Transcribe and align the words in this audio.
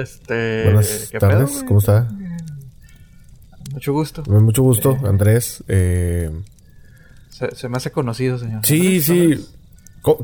Este. 0.00 0.64
Buenas 0.64 1.08
¿qué 1.10 1.18
pedo, 1.18 1.30
tardes, 1.30 1.52
güey? 1.52 1.66
¿cómo 1.66 1.78
está? 1.80 2.08
Mucho 3.72 3.92
gusto. 3.92 4.22
Mucho 4.26 4.62
gusto, 4.62 4.98
Andrés. 5.04 5.62
Eh, 5.68 6.30
Se, 7.28 7.54
se 7.54 7.68
me 7.68 7.76
hace 7.76 7.90
conocido, 7.92 8.38
señor. 8.38 8.64
sí, 8.66 9.00
sí. 9.00 9.46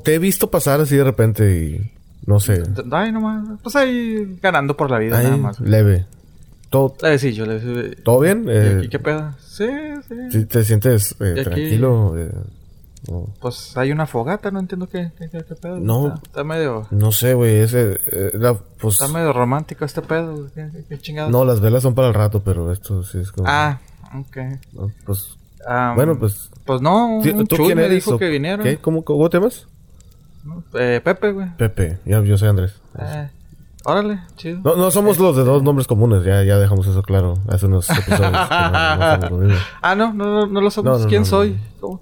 Te 0.04 0.14
he 0.14 0.18
visto 0.18 0.50
pasar 0.50 0.80
así 0.80 0.96
de 0.96 1.04
repente 1.04 1.62
y... 1.64 1.92
No 2.26 2.40
sé. 2.40 2.62
Ay, 2.90 3.12
nomás. 3.12 3.46
Pues 3.62 3.76
ahí 3.76 4.38
ganando 4.42 4.76
por 4.76 4.90
la 4.90 4.98
vida, 4.98 5.22
nada 5.22 5.36
más. 5.36 5.60
leve. 5.60 6.06
¿Todo, 6.70 6.96
le 7.00 7.96
¿todo 8.02 8.18
bien? 8.20 8.44
¿Y 8.48 8.50
Eh, 8.50 8.74
aquí 8.78 8.88
qué 8.88 8.98
pedo? 8.98 9.32
Sí, 9.46 9.68
sí. 10.08 10.14
¿sí 10.32 10.44
¿Te 10.46 10.64
sientes 10.64 11.14
eh, 11.20 11.34
Y 11.36 11.40
aquí- 11.40 11.78
Eh, 13.08 13.24
Pues 13.40 13.76
hay 13.76 13.92
una 13.92 14.06
fogata, 14.06 14.50
no 14.50 14.58
entiendo 14.60 14.88
qué, 14.88 15.12
qué, 15.18 15.28
qué- 15.30 15.44
qué 15.44 15.54
pedo. 15.54 15.78
No. 15.78 16.08
Está, 16.08 16.20
está 16.26 16.44
medio. 16.44 16.86
no 16.90 17.12
sé, 17.12 17.34
güey. 17.34 17.56
Ese... 17.56 18.00
eh, 18.12 18.30
era, 18.34 18.54
pues... 18.80 19.00
Está 19.00 19.08
medio 19.12 19.32
romántico 19.32 19.84
este 19.84 20.02
pedo. 20.02 20.48
¿Qué, 20.54 20.70
qué? 21.00 21.12
No, 21.28 21.44
las 21.44 21.60
velas 21.60 21.82
son 21.82 21.94
para 21.94 22.08
el 22.08 22.14
rato, 22.14 22.42
pero 22.42 22.72
esto 22.72 23.02
sí 23.02 23.18
es 23.18 23.30
como... 23.32 23.48
Ah, 23.48 23.78
ok. 24.18 24.36
no, 24.72 24.90
pues... 25.04 25.36
Bueno, 25.96 26.16
pues... 26.18 26.50
Pues 26.64 26.80
no, 26.80 27.20
¿tú 27.22 27.30
un 27.36 27.46
tú 27.46 27.56
quién 27.56 27.76
me 27.78 27.84
eres? 27.86 28.04
dijo 28.04 28.18
que 28.18 28.28
viniera. 28.28 28.62
¿Qué? 28.62 28.78
¿Cómo, 28.78 29.04
¿Cómo 29.04 29.28
te 29.30 29.38
llamas? 29.38 29.66
Eh, 30.74 31.00
Pepe, 31.02 31.32
güey. 31.32 31.56
Pepe. 31.56 31.98
Yo, 32.04 32.22
yo 32.22 32.38
soy 32.38 32.48
Andrés. 32.48 32.74
Eh, 32.98 33.28
órale, 33.84 34.20
chido. 34.36 34.60
No, 34.64 34.76
no 34.76 34.90
somos 34.92 35.18
los 35.18 35.36
de 35.36 35.42
dos 35.42 35.62
nombres 35.64 35.88
comunes, 35.88 36.24
ya, 36.24 36.44
ya 36.44 36.56
dejamos 36.58 36.86
eso 36.86 37.02
claro 37.02 37.38
hace 37.48 37.66
unos 37.66 37.90
episodios. 37.90 38.30
no- 39.30 39.38
no. 39.40 39.54
Ah, 39.82 39.94
no, 39.96 40.12
no, 40.12 40.46
no, 40.46 40.60
lo 40.60 40.70
somos. 40.70 41.06
¿Quién 41.06 41.24
soy? 41.24 41.58
¿Cómo? 41.80 42.00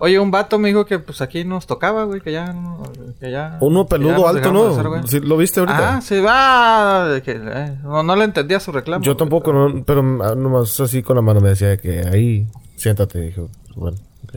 Oye, 0.00 0.18
un 0.20 0.30
vato 0.30 0.60
me 0.60 0.68
dijo 0.68 0.86
que 0.86 1.00
pues 1.00 1.20
aquí 1.20 1.44
nos 1.44 1.66
tocaba, 1.66 2.04
güey, 2.04 2.20
que 2.20 2.30
ya 2.30 2.54
que 3.18 3.32
ya... 3.32 3.58
Uno 3.60 3.82
ya 3.82 3.88
peludo 3.88 4.28
alto, 4.28 4.52
¿no? 4.52 4.68
hacer, 4.68 4.86
güey. 4.86 5.02
¿Sí, 5.08 5.18
¿Lo 5.18 5.36
viste 5.36 5.58
ahorita? 5.58 5.96
Ah, 5.96 6.00
sí, 6.00 6.20
va. 6.20 7.20
que, 7.24 7.32
eh, 7.32 7.76
no, 7.82 8.04
no 8.04 8.14
le 8.14 8.24
entendía 8.24 8.60
su 8.60 8.70
reclamo. 8.70 9.04
Yo 9.04 9.16
tampoco, 9.16 9.52
no, 9.52 9.82
pero 9.84 10.00
ah, 10.22 10.36
nomás 10.36 10.78
así 10.78 11.02
con 11.02 11.16
la 11.16 11.22
mano 11.22 11.40
me 11.40 11.48
decía 11.48 11.76
que 11.78 12.06
ahí, 12.06 12.46
siéntate. 12.76 13.20
Dije, 13.20 13.42
bueno, 13.74 13.96
ok. 14.24 14.34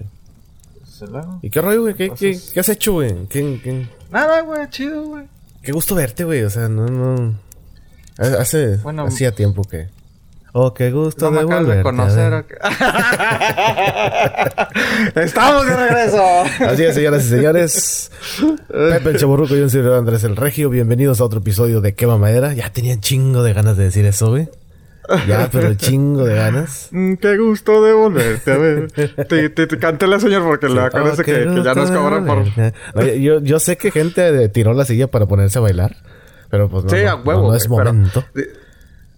pero, 1.00 1.06
pues. 1.12 1.26
¿Y 1.44 1.50
qué 1.52 1.62
rollo, 1.62 1.82
güey? 1.82 1.94
¿Qué, 1.94 2.09
qué, 2.09 2.30
Entonces- 2.30 2.52
qué 2.54 2.59
has 2.59 2.70
hecho, 2.70 2.94
güey? 2.94 3.28
¿Qué, 3.30 3.59
qué, 3.64 3.88
Nada, 4.09 4.42
güey, 4.42 4.67
chido, 4.70 5.04
güey. 5.04 5.26
qué 5.62 5.72
gusto 5.72 5.94
verte, 5.94 6.23
güey. 6.23 6.42
O 6.42 6.50
sea, 6.50 6.70
no, 6.70 6.88
no. 6.88 7.36
Ha- 8.17 8.42
Hace, 8.42 8.78
Bueno, 8.78 9.04
hacía 9.04 9.32
tiempo 9.32 9.62
que. 9.64 9.89
Oh, 10.53 10.73
qué 10.73 10.91
gusto 10.91 11.25
No 11.25 11.31
me 11.31 11.38
de 11.39 11.44
acabas 11.45 11.67
de 11.67 11.81
volverte 11.83 11.89
a 11.89 11.91
conocer. 11.91 12.31
ver. 12.31 12.44
¿o 12.44 12.47
qué? 15.16 15.21
Estamos 15.23 15.66
de 15.66 15.75
regreso. 15.77 16.23
Así 16.67 16.83
es, 16.83 16.93
señoras 16.95 17.25
y 17.25 17.30
señores. 17.30 18.11
Pepe 18.67 19.09
el 19.11 19.17
Chaburruco 19.17 19.55
y 19.55 19.61
un 19.61 19.69
servidor 19.69 19.97
Andrés 19.99 20.23
el 20.25 20.35
Regio. 20.35 20.69
Bienvenidos 20.69 21.21
a 21.21 21.23
otro 21.23 21.39
episodio 21.39 21.80
de 21.80 21.93
Quema 21.95 22.17
Madera. 22.17 22.53
Ya 22.53 22.69
tenía 22.69 22.99
chingo 22.99 23.43
de 23.43 23.53
ganas 23.53 23.77
de 23.77 23.85
decir 23.85 24.05
eso, 24.05 24.30
güey. 24.30 24.49
Ya, 25.27 25.49
pero 25.52 25.73
chingo 25.73 26.25
de 26.25 26.35
ganas. 26.35 26.89
Mm, 26.91 27.15
Qué 27.15 27.38
gusto 27.38 27.81
de 27.83 27.93
volverte 27.93 28.52
a 28.52 28.58
ver. 28.58 28.91
Te, 28.91 29.49
te, 29.49 29.67
te 29.67 29.77
canté 29.80 30.05
la 30.08 30.19
señor 30.19 30.43
porque 30.43 30.67
le 30.69 30.81
acuérdese 30.81 31.21
Oh, 31.21 31.25
que, 31.25 31.31
que 31.55 31.63
ya 31.63 31.73
nos 31.73 31.91
cobran 31.91 32.25
por. 32.25 32.43
Oye, 32.95 33.21
yo, 33.21 33.39
yo 33.41 33.59
sé 33.59 33.77
que 33.77 33.91
gente 33.91 34.47
tiró 34.49 34.73
la 34.73 34.83
silla 34.86 35.08
para 35.08 35.25
ponerse 35.27 35.58
a 35.59 35.61
bailar. 35.61 35.95
Pero 36.49 36.67
pues 36.69 36.83
no, 36.83 36.89
Sí, 36.89 36.97
a 37.05 37.15
huevo. 37.15 37.41
no, 37.43 37.47
no 37.49 37.55
es 37.55 37.63
pero- 37.63 37.93
momento. 37.93 38.25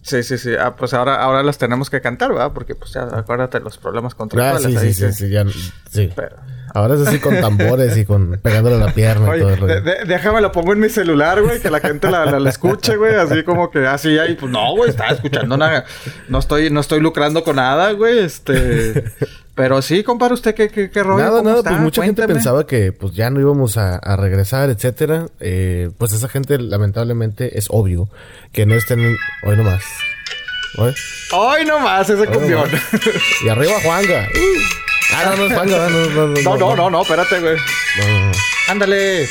Sí, 0.04 0.22
sí, 0.22 0.38
sí. 0.38 0.52
Ah, 0.60 0.76
pues 0.76 0.94
ahora, 0.94 1.16
ahora 1.16 1.42
las 1.44 1.58
tenemos 1.58 1.90
que 1.90 2.02
cantar, 2.02 2.30
¿verdad? 2.34 2.52
Porque 2.54 2.76
pues 2.76 2.92
ya 2.94 3.04
acuérdate 3.04 3.60
los 3.62 3.78
problemas 3.78 4.14
Ah, 4.14 4.18
contractuales. 4.18 4.72
sí, 4.72 4.78
ahí 4.78 4.94
sí, 4.94 5.00
sí, 5.00 5.06
que- 5.08 5.12
sí, 5.14 5.30
ya, 5.30 5.46
sí. 5.90 6.12
Pero... 6.16 6.36
Ahora 6.76 6.96
es 6.96 7.02
así 7.08 7.20
con 7.20 7.40
tambores 7.40 7.96
y 7.98 8.04
con 8.04 8.40
pegándole 8.42 8.78
a 8.78 8.80
la 8.80 8.94
pierna 8.96 9.38
y 9.38 9.40
todo 9.42 9.50
el 9.52 9.58
rollo. 9.60 9.76
de- 9.76 9.82
de- 9.82 10.06
déjame 10.06 10.42
lo 10.42 10.52
pongo 10.52 10.74
en 10.74 10.80
mi 10.80 10.90
celular, 10.90 11.40
güey, 11.42 11.60
que 11.62 11.70
la 11.70 11.80
gente 11.80 12.10
la, 12.10 12.26
la- 12.26 12.40
la 12.40 12.50
escuche, 12.50 12.96
güey, 12.98 13.14
así 13.16 13.44
como 13.44 13.70
que 13.70 13.86
así 13.86 14.18
ahí, 14.18 14.34
pues 14.36 14.52
no, 14.52 14.76
güey, 14.76 14.90
estaba 14.90 15.12
escuchando 15.12 15.56
nada, 15.56 15.86
no 16.30 16.40
estoy, 16.40 16.72
no 16.72 16.80
estoy 16.80 17.00
lucrando 17.00 17.44
con 17.44 17.58
nada, 17.58 17.92
güey, 17.92 18.18
este, 18.20 19.04
pero 19.56 19.82
sí, 19.82 20.04
compadre, 20.04 20.34
usted 20.34 20.56
qué, 20.56 20.70
qué, 20.70 20.90
qué 20.90 21.04
rollo, 21.04 21.20
Nada, 21.20 21.38
¿Cómo 21.38 21.44
nada, 21.44 21.58
está? 21.60 21.70
pues 21.72 21.82
mucha 21.82 22.04
gente 22.04 22.26
pensaba 22.28 22.66
que 22.66 22.92
pues 22.92 23.14
ya 23.14 23.30
no 23.30 23.40
íbamos 23.40 23.78
a, 23.78 23.96
a 23.98 24.16
regresar, 24.16 24.70
etcétera. 24.70 25.28
Eh, 25.40 25.92
pues 25.98 26.12
esa 26.14 26.28
gente, 26.30 26.58
lamentablemente, 26.58 27.58
es 27.58 27.68
obvio 27.70 28.10
que 28.52 28.66
no 28.66 28.76
estén... 28.76 29.00
Hoy 29.46 29.58
nomás. 29.58 29.84
Hoy. 30.78 30.94
Ay, 31.32 31.66
no 31.66 31.80
más, 31.80 32.10
ese 32.10 32.26
cumbión. 32.26 32.70
Y 33.46 33.50
arriba 33.50 33.74
Juanga. 33.84 34.28
Ah, 35.16 35.26
no, 35.26 35.36
no 35.36 35.46
es 35.46 35.54
Juanga, 35.54 35.90
no, 35.90 36.00
no, 36.10 36.28
no. 36.28 36.42
No, 36.42 36.58
no, 36.58 36.76
no, 36.76 36.90
no, 36.90 37.02
espérate, 37.04 37.40
güey. 37.40 37.56
no, 37.56 38.08
no, 38.08 38.26
no. 38.26 38.32
Ándale. 38.70 39.24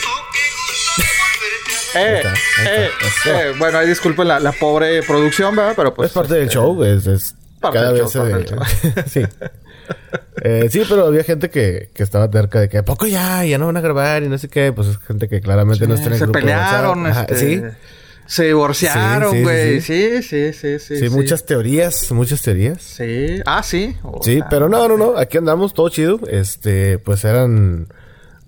Eh, 1.94 2.16
está, 2.16 2.30
ahí 2.30 2.36
eh, 2.68 2.90
está. 3.00 3.42
eh, 3.48 3.52
bueno, 3.58 3.78
ahí 3.78 3.88
disculpen 3.88 4.28
la, 4.28 4.38
la 4.38 4.52
pobre 4.52 5.02
producción, 5.02 5.56
¿verdad? 5.56 5.72
Pero 5.74 5.92
pues. 5.92 6.10
es 6.10 6.14
parte 6.14 6.34
del 6.34 6.48
show, 6.48 6.82
es, 6.84 7.06
es 7.06 7.34
Parte 7.60 7.78
cada 7.78 7.92
del 7.92 8.02
vez 8.02 8.12
show, 8.12 8.26
sí. 9.06 9.22
Eh, 10.44 10.68
sí, 10.70 10.82
pero 10.88 11.06
había 11.06 11.22
gente 11.24 11.50
que, 11.50 11.90
que 11.94 12.02
estaba 12.02 12.28
cerca 12.30 12.60
de 12.60 12.68
que 12.68 12.78
¿a 12.78 12.84
poco 12.84 13.06
ya? 13.06 13.44
Ya 13.44 13.58
no 13.58 13.66
van 13.66 13.76
a 13.76 13.80
grabar 13.80 14.22
y 14.22 14.28
no 14.28 14.38
sé 14.38 14.48
qué. 14.48 14.72
Pues 14.72 14.88
es 14.88 14.98
gente 14.98 15.28
que 15.28 15.40
claramente 15.40 15.86
no 15.86 15.94
está 15.94 16.06
en 16.06 16.12
el 16.14 16.18
se 16.18 16.24
grupo 16.24 16.38
de 16.38 16.44
pelearon. 16.44 17.06
Ajá, 17.06 17.22
este, 17.28 17.36
sí, 17.36 17.62
Se 18.26 18.44
divorciaron, 18.44 19.30
Sí, 19.32 19.36
sí, 19.38 19.42
güey. 19.42 19.80
sí, 19.80 20.22
Sí, 20.22 20.52
sí, 20.52 20.52
sí, 20.52 20.78
sí. 20.78 20.96
sí, 20.98 21.08
muchas 21.10 21.44
teorías, 21.44 22.10
muchas 22.12 22.42
teorías. 22.42 22.82
Sí. 22.82 23.40
Ah, 23.46 23.62
sí. 23.62 23.96
Sí, 24.22 24.40
pero 24.50 24.68
no, 24.68 24.88
no, 24.88 24.96
no, 24.96 25.16
aquí 25.16 25.38
andamos 25.38 25.74
todo 25.74 25.88
chido. 25.90 26.18
Este, 26.28 26.98
pues 26.98 27.24
eran 27.24 27.88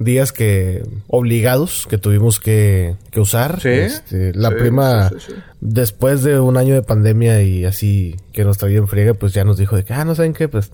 días 0.00 0.32
que 0.32 0.82
obligados 1.06 1.87
que 1.88 1.99
tuvimos 1.99 2.41
que, 2.41 2.97
que 3.12 3.21
usar. 3.21 3.61
Sí, 3.61 3.69
Este, 3.69 4.32
la 4.34 4.49
sí, 4.49 4.55
prima, 4.59 5.09
sí, 5.11 5.16
sí, 5.21 5.26
sí. 5.28 5.34
después 5.61 6.22
de 6.25 6.41
un 6.41 6.56
año 6.56 6.75
de 6.75 6.82
pandemia 6.82 7.41
y 7.43 7.65
así 7.65 8.16
que 8.32 8.44
nos 8.44 8.59
traía 8.59 8.78
en 8.78 8.88
friega, 8.88 9.15
pues 9.15 9.32
ya 9.32 9.44
nos 9.44 9.59
dijo 9.59 9.76
de 9.76 9.84
que, 9.84 9.93
ah, 9.93 10.05
no 10.05 10.15
saben 10.16 10.32
qué, 10.32 10.49
pues 10.49 10.72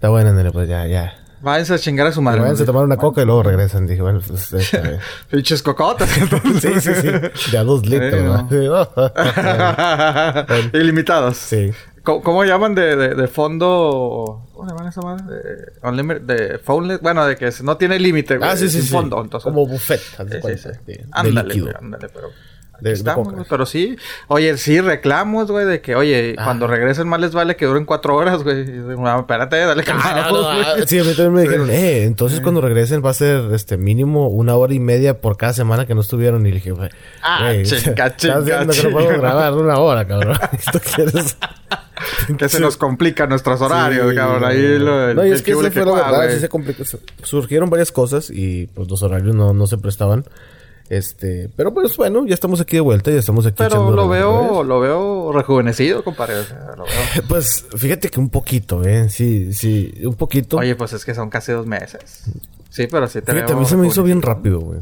está 0.00 0.08
buena, 0.08 0.32
nene, 0.32 0.50
pues 0.50 0.66
ya, 0.66 0.86
ya. 0.86 1.12
Váyanse 1.42 1.74
a 1.74 1.78
chingar 1.78 2.06
a 2.06 2.12
su 2.12 2.22
madre. 2.22 2.40
Váyanse 2.40 2.62
a 2.62 2.66
tomar 2.66 2.84
una 2.84 2.96
coca 2.96 3.20
y 3.20 3.26
luego 3.26 3.42
regresan. 3.42 3.86
Dije, 3.86 4.00
bueno, 4.00 4.20
pues 4.26 4.50
está 4.54 4.80
bien. 4.80 4.98
Pinches 5.30 5.62
cocotas. 5.62 6.08
Sí, 6.60 6.80
sí, 6.80 6.94
sí. 6.94 7.08
De 7.52 7.58
a 7.58 7.64
dos 7.64 7.84
litros, 7.84 8.44
Sí, 8.48 8.56
¿no? 8.56 8.88
Ilimitados. 10.80 11.36
Sí. 11.36 11.70
¿Cómo, 12.02 12.22
cómo 12.22 12.44
llaman 12.46 12.74
de, 12.74 12.96
de, 12.96 13.14
de 13.14 13.28
fondo? 13.28 14.48
¿Cómo 14.54 14.70
llaman 14.70 14.86
esa 14.88 15.02
madre? 15.02 15.24
De, 15.84 16.34
de 16.34 16.58
phoneless. 16.58 17.02
Bueno, 17.02 17.26
de 17.26 17.36
que 17.36 17.50
no 17.62 17.76
tiene 17.76 17.98
límite, 17.98 18.38
güey. 18.38 18.48
Ah, 18.48 18.56
sí, 18.56 18.70
sí, 18.70 18.80
sí. 18.80 18.88
fondo. 18.88 19.20
Entonces, 19.22 19.44
Como 19.44 19.66
buffet, 19.66 20.00
Ándale, 21.12 21.74
ándale, 21.78 22.08
pero. 22.08 22.30
De 22.80 22.92
estamos, 22.92 23.28
coca. 23.28 23.44
pero 23.48 23.66
sí. 23.66 23.96
Oye, 24.28 24.56
sí, 24.58 24.80
reclamos, 24.80 25.50
güey, 25.50 25.66
de 25.66 25.80
que, 25.80 25.94
oye, 25.96 26.34
Ah. 26.38 26.44
cuando 26.44 26.66
regresen 26.66 27.08
más 27.08 27.20
les 27.20 27.32
vale 27.32 27.56
que 27.56 27.66
duren 27.66 27.84
cuatro 27.84 28.14
horas, 28.16 28.42
güey. 28.42 28.64
"Ah, 29.06 29.16
espérate, 29.20 29.56
dale 29.58 29.82
Ah, 29.82 29.84
calma, 29.84 30.14
no, 30.14 30.32
no, 30.32 30.42
güey". 30.44 30.60
ah, 30.62 30.74
sí, 30.86 30.98
a 30.98 31.04
mí 31.04 31.10
también 31.14 31.32
me 31.34 31.42
dijeron, 31.42 31.70
eh, 31.70 32.04
entonces 32.04 32.40
cuando 32.40 32.60
regresen 32.60 33.04
va 33.04 33.10
a 33.10 33.14
ser 33.14 33.52
este 33.52 33.76
mínimo 33.76 34.28
una 34.28 34.54
hora 34.56 34.74
y 34.74 34.80
media 34.80 35.20
por 35.20 35.36
cada 35.36 35.52
semana 35.52 35.86
que 35.86 35.94
no 35.94 36.00
estuvieron. 36.00 36.46
Y 36.46 36.50
le 36.50 36.54
dije, 36.56 36.72
güey, 36.72 36.90
Ah, 37.22 37.52
chinga, 37.62 38.16
chinga, 38.16 38.44
que 38.66 38.82
no 38.82 38.90
podemos 38.90 39.18
grabar 39.18 39.52
una 39.54 39.78
hora, 39.78 40.06
cabrón. 40.06 40.38
¿Tú 40.72 40.78
quieres? 40.94 41.36
Que 42.38 42.48
se 42.48 42.60
nos 42.60 42.76
complican 42.78 43.28
nuestros 43.28 43.60
horarios, 43.60 44.10
Sí, 44.10 44.16
cabrón. 44.16 44.44
Ahí 44.44 44.78
lo. 44.78 45.12
No, 45.14 45.26
y 45.26 45.32
es 45.32 45.42
que 45.42 45.50
eso 45.50 45.60
que 45.60 45.70
fue 45.70 45.84
la 45.84 45.92
verdad, 46.10 46.30
sí 46.32 46.40
se 46.40 46.48
complicó. 46.48 46.84
Su- 46.84 47.00
Surgieron 47.22 47.68
varias 47.68 47.92
cosas 47.92 48.30
y 48.30 48.68
pues 48.68 48.88
los 48.88 49.02
horarios 49.02 49.34
no, 49.36 49.52
no 49.52 49.66
se 49.66 49.76
prestaban. 49.76 50.24
Este, 50.90 51.48
pero 51.56 51.72
pues 51.72 51.96
bueno, 51.96 52.26
ya 52.26 52.34
estamos 52.34 52.60
aquí 52.60 52.74
de 52.76 52.80
vuelta, 52.80 53.12
ya 53.12 53.18
estamos 53.20 53.46
aquí 53.46 53.54
Pero 53.58 53.92
lo 53.92 54.08
veo, 54.08 54.64
lo 54.64 54.80
veo 54.80 55.30
rejuvenecido, 55.32 56.02
compadre. 56.02 56.34
O 56.38 56.44
sea, 56.44 56.72
lo 56.76 56.82
veo. 56.84 56.92
Pues 57.28 57.64
fíjate 57.76 58.08
que 58.08 58.18
un 58.18 58.28
poquito, 58.28 58.82
eh, 58.84 59.08
sí, 59.08 59.52
sí, 59.54 59.94
un 60.02 60.14
poquito. 60.16 60.56
Oye, 60.56 60.74
pues 60.74 60.92
es 60.92 61.04
que 61.04 61.14
son 61.14 61.30
casi 61.30 61.52
dos 61.52 61.64
meses. 61.64 62.24
Sí, 62.70 62.88
pero 62.90 63.06
sí 63.06 63.22
te 63.22 63.32
Fíjate, 63.32 63.52
a 63.52 63.56
mí 63.56 63.64
se 63.66 63.76
me 63.76 63.86
hizo 63.86 64.02
bien 64.02 64.20
rápido, 64.20 64.58
güey. 64.58 64.80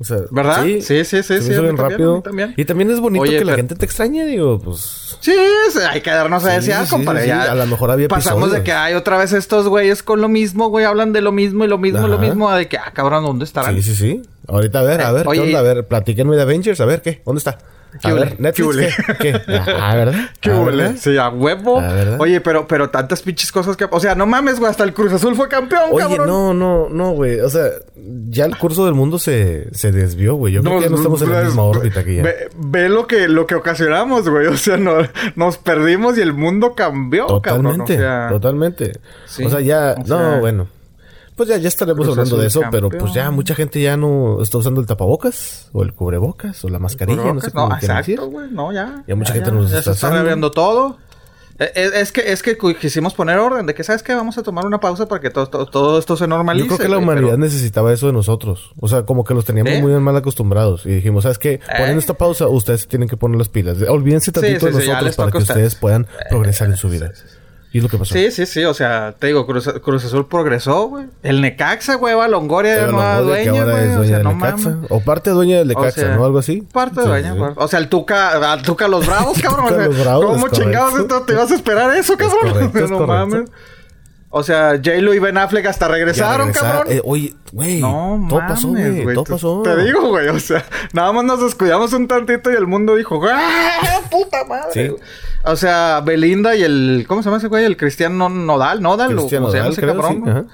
O 0.00 0.04
sea, 0.04 0.18
¿Verdad? 0.30 0.62
Sí, 0.64 0.80
sí, 0.80 1.04
sí, 1.04 1.22
sí, 1.22 1.34
mí 1.34 1.58
bien 1.60 1.76
rápido. 1.76 2.22
también. 2.22 2.54
Y 2.56 2.64
también 2.64 2.90
es 2.90 3.00
bonito 3.00 3.24
Oye, 3.24 3.38
que 3.38 3.44
la 3.44 3.56
gente 3.56 3.74
te 3.74 3.84
extrañe, 3.84 4.24
digo, 4.24 4.58
pues. 4.60 5.16
Sí, 5.20 5.34
sí, 5.72 5.78
hay 5.90 6.00
que 6.00 6.10
darnos 6.10 6.44
a 6.44 6.50
Sí, 6.50 6.56
desear, 6.56 6.84
sí, 6.86 6.90
compadre. 6.90 7.22
sí, 7.22 7.28
ya 7.28 7.42
sí. 7.42 7.48
A 7.50 7.54
lo 7.54 7.66
mejor 7.66 7.90
había 7.90 8.06
Pasamos 8.08 8.44
episodios. 8.44 8.58
de 8.60 8.64
que 8.64 8.72
hay 8.72 8.94
otra 8.94 9.18
vez 9.18 9.32
estos 9.32 9.66
güeyes 9.68 10.02
con 10.04 10.20
lo 10.22 10.28
mismo, 10.28 10.68
güey, 10.68 10.84
hablan 10.86 11.12
de 11.12 11.20
lo 11.20 11.32
mismo 11.32 11.64
y 11.64 11.68
lo 11.68 11.78
mismo, 11.78 12.06
lo 12.06 12.14
Ajá. 12.14 12.24
mismo, 12.24 12.50
de 12.52 12.68
que, 12.68 12.78
ah, 12.78 12.92
cabrón, 12.94 13.24
¿dónde 13.24 13.44
estarán? 13.44 13.74
Sí, 13.74 13.82
sí, 13.82 13.94
sí. 13.96 14.22
Ahorita 14.48 14.80
a 14.80 14.82
ver, 14.82 15.00
a 15.02 15.10
Eh, 15.10 15.12
ver, 15.12 15.28
oye, 15.28 15.40
¿qué 15.40 15.46
onda? 15.46 15.58
A 15.58 15.62
ver, 15.62 15.86
platíquenme 15.86 16.34
de 16.36 16.42
Avengers, 16.42 16.80
a 16.80 16.86
ver, 16.86 17.02
¿qué? 17.02 17.22
¿Dónde 17.24 17.38
está? 17.38 17.58
¿Qué 18.02 18.08
A 18.08 18.12
ver, 18.12 18.38
Netflix, 18.38 18.76
¿Qué? 18.76 19.14
¿qué? 19.18 19.32
¿Qué? 19.46 19.60
Ah, 19.80 19.94
¿verdad? 19.96 20.14
¿Qué 20.40 20.50
Ah, 20.50 20.60
huele? 20.60 20.96
Sí, 20.98 21.16
a 21.16 21.30
huevo. 21.30 21.82
Oye, 22.18 22.40
pero, 22.42 22.66
pero 22.68 22.90
tantas 22.90 23.22
pinches 23.22 23.50
cosas 23.50 23.78
que... 23.78 23.86
O 23.90 23.98
sea, 23.98 24.14
no 24.14 24.26
mames, 24.26 24.58
güey, 24.58 24.70
hasta 24.70 24.84
el 24.84 24.92
Cruz 24.92 25.10
Azul 25.12 25.34
fue 25.34 25.48
campeón, 25.48 25.84
Oye, 25.92 26.04
cabrón. 26.04 26.26
no, 26.26 26.52
no, 26.54 26.88
no, 26.90 27.10
güey. 27.12 27.40
O 27.40 27.48
sea, 27.48 27.64
ya 28.28 28.44
el 28.44 28.58
curso 28.58 28.84
del 28.84 28.92
mundo 28.94 29.18
se, 29.18 29.74
se 29.74 29.90
desvió, 29.90 30.34
güey. 30.34 30.52
Yo 30.52 30.62
creo 30.62 30.76
que 30.78 30.84
ya 30.84 30.90
no 30.90 30.96
estamos 30.96 31.22
en 31.22 31.28
la 31.30 31.34
pues, 31.36 31.46
misma 31.46 31.62
órbita 31.62 32.04
que 32.04 32.16
ya. 32.16 32.22
Ve, 32.24 32.50
ve 32.58 32.88
lo 32.90 33.06
que 33.06 33.26
lo 33.26 33.46
que 33.46 33.54
ocasionamos, 33.54 34.28
güey. 34.28 34.46
O 34.48 34.56
sea, 34.58 34.76
no, 34.76 34.96
nos 35.34 35.56
perdimos 35.56 36.18
y 36.18 36.20
el 36.20 36.34
mundo 36.34 36.74
cambió, 36.74 37.26
cabrón. 37.40 37.66
O 37.66 37.70
Totalmente, 37.84 37.96
sea, 37.96 38.28
totalmente. 38.30 38.92
Sí, 39.26 39.44
o 39.46 39.50
sea, 39.50 39.60
ya, 39.60 39.94
o 39.96 40.00
no, 40.00 40.04
sea- 40.30 40.38
bueno. 40.40 40.68
Pues 41.38 41.48
ya, 41.48 41.56
ya 41.56 41.68
estaremos 41.68 42.04
Cruz 42.04 42.18
hablando 42.18 42.36
de 42.36 42.48
eso, 42.48 42.60
pero 42.70 42.90
pues 42.90 43.14
ya 43.14 43.30
mucha 43.30 43.54
gente 43.54 43.80
ya 43.80 43.96
no 43.96 44.42
está 44.42 44.58
usando 44.58 44.80
el 44.82 44.86
tapabocas, 44.86 45.70
o 45.72 45.82
el 45.82 45.94
cubrebocas, 45.94 46.62
o 46.64 46.68
la 46.68 46.78
mascarilla, 46.78 47.32
no 47.32 47.40
sé 47.40 47.50
cómo 47.52 47.68
no, 47.68 47.76
exacto, 47.76 48.28
güey. 48.28 48.50
No, 48.50 48.72
ya. 48.72 49.04
Ya 49.06 49.14
mucha 49.16 49.32
gente 49.32 49.50
nos 49.52 49.70
ya 49.70 49.78
está 49.78 49.94
se 49.94 50.06
está 50.06 50.10
reviendo 50.10 50.50
todo. 50.50 50.98
Eh, 51.60 51.72
eh, 51.74 51.90
Es 51.94 52.12
que, 52.12 52.32
es 52.32 52.42
que 52.42 52.56
quisimos 52.80 53.14
poner 53.14 53.38
orden 53.38 53.66
de 53.66 53.74
que, 53.74 53.82
¿sabes 53.82 54.02
qué? 54.04 54.14
Vamos 54.14 54.38
a 54.38 54.42
tomar 54.44 54.64
una 54.66 54.78
pausa 54.78 55.06
para 55.08 55.20
que 55.20 55.30
todo, 55.30 55.46
todo, 55.48 55.66
todo 55.66 55.98
esto 55.98 56.16
se 56.16 56.28
normalice. 56.28 56.68
Yo 56.68 56.76
creo 56.76 56.86
que 56.86 56.92
la 56.92 56.98
humanidad 56.98 57.30
pero- 57.30 57.38
necesitaba 57.38 57.92
eso 57.92 58.06
de 58.08 58.12
nosotros. 58.12 58.72
O 58.80 58.86
sea, 58.86 59.02
como 59.04 59.24
que 59.24 59.34
los 59.34 59.44
teníamos 59.44 59.72
¿Eh? 59.72 59.82
muy 59.82 59.92
mal 60.00 60.16
acostumbrados. 60.16 60.86
Y 60.86 60.90
dijimos, 60.90 61.22
¿sabes 61.24 61.38
qué? 61.38 61.60
Poniendo 61.68 61.98
esta 62.00 62.14
pausa, 62.14 62.46
ustedes 62.48 62.86
tienen 62.86 63.08
que 63.08 63.16
poner 63.16 63.38
las 63.38 63.48
pilas. 63.48 63.78
Olvídense 63.88 64.30
tantito 64.32 64.66
sí, 64.68 64.72
de 64.72 64.80
sí, 64.82 64.86
ya 64.86 64.94
nosotros 64.94 65.16
para 65.16 65.30
que 65.32 65.38
ustedes. 65.38 65.56
ustedes 65.56 65.74
puedan 65.76 66.06
progresar 66.30 66.68
en 66.68 66.76
su 66.76 66.88
vida. 66.88 67.12
Y 67.70 67.78
es 67.78 67.84
lo 67.84 67.90
que 67.90 67.98
pasó. 67.98 68.14
Sí, 68.14 68.30
sí, 68.30 68.46
sí. 68.46 68.64
O 68.64 68.72
sea, 68.72 69.14
te 69.18 69.26
digo, 69.26 69.46
Cruz, 69.46 69.68
Cruz 69.84 70.04
Azul 70.04 70.26
progresó, 70.26 70.88
güey. 70.88 71.04
El 71.22 71.42
Necaxa, 71.42 71.96
güey, 71.96 72.14
va 72.14 72.24
a 72.24 72.28
Longoria 72.28 72.72
de 72.74 72.82
Eva 72.84 72.92
nueva 72.92 73.20
dueña, 73.20 73.64
güey. 73.64 73.88
es 73.90 73.96
O 73.96 74.04
sea, 74.04 74.18
no 74.20 74.32
mames. 74.32 74.66
O 74.88 75.00
parte 75.00 75.30
dueña 75.30 75.58
del 75.58 75.70
O 75.70 75.78
Necaxa, 75.80 76.00
sea, 76.00 76.16
¿no? 76.16 76.24
Algo 76.24 76.38
así. 76.38 76.62
Parte 76.72 77.02
Sí, 77.02 77.06
dueña, 77.06 77.32
sí. 77.34 77.38
güey. 77.38 77.52
O 77.56 77.68
sea, 77.68 77.78
el 77.80 77.88
Tuca, 77.88 78.52
al 78.52 78.62
Tuca 78.62 78.88
los 78.88 79.06
Bravos, 79.06 79.38
cabrón. 79.42 79.66
o 79.66 79.68
Tuca 79.68 79.78
sea, 79.80 79.86
los 79.88 80.00
Bravos, 80.00 80.26
¿Cómo 80.26 80.48
chingados 80.48 80.98
esto 80.98 81.22
te 81.22 81.34
vas 81.34 81.50
a 81.50 81.54
esperar 81.56 81.94
eso, 81.94 82.16
cabrón? 82.16 82.38
correcto, 82.52 82.78
es 82.78 82.90
no 82.90 82.98
correcto. 82.98 83.06
mames. 83.26 83.50
O 84.30 84.42
sea, 84.42 84.72
J-Lo 84.76 85.14
y 85.14 85.18
Ben 85.18 85.38
Affleck 85.38 85.64
hasta 85.66 85.88
regresaron, 85.88 86.48
regresar. 86.48 86.72
cabrón. 86.72 86.92
Eh, 86.92 87.00
oye, 87.04 87.34
güey. 87.52 87.80
No, 87.80 88.26
todo 88.28 88.40
mames, 88.40 88.54
pasó, 88.56 88.68
güey. 88.68 89.14
Todo 89.14 89.24
Te- 89.24 89.32
pasó. 89.32 89.62
Te 89.62 89.76
digo, 89.84 90.08
güey. 90.08 90.28
O 90.28 90.38
sea, 90.38 90.64
nada 90.92 91.12
más 91.12 91.24
nos 91.24 91.40
descuidamos 91.42 91.92
un 91.94 92.06
tantito 92.08 92.50
y 92.52 92.54
el 92.54 92.66
mundo 92.66 92.94
dijo, 92.94 93.20
¡ah, 93.26 94.00
puta 94.10 94.44
madre! 94.44 94.88
Sí. 94.88 94.94
O 95.44 95.56
sea, 95.56 96.02
Belinda 96.04 96.54
y 96.56 96.62
el... 96.62 97.06
¿Cómo 97.08 97.22
se 97.22 97.28
llama 97.28 97.38
ese 97.38 97.48
güey? 97.48 97.64
El 97.64 97.76
Cristiano 97.78 98.28
Nodal, 98.28 98.82
Nodal. 98.82 99.12
o 99.14 99.16
Cristiano 99.20 99.46
¿Cómo 99.46 99.52
se 99.52 99.58
llama 99.58 99.70
Nodal, 99.70 99.72
ese 99.72 99.80
creo, 99.80 99.94
cabrón? 99.96 100.22
sí, 100.24 100.30
ajá. 100.30 100.44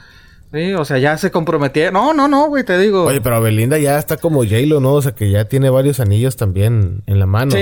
Sí, 0.55 0.73
o 0.73 0.85
sea, 0.85 0.99
ya 0.99 1.19
se 1.19 1.33
comprometieron. 1.33 1.95
No, 1.95 2.15
no, 2.15 2.29
no, 2.29 2.47
güey, 2.47 2.63
te 2.63 2.79
digo. 2.79 3.07
Oye, 3.07 3.21
pero 3.21 3.41
Belinda 3.43 3.77
ya 3.77 3.99
está 3.99 4.19
como 4.19 4.45
J-Lo, 4.45 4.79
¿no? 4.79 4.93
O 4.95 5.03
sea, 5.03 5.11
que 5.13 5.29
ya 5.29 5.47
tiene 5.47 5.69
varios 5.69 5.99
anillos 5.99 6.37
también 6.37 7.03
en 7.07 7.19
la 7.19 7.27
mano. 7.27 7.51
Sí, 7.51 7.59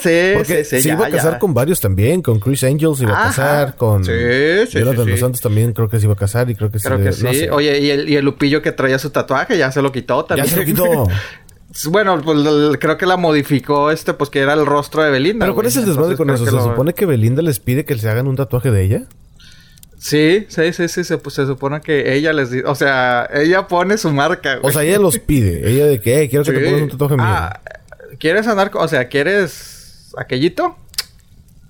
sí, 0.00 0.32
Porque 0.34 0.64
sí, 0.64 0.76
sí, 0.78 0.82
se 0.82 0.88
ya, 0.88 0.94
iba 0.94 1.06
a 1.06 1.10
casar 1.10 1.32
ya. 1.34 1.38
con 1.38 1.54
varios 1.54 1.80
también. 1.80 2.22
Con 2.22 2.40
Chris 2.40 2.64
Angel 2.64 2.96
se 2.96 3.04
iba 3.04 3.16
a 3.20 3.26
casar. 3.28 3.76
Con 3.76 4.04
Sí, 4.04 4.10
sí, 4.68 4.78
Jonathan 4.80 5.04
sí, 5.06 5.12
sí. 5.12 5.18
Santos 5.18 5.40
también 5.42 5.72
creo 5.72 5.88
que 5.88 6.00
se 6.00 6.06
iba 6.06 6.14
a 6.14 6.16
casar. 6.16 6.50
Y 6.50 6.56
creo 6.56 6.72
que 6.72 6.80
Creo 6.80 6.96
se 6.98 7.02
que 7.04 7.24
no 7.24 7.32
sí. 7.32 7.38
sé. 7.38 7.50
Oye, 7.52 7.78
y 7.78 7.90
el, 7.90 8.08
y 8.08 8.16
el 8.16 8.24
Lupillo 8.24 8.60
que 8.62 8.72
traía 8.72 8.98
su 8.98 9.10
tatuaje 9.10 9.56
ya 9.56 9.70
se 9.70 9.80
lo 9.80 9.92
quitó 9.92 10.22
ya 10.22 10.26
también. 10.26 10.48
se 10.48 10.56
lo 10.56 10.64
quitó. 10.64 11.06
Bueno, 11.90 12.20
pues 12.22 12.38
creo 12.78 12.96
que 12.96 13.04
la 13.04 13.16
modificó 13.16 13.90
este, 13.90 14.14
pues 14.14 14.30
que 14.30 14.38
era 14.38 14.52
el 14.52 14.64
rostro 14.64 15.02
de 15.02 15.10
Belinda. 15.10 15.44
Pero 15.44 15.56
¿cuál 15.56 15.66
es 15.66 15.76
el 15.76 15.84
desmadre 15.84 16.16
con 16.16 16.30
eso? 16.30 16.44
¿Se 16.44 16.50
supone 16.52 16.92
que 16.94 17.04
Belinda 17.04 17.42
les 17.42 17.58
pide 17.58 17.84
que 17.84 17.98
se 17.98 18.08
hagan 18.08 18.28
un 18.28 18.36
tatuaje 18.36 18.70
de 18.70 18.84
ella? 18.84 19.02
Sí, 20.04 20.44
sí, 20.50 20.70
sí, 20.74 20.86
sí. 20.88 21.02
Se, 21.02 21.16
pues, 21.16 21.34
se 21.34 21.46
supone 21.46 21.80
que 21.80 22.12
ella 22.14 22.34
les 22.34 22.50
dice... 22.50 22.66
O 22.66 22.74
sea, 22.74 23.26
ella 23.32 23.66
pone 23.68 23.96
su 23.96 24.10
marca, 24.12 24.56
güey. 24.56 24.68
O 24.68 24.70
sea, 24.70 24.82
ella 24.82 24.98
los 24.98 25.18
pide. 25.18 25.66
Ella 25.66 25.86
de 25.86 25.98
que, 25.98 26.20
"Eh, 26.22 26.28
quiero 26.28 26.44
que 26.44 26.52
te 26.52 26.58
Sí. 26.58 26.64
pongas 26.66 26.82
un 26.82 26.88
tatuaje 26.90 27.16
mío. 27.16 27.24
Ah, 27.26 27.60
¿quieres 28.18 28.46
andar 28.46 28.70
con... 28.70 28.82
O 28.84 28.88
sea, 28.88 29.08
¿quieres 29.08 30.12
aquellito? 30.18 30.76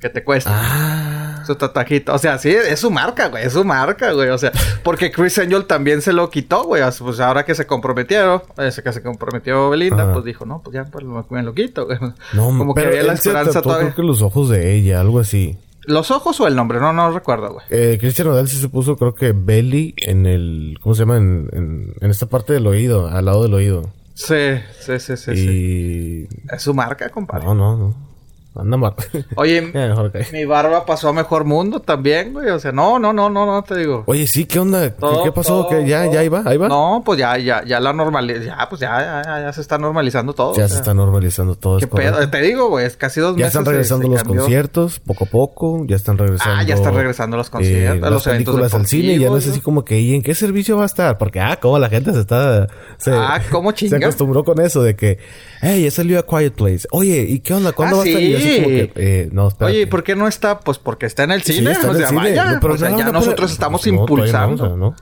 Que 0.01 0.09
te 0.09 0.25
cuesta. 0.25 0.51
Ah. 0.53 1.45
Su 1.47 1.55
tatuajito. 1.55 2.13
O 2.13 2.19
sea, 2.19 2.39
sí, 2.39 2.51
es 2.51 2.81
su 2.81 2.91
marca, 2.91 3.29
güey. 3.29 3.45
Es 3.47 3.53
su 3.53 3.65
marca, 3.65 4.11
güey. 4.11 4.31
O 4.31 4.39
sea, 4.39 4.51
porque 4.83 5.13
Chris 5.13 5.39
Angel 5.39 5.67
también 5.67 6.03
se 6.03 6.13
lo 6.13 6.29
quitó, 6.29 6.65
güey. 6.65 6.83
Pues 6.99 7.21
ahora 7.21 7.45
que 7.45 7.55
se 7.55 7.69
comprometieron, 7.69 8.43
eh, 8.59 8.73
que 8.83 8.93
se 8.93 9.01
comprometió 9.01 9.71
Belinda, 9.71 10.13
pues 10.13 10.25
dijo, 10.25 10.45
no, 10.45 10.61
pues 10.61 10.75
ya 10.75 10.85
pues, 10.91 11.05
me, 11.31 11.43
lo 11.45 11.55
quito, 11.55 11.87
güey. 11.87 11.99
No, 12.33 12.47
Como 12.47 12.75
que 12.75 12.81
pero 12.81 12.91
había 12.97 13.05
la 13.05 13.13
esperanza 13.13 13.63
todavía. 13.63 13.93
creo 13.93 13.95
que 13.95 14.03
los 14.03 14.23
ojos 14.23 14.49
de 14.51 14.75
ella, 14.75 15.01
algo 15.01 15.21
así. 15.21 15.57
¿Los 15.87 16.11
ojos 16.11 16.41
o 16.41 16.47
el 16.47 16.57
nombre? 16.57 16.81
No, 16.81 16.93
no 16.93 17.11
recuerdo, 17.11 17.53
güey. 17.55 17.67
Eh, 17.71 17.99
Cristian 18.01 18.29
Nodal 18.29 18.49
sí 18.49 18.57
se 18.57 18.69
puso, 18.69 18.97
creo 18.97 19.15
que 19.15 19.33
Belly 19.33 19.95
en 19.99 20.27
el... 20.27 20.79
¿Cómo 20.83 20.95
se 20.95 21.03
llama? 21.03 21.17
En, 21.17 21.49
en, 21.53 21.95
en 22.01 22.11
esta 22.11 22.27
parte 22.27 22.53
del 22.53 22.67
oído, 22.67 23.09
al 23.09 23.25
lado 23.25 23.43
del 23.43 23.55
oído. 23.55 23.91
Sí, 24.15 24.59
sí, 24.81 24.99
sí, 24.99 25.17
sí. 25.17 25.37
sí. 25.37 26.29
y... 26.31 26.55
Es 26.55 26.63
su 26.63 26.73
marca, 26.73 27.09
compadre. 27.11 27.45
No, 27.45 27.55
no, 27.55 27.77
no. 27.77 28.14
Anda 28.57 28.77
mal. 28.79 28.95
Oye, 29.37 29.71
Ya, 29.75 29.95
mi 30.33 30.45
barba 30.45 30.87
pasó 30.87 31.09
a 31.09 31.13
mejor 31.13 31.45
mundo 31.45 31.81
también, 31.81 32.33
güey. 32.33 32.49
O 32.51 32.59
sea, 32.61 32.71
no, 32.73 32.99
no, 32.99 33.13
no, 33.13 33.29
no, 33.29 33.47
no 33.47 33.63
te 33.63 33.77
digo. 33.77 34.05
Oye, 34.07 34.27
sí, 34.27 34.45
¿qué 34.47 34.61
onda? 34.61 34.91
¿Qué, 34.91 35.01
Todo, 35.01 35.25
qué 35.25 35.33
pasó? 35.33 35.65
todo, 35.67 35.69
¿Qué? 35.71 35.89
¿Ya, 35.89 36.05
todo. 36.05 36.13
ya 36.15 36.23
iba? 36.25 36.43
¿Ahí 36.47 36.57
va? 36.57 36.69
No, 36.69 37.03
pues 37.05 37.19
ya, 37.19 37.37
ya, 37.39 37.65
ya 37.65 37.81
la 37.81 37.93
normalización. 37.93 38.57
Ya, 38.57 38.69
pues 38.69 38.81
ya, 38.81 39.01
ya, 39.01 39.23
ya, 39.25 39.41
ya 39.47 39.53
se 39.53 39.61
está 39.61 39.77
normalizando 39.79 40.33
todo. 40.35 40.55
Ya 40.57 40.67
o 40.67 40.69
se 40.69 40.77
está 40.77 40.95
normalizando 40.95 41.57
todo. 41.57 41.79
¿Qué 41.79 41.87
pedo? 41.89 42.29
Te 42.31 42.41
digo, 42.43 42.69
güey, 42.69 42.87
es 42.87 42.97
casi 42.97 43.21
dos 43.21 43.33
Ya 43.37 43.47
meses. 43.47 43.49
están 43.55 43.65
se- 43.65 43.71
regresando 43.73 44.07
se 44.07 44.11
los 44.13 44.23
cambió. 44.23 44.41
conciertos, 44.43 45.01
poco 45.01 45.25
a 45.25 45.29
poco. 45.29 45.85
Ya 45.87 45.97
están 45.97 46.17
regresando. 46.19 46.57
Ah, 46.59 46.63
ya 46.63 46.75
están 46.75 46.95
regresando 46.95 47.37
los 47.37 47.51
conciertos, 47.51 47.97
eh, 47.97 48.01
los 48.01 48.11
las 48.13 48.27
eventos 48.29 48.55
películas 48.55 48.75
al 48.75 48.87
cine. 48.87 49.19
Ya 49.19 49.31
no 49.31 49.37
es 49.37 49.49
así 49.49 49.61
como 49.61 49.85
que, 49.85 49.99
¿y 50.01 50.15
en 50.15 50.23
qué 50.23 50.35
servicio 50.35 50.77
va 50.77 50.85
a 50.85 50.87
estar? 50.87 51.19
Porque, 51.19 51.41
ah, 51.41 51.59
cómo 51.61 51.79
la 51.79 51.89
gente 51.89 52.13
se 52.13 52.21
está. 52.21 52.69
Se, 52.99 53.11
Ah, 53.13 53.41
¿cómo 53.51 53.73
Se 53.75 53.95
acostumbró 53.97 54.45
con 54.45 54.61
eso 54.61 54.83
de 54.83 54.95
que, 54.97 55.19
hey, 55.65 55.83
ya 55.85 55.91
salió 55.91 56.19
a 56.19 56.27
Quiet 56.27 56.53
Place. 56.55 56.87
Oye, 56.91 57.27
¿y 57.29 57.41
qué 57.41 57.55
onda? 57.55 57.73
¿Cuándo 57.73 57.97
Ah, 57.97 57.99
va 57.99 58.05
a 58.05 58.07
yo 58.21 58.37
así 58.39 58.49
sí. 58.49 58.57
como 58.57 58.67
que, 58.69 58.93
eh, 58.97 59.29
no, 59.33 59.49
espérate. 59.49 59.73
Oye, 59.75 59.83
¿y 59.83 59.87
por 59.87 60.05
qué 60.05 60.15
no 60.15 60.29
está? 60.29 60.61
Pues 60.61 60.79
porque 60.79 61.07
está 61.07 61.25
en 61.25 61.33
el 61.33 61.43
Sí, 61.43 61.55
cine. 61.55 61.73
está 61.73 61.85
en 61.85 61.89
o 61.89 61.93
el 61.93 61.99
sea, 61.99 62.09
cine. 62.09 62.21
vaya. 62.21 62.59
Pero 62.61 62.75
o 62.75 62.79
sea, 62.79 62.91
no, 62.91 62.99
ya 62.99 63.05
no, 63.07 63.13
nosotros 63.13 63.51
estamos 63.53 63.87
impulsando. 63.87 64.77
¿no? 64.77 64.95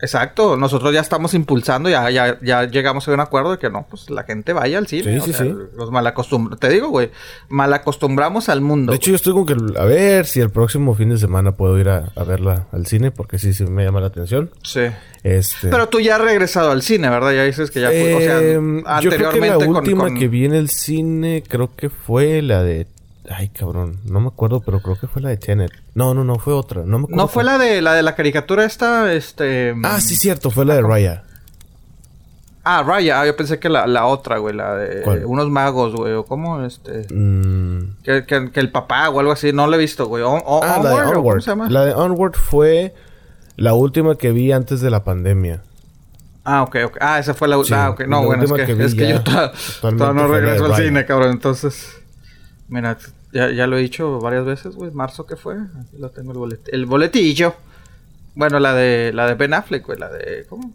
Exacto, 0.00 0.56
nosotros 0.56 0.92
ya 0.92 1.00
estamos 1.00 1.34
impulsando, 1.34 1.88
ya, 1.88 2.10
ya, 2.10 2.38
ya 2.42 2.64
llegamos 2.64 3.06
a 3.08 3.12
un 3.12 3.20
acuerdo 3.20 3.52
de 3.52 3.58
que 3.58 3.70
no, 3.70 3.86
pues 3.88 4.10
la 4.10 4.24
gente 4.24 4.52
vaya 4.52 4.78
al 4.78 4.86
cine. 4.86 5.04
Sí, 5.14 5.18
o 5.18 5.22
sí, 5.24 5.32
sea, 5.32 5.46
sí. 5.46 5.54
Los 5.76 5.90
malacostumbramos, 5.90 6.58
te 6.60 6.68
digo, 6.68 6.88
güey, 6.88 7.10
malacostumbramos 7.48 8.48
al 8.48 8.60
mundo. 8.60 8.92
De 8.92 8.96
hecho, 8.96 9.10
yo 9.10 9.16
estoy 9.16 9.32
con 9.32 9.46
que, 9.46 9.54
a 9.78 9.84
ver 9.84 10.26
si 10.26 10.40
el 10.40 10.50
próximo 10.50 10.94
fin 10.94 11.10
de 11.10 11.18
semana 11.18 11.52
puedo 11.52 11.78
ir 11.78 11.88
a, 11.88 12.12
a 12.16 12.24
verla 12.24 12.66
al 12.72 12.86
cine, 12.86 13.10
porque 13.10 13.38
sí, 13.38 13.54
sí 13.54 13.64
me 13.64 13.84
llama 13.84 14.00
la 14.00 14.08
atención. 14.08 14.50
sí. 14.62 14.80
Este. 15.22 15.68
Pero 15.68 15.88
tú 15.88 16.00
ya 16.00 16.16
has 16.16 16.20
regresado 16.20 16.70
al 16.70 16.82
cine, 16.82 17.08
¿verdad? 17.08 17.32
Ya 17.32 17.44
dices 17.44 17.70
que 17.70 17.80
ya 17.80 17.88
fue, 17.88 18.14
o 18.14 18.20
sea, 18.20 18.40
Em, 18.42 18.82
yo 19.00 19.10
creo 19.10 19.30
que 19.30 19.40
la 19.40 19.54
anteriormente 19.54 19.66
con- 19.66 19.76
última 19.76 20.04
con, 20.04 20.18
que 20.18 20.28
vi 20.28 20.44
en 20.44 20.52
el 20.52 20.68
cine 20.68 21.42
creo 21.48 21.74
que 21.74 21.88
fue 21.88 22.42
la 22.42 22.62
de... 22.62 22.86
Ay, 23.30 23.48
cabrón, 23.48 24.00
no 24.04 24.20
me 24.20 24.28
acuerdo, 24.28 24.60
pero 24.60 24.80
creo 24.80 24.96
que 24.98 25.06
fue 25.06 25.22
la 25.22 25.30
de 25.30 25.36
Tenet. 25.38 25.70
No, 25.94 26.12
no, 26.12 26.24
no, 26.24 26.38
fue 26.38 26.52
otra. 26.52 26.82
No 26.84 26.98
me 26.98 27.04
acuerdo. 27.04 27.22
No 27.22 27.28
fue 27.28 27.42
la 27.44 27.56
de 27.58 27.80
la 27.80 27.94
de 27.94 28.02
la 28.02 28.14
caricatura 28.14 28.64
esta, 28.66 29.12
este... 29.14 29.74
Ah, 29.82 30.00
sí, 30.00 30.14
cierto, 30.16 30.50
fue 30.50 30.64
la 30.66 30.74
de 30.74 30.82
Raya. 30.82 31.22
Ah, 32.64 32.82
Raya. 32.82 33.20
Ah, 33.20 33.26
yo 33.26 33.36
pensé 33.36 33.58
que 33.58 33.68
la, 33.68 33.86
la 33.86 34.06
otra, 34.06 34.38
güey, 34.38 34.54
la 34.54 34.74
de 34.76 35.02
¿Cuál? 35.02 35.24
unos 35.26 35.48
magos, 35.50 35.94
güey, 35.94 36.12
o 36.14 36.24
cómo, 36.24 36.64
este... 36.64 37.06
Mm, 37.14 37.96
Que, 38.02 38.24
que, 38.26 38.50
que 38.50 38.60
el 38.60 38.70
papá 38.70 39.08
o 39.10 39.20
algo 39.20 39.32
así, 39.32 39.52
no 39.52 39.66
lo 39.66 39.74
he 39.74 39.78
visto, 39.78 40.06
güey. 40.06 40.22
O- 40.22 40.32
o- 40.34 40.62
Ah, 40.62 40.80
la 40.82 40.90
de 40.90 40.94
Onward, 40.96 41.06
¿o 41.08 41.12
¿cómo 41.14 41.18
Onward. 41.28 41.42
se 41.42 41.50
llama? 41.50 41.70
La 41.70 41.84
de 41.86 41.94
Onward 41.94 42.34
fue 42.34 42.94
la 43.56 43.74
última 43.74 44.16
que 44.16 44.32
vi 44.32 44.52
antes 44.52 44.80
de 44.80 44.90
la 44.90 45.04
pandemia. 45.04 45.62
Ah, 46.44 46.62
ok, 46.62 46.76
ok. 46.86 46.96
Ah, 47.00 47.18
esa 47.18 47.32
fue 47.32 47.48
la 47.48 47.56
Sí, 47.64 47.72
Ah, 47.74 47.90
ok. 47.90 48.02
No, 48.06 48.22
bueno, 48.24 48.42
es 48.44 48.50
última 48.50 48.66
que, 48.66 48.84
es 48.84 48.94
que 48.94 49.08
yo 49.08 49.22
todavía, 49.22 50.12
no 50.12 50.28
regreso 50.28 50.66
al 50.66 50.74
cine, 50.76 51.06
cabrón. 51.06 51.30
Entonces, 51.30 51.88
mira, 52.68 52.98
ya, 53.32 53.50
ya 53.50 53.66
lo 53.66 53.76
he 53.78 53.82
dicho 53.82 54.18
varias 54.20 54.44
veces, 54.44 54.74
güey. 54.74 54.90
Marzo 54.90 55.26
que 55.26 55.36
fue. 55.36 55.54
Aquí 55.54 55.96
lo 55.98 56.10
tengo 56.10 56.32
el, 56.32 56.38
bolet- 56.38 56.68
el 56.72 56.86
boletillo. 56.86 57.54
Bueno, 58.34 58.58
la 58.60 58.74
de 58.74 59.12
la 59.14 59.26
de 59.26 59.34
Ben 59.34 59.54
Affleck, 59.54 59.86
güey. 59.86 59.98
La 59.98 60.08
de... 60.10 60.44
¿Cómo? 60.48 60.72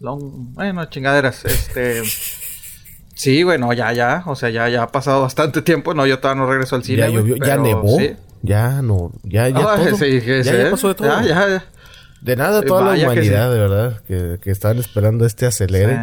Long... 0.00 0.54
Bueno, 0.54 0.84
chingaderas. 0.86 1.44
Este... 1.44 2.02
Sí, 3.14 3.42
güey, 3.42 3.58
no, 3.58 3.72
ya, 3.74 3.92
ya. 3.92 4.22
O 4.26 4.34
sea, 4.34 4.48
ya, 4.50 4.68
ya 4.68 4.84
ha 4.84 4.88
pasado 4.92 5.20
bastante 5.22 5.60
tiempo. 5.62 5.92
No, 5.92 6.06
yo 6.06 6.18
todavía 6.20 6.42
no 6.42 6.50
regreso 6.50 6.76
al 6.76 6.84
cine, 6.84 6.98
ya 6.98 7.08
llovió, 7.08 7.36
ya 7.36 7.56
nevó. 7.58 7.98
sí. 7.98 8.16
Ya 8.42 8.80
no, 8.80 9.12
ya, 9.22 9.48
ya 9.50 9.58
Ah, 9.58 9.76
todo. 9.76 9.96
sí, 9.98 10.18
ya, 10.42 10.70
pasó 10.70 10.88
de 10.88 10.94
todo. 10.94 11.08
Ya, 11.08 11.22
ya, 11.22 11.48
ya. 11.48 11.64
De 12.22 12.36
nada, 12.36 12.62
toda 12.62 12.80
la 12.80 12.86
vaya 12.92 13.10
humanidad, 13.10 13.52
de 13.52 13.58
verdad, 13.58 14.00
que, 14.08 14.38
que 14.42 14.50
estaban 14.50 14.78
esperando 14.78 15.26
este 15.26 15.44
acelere. 15.44 15.98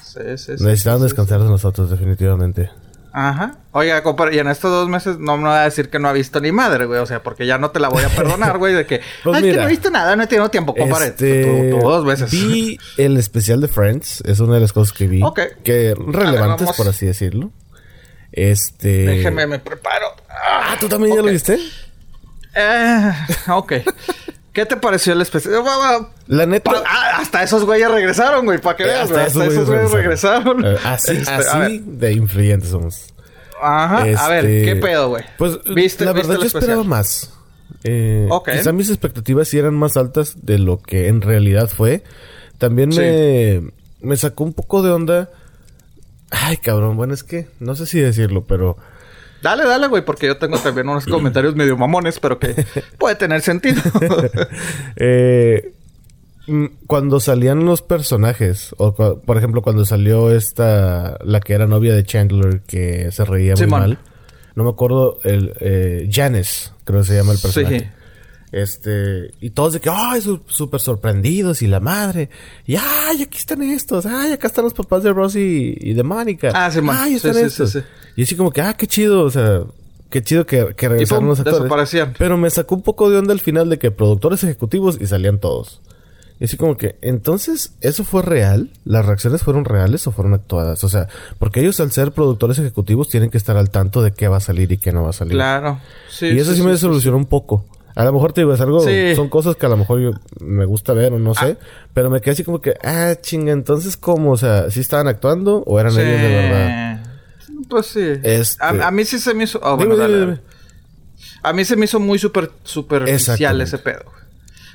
Sí, 0.00 0.20
sí, 0.36 0.58
sí, 0.58 0.64
Necesitaban 0.64 1.02
descansar 1.02 1.40
de 1.40 1.46
nosotros, 1.48 1.90
definitivamente. 1.90 2.70
Ajá. 3.14 3.56
Oiga, 3.72 4.02
compadre, 4.02 4.36
y 4.36 4.38
en 4.38 4.48
estos 4.48 4.70
dos 4.70 4.88
meses 4.88 5.18
no 5.18 5.36
me 5.36 5.44
va 5.44 5.60
a 5.60 5.64
decir 5.64 5.90
que 5.90 5.98
no 5.98 6.08
ha 6.08 6.12
visto 6.12 6.40
ni 6.40 6.50
madre, 6.50 6.86
güey. 6.86 6.98
O 7.00 7.06
sea, 7.06 7.22
porque 7.22 7.46
ya 7.46 7.58
no 7.58 7.70
te 7.70 7.78
la 7.78 7.88
voy 7.88 8.02
a 8.04 8.08
perdonar, 8.16 8.56
güey, 8.58 8.72
de 8.74 8.86
que... 8.86 9.00
Pues 9.22 9.36
Ay, 9.36 9.50
que 9.50 9.56
no 9.56 9.62
he 9.64 9.66
visto 9.66 9.90
nada, 9.90 10.16
no 10.16 10.22
he 10.22 10.26
tenido 10.26 10.48
tiempo, 10.50 10.74
compadre. 10.74 11.08
Este, 11.08 11.44
Tú- 11.70 11.78
tú 11.80 11.88
dos 11.88 12.04
veces. 12.06 12.30
Vi 12.30 12.78
el 12.96 13.16
especial 13.18 13.60
de 13.60 13.68
Friends, 13.68 14.22
es 14.26 14.40
una 14.40 14.54
de 14.54 14.60
las 14.60 14.72
cosas 14.72 14.96
que 14.96 15.06
vi. 15.08 15.22
Ok. 15.22 15.40
Que 15.62 15.94
relevantes, 15.94 16.72
por 16.72 16.88
así 16.88 17.04
decirlo. 17.06 17.50
Este. 18.32 18.88
Déjeme, 19.04 19.46
me 19.46 19.58
preparo. 19.58 20.06
Ah, 20.30 20.74
¿tú 20.80 20.88
también 20.88 21.14
ya 21.14 21.22
lo 21.22 21.28
viste? 21.30 21.58
Eh, 22.54 23.12
ok. 23.48 23.72
¿Qué 24.52 24.66
te 24.66 24.76
pareció 24.76 25.14
el 25.14 25.22
especial? 25.22 25.62
La 26.26 26.46
neta. 26.46 26.70
Pa- 26.70 26.82
ah, 26.86 27.18
hasta 27.20 27.42
esos 27.42 27.64
güeyes 27.64 27.90
regresaron, 27.90 28.44
güey, 28.44 28.58
para 28.60 28.76
que 28.76 28.84
veas, 28.84 29.10
güey. 29.10 29.24
Hasta 29.24 29.46
esos 29.46 29.66
güeyes 29.68 29.90
regresaron. 29.90 30.64
Eh, 30.66 30.76
así, 30.84 31.12
Este, 31.12 31.30
así 31.32 31.82
de 31.86 32.12
influyentes 32.12 32.68
somos. 32.70 33.06
Ajá. 33.62 34.02
A 34.02 34.28
ver, 34.28 34.44
Este, 34.44 34.64
¿qué 34.74 34.76
pedo, 34.80 35.08
güey? 35.08 35.24
Pues 35.38 35.58
¿Viste, 35.74 36.04
la 36.04 36.12
verdad 36.12 36.34
yo 36.34 36.42
especial? 36.46 36.62
esperaba 36.64 36.84
más. 36.84 37.32
Eh, 37.84 38.26
Ok. 38.30 38.50
Quizá 38.52 38.72
mis 38.72 38.90
expectativas 38.90 39.48
sí 39.48 39.58
eran 39.58 39.74
más 39.74 39.96
altas 39.96 40.34
de 40.44 40.58
lo 40.58 40.78
que 40.82 41.08
en 41.08 41.20
realidad 41.22 41.68
fue. 41.68 42.02
También 42.58 42.92
Sí. 42.92 43.00
me, 43.00 43.62
me 44.00 44.16
sacó 44.16 44.44
un 44.44 44.52
poco 44.52 44.82
de 44.82 44.90
onda. 44.92 45.30
Ay, 46.30 46.56
cabrón, 46.58 46.96
bueno, 46.96 47.14
es 47.14 47.22
que 47.24 47.48
no 47.60 47.74
sé 47.74 47.86
si 47.86 48.00
decirlo, 48.00 48.44
pero 48.44 48.76
Dale, 49.42 49.64
dale, 49.64 49.88
güey, 49.88 50.04
porque 50.04 50.26
yo 50.26 50.38
tengo 50.38 50.56
también 50.58 50.88
unos 50.88 51.04
comentarios 51.06 51.56
medio 51.56 51.76
mamones, 51.76 52.20
pero 52.20 52.38
que 52.38 52.64
puede 52.98 53.16
tener 53.16 53.42
sentido. 53.42 53.82
eh, 54.96 55.74
mm, 56.46 56.66
cuando 56.86 57.18
salían 57.18 57.64
los 57.64 57.82
personajes, 57.82 58.74
o 58.78 58.94
por 58.94 59.36
ejemplo, 59.36 59.62
cuando 59.62 59.84
salió 59.84 60.30
esta, 60.30 61.18
la 61.24 61.40
que 61.40 61.54
era 61.54 61.66
novia 61.66 61.94
de 61.94 62.04
Chandler, 62.04 62.62
que 62.62 63.10
se 63.10 63.24
reía 63.24 63.54
muy 63.56 63.66
mal. 63.66 63.98
No 64.54 64.64
me 64.64 64.70
acuerdo, 64.70 65.18
el 65.24 65.52
eh, 65.60 66.08
Janice, 66.12 66.70
creo 66.84 67.00
que 67.00 67.06
se 67.06 67.16
llama 67.16 67.32
el 67.32 67.38
personaje. 67.38 67.80
Sí. 67.80 68.01
Este, 68.52 69.30
y 69.40 69.50
todos 69.50 69.72
de 69.72 69.80
que, 69.80 69.90
ay, 69.90 70.20
su- 70.20 70.42
súper 70.46 70.78
sorprendidos 70.80 71.62
y 71.62 71.66
la 71.66 71.80
madre. 71.80 72.28
Y, 72.66 72.76
ay, 72.76 73.22
aquí 73.22 73.38
están 73.38 73.62
estos. 73.62 74.04
Ay, 74.06 74.32
acá 74.32 74.46
están 74.48 74.64
los 74.64 74.74
papás 74.74 75.02
de 75.02 75.12
Rosie 75.12 75.76
y 75.80 75.94
de 75.94 76.02
Mónica. 76.02 76.50
Ah. 76.54 76.66
Ay, 76.66 77.10
Sí, 77.12 77.16
están 77.16 77.34
sí, 77.34 77.40
sí, 77.40 77.46
estos. 77.46 77.72
sí. 77.72 77.78
Y 78.16 78.22
así 78.24 78.36
como 78.36 78.50
que, 78.50 78.60
ah, 78.60 78.74
qué 78.74 78.86
chido, 78.86 79.22
o 79.24 79.30
sea, 79.30 79.62
qué 80.10 80.22
chido 80.22 80.44
que, 80.44 80.74
que 80.76 80.88
regresaron 80.88 81.26
los 81.28 81.38
actores. 81.40 81.60
desaparecían. 81.62 82.14
Pero 82.18 82.36
me 82.36 82.50
sacó 82.50 82.74
un 82.74 82.82
poco 82.82 83.08
de 83.10 83.16
onda 83.18 83.32
al 83.32 83.40
final 83.40 83.70
de 83.70 83.78
que 83.78 83.90
productores 83.90 84.44
ejecutivos 84.44 84.98
y 85.00 85.06
salían 85.06 85.38
todos. 85.38 85.80
Y 86.38 86.44
así 86.46 86.56
como 86.56 86.76
que, 86.76 86.96
entonces, 87.02 87.72
¿eso 87.82 88.02
fue 88.04 88.20
real? 88.20 88.70
¿Las 88.84 89.06
reacciones 89.06 89.42
fueron 89.44 89.64
reales 89.64 90.06
o 90.08 90.12
fueron 90.12 90.34
actuadas? 90.34 90.82
O 90.82 90.88
sea, 90.88 91.06
porque 91.38 91.60
ellos 91.60 91.78
al 91.78 91.92
ser 91.92 92.10
productores 92.10 92.58
ejecutivos 92.58 93.08
tienen 93.08 93.30
que 93.30 93.38
estar 93.38 93.56
al 93.56 93.70
tanto 93.70 94.02
de 94.02 94.10
qué 94.10 94.26
va 94.26 94.38
a 94.38 94.40
salir 94.40 94.72
y 94.72 94.76
qué 94.78 94.90
no 94.92 95.04
va 95.04 95.10
a 95.10 95.12
salir. 95.12 95.34
Claro. 95.34 95.80
Sí, 96.10 96.26
y 96.26 96.38
eso 96.40 96.52
sí, 96.52 96.62
me 96.62 96.76
solucionó 96.76 97.16
un 97.16 97.26
poco. 97.26 97.64
A 97.94 98.04
lo 98.04 98.12
mejor 98.12 98.32
te 98.32 98.40
digo, 98.42 98.54
es 98.54 98.60
algo, 98.60 98.80
Sí. 98.80 99.14
son 99.14 99.28
cosas 99.28 99.56
que 99.56 99.66
a 99.66 99.68
lo 99.68 99.76
mejor 99.76 100.00
yo 100.00 100.10
me 100.40 100.64
gusta 100.64 100.92
ver 100.94 101.12
o 101.12 101.18
no 101.18 101.34
sé, 101.34 101.56
pero 101.92 102.08
me 102.10 102.20
quedé 102.20 102.32
así 102.32 102.44
como 102.44 102.60
que, 102.60 102.74
ah, 102.82 103.14
chinga, 103.20 103.52
entonces, 103.52 103.96
¿cómo? 103.96 104.32
O 104.32 104.36
sea, 104.36 104.70
¿sí 104.70 104.80
estaban 104.80 105.08
actuando 105.08 105.62
o 105.66 105.78
eran 105.78 105.92
Sí. 105.92 106.00
ellos 106.00 106.20
de 106.20 106.28
verdad? 106.28 107.04
Pues 107.68 107.86
sí. 107.86 108.00
Este- 108.22 108.64
A, 108.64 108.88
a 108.88 108.90
mí 108.90 109.04
sí 109.04 109.18
se 109.18 109.34
me 109.34 109.44
hizo... 109.44 109.60
ah, 109.62 109.76
Dime, 109.78 109.94
bueno, 109.94 110.08
dime, 110.08 110.20
dime. 110.20 110.40
A 111.42 111.52
mí 111.52 111.64
se 111.64 111.76
me 111.76 111.84
hizo 111.86 112.00
muy 112.00 112.18
super, 112.18 112.50
superficial 112.64 113.60
ese 113.60 113.78
pedo. 113.78 114.04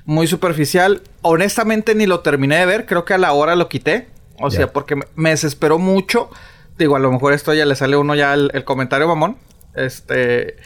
Muy 0.05 0.27
superficial. 0.27 1.01
Honestamente 1.21 1.95
ni 1.95 2.05
lo 2.05 2.19
terminé 2.21 2.57
de 2.57 2.65
ver. 2.65 2.85
Creo 2.85 3.03
que 3.05 3.13
a 3.13 3.17
la 3.17 3.33
hora 3.33 3.55
lo 3.55 3.67
quité. 3.69 4.07
O 4.39 4.51
sea, 4.51 4.71
porque 4.71 4.95
me, 4.95 5.03
me 5.15 5.29
desesperó 5.31 5.79
mucho. 5.79 6.29
Digo, 6.77 6.95
a 6.95 6.99
lo 6.99 7.11
mejor 7.11 7.33
esto 7.33 7.53
ya 7.53 7.65
le 7.65 7.75
sale 7.75 7.95
a 7.95 7.99
uno 7.99 8.15
ya 8.15 8.33
el, 8.33 8.51
el 8.53 8.63
comentario 8.63 9.07
mamón. 9.07 9.37
Este... 9.75 10.57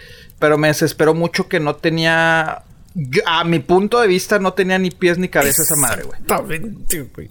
Pero 0.41 0.57
me 0.57 0.67
desesperó 0.67 1.13
mucho 1.13 1.47
que 1.47 1.61
no 1.61 1.75
tenía... 1.77 2.63
yo- 2.95 3.21
a 3.25 3.45
mi 3.45 3.59
punto 3.59 4.01
de 4.01 4.07
vista 4.07 4.39
no 4.39 4.51
tenía 4.53 4.77
ni 4.79 4.91
pies 4.91 5.17
ni 5.17 5.29
cabeza 5.29 5.61
esa 5.61 5.75
madre, 5.77 6.03
güey. 6.03 6.19
Exactamente, 6.19 7.03
güey. 7.15 7.29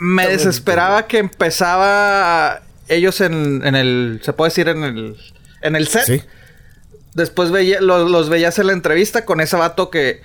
Me 0.00 0.26
desesperaba 0.26 1.06
que 1.06 1.18
empezaba 1.18 2.62
ellos 2.88 3.20
en, 3.20 3.60
en 3.64 3.74
el... 3.76 4.20
Se 4.24 4.32
puede 4.32 4.48
decir 4.50 4.68
en 4.68 4.82
el... 4.82 5.16
En 5.62 5.76
el 5.76 5.86
set. 5.86 6.04
Sí. 6.06 6.22
Después 7.14 7.50
veía, 7.50 7.80
los, 7.80 8.10
los 8.10 8.28
veías 8.28 8.58
en 8.58 8.68
la 8.68 8.72
entrevista 8.72 9.24
con 9.24 9.40
ese 9.40 9.56
vato 9.56 9.90
que 9.90 10.22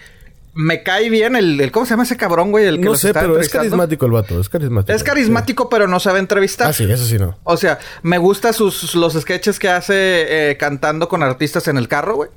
me 0.56 0.82
cae 0.84 1.10
bien. 1.10 1.36
El, 1.36 1.60
el- 1.62 1.72
¿Cómo 1.72 1.86
se 1.86 1.92
llama 1.92 2.04
ese 2.04 2.18
cabrón, 2.18 2.50
güey? 2.52 2.66
El 2.66 2.78
que 2.80 2.86
No 2.86 2.96
sé, 2.96 3.10
está 3.10 3.22
pero 3.22 3.40
es 3.40 3.50
carismático 3.50 4.06
el 4.08 4.12
vato, 4.14 4.40
es 4.40 4.50
carismático. 4.50 4.96
Es 4.96 5.04
carismático, 5.04 5.70
pero 5.70 5.88
no 5.88 6.00
sabe 6.00 6.20
entrevistar. 6.20 6.68
Ah, 6.70 6.74
sí, 6.74 6.90
eso 6.92 7.06
sí 7.06 7.20
no. 7.20 7.38
O 7.44 7.58
sea, 7.58 7.78
me 8.02 8.18
gusta 8.18 8.52
sus 8.54 8.96
los 8.96 9.14
sketches 9.14 9.60
que 9.60 9.70
hace 9.70 10.52
eh, 10.52 10.58
cantando 10.58 11.08
con 11.08 11.22
artistas 11.22 11.68
en 11.68 11.78
el 11.78 11.88
carro, 11.88 12.16
güey. 12.16 12.30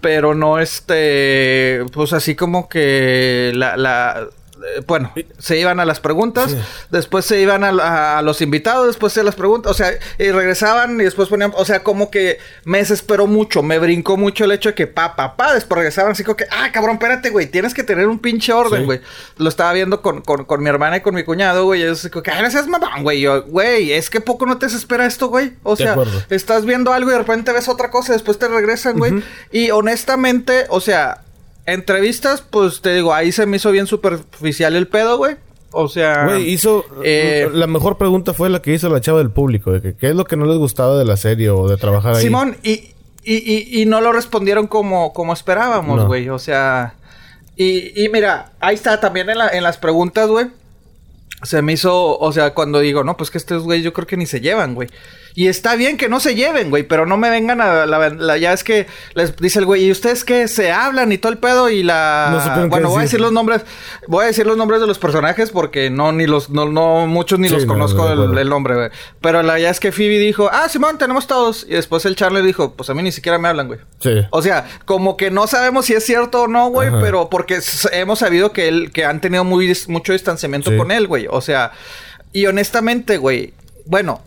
Pero 0.00 0.34
no 0.34 0.58
este, 0.58 1.84
pues 1.92 2.12
así 2.12 2.34
como 2.34 2.68
que 2.68 3.52
la, 3.54 3.76
la 3.76 4.26
bueno, 4.86 5.12
se 5.38 5.58
iban 5.58 5.80
a 5.80 5.84
las 5.84 6.00
preguntas, 6.00 6.50
Sí. 6.52 6.58
después 6.90 7.24
se 7.24 7.40
iban 7.40 7.64
a, 7.64 8.22
los 8.22 8.40
invitados, 8.42 8.86
después 8.86 9.12
se 9.12 9.22
las 9.22 9.34
preguntas, 9.34 9.70
o 9.70 9.74
sea, 9.74 9.92
y 10.18 10.30
regresaban 10.30 11.00
y 11.00 11.04
después 11.04 11.28
ponían, 11.28 11.52
o 11.56 11.64
sea, 11.64 11.82
como 11.82 12.10
que 12.10 12.38
me 12.64 12.78
desesperó 12.78 13.26
mucho, 13.26 13.62
me 13.62 13.78
brincó 13.78 14.16
mucho 14.16 14.44
el 14.44 14.52
hecho 14.52 14.70
de 14.70 14.74
que 14.74 14.86
pa, 14.86 15.16
pa, 15.16 15.36
pa, 15.36 15.54
después 15.54 15.76
regresaban 15.78 16.12
así 16.12 16.24
como 16.24 16.36
que, 16.36 16.46
ah, 16.50 16.70
cabrón, 16.72 16.94
espérate, 16.94 17.30
güey, 17.30 17.46
tienes 17.46 17.74
que 17.74 17.82
tener 17.82 18.08
un 18.08 18.18
pinche 18.18 18.52
orden, 18.52 18.80
Sí. 18.80 18.84
güey. 18.86 19.00
Lo 19.38 19.48
estaba 19.48 19.72
viendo 19.72 20.02
con, 20.02 20.20
con, 20.22 20.44
con 20.44 20.62
mi 20.62 20.68
hermana 20.68 20.98
y 20.98 21.00
con 21.00 21.14
mi 21.14 21.24
cuñado, 21.24 21.64
güey, 21.64 21.82
y 21.82 22.08
como 22.10 22.22
que, 22.22 22.30
seas 22.50 22.66
mamón, 22.68 23.02
güey, 23.02 23.20
yo, 23.20 23.42
güey, 23.44 23.92
es 23.92 24.10
que 24.10 24.20
poco 24.20 24.46
no 24.46 24.58
te 24.58 24.66
desespera 24.66 25.06
esto, 25.06 25.28
güey, 25.28 25.52
o 25.62 25.76
sea, 25.76 25.96
estás 26.30 26.64
viendo 26.64 26.92
algo 26.92 27.10
y 27.10 27.12
de 27.12 27.18
repente 27.18 27.52
ves 27.52 27.68
otra 27.68 27.90
cosa 27.90 28.12
y 28.12 28.14
después 28.14 28.38
te 28.38 28.48
regresan, 28.48 28.98
güey. 28.98 29.22
Y 29.50 29.70
honestamente, 29.70 30.66
o 30.68 30.80
sea, 30.80 31.22
entrevistas, 31.66 32.42
pues 32.42 32.80
te 32.80 32.94
digo, 32.94 33.14
ahí 33.14 33.32
se 33.32 33.46
me 33.46 33.56
hizo 33.56 33.70
bien 33.70 33.86
superficial 33.86 34.74
el 34.76 34.88
pedo, 34.88 35.16
güey. 35.18 35.36
O 35.74 35.88
sea, 35.88 36.26
Güey, 36.26 36.50
hizo... 36.50 36.84
eh, 37.02 37.48
la 37.52 37.66
mejor 37.66 37.96
pregunta 37.96 38.34
fue 38.34 38.50
la 38.50 38.60
que 38.60 38.74
hizo 38.74 38.90
la 38.90 39.00
chava 39.00 39.18
del 39.18 39.30
público. 39.30 39.72
De 39.72 39.80
que, 39.80 39.94
¿Qué 39.96 40.10
es 40.10 40.14
lo 40.14 40.24
que 40.26 40.36
no 40.36 40.44
les 40.44 40.58
gustaba 40.58 40.98
de 40.98 41.06
la 41.06 41.16
serie 41.16 41.48
o 41.48 41.66
de 41.66 41.78
trabajar 41.78 42.14
ahí? 42.16 42.22
Simón, 42.22 42.58
y, 42.62 42.92
y, 43.24 43.36
y, 43.36 43.80
y 43.80 43.86
no 43.86 44.02
lo 44.02 44.12
respondieron 44.12 44.66
como, 44.66 45.14
como 45.14 45.32
esperábamos, 45.32 45.96
No. 45.96 46.06
güey. 46.06 46.28
O 46.28 46.38
sea, 46.38 46.94
y, 47.56 48.04
y 48.04 48.08
mira, 48.10 48.52
ahí 48.60 48.74
está 48.74 49.00
también 49.00 49.30
en, 49.30 49.38
la- 49.38 49.48
en 49.48 49.62
las 49.62 49.78
preguntas, 49.78 50.28
güey. 50.28 50.46
Se 51.42 51.62
me 51.62 51.72
hizo, 51.72 52.18
o 52.18 52.32
sea, 52.32 52.52
cuando 52.52 52.78
digo, 52.80 53.02
no, 53.02 53.16
pues 53.16 53.30
que 53.30 53.38
estos 53.38 53.62
güey 53.62 53.80
yo 53.82 53.94
creo 53.94 54.06
que 54.06 54.18
ni 54.18 54.26
se 54.26 54.40
llevan, 54.42 54.74
güey. 54.74 54.90
Y 55.34 55.48
está 55.48 55.76
bien 55.76 55.96
que 55.96 56.08
no 56.08 56.20
se 56.20 56.34
lleven, 56.34 56.68
güey, 56.70 56.82
pero 56.82 57.06
no 57.06 57.16
me 57.16 57.30
vengan 57.30 57.60
a 57.60 57.86
la, 57.86 58.10
la- 58.10 58.36
ya 58.36 58.52
es 58.52 58.62
que 58.64 58.86
les 59.14 59.34
dice 59.36 59.58
el 59.60 59.64
güey, 59.64 59.84
¿y 59.84 59.90
ustedes 59.90 60.24
qué? 60.24 60.46
Se 60.48 60.70
hablan 60.72 61.10
y 61.12 61.18
todo 61.18 61.32
el 61.32 61.38
pedo 61.38 61.70
y 61.70 61.82
la 61.82 62.28
No 62.54 62.68
bueno, 62.68 62.90
voy 62.90 62.98
a 62.98 63.02
decir. 63.02 63.20
los 63.20 63.32
nombres, 63.32 63.62
voy 64.08 64.24
a 64.24 64.26
decir 64.26 64.46
los 64.46 64.56
nombres 64.56 64.80
de 64.80 64.86
los 64.86 64.98
personajes 64.98 65.50
porque 65.50 65.88
no 65.90 66.12
ni 66.12 66.26
los 66.26 66.50
no 66.50 66.66
no 66.68 67.06
muchos 67.06 67.38
ni 67.38 67.48
Sí, 67.48 67.54
los 67.54 67.64
no, 67.66 67.72
conozco 67.74 68.10
el, 68.10 68.48
nombre, 68.48 68.74
güey. 68.74 68.90
Pero 69.20 69.42
la 69.42 69.58
ya 69.58 69.70
es 69.70 69.80
que 69.80 69.90
Phoebe 69.92 70.18
dijo, 70.18 70.50
"Ah, 70.52 70.68
Simón, 70.68 70.98
tenemos 70.98 71.26
todos." 71.26 71.64
Y 71.68 71.72
después 71.74 72.04
el 72.04 72.14
Charlie 72.16 72.42
dijo, 72.42 72.74
"Pues 72.74 72.90
a 72.90 72.94
mí 72.94 73.02
ni 73.02 73.12
siquiera 73.12 73.38
me 73.38 73.48
hablan, 73.48 73.68
güey." 73.68 73.80
Sí. 74.00 74.10
O 74.30 74.42
sea, 74.42 74.66
como 74.84 75.16
que 75.16 75.30
no 75.30 75.46
sabemos 75.46 75.86
si 75.86 75.94
es 75.94 76.04
cierto 76.04 76.42
o 76.42 76.48
no, 76.48 76.68
güey, 76.68 76.88
Ajá. 76.88 76.98
pero 77.00 77.30
porque 77.30 77.58
hemos 77.92 78.18
sabido 78.18 78.52
que 78.52 78.68
él, 78.68 78.90
que 78.92 79.04
han 79.06 79.20
tenido 79.20 79.44
muy, 79.44 79.74
mucho 79.88 80.12
distanciamiento 80.12 80.70
Sí. 80.70 80.76
con 80.76 80.90
él, 80.90 81.06
güey. 81.06 81.26
O 81.30 81.40
sea, 81.40 81.72
y 82.32 82.46
honestamente, 82.46 83.16
güey, 83.16 83.54
bueno, 83.86 84.20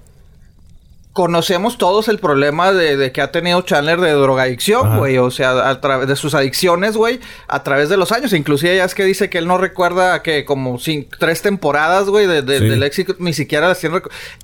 conocemos 1.16 1.78
todos 1.78 2.10
el 2.10 2.20
problema 2.20 2.74
de, 2.74 2.98
de 2.98 3.14
que 3.14 3.22
ha 3.22 3.32
tenido 3.32 3.62
Chandler 3.62 4.02
de 4.02 4.12
drogadicción, 4.12 4.98
güey. 4.98 5.18
O 5.18 5.32
sea, 5.32 5.70
a 5.70 5.80
través 5.80 6.10
de 6.10 6.18
sus 6.18 6.34
adicciones, 6.34 6.98
güey, 6.98 7.22
a 7.48 7.64
través 7.64 7.88
de 7.88 7.96
los 7.96 8.12
años. 8.12 8.34
Inclusive 8.34 8.76
ya 8.76 8.84
es 8.84 8.94
que 8.94 9.06
dice 9.06 9.30
que 9.30 9.38
él 9.38 9.48
no 9.48 9.58
recuerda 9.58 10.22
que 10.22 10.44
como 10.44 10.78
tres 11.18 11.42
temporadas, 11.42 12.10
güey, 12.10 12.28
de, 12.28 12.42
de- 12.42 12.60
Sí. 12.60 12.68
del 12.68 12.84
éxito, 12.84 13.16
ni 13.20 13.32
siquiera 13.32 13.70
las 13.70 13.80
tiene 13.80 14.02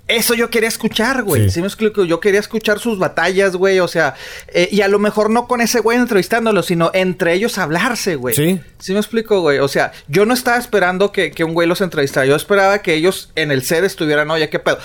Eso 0.08 0.34
yo 0.34 0.50
quería 0.50 0.70
escuchar, 0.70 1.24
güey. 1.24 1.44
Sí. 1.44 1.50
Sí. 1.56 1.60
me 1.62 1.68
explico? 1.68 2.06
Yo 2.06 2.22
quería 2.22 2.40
escuchar 2.40 2.80
sus 2.80 2.98
batallas, 2.98 3.58
güey. 3.58 3.82
O 3.82 3.90
sea, 3.90 4.16
eh, 4.48 4.70
y 4.72 4.80
a 4.80 4.88
lo 4.88 4.98
mejor 4.98 5.30
no 5.30 5.48
con 5.50 5.60
ese 5.60 5.82
güey 5.82 5.98
entrevistándolo, 5.98 6.63
sino 6.63 6.90
entre 6.94 7.34
ellos 7.34 7.58
hablarse, 7.58 8.16
güey. 8.16 8.34
Sí. 8.34 8.62
Sí 8.80 8.94
me 8.94 9.00
explico, 9.00 9.42
güey. 9.42 9.60
O 9.60 9.68
sea, 9.68 9.92
yo 10.08 10.25
no 10.25 10.34
estaba 10.34 10.56
esperando 10.58 11.12
que, 11.12 11.32
que 11.32 11.44
un 11.44 11.54
güey 11.54 11.68
los 11.68 11.82
entrevistara. 11.82 12.25
Yo 12.25 12.36
esperaba 12.38 12.80
que 12.82 12.94
ellos 12.94 13.32
en 13.36 13.51
el 13.51 13.62
set 13.63 13.84
estuvieran, 13.84 14.32
oye, 14.32 14.50
qué 14.50 14.60
pedo. 14.60 14.78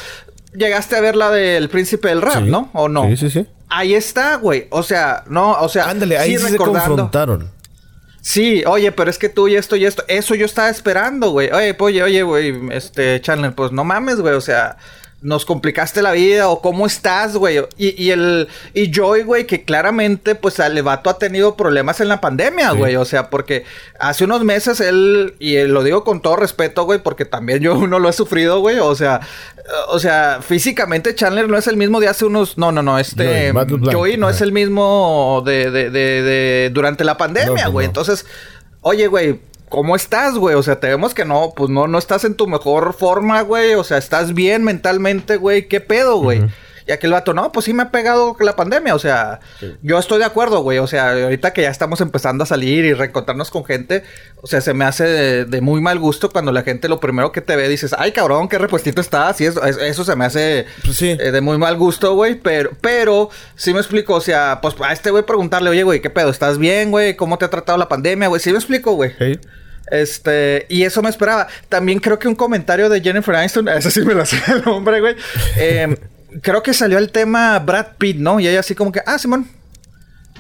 Llegaste 0.57 0.97
a 0.97 1.01
ver 1.01 1.17
la 1.17 1.31
del 1.31 1.69
príncipe 1.69 2.09
del 2.09 2.23
rap, 2.23 2.45
Sí. 2.45 2.51
¿no? 2.51 2.71
¿O 2.73 2.89
no? 2.89 3.05
Sí, 3.09 3.17
sí, 3.17 3.31
sí. 3.31 3.47
Ahí 3.69 3.95
está, 3.95 4.37
güey. 4.37 4.69
O 4.71 4.83
sea, 4.83 5.25
no, 5.29 5.53
o 5.53 5.69
sea, 5.69 5.89
Ándale, 5.91 6.19
ahí 6.19 6.37
sí, 6.39 6.49
se 6.49 6.57
confrontaron. 6.57 7.51
Sí, 8.21 8.65
oye, 8.67 8.91
pero 8.91 9.09
es 9.11 9.19
que 9.19 9.29
tú 9.29 9.47
y 9.47 9.55
esto 9.55 9.77
y 9.77 9.85
esto, 9.85 10.03
eso 10.09 10.35
yo 10.35 10.47
estaba 10.47 10.69
esperando, 10.69 11.31
güey. 11.31 11.51
Oye, 11.53 11.75
pues, 11.75 11.93
oye, 11.95 12.03
oye, 12.03 12.23
güey, 12.23 12.61
este, 12.73 13.21
Chandler, 13.21 13.55
pues 13.55 13.71
no 13.71 13.85
mames, 13.85 14.17
güey, 14.21 14.35
o 14.35 14.41
sea, 14.41 14.77
nos 15.23 15.45
complicaste 15.45 16.03
la 16.03 16.13
vida 16.13 16.49
o 16.49 16.61
cómo 16.61 16.87
estás, 16.87 17.37
güey. 17.37 17.59
Y, 17.77 18.01
y 18.01 18.11
el, 18.11 18.49
y 18.75 18.93
Joy, 18.93 19.23
güey, 19.23 19.47
que 19.47 19.65
claramente, 19.65 20.35
pues, 20.35 20.59
el 20.61 20.81
vato 20.83 21.11
ha 21.11 21.19
tenido 21.19 21.57
problemas 21.57 22.01
en 22.01 22.09
la 22.09 22.21
pandemia, 22.21 22.71
Sí. 22.73 22.77
güey. 22.77 22.97
O 22.97 23.05
sea, 23.05 23.29
porque 23.31 23.65
hace 23.99 24.25
unos 24.25 24.45
meses 24.45 24.79
él, 24.81 25.35
y 25.41 25.59
lo 25.65 25.83
digo 25.83 26.05
con 26.05 26.21
todo 26.23 26.37
respeto, 26.37 26.85
güey, 26.85 27.01
porque 27.03 27.25
también 27.25 27.61
yo 27.61 27.75
no 27.89 27.99
lo 27.99 28.09
he 28.09 28.13
sufrido, 28.13 28.61
güey. 28.61 28.79
O 28.79 28.95
sea, 28.95 29.21
eh, 29.57 29.61
o 29.89 29.99
sea, 29.99 30.41
físicamente 30.47 31.15
Chandler 31.15 31.49
no 31.49 31.57
es 31.59 31.67
el 31.67 31.77
mismo 31.77 31.99
de 31.99 32.09
hace 32.09 32.25
unos, 32.27 32.57
no, 32.59 32.71
no, 32.71 32.83
no, 32.83 32.99
este, 32.99 33.53
Joey 33.91 34.17
no 34.19 34.29
es 34.31 34.41
el 34.43 34.53
mismo 34.53 35.43
de, 35.45 35.71
de, 35.71 35.91
de, 35.91 36.23
de- 36.23 36.71
durante 36.73 37.03
la 37.05 37.17
pandemia, 37.17 37.69
güey. 37.69 37.87
no. 37.87 37.91
Entonces, 37.91 38.27
oye, 38.83 39.07
güey, 39.09 39.41
¿cómo 39.69 39.97
estás, 39.97 40.35
güey? 40.35 40.55
O 40.55 40.63
sea, 40.63 40.81
te 40.81 40.89
vemos 40.89 41.15
que 41.15 41.25
no, 41.25 41.53
pues 41.57 41.71
no, 41.71 41.87
no 41.87 41.99
estás 41.99 42.25
en 42.25 42.35
tu 42.35 42.47
mejor 42.47 42.95
forma, 42.95 43.41
güey. 43.43 43.75
O 43.75 43.85
sea, 43.85 43.99
estás 43.99 44.35
bien 44.35 44.65
mentalmente, 44.65 45.37
güey. 45.37 45.69
¿Qué 45.69 45.81
pedo, 45.81 46.19
güey? 46.19 46.43
Y 46.89 46.93
aquel 46.93 47.11
vato, 47.11 47.35
no, 47.35 47.51
pues 47.51 47.65
sí 47.67 47.73
me 47.73 47.83
ha 47.83 47.91
pegado 47.91 48.37
la 48.39 48.55
pandemia. 48.55 48.95
O 48.95 48.99
sea, 49.01 49.41
yo 49.83 49.99
estoy 49.99 50.21
de 50.21 50.25
acuerdo, 50.25 50.61
güey. 50.63 50.79
O 50.79 50.87
sea, 50.87 51.11
ahorita 51.25 51.53
que 51.53 51.63
ya 51.63 51.71
estamos 51.71 52.01
empezando 52.01 52.45
a 52.45 52.47
salir 52.47 52.85
y 52.85 52.95
reencontrarnos 52.95 53.51
con 53.51 53.65
gente, 53.65 54.05
o 54.41 54.47
sea, 54.47 54.61
se 54.61 54.73
me 54.73 54.85
hace 54.85 55.03
de, 55.05 55.45
de 55.47 55.61
muy 55.61 55.81
mal 55.81 55.99
gusto 55.99 56.31
cuando 56.31 56.53
la 56.53 56.63
gente 56.63 56.89
lo 56.89 57.01
primero 57.01 57.33
que 57.33 57.41
te 57.41 57.57
ve 57.57 57.69
dices, 57.69 57.93
ay, 57.99 58.13
cabrón, 58.13 58.49
qué 58.49 58.59
repuestito 58.59 59.01
estás. 59.01 59.41
Y 59.41 59.47
eso, 59.47 59.65
es- 59.65 59.79
eso 59.79 60.05
se 60.05 60.15
me 60.15 60.25
hace 60.27 60.67
Pues 60.85 60.97
sí. 60.97 61.09
eh, 61.19 61.33
de 61.33 61.41
muy 61.41 61.59
mal 61.59 61.77
gusto, 61.77 62.15
güey. 62.15 62.37
Pero, 62.37 62.71
pero, 62.81 63.31
sí 63.57 63.73
me 63.75 63.81
explico. 63.81 64.15
O 64.15 64.21
sea, 64.21 64.61
pues 64.63 64.77
a 64.81 64.93
este 64.93 65.11
güey 65.11 65.25
preguntarle, 65.25 65.71
oye, 65.71 65.83
güey, 65.83 66.01
¿qué 66.01 66.11
pedo? 66.11 66.31
¿Estás 66.31 66.57
bien, 66.59 66.93
güey? 66.93 67.17
¿Cómo 67.17 67.37
te 67.37 67.45
ha 67.47 67.51
tratado 67.51 67.79
la 67.79 67.89
pandemia, 67.89 68.29
güey? 68.29 68.41
Sí 68.41 68.51
me 68.53 68.59
explico, 68.59 68.93
güey. 68.93 69.11
Sí. 69.19 69.41
Este, 69.91 70.67
y 70.69 70.83
eso 70.85 71.03
me 71.03 71.11
esperaba. 71.11 71.49
También 71.69 71.99
creo 72.01 72.19
que 72.19 72.29
un 72.29 72.35
comentario 72.35 72.89
de 72.89 73.01
Jennifer 73.01 73.35
Aniston, 73.35 73.69
ese 73.77 73.91
sí 73.91 74.01
me 74.03 74.15
lo 74.15 74.23
hacía 74.23 74.43
el 74.55 74.69
hombre, 74.69 75.01
güey. 75.01 75.17
Eh, 75.57 75.97
creo 76.43 76.63
que 76.63 76.75
salió 76.75 76.99
el 76.99 77.11
tema 77.11 77.59
Brad 77.59 77.87
Pitt, 77.99 78.19
¿no? 78.19 78.41
Y 78.41 78.49
ella 78.49 78.61
así 78.61 78.75
como 78.75 78.93
que, 78.93 79.01
ah, 79.07 79.19
Simón. 79.19 79.49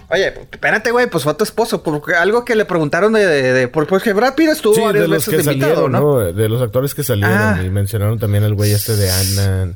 Oye, 0.09 0.33
espérate, 0.53 0.93
güey, 0.93 1.09
pues 1.11 1.25
fue 1.25 1.35
tu 1.35 1.43
esposo. 1.45 1.83
Porque 1.83 2.15
algo 2.15 2.45
que 2.45 2.55
le 2.55 2.65
preguntaron 2.65 3.13
de... 3.13 3.27
de, 3.27 3.53
de 3.53 3.69
porque 3.69 4.13
Brad 4.13 4.35
Pitt 4.35 4.51
estuvo 4.51 4.75
Sí, 4.75 4.81
varias 4.81 5.03
de 5.03 5.09
los 5.09 5.27
veces 5.27 5.45
que 5.45 5.51
invitado, 5.53 5.75
salieron, 5.75 5.93
¿no? 5.93 6.01
¿no? 6.21 6.33
De 6.33 6.49
los 6.49 6.63
actores 6.63 6.95
que 6.95 7.03
salieron. 7.03 7.37
Ah. 7.37 7.61
Y 7.65 7.71
mencionaron 7.71 8.19
también 8.19 8.45
al 8.45 8.55
güey 8.55 8.73
este 8.73 8.95
de 8.95 9.11
Ant-Man. 9.11 9.75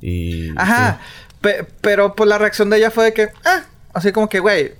Y... 0.00 0.50
Ajá. 0.56 1.00
Pe- 1.40 1.66
pero 1.80 2.14
pues 2.14 2.28
la 2.28 2.38
reacción 2.38 2.70
de 2.70 2.76
ella 2.76 2.90
fue 2.90 3.06
de 3.06 3.12
que... 3.14 3.30
Ah, 3.44 3.64
así 3.92 4.12
como 4.12 4.28
que, 4.28 4.38
güey... 4.38 4.74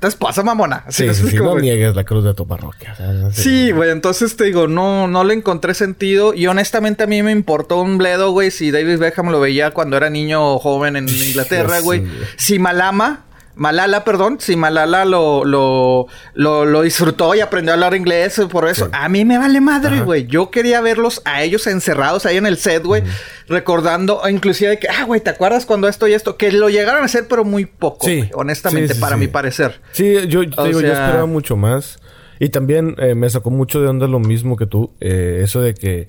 Tu 0.00 0.06
esposa, 0.06 0.42
mamona. 0.44 0.84
Así, 0.86 1.02
Sí, 1.02 1.06
no 1.08 1.14
sí, 1.14 1.28
sí, 1.30 1.36
no 1.38 1.58
niegues 1.58 1.96
la 1.96 2.04
cruz 2.04 2.22
de 2.24 2.34
tu 2.34 2.46
parroquia. 2.46 2.92
o 2.92 2.96
sea, 2.96 3.06
no 3.08 3.32
sé. 3.32 3.42
Sí, 3.42 3.70
güey, 3.72 3.90
entonces 3.90 4.36
te 4.36 4.44
digo, 4.44 4.68
no, 4.68 5.08
no 5.08 5.24
le 5.24 5.34
encontré 5.34 5.74
sentido. 5.74 6.34
Y 6.34 6.46
honestamente 6.46 7.02
a 7.02 7.06
mí 7.08 7.22
me 7.22 7.32
importó 7.32 7.80
un 7.80 7.98
bledo, 7.98 8.30
güey, 8.30 8.50
si 8.52 8.70
David 8.70 8.98
Beckham 8.98 9.30
lo 9.30 9.40
veía 9.40 9.72
cuando 9.72 9.96
era 9.96 10.08
niño 10.08 10.54
o 10.54 10.58
joven 10.60 10.94
en 10.96 11.08
Inglaterra, 11.28 11.80
güey. 11.80 12.04
Si 12.36 12.58
Malama, 12.60 13.24
Malala, 13.54 14.02
perdón, 14.04 14.38
si 14.40 14.56
Malala 14.56 15.04
lo, 15.04 15.44
lo, 15.44 16.06
lo, 16.34 16.64
lo 16.64 16.82
disfrutó 16.82 17.34
y 17.34 17.40
aprendió 17.40 17.72
a 17.72 17.74
hablar 17.74 17.94
inglés 17.94 18.40
por 18.50 18.66
eso. 18.68 18.86
Sí. 18.86 18.90
A 18.94 19.08
mí 19.08 19.24
me 19.24 19.36
vale 19.38 19.60
madre, 19.60 20.00
güey. 20.00 20.26
Yo 20.26 20.50
quería 20.50 20.80
verlos 20.80 21.20
a 21.24 21.42
ellos 21.42 21.66
encerrados 21.66 22.24
ahí 22.26 22.36
en 22.38 22.46
el 22.46 22.56
set, 22.56 22.82
güey. 22.84 23.02
Recordando, 23.48 24.20
o 24.20 24.28
inclusive 24.28 24.70
de 24.70 24.78
que, 24.78 24.88
ah, 24.88 25.04
güey, 25.04 25.20
¿te 25.20 25.30
acuerdas 25.30 25.66
cuando 25.66 25.88
esto 25.88 26.08
y 26.08 26.14
esto? 26.14 26.36
Que 26.36 26.50
lo 26.52 26.70
llegaron 26.70 27.02
a 27.02 27.06
hacer, 27.06 27.26
pero 27.28 27.44
muy 27.44 27.66
poco, 27.66 28.06
Sí. 28.06 28.28
honestamente, 28.34 28.94
Sí, 28.94 29.00
para 29.00 29.16
mi 29.16 29.28
parecer. 29.28 29.80
Sí, 29.92 30.14
yo, 30.28 30.42
esperaba 30.42 31.26
mucho 31.26 31.56
más. 31.56 31.98
Y 32.38 32.48
también 32.48 32.96
eh, 32.98 33.14
me 33.14 33.28
sacó 33.30 33.50
mucho 33.50 33.80
de 33.80 33.88
onda 33.88 34.06
lo 34.06 34.18
mismo 34.18 34.56
que 34.56 34.66
tú. 34.66 34.90
eh, 35.00 35.40
eso 35.44 35.60
de 35.60 35.74
que 35.74 36.08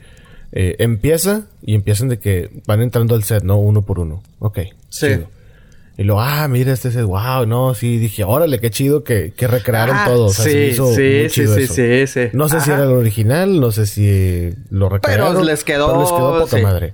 eh, 0.53 0.75
empieza 0.79 1.47
y 1.61 1.75
empiezan 1.75 2.09
de 2.09 2.19
que 2.19 2.49
van 2.65 2.81
entrando 2.81 3.15
al 3.15 3.23
set, 3.23 3.43
¿no? 3.43 3.57
Uno 3.57 3.81
por 3.81 3.99
uno. 3.99 4.23
Ok. 4.39 4.59
Sí. 4.89 5.07
Y 5.95 6.03
luego, 6.03 6.21
ah, 6.21 6.47
mira 6.47 6.73
este 6.73 6.91
set, 6.91 7.03
wow, 7.03 7.45
no, 7.45 7.75
sí, 7.75 7.97
dije, 7.97 8.23
órale, 8.23 8.59
qué 8.59 8.71
chido 8.71 9.03
que, 9.03 9.31
que 9.35 9.47
recrearon 9.47 9.95
Ah, 9.95 10.05
todo. 10.07 10.25
O 10.25 10.29
sea, 10.33 10.45
se 10.45 10.51
sí, 10.51 10.57
hizo 10.71 10.87
sí, 10.87 11.01
muy 11.01 11.29
sí, 11.29 11.29
chido 11.29 11.55
sí, 11.55 11.61
eso. 11.63 11.73
sí, 11.75 12.07
sí. 12.07 12.29
No 12.33 12.49
sé 12.49 12.61
si 12.61 12.71
Ajá. 12.71 12.81
era 12.81 12.91
el 12.91 12.97
original, 12.97 13.59
no 13.59 13.71
sé 13.71 13.85
si 13.85 14.49
lo 14.71 14.89
recrearon. 14.89 15.45
les 15.45 15.63
quedó- 15.63 15.87
pero 15.87 15.99
les 16.01 16.09
quedó 16.11 16.39
poca 16.39 16.57
sí. 16.57 16.63
madre. 16.63 16.93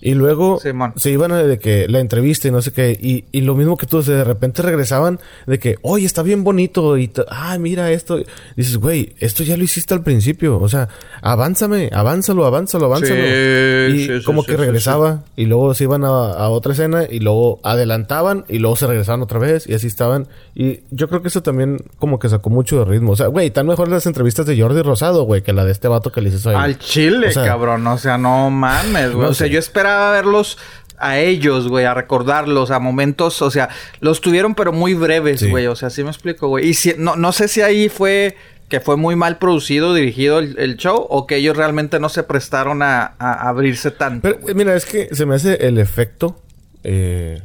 Y 0.00 0.14
luego 0.14 0.60
se 0.96 1.10
iban 1.10 1.32
a 1.32 1.42
de 1.42 1.58
que 1.58 1.88
la 1.88 1.98
entrevista 1.98 2.46
y 2.46 2.50
no 2.50 2.62
sé 2.62 2.72
qué. 2.72 2.96
Y, 3.00 3.24
y 3.32 3.40
lo 3.40 3.54
mismo 3.54 3.76
que 3.76 3.86
tú, 3.86 4.00
de 4.02 4.22
repente 4.22 4.62
regresaban 4.62 5.18
de 5.46 5.58
que, 5.58 5.76
oye, 5.82 6.06
está 6.06 6.22
bien 6.22 6.44
bonito. 6.44 6.96
Y, 6.96 7.10
ah, 7.28 7.58
mira 7.58 7.90
esto. 7.90 8.20
dices, 8.56 8.76
güey, 8.76 9.14
esto 9.18 9.42
ya 9.42 9.56
lo 9.56 9.64
hiciste 9.64 9.94
al 9.94 10.02
principio. 10.02 10.60
O 10.60 10.68
sea, 10.68 10.88
avánzame, 11.20 11.90
avánzalo, 11.92 12.46
avánzalo, 12.46 12.86
avánzalo. 12.86 13.16
Sí, 13.16 13.94
y 13.94 14.06
sí, 14.06 14.24
como 14.24 14.44
que 14.44 14.56
regresaba. 14.56 15.24
Y 15.36 15.46
luego 15.46 15.74
se 15.74 15.84
iban 15.84 16.04
a, 16.04 16.08
a 16.08 16.48
otra 16.48 16.72
escena. 16.72 17.04
Y 17.10 17.18
luego 17.18 17.58
adelantaban. 17.64 18.44
Y 18.48 18.58
luego 18.58 18.76
se 18.76 18.86
regresaban 18.86 19.22
otra 19.22 19.40
vez. 19.40 19.66
Y 19.66 19.74
así 19.74 19.88
estaban. 19.88 20.28
Y 20.54 20.80
yo 20.90 21.08
creo 21.08 21.22
que 21.22 21.28
eso 21.28 21.42
también 21.42 21.78
como 21.98 22.20
que 22.20 22.28
sacó 22.28 22.50
mucho 22.50 22.78
de 22.78 22.84
ritmo. 22.84 23.12
O 23.12 23.16
sea, 23.16 23.26
güey, 23.26 23.50
tan 23.50 23.66
mejor 23.66 23.88
las 23.88 24.06
entrevistas 24.06 24.46
de 24.46 24.60
Jordi 24.60 24.82
Rosado, 24.82 25.24
güey, 25.24 25.42
que 25.42 25.52
la 25.52 25.64
de 25.64 25.72
este 25.72 25.88
vato 25.88 26.12
que 26.12 26.20
le 26.20 26.28
hizo 26.28 26.50
ahí. 26.50 26.56
Al 26.56 26.78
chile, 26.78 27.28
O 27.28 27.32
sea, 27.32 27.44
cabrón. 27.44 27.84
O 27.86 27.98
sea, 27.98 28.16
no 28.16 28.48
mames, 28.50 29.12
güey. 29.12 29.24
No 29.24 29.30
o 29.30 29.34
sea, 29.34 29.48
yo 29.48 29.58
esperaba 29.58 29.87
verlos 30.12 30.58
a 30.98 31.18
ellos, 31.18 31.68
güey, 31.68 31.84
a 31.84 31.94
recordarlos, 31.94 32.70
a 32.72 32.80
momentos, 32.80 33.40
o 33.42 33.50
sea, 33.50 33.68
los 34.00 34.20
tuvieron 34.20 34.54
pero 34.54 34.72
muy 34.72 34.94
breves, 34.94 35.40
Sí. 35.40 35.50
güey. 35.50 35.66
O 35.68 35.76
sea, 35.76 35.90
sí 35.90 36.02
me 36.02 36.10
explico, 36.10 36.48
güey. 36.48 36.66
Y 36.68 36.74
si, 36.74 36.94
no, 36.98 37.14
no 37.16 37.32
sé 37.32 37.46
si 37.48 37.60
ahí 37.60 37.88
fue 37.88 38.36
que 38.68 38.80
fue 38.80 38.96
muy 38.96 39.16
mal 39.16 39.38
producido, 39.38 39.94
dirigido 39.94 40.40
el, 40.40 40.58
el 40.58 40.76
show, 40.76 41.06
o 41.08 41.26
que 41.26 41.36
ellos 41.36 41.56
realmente 41.56 41.98
no 42.00 42.08
se 42.10 42.22
prestaron 42.22 42.82
a, 42.82 43.14
a 43.18 43.48
abrirse 43.48 43.90
tanto. 43.90 44.28
Pero 44.28 44.54
mira, 44.54 44.74
es 44.76 44.84
que 44.84 45.08
se 45.14 45.24
me 45.24 45.36
hace 45.36 45.66
el 45.66 45.78
efecto, 45.78 46.36
eh, 46.84 47.40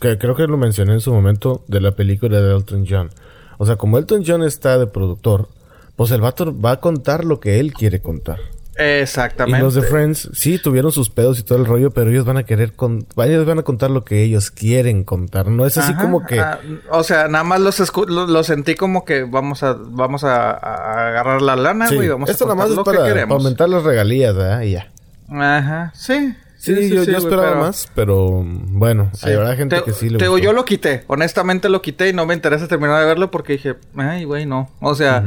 que 0.00 0.16
creo 0.16 0.34
que 0.34 0.46
lo 0.46 0.56
mencioné 0.56 0.94
en 0.94 1.00
su 1.00 1.12
momento, 1.12 1.64
de 1.68 1.80
la 1.82 1.92
película 1.92 2.40
de 2.40 2.54
Elton 2.56 2.86
John. 2.88 3.10
O 3.58 3.66
sea, 3.66 3.76
como 3.76 3.98
Elton 3.98 4.22
John 4.26 4.42
está 4.42 4.78
de 4.78 4.86
productor, 4.86 5.48
pues 5.96 6.10
el 6.12 6.20
vato 6.22 6.58
va 6.58 6.70
a 6.72 6.80
contar 6.80 7.24
lo 7.26 7.40
que 7.40 7.60
él 7.60 7.72
quiere 7.74 8.00
contar. 8.00 8.38
Exactamente. 8.76 9.58
Y 9.58 9.62
los 9.62 9.74
de 9.74 9.82
Friends, 9.82 10.30
sí, 10.32 10.58
tuvieron 10.58 10.90
sus 10.92 11.10
pedos 11.10 11.38
y 11.38 11.42
todo 11.42 11.58
el 11.58 11.66
rollo, 11.66 11.90
pero 11.90 12.10
ellos 12.10 12.24
van 12.24 12.36
a 12.36 12.42
querer, 12.44 12.72
con 12.72 13.06
ellos 13.24 13.46
van 13.46 13.58
a 13.58 13.62
contar 13.62 13.90
lo 13.90 14.04
que 14.04 14.22
ellos 14.22 14.50
quieren 14.50 15.04
contar. 15.04 15.46
No 15.48 15.64
es 15.66 15.78
así 15.78 15.92
Ajá, 15.92 16.02
como 16.02 16.24
que... 16.26 16.40
ah, 16.40 16.58
o 16.90 17.02
sea, 17.04 17.28
nada 17.28 17.44
más 17.44 17.60
los, 17.60 17.80
escu- 17.80 18.08
lo, 18.08 18.26
lo 18.26 18.42
sentí 18.44 18.74
como 18.74 19.04
que 19.04 19.22
vamos 19.24 19.62
a 19.62 19.74
vamos 19.78 20.24
a, 20.24 20.50
a 20.52 21.08
agarrar 21.08 21.42
la 21.42 21.56
lana, 21.56 21.88
Sí, 21.88 21.94
güey. 21.96 22.08
Vamos 22.08 22.28
esto 22.30 22.44
a 22.44 22.48
nada 22.48 22.56
más 22.56 22.70
es 22.70 22.78
que 22.78 22.84
para, 22.84 23.22
aumentar 23.24 23.68
las 23.68 23.82
regalías, 23.84 24.34
¿verdad? 24.34 24.62
Y 24.62 24.72
ya. 24.72 24.90
Ajá, 25.30 25.92
sí. 25.94 26.34
Sí, 26.56 26.72
yo, 26.88 26.94
yo 26.96 27.04
güey, 27.04 27.16
esperaba 27.16 27.48
pero- 27.50 27.60
más, 27.60 27.88
pero 27.94 28.42
bueno, 28.42 29.10
Sí. 29.12 29.28
hay 29.28 29.34
habrá 29.34 29.54
gente 29.54 29.76
Te- 29.76 29.82
que 29.84 29.92
sí 29.92 30.08
le 30.08 30.16
te 30.18 30.28
gustó. 30.28 30.42
yo 30.42 30.52
lo 30.54 30.64
quité. 30.64 31.04
Honestamente 31.08 31.68
lo 31.68 31.82
quité 31.82 32.08
y 32.08 32.12
no 32.14 32.24
me 32.24 32.32
interesa 32.32 32.66
terminar 32.68 33.00
de 33.00 33.06
verlo 33.06 33.30
porque 33.30 33.52
dije, 33.54 33.74
ay, 33.96 34.24
güey, 34.24 34.46
no. 34.46 34.70
O 34.80 34.94
sea, 34.94 35.22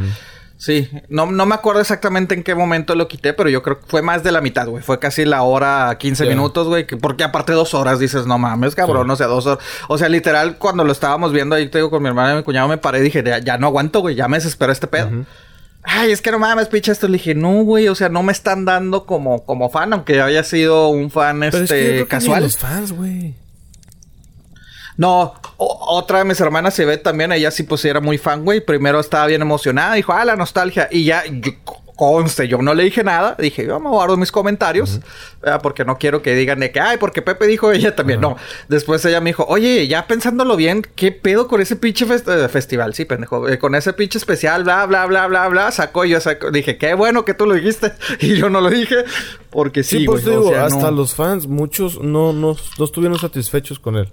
sí. 0.58 0.90
No, 1.10 1.32
no 1.32 1.46
me 1.46 1.56
acuerdo 1.56 1.82
exactamente 1.82 2.36
en 2.36 2.44
qué 2.44 2.56
momento 2.56 2.96
lo 2.96 3.08
quité, 3.08 3.34
pero 3.34 3.50
yo 3.50 3.64
creo 3.64 3.80
que 3.80 3.86
fue 3.88 4.02
más 4.02 4.24
de 4.24 4.32
la 4.32 4.42
mitad, 4.42 4.68
güey. 4.68 4.84
Fue 4.84 5.00
casi 5.00 5.24
la 5.26 5.44
hora 5.44 5.96
15 6.00 6.24
Ya. 6.26 6.30
minutos, 6.32 6.68
güey. 6.68 6.86
que- 6.88 6.98
Porque 6.98 7.24
aparte 7.24 7.54
dos 7.54 7.74
horas 7.74 8.00
dices, 8.00 8.26
no 8.26 8.38
mames, 8.38 8.76
cabrón. 8.76 9.08
Sí. 9.08 9.12
O 9.14 9.16
sea, 9.16 9.28
dos 9.28 9.46
horas. 9.46 9.64
O 9.88 9.98
sea, 9.98 10.10
literal, 10.10 10.58
cuando 10.58 10.84
lo 10.84 10.92
estábamos 10.92 11.32
viendo 11.32 11.56
ahí, 11.56 11.70
te 11.70 11.78
digo, 11.78 11.90
con 11.90 12.02
mi 12.02 12.10
hermana 12.10 12.34
y 12.34 12.38
mi 12.38 12.44
cuñado, 12.44 12.68
me 12.68 12.78
paré 12.78 13.00
y 13.00 13.04
dije, 13.04 13.24
ya, 13.26 13.38
ya 13.40 13.58
no 13.58 13.68
aguanto, 13.68 14.02
güey. 14.02 14.16
Ya 14.16 14.28
me 14.28 14.38
desespera 14.38 14.72
este 14.74 14.88
pedo. 14.88 15.10
Ay, 15.84 16.12
es 16.12 16.22
que 16.22 16.32
no 16.32 16.40
mames, 16.40 16.68
picha 16.68 16.92
esto. 16.92 17.08
Le 17.08 17.14
dije, 17.14 17.34
no, 17.34 17.64
güey, 17.64 17.88
o 17.88 17.96
sea, 17.96 18.10
no 18.10 18.22
me 18.22 18.34
están 18.34 18.66
dando 18.66 19.06
como, 19.06 19.46
como 19.46 19.70
fan, 19.70 19.94
aunque 19.94 20.22
haya 20.22 20.44
sido 20.44 20.90
un 20.90 21.10
fan 21.12 21.40
Pero 21.40 21.60
es 21.60 21.70
que 21.72 21.76
yo 21.76 21.76
este 21.76 21.78
creo 21.78 21.96
que 21.96 22.00
ni 22.04 22.06
casual. 22.10 22.44
los 22.44 22.58
fans, 22.58 22.92
güey. 22.92 23.36
No, 24.98 25.34
otra 25.58 26.20
de 26.20 26.26
mis 26.26 26.40
hermanas 26.42 26.74
se 26.74 26.86
ve 26.86 26.98
también, 26.98 27.32
ella 27.32 27.52
sí 27.52 27.64
pues 27.64 27.86
era 27.86 28.02
muy 28.02 28.18
fan, 28.18 28.44
güey. 28.44 28.62
Primero 28.62 29.00
estaba 29.00 29.28
bien 29.28 29.42
emocionada, 29.42 29.94
dijo, 29.96 30.12
ah, 30.14 30.26
la 30.26 30.36
nostalgia. 30.36 30.88
Y 30.92 31.06
ya, 31.06 31.24
yo- 31.26 31.52
conste, 31.96 32.48
yo 32.48 32.60
no 32.62 32.76
le 32.76 32.84
dije 32.84 33.04
nada. 33.04 33.36
Dije, 33.40 33.66
yo 33.66 33.80
me 33.80 33.90
guardo 33.90 34.18
mis 34.18 34.32
comentarios, 34.32 35.00
¿verdad? 35.42 35.62
porque 35.64 35.84
no 35.84 35.98
quiero 35.98 36.22
que 36.22 36.36
digan 36.36 36.60
de 36.60 36.72
que, 36.72 36.80
ay, 36.80 36.98
porque 36.98 37.24
Pepe 37.24 37.48
dijo 37.48 37.72
ella 37.72 37.96
también. 37.96 38.22
No, 38.22 38.38
después 38.68 39.04
ella 39.06 39.20
me 39.20 39.32
dijo, 39.32 39.46
oye, 39.50 39.88
ya 39.88 40.06
pensándolo 40.06 40.56
bien, 40.56 40.84
¿qué 40.96 41.12
pedo 41.12 41.48
con 41.48 41.60
ese 41.60 41.76
pinche 41.76 42.06
fest- 42.06 42.28
eh, 42.32 42.48
festival? 42.50 42.94
Sí, 42.94 43.06
pendejo, 43.06 43.50
eh, 43.50 43.58
con 43.58 43.74
ese 43.74 43.94
pinche 43.94 44.20
especial, 44.20 44.64
bla, 44.64 44.86
bla, 44.86 45.08
bla, 45.08 45.26
bla, 45.26 45.48
bla. 45.48 45.72
Sacó 45.72 46.06
y 46.06 46.10
yo 46.12 46.20
dije, 46.52 46.78
qué 46.78 46.94
bueno 46.94 47.26
que 47.26 47.34
tú 47.34 47.48
lo 47.48 47.56
dijiste. 47.56 47.92
Y 48.20 48.36
yo 48.36 48.48
no 48.52 48.62
lo 48.62 48.70
dije, 48.70 48.98
porque 49.50 49.82
sí, 49.82 49.98
Sí, 50.02 50.06
pues 50.06 50.24
güey, 50.24 50.36
o 50.36 50.40
digo, 50.42 50.52
sea, 50.52 50.66
hasta 50.66 50.92
no. 50.92 50.98
los 50.98 51.16
fans, 51.16 51.48
muchos 51.48 52.00
no, 52.00 52.32
no, 52.32 52.56
no 52.78 52.86
estuvieron 52.86 53.18
satisfechos 53.18 53.80
con 53.80 53.96
él. 53.96 54.12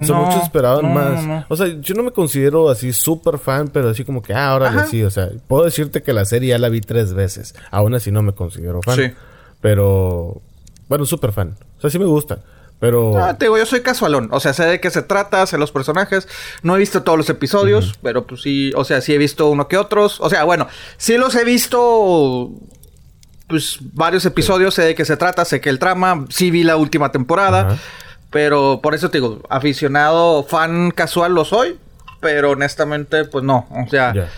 O 0.00 0.04
sea, 0.04 0.16
No, 0.16 0.24
muchos 0.24 0.42
esperaban 0.42 0.82
no, 0.82 0.88
más. 0.90 1.22
no, 1.22 1.36
no. 1.36 1.46
O 1.48 1.56
sea, 1.56 1.66
yo 1.80 1.94
no 1.94 2.02
me 2.02 2.10
considero 2.10 2.68
así 2.68 2.92
súper 2.92 3.38
fan, 3.38 3.68
pero 3.68 3.88
así 3.90 4.04
como 4.04 4.22
que, 4.22 4.34
ah, 4.34 4.50
ahora 4.50 4.86
sí. 4.86 5.02
O 5.02 5.10
sea, 5.10 5.30
puedo 5.48 5.64
decirte 5.64 6.02
que 6.02 6.12
la 6.12 6.24
serie 6.24 6.50
ya 6.50 6.58
la 6.58 6.68
vi 6.68 6.80
tres 6.80 7.14
veces. 7.14 7.54
Aún 7.70 7.94
así 7.94 8.10
no 8.10 8.22
me 8.22 8.32
considero 8.32 8.82
fan. 8.82 8.96
Sí. 8.96 9.12
Pero, 9.60 10.40
bueno, 10.88 11.06
súper 11.06 11.32
fan. 11.32 11.56
O 11.78 11.80
sea, 11.80 11.90
sí 11.90 11.98
me 11.98 12.04
gusta. 12.04 12.40
Pero... 12.78 13.16
Ah, 13.16 13.38
te 13.38 13.46
digo, 13.46 13.56
yo 13.56 13.64
soy 13.64 13.80
casualón. 13.80 14.28
O 14.32 14.40
sea, 14.40 14.52
sé 14.52 14.64
de 14.64 14.80
qué 14.80 14.90
se 14.90 15.00
trata, 15.00 15.46
sé 15.46 15.56
los 15.56 15.72
personajes. 15.72 16.28
No 16.62 16.76
he 16.76 16.78
visto 16.78 17.02
todos 17.02 17.16
los 17.16 17.30
episodios, 17.30 17.98
pero 18.02 18.26
pues 18.26 18.42
sí, 18.42 18.70
o 18.76 18.84
sea, 18.84 19.00
sí 19.00 19.14
he 19.14 19.18
visto 19.18 19.48
uno 19.48 19.66
que 19.66 19.78
otros. 19.78 20.20
O 20.20 20.28
sea, 20.28 20.44
bueno, 20.44 20.68
sí 20.98 21.16
los 21.16 21.34
he 21.36 21.44
visto. 21.44 22.50
Pues 23.48 23.78
varios 23.80 24.26
episodios, 24.26 24.74
sé 24.74 24.82
de 24.82 24.94
qué 24.94 25.04
se 25.04 25.16
trata, 25.16 25.44
sé 25.44 25.60
que 25.60 25.70
el 25.70 25.78
trama, 25.78 26.26
sí 26.28 26.50
vi 26.50 26.64
la 26.64 26.76
última 26.76 27.12
temporada. 27.12 27.60
Ajá. 27.60 27.78
Pero 28.30 28.80
por 28.82 28.94
eso 28.94 29.10
te 29.10 29.18
digo, 29.18 29.40
aficionado, 29.48 30.42
fan 30.42 30.90
casual 30.90 31.34
lo 31.34 31.44
soy. 31.44 31.78
Pero 32.20 32.50
honestamente, 32.50 33.24
pues 33.24 33.44
no. 33.44 33.68
O 33.70 33.88
sea, 33.88 34.14
ya. 34.14 34.28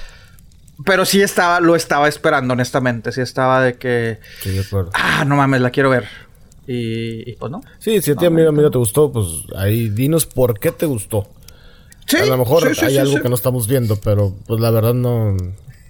pero 0.85 1.05
sí 1.05 1.23
estaba, 1.23 1.61
lo 1.61 1.77
estaba 1.77 2.09
esperando, 2.09 2.53
honestamente. 2.55 3.13
Sí 3.13 3.21
estaba 3.21 3.63
de 3.63 3.75
que. 3.75 4.19
Sí, 4.43 4.51
de 4.51 4.61
acuerdo. 4.61 4.91
Ah, 4.95 5.25
no 5.25 5.37
mames, 5.37 5.61
la 5.61 5.71
quiero 5.71 5.91
ver. 5.91 6.07
Y, 6.67 7.31
y 7.31 7.37
pues 7.37 7.51
no. 7.51 7.63
Sí, 7.79 8.03
si 8.03 8.11
a 8.11 8.17
ti, 8.17 8.27
amigo, 8.27 8.51
amigo, 8.51 8.71
te 8.71 8.79
gustó, 8.79 9.11
pues 9.11 9.27
ahí 9.57 9.89
dinos 9.89 10.27
por 10.27 10.59
qué 10.59 10.71
te 10.71 10.87
gustó. 10.87 11.27
Sí, 12.07 12.17
a 12.17 12.27
lo 12.27 12.39
mejor 12.39 12.69
sí, 12.69 12.75
sí, 12.75 12.87
hay 12.87 12.99
algo 12.99 13.21
que 13.21 13.29
no 13.29 13.35
estamos 13.35 13.69
viendo, 13.69 13.97
pero 13.97 14.35
pues 14.47 14.61
la 14.61 14.71
verdad 14.71 14.95
no. 14.95 15.37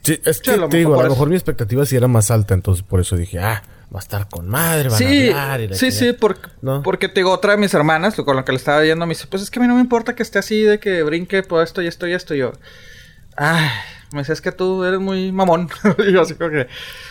Sí, 0.02 0.20
es 0.24 0.40
que 0.40 0.52
te 0.52 0.76
digo, 0.76 0.98
a 0.98 1.04
lo 1.04 1.10
mejor 1.10 1.26
eso. 1.26 1.30
mi 1.30 1.36
expectativa 1.36 1.84
sí 1.86 1.96
era 1.96 2.08
más 2.08 2.30
alta, 2.30 2.54
entonces 2.54 2.84
por 2.84 3.00
eso 3.00 3.16
dije, 3.16 3.38
ah, 3.38 3.62
va 3.94 4.00
a 4.00 4.02
estar 4.02 4.28
con 4.28 4.48
madre, 4.48 4.88
van 4.90 4.98
Sí, 4.98 5.30
a 5.30 5.42
hablar 5.52 5.60
y 5.62 5.68
la 5.68 5.76
sí, 5.76 5.90
sí, 5.90 6.12
porque, 6.12 6.48
No. 6.60 6.82
porque 6.82 7.08
te 7.08 7.20
digo, 7.20 7.32
otra 7.32 7.52
de 7.52 7.58
mis 7.58 7.72
hermanas, 7.74 8.14
con 8.16 8.36
la 8.36 8.44
que 8.44 8.52
le 8.52 8.58
estaba 8.58 8.80
viendo, 8.80 9.06
me 9.06 9.14
dice, 9.14 9.26
pues 9.28 9.42
es 9.42 9.50
que 9.50 9.58
a 9.58 9.62
mí 9.62 9.68
no 9.68 9.74
me 9.76 9.80
importa 9.80 10.14
que 10.14 10.22
esté 10.22 10.38
así, 10.38 10.62
de 10.62 10.78
que 10.78 11.02
brinque 11.02 11.42
por 11.42 11.62
esto 11.64 11.80
y 11.82 11.86
esto 11.86 12.06
y 12.06 12.12
esto. 12.12 12.34
Y 12.34 12.38
yo, 12.38 12.52
ay, 13.36 13.66
Me 14.12 14.20
decía, 14.20 14.32
es 14.32 14.40
que 14.40 14.52
tú 14.52 14.84
eres 14.84 15.00
muy 15.00 15.32
mamón. 15.32 15.68
y 16.06 16.12
yo 16.12 16.22
así 16.22 16.34
como 16.34 16.50
que, 16.50 16.66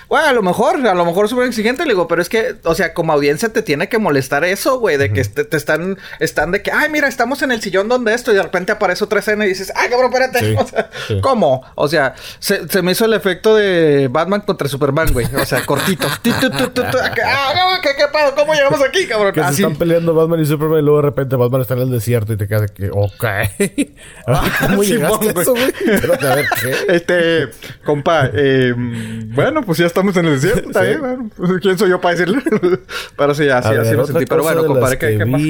bueno, 0.10 0.28
a 0.28 0.34
lo 0.34 0.41
mejor, 0.41 0.86
a 0.88 0.93
lo 0.93 1.06
mejor 1.06 1.28
súper 1.28 1.48
exigente. 1.48 1.84
Le 1.84 1.89
digo, 1.89 2.08
pero 2.08 2.22
es 2.22 2.30
que, 2.30 2.56
o 2.63 2.76
sea, 2.76 2.93
como 2.93 3.13
audiencia 3.13 3.50
te 3.50 3.62
tiene 3.62 3.89
que 3.89 3.98
molestar 3.98 4.43
eso, 4.46 4.80
güey, 4.80 4.98
de 4.98 5.12
que 5.12 5.24
te, 5.24 5.58
están, 5.58 5.98
están 6.20 6.52
de 6.52 6.62
que, 6.62 6.72
ay, 6.72 6.89
mira, 6.89 7.08
estamos 7.08 7.41
en 7.41 7.52
el 7.52 7.62
sillón 7.62 7.89
donde 7.89 8.13
esto, 8.13 8.32
y 8.32 8.36
de 8.36 8.43
repente 8.43 8.72
aparece 8.72 9.04
otra 9.04 9.20
escena 9.20 9.46
y 9.46 9.50
dices, 9.50 9.72
ay, 9.76 9.89
cabrón, 9.89 10.13
espérate. 10.13 10.58
o 10.60 10.67
sea, 10.67 10.89
¿cómo? 11.22 11.63
O 11.76 11.88
sea, 11.88 12.15
se, 12.39 12.67
se, 12.70 12.82
me 12.82 12.93
hizo 12.93 13.06
el 13.06 13.13
efecto 13.13 13.56
de 13.56 14.08
Batman 14.10 14.41
contra 14.41 14.67
Superman, 14.67 15.12
güey. 15.12 15.28
O 15.36 15.46
sea, 15.46 15.65
cortito. 15.65 16.08
ah, 16.08 17.80
¿qué, 17.82 17.89
qué, 17.98 18.06
pedo? 18.12 18.36
¿Cómo 18.36 18.54
llegamos 18.54 18.82
aquí, 18.82 19.08
cabrón? 19.08 19.34
Que 19.34 19.43
se 19.43 19.50
están 19.52 19.76
peleando 19.76 20.13
Batman 20.13 20.39
y 20.39 20.46
Superman 20.46 20.80
y 20.80 20.84
luego 20.84 20.98
de 21.02 21.08
repente 21.08 21.36
Batman 21.36 21.62
está 21.62 21.74
en 21.74 21.82
el 21.82 21.91
desierto 21.91 22.34
y 22.34 22.38
te 22.38 22.48
quedas 22.48 22.72
que, 22.72 22.89
ok. 22.91 23.26
¿Cómo 24.67 24.84
llegaste 24.84 25.30
a 25.30 25.41
eso, 25.41 25.52
güey? 25.52 25.74
a 26.22 26.36
ver, 26.36 26.46
¿qué? 26.62 26.76
Este, 26.96 27.50
compa, 27.84 28.30
eh, 28.34 28.74
bueno, 28.76 29.63
pues 29.63 29.80
ya 29.80 29.86
estamos 29.97 30.17
en 30.17 30.25
el 30.25 30.39
desierto, 30.39 30.79
bueno, 30.99 31.29
pues, 31.36 31.51
¿quién 31.62 31.77
soy 31.77 31.89
yo 31.89 31.99
para 31.99 32.15
decirle? 32.15 32.41
Pero 33.17 33.33
sí, 33.33 33.49
así, 33.49 33.73
así 33.73 33.95
lo 33.95 34.05
sentí. 34.05 34.25
Pero 34.25 34.43
bueno, 34.43 34.65
compadre, 34.65 34.97
¿qué, 34.97 35.25
más 35.25 35.41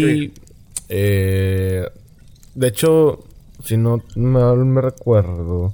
eh, 0.90 1.86
De 2.56 2.68
hecho, 2.68 3.26
si 3.64 3.78
no 3.78 4.02
mal 4.16 4.58
me 4.58 4.82
recuerdo, 4.82 5.74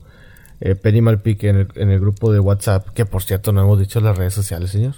eh, 0.59 0.75
Penny 0.75 1.01
Malpique 1.01 1.49
en 1.49 1.57
el, 1.57 1.67
en 1.75 1.91
el 1.91 1.99
grupo 1.99 2.31
de 2.31 2.39
WhatsApp, 2.39 2.89
que 2.89 3.05
por 3.05 3.23
cierto 3.23 3.51
no 3.51 3.61
hemos 3.61 3.79
dicho 3.79 3.99
las 3.99 4.17
redes 4.17 4.33
sociales, 4.33 4.71
señor. 4.71 4.95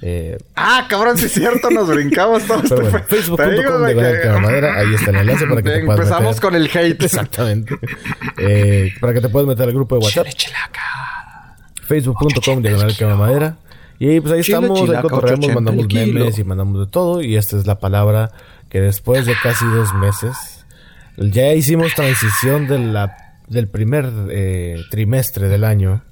Eh, 0.00 0.38
ah, 0.54 0.86
cabrón, 0.88 1.18
sí 1.18 1.26
es 1.26 1.32
cierto, 1.32 1.70
nos 1.70 1.88
brincamos 1.94 2.44
todos. 2.44 2.68
Bueno, 2.70 3.02
Facebook.com 3.06 3.84
de 3.84 3.94
Madera, 4.40 4.78
ahí 4.78 4.94
está 4.94 5.10
el 5.10 5.16
enlace 5.16 5.46
para 5.46 5.62
que 5.62 5.70
te 5.70 5.84
puedas 5.84 6.00
Empezamos 6.00 6.40
con 6.40 6.54
el 6.54 6.70
hate. 6.72 7.02
Exactamente. 7.02 7.76
eh, 8.38 8.92
para 9.00 9.12
que 9.12 9.20
te 9.20 9.28
puedas 9.28 9.48
meter 9.48 9.66
al 9.66 9.74
grupo 9.74 9.96
de 9.96 10.04
WhatsApp. 10.04 10.26
Facebook.com 11.88 12.62
de 12.62 13.14
Madera. 13.16 13.56
Y 13.98 14.20
pues 14.20 14.32
ahí 14.32 14.40
estamos, 14.40 14.88
ahí 14.88 15.02
cotorreamos, 15.02 15.54
mandamos 15.54 15.86
memes 15.92 16.38
y 16.38 16.44
mandamos 16.44 16.86
de 16.86 16.86
todo. 16.86 17.22
Y 17.22 17.36
esta 17.36 17.56
es 17.56 17.66
la 17.66 17.80
palabra 17.80 18.30
que 18.68 18.80
después 18.80 19.26
de 19.26 19.34
casi 19.42 19.64
dos 19.66 19.92
meses 19.94 20.64
ya 21.16 21.52
hicimos 21.52 21.94
transición 21.94 22.68
de 22.68 22.78
la, 22.78 23.16
del 23.48 23.68
primer 23.68 24.10
eh, 24.30 24.82
trimestre 24.90 25.48
del 25.48 25.64
año 25.64 26.02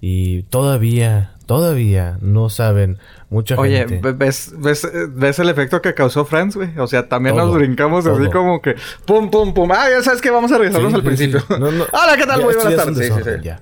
y 0.00 0.42
todavía, 0.44 1.32
todavía 1.46 2.18
no 2.20 2.50
saben 2.50 2.98
mucha 3.30 3.56
gente. 3.56 3.96
Oye, 3.96 4.12
¿ves, 4.12 4.52
ves, 4.56 4.88
ves 5.08 5.38
el 5.38 5.48
efecto 5.48 5.82
que 5.82 5.94
causó 5.94 6.24
Friends, 6.24 6.54
güey? 6.54 6.78
O 6.78 6.86
sea, 6.86 7.08
también 7.08 7.34
nos 7.34 7.52
brincamos 7.52 8.06
así 8.06 8.30
como 8.30 8.60
que 8.60 8.76
pum, 9.06 9.30
pum, 9.30 9.54
pum. 9.54 9.72
Ah, 9.72 9.88
ya 9.90 10.02
sabes 10.02 10.20
que 10.20 10.30
vamos 10.30 10.52
a 10.52 10.58
regresarnos 10.58 10.94
al 10.94 11.02
principio. 11.02 11.42
Hola, 11.48 12.16
¿qué 12.16 12.26
tal? 12.26 12.44
Muy 12.44 12.54
buenas 12.54 12.76
tardes. 12.76 13.08
Sí, 13.08 13.12
sí, 13.12 13.22
sí. 13.24 13.30
Ya. 13.42 13.60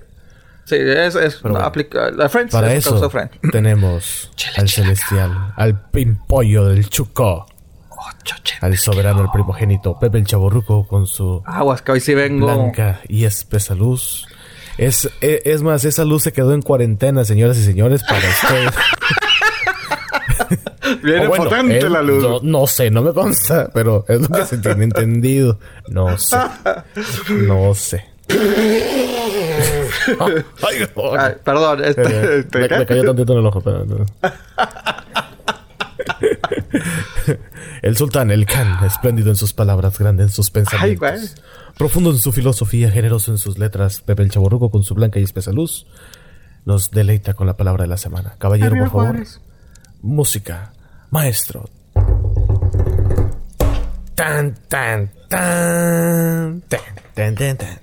Sí, 0.65 0.77
es, 0.79 1.17
es 1.17 1.41
aplica, 1.45 2.11
la 2.11 2.29
Friends 2.29 2.53
para 2.53 2.75
eso 2.75 3.11
tenemos 3.53 4.31
al 4.57 4.69
celestial, 4.69 5.53
al 5.57 5.91
pimpollo 5.91 6.67
del 6.67 6.89
Chuco. 6.89 7.47
Al 8.61 8.77
soberano, 8.79 9.23
el 9.23 9.31
primogénito, 9.33 9.99
Pepe 9.99 10.19
el 10.19 10.27
Chaborruco 10.27 10.87
con 10.87 11.07
su 11.07 11.43
aguas 11.47 11.83
que 11.83 11.93
hoy 11.93 12.01
sí 12.01 12.15
vengo 12.15 12.47
blanca 12.47 13.01
y 13.09 13.25
espesa 13.25 13.75
luz. 13.75 14.27
Es, 14.77 15.09
e, 15.21 15.43
es, 15.45 15.63
más, 15.63 15.85
esa 15.85 16.05
luz 16.05 16.25
se 16.25 16.33
quedó 16.33 16.53
en 16.55 16.63
cuarentena, 16.63 17.25
señoras 17.25 17.59
y 17.59 17.65
señores, 17.65 18.03
para 18.03 18.29
ustedes. 18.29 18.71
Viene 21.03 21.29
potente 21.29 21.89
la 21.89 22.03
luz. 22.03 22.43
No, 22.43 22.67
sé, 22.67 22.91
no 22.91 23.03
me 23.03 23.13
consta, 23.13 23.71
pero 23.73 24.05
es 24.09 24.21
lo 24.21 24.29
que 24.29 24.47
se 24.47 24.59
tiene 24.59 24.85
entendido. 24.85 25.59
No 25.89 26.19
sé. 26.19 26.37
No 27.31 27.75
sé. 27.75 28.05
Ay, 31.19 31.35
perdón, 31.45 31.85
este, 31.85 32.03
eh, 32.03 32.39
este 32.41 32.59
me, 32.59 32.79
me, 32.79 32.87
cayó 32.87 33.05
tantito 33.05 33.33
en 33.33 33.39
el 33.39 33.47
ojo, 33.47 33.61
pero, 33.61 33.83
el 37.83 37.97
sultán, 37.97 38.31
el 38.31 38.47
Khan, 38.47 38.85
espléndido 38.85 39.31
en 39.31 39.37
sus 39.37 39.53
palabras, 39.53 39.99
grande 39.99 40.25
en 40.25 40.31
sus 40.31 40.51
pensamientos. 40.51 41.37
Profundo 41.77 42.11
en 42.11 42.19
su 42.19 42.33
filosofía, 42.33 42.91
generoso 42.91 43.31
en 43.31 43.39
sus 43.39 43.59
letras, 43.59 44.01
Pepe 44.01 44.23
el 44.23 44.31
Chaborruco 44.31 44.71
con 44.71 44.83
su 44.83 44.95
blanca 44.95 45.19
y 45.19 45.23
espesa 45.23 45.53
luz, 45.53 45.87
nos 46.65 46.91
deleita 46.91 47.35
con 47.35 47.47
la 47.47 47.57
palabra 47.57 47.85
de 47.85 47.89
la 47.89 47.97
semana. 47.97 48.37
Caballero, 48.39 48.77
por 48.77 48.91
favor. 48.91 49.25
Música. 50.03 50.73
Maestro. 51.11 51.69
Tan, 54.15 54.55
tan, 54.69 55.11
tan. 55.33 56.63
Tan, 57.15 57.35
tan. 57.35 57.79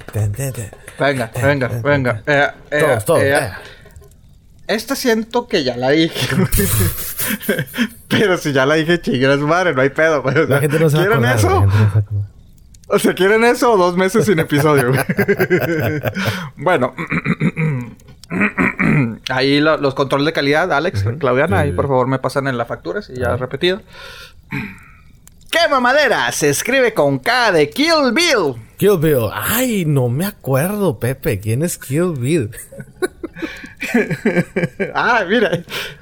Venga, 1.00 1.32
venga, 1.42 1.68
venga. 1.84 2.24
Eh, 2.26 2.48
eh, 2.72 2.80
todos, 2.80 3.06
todos. 3.06 3.22
Eh, 3.24 3.52
esta 4.68 4.96
siento 4.96 5.48
que 5.48 5.64
ya 5.64 5.76
la 5.78 5.90
dije. 5.90 6.36
Pero 8.08 8.38
si 8.38 8.54
ya 8.54 8.66
la 8.66 8.76
dije, 8.76 9.02
chingue 9.02 9.38
su 9.38 9.48
madre, 9.48 9.74
no 9.74 9.82
hay 9.82 9.90
pedo. 9.90 10.24
La 10.48 10.60
gente 10.60 10.80
no 10.80 10.90
¿Quieren 10.90 11.26
eso? 11.26 11.66
O 12.88 13.00
sea, 13.00 13.14
¿quieren 13.14 13.44
eso 13.44 13.74
o 13.74 13.78
dos 13.78 13.96
meses 13.98 14.26
sin 14.26 14.40
episodio? 14.40 14.92
bueno. 16.58 16.94
ahí 19.30 19.60
los 19.60 19.96
controles 19.96 20.26
de 20.26 20.34
calidad, 20.34 20.72
Alex, 20.72 21.04
Claudiana, 21.20 21.60
ahí 21.60 21.72
por 21.72 21.88
favor 21.88 22.08
me 22.08 22.20
pasan 22.20 22.48
en 22.48 22.58
la 22.58 22.66
factura, 22.66 23.02
si 23.02 23.16
ya 23.16 23.36
repetido. 23.38 23.82
¡Qué 25.52 25.68
mamadera! 25.70 26.32
Se 26.32 26.50
escribe 26.50 26.94
con 26.94 27.18
K 27.18 27.52
de 27.52 27.70
Kill 27.70 28.12
Bill. 28.14 28.56
Kill 28.78 28.98
Bill. 29.00 29.30
Ay, 29.34 29.84
no 29.86 30.08
me 30.08 30.26
acuerdo, 30.26 31.00
Pepe. 31.00 31.40
¿Quién 31.40 31.64
es 31.64 31.78
Kill 31.78 32.14
Bill? 32.18 32.52
ah, 34.94 35.24
mira. 35.28 35.52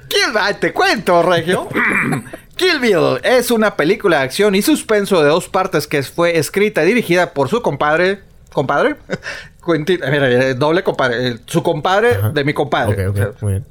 Kill 0.08 0.32
Bill, 0.32 0.56
te 0.60 0.72
cuento, 0.72 1.22
Regio. 1.22 1.68
Kill 2.56 2.78
Bill 2.80 3.20
es 3.22 3.50
una 3.50 3.74
película 3.74 4.18
de 4.18 4.24
acción 4.24 4.54
y 4.54 4.60
suspenso 4.60 5.22
de 5.22 5.30
dos 5.30 5.48
partes 5.48 5.86
que 5.86 6.02
fue 6.02 6.38
escrita 6.38 6.84
y 6.84 6.88
dirigida 6.88 7.32
por 7.32 7.48
su 7.48 7.62
compadre. 7.62 8.20
¿Compadre? 8.52 8.96
Quentin, 9.64 10.00
mira, 10.10 10.54
doble 10.54 10.82
compadre. 10.82 11.28
Eh, 11.28 11.38
su 11.46 11.62
compadre 11.62 12.18
de 12.34 12.44
mi 12.44 12.52
compadre. 12.52 13.08
muy 13.40 13.52
bien. 13.52 13.64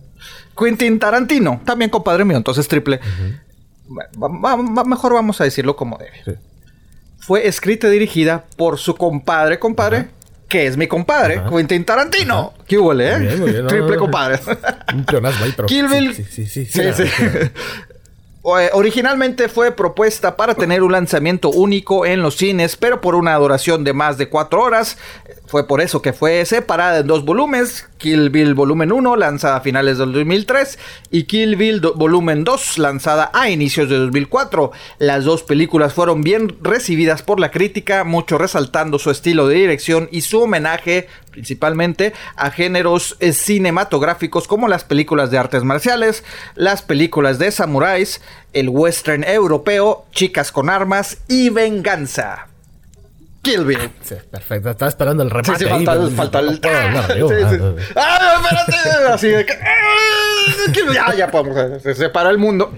Quentin 0.58 0.98
Tarantino, 0.98 1.62
también 1.66 1.92
compadre 1.92 2.26
mío, 2.26 2.38
entonces 2.38 2.68
triple. 2.68 3.00
Mejor 4.86 5.14
vamos 5.14 5.42
a 5.42 5.44
decirlo 5.44 5.76
como 5.76 5.98
debe. 5.98 6.40
Fue 7.20 7.48
escrita 7.48 7.88
y 7.88 7.92
dirigida 7.92 8.46
por 8.56 8.78
su 8.78 8.96
compadre, 8.96 9.60
compadre, 9.60 10.08
que 10.48 10.66
es 10.66 10.78
mi 10.78 10.88
compadre, 10.88 11.42
Quentin 11.50 11.84
Tarantino. 11.84 12.54
¿Qué 12.66 12.78
eh? 12.78 13.66
Triple 13.68 13.98
compadre. 13.98 14.40
Un 14.94 15.06
ahí, 15.26 15.54
pero... 15.56 15.68
Kill 15.68 15.88
Bill. 15.88 16.16
sí, 16.16 16.24
sí. 16.24 16.46
sí, 16.46 16.66
sí, 16.66 16.92
sí 16.94 17.04
eh, 18.60 18.70
originalmente 18.72 19.50
fue 19.50 19.72
propuesta 19.72 20.38
para 20.38 20.56
tener 20.56 20.82
un 20.84 20.94
lanzamiento 20.94 21.50
único 21.50 22.06
en 22.06 22.22
los 22.22 22.38
cines, 22.38 22.78
pero 22.78 23.02
por 23.02 23.16
una 23.16 23.36
duración 23.36 23.84
de 23.84 23.92
más 23.92 24.18
de 24.18 24.30
cuatro 24.30 24.62
horas. 24.64 24.98
Fue 25.48 25.66
por 25.66 25.80
eso 25.80 26.02
que 26.02 26.12
fue 26.12 26.46
separada 26.46 27.00
en 27.00 27.08
dos 27.08 27.24
volúmenes, 27.24 27.88
Kill 27.98 28.30
Bill 28.30 28.54
Volumen 28.54 28.92
1, 28.92 29.16
lanzada 29.16 29.56
a 29.56 29.62
finales 29.62 29.98
del 29.98 30.12
2003, 30.12 30.78
y 31.10 31.24
Kill 31.24 31.56
Bill 31.56 31.80
Volumen 31.96 32.44
2, 32.44 32.78
lanzada 32.80 33.32
a 33.34 33.50
inicios 33.50 33.90
de 33.90 33.96
2004. 33.96 34.72
Las 35.00 35.24
dos 35.24 35.44
películas 35.44 35.94
fueron 35.94 36.22
bien 36.22 36.58
recibidas 36.62 37.22
por 37.22 37.40
la 37.40 37.50
crítica, 37.50 38.04
mucho 38.04 38.38
resaltando 38.38 39.00
su 39.00 39.10
estilo 39.10 39.48
de 39.48 39.56
dirección 39.56 40.10
y 40.12 40.22
su 40.22 40.42
homenaje 40.42 41.08
principalmente 41.32 42.14
a 42.36 42.50
géneros 42.50 43.16
eh, 43.20 43.32
cinematográficos 43.32 44.48
como 44.48 44.68
las 44.68 44.84
películas 44.84 45.30
de 45.30 45.38
artes 45.38 45.64
marciales, 45.64 46.24
las 46.56 46.82
películas 46.82 47.38
de 47.38 47.52
samuráis, 47.52 48.22
el 48.54 48.70
western 48.70 49.24
europeo, 49.24 50.08
chicas 50.12 50.52
con 50.52 50.70
armas 50.70 51.20
y 51.28 51.50
venganza. 51.50 52.48
Kill 53.48 53.64
Bill. 53.64 53.90
Sí, 54.02 54.16
perfecto. 54.30 54.70
Estaba 54.72 54.90
esperando 54.90 55.24
el 55.24 55.30
remate. 55.30 55.60
Sí, 55.60 55.64
sí, 55.64 55.70
falta, 55.70 55.94
el, 55.94 56.12
falta 56.12 56.40
el... 56.40 56.60
¡Ah, 57.96 58.42
espérate! 58.44 59.14
Así 59.14 59.28
de 59.30 59.46
que... 59.46 59.54
¡Ah! 59.54 60.94
Ya, 60.94 61.16
ya 61.16 61.32
podemos... 61.32 61.82
Se 61.82 61.96
separa 61.96 62.30
el 62.30 62.38
mundo. 62.38 62.74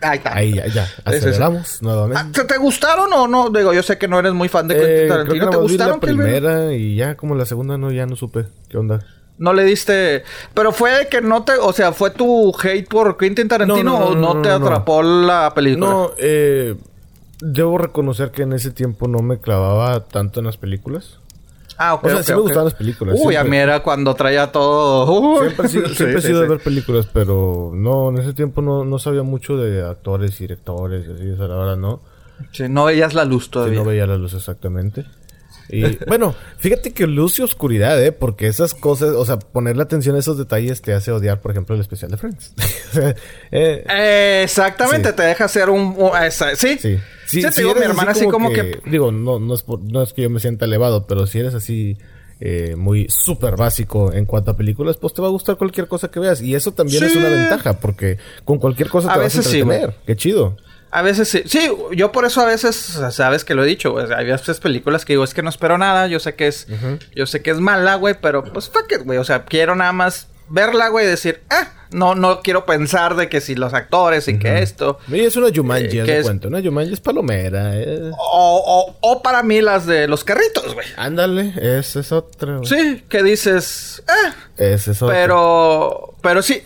Ahí 0.00 0.18
está. 0.18 0.34
Ahí 0.34 0.54
ya, 0.54 0.66
ya. 0.66 0.88
Aceleramos 1.04 1.80
nuevamente. 1.80 2.40
Ah, 2.40 2.44
¿Te 2.44 2.56
gustaron 2.56 3.12
o 3.12 3.28
no? 3.28 3.50
Digo, 3.50 3.72
yo 3.72 3.84
sé 3.84 3.98
que 3.98 4.08
no 4.08 4.18
eres 4.18 4.32
muy 4.32 4.48
fan 4.48 4.66
de 4.66 4.74
Quentin 4.74 4.96
eh, 4.96 5.08
Tarantino. 5.08 5.50
¿Te 5.50 5.56
gustaron? 5.58 5.94
la 5.94 6.00
primera 6.00 6.72
y 6.72 6.96
ya 6.96 7.14
como 7.16 7.36
la 7.36 7.46
segunda 7.46 7.78
no, 7.78 7.92
ya 7.92 8.06
no 8.06 8.16
supe. 8.16 8.46
¿Qué 8.68 8.78
onda? 8.78 8.98
No 9.38 9.52
le 9.52 9.62
diste... 9.62 10.24
Pero 10.54 10.72
fue 10.72 11.06
que 11.08 11.20
no 11.20 11.44
te... 11.44 11.52
O 11.52 11.72
sea, 11.72 11.92
¿fue 11.92 12.10
tu 12.10 12.52
hate 12.60 12.88
por 12.88 13.16
Quentin 13.16 13.46
Tarantino 13.46 13.96
o 13.96 14.14
no, 14.16 14.42
te 14.42 14.50
atrapó 14.50 15.04
la 15.04 15.52
película? 15.54 15.88
No, 15.88 16.10
eh... 16.18 16.74
Debo 17.40 17.78
reconocer 17.78 18.30
que 18.30 18.42
en 18.42 18.52
ese 18.52 18.70
tiempo 18.70 19.08
no 19.08 19.20
me 19.20 19.38
clavaba 19.38 20.04
tanto 20.04 20.40
en 20.40 20.46
las 20.46 20.56
películas. 20.56 21.20
Ah, 21.78 21.94
ok. 21.94 22.04
O 22.04 22.08
sea, 22.10 22.22
sí 22.22 22.32
me 22.32 22.40
gustaban 22.40 22.66
las 22.66 22.74
películas. 22.74 23.18
Uy, 23.22 23.36
a 23.36 23.44
mí 23.44 23.56
era 23.56 23.82
cuando 23.82 24.14
traía 24.14 24.52
todo. 24.52 25.40
siempre, 25.40 25.66
he 25.66 26.20
sido, 26.20 26.40
de 26.42 26.48
ver 26.48 26.60
películas, 26.60 27.08
pero 27.10 27.72
no, 27.74 28.10
en 28.10 28.18
ese 28.18 28.34
tiempo 28.34 28.60
no, 28.60 28.84
no 28.84 28.98
sabía 28.98 29.22
mucho 29.22 29.56
de 29.56 29.82
actores 29.82 30.38
y 30.40 30.44
directores 30.44 31.06
y 31.08 31.12
así, 31.12 31.28
esa 31.30 31.48
la 31.48 31.76
no. 31.76 32.00
Sí, 32.52 32.64
no 32.68 32.84
veías 32.84 33.14
la 33.14 33.24
luz 33.24 33.50
todavía. 33.50 33.78
Sí, 33.78 33.82
no 33.82 33.88
veía 33.88 34.06
la 34.06 34.18
luz 34.18 34.34
exactamente. 34.34 35.06
Y 35.70 35.98
bueno, 36.06 36.34
fíjate 36.58 36.92
que 36.92 37.06
luce 37.06 37.42
oscuridad, 37.42 38.02
¿eh? 38.02 38.12
Porque 38.12 38.46
esas 38.46 38.74
cosas, 38.74 39.10
o 39.10 39.24
sea, 39.24 39.38
ponerle 39.38 39.82
atención 39.82 40.16
a 40.16 40.18
esos 40.18 40.36
detalles 40.38 40.82
te 40.82 40.92
hace 40.92 41.12
odiar, 41.12 41.40
por 41.40 41.50
ejemplo, 41.52 41.74
el 41.74 41.80
especial 41.80 42.10
de 42.10 42.16
Friends. 42.16 42.52
eh, 43.50 43.84
eh, 43.88 44.40
exactamente, 44.44 45.10
sí. 45.10 45.16
te 45.16 45.22
deja 45.22 45.44
hacer 45.44 45.70
un... 45.70 45.96
esa, 46.22 46.54
sí. 46.56 46.78
Sí. 46.80 46.98
Sí, 47.26 47.42
Sí, 47.42 47.48
si 47.52 47.62
digo, 47.62 47.74
mi 47.76 47.84
hermana 47.84 48.10
así 48.10 48.26
como 48.26 48.52
que... 48.52 48.80
Digo, 48.86 49.12
no, 49.12 49.38
no, 49.38 49.54
es 49.54 49.62
por- 49.62 49.80
no 49.80 50.02
es 50.02 50.12
que 50.12 50.22
yo 50.22 50.30
me 50.30 50.40
sienta 50.40 50.64
elevado, 50.64 51.06
pero 51.06 51.28
si 51.28 51.38
eres 51.38 51.54
así 51.54 51.96
eh, 52.40 52.74
muy 52.76 53.06
súper 53.08 53.56
básico 53.56 54.12
en 54.12 54.24
cuanto 54.24 54.50
a 54.50 54.56
películas, 54.56 54.96
pues 54.96 55.12
te 55.14 55.20
va 55.22 55.28
a 55.28 55.30
gustar 55.30 55.56
cualquier 55.56 55.86
cosa 55.86 56.10
que 56.10 56.18
veas. 56.18 56.40
Y 56.40 56.54
eso 56.54 56.72
también 56.72 57.04
es 57.04 57.14
una 57.14 57.28
ventaja, 57.28 57.78
porque 57.78 58.18
con 58.44 58.58
cualquier 58.58 58.88
cosa 58.88 59.10
A 59.10 59.14
te 59.14 59.20
vas 59.20 59.34
a 59.34 59.38
veces 59.38 59.52
sí, 59.52 59.60
entretener. 59.60 59.94
Qué 60.06 60.16
chido. 60.16 60.56
A 60.90 61.02
veces 61.02 61.28
sí. 61.28 61.42
Sí, 61.46 61.70
yo 61.92 62.10
por 62.10 62.24
eso 62.24 62.40
a 62.40 62.46
veces, 62.46 62.76
sabes 63.12 63.44
que 63.44 63.54
lo 63.54 63.64
he 63.64 63.66
dicho, 63.66 63.92
güey. 63.92 64.06
Hay 64.12 64.26
veces 64.26 64.58
películas 64.58 65.04
que 65.04 65.12
digo, 65.12 65.24
es 65.24 65.34
que 65.34 65.42
no 65.42 65.50
espero 65.50 65.78
nada, 65.78 66.08
yo 66.08 66.18
sé 66.18 66.34
que 66.34 66.48
es, 66.48 66.66
yo 67.14 67.26
sé 67.26 67.42
que 67.42 67.50
es 67.50 67.58
mala, 67.60 67.94
güey, 67.94 68.16
pero 68.20 68.44
pues 68.44 68.68
fuck 68.68 68.90
it, 68.92 69.04
güey. 69.04 69.18
O 69.18 69.24
sea, 69.24 69.44
quiero 69.44 69.76
nada 69.76 69.92
más 69.92 70.26
verla, 70.50 70.88
güey, 70.88 71.06
y 71.06 71.08
decir, 71.08 71.40
ah, 71.48 71.68
no, 71.92 72.14
no 72.14 72.40
quiero 72.42 72.66
pensar 72.66 73.16
de 73.16 73.28
que 73.28 73.40
si 73.40 73.54
los 73.54 73.72
actores 73.74 74.28
y 74.28 74.38
que 74.38 74.62
esto. 74.62 74.98
Y 75.08 75.20
es 75.20 75.36
una 75.36 75.48
Jumanji, 75.54 75.98
Eh, 76.00 76.20
cuenta. 76.22 76.48
Una 76.48 76.60
Jumanji 76.62 76.92
es 76.92 77.00
palomera. 77.00 77.76
eh. 77.76 78.10
O, 78.16 78.62
o, 78.64 78.96
o 79.00 79.22
para 79.22 79.42
mí 79.42 79.60
las 79.60 79.86
de 79.86 80.06
los 80.06 80.22
carritos, 80.22 80.74
güey. 80.74 80.86
Ándale, 80.96 81.54
esa 81.78 82.00
es 82.00 82.12
otra. 82.12 82.58
güey. 82.58 82.66
Sí, 82.68 83.04
que 83.08 83.22
dices, 83.22 84.02
ah, 84.06 84.34
Esa 84.56 84.90
es 84.92 85.02
otra. 85.02 85.14
Pero, 85.16 86.14
pero 86.22 86.42
sí, 86.42 86.62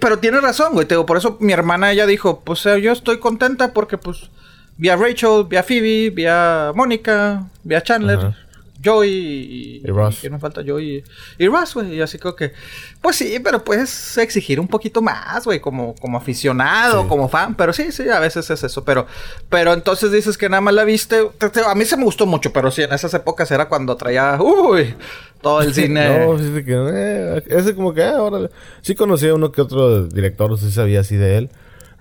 pero 0.00 0.18
tienes 0.20 0.40
razón, 0.42 0.72
güey. 0.72 0.86
Te 0.86 0.94
digo, 0.94 1.04
por 1.06 1.16
eso 1.18 1.36
mi 1.40 1.52
hermana, 1.52 1.92
ella 1.92 2.06
dijo, 2.06 2.40
pues 2.44 2.64
eh, 2.66 2.80
yo 2.80 2.92
estoy 2.92 3.18
contenta 3.18 3.72
porque, 3.74 3.98
pues, 3.98 4.30
vi 4.78 4.88
a 4.88 4.96
Rachel, 4.96 5.44
vi 5.48 5.56
a 5.56 5.62
Phoebe, 5.62 6.10
vi 6.10 6.24
a 6.26 6.72
Mónica, 6.74 7.44
vi 7.62 7.74
a 7.74 7.82
Chandler, 7.82 8.18
Ajá. 8.18 8.36
Joey 8.84 9.10
y... 9.10 9.82
Y 9.84 9.90
Ross. 9.90 10.18
¿Quién 10.20 10.32
me 10.32 10.38
falta? 10.38 10.62
Joey 10.66 11.04
y, 11.38 11.44
y 11.44 11.48
Ross, 11.48 11.74
güey. 11.74 11.94
Y 11.94 12.00
así 12.00 12.18
creo 12.18 12.34
que... 12.36 12.52
Pues 13.00 13.16
sí, 13.16 13.38
pero 13.42 13.64
puedes 13.64 14.18
exigir 14.18 14.58
un 14.60 14.68
poquito 14.68 15.02
más, 15.02 15.44
güey. 15.44 15.60
Como, 15.60 15.94
como 15.96 16.18
aficionado, 16.18 17.02
Sí. 17.02 17.08
como 17.08 17.28
fan. 17.28 17.54
Pero 17.56 17.72
sí, 17.72 17.92
sí, 17.92 18.08
a 18.08 18.18
veces 18.20 18.48
es 18.50 18.62
eso. 18.64 18.84
Pero, 18.84 19.06
pero 19.48 19.72
entonces 19.72 20.10
dices 20.12 20.36
que 20.38 20.48
nada 20.48 20.60
más 20.60 20.74
la 20.74 20.84
viste... 20.84 21.22
te- 21.38 21.50
te- 21.50 21.60
a 21.64 21.74
mí 21.74 21.84
se 21.84 21.96
me 21.96 22.04
gustó 22.04 22.26
mucho, 22.26 22.52
pero 22.52 22.70
sí, 22.70 22.82
en 22.82 22.92
esas 22.92 23.12
épocas 23.14 23.50
era 23.50 23.68
cuando 23.68 23.96
traía... 23.96 24.38
Uy, 24.40 24.94
todo 25.40 25.62
el 25.62 25.72
cine... 25.74 26.26
No, 26.26 26.36
fíjate 26.38 26.64
que... 26.64 26.72
Eh, 26.74 27.42
ese 27.48 27.74
como 27.74 27.92
que... 27.94 28.02
Ah, 28.02 28.22
órale. 28.22 28.50
Sí 28.80 28.94
conocía 28.94 29.30
a 29.30 29.34
uno 29.34 29.52
que 29.52 29.60
otro 29.60 30.06
director, 30.06 30.58
sí 30.58 30.70
sabía 30.72 31.00
así 31.00 31.16
de 31.16 31.38
él. 31.38 31.50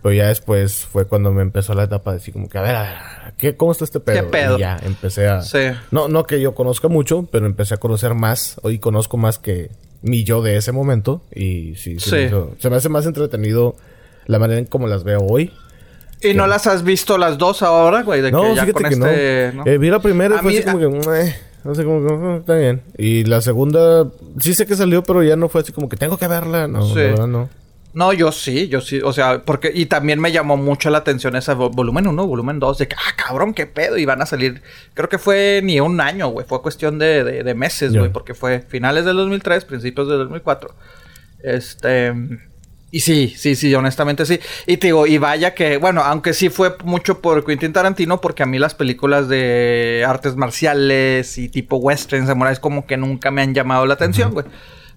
Pero 0.02 0.16
ya 0.16 0.28
después 0.28 0.86
fue 0.86 1.06
cuando 1.06 1.32
me 1.32 1.42
empezó 1.44 1.74
la 1.76 1.84
etapa 1.84 2.12
de 2.12 2.18
decir 2.18 2.34
como 2.34 2.50
que... 2.50 2.58
A 2.58 2.62
ver, 2.62 2.76
a 2.76 2.82
ver, 2.82 3.34
¿qué, 3.38 3.56
¿cómo 3.56 3.72
está 3.72 3.84
este 3.84 4.00
pedo? 4.00 4.16
¿Qué 4.16 4.24
pedo? 4.24 4.58
Y 4.58 4.62
ya 4.62 4.80
empecé 4.84 5.28
a... 5.28 5.42
Sí. 5.44 5.60
No, 5.92 6.08
no 6.08 6.24
que 6.24 6.42
yo 6.42 6.56
conozca 6.56 6.88
mucho, 6.88 7.28
pero 7.32 7.46
empecé 7.46 7.76
a 7.76 7.78
conocer 7.78 8.16
más. 8.16 8.60
Hoy 8.64 8.80
conozco 8.80 9.18
más 9.18 9.38
que 9.38 9.70
mi 10.02 10.24
yo 10.24 10.42
de 10.42 10.58
ese 10.58 10.72
momento. 10.72 11.22
Y 11.34 11.76
sí, 11.76 12.00
se, 12.00 12.10
Sí. 12.10 12.16
Me, 12.16 12.26
hizo- 12.26 12.56
se 12.58 12.70
me 12.72 12.78
hace 12.78 12.90
más 12.90 13.06
entretenido 13.06 13.76
la 14.26 14.40
manera 14.40 14.60
en 14.60 14.66
cómo 14.66 14.88
las 14.88 15.04
veo 15.04 15.20
hoy. 15.22 15.52
¿Y 16.24 16.34
no 16.34 16.46
las 16.48 16.66
has 16.68 16.84
visto 16.84 17.18
las 17.18 17.38
dos 17.38 17.62
ahora, 17.62 18.02
güey? 18.04 18.22
De 18.22 18.32
No, 18.32 18.42
que 18.44 18.56
ya 18.56 18.66
fíjate 18.66 18.72
con 18.74 18.84
que 18.90 18.94
este... 19.48 19.58
no. 19.58 19.64
Eh, 19.68 19.78
vi 19.78 19.90
la 19.90 20.00
primera 20.00 20.36
y 20.36 20.40
fue 20.40 20.52
mí- 20.52 20.58
así 20.58 20.66
como 20.66 20.80
que... 20.80 20.86
"Eh", 21.28 21.36
no 21.64 21.76
sé. 21.76 21.84
"Ah, 21.88 22.38
está 22.40 22.56
bien. 22.56 22.82
Y 22.98 23.24
la 23.26 23.42
segunda... 23.42 24.08
Sí 24.40 24.54
sé 24.56 24.66
que 24.66 24.76
salió, 24.76 25.04
pero 25.04 25.22
ya 25.24 25.36
no 25.36 25.48
fue 25.50 25.62
así 25.62 25.72
como 25.72 25.90
que 25.90 25.98
tengo 25.98 26.18
que 26.18 26.28
verla. 26.28 26.68
No, 26.68 26.88
Sí. 26.88 26.96
la 26.96 27.02
verdad 27.04 27.28
no. 27.28 27.50
No, 27.94 28.14
yo 28.14 28.32
sí, 28.32 28.70
yo 28.70 28.80
sí. 28.80 29.02
O 29.04 29.12
sea, 29.12 29.42
porque... 29.44 29.72
Y 29.74 29.86
también 29.88 30.20
me 30.20 30.32
llamó 30.32 30.56
mucho 30.56 30.90
la 30.90 31.00
atención 31.00 31.36
ese 31.36 31.52
vo- 31.54 31.72
volumen 31.74 32.08
1, 32.08 32.26
volumen 32.28 32.58
2. 32.60 32.78
De 32.78 32.88
que, 32.88 32.96
ah, 32.96 33.16
cabrón, 33.18 33.54
qué 33.54 33.66
pedo. 33.66 33.98
Y 33.98 34.06
van 34.06 34.22
a 34.22 34.26
salir... 34.26 34.62
Creo 34.94 35.10
que 35.10 35.18
fue 35.18 35.60
ni 35.64 35.80
un 35.82 36.00
año, 36.00 36.30
güey. 36.30 36.46
Fue 36.48 36.62
cuestión 36.62 36.98
de, 37.00 37.24
de, 37.26 37.44
de 37.44 37.54
meses, 37.54 37.94
güey. 37.96 38.10
Porque 38.12 38.34
fue 38.34 38.62
finales 38.62 39.04
del 39.04 39.18
2003, 39.18 39.66
principios 39.66 40.08
del 40.08 40.20
2004. 40.20 40.74
Este... 41.44 42.14
Y 42.94 43.00
sí, 43.00 43.34
sí, 43.38 43.56
sí, 43.56 43.74
honestamente 43.74 44.26
sí. 44.26 44.38
Y 44.68 44.76
te 44.76 44.88
digo, 44.88 45.08
y 45.08 45.18
vaya 45.18 45.54
que, 45.54 45.78
bueno, 45.78 46.02
aunque 46.02 46.34
sí 46.34 46.50
fue 46.50 46.76
mucho 46.84 47.22
por 47.22 47.46
Quentin 47.46 47.72
Tarantino, 47.72 48.20
porque 48.20 48.44
a 48.44 48.46
mí 48.46 48.60
las 48.60 48.76
películas 48.76 49.30
de 49.30 50.04
artes 50.06 50.36
marciales 50.36 51.38
y 51.38 51.48
tipo 51.48 51.78
western, 51.78 52.28
samuráis, 52.28 52.60
como 52.60 52.86
que 52.86 52.98
nunca 52.98 53.32
me 53.32 53.42
han 53.44 53.54
llamado 53.54 53.86
la 53.86 53.94
atención, 53.94 54.34
güey. 54.34 54.46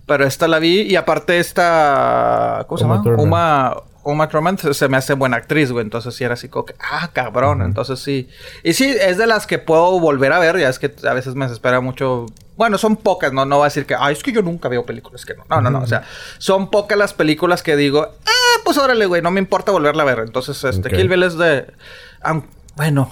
Pero 0.07 0.27
esta 0.27 0.49
la 0.49 0.59
vi 0.59 0.83
y 0.83 0.97
aparte 0.97 1.39
esta, 1.39 2.65
¿cómo 2.69 2.79
se 2.79 2.85
llama? 2.85 3.03
Uma, 3.23 3.77
Uma 4.03 4.29
Thurman 4.29 4.59
se- 4.59 4.89
me 4.89 4.99
hace 4.99 5.15
buena 5.15 5.39
actriz, 5.39 5.73
güey. 5.73 5.83
Entonces 5.83 6.15
sí 6.15 6.25
era 6.25 6.35
así 6.35 6.49
como 6.49 6.67
que, 6.67 6.75
ah, 6.79 7.09
cabrón. 7.13 7.63
Entonces 7.63 8.01
sí. 8.01 8.29
Y 8.63 8.75
sí, 8.75 8.95
es 9.01 9.17
de 9.17 9.27
las 9.27 9.47
que 9.47 9.59
puedo 9.59 9.99
volver 10.01 10.33
a 10.35 10.39
ver. 10.39 10.59
Ya 10.59 10.69
es 10.69 10.79
que 10.79 10.95
a 11.09 11.15
veces 11.15 11.35
me 11.35 11.47
desespera 11.47 11.81
mucho. 11.81 12.27
Bueno, 12.57 12.77
son 12.77 12.97
pocas, 12.97 13.33
no, 13.33 13.47
no 13.47 13.59
va 13.61 13.65
a 13.65 13.69
decir 13.69 13.87
que, 13.87 13.97
ay, 13.99 14.13
es 14.13 14.23
que 14.23 14.31
yo 14.31 14.43
nunca 14.43 14.69
veo 14.69 14.85
películas 14.85 15.25
que 15.25 15.35
no. 15.35 15.45
No, 15.49 15.61
no, 15.63 15.71
no. 15.71 15.81
O 15.81 15.87
sea, 15.87 16.03
son 16.39 16.71
pocas 16.71 16.99
las 16.99 17.15
películas 17.15 17.63
que 17.63 17.75
digo, 17.75 18.03
ah, 18.27 18.61
pues 18.65 18.77
órale, 18.77 19.07
güey, 19.07 19.23
no 19.23 19.31
me 19.31 19.41
importa 19.41 19.73
volverla 19.73 20.03
a 20.03 20.07
ver. 20.07 20.19
Entonces, 20.21 20.63
este, 20.65 20.89
Ok. 20.89 20.95
Kill 20.97 21.09
Bill 21.09 21.23
es 21.23 21.39
de. 21.39 21.73
bueno, 22.77 23.11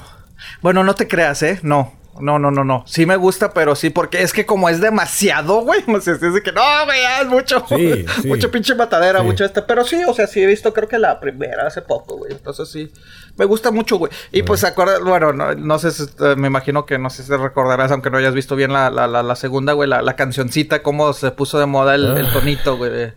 bueno, 0.60 0.84
no 0.84 0.94
te 0.94 1.08
creas, 1.08 1.42
¿eh? 1.42 1.58
No. 1.62 1.92
No, 2.20 2.38
no, 2.38 2.50
no, 2.50 2.62
no. 2.62 2.84
Sí 2.86 3.06
me 3.06 3.16
gusta, 3.16 3.52
pero 3.54 3.74
sí, 3.74 3.88
porque 3.90 4.22
es 4.22 4.32
que 4.32 4.44
como 4.46 4.68
es 4.68 4.80
demasiado, 4.80 5.62
güey. 5.62 5.82
O 5.88 6.00
sea, 6.00 6.14
es 6.14 6.20
de 6.20 6.42
que 6.42 6.52
no, 6.52 6.60
güey, 6.84 7.00
es 7.20 7.26
mucho. 7.26 7.64
Sí, 7.68 8.04
sí. 8.22 8.28
mucho 8.28 8.50
pinche 8.50 8.74
matadera, 8.74 9.20
Sí. 9.20 9.24
mucho 9.26 9.44
este. 9.44 9.62
Pero 9.62 9.84
sí, 9.84 10.02
o 10.06 10.12
sea, 10.14 10.26
sí 10.26 10.42
he 10.42 10.46
visto, 10.46 10.72
creo 10.74 10.88
que 10.88 10.98
la 10.98 11.20
primera 11.20 11.66
hace 11.66 11.82
poco, 11.82 12.18
güey. 12.18 12.32
Entonces 12.32 12.68
sí, 12.70 12.92
me 13.36 13.44
gusta 13.44 13.70
mucho, 13.70 13.96
güey. 13.96 14.12
Y 14.30 14.42
pues, 14.42 14.62
acuerda, 14.64 14.98
bueno, 15.00 15.32
no, 15.32 15.54
no 15.54 15.78
sé 15.78 15.90
si, 15.90 16.02
eh, 16.20 16.34
me 16.36 16.48
imagino 16.48 16.84
que 16.86 16.98
no 16.98 17.08
sé 17.10 17.22
si 17.22 17.28
te 17.30 17.36
recordarás, 17.38 17.90
aunque 17.92 18.10
no 18.10 18.18
hayas 18.18 18.34
visto 18.34 18.56
bien 18.56 18.72
la, 18.72 18.90
la, 18.90 19.06
la, 19.06 19.22
la 19.22 19.36
segunda, 19.36 19.72
güey, 19.72 19.88
la, 19.88 20.02
la 20.02 20.14
cancioncita, 20.16 20.82
cómo 20.82 21.12
se 21.14 21.30
puso 21.30 21.58
de 21.58 21.66
moda 21.66 21.94
el, 21.94 22.04
el 22.16 22.26
Ah. 22.26 22.32
tonito, 22.32 22.76
güey. 22.76 22.90
de, 22.90 23.12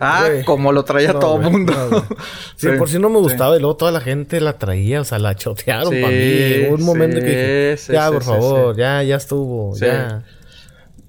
Ah, 0.00 0.28
como 0.44 0.72
lo 0.72 0.84
traía 0.84 1.12
No, 1.12 1.18
todo 1.20 1.36
el 1.40 1.50
mundo. 1.50 1.72
no. 1.90 2.04
Sí, 2.56 2.68
por 2.78 2.88
si 2.88 2.98
no 2.98 3.10
me 3.10 3.18
gustaba 3.18 3.56
y 3.56 3.60
luego 3.60 3.76
toda 3.76 3.92
la 3.92 4.00
gente 4.00 4.40
la 4.40 4.54
traía, 4.58 5.00
o 5.00 5.04
sea, 5.04 5.18
la 5.18 5.34
chotearon 5.34 5.92
Sí, 5.92 6.00
para 6.00 6.12
mí. 6.12 6.18
Llegó 6.18 6.74
un 6.74 6.82
momento 6.84 7.18
que 7.20 7.24
dije, 7.26 7.76
sí, 7.78 7.92
ya, 7.92 8.06
sí, 8.08 8.12
por 8.12 8.22
sí, 8.22 8.28
favor, 8.28 8.74
sí. 8.74 8.80
ya, 8.80 9.02
ya 9.02 9.16
estuvo, 9.16 9.74
Sí. 9.74 9.84
ya. 9.86 10.22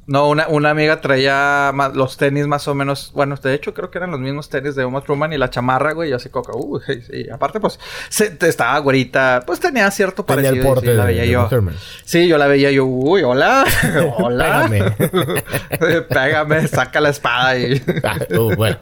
No, 0.07 0.29
una, 0.29 0.47
una 0.49 0.69
amiga 0.69 1.01
traía 1.01 1.71
los 1.95 2.17
tenis 2.17 2.45
más 2.45 2.67
o 2.67 2.75
menos, 2.75 3.11
bueno, 3.15 3.35
de 3.37 3.55
hecho 3.55 3.73
creo 3.73 3.89
que 3.89 3.97
eran 3.97 4.11
los 4.11 4.19
mismos 4.19 4.49
tenis 4.49 4.75
de 4.75 4.85
Uma 4.85 5.01
Truman 5.01 5.33
y 5.33 5.37
la 5.39 5.49
chamarra, 5.49 5.93
güey, 5.93 6.11
y 6.11 6.13
así 6.13 6.29
coca, 6.29 6.51
uh, 6.53 6.79
sí, 6.79 7.27
aparte 7.33 7.59
pues 7.59 7.79
se, 8.09 8.29
te- 8.29 8.47
estaba 8.47 8.77
güerita, 8.77 9.41
pues 9.47 9.59
tenía 9.59 9.89
cierto 9.89 10.23
Tenía 10.23 10.43
parecido. 10.51 10.67
el 10.67 10.73
porte 10.75 10.91
sí, 10.91 10.97
la 10.97 11.05
veía 11.05 11.21
de 11.23 11.29
yo. 11.29 11.47
Thurman. 11.49 11.75
Sí, 12.03 12.27
yo 12.27 12.37
la 12.37 12.45
veía 12.45 12.69
yo, 12.69 12.85
uy, 12.85 13.23
hola, 13.23 13.65
hola. 14.19 14.67
Pégame. 14.69 16.01
Pégame, 16.07 16.67
saca 16.67 17.01
la 17.01 17.09
espada 17.09 17.57
y... 17.57 17.81
Ah, 18.03 18.17
uh, 18.37 18.55
bueno. 18.55 18.77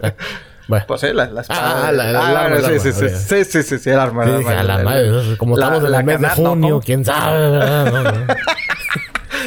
Bueno. 0.67 0.85
Pues 0.87 0.99
sí, 1.01 1.07
la, 1.13 1.25
la 1.27 1.41
espada. 1.41 1.87
Ah, 1.87 1.91
la- 1.93 2.43
arma, 2.45 2.57
sí, 2.67 2.79
sí, 2.79 2.91
sí, 2.91 3.09
sí, 3.09 3.45
sí, 3.45 3.63
sí, 3.63 3.77
sí, 3.79 3.89
el 3.89 3.99
arma. 3.99 4.25
Sí, 4.25 4.43
la 4.43 4.77
madre, 4.79 5.37
como 5.37 5.55
estamos 5.57 5.85
en 5.85 5.91
la 5.91 5.99
el 5.99 6.03
mes 6.03 6.19
de 6.19 6.29
junio, 6.31 6.81
quién 6.83 7.05
sabe. 7.05 8.25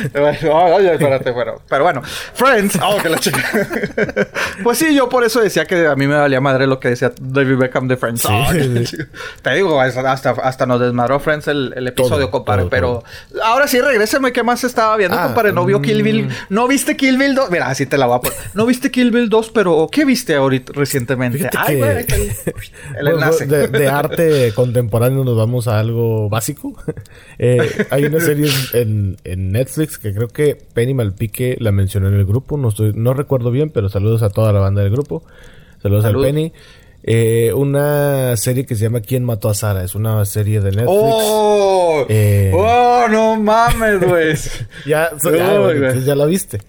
bueno. 1.34 1.54
Pero 1.68 1.84
bueno, 1.84 2.02
Friends. 2.34 2.78
Oh, 2.88 2.98
que 3.02 3.08
la 3.08 3.18
chica. 3.18 3.42
pues 4.62 4.78
sí, 4.78 4.94
yo 4.94 5.08
por 5.08 5.24
eso 5.24 5.40
decía 5.40 5.64
que 5.66 5.86
a 5.86 5.96
mí 5.96 6.06
me 6.06 6.14
valía 6.14 6.40
madre 6.40 6.66
lo 6.66 6.78
que 6.78 6.88
decía 6.90 7.12
David 7.20 7.56
Beckham 7.56 7.88
de 7.88 7.96
Friends. 7.96 8.22
Sí, 8.22 8.28
Oh, 8.30 8.82
chica. 8.84 9.08
Te 9.42 9.54
digo, 9.54 9.80
hasta, 9.80 10.30
hasta 10.30 10.66
nos 10.66 10.80
desmadró 10.80 11.18
Friends 11.20 11.48
el, 11.48 11.72
el 11.76 11.88
episodio, 11.88 12.26
Todo, 12.26 12.30
compadre. 12.30 12.62
todo, 12.62 12.70
pero 12.70 13.04
ahora 13.42 13.66
sí, 13.66 13.80
regrésame. 13.80 14.32
¿Qué 14.32 14.42
más 14.42 14.62
estaba 14.64 14.96
viendo, 14.96 15.16
Ah, 15.18 15.24
compadre? 15.26 15.52
¿No 15.52 15.64
vio 15.64 15.80
Kill 15.82 16.02
Bill? 16.02 16.26
mm. 16.26 16.30
¿No 16.50 16.68
viste 16.68 16.96
Kill 16.96 17.18
Bill 17.18 17.34
2? 17.34 17.50
Mira, 17.50 17.68
así 17.68 17.86
te 17.86 17.98
la 17.98 18.06
voy 18.06 18.16
a 18.18 18.20
poner. 18.20 18.38
¿No 18.54 18.66
viste 18.66 18.90
Kill 18.90 19.10
Bill 19.10 19.28
2? 19.28 19.50
Pero 19.50 19.88
¿qué 19.90 20.04
viste 20.04 20.34
ahorita 20.34 20.72
recientemente? 20.74 21.48
Ay, 21.56 21.80
está 21.82 22.16
el, 22.16 22.24
Bueno, 23.02 23.10
enlace. 23.16 23.46
de, 23.46 23.68
de 23.68 23.88
arte 23.88 24.52
contemporáneo 24.54 25.24
nos 25.24 25.36
vamos 25.36 25.68
a 25.68 25.78
algo 25.78 26.28
básico. 26.28 26.74
Eh, 27.38 27.86
hay 27.90 28.04
una 28.06 28.20
serie 28.20 28.50
en, 28.72 29.16
en 29.24 29.52
Netflix 29.52 29.85
que 29.98 30.12
creo 30.14 30.28
que 30.28 30.56
Penny 30.56 30.94
Malpique 30.94 31.56
la 31.60 31.72
mencionó 31.72 32.08
en 32.08 32.14
el 32.14 32.24
grupo. 32.24 32.56
No 32.56 32.68
estoy, 32.68 32.92
no 32.94 33.14
recuerdo 33.14 33.50
bien, 33.50 33.70
pero 33.70 33.88
saludos 33.88 34.22
a 34.22 34.30
toda 34.30 34.52
la 34.52 34.60
banda 34.60 34.82
del 34.82 34.90
grupo. 34.92 35.22
Saludos 35.82 36.04
Salud. 36.04 36.24
al 36.24 36.28
Penny. 36.30 36.52
Eh, 37.08 37.52
una 37.54 38.36
serie 38.36 38.66
que 38.66 38.74
se 38.74 38.82
llama 38.82 39.00
¿Quién 39.00 39.24
mató 39.24 39.48
a 39.48 39.54
Sara? 39.54 39.84
Es 39.84 39.94
una 39.94 40.24
serie 40.24 40.60
de 40.60 40.70
Netflix. 40.72 40.88
¡Oh! 40.88 42.04
Eh. 42.08 42.50
¡Oh, 42.52 43.06
no 43.08 43.36
mames, 43.36 44.00
güey! 44.00 44.34
Ya, 44.86 45.10
bueno, 45.22 45.94
ya 46.00 46.14
la 46.16 46.26
viste. 46.26 46.60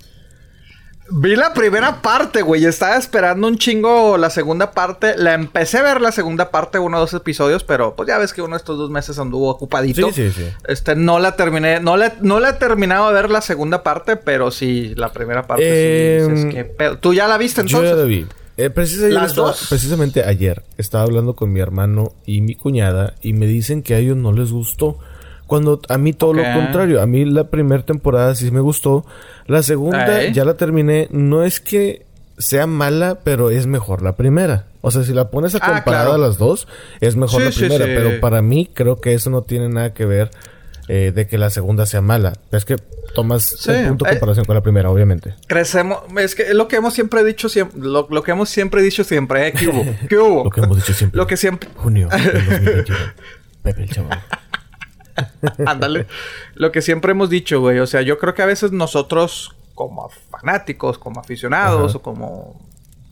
Vi 1.09 1.35
la 1.37 1.53
primera 1.53 2.01
parte, 2.01 2.41
güey. 2.41 2.65
Estaba 2.65 2.97
esperando 2.97 3.47
un 3.47 3.57
chingo 3.57 4.17
la 4.17 4.29
segunda 4.29 4.71
parte. 4.71 5.15
La 5.17 5.33
empecé 5.35 5.77
a 5.77 5.81
ver 5.83 6.01
la 6.01 6.11
segunda 6.11 6.51
parte, 6.51 6.79
uno 6.79 6.97
o 6.97 6.99
dos 6.99 7.13
episodios, 7.13 7.63
pero 7.63 7.95
pues 7.95 8.07
ya 8.09 8.17
ves 8.17 8.33
que 8.33 8.41
uno 8.41 8.55
de 8.55 8.57
estos 8.57 8.77
dos 8.77 8.89
meses 8.89 9.17
anduvo 9.17 9.49
ocupadito. 9.49 10.11
Sí, 10.11 10.29
sí, 10.29 10.31
sí. 10.31 10.47
Este, 10.67 10.95
no 10.95 11.19
la 11.19 11.35
terminé, 11.37 11.79
no 11.79 11.95
la, 11.95 12.13
no 12.21 12.39
la 12.41 12.49
he 12.49 12.53
terminado 12.53 13.07
de 13.07 13.13
ver 13.13 13.29
la 13.29 13.39
segunda 13.41 13.83
parte, 13.83 14.17
pero 14.17 14.51
sí, 14.51 14.93
la 14.95 15.13
primera 15.13 15.47
parte 15.47 15.63
Eh, 15.65 16.23
sí. 16.25 16.31
dices, 16.33 16.53
¿qué 16.53 16.63
pedo? 16.65 16.97
¿Tú 16.97 17.13
ya 17.13 17.27
la 17.27 17.37
viste 17.37 17.61
Yo 17.61 17.77
entonces? 17.77 17.89
ya 17.91 17.95
la 17.95 18.03
vi. 18.03 18.25
Eh, 18.57 18.69
precisa- 18.69 19.07
yo 19.07 19.13
¿Las 19.13 19.29
estaba- 19.31 19.47
dos? 19.49 19.67
Precisamente 19.69 20.23
ayer 20.25 20.63
estaba 20.77 21.03
hablando 21.05 21.35
con 21.35 21.53
mi 21.53 21.59
hermano 21.61 22.11
y 22.25 22.41
mi 22.41 22.55
cuñada 22.55 23.13
y 23.21 23.31
me 23.33 23.45
dicen 23.45 23.81
que 23.83 23.93
a 23.95 23.99
ellos 23.99 24.17
no 24.17 24.33
les 24.33 24.51
gustó 24.51 24.97
Cuando 25.47 25.81
a 25.89 25.97
mí 25.97 26.13
todo 26.13 26.33
lo 26.33 26.43
contrario. 26.43 27.01
A 27.01 27.07
mí 27.07 27.25
la 27.25 27.45
primera 27.45 27.83
temporada 27.83 28.35
sí 28.35 28.51
me 28.51 28.59
gustó. 28.59 29.05
La 29.47 29.63
segunda 29.63 30.25
ya 30.27 30.45
la 30.45 30.53
terminé. 30.55 31.07
No 31.11 31.43
es 31.43 31.59
que 31.59 32.05
sea 32.37 32.67
mala, 32.67 33.19
pero 33.23 33.49
es 33.49 33.65
mejor 33.65 34.01
la 34.03 34.15
primera. 34.15 34.65
O 34.81 34.91
sea, 34.91 35.03
si 35.03 35.13
la 35.13 35.29
pones 35.31 35.55
a 35.55 35.59
Ah, 35.61 35.73
comparar 35.73 36.05
claro. 36.05 36.13
a 36.13 36.17
las 36.17 36.37
dos, 36.37 36.67
es 37.01 37.15
mejor 37.15 37.41
Sí, 37.51 37.61
la 37.63 37.67
primera. 37.77 37.85
sí. 37.85 37.91
Pero 37.95 38.19
para 38.21 38.41
mí 38.41 38.69
creo 38.73 39.01
que 39.01 39.13
eso 39.13 39.29
no 39.29 39.41
tiene 39.41 39.69
nada 39.69 39.93
que 39.93 40.05
ver 40.05 40.29
eh, 40.87 41.11
de 41.15 41.27
que 41.27 41.37
la 41.37 41.49
segunda 41.49 41.85
sea 41.85 42.01
mala. 42.01 42.33
Es 42.51 42.63
que 42.63 42.75
tomas 43.15 43.43
Sí, 43.43 43.71
el 43.71 43.87
punto 43.87 44.05
de 44.05 44.11
eh. 44.11 44.13
comparación 44.15 44.45
con 44.45 44.55
la 44.55 44.61
primera, 44.61 44.89
obviamente. 44.91 45.33
Crecemos, 45.47 45.99
es 46.17 46.35
que 46.35 46.43
es 46.43 46.53
lo 46.53 46.67
que 46.67 46.75
hemos 46.75 46.93
siempre 46.93 47.23
dicho 47.23 47.49
siempre, 47.49 47.79
lo, 47.81 48.07
lo 48.09 48.21
que 48.23 48.31
hemos 48.31 48.49
siempre 48.49 48.81
dicho 48.81 49.03
siempre, 49.03 49.47
¿eh? 49.47 49.53
¿Qué 49.53 49.67
hubo? 49.69 49.85
¿Qué 50.07 50.17
hubo? 50.17 50.43
Lo 50.45 50.49
que 50.51 50.61
hemos 50.61 50.77
dicho 50.77 50.93
siempre. 50.93 51.17
Lo 51.17 51.25
que 51.27 51.35
siempre, 51.37 51.69
Junio 51.75 52.07
del 52.09 52.33
2021. 52.45 52.99
Pepe 53.63 53.83
el 53.83 53.89
chaval. 53.89 54.23
ándale. 55.65 56.07
Lo 56.55 56.71
que 56.71 56.81
siempre 56.81 57.11
hemos 57.11 57.29
dicho, 57.29 57.59
güey. 57.59 57.79
O 57.79 57.87
sea, 57.87 58.01
yo 58.01 58.17
creo 58.17 58.33
que 58.33 58.41
a 58.41 58.45
veces 58.47 58.71
nosotros, 58.71 59.55
como 59.75 60.09
fanáticos, 60.31 60.97
como 60.97 61.19
aficionados 61.19 61.91
Ajá. 61.91 61.97
o 61.97 62.01
como. 62.01 62.67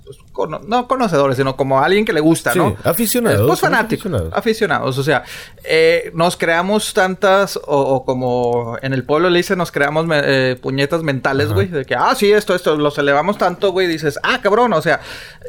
pues, 0.06 0.18
cono- 0.34 0.60
no 0.68 0.88
conocedores, 0.88 1.36
sino 1.38 1.56
como 1.58 1.80
alguien 1.82 2.06
que 2.06 2.14
le 2.14 2.20
gusta, 2.20 2.52
Sí, 2.54 2.60
¿no? 2.60 2.76
aficionados, 2.84 3.48
Pues 3.48 3.60
fanáticos. 3.60 4.06
aficionados. 4.06 4.34
Aficionados. 4.38 4.98
O 5.00 5.04
sea, 5.04 5.24
eh, 5.64 6.12
nos 6.14 6.38
creamos 6.38 6.94
tantas, 6.94 7.58
o, 7.58 7.62
o 7.80 8.06
como 8.06 8.78
en 8.84 8.94
el 8.94 9.04
pueblo 9.04 9.32
le 9.32 9.38
dicen, 9.38 9.58
nos 9.58 9.72
creamos 9.72 10.06
me- 10.06 10.22
eh, 10.24 10.56
puñetas 10.58 11.02
mentales, 11.02 11.52
güey. 11.52 11.68
De 11.70 11.86
que, 11.86 11.96
ah, 11.96 12.14
sí, 12.16 12.32
esto, 12.32 12.54
esto, 12.54 12.76
los 12.76 12.96
elevamos 13.00 13.40
tanto, 13.40 13.72
güey. 13.72 13.88
Dices, 13.88 14.20
ah, 14.22 14.40
cabrón, 14.44 14.74
o 14.74 14.82
sea, 14.84 15.00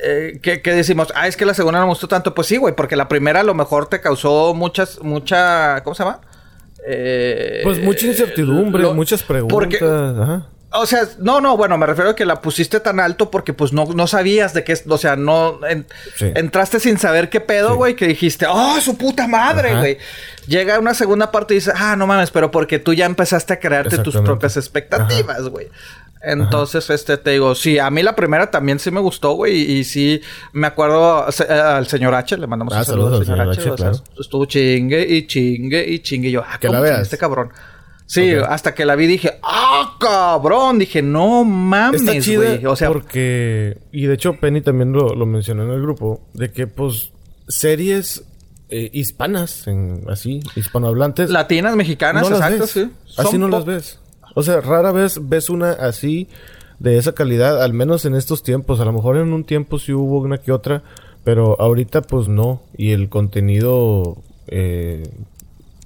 eh, 0.02 0.40
¿qué, 0.42 0.62
qué 0.62 0.72
decimos? 0.72 1.12
Ah, 1.14 1.26
es 1.28 1.36
que 1.36 1.44
la 1.44 1.52
segunda 1.52 1.80
no 1.80 1.84
me 1.86 1.90
gustó 1.90 2.08
tanto. 2.08 2.34
Pues 2.34 2.46
sí, 2.46 2.56
güey, 2.56 2.74
porque 2.74 2.96
la 2.96 3.08
primera 3.08 3.40
a 3.40 3.44
lo 3.44 3.52
mejor 3.52 3.88
te 3.88 4.00
causó 4.00 4.54
muchas, 4.54 5.02
mucha, 5.02 5.82
¿cómo 5.84 5.94
se 5.94 6.02
llama? 6.04 6.20
Eh, 6.88 7.60
Pues 7.64 7.80
mucha 7.82 8.06
incertidumbre, 8.06 8.82
lo- 8.82 8.94
muchas 8.94 9.22
preguntas. 9.22 9.54
porque- 9.54 9.78
Ajá. 9.84 10.46
o 10.70 10.86
sea, 10.86 11.00
no, 11.18 11.40
no, 11.40 11.56
bueno, 11.56 11.76
me 11.78 11.86
refiero 11.86 12.10
a 12.10 12.14
que 12.16 12.24
la 12.26 12.40
pusiste 12.42 12.78
tan 12.80 13.00
alto 13.00 13.30
porque 13.30 13.52
pues 13.52 13.72
no, 13.72 13.86
no 13.94 14.06
sabías 14.06 14.52
de 14.54 14.62
qué 14.62 14.72
es, 14.72 14.84
o 14.86 14.98
sea, 14.98 15.16
no 15.16 15.58
en- 15.66 15.86
Sí. 16.16 16.30
entraste 16.34 16.78
sin 16.80 16.98
saber 16.98 17.28
qué 17.30 17.40
pedo, 17.40 17.70
Sí. 17.70 17.74
güey, 17.76 17.96
que 17.96 18.06
dijiste, 18.06 18.46
oh, 18.48 18.80
su 18.80 18.96
puta 18.96 19.26
madre, 19.26 19.74
güey. 19.76 19.98
Llega 20.46 20.78
una 20.78 20.94
segunda 20.94 21.32
parte 21.32 21.54
y 21.54 21.56
dices, 21.56 21.74
ah, 21.76 21.96
no 21.96 22.06
mames, 22.06 22.30
pero 22.30 22.50
porque 22.52 22.78
tú 22.78 22.92
ya 22.94 23.06
empezaste 23.06 23.54
a 23.54 23.58
crearte 23.58 23.98
tus 23.98 24.16
propias 24.18 24.56
expectativas, 24.56 25.48
güey. 25.48 25.68
Entonces, 26.28 26.90
este, 26.90 27.16
te 27.18 27.30
digo, 27.30 27.54
sí, 27.54 27.78
a 27.78 27.88
mí 27.90 28.02
la 28.02 28.16
primera 28.16 28.50
también 28.50 28.78
sí 28.78 28.90
me 28.90 29.00
gustó, 29.00 29.32
güey, 29.34 29.56
y, 29.56 29.72
y 29.78 29.84
sí, 29.84 30.20
me 30.52 30.66
acuerdo 30.66 31.30
se- 31.30 31.44
eh, 31.44 31.52
al 31.52 31.86
señor 31.86 32.14
H, 32.14 32.36
le 32.36 32.46
mandamos 32.46 32.74
Ah, 32.74 32.80
un 32.80 32.84
saludo 32.84 33.16
al 33.18 33.24
señor 33.24 33.40
H, 33.42 33.60
señor 33.60 33.74
o 33.74 33.76
sea, 33.78 33.88
H, 33.90 33.98
claro. 34.00 34.20
estuvo 34.20 34.44
chingue 34.46 35.06
y 35.08 35.26
chingue 35.26 35.88
y 35.88 36.00
chingue, 36.00 36.28
y 36.28 36.32
yo, 36.32 36.42
ah, 36.46 36.58
Que 36.58 36.66
la 36.66 36.72
¿cómo 36.72 36.82
chingue 36.84 36.90
veas. 36.90 37.02
este 37.02 37.18
cabrón? 37.18 37.50
Sí, 38.08 38.34
hasta 38.34 38.72
que 38.72 38.84
la 38.84 38.94
vi 38.94 39.06
dije, 39.08 39.38
¡ah, 39.42 39.96
cabrón! 39.98 40.78
Dije, 40.78 41.02
no 41.02 41.42
mames, 41.44 42.02
Está 42.02 42.20
chida 42.20 42.36
güey. 42.52 42.66
O 42.66 42.76
sea, 42.76 42.86
porque... 42.86 43.78
Y 43.90 44.06
de 44.06 44.14
hecho 44.14 44.34
Penny 44.34 44.60
también 44.60 44.92
lo, 44.92 45.08
lo 45.16 45.26
mencionó 45.26 45.64
en 45.64 45.70
el 45.72 45.82
grupo. 45.82 46.20
De 46.32 46.52
que, 46.52 46.68
pues, 46.68 47.10
series 47.48 48.22
eh, 48.68 48.90
hispanas, 48.92 49.66
en, 49.66 50.04
así, 50.08 50.40
hispanohablantes... 50.54 51.30
latinas, 51.30 51.74
mexicanas, 51.74 52.30
no 52.30 52.36
exacto, 52.36 52.66
sí. 52.68 52.90
Así 53.16 53.38
no 53.38 53.48
las 53.48 53.64
ves. 53.64 53.98
O 54.38 54.42
sea, 54.42 54.60
rara 54.60 54.92
vez 54.92 55.18
ves 55.22 55.48
una 55.48 55.72
así 55.72 56.28
de 56.78 56.98
esa 56.98 57.12
calidad, 57.14 57.62
al 57.62 57.72
menos 57.72 58.04
en 58.04 58.14
estos 58.14 58.42
tiempos. 58.42 58.80
A 58.80 58.84
lo 58.84 58.92
mejor 58.92 59.16
en 59.16 59.32
un 59.32 59.44
tiempo 59.44 59.78
sí 59.78 59.94
hubo 59.94 60.18
una 60.18 60.36
que 60.38 60.52
otra, 60.52 60.82
pero 61.24 61.58
ahorita 61.58 62.02
pues 62.02 62.28
no. 62.28 62.60
Y 62.76 62.92
el 62.92 63.08
contenido, 63.08 64.18
eh, 64.48 65.08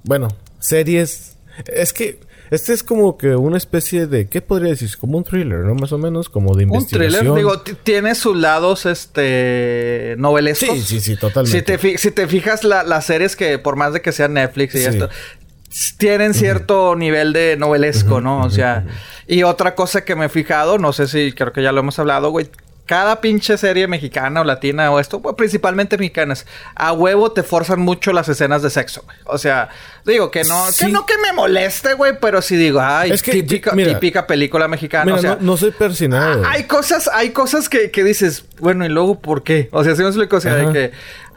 bueno, 0.03 0.27
series. 0.59 1.37
Es 1.65 1.93
que 1.93 2.19
este 2.49 2.73
es 2.73 2.83
como 2.83 3.17
que 3.17 3.37
una 3.37 3.55
especie 3.57 4.07
de, 4.07 4.27
¿qué 4.27 4.41
podría 4.41 4.71
decir? 4.71 4.89
Como 4.99 5.17
un 5.17 5.23
thriller, 5.23 5.59
¿no? 5.59 5.73
Más 5.75 5.93
o 5.93 5.97
menos, 5.97 6.27
como 6.27 6.53
de 6.53 6.65
Un 6.65 6.71
investigación. 6.73 7.11
thriller, 7.21 7.35
digo, 7.37 7.59
tiene 7.61 8.13
sus 8.13 8.35
lados, 8.35 8.85
este, 8.85 10.15
novelescos. 10.17 10.75
Sí, 10.77 10.81
sí, 10.81 10.99
sí, 10.99 11.15
totalmente. 11.15 11.57
Si 11.59 11.63
te, 11.63 11.77
fi- 11.77 11.97
si 11.97 12.11
te 12.11 12.27
fijas, 12.27 12.65
la- 12.65 12.83
las 12.83 13.05
series 13.05 13.37
que, 13.37 13.57
por 13.59 13.77
más 13.77 13.93
de 13.93 14.01
que 14.01 14.11
sean 14.11 14.33
Netflix 14.33 14.75
y 14.75 14.79
Sí. 14.79 14.85
esto, 14.85 15.09
tienen 15.97 16.33
cierto 16.33 16.95
nivel 16.95 17.33
de 17.33 17.55
novelesco, 17.57 18.21
¿no? 18.21 18.41
O 18.43 18.49
sea, 18.49 18.85
y 19.27 19.43
otra 19.43 19.75
cosa 19.75 20.03
que 20.03 20.15
me 20.15 20.25
he 20.25 20.29
fijado, 20.29 20.77
no 20.77 20.91
sé 20.93 21.07
si 21.07 21.31
creo 21.33 21.53
que 21.53 21.63
ya 21.63 21.71
lo 21.71 21.79
hemos 21.79 21.97
hablado, 21.99 22.29
güey. 22.31 22.49
Cada 22.87 23.21
pinche 23.21 23.57
serie 23.57 23.87
mexicana 23.87 24.41
o 24.41 24.43
latina 24.43 24.91
o 24.91 24.99
esto, 24.99 25.21
pues, 25.21 25.35
principalmente 25.35 25.97
mexicanas, 25.97 26.45
a 26.75 26.91
huevo 26.91 27.31
te 27.31 27.41
forzan 27.41 27.79
mucho 27.79 28.11
las 28.11 28.27
escenas 28.27 28.63
de 28.63 28.69
sexo, 28.69 29.03
güey. 29.05 29.15
O 29.25 29.37
sea, 29.37 29.69
digo 30.05 30.29
que 30.29 30.43
no, 30.43 30.65
Sí. 30.71 30.85
que 30.87 30.91
no 30.91 31.05
que 31.05 31.13
me 31.25 31.31
moleste, 31.31 31.93
güey, 31.93 32.13
pero 32.19 32.41
sí 32.41 32.57
digo, 32.57 32.81
ay, 32.81 33.11
Es 33.11 33.21
que, 33.21 33.31
típica, 33.31 33.71
mira, 33.73 33.93
típica 33.93 34.27
película 34.27 34.67
mexicana. 34.67 35.05
Mira, 35.05 35.17
o 35.17 35.21
sea, 35.21 35.35
no, 35.35 35.41
no 35.51 35.57
soy 35.57 35.71
persinado. 35.71 36.43
hay 36.45 36.63
cosas, 36.65 37.09
hay 37.13 37.29
cosas 37.29 37.69
que, 37.69 37.91
que 37.91 38.03
dices, 38.03 38.43
bueno, 38.59 38.83
y 38.85 38.89
luego, 38.89 39.21
¿por 39.21 39.43
qué? 39.43 39.69
O 39.71 39.85
sea, 39.85 39.95
si 39.95 40.01
me 40.01 40.09
explico, 40.09 40.35
o 40.35 40.41
sea, 40.41 40.55
de 40.55 40.73
que, 40.73 40.91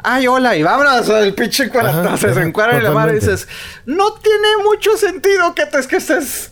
ay, 0.04 0.26
hola, 0.28 0.56
y 0.56 0.62
vámonos, 0.62 1.08
el 1.08 1.34
pinche 1.34 1.64
Ajá, 1.64 1.72
cuarentazo, 1.72 2.16
se 2.28 2.28
ajá, 2.32 2.42
encuadra 2.42 2.78
y 2.78 2.82
la 2.82 2.90
madre 2.92 3.12
y 3.16 3.20
dices, 3.20 3.48
no 3.86 4.12
tiene 4.14 4.48
mucho 4.64 4.96
sentido 4.96 5.54
que 5.54 5.66
te, 5.66 5.86
que 5.88 5.96
estés, 5.96 6.50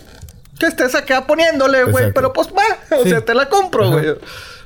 que 0.58 0.66
estés 0.66 0.94
acá 0.94 1.26
poniéndole, 1.26 1.84
güey, 1.84 2.12
pero 2.12 2.32
pues 2.32 2.48
va, 2.48 2.96
o 2.96 3.02
Sí. 3.04 3.10
sea, 3.10 3.24
te 3.24 3.34
la 3.34 3.48
compro, 3.48 3.90
güey. 3.90 4.14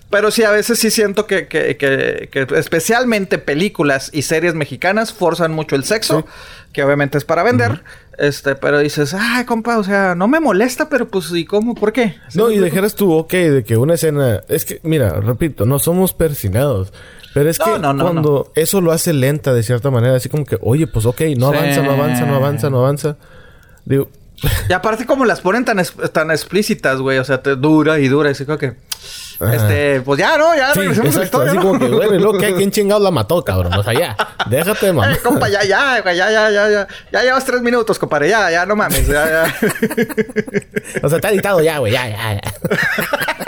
Pero 0.08 0.30
sí, 0.30 0.44
a 0.44 0.52
veces 0.52 0.78
sí 0.78 0.92
siento 0.92 1.26
que, 1.26 1.48
que, 1.48 1.76
que, 1.76 2.28
que 2.30 2.46
especialmente 2.56 3.38
películas 3.38 4.08
y 4.12 4.22
series 4.22 4.54
mexicanas 4.54 5.12
forzan 5.12 5.50
mucho 5.52 5.74
el 5.74 5.82
sexo, 5.82 6.24
que 6.72 6.84
obviamente 6.84 7.18
es 7.18 7.24
para 7.24 7.42
vender. 7.42 7.82
Este, 8.16 8.54
pero 8.54 8.78
dices, 8.78 9.14
ay, 9.18 9.44
compa, 9.44 9.78
o 9.78 9.84
sea, 9.84 10.14
no 10.14 10.28
me 10.28 10.38
molesta, 10.38 10.88
pero 10.88 11.08
pues, 11.08 11.32
¿y 11.32 11.44
cómo? 11.44 11.74
¿Por 11.74 11.92
qué? 11.92 12.14
¿Sí 12.28 12.38
No, 12.38 12.52
y 12.52 12.58
dijeras 12.60 12.94
tú, 12.94 13.12
ok, 13.12 13.32
de 13.32 13.64
que 13.64 13.76
una 13.76 13.94
escena... 13.94 14.42
Es 14.48 14.64
que, 14.64 14.78
mira, 14.84 15.10
repito, 15.20 15.66
no 15.66 15.80
somos 15.80 16.14
persinados. 16.14 16.92
Pero 17.36 17.50
es 17.50 17.58
No, 17.58 17.64
que 17.66 17.78
no, 17.78 17.92
no, 17.92 18.02
cuando 18.04 18.50
eso 18.54 18.80
lo 18.80 18.92
hace 18.92 19.12
lenta 19.12 19.52
de 19.52 19.62
cierta 19.62 19.90
manera, 19.90 20.16
así 20.16 20.30
como 20.30 20.46
que, 20.46 20.56
oye, 20.62 20.86
pues 20.86 21.04
ok, 21.04 21.20
no 21.36 21.50
Sí. 21.52 21.56
avanza, 21.58 21.82
no 21.82 21.90
avanza, 21.92 22.24
no 22.26 22.34
avanza, 22.36 22.70
no 22.70 22.78
avanza. 22.78 23.16
Digo, 23.84 24.08
Y 24.68 24.72
aparte 24.72 25.06
como 25.06 25.24
las 25.26 25.40
ponen 25.42 25.64
tan, 25.64 25.78
es- 25.78 25.94
tan 26.12 26.30
explícitas, 26.30 26.98
güey. 27.00 27.18
O 27.18 27.24
sea, 27.24 27.42
te 27.42 27.56
dura 27.56 27.98
y 27.98 28.08
dura. 28.08 28.28
Y 28.30 28.32
así 28.32 28.44
como 28.46 28.58
que... 28.58 28.74
Ajá. 29.40 29.54
Este... 29.54 30.00
Pues 30.00 30.18
ya, 30.18 30.36
¿no? 30.38 30.54
Ya 30.56 30.72
sí, 30.72 30.80
regresemos 30.80 31.14
a 31.14 31.18
la 31.18 31.24
historia, 31.26 31.48
así 31.50 31.56
¿no? 31.58 31.62
como 31.66 31.78
que, 31.78 31.88
bueno, 31.88 32.14
y 32.14 32.18
luego, 32.18 32.38
¿qué? 32.38 32.54
¿quién 32.54 32.70
chingado 32.70 33.00
la 33.02 33.10
mató, 33.10 33.42
cabrón? 33.44 33.72
O 33.74 33.82
sea, 33.82 33.92
ya, 33.92 34.16
déjate 34.48 34.92
mamá. 34.94 35.12
Eh, 35.12 35.18
compa, 35.22 35.48
ya, 35.50 35.62
ya, 35.64 36.00
güey. 36.02 36.16
Ya, 36.16 36.30
ya, 36.30 36.50
ya, 36.50 36.70
ya. 36.70 36.88
Ya 37.12 37.22
llevas 37.22 37.44
tres 37.44 37.60
minutos, 37.62 37.98
compadre. 37.98 38.28
Ya, 38.30 38.50
ya, 38.50 38.64
no 38.66 38.76
mames. 38.76 39.06
Ya, 39.06 39.26
ya. 39.26 39.54
O 41.02 41.08
sea, 41.08 41.16
está 41.16 41.30
editado 41.30 41.60
ya, 41.62 41.78
güey, 41.78 41.92
ya, 41.92 42.08
ya, 42.08 42.34
ya. 42.34 42.40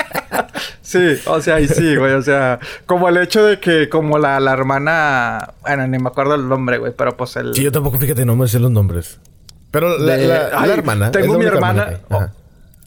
sí, 0.89 1.21
o 1.27 1.41
sea, 1.41 1.61
y 1.61 1.69
sí, 1.69 1.97
güey. 1.97 2.13
O 2.15 2.23
sea, 2.23 2.59
como 2.87 3.09
el 3.09 3.17
hecho 3.19 3.45
de 3.45 3.61
que 3.61 3.89
como 3.89 4.19
la, 4.19 4.41
la 4.41 4.53
hermana... 4.53 5.55
Bueno, 5.63 5.87
ni 5.87 5.99
me 5.99 6.09
acuerdo 6.09 6.35
el 6.35 6.49
nombre, 6.49 6.79
güey. 6.79 6.93
Pero 6.97 7.17
pues 7.17 7.37
el... 7.37 7.55
Sí, 7.55 7.63
yo 7.63 7.73
tampoco, 7.73 7.99
fíjate, 7.99 8.25
no 8.25 8.37
me 8.37 8.49
sé 8.49 8.59
los 8.59 8.71
nombres. 8.71 9.19
Pero 9.71 9.99
la, 9.99 10.17
de- 10.17 10.27
la- 10.27 10.49
la 10.49 10.61
Ay, 10.63 10.71
hermana. 10.71 11.11
Tengo 11.11 11.39
mi 11.39 11.45
hermana... 11.45 11.87
hay. 11.89 11.97
Ajá. 12.09 12.33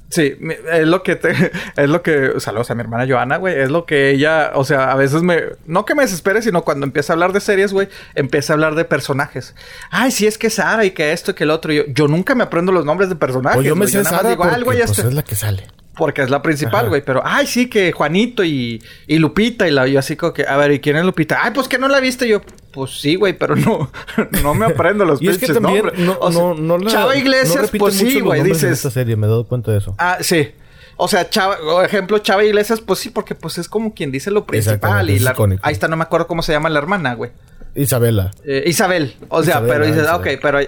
Sí, 0.10 0.36
mi- 0.42 0.56
es 0.74 0.86
lo 0.88 1.04
que 1.04 1.16
te, 1.16 1.32
es 1.78 1.90
lo 1.90 2.02
que, 2.02 2.34
saludos 2.40 2.70
a 2.70 2.76
mi 2.76 2.82
hermana 2.82 3.06
Joana, 3.08 3.38
güey, 3.38 3.58
es 3.58 3.70
lo 3.72 3.86
que 3.86 4.10
ella, 4.10 4.52
o 4.56 4.66
sea, 4.66 4.92
a 4.92 4.96
veces 4.96 5.22
me, 5.24 5.42
no 5.68 5.86
que 5.86 5.96
me 5.96 6.02
desespere, 6.02 6.42
sino 6.42 6.64
cuando 6.64 6.86
empieza 6.86 7.14
a 7.14 7.16
hablar 7.16 7.32
de 7.32 7.40
series, 7.40 7.72
güey, 7.72 7.88
empieza 8.14 8.52
a 8.52 8.56
hablar 8.56 8.76
de 8.76 8.84
personajes. 8.84 9.56
Ay, 9.90 10.12
sí, 10.12 10.28
es 10.28 10.38
que 10.38 10.50
Sara 10.50 10.84
y 10.84 10.92
que 10.92 11.14
esto 11.14 11.32
y 11.32 11.34
que 11.36 11.46
el 11.46 11.50
otro. 11.52 11.72
Y 11.72 11.78
Yo, 11.78 11.84
yo 11.88 12.08
nunca 12.10 12.36
me 12.36 12.44
aprendo 12.44 12.74
los 12.74 12.84
nombres 12.84 13.08
de 13.08 13.16
personajes. 13.16 13.60
O 13.60 13.62
yo 13.62 13.74
me 13.78 13.84
güey, 13.86 13.92
sé 13.94 14.00
nada 14.00 14.12
más 14.12 14.20
Sara 14.20 14.30
digo, 14.32 14.44
ah, 14.44 14.48
porque, 14.50 14.64
güey 14.66 14.78
pues, 14.80 14.90
este. 14.98 15.08
es 15.08 15.14
la 15.14 15.24
que 15.24 15.36
sale. 15.36 15.68
Porque 15.96 16.22
es 16.22 16.30
la 16.30 16.42
principal, 16.42 16.88
güey. 16.90 17.04
Pero, 17.04 17.22
ay, 17.26 17.46
sí, 17.46 17.70
que 17.70 17.92
Juanito 17.92 18.44
y, 18.44 18.82
y 19.08 19.20
Lupita. 19.20 19.68
Y 19.68 19.72
la 19.72 19.88
yo 19.88 20.00
así 20.00 20.16
como 20.16 20.34
que, 20.34 20.46
a 20.48 20.56
ver, 20.58 20.72
¿y 20.72 20.80
quién 20.80 20.96
es 20.96 21.04
Lupita? 21.04 21.40
Ay, 21.42 21.52
pues 21.54 21.68
que 21.68 21.78
no 21.78 21.88
la 21.88 22.00
viste. 22.00 22.28
Yo, 22.28 22.42
pues 22.72 23.00
sí, 23.00 23.16
güey, 23.16 23.34
pero 23.34 23.56
no, 23.56 23.92
no 24.44 24.54
me 24.54 24.66
aprendo 24.66 25.04
los 25.06 25.22
Y 25.22 25.28
es 25.28 25.38
que 25.38 25.48
pinches 25.48 25.62
nombres. 25.62 26.00
no, 26.00 26.18
O 26.20 26.32
sea, 26.32 26.42
no, 26.42 26.54
no 26.56 26.78
la... 26.78 26.90
Chava 26.90 27.16
Iglesias, 27.16 27.72
pues 27.78 27.96
sí, 27.96 28.22
güey. 28.22 28.40
en 28.40 28.48
Dices, 28.48 28.72
esta 28.72 28.90
serie, 28.90 29.16
me 29.16 29.28
he 29.28 29.30
dado 29.30 29.46
cuenta 29.48 29.72
de 29.72 29.80
eso. 29.80 29.96
Ah, 29.98 30.18
sí. 30.22 30.52
O 30.96 31.08
sea, 31.08 31.30
Chava, 31.30 31.58
ejemplo, 31.84 32.20
Chava 32.20 32.44
Iglesias, 32.44 32.80
pues 32.80 33.00
sí, 33.00 33.10
porque 33.10 33.36
pues 33.36 33.58
es 33.58 33.68
como 33.68 33.94
quien 33.94 34.12
dice 34.12 34.32
lo 34.32 34.46
principal. 34.46 35.10
Y 35.10 35.16
es 35.16 35.22
la, 35.24 35.32
icónico. 35.32 35.62
ahí 35.66 35.74
está, 35.74 35.88
no 35.88 35.98
me 35.98 36.04
acuerdo 36.04 36.28
cómo 36.28 36.42
se 36.42 36.54
llama 36.54 36.70
la 36.70 36.80
hermana, 36.80 37.16
güey. 37.16 37.32
Isabela. 37.76 38.32
Eh, 38.46 38.64
Isabel. 38.66 39.16
O 39.30 39.44
sea, 39.44 39.62
pero 39.62 39.86
dices, 39.86 40.06
ah, 40.08 40.18
ok, 40.18 40.28
pero, 40.42 40.60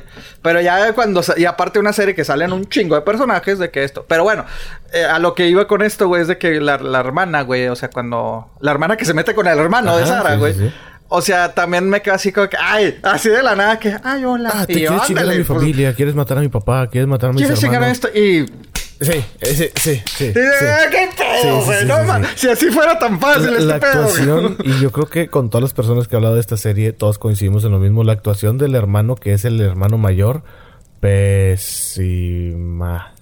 pero 0.42 0.62
ya 0.62 0.94
cuando... 0.94 1.22
Y 1.36 1.46
aparte 1.46 1.80
una 1.80 1.94
serie 1.94 2.16
que 2.16 2.24
salen 2.24 2.54
un 2.54 2.68
chingo 2.70 2.96
de 2.96 3.02
personajes 3.02 3.60
de 3.60 3.72
que 3.72 3.84
esto... 3.84 4.06
Pero 4.08 4.24
bueno, 4.24 4.46
eh, 4.94 5.04
a 5.04 5.20
lo 5.20 5.36
que 5.36 5.48
iba 5.48 5.68
con 5.68 5.82
esto, 5.82 6.08
güey, 6.08 6.22
es 6.22 6.28
de 6.28 6.38
que 6.38 6.62
la, 6.62 6.78
la 6.78 7.00
hermana, 7.00 7.42
güey, 7.42 7.68
o 7.68 7.76
sea, 7.76 7.90
cuando... 7.90 8.52
La 8.62 8.72
hermana 8.72 8.96
que 8.96 9.06
se 9.06 9.14
mete 9.14 9.36
con 9.36 9.48
el 9.48 9.58
hermano 9.58 9.98
de 9.98 10.06
Sara, 10.06 10.34
sí, 10.34 10.40
güey. 10.40 10.54
sí. 10.54 10.72
O 11.10 11.22
sea, 11.22 11.54
también 11.54 11.88
me 11.90 12.02
quedo 12.02 12.16
así 12.16 12.32
como 12.32 12.50
que... 12.50 12.58
Ay, 12.60 13.00
así 13.04 13.30
de 13.30 13.44
la 13.44 13.56
nada 13.56 13.78
que... 13.78 13.96
Ay, 14.04 14.26
hola. 14.26 14.50
Ah, 14.52 14.66
te 14.66 14.74
Y 14.74 14.80
yo, 14.82 14.90
quieres 14.90 15.08
chingar 15.08 15.26
a 15.26 15.28
mi 15.28 15.44
pues, 15.44 15.48
familia, 15.48 15.94
quieres 15.94 16.16
matar 16.16 16.38
a 16.38 16.42
mi 16.42 16.48
papá, 16.48 16.88
quieres 16.88 17.08
matar 17.08 17.30
a 17.30 17.34
mis 17.34 17.42
¿Quieres 17.42 17.60
chingar 17.60 17.84
a 17.84 17.92
esto? 17.92 18.08
Y... 18.08 18.46
Sí, 19.02 19.24
ese, 19.42 19.72
sí, 19.76 20.02
sí. 20.06 20.26
y- 20.26 20.34
sí. 20.34 20.40
¡Ah, 20.40 20.90
¡Qué 20.90 21.10
pedo, 21.18 21.34
Sí, 21.42 21.48
sí, 21.48 21.66
güey! 21.66 21.80
sí, 21.82 21.86
no, 21.88 21.98
sí, 22.00 22.06
ma- 22.06 22.20
sí. 22.24 22.28
Si 22.36 22.50
así 22.50 22.66
fuera 22.72 22.98
tan 23.00 23.20
fácil 23.20 23.46
La, 23.46 23.52
este 23.52 23.64
la 23.66 23.80
pedo, 23.80 23.92
actuación, 24.04 24.58
y 24.64 24.80
yo 24.80 24.92
creo 24.92 25.08
que 25.08 25.28
con 25.28 25.50
todas 25.50 25.64
las 25.64 25.74
personas 25.74 26.08
que 26.08 26.16
he 26.16 26.18
hablado 26.18 26.36
de 26.36 26.42
esta 26.42 26.58
serie, 26.58 26.94
todos 26.94 27.20
coincidimos 27.20 27.64
en 27.66 27.72
lo 27.72 27.80
mismo. 27.80 28.04
La 28.04 28.14
actuación 28.14 28.58
del 28.58 28.76
hermano, 28.76 29.16
que 29.16 29.34
es 29.34 29.44
el 29.46 29.60
hermano 29.62 29.98
mayor, 29.98 30.44
pésima. 31.74 33.14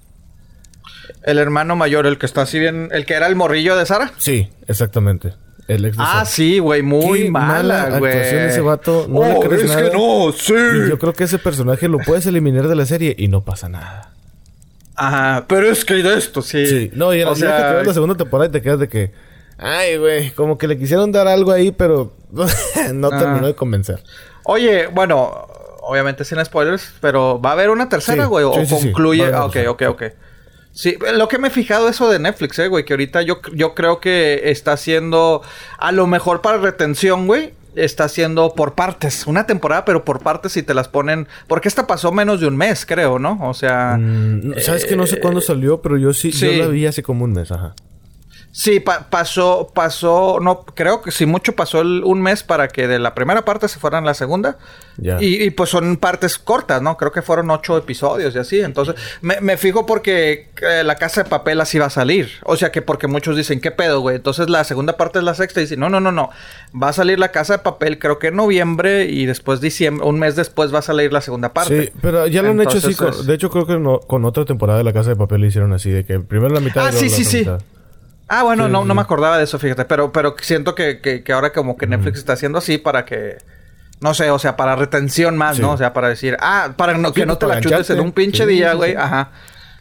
El 1.24 1.38
hermano 1.38 1.76
mayor, 1.76 2.06
el 2.08 2.18
que 2.18 2.26
está 2.26 2.42
así 2.44 2.58
bien... 2.60 2.90
El 2.92 3.06
que 3.06 3.14
era 3.14 3.28
el 3.28 3.36
morrillo 3.36 3.76
de 3.76 3.86
Sara. 3.86 4.12
Sí, 4.18 4.50
exactamente. 4.68 5.34
El 5.68 5.86
ex 5.86 5.96
de 5.98 6.04
Ah, 6.04 6.12
Sara. 6.14 6.26
sí, 6.26 6.60
güey. 6.60 6.82
Muy 6.82 7.24
Qué 7.26 7.32
mala, 7.32 7.98
güey. 8.00 8.12
actuación 8.14 8.42
de 8.42 8.50
ese 8.50 8.62
vato. 8.62 9.06
No 9.08 9.24
le 9.24 9.34
Oh, 9.36 9.40
crees 9.42 9.64
es 9.64 9.70
nada. 9.70 9.90
que 9.90 9.96
no, 9.98 10.32
sí. 10.32 10.54
Y 10.54 10.90
yo 10.90 10.98
creo 11.00 11.14
que 11.14 11.26
ese 11.26 11.38
personaje 11.38 11.88
lo 11.88 12.00
puedes 12.00 12.26
eliminar 12.26 12.68
de 12.68 12.76
la 12.76 12.86
serie 12.86 13.16
y 13.18 13.28
no 13.28 13.42
pasa 13.42 13.70
nada. 13.70 14.12
Ajá, 15.04 15.46
pero 15.48 15.68
es 15.72 15.84
que 15.84 15.96
de 15.96 16.16
esto, 16.18 16.42
sí. 16.42 16.66
Sí, 16.68 16.92
no, 16.94 17.14
y, 17.14 17.24
o 17.24 17.32
o 17.32 17.36
sea, 17.36 17.80
que 17.82 17.88
la 17.88 17.94
segunda 17.94 18.16
temporada 18.16 18.50
y 18.50 18.52
te 18.52 18.62
quedas 18.62 18.80
de 18.80 18.88
que, 18.88 19.12
ay, 19.58 19.98
güey, 19.98 20.30
como 20.32 20.58
que 20.60 20.68
le 20.68 20.78
quisieron 20.78 21.12
dar 21.12 21.28
algo 21.28 21.52
ahí, 21.52 21.72
pero 21.72 22.14
no 22.94 23.08
Ah. 23.12 23.20
terminó 23.20 23.48
de 23.48 23.56
convencer. 23.56 24.04
Oye, 24.44 24.88
bueno, 24.88 25.48
obviamente 25.82 26.24
sin 26.24 26.44
spoilers, 26.46 26.94
pero 27.02 27.42
¿va 27.42 27.50
a 27.50 27.54
haber 27.54 27.70
una 27.72 27.90
tercera, 27.90 28.24
Sí, 28.24 28.30
güey? 28.30 28.46
sí, 28.46 28.60
¿O 28.60 28.66
sí, 28.66 28.76
sí. 28.76 28.84
concluye? 28.92 29.24
Haber 29.24 29.36
Ah, 29.36 29.46
ok, 29.46 29.58
ok, 29.70 29.82
ok. 29.90 30.04
Sí, 30.74 30.98
lo 31.16 31.28
que 31.28 31.38
me 31.38 31.48
he 31.50 31.52
fijado 31.52 31.90
eso 31.90 32.10
de 32.10 32.20
Netflix, 32.20 32.58
eh, 32.60 32.68
güey, 32.68 32.86
que 32.86 32.94
ahorita 32.94 33.24
yo, 33.24 33.42
yo 33.54 33.74
creo 33.76 34.00
que 34.00 34.52
está 34.52 34.74
haciendo, 34.74 35.42
a 35.78 35.92
lo 35.92 36.08
mejor 36.08 36.42
para 36.42 36.60
retención, 36.60 37.28
güey, 37.28 37.54
está 37.76 38.06
haciendo 38.06 38.54
por 38.54 38.76
partes, 38.76 39.26
una 39.28 39.46
temporada, 39.46 39.86
pero 39.86 40.04
por 40.06 40.20
partes 40.22 40.58
y 40.58 40.64
te 40.64 40.74
las 40.74 40.88
ponen, 40.88 41.28
porque 41.48 41.68
esta 41.68 41.88
pasó 41.88 42.12
menos 42.12 42.40
de 42.40 42.48
un 42.48 42.58
mes, 42.58 42.86
creo, 42.86 43.20
¿no? 43.20 43.38
O 43.42 43.54
sea, 43.54 43.98
Mm, 43.98 44.54
Sabes 44.60 44.86
que 44.86 44.96
no 44.96 45.08
sé 45.08 45.20
cuándo 45.20 45.42
salió, 45.42 45.82
pero 45.82 45.98
yo 45.98 46.14
sí, 46.14 46.32
sí. 46.32 46.58
yo 46.58 46.64
la 46.66 46.68
vi 46.70 46.86
hace 46.86 47.04
como 47.04 47.24
un 47.26 47.34
mes, 47.34 47.52
ajá. 47.52 47.74
Sí, 48.54 48.82
pa- 48.82 49.10
pasó, 49.10 49.72
pasó, 49.74 50.40
no, 50.42 50.62
creo 50.66 51.02
que 51.02 51.12
si 51.12 51.26
mucho 51.26 51.54
pasó 51.56 51.80
el- 51.82 52.04
un 52.04 52.22
mes 52.22 52.44
para 52.44 52.68
que 52.68 52.86
de 52.88 53.00
la 53.00 53.16
primera 53.16 53.46
parte 53.46 53.68
se 53.70 53.80
fueran 53.80 54.04
a 54.04 54.08
la 54.08 54.14
segunda. 54.14 54.58
Y, 55.20 55.44
y, 55.44 55.50
pues 55.52 55.70
son 55.72 55.98
partes 55.98 56.38
cortas, 56.38 56.80
¿no? 56.82 56.96
Creo 56.96 57.12
que 57.12 57.22
fueron 57.24 57.50
ocho 57.50 57.76
episodios 57.78 58.36
y 58.36 58.40
así. 58.40 58.60
Entonces, 58.60 58.94
me, 59.22 59.40
me 59.42 59.58
fijo 59.58 59.86
porque 59.88 60.50
eh, 60.62 60.84
la 60.84 60.96
casa 60.96 61.24
de 61.24 61.30
papel 61.30 61.60
así 61.62 61.80
va 61.80 61.88
a 61.88 61.90
salir. 61.90 62.30
O 62.44 62.56
sea 62.56 62.72
que 62.72 62.82
porque 62.84 63.08
muchos 63.08 63.36
dicen, 63.36 63.62
¿qué 63.62 63.72
pedo, 63.72 64.02
güey? 64.02 64.18
Entonces 64.18 64.50
la 64.50 64.64
segunda 64.64 64.98
parte 64.98 65.18
es 65.20 65.26
la 65.26 65.34
sexta 65.34 65.60
y 65.60 65.64
dicen, 65.64 65.80
no, 65.80 65.90
no, 65.90 66.00
no, 66.02 66.12
no. 66.12 66.30
Va 66.80 66.90
a 66.90 66.94
salir 66.94 67.18
la 67.18 67.30
casa 67.32 67.54
de 67.54 67.60
papel, 67.64 67.98
creo 67.98 68.20
que 68.20 68.28
en 68.28 68.36
noviembre 68.36 69.06
y 69.06 69.26
después 69.26 69.60
diciembre, 69.62 70.06
un 70.06 70.20
mes 70.20 70.36
después 70.36 70.72
va 70.74 70.80
a 70.80 70.84
salir 70.84 71.12
la 71.12 71.22
segunda 71.22 71.52
parte. 71.54 71.86
Sí, 71.86 71.92
pero 72.02 72.28
ya 72.28 72.42
lo 72.44 72.50
han 72.52 72.62
hecho 72.62 72.78
así. 72.78 72.94
Con- 72.94 73.26
de 73.26 73.34
hecho, 73.34 73.50
creo 73.50 73.66
que 73.66 73.80
no- 73.80 74.00
con 74.02 74.24
otra 74.26 74.46
temporada 74.46 74.78
de 74.78 74.84
La 74.84 74.94
Casa 74.94 75.10
de 75.10 75.16
Papel 75.16 75.42
lo 75.42 75.48
hicieron 75.48 75.74
así, 75.74 75.90
de 75.90 76.06
que 76.06 76.20
primero 76.20 76.54
la 76.54 76.60
mitad 76.60 76.86
Ah, 76.86 76.90
y 76.90 76.92
luego 76.92 77.00
sí, 77.00 77.10
la 77.10 77.16
sí, 77.16 77.22
otra 77.24 77.32
sí. 77.32 77.38
mitad. 77.40 77.62
Ah, 78.34 78.44
bueno, 78.44 78.68
Sí, 78.68 78.72
no, 78.72 78.86
no 78.86 78.96
me 78.96 79.02
acordaba 79.02 79.38
de 79.38 79.44
eso, 79.44 79.60
fíjate. 79.60 79.84
Pero, 79.84 80.14
pero 80.14 80.36
siento 80.42 80.74
que, 80.74 81.02
que, 81.02 81.22
que 81.22 81.34
ahora 81.34 81.52
como 81.52 81.76
que 81.76 81.86
Netflix 81.86 82.18
está 82.20 82.34
haciendo 82.34 82.60
así 82.60 82.78
para 82.78 83.04
que... 83.04 83.40
No 84.00 84.14
sé, 84.14 84.32
o 84.32 84.40
sea, 84.40 84.56
para 84.56 84.78
retención 84.78 85.36
más, 85.36 85.58
Sí. 85.58 85.62
¿no? 85.62 85.74
O 85.74 85.78
sea, 85.78 85.92
para 85.92 86.08
decir... 86.08 86.38
Ah, 86.40 86.72
para 86.78 86.94
no, 86.98 87.12
que 87.12 87.26
no 87.26 87.38
pues, 87.38 87.40
te 87.40 87.56
la 87.56 87.62
chutes 87.62 87.90
en 87.90 88.00
un 88.00 88.14
pinche 88.14 88.46
día, 88.46 88.74
güey. 88.74 88.96
Ajá. 88.96 89.32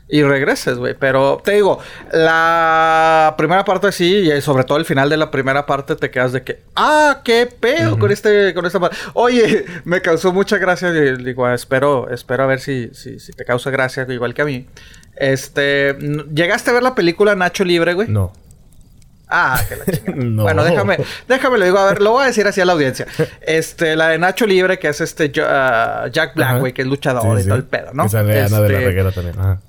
Y 0.09 0.25
regreses, 0.25 0.79
güey. 0.79 0.95
Pero 0.99 1.41
te 1.45 1.53
digo, 1.53 1.79
la 2.13 3.37
primera 3.39 3.65
parte 3.65 3.93
sí, 3.93 4.29
y 4.33 4.41
sobre 4.41 4.65
todo 4.65 4.79
el 4.79 4.85
final 4.85 5.09
de 5.09 5.17
la 5.17 5.31
primera 5.31 5.65
parte 5.65 5.95
te 5.95 6.11
quedas 6.11 6.33
de 6.33 6.43
que, 6.43 6.59
ah, 6.75 7.21
qué 7.23 7.47
pedo 7.47 8.01
con 8.01 8.11
este, 8.11 8.53
con 8.53 8.67
esta 8.67 8.81
parte. 8.81 8.97
Oye, 9.15 9.65
me 9.85 10.03
causó 10.03 10.33
mucha 10.33 10.59
gracia. 10.59 10.89
y 10.91 11.23
Digo, 11.23 11.47
ah, 11.47 11.55
espero, 11.55 12.11
espero 12.11 12.43
a 12.43 12.47
ver 12.47 12.59
si, 12.59 12.91
si, 12.95 13.21
si 13.21 13.31
te 13.33 13.45
causa 13.45 13.71
gracia, 13.71 14.05
igual 14.09 14.35
que 14.35 14.43
a 14.43 14.45
mí. 14.45 14.67
Este, 15.15 15.97
¿llegaste 16.35 16.71
a 16.71 16.73
ver 16.73 16.83
la 16.83 16.97
película 16.97 17.37
Nacho 17.37 17.63
Libre, 17.63 17.95
güey? 17.95 18.09
No. 18.09 18.33
Ah, 19.31 19.61
que 19.69 19.77
la 19.77 19.85
chingada. 19.85 20.17
No. 20.25 20.43
Bueno, 20.43 20.65
déjame, 20.65 20.99
déjame 21.29 21.59
lo 21.59 21.65
digo, 21.65 21.79
a 21.79 21.87
ver, 21.87 22.03
lo 22.03 22.13
voy 22.13 22.25
a 22.25 22.27
decir 22.27 22.47
así 22.47 22.61
a 22.61 22.65
la 22.65 22.73
audiencia. 22.73 23.07
Este, 23.43 23.95
la 23.97 24.09
de 24.09 24.19
Nacho 24.19 24.47
Libre, 24.47 24.79
que 24.79 24.89
es 24.89 25.01
este 25.01 25.31
ah, 25.43 26.07
Jack 26.13 26.35
Black, 26.35 26.59
güey, 26.59 26.73
que 26.73 26.83
es 26.83 26.89
luchador 26.89 27.23
Sí, 27.37 27.41
y 27.41 27.43
sí. 27.43 27.49
todo 27.49 27.59
el 27.59 27.65
pedo, 27.65 27.91
¿no? 27.93 28.07
Y 28.07 28.09
sale 28.09 28.43
Ana 28.43 28.61
de 28.61 28.69
la 28.69 28.75
Este, 28.79 28.87
Reguera 28.89 29.13
también. 29.13 29.39
Ajá. 29.39 29.61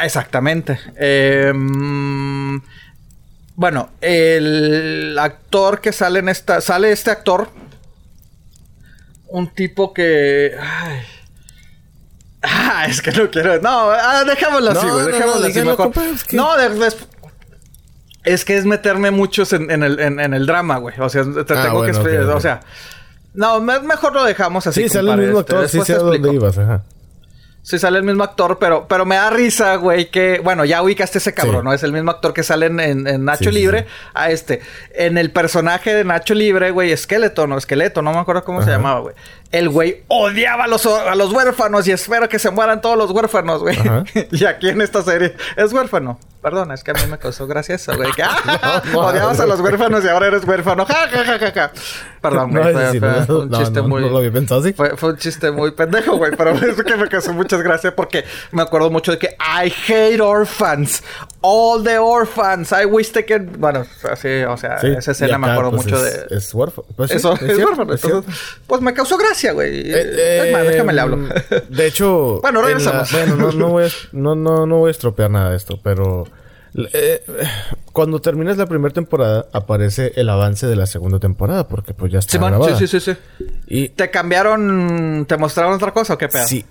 Exactamente. 0.00 0.78
Eh, 0.96 1.52
mm, 1.54 2.56
bueno, 3.54 3.90
el 4.00 5.16
actor 5.20 5.80
que 5.80 5.92
sale 5.92 6.20
en 6.20 6.28
esta. 6.30 6.60
Sale 6.60 6.90
este 6.90 7.10
actor. 7.10 7.50
Un 9.28 9.48
tipo 9.48 9.92
que. 9.92 10.56
Ay. 10.60 11.00
Ah, 12.44 12.86
es 12.88 13.00
que 13.00 13.12
no 13.12 13.30
quiero. 13.30 13.60
No, 13.62 13.90
ah, 13.92 14.24
dejémoslo 14.24 14.72
así, 14.72 14.84
No, 14.84 14.94
güey. 14.94 15.04
no, 15.04 15.10
no, 15.12 15.16
dejémoslo 15.16 15.46
así 15.46 15.58
mejor. 15.60 15.76
compa, 15.76 16.04
es 16.06 16.24
que- 16.24 16.36
No, 16.36 16.56
de- 16.56 16.92
es 18.24 18.44
que 18.44 18.56
es 18.56 18.64
meterme 18.64 19.10
muchos 19.10 19.52
en, 19.52 19.70
en 19.70 19.82
el, 19.82 19.98
en, 20.00 20.20
en 20.20 20.34
el 20.34 20.46
drama, 20.46 20.78
güey. 20.78 20.94
O 21.00 21.08
sea, 21.08 21.22
te 21.24 21.28
Ah, 21.30 21.44
tengo 21.44 21.46
que 21.46 21.68
bueno, 21.70 21.80
ok, 21.80 21.88
explicar. 21.88 22.24
ok. 22.24 22.36
O 22.36 22.40
sea. 22.40 22.60
No, 23.34 23.60
me- 23.60 23.80
mejor 23.80 24.12
lo 24.12 24.24
dejamos 24.24 24.66
así. 24.66 24.82
Sí, 24.82 24.88
sale 24.90 25.10
el 25.12 25.18
mismo 25.18 25.40
este, 25.40 25.52
actor, 25.54 25.68
sí 25.68 25.78
después 25.78 25.86
sé 25.98 26.04
dónde 26.04 26.32
ibas, 26.34 26.58
ajá. 26.58 26.82
Sí 27.64 27.78
sale 27.78 27.98
el 27.98 28.04
mismo 28.04 28.24
actor, 28.24 28.58
pero, 28.58 28.86
pero 28.88 29.06
me 29.06 29.14
da 29.14 29.30
risa, 29.30 29.76
güey, 29.76 30.10
que... 30.10 30.40
Bueno, 30.42 30.64
ya 30.64 30.82
ubicaste 30.82 31.18
ese 31.18 31.32
cabrón, 31.32 31.60
Sí. 31.60 31.64
¿no? 31.64 31.72
Es 31.72 31.84
el 31.84 31.92
mismo 31.92 32.10
actor 32.10 32.32
que 32.34 32.42
sale 32.42 32.66
en, 32.66 32.80
en- 32.80 33.06
en 33.06 33.24
Nacho 33.24 33.44
Sí, 33.44 33.50
sí, 33.50 33.50
Libre 33.52 33.82
sí. 33.82 33.86
a 34.14 34.30
este. 34.32 34.60
En 34.96 35.16
el 35.16 35.30
personaje 35.30 35.94
de 35.94 36.02
Nacho 36.04 36.34
Libre, 36.34 36.72
güey, 36.72 36.90
Esqueleto, 36.90 37.46
¿no? 37.46 37.56
Esqueleto, 37.56 38.02
no 38.02 38.12
me 38.12 38.18
acuerdo 38.18 38.42
cómo 38.44 38.62
se 38.64 38.70
llamaba, 38.70 38.98
güey. 39.00 39.14
El 39.52 39.68
güey 39.68 40.02
odiaba 40.08 40.64
a 40.64 40.66
los, 40.66 40.84
a 40.86 41.14
los 41.14 41.32
huérfanos 41.32 41.86
y 41.86 41.92
espero 41.92 42.28
que 42.28 42.40
se 42.40 42.50
mueran 42.50 42.80
todos 42.80 42.98
los 42.98 43.10
huérfanos, 43.12 43.60
güey. 43.62 43.78
Y 44.32 44.44
aquí 44.44 44.68
en 44.68 44.80
esta 44.80 45.00
serie 45.02 45.36
es 45.56 45.72
huérfano. 45.72 46.18
Perdón, 46.42 46.72
es 46.72 46.82
que 46.82 46.90
a 46.90 46.94
mí 46.94 47.00
me 47.08 47.18
causó 47.18 47.46
gracia 47.46 47.76
eso, 47.76 47.94
güey. 47.96 48.10
Que, 48.12 48.22
ah, 48.26 48.82
No, 48.92 48.98
odiabas 49.06 49.38
a 49.38 49.46
los 49.46 49.60
huérfanos 49.60 50.04
y 50.04 50.08
ahora 50.08 50.26
eres 50.26 50.44
huérfano. 50.44 50.84
Ja, 50.86 51.08
ja, 51.08 51.24
ja, 51.24 51.38
ja, 51.38 51.52
ja. 51.52 51.72
Perdón, 52.20 52.50
güey. 52.50 52.64
No, 52.64 52.72
fue- 52.72 52.82
ese 52.82 52.92
sí, 52.92 52.98
fue- 52.98 53.08
no, 53.08 53.26
fue 53.26 53.36
un 53.38 53.50
chiste 53.52 53.82
muy... 53.82 54.00
lo 54.10 54.18
había 54.18 54.32
pensado 54.32 54.60
así. 54.60 54.72
Fue, 54.72 54.96
fue 54.96 55.10
un 55.10 55.16
chiste 55.18 55.50
muy 55.52 55.70
pendejo, 55.70 56.16
güey. 56.16 56.32
Pero 56.36 56.50
es 56.54 56.82
que 56.82 56.96
me 56.96 57.08
causó 57.08 57.32
muchas 57.32 57.62
gracias 57.62 57.92
porque 57.94 58.24
me 58.50 58.62
acuerdo 58.62 58.90
mucho 58.90 59.12
de 59.12 59.18
que 59.18 59.36
I 59.38 59.72
hate 59.88 60.20
orphans. 60.20 61.02
All 61.42 61.82
the 61.84 61.98
orphans. 61.98 62.72
I 62.72 62.86
wish 62.86 63.12
they 63.12 63.24
could... 63.24 63.56
Bueno, 63.58 63.84
así, 64.10 64.42
o 64.42 64.56
sea, 64.56 64.78
Sí, 64.80 64.88
esa 64.88 65.12
escena 65.12 65.38
me 65.38 65.48
acuerdo 65.50 65.70
pues, 65.70 65.84
mucho 65.84 66.04
es, 66.04 66.28
de... 66.28 66.36
Es 66.36 66.52
huérfano. 66.54 66.86
Pues 66.96 67.10
sí, 67.10 67.16
Eso, 67.18 67.34
es 67.34 67.42
es 67.42 67.58
huérfano. 67.58 67.94
pues 68.66 68.80
me 68.82 68.92
causó 68.94 69.16
gracia, 69.16 69.52
güey. 69.52 69.82
Eh, 69.92 70.46
es 70.48 70.52
más, 70.52 70.62
déjame 70.64 70.92
le 70.92 70.98
eh, 70.98 71.02
hablo. 71.02 71.18
De 71.68 71.86
hecho, 71.86 72.40
Bueno, 72.42 72.60
en 72.60 72.66
regresamos. 72.66 73.12
la- 73.12 73.18
bueno, 73.26 73.36
no, 73.36 73.52
no 73.52 73.68
voy 73.68 73.84
a, 73.84 73.88
no, 74.12 74.34
no, 74.34 74.66
no 74.66 74.76
voy 74.78 74.88
a 74.88 74.90
estropear 74.90 75.30
nada 75.30 75.50
de 75.50 75.56
esto, 75.56 75.78
pero 75.82 76.26
eh, 76.74 77.22
cuando 77.92 78.20
terminas 78.20 78.56
la 78.56 78.66
primera 78.66 78.92
temporada 78.92 79.46
aparece 79.52 80.12
el 80.16 80.28
avance 80.28 80.66
de 80.66 80.76
la 80.76 80.86
segunda 80.86 81.18
temporada 81.18 81.68
porque 81.68 81.94
pues 81.94 82.12
ya 82.12 82.18
está 82.18 82.32
Simón, 82.32 82.50
grabada. 82.50 82.78
sí, 82.78 82.86
sí, 82.86 83.00
sí, 83.00 83.12
sí. 83.12 83.44
Y 83.66 83.88
¿Te 83.90 84.10
cambiaron... 84.10 85.26
¿Te 85.28 85.36
mostraron 85.36 85.74
otra 85.74 85.92
cosa 85.92 86.14
o 86.14 86.18
qué 86.18 86.28
pedo? 86.28 86.46
sí, 86.46 86.64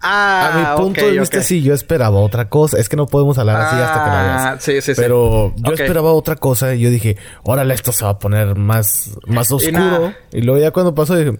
Ah, 0.00 0.50
a 0.52 0.58
mi 0.76 0.82
punto 0.84 1.04
de 1.04 1.18
vista 1.18 1.42
sí, 1.42 1.62
yo 1.62 1.74
esperaba 1.74 2.20
otra 2.20 2.48
cosa. 2.48 2.78
Es 2.78 2.88
que 2.88 2.96
no 2.96 3.06
podemos 3.06 3.36
hablar 3.38 3.60
así 3.60 3.76
hasta 3.76 4.04
que 4.04 4.10
la 4.10 4.22
veas. 4.22 4.42
Ah, 4.44 4.56
sí, 4.60 4.80
sí, 4.80 4.94
sí. 4.94 5.00
Pero 5.00 5.54
yo 5.56 5.72
esperaba 5.72 6.12
otra 6.12 6.36
cosa 6.36 6.74
y 6.74 6.80
yo 6.80 6.90
dije, 6.90 7.16
órale, 7.42 7.74
esto 7.74 7.92
se 7.92 8.04
va 8.04 8.12
a 8.12 8.18
poner 8.18 8.54
más, 8.54 9.10
más 9.26 9.50
oscuro. 9.50 10.12
Y, 10.32 10.42
luego 10.42 10.60
ya 10.60 10.70
cuando 10.70 10.94
pasó 10.94 11.16
dije, 11.16 11.38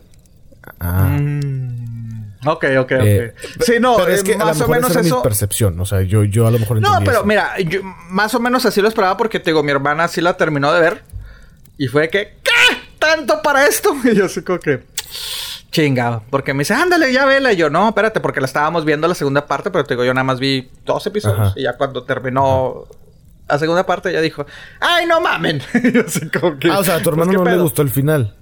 ah. 0.80 1.16
Mm, 1.20 1.57
ok, 2.52 2.64
ok, 2.78 2.80
ok. 2.80 2.92
eh, 2.92 3.34
sí, 3.60 3.74
no, 3.80 3.96
pero 3.96 4.12
es 4.12 4.20
eh, 4.20 4.24
que 4.24 4.34
a 4.34 4.38
lo 4.38 4.44
más 4.46 4.56
o 4.56 4.60
mejor 4.60 4.76
menos 4.76 4.90
esa 4.90 5.00
era 5.00 5.08
eso... 5.08 5.16
mi 5.16 5.22
percepción. 5.22 5.80
O 5.80 5.84
sea, 5.84 6.02
yo, 6.02 6.24
yo 6.24 6.46
a 6.46 6.50
lo 6.50 6.58
mejor 6.58 6.80
No, 6.80 6.98
pero 7.00 7.18
eso. 7.18 7.24
mira, 7.24 7.58
yo 7.60 7.80
más 8.10 8.34
o 8.34 8.40
menos 8.40 8.64
así 8.66 8.80
lo 8.80 8.88
esperaba 8.88 9.16
porque 9.16 9.40
te 9.40 9.50
digo, 9.50 9.62
mi 9.62 9.70
hermana 9.72 10.08
sí 10.08 10.20
la 10.20 10.36
terminó 10.36 10.72
de 10.72 10.80
ver. 10.80 11.02
Y 11.76 11.86
fue 11.86 12.08
que, 12.08 12.36
¿qué? 12.42 12.76
¿Tanto 12.98 13.40
para 13.42 13.66
esto? 13.66 13.94
Y 14.04 14.14
yo 14.14 14.26
así 14.26 14.42
como 14.42 14.58
que, 14.58 14.82
chingado. 15.70 16.22
Porque 16.30 16.54
me 16.54 16.60
dice, 16.60 16.74
ándale, 16.74 17.12
ya 17.12 17.24
vela. 17.24 17.52
Y 17.52 17.56
yo, 17.56 17.70
no, 17.70 17.88
espérate, 17.88 18.20
porque 18.20 18.40
la 18.40 18.46
estábamos 18.46 18.84
viendo 18.84 19.06
la 19.06 19.14
segunda 19.14 19.46
parte, 19.46 19.70
pero 19.70 19.84
te 19.84 19.94
digo, 19.94 20.04
yo 20.04 20.14
nada 20.14 20.24
más 20.24 20.40
vi 20.40 20.70
dos 20.84 21.06
episodios. 21.06 21.38
Ajá. 21.38 21.52
Y 21.56 21.62
ya 21.62 21.76
cuando 21.76 22.02
terminó 22.04 22.84
la 23.48 23.58
segunda 23.58 23.86
parte, 23.86 24.12
ya 24.12 24.20
dijo, 24.20 24.44
¡ay, 24.80 25.06
no 25.06 25.20
mamen! 25.20 25.62
y 25.82 25.92
yo 25.92 26.02
así 26.06 26.28
como 26.28 26.58
que, 26.58 26.68
Ah, 26.70 26.80
o 26.80 26.84
sea, 26.84 26.96
a 26.96 26.98
tu 26.98 27.04
pues, 27.04 27.12
hermano 27.14 27.30
¿qué 27.30 27.36
no 27.38 27.44
le 27.56 27.62
gustó 27.62 27.82
el 27.82 27.90
final. 27.90 28.34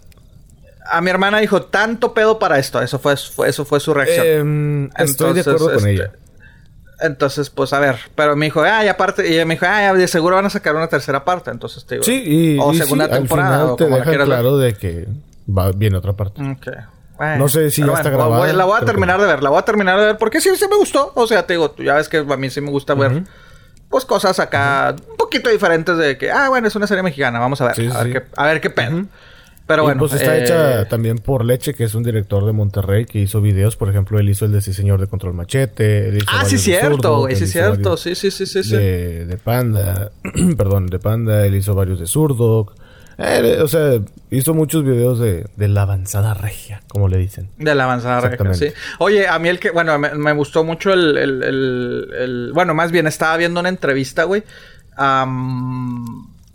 A 0.91 1.01
mi 1.01 1.11
hermana 1.11 1.39
dijo, 1.39 1.63
tanto 1.63 2.15
pedo 2.15 2.39
para 2.39 2.59
esto. 2.59 2.81
Eso 2.83 2.99
fue, 2.99 3.17
fue- 3.17 3.49
eso 3.49 3.65
fue 3.65 3.81
su 3.81 3.93
reacción. 3.95 4.27
Em, 4.27 4.91
estoy 4.99 5.33
de 5.35 5.41
acuerdo 5.41 5.67
con 5.67 5.77
este, 5.77 5.91
ella. 5.93 6.11
Entonces, 7.01 7.51
pues 7.51 7.73
a 7.75 7.79
ver, 7.81 7.97
pero 8.15 8.37
me 8.37 8.47
dijo, 8.47 8.63
ah, 8.63 8.83
y 8.85 8.89
aparte, 8.89 9.29
y 9.29 9.35
ella 9.35 9.45
me 9.45 9.55
dijo, 9.55 9.67
ah, 9.69 9.93
de 9.93 10.09
seguro 10.09 10.37
van 10.37 10.47
a 10.47 10.51
sacar 10.51 10.75
una 10.75 10.87
tercera 10.89 11.25
parte, 11.27 11.51
entonces 11.51 11.85
te 11.85 11.97
digo. 11.97 12.05
Sí, 12.05 12.23
y, 12.25 12.59
o 12.59 12.73
y 12.73 12.79
segunda 12.79 13.05
sí, 13.07 13.13
al 13.13 13.19
temporada, 13.19 13.51
final 13.59 13.71
o 13.71 13.77
te 13.77 13.85
como 13.85 13.97
la 13.97 14.01
dejan 14.01 14.13
quieras 14.13 14.29
ver. 14.29 14.39
claro 14.39 14.57
de 14.59 14.75
que 14.75 15.09
va, 15.47 15.73
viene 15.73 15.99
otra 15.99 16.15
parte. 16.15 16.41
Ok. 16.43 16.69
Bueno, 17.19 17.37
No 17.37 17.49
sé 17.49 17.71
si 17.71 17.81
ya 17.83 17.89
está 17.89 18.03
bueno, 18.11 18.19
voy- 18.19 18.29
grabada, 18.31 18.53
la 18.55 18.65
voy 18.65 18.81
a 18.81 18.85
terminar 18.85 19.21
de 19.21 19.27
ver, 19.27 19.43
la 19.43 19.51
voy 19.51 19.59
a 19.59 19.63
terminar 19.63 19.99
de 19.99 20.07
ver, 20.07 20.17
porque 20.19 20.41
sí, 20.41 20.51
sí 20.57 20.65
me 20.71 20.77
gustó. 20.77 21.13
O 21.15 21.27
sea, 21.27 21.47
te 21.47 21.53
digo, 21.55 21.71
tú 21.71 21.83
ya 21.83 21.95
ves 21.95 22.09
que 22.09 22.19
a 22.19 22.37
mí 22.37 22.49
sí 22.51 22.61
me 22.63 22.71
gusta 22.71 22.95
ver, 22.95 23.25
pues 23.91 24.05
cosas 24.07 24.39
acá 24.41 24.95
un 25.11 25.17
poquito 25.17 25.51
diferentes 25.51 25.97
de 25.99 26.17
que, 26.17 26.31
ah, 26.31 26.49
bueno, 26.49 26.67
es 26.69 26.77
una 26.77 26.87
serie 26.87 27.03
mexicana, 27.03 27.39
vamos 27.39 27.61
a 27.61 27.67
ver, 27.67 27.75
Sí, 27.77 27.89
sí, 27.91 27.95
a, 27.95 27.99
ver 28.03 28.07
sí. 28.07 28.13
qué, 28.13 28.23
a 28.37 28.47
ver 28.47 28.61
qué 28.63 28.71
pedo. 28.71 29.05
Pero 29.67 29.83
Y, 29.83 29.87
bueno. 29.87 29.99
pues 29.99 30.13
está 30.13 30.37
eh, 30.39 30.45
hecha 30.45 30.89
también 30.89 31.19
por 31.19 31.45
Leche, 31.45 31.75
que 31.75 31.85
es 31.85 31.95
un 31.95 32.05
director 32.05 32.47
de 32.47 32.53
Monterrey 32.53 33.05
que 33.05 33.19
hizo 33.19 33.41
videos. 33.41 33.77
Por 33.77 33.89
ejemplo, 33.89 34.19
él 34.19 34.29
hizo 34.29 34.45
el 34.45 34.53
de 34.53 34.61
Sí 34.61 34.73
Señor 34.73 35.01
de 35.01 35.09
Control 35.09 35.35
Machete. 35.35 36.09
él 36.09 36.19
hizo 36.19 36.27
Ah, 36.31 36.45
sí, 36.45 36.57
cierto, 36.59 37.19
güey, 37.21 37.35
sí, 37.35 37.47
cierto. 37.47 37.97
Sí, 37.97 38.15
sí, 38.15 38.31
sí, 38.31 38.47
sí, 38.47 38.63
sí. 38.63 38.77
De, 38.77 39.27
de 39.27 39.37
Panda. 39.39 40.13
Perdón, 40.57 40.87
de 40.87 40.99
Panda. 41.01 41.45
Él 41.45 41.57
hizo 41.57 41.75
varios 41.75 41.99
de 41.99 42.07
Zurdo. 42.07 42.73
Eh, 43.19 43.61
o 43.63 43.67
sea, 43.67 43.99
hizo 44.31 44.53
muchos 44.53 44.85
videos 44.85 45.19
de, 45.19 45.47
de 45.57 45.69
la 45.69 45.83
avanzada 45.83 46.35
regia, 46.35 46.83
como 46.87 47.09
le 47.09 47.17
dicen. 47.17 47.49
De 47.57 47.75
la 47.75 47.85
avanzada 47.85 48.21
regia, 48.21 48.53
sí. 48.55 48.69
Oye, 48.99 49.27
a 49.27 49.39
mí 49.39 49.49
el 49.49 49.59
que, 49.59 49.71
bueno, 49.71 49.99
me, 49.99 50.33
gustó 50.35 50.65
mucho 50.65 50.93
el, 50.93 51.17
el, 51.17 51.43
el, 51.43 52.51
bueno, 52.53 52.75
más 52.75 52.93
bien 52.93 53.07
estaba 53.07 53.37
viendo 53.39 53.59
una 53.61 53.71
entrevista, 53.71 54.25
güey. 54.25 54.45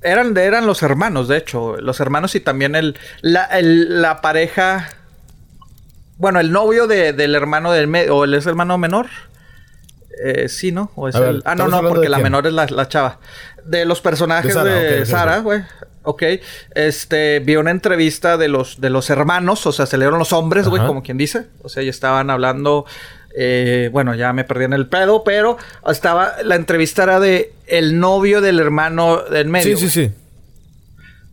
Eran, 0.02 0.36
eran 0.38 0.66
los 0.66 0.84
hermanos, 0.84 1.28
de 1.28 1.38
hecho, 1.38 1.78
los 1.78 2.00
hermanos 2.00 2.36
y 2.36 2.40
también 2.40 2.76
el, 2.76 2.98
la, 3.22 3.50
la 3.62 4.22
pareja, 4.22 4.90
bueno, 6.18 6.40
el 6.40 6.52
novio 6.52 6.88
de, 6.88 7.14
del 7.14 7.36
hermano 7.36 7.72
del 7.72 7.88
medio, 7.88 8.18
o 8.18 8.24
el 8.24 8.34
es 8.34 8.46
hermano 8.46 8.78
menor. 8.78 9.08
Eh, 10.24 10.50
sí, 10.50 10.72
¿no? 10.72 10.92
O 10.96 11.08
es 11.08 11.16
el... 11.16 11.42
ah, 11.46 11.56
no, 11.56 11.68
no, 11.68 11.82
porque 11.88 12.10
la 12.10 12.20
menor 12.20 12.46
es 12.46 12.54
la, 12.54 12.68
la, 12.68 12.88
chava. 12.88 13.20
De 13.66 13.86
los 13.86 14.02
personajes 14.02 14.54
de 14.54 15.06
Sara, 15.06 15.40
güey. 15.40 15.64
Ok, 16.04 16.24
este, 16.74 17.40
vi 17.40 17.56
una 17.58 17.70
entrevista 17.70 18.38
de 18.38 18.48
los, 18.48 18.82
de 18.82 18.90
los 18.90 19.10
hermanos, 19.12 19.68
o 19.68 19.72
sea, 19.72 19.86
se 19.86 19.98
leyeron 19.98 20.18
los 20.18 20.34
hombres, 20.34 20.68
güey, 20.68 20.86
como 20.86 21.04
quien 21.04 21.18
dice. 21.18 21.48
O 21.62 21.70
sea, 21.70 21.84
ya 21.84 21.92
estaban 21.92 22.32
hablando, 22.32 22.86
eh, 23.36 23.90
bueno, 23.92 24.16
ya 24.16 24.34
me 24.34 24.44
perdí 24.44 24.66
en 24.66 24.74
el 24.74 24.88
pedo, 24.88 25.24
pero 25.24 25.58
estaba, 25.88 26.36
la 26.44 26.56
entrevista 26.56 27.04
era 27.04 27.20
de 27.20 27.54
el 27.68 28.00
novio 28.00 28.42
del 28.42 28.60
hermano 28.60 29.22
del 29.24 29.48
medio. 29.48 29.78
Sí, 29.78 29.90
sí, 29.90 30.08
sí. 30.08 30.14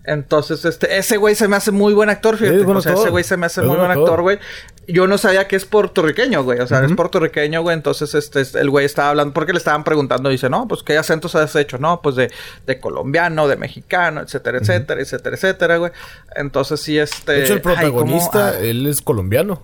Entonces, 0.09 0.64
este, 0.64 0.96
ese 0.96 1.18
güey 1.18 1.34
se 1.34 1.49
me 1.49 1.57
hace 1.57 1.70
muy 1.70 1.92
buen 1.92 2.09
actor, 2.09 2.38
fíjate. 2.38 2.64
o 2.64 2.80
sea, 2.80 2.94
ese 2.94 3.11
güey 3.11 3.24
se 3.24 3.36
me 3.36 3.44
hace 3.44 3.61
muy 3.61 3.76
buen 3.76 3.90
actor, 3.90 4.22
güey. 4.22 4.38
Yo 4.86 5.07
no 5.07 5.18
sabía 5.18 5.46
que 5.46 5.57
es 5.57 5.66
puertorriqueño, 5.66 6.42
güey. 6.44 6.61
O 6.61 6.66
sea, 6.66 6.82
es 6.82 6.90
puertorriqueño, 6.94 7.61
güey. 7.61 7.76
Entonces, 7.76 8.14
este, 8.14 8.40
el 8.59 8.70
güey 8.70 8.86
estaba 8.86 9.11
hablando, 9.11 9.34
porque 9.34 9.53
le 9.53 9.59
estaban 9.59 9.84
preguntando, 9.84 10.30
dice, 10.30 10.49
no, 10.49 10.66
pues, 10.66 10.82
¿qué 10.82 10.96
acentos 10.96 11.34
has 11.34 11.55
hecho? 11.57 11.76
No, 11.76 12.01
pues 12.01 12.16
de, 12.16 12.30
de 12.66 12.80
colombiano, 12.80 13.49
de 13.49 13.57
mexicano, 13.57 14.22
etcétera, 14.22 14.59
etcétera, 14.59 15.03
etcétera, 15.03 15.36
etcétera, 15.36 15.76
güey. 15.76 15.92
Entonces, 16.34 16.80
sí, 16.80 16.99
este. 16.99 17.32
De 17.32 17.44
hecho, 17.44 17.53
el 17.53 17.61
protagonista, 17.61 18.49
ah. 18.49 18.61
él 18.61 18.86
es 18.86 19.03
colombiano. 19.03 19.61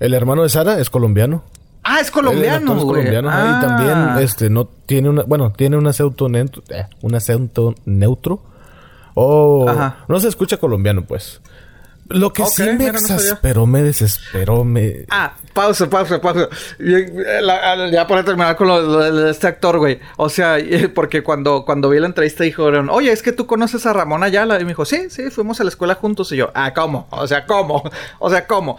El 0.00 0.14
hermano 0.14 0.42
de 0.42 0.48
Sara 0.48 0.78
es 0.78 0.90
colombiano. 0.90 1.42
Ah, 1.82 2.00
es 2.00 2.10
colombiano, 2.10 2.76
es 2.76 2.84
colombiano. 2.84 3.28
Y 3.28 3.60
también, 3.60 3.92
ah. 3.92 4.18
este, 4.20 4.50
no 4.50 4.66
tiene 4.66 5.08
una, 5.08 5.22
bueno, 5.22 5.52
tiene 5.52 5.76
un 5.76 5.86
acento 5.86 6.28
neutro, 6.28 6.62
eh, 6.70 6.86
un 7.02 7.14
acento 7.14 7.74
neutro. 7.84 8.42
O 9.14 9.66
no 10.08 10.20
se 10.20 10.28
escucha 10.28 10.58
colombiano, 10.58 11.04
pues. 11.04 11.40
Lo 12.08 12.32
que 12.32 12.44
sí 12.46 12.62
me 12.62 12.86
exasperó, 12.86 13.66
me 13.66 13.82
desesperó, 13.82 14.62
me... 14.64 15.06
Ah, 15.10 15.34
pausa, 15.52 15.90
pausa, 15.90 16.20
pausa. 16.20 16.48
Ya 16.78 18.06
para 18.06 18.22
terminar 18.22 18.54
con 18.54 18.68
lo, 18.68 19.12
de 19.12 19.30
este 19.30 19.48
actor, 19.48 19.78
güey. 19.78 19.98
O 20.16 20.28
sea, 20.28 20.58
porque 20.94 21.22
cuando, 21.22 21.64
cuando 21.64 21.88
vi 21.88 21.98
la 21.98 22.06
entrevista 22.06 22.44
dijeron, 22.44 22.90
oye, 22.90 23.10
es 23.10 23.22
que 23.22 23.32
tú 23.32 23.46
conoces 23.46 23.86
a 23.86 23.92
Ramón 23.92 24.22
Ayala. 24.22 24.60
Y 24.60 24.64
me 24.64 24.68
dijo, 24.68 24.84
sí, 24.84 25.10
sí, 25.10 25.30
fuimos 25.30 25.60
a 25.60 25.64
la 25.64 25.70
escuela 25.70 25.94
juntos. 25.94 26.30
Y 26.30 26.36
yo, 26.36 26.50
ah, 26.54 26.72
¿cómo? 26.74 27.08
O 27.10 27.26
sea, 27.26 27.46
¿cómo? 27.46 27.82
O 28.18 28.30
sea, 28.30 28.46
¿cómo? 28.46 28.78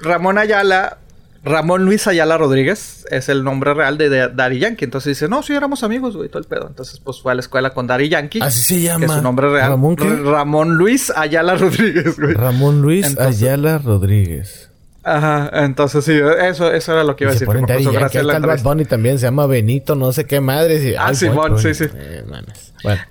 Ramón 0.00 0.38
Ayala 0.38 0.98
Ramón 1.42 1.86
Luis 1.86 2.06
Ayala 2.06 2.36
Rodríguez 2.36 3.06
es 3.10 3.30
el 3.30 3.44
nombre 3.44 3.72
real 3.72 3.96
de 3.96 4.28
Dari 4.28 4.58
Yankee. 4.58 4.84
Entonces 4.84 5.16
dice, 5.16 5.28
no, 5.28 5.42
sí, 5.42 5.54
éramos 5.54 5.82
amigos, 5.82 6.16
güey, 6.16 6.28
todo 6.28 6.38
el 6.38 6.44
pedo. 6.44 6.66
Entonces, 6.66 7.00
pues 7.00 7.20
fue 7.20 7.32
a 7.32 7.34
la 7.34 7.40
escuela 7.40 7.70
con 7.72 7.86
Dari 7.86 8.08
Yankee. 8.08 8.40
Así 8.42 8.62
se 8.62 8.80
llama. 8.82 9.00
Que 9.00 9.06
es 9.06 9.12
su 9.12 9.22
nombre 9.22 9.48
real. 9.48 9.70
¿Ramón 9.70 9.96
Ramón 9.96 10.74
Luis 10.74 11.10
Ayala 11.14 11.54
Rodríguez, 11.54 12.18
güey. 12.18 12.34
Ramón 12.34 12.82
Luis 12.82 13.18
Ayala 13.18 13.78
Rodríguez. 13.78 14.69
Ajá, 15.02 15.50
entonces 15.64 16.04
sí, 16.04 16.12
eso, 16.12 16.70
eso 16.72 16.92
era 16.92 17.04
lo 17.04 17.16
que 17.16 17.24
iba 17.24 17.30
a 17.30 17.32
decir. 17.32 17.46
Ponen 17.46 17.64
Daddy 17.64 17.84
Yankee, 17.84 18.18
el 18.18 18.26
Bad 18.26 18.62
Bunny 18.62 18.84
también 18.84 19.18
se 19.18 19.26
llama 19.26 19.46
Benito, 19.46 19.94
no 19.94 20.12
sé 20.12 20.26
qué 20.26 20.40
madre. 20.40 20.96
ah, 20.98 21.14
Simón, 21.14 21.58
sí, 21.58 21.74
sí. 21.74 21.86
Eh, 21.94 22.22
bueno. 22.26 22.46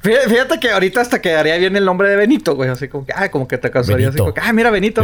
Fíjate 0.02 0.60
que 0.60 0.72
ahorita 0.72 1.02
hasta 1.02 1.22
quedaría 1.22 1.58
bien 1.58 1.76
el 1.76 1.86
nombre 1.86 2.10
de 2.10 2.16
Benito, 2.16 2.56
güey. 2.56 2.70
Así 2.70 2.88
como 2.88 3.06
que, 3.06 3.14
ah, 3.16 3.30
como 3.30 3.48
que 3.48 3.58
te 3.58 3.70
causaría 3.70 4.10
así 4.10 4.18
como 4.18 4.34
que, 4.34 4.42
ah, 4.42 4.54
mira, 4.54 4.72
Benito. 4.80 5.04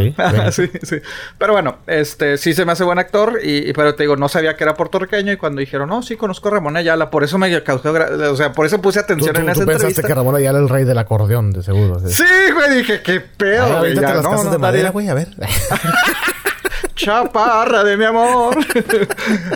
¿Sí? 0.51 0.69
sí, 0.81 1.01
Pero 1.37 1.53
bueno, 1.53 1.77
este, 1.87 2.37
sí 2.37 2.53
se 2.53 2.65
me 2.65 2.71
hace 2.71 2.83
buen 2.83 2.99
actor. 2.99 3.39
Y, 3.43 3.73
pero 3.73 3.95
te 3.95 4.03
digo, 4.03 4.15
no 4.15 4.29
sabía 4.29 4.55
que 4.55 4.63
era 4.63 4.73
puertorriqueño. 4.75 5.31
Y 5.31 5.37
cuando 5.37 5.59
dijeron, 5.59 5.89
no, 5.89 6.01
sí, 6.01 6.15
conozco 6.15 6.47
a 6.49 6.51
Ramón 6.51 6.77
Ayala. 6.77 7.09
Por 7.09 7.23
eso 7.23 7.37
me 7.37 7.63
causó, 7.63 7.93
o 7.93 8.35
sea, 8.35 8.53
por 8.53 8.65
eso 8.65 8.81
puse 8.81 8.99
atención 8.99 9.35
en 9.35 9.49
esa 9.49 9.61
tú 9.61 9.67
pensaste 9.67 10.01
que 10.01 10.13
Ramón 10.13 10.35
Ayala 10.35 10.59
era 10.59 10.67
el 10.67 10.69
rey 10.69 10.83
del 10.83 10.97
acordeón, 10.97 11.51
de 11.51 11.63
seguro. 11.63 11.99
Sí, 12.07 12.23
güey, 12.53 12.77
dije, 12.77 13.01
qué 13.01 13.19
pedo, 13.19 13.65
ah, 13.65 13.79
güey. 13.79 13.95
Las 13.95 14.23
no, 14.23 14.31
casas 14.31 14.51
de 14.51 14.57
madera, 14.57 14.89
güey, 14.89 15.09
a 15.09 15.13
ver. 15.13 15.29
Chaparra 16.95 17.83
de 17.83 17.97
mi 17.97 18.05
amor. 18.05 18.57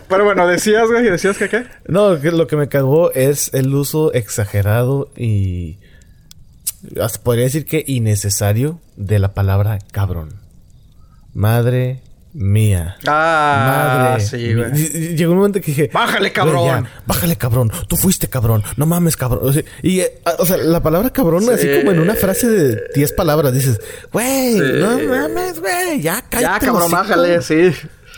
Pero 0.08 0.26
bueno, 0.26 0.48
decías, 0.48 0.88
güey, 0.88 1.04
decías 1.10 1.38
que 1.38 1.50
qué. 1.50 1.66
No, 1.88 2.16
lo 2.16 2.48
que 2.48 2.56
me 2.56 2.68
cagó 2.68 3.12
es 3.14 3.54
el 3.54 3.74
uso 3.74 4.14
exagerado 4.14 5.10
y. 5.16 5.80
podría 7.24 7.46
decir 7.46 7.66
que 7.66 7.84
innecesario 7.88 8.80
de 8.96 9.20
la 9.20 9.34
palabra 9.34 9.80
cabrón. 9.92 10.34
Madre 11.34 12.02
mía. 12.34 12.98
Ah, 13.08 14.10
Madre 14.12 14.26
sí, 14.26 14.54
güey. 14.54 15.16
Llegó 15.16 15.32
un 15.32 15.38
momento 15.38 15.60
que 15.60 15.68
dije... 15.68 15.90
¡Bájale, 15.94 16.32
cabrón! 16.32 16.88
¡Bájale, 17.06 17.36
cabrón! 17.36 17.72
Tú 17.88 17.96
fuiste 17.96 18.28
cabrón. 18.28 18.64
No 18.78 18.86
mames, 18.86 19.18
cabrón. 19.18 19.54
y, 19.82 20.02
eh, 20.02 20.22
o 20.38 20.46
sea, 20.46 20.58
la 20.58 20.82
palabra 20.82 21.10
cabrón, 21.10 21.44
así 21.52 21.68
como 21.80 21.92
en 21.92 22.00
una 22.00 22.16
frase 22.16 22.48
de 22.48 22.82
10 22.96 23.14
palabras, 23.14 23.54
dices... 23.54 23.80
Güey, 24.12 24.56
no 24.58 25.00
mames, 25.00 25.60
güey. 25.60 26.02
Ya, 26.02 26.22
cállate. 26.30 26.66
Ya, 26.66 26.72
cabrón, 26.72 26.92
bájale, 26.92 27.42
sí. 27.42 27.72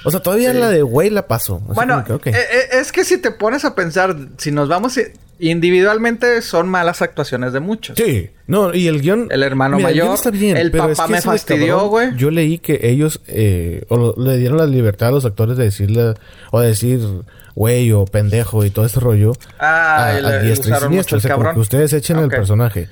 O 0.04 0.12
sea, 0.12 0.20
todavía 0.20 0.54
la 0.54 0.70
de 0.70 0.82
güey 0.82 1.10
la 1.10 1.28
paso. 1.28 1.60
bueno, 1.60 2.04
eh, 2.10 2.32
eh, 2.34 2.68
es 2.74 2.92
que 2.92 3.04
si 3.04 3.18
te 3.18 3.32
pones 3.32 3.66
a 3.66 3.76
pensar, 3.76 4.16
si 4.38 4.52
nos 4.52 4.68
vamos 4.68 5.00
individualmente, 5.40 6.42
son 6.42 6.70
malas 6.70 7.02
actuaciones 7.02 7.54
de 7.54 7.60
muchos. 7.60 7.98
Sí, 7.98 8.30
no, 8.48 8.74
y 8.74 8.88
el 8.88 9.02
guion. 9.02 9.28
El 9.32 9.44
hermano 9.44 9.80
mayor. 9.80 10.14
Está 10.14 10.32
bien, 10.32 10.58
el 10.58 10.72
papá 10.72 11.08
me 11.08 11.22
fastidió, 11.22 11.88
güey. 11.88 12.16
Yo 12.16 12.32
leí 12.32 12.60
que 12.60 12.80
ellos 12.84 13.22
eh, 13.28 13.86
o 13.90 14.16
le 14.22 14.38
dieron 14.38 14.58
la 14.58 14.68
libertad 14.68 15.10
a 15.10 15.12
los 15.12 15.26
actores 15.26 15.58
de 15.58 15.66
decirle, 15.66 16.14
o 16.52 16.60
de 16.60 16.68
decir 16.68 17.00
güey 17.56 17.92
o 17.92 18.06
pendejo 18.06 18.64
y 18.64 18.70
todo 18.70 18.86
ese 18.86 19.00
rollo. 19.00 19.34
Ah, 19.60 20.06
a, 20.06 20.10
a 20.10 20.40
diestra 20.40 20.78
y 20.78 20.82
siniestra. 20.82 21.18
O 21.18 21.22
sea, 21.22 21.38
que 21.54 21.60
ustedes 21.60 21.94
echen 21.94 22.18
el 22.20 22.30
personaje. 22.30 22.88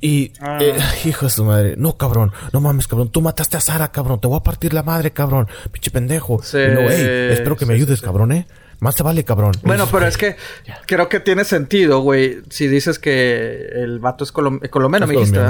Y, 0.00 0.32
ah. 0.40 0.58
eh, 0.60 0.76
hijo 1.06 1.26
de 1.26 1.30
su 1.30 1.44
madre, 1.44 1.74
no, 1.78 1.96
cabrón, 1.96 2.32
no 2.52 2.60
mames, 2.60 2.86
cabrón, 2.86 3.08
tú 3.08 3.22
mataste 3.22 3.56
a 3.56 3.60
Sara, 3.60 3.90
cabrón, 3.90 4.20
te 4.20 4.28
voy 4.28 4.36
a 4.36 4.42
partir 4.42 4.74
la 4.74 4.82
madre, 4.82 5.12
cabrón, 5.12 5.48
pinche 5.72 5.90
pendejo. 5.90 6.42
Sí, 6.42 6.58
no, 6.58 6.80
hey, 6.90 7.28
espero 7.30 7.56
que 7.56 7.64
me 7.64 7.74
ayudes, 7.74 8.02
cabrón, 8.02 8.32
¿eh? 8.32 8.46
Más 8.80 8.96
te 8.96 9.02
vale, 9.02 9.24
cabrón. 9.24 9.52
Bueno, 9.62 9.88
pero 9.90 10.06
es 10.06 10.18
que 10.18 10.36
creo 10.86 11.08
que 11.08 11.20
tiene 11.20 11.44
sentido, 11.44 12.00
güey, 12.00 12.42
si 12.50 12.68
dices 12.68 12.98
que 12.98 13.66
el 13.72 13.98
vato 13.98 14.24
es 14.24 14.32
colombiano, 14.32 15.06
me 15.06 15.14
dijiste. 15.14 15.40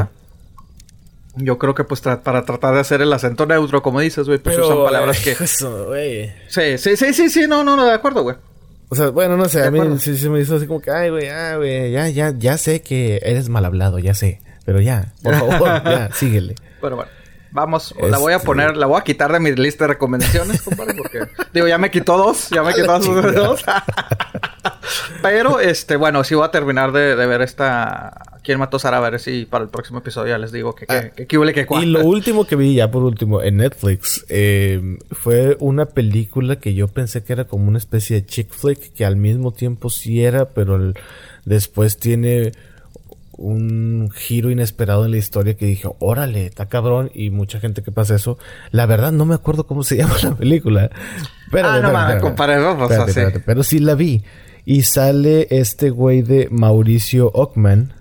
Yo 1.36 1.59
creo 1.59 1.74
que 1.74 1.82
pues 1.82 2.01
para 2.01 2.45
tratar 2.45 2.74
de 2.74 2.80
hacer 2.80 3.03
el 3.03 3.12
acento 3.12 3.45
neutro, 3.45 3.82
como 3.82 3.99
dices, 3.99 4.28
güey, 4.28 4.38
pues 4.38 4.57
usan 4.57 4.84
palabras 4.84 5.18
que... 5.18 5.32
Eso, 5.32 5.86
güey. 5.86 6.32
Sí, 6.47 6.78
sí, 6.78 6.97
sí, 6.97 7.12
sí, 7.12 7.28
sí, 7.28 7.47
no, 7.49 7.64
no, 7.64 7.76
no, 7.76 7.86
de 7.86 7.92
acuerdo, 7.92 8.22
güey. 8.22 8.36
O 8.89 8.95
sea, 8.95 9.11
bueno, 9.11 9.37
no 9.37 9.49
sé, 9.49 9.64
a 9.64 9.70
mí 9.70 9.80
sí, 9.99 10.16
sí 10.16 10.28
me 10.28 10.41
hizo 10.41 10.57
así 10.57 10.66
como 10.66 10.80
que, 10.80 10.91
ay, 10.91 11.11
güey, 11.11 11.28
ah, 11.28 11.57
güey, 11.57 11.91
ya, 11.91 12.09
ya, 12.09 12.32
ya 12.37 12.59
sé 12.59 12.82
que 12.82 13.20
eres 13.22 13.49
mal 13.49 13.64
hablado, 13.64 13.99
ya 13.99 14.14
sé. 14.14 14.41
Pero 14.64 14.80
ya, 14.80 15.12
por 15.22 15.35
favor, 15.35 15.59
ya, 15.85 16.11
síguele. 16.12 16.55
Pero 16.80 16.97
bueno. 16.97 17.11
Vamos, 17.55 17.95
la 18.01 18.19
voy 18.19 18.33
a 18.33 18.37
este, 18.37 18.47
poner, 18.47 18.77
la 18.77 18.87
voy 18.87 18.99
a 18.99 19.05
quitar 19.05 19.33
de 19.33 19.39
mi 19.39 19.53
lista 19.53 19.85
de 19.85 19.89
recomendaciones, 19.89 20.61
compadre, 20.61 20.95
porque 20.95 21.21
digo, 21.55 21.69
ya 21.69 21.79
me 21.79 21.89
quitó 21.89 22.19
dos, 22.19 22.51
ya 22.51 22.65
me 22.65 22.75
quitó 22.75 22.99
dos. 22.99 23.65
Pero, 25.23 25.61
este, 25.61 25.95
bueno, 25.95 26.25
sí 26.25 26.35
voy 26.35 26.45
a 26.45 26.51
terminar 26.51 26.91
de, 26.91 27.15
ver 27.15 27.43
esta 27.43 28.41
¿Quién 28.43 28.59
mató 28.59 28.79
a 28.79 28.81
Sara? 28.81 28.97
A 28.97 29.09
ver 29.09 29.21
si 29.21 29.45
para 29.45 29.63
el 29.63 29.71
próximo 29.71 30.01
episodio 30.01 30.31
ya 30.31 30.39
les 30.39 30.51
digo 30.51 30.75
que, 30.75 30.85
que, 30.87 31.27
que, 31.27 31.27
que, 31.27 31.67
Y 31.81 31.87
lo 31.87 32.05
último 32.05 32.45
que 32.45 32.57
vi, 32.57 32.75
ya 32.75 32.91
por 32.91 33.05
último, 33.05 33.41
en 33.41 33.59
Netflix, 33.59 34.27
eh, 34.29 34.99
fue 35.13 35.57
una 35.61 35.87
película 35.87 36.57
que 36.57 36.75
yo 36.75 36.89
pensé 36.89 37.23
que 37.23 37.35
era 37.35 37.45
como 37.45 37.69
una 37.69 37.79
especie 37.79 38.17
de 38.17 38.27
chick 38.27 38.51
flick, 38.51 38.93
que 38.95 39.05
al 39.05 39.15
mismo 39.15 39.53
tiempo 39.53 39.91
sí 39.91 40.25
era, 40.25 40.47
pero 40.47 40.93
después 41.45 41.99
tiene 41.99 42.51
un 43.37 44.11
giro 44.14 44.51
inesperado 44.51 45.05
en 45.05 45.11
la 45.11 45.16
historia 45.16 45.57
que 45.57 45.66
dije, 45.66 45.89
órale, 45.99 46.47
está 46.47 46.66
cabrón, 46.66 47.11
y 47.14 47.30
mucha 47.30 47.61
gente 47.61 47.82
que 47.82 47.93
pasa 47.93 48.14
eso. 48.14 48.39
La 48.70 48.87
verdad 48.87 49.12
no 49.12 49.24
me 49.24 49.35
acuerdo 49.35 49.66
cómo 49.66 49.82
se 49.82 49.97
llama 49.99 50.16
la 50.22 50.35
película. 50.35 50.91
Pero, 51.51 51.68
ah, 51.68 51.80
no 51.80 51.93
mames, 51.93 52.20
compadre, 52.20 52.57
Pero 53.45 53.62
sí 53.62 53.78
la 53.78 53.95
vi. 53.95 54.22
Y 54.64 54.82
sale 54.82 55.47
este 55.51 55.91
güey 55.91 56.22
de 56.22 56.49
Mauricio 56.51 57.30
Ockman, 57.35 57.93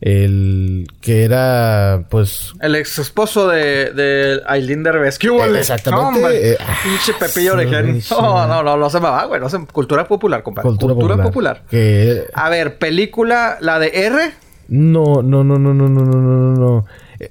el 0.00 0.88
que 1.00 1.22
era, 1.22 2.06
pues... 2.10 2.52
El 2.60 2.74
ex 2.74 2.98
esposo 2.98 3.46
de, 3.46 3.92
de 3.92 4.42
Aileen 4.46 4.82
Derbez. 4.82 5.16
¿Qué 5.16 5.28
Exactamente. 5.28 6.20
No, 6.20 6.28
eh, 6.28 6.58
Pinche 6.82 7.14
Pepillo 7.14 7.54
de 7.54 8.02
No, 8.10 8.48
no, 8.48 8.64
no, 8.64 8.76
no 8.76 8.90
se 8.90 8.98
me 8.98 9.08
va, 9.08 9.26
güey. 9.26 9.40
No 9.40 9.48
se... 9.48 9.64
Cultura 9.66 10.08
popular, 10.08 10.42
compadre. 10.42 10.70
Cultura, 10.70 10.94
popular. 10.94 11.22
popular. 11.22 11.62
Que... 11.70 12.24
A 12.34 12.50
ver, 12.50 12.78
película, 12.78 13.58
la 13.60 13.78
de 13.78 14.06
R... 14.06 14.32
No, 14.72 15.22
no, 15.22 15.44
no, 15.44 15.58
no, 15.58 15.74
no, 15.74 15.88
no, 15.88 16.04
no, 16.04 16.16
no, 16.16 16.52
no. 16.54 16.86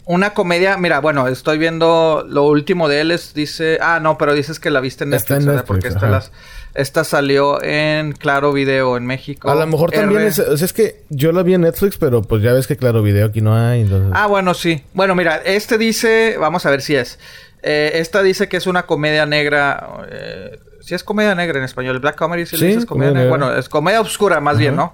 Una 0.06 0.34
comedia, 0.36 0.78
mira, 0.78 1.00
bueno, 1.00 1.28
estoy 1.28 1.58
viendo 1.58 2.24
lo 2.30 2.44
último 2.44 2.88
de 2.88 3.02
él, 3.02 3.10
es, 3.12 3.34
dice, 3.34 3.80
ah, 3.82 4.00
no, 4.00 4.16
pero 4.18 4.36
dices 4.36 4.60
que 4.60 4.70
la 4.70 4.80
viste 4.80 5.06
en 5.06 5.14
Está 5.14 5.34
Netflix. 5.34 5.48
Netflix, 5.48 5.68
porque 5.68 5.88
esta, 5.88 6.10
las, 6.10 6.32
esta 6.76 7.04
salió 7.04 7.62
en 7.64 8.12
Claro 8.12 8.54
Video 8.54 8.96
en 8.96 9.08
México. 9.08 9.50
A 9.50 9.56
lo 9.56 9.66
mejor 9.66 9.90
también 9.92 10.22
R- 10.22 10.28
es... 10.30 10.38
O 10.40 10.56
sea, 10.56 10.66
es 10.66 10.72
que 10.72 11.02
yo 11.10 11.32
la 11.32 11.42
vi 11.42 11.56
en 11.56 11.62
Netflix, 11.62 11.98
pero 11.98 12.22
pues 12.22 12.44
ya 12.44 12.54
ves 12.54 12.68
que 12.68 12.78
claro, 12.78 13.02
video 13.02 13.26
aquí 13.26 13.42
no 13.42 13.56
hay. 13.56 13.82
Entonces... 13.82 14.12
Ah, 14.14 14.28
bueno, 14.28 14.54
sí. 14.54 14.84
Bueno, 14.94 15.16
mira, 15.16 15.38
este 15.44 15.80
dice, 15.80 16.38
vamos 16.40 16.66
a 16.68 16.70
ver 16.70 16.82
si 16.82 16.96
es. 16.96 17.18
Eh, 17.64 17.94
esta 17.96 18.22
dice 18.22 18.48
que 18.48 18.58
es 18.58 18.68
una 18.68 18.84
comedia 18.84 19.26
negra. 19.26 20.06
Eh, 20.10 20.60
sí 20.80 20.96
es 20.96 21.04
comedia 21.04 21.36
negra 21.36 21.58
en 21.58 21.66
español. 21.66 22.00
Black 22.00 22.16
comedy 22.16 22.46
sí, 22.46 22.56
le 22.56 22.68
dices 22.68 22.86
comedia 22.86 23.10
comedia 23.10 23.26
negra. 23.26 23.38
negra. 23.38 23.48
Bueno, 23.48 23.60
es 23.60 23.68
comedia 23.68 24.00
oscura 24.00 24.40
más 24.40 24.58
bien, 24.58 24.76
¿no? 24.76 24.94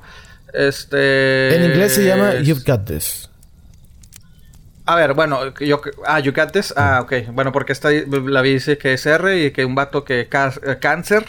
Este. 0.53 1.55
En 1.55 1.65
inglés 1.71 1.93
se 1.95 2.05
llama 2.05 2.35
You've 2.41 2.63
Got 2.65 2.85
This. 2.85 3.29
A 4.85 4.95
ver, 4.95 5.13
bueno, 5.13 5.53
yo... 5.59 5.81
Ah, 6.05 6.21
You 6.21 6.31
Got 6.31 6.53
This. 6.53 6.73
Ah, 6.77 7.01
ok. 7.03 7.33
Bueno, 7.33 7.51
porque 7.51 7.73
esta 7.73 7.89
la 7.91 8.41
vi 8.41 8.53
dice 8.53 8.77
que 8.77 8.93
es 8.93 9.05
R 9.05 9.45
y 9.45 9.51
que 9.51 9.65
un 9.65 9.75
vato 9.75 10.05
que... 10.05 10.21
eh, 10.21 10.77
cáncer. 10.79 11.25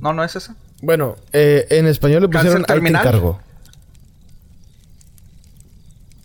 No, 0.00 0.12
no 0.12 0.22
es 0.22 0.36
esa. 0.36 0.54
Bueno, 0.80 1.16
eh, 1.32 1.66
en 1.70 1.86
español 1.88 2.22
le 2.22 2.28
pusieron 2.28 2.62
¿Cáncer 2.62 2.76
Ahí 2.76 2.92
te 2.92 2.98
encargo. 2.98 3.40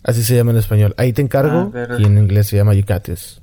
Así 0.04 0.22
se 0.22 0.36
llama 0.36 0.52
en 0.52 0.58
español. 0.58 0.94
Ahí 0.96 1.12
te 1.12 1.22
encargo. 1.22 1.58
Ah, 1.58 1.70
pero- 1.72 1.98
y 1.98 2.04
en 2.04 2.18
inglés 2.18 2.46
se 2.46 2.56
llama 2.56 2.74
You 2.74 2.84
Got 2.86 3.02
This. 3.02 3.40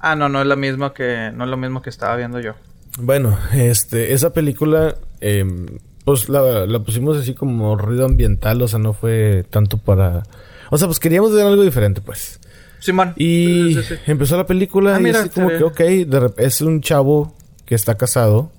Ah, 0.00 0.16
no, 0.16 0.28
no 0.28 0.40
es 0.40 0.46
lo 0.48 0.56
mismo 0.56 0.92
que... 0.92 1.30
No 1.32 1.44
es 1.44 1.50
lo 1.50 1.56
mismo 1.56 1.80
que 1.80 1.90
estaba 1.90 2.16
viendo 2.16 2.40
yo. 2.40 2.54
Bueno, 2.98 3.38
este, 3.52 4.12
esa 4.12 4.32
película, 4.32 4.96
em, 5.20 5.66
pues 6.04 6.28
la, 6.28 6.66
la 6.66 6.78
pusimos 6.80 7.16
así 7.16 7.34
como 7.34 7.76
ruido 7.76 8.04
ambiental, 8.04 8.60
o 8.62 8.68
sea, 8.68 8.78
no 8.78 8.92
fue 8.92 9.44
tanto 9.50 9.78
para... 9.78 10.22
O 10.70 10.78
sea, 10.78 10.86
pues 10.88 10.98
queríamos 11.00 11.32
ver 11.32 11.46
algo 11.46 11.62
diferente, 11.62 12.00
pues. 12.00 12.40
Simón. 12.80 13.14
Y 13.16 13.74
Sí, 13.74 13.74
sí, 13.74 13.82
sí. 13.82 13.94
empezó 14.06 14.36
la 14.36 14.46
película 14.46 14.96
Ah, 14.96 15.00
y 15.00 15.02
mira, 15.02 15.20
así 15.20 15.30
como 15.30 15.48
que, 15.48 15.62
ok, 15.62 15.78
de 15.78 16.32
es 16.38 16.60
un 16.60 16.80
chavo 16.80 17.34
que 17.64 17.74
está 17.74 17.96
casado 17.96 18.50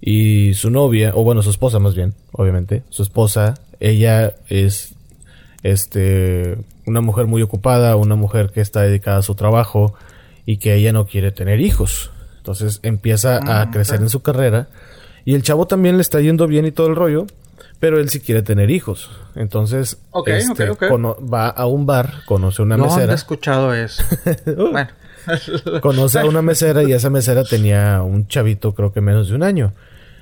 y 0.00 0.52
su 0.54 0.70
novia, 0.70 1.12
o 1.14 1.24
bueno, 1.24 1.42
su 1.42 1.50
esposa 1.50 1.78
más 1.78 1.94
bien, 1.94 2.14
obviamente, 2.32 2.82
su 2.90 3.02
esposa, 3.02 3.54
ella 3.80 4.34
es, 4.48 4.94
este, 5.62 6.58
una 6.84 7.00
mujer 7.00 7.26
muy 7.26 7.42
ocupada, 7.42 7.96
una 7.96 8.14
mujer 8.14 8.50
que 8.50 8.60
está 8.60 8.82
dedicada 8.82 9.18
a 9.18 9.22
su 9.22 9.34
trabajo 9.34 9.94
y 10.44 10.58
que 10.58 10.74
ella 10.74 10.92
no 10.92 11.06
quiere 11.06 11.32
tener 11.32 11.60
hijos. 11.60 12.10
Entonces 12.38 12.80
empieza 12.82 13.38
a 13.38 13.66
Mm, 13.66 13.70
crecer 13.72 14.00
en 14.00 14.08
su 14.08 14.20
carrera 14.20 14.68
y 15.26 15.34
el 15.34 15.42
chavo 15.42 15.66
también 15.66 15.96
le 15.96 16.02
está 16.02 16.20
yendo 16.20 16.46
bien 16.46 16.64
y 16.64 16.72
todo 16.72 16.86
el 16.86 16.96
rollo, 16.96 17.26
pero 17.80 17.98
él 18.00 18.08
sí 18.08 18.20
quiere 18.20 18.40
tener 18.42 18.70
hijos. 18.70 19.10
Entonces, 19.34 19.98
este, 20.24 20.70
va 20.70 21.48
a 21.48 21.66
un 21.66 21.84
bar, 21.84 22.22
conoce 22.24 22.62
una 22.62 22.76
No 22.78 22.84
he 22.84 22.88
mesera. 22.88 23.12
escuchado 23.12 23.74
eso. 23.74 24.02
bueno. 24.72 24.88
Conoce 25.82 26.20
a 26.20 26.24
una 26.24 26.40
mesera 26.40 26.84
y 26.84 26.92
esa 26.92 27.10
mesera 27.10 27.42
tenía 27.42 28.00
un 28.02 28.28
chavito, 28.28 28.72
creo 28.76 28.92
que 28.92 29.00
menos 29.00 29.28
de 29.28 29.34
un 29.34 29.42
año. 29.42 29.72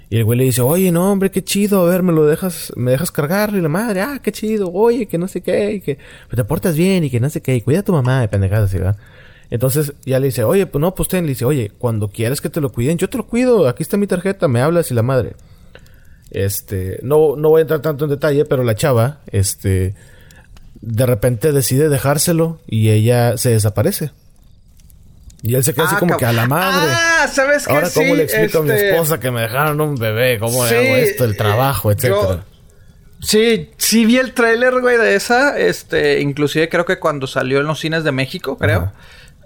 Y 0.08 0.16
el 0.16 0.24
güey 0.24 0.38
le 0.38 0.44
dice, 0.44 0.62
oye, 0.62 0.90
no, 0.92 1.12
hombre, 1.12 1.30
qué 1.30 1.44
chido, 1.44 1.82
a 1.82 1.90
ver, 1.90 2.02
me 2.02 2.12
lo 2.12 2.24
dejas, 2.24 2.72
me 2.76 2.92
dejas 2.92 3.10
cargarlo. 3.10 3.58
Y 3.58 3.60
la 3.60 3.68
madre, 3.68 4.00
ah, 4.00 4.20
qué 4.22 4.32
chido, 4.32 4.72
oye, 4.72 5.06
que 5.06 5.18
no 5.18 5.28
sé 5.28 5.42
qué, 5.42 5.72
y 5.72 5.80
que 5.82 5.98
pues, 6.28 6.36
te 6.36 6.44
portas 6.44 6.74
bien 6.76 7.04
y 7.04 7.10
que 7.10 7.20
no 7.20 7.28
sé 7.28 7.42
qué, 7.42 7.54
y 7.54 7.60
cuida 7.60 7.80
a 7.80 7.82
tu 7.82 7.92
mamá, 7.92 8.24
y 8.24 8.28
pendejadas 8.28 8.70
así, 8.70 8.78
¿verdad? 8.78 8.96
Entonces 9.54 9.92
ya 10.04 10.18
le 10.18 10.26
dice, 10.26 10.42
oye, 10.42 10.66
pues 10.66 10.80
no, 10.80 10.96
pues 10.96 11.08
ten, 11.08 11.26
le 11.26 11.28
dice, 11.28 11.44
oye, 11.44 11.70
cuando 11.78 12.08
quieras 12.08 12.40
que 12.40 12.48
te 12.50 12.60
lo 12.60 12.72
cuiden, 12.72 12.98
yo 12.98 13.08
te 13.08 13.16
lo 13.18 13.24
cuido, 13.24 13.68
aquí 13.68 13.84
está 13.84 13.96
mi 13.96 14.08
tarjeta, 14.08 14.48
me 14.48 14.60
hablas 14.60 14.90
y 14.90 14.94
la 14.94 15.02
madre. 15.02 15.36
Este, 16.32 16.98
no, 17.02 17.36
no 17.36 17.50
voy 17.50 17.60
a 17.60 17.62
entrar 17.62 17.80
tanto 17.80 18.04
en 18.04 18.10
detalle, 18.10 18.44
pero 18.46 18.64
la 18.64 18.74
chava, 18.74 19.20
este, 19.30 19.94
de 20.80 21.06
repente 21.06 21.52
decide 21.52 21.88
dejárselo 21.88 22.58
y 22.66 22.90
ella 22.90 23.36
se 23.36 23.50
desaparece. 23.50 24.10
Y 25.42 25.54
él 25.54 25.62
se 25.62 25.72
queda 25.72 25.84
así 25.84 25.94
Ah, 25.96 26.00
como 26.00 26.16
que 26.16 26.24
a 26.26 26.32
la 26.32 26.48
madre. 26.48 26.90
Ah, 26.92 27.28
¿sabes? 27.32 27.68
Ahora, 27.68 27.88
¿cómo 27.94 28.06
Sí, 28.08 28.16
le 28.16 28.22
explico 28.24 28.58
a 28.58 28.62
mi 28.62 28.70
este, 28.70 28.90
esposa 28.90 29.20
que 29.20 29.30
me 29.30 29.42
dejaron 29.42 29.80
un 29.80 29.94
bebé? 29.94 30.40
¿Cómo 30.40 30.66
Sí, 30.66 30.74
le 30.74 30.78
hago 30.88 30.96
esto? 30.96 31.24
El 31.26 31.36
trabajo, 31.36 31.90
eh, 31.90 31.94
etcétera. 31.96 32.18
yo- 32.28 32.44
Sí, 33.20 33.70
sí 33.78 34.04
vi 34.04 34.16
el 34.18 34.34
tráiler, 34.34 34.80
güey, 34.80 34.98
de 34.98 35.14
esa. 35.14 35.56
Este, 35.58 36.20
inclusive 36.20 36.68
creo 36.68 36.84
que 36.84 36.98
cuando 36.98 37.26
salió 37.26 37.60
en 37.60 37.66
los 37.66 37.78
cines 37.78 38.02
de 38.04 38.10
México, 38.12 38.58
creo. 38.58 38.78
Ajá. 38.80 38.92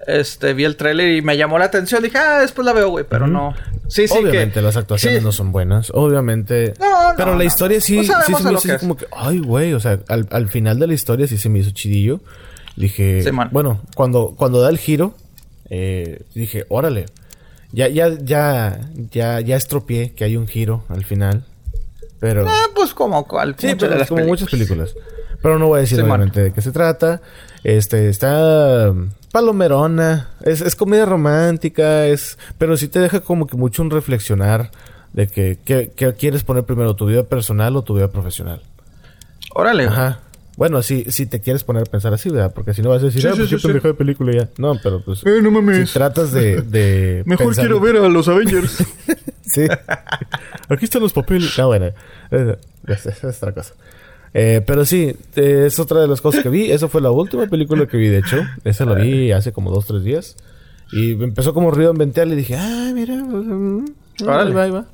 Este, 0.09 0.55
vi 0.55 0.65
el 0.65 0.77
tráiler 0.77 1.17
y 1.17 1.21
me 1.21 1.37
llamó 1.37 1.59
la 1.59 1.67
atención. 1.67 2.03
Dije, 2.03 2.17
ah, 2.17 2.41
después 2.41 2.65
la 2.65 2.73
veo, 2.73 2.89
güey, 2.89 3.05
pero 3.07 3.27
no. 3.27 3.55
Sí, 3.89 4.09
sí, 4.09 4.15
Obviamente 4.19 4.55
que... 4.55 4.63
las 4.63 4.79
actuaciones 4.79 5.19
sí. 5.19 5.25
no 5.25 5.33
son 5.33 5.53
buenas. 5.53 5.91
Obviamente. 5.93 6.73
No, 6.81 7.11
no, 7.11 7.15
pero 7.15 7.33
la 7.33 7.37
no. 7.37 7.43
historia 7.45 7.79
sí, 7.83 7.97
Pues 7.97 8.07
sí 8.07 8.13
sabemos 8.15 8.63
se 8.63 8.69
me 8.69 8.75
hizo 8.75 8.81
como 8.81 8.97
que, 8.97 9.07
ay, 9.13 9.39
güey. 9.41 9.75
O 9.75 9.81
sea, 9.81 10.01
al, 10.09 10.27
al 10.31 10.49
final 10.49 10.79
de 10.79 10.87
la 10.87 10.95
historia 10.95 11.27
sí 11.27 11.37
se 11.37 11.51
me 11.51 11.59
hizo 11.59 11.73
chidillo. 11.73 12.21
Dije, 12.75 13.23
Sí, 13.23 13.29
bueno, 13.51 13.83
cuando, 13.95 14.35
cuando 14.35 14.63
da 14.63 14.71
el 14.71 14.79
giro, 14.79 15.13
eh, 15.69 16.23
dije, 16.35 16.65
órale. 16.71 17.05
Ya, 17.73 17.89
ya, 17.89 18.09
ya, 18.09 18.81
ya, 19.11 19.41
ya 19.41 19.57
estropié 19.57 20.15
que 20.15 20.25
hay 20.25 20.39
un 20.39 20.49
giro 20.49 20.85
al 20.89 21.05
final. 21.05 21.45
Pero. 22.19 22.47
Ah, 22.49 22.65
pues 22.75 22.95
como 22.95 23.29
cual. 23.29 23.57
Sí, 23.59 23.67
muchas 23.67 23.79
pero 23.81 23.93
de 23.93 23.99
las 23.99 24.09
como 24.09 24.17
películas. 24.21 24.41
muchas 24.41 24.51
películas. 24.51 24.95
Pero 25.43 25.59
no 25.59 25.67
voy 25.69 25.79
a 25.79 25.81
decir 25.83 25.99
Sí, 25.99 26.03
obviamente 26.03 26.45
de 26.45 26.53
qué 26.55 26.63
se 26.63 26.73
trata. 26.73 27.21
Este, 27.63 28.09
está 28.09 28.91
palomerona. 29.33 30.29
Es, 30.43 30.61
es 30.61 30.75
comedia 30.77 31.05
romántica. 31.07 32.07
Es, 32.07 32.39
pero 32.59 32.77
sí 32.77 32.89
te 32.89 32.99
deja 33.01 33.21
como 33.21 33.47
que 33.47 33.57
mucho 33.57 33.83
un 33.83 33.91
reflexionar 33.91 34.71
de 35.13 35.27
que, 35.27 35.59
que, 35.65 35.91
que 35.95 36.13
quieres 36.15 36.45
poner 36.45 36.65
primero 36.65 36.95
tu 36.95 37.07
vida 37.07 37.23
personal 37.25 37.77
o 37.77 37.83
tu 37.83 37.95
vida 37.95 38.09
profesional. 38.09 38.63
Órale. 39.55 39.87
Ajá. 39.87 40.21
Bueno, 40.57 40.83
si, 40.83 41.05
si 41.13 41.27
te 41.27 41.41
quieres 41.41 41.63
poner 41.63 41.83
a 41.83 41.87
pensar 41.87 42.13
así, 42.13 42.31
¿verdad? 42.31 42.53
Porque 42.53 42.75
si 42.75 42.83
no 42.83 42.91
vas 42.91 43.01
a 43.03 43.07
decir, 43.07 43.23
Sí, 43.23 43.29
ah, 43.29 43.33
sí, 43.33 43.39
pues 43.49 43.63
sí, 43.63 43.69
yo 43.69 43.81
de 43.81 43.95
película 43.95 44.33
ya. 44.33 44.49
No, 44.59 44.75
pero 44.83 45.01
pues. 45.05 45.25
Eh, 45.25 45.41
no 45.41 45.53
mames. 45.53 45.89
Si 45.89 45.95
tratas 45.95 46.33
de. 46.33 46.63
de 46.63 47.23
Mejor 47.27 47.47
pensar- 47.47 47.65
quiero 47.65 47.79
ver 47.81 47.97
a 47.97 48.09
los 48.09 48.29
Avengers. 48.29 48.85
Sí. 49.51 49.67
Aquí 50.69 50.85
están 50.85 51.01
los 51.01 51.15
papeles. 51.15 51.59
Ah, 51.59 51.65
bueno. 51.65 51.87
eh, 52.31 52.57
Es, 52.87 53.07
es 53.07 53.25
otra 53.25 53.53
cosa. 53.53 53.73
Eh, 54.35 54.63
pero 54.67 54.85
sí, 54.85 55.15
eh, 55.37 55.65
es 55.67 55.79
otra 55.79 56.01
de 56.01 56.09
las 56.09 56.21
cosas 56.21 56.43
que 56.43 56.49
vi. 56.49 56.71
Esa 56.71 56.89
fue 56.89 57.01
la 57.01 57.11
última 57.11 57.47
película 57.47 57.87
que 57.87 57.97
vi, 57.97 58.09
de 58.09 58.19
hecho. 58.19 58.37
Esa 58.65 58.85
la 58.85 58.95
vi 58.95 59.33
hace 59.33 59.53
como 59.53 59.71
dos, 59.71 59.87
tres 59.87 60.05
días. 60.05 60.37
Y 60.93 61.13
empezó 61.13 61.55
como 61.55 61.71
ruido 61.71 61.91
ambiental 61.91 62.33
y 62.33 62.37
dije, 62.37 62.57
ah, 62.57 62.91
mira. 62.95 63.15
mm, 63.17 63.85
Órale. 64.25 64.49
ahí 64.51 64.55
va, 64.55 64.63
ahí 64.65 64.71
va. 64.71 64.87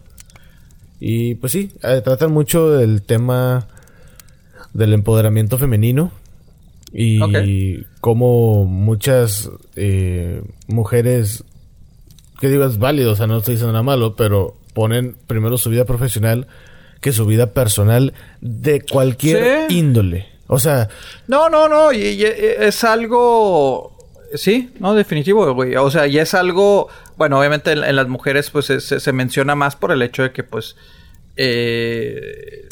Y 1.00 1.34
pues 1.36 1.52
sí, 1.52 1.70
eh, 1.82 2.00
tratan 2.04 2.32
mucho 2.32 2.70
del 2.70 3.02
tema 3.02 3.66
del 4.72 4.92
empoderamiento 4.92 5.58
femenino. 5.58 6.10
Y 6.92 7.20
Ok. 7.20 7.86
cómo 8.00 8.64
muchas 8.66 9.50
eh, 9.74 10.42
mujeres 10.68 11.42
que 12.40 12.48
digo 12.48 12.64
es 12.64 12.78
válido, 12.78 13.12
o 13.12 13.16
sea, 13.16 13.26
no 13.26 13.38
estoy 13.38 13.54
diciendo 13.54 13.72
nada 13.72 13.82
malo, 13.82 14.14
pero 14.16 14.54
ponen 14.74 15.16
primero 15.26 15.56
su 15.58 15.70
vida 15.70 15.84
profesional 15.84 16.46
que 17.04 17.12
su 17.12 17.26
vida 17.26 17.52
personal 17.52 18.14
de 18.40 18.80
cualquier 18.80 19.66
Sí. 19.68 19.76
índole. 19.78 20.26
O 20.46 20.58
sea, 20.58 20.88
No, 21.28 21.48
no, 21.50 21.68
no, 21.68 21.92
y, 21.92 21.98
y 21.98 22.24
es 22.24 22.82
algo... 22.82 23.94
Sí, 24.34 24.70
no, 24.80 24.94
definitivo, 24.94 25.52
güey. 25.54 25.76
O 25.76 25.90
sea, 25.90 26.06
y 26.06 26.18
es 26.18 26.32
algo... 26.32 26.88
Bueno, 27.16 27.38
obviamente 27.38 27.72
en, 27.72 27.84
en 27.84 27.94
las 27.96 28.08
mujeres 28.08 28.48
pues 28.50 28.64
se, 28.66 28.80
se- 28.80 29.00
se 29.00 29.12
menciona 29.12 29.54
más 29.54 29.76
por 29.76 29.92
el 29.92 30.00
hecho 30.00 30.22
de 30.22 30.32
que 30.32 30.44
pues... 30.44 30.76
eh, 31.36 32.66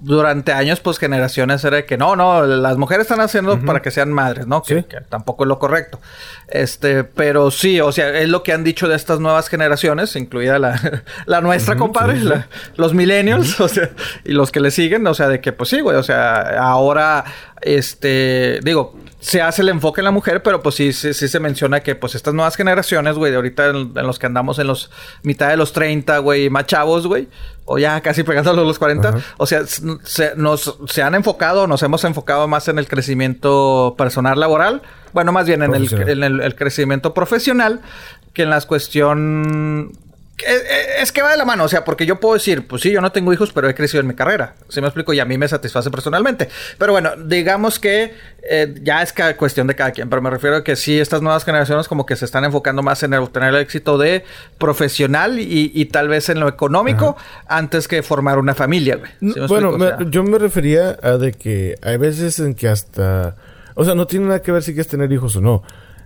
durante 0.00 0.52
años, 0.52 0.80
pues 0.80 0.98
generaciones 0.98 1.62
era 1.64 1.76
de 1.76 1.84
que 1.86 1.96
no, 1.98 2.16
no, 2.16 2.44
las 2.46 2.76
mujeres 2.78 3.02
están 3.04 3.20
haciendo 3.20 3.58
para 3.60 3.80
que 3.82 3.90
sean 3.90 4.12
madres, 4.12 4.46
¿no? 4.46 4.62
Que, 4.62 4.76
Sí. 4.80 4.82
que 4.88 5.00
tampoco 5.02 5.44
es 5.44 5.48
lo 5.48 5.58
correcto. 5.58 6.00
Este, 6.48 7.04
pero 7.04 7.50
sí, 7.50 7.80
o 7.80 7.92
sea, 7.92 8.08
es 8.18 8.28
lo 8.28 8.42
que 8.42 8.52
han 8.52 8.64
dicho 8.64 8.88
de 8.88 8.96
estas 8.96 9.20
nuevas 9.20 9.48
generaciones, 9.48 10.16
incluida 10.16 10.58
la, 10.58 11.02
la 11.26 11.40
nuestra, 11.40 11.76
compadre, 11.76 12.14
sí, 12.16 12.22
sí. 12.22 12.28
la- 12.28 12.48
los 12.76 12.94
millennials, 12.94 13.60
o 13.60 13.68
sea, 13.68 13.90
y 14.24 14.32
los 14.32 14.50
que 14.50 14.60
le 14.60 14.70
siguen, 14.70 15.06
o 15.06 15.14
sea, 15.14 15.28
de 15.28 15.40
que 15.40 15.52
pues 15.52 15.70
sí, 15.70 15.80
güey, 15.80 15.96
o 15.96 16.02
sea, 16.02 16.58
ahora, 16.60 17.24
este, 17.60 18.60
digo, 18.62 18.94
se 19.20 19.42
hace 19.42 19.62
el 19.62 19.68
enfoque 19.68 20.00
en 20.00 20.06
la 20.06 20.10
mujer, 20.10 20.42
pero 20.42 20.62
pues 20.62 20.74
sí, 20.74 20.92
sí, 20.92 21.12
sí 21.12 21.28
se 21.28 21.40
menciona 21.40 21.80
que 21.80 21.94
pues 21.94 22.14
estas 22.14 22.32
nuevas 22.34 22.56
generaciones, 22.56 23.16
güey, 23.16 23.30
de 23.30 23.36
ahorita 23.36 23.66
en, 23.68 23.92
en 23.94 24.06
los 24.06 24.18
que 24.18 24.26
andamos 24.26 24.58
en 24.58 24.66
los 24.66 24.90
mitad 25.22 25.48
de 25.48 25.56
los 25.56 25.72
30, 25.72 26.18
güey, 26.18 26.48
más 26.48 26.66
chavos, 26.66 27.06
güey, 27.06 27.28
o 27.66 27.78
ya 27.78 28.00
casi 28.00 28.22
pegando 28.22 28.50
a 28.50 28.54
los 28.54 28.78
40, 28.78 29.08
Ajá. 29.08 29.18
o 29.36 29.46
sea, 29.46 29.62
se, 29.66 30.34
nos, 30.36 30.78
se 30.86 31.02
han 31.02 31.14
enfocado, 31.14 31.66
nos 31.66 31.82
hemos 31.82 32.02
enfocado 32.04 32.48
más 32.48 32.68
en 32.68 32.78
el 32.78 32.88
crecimiento 32.88 33.94
personal 33.98 34.40
laboral, 34.40 34.82
bueno, 35.12 35.32
más 35.32 35.46
bien 35.46 35.62
en, 35.62 35.74
el, 35.74 36.08
en 36.08 36.24
el, 36.24 36.40
el 36.40 36.54
crecimiento 36.54 37.12
profesional, 37.12 37.82
que 38.32 38.42
en 38.42 38.50
la 38.50 38.60
cuestión... 38.62 39.92
Es, 40.46 41.02
es 41.02 41.12
que 41.12 41.22
va 41.22 41.30
de 41.30 41.36
la 41.36 41.44
mano, 41.44 41.64
o 41.64 41.68
sea, 41.68 41.84
porque 41.84 42.06
yo 42.06 42.20
puedo 42.20 42.34
decir, 42.34 42.66
pues 42.66 42.82
sí, 42.82 42.90
yo 42.90 43.00
no 43.00 43.12
tengo 43.12 43.32
hijos, 43.32 43.52
pero 43.52 43.68
he 43.68 43.74
crecido 43.74 44.00
en 44.00 44.06
mi 44.06 44.14
carrera. 44.14 44.54
Si 44.68 44.80
me 44.80 44.86
explico, 44.86 45.12
y 45.12 45.20
a 45.20 45.24
mí 45.24 45.38
me 45.38 45.48
satisface 45.48 45.90
personalmente. 45.90 46.48
Pero 46.78 46.92
bueno, 46.92 47.10
digamos 47.16 47.78
que 47.78 48.14
eh, 48.42 48.74
ya 48.82 49.02
es 49.02 49.14
cuestión 49.36 49.66
de 49.66 49.74
cada 49.74 49.90
quien, 49.92 50.08
pero 50.08 50.22
me 50.22 50.30
refiero 50.30 50.56
a 50.56 50.64
que 50.64 50.76
sí, 50.76 50.98
estas 50.98 51.22
nuevas 51.22 51.44
generaciones 51.44 51.88
como 51.88 52.06
que 52.06 52.16
se 52.16 52.24
están 52.24 52.44
enfocando 52.44 52.82
más 52.82 53.02
en 53.02 53.12
el 53.12 53.20
obtener 53.20 53.50
el 53.50 53.60
éxito 53.60 53.98
de 53.98 54.24
profesional 54.58 55.38
y, 55.38 55.70
y 55.74 55.84
tal 55.86 56.08
vez 56.08 56.28
en 56.28 56.40
lo 56.40 56.48
económico 56.48 57.16
antes 57.46 57.88
que 57.88 58.02
formar 58.02 58.38
una 58.38 58.54
familia, 58.54 58.96
güey. 58.96 59.10
¿Sí 59.20 59.40
me 59.40 59.46
bueno? 59.46 59.70
O 59.70 59.78
sea, 59.78 59.98
yo 60.08 60.22
me 60.22 60.38
refería 60.38 60.98
a 61.02 61.12
de 61.12 61.32
que 61.32 61.76
hay 61.82 61.96
veces 61.96 62.38
en 62.38 62.54
que 62.54 62.68
hasta 62.68 63.36
O 63.74 63.84
sea, 63.84 63.94
no 63.94 64.06
tiene 64.06 64.26
nada 64.26 64.42
que 64.42 64.52
ver 64.52 64.62
si 64.62 64.72
quieres 64.72 64.88
tener 64.88 65.10
hijos 65.12 65.36
o 65.36 65.40
no. 65.40 65.62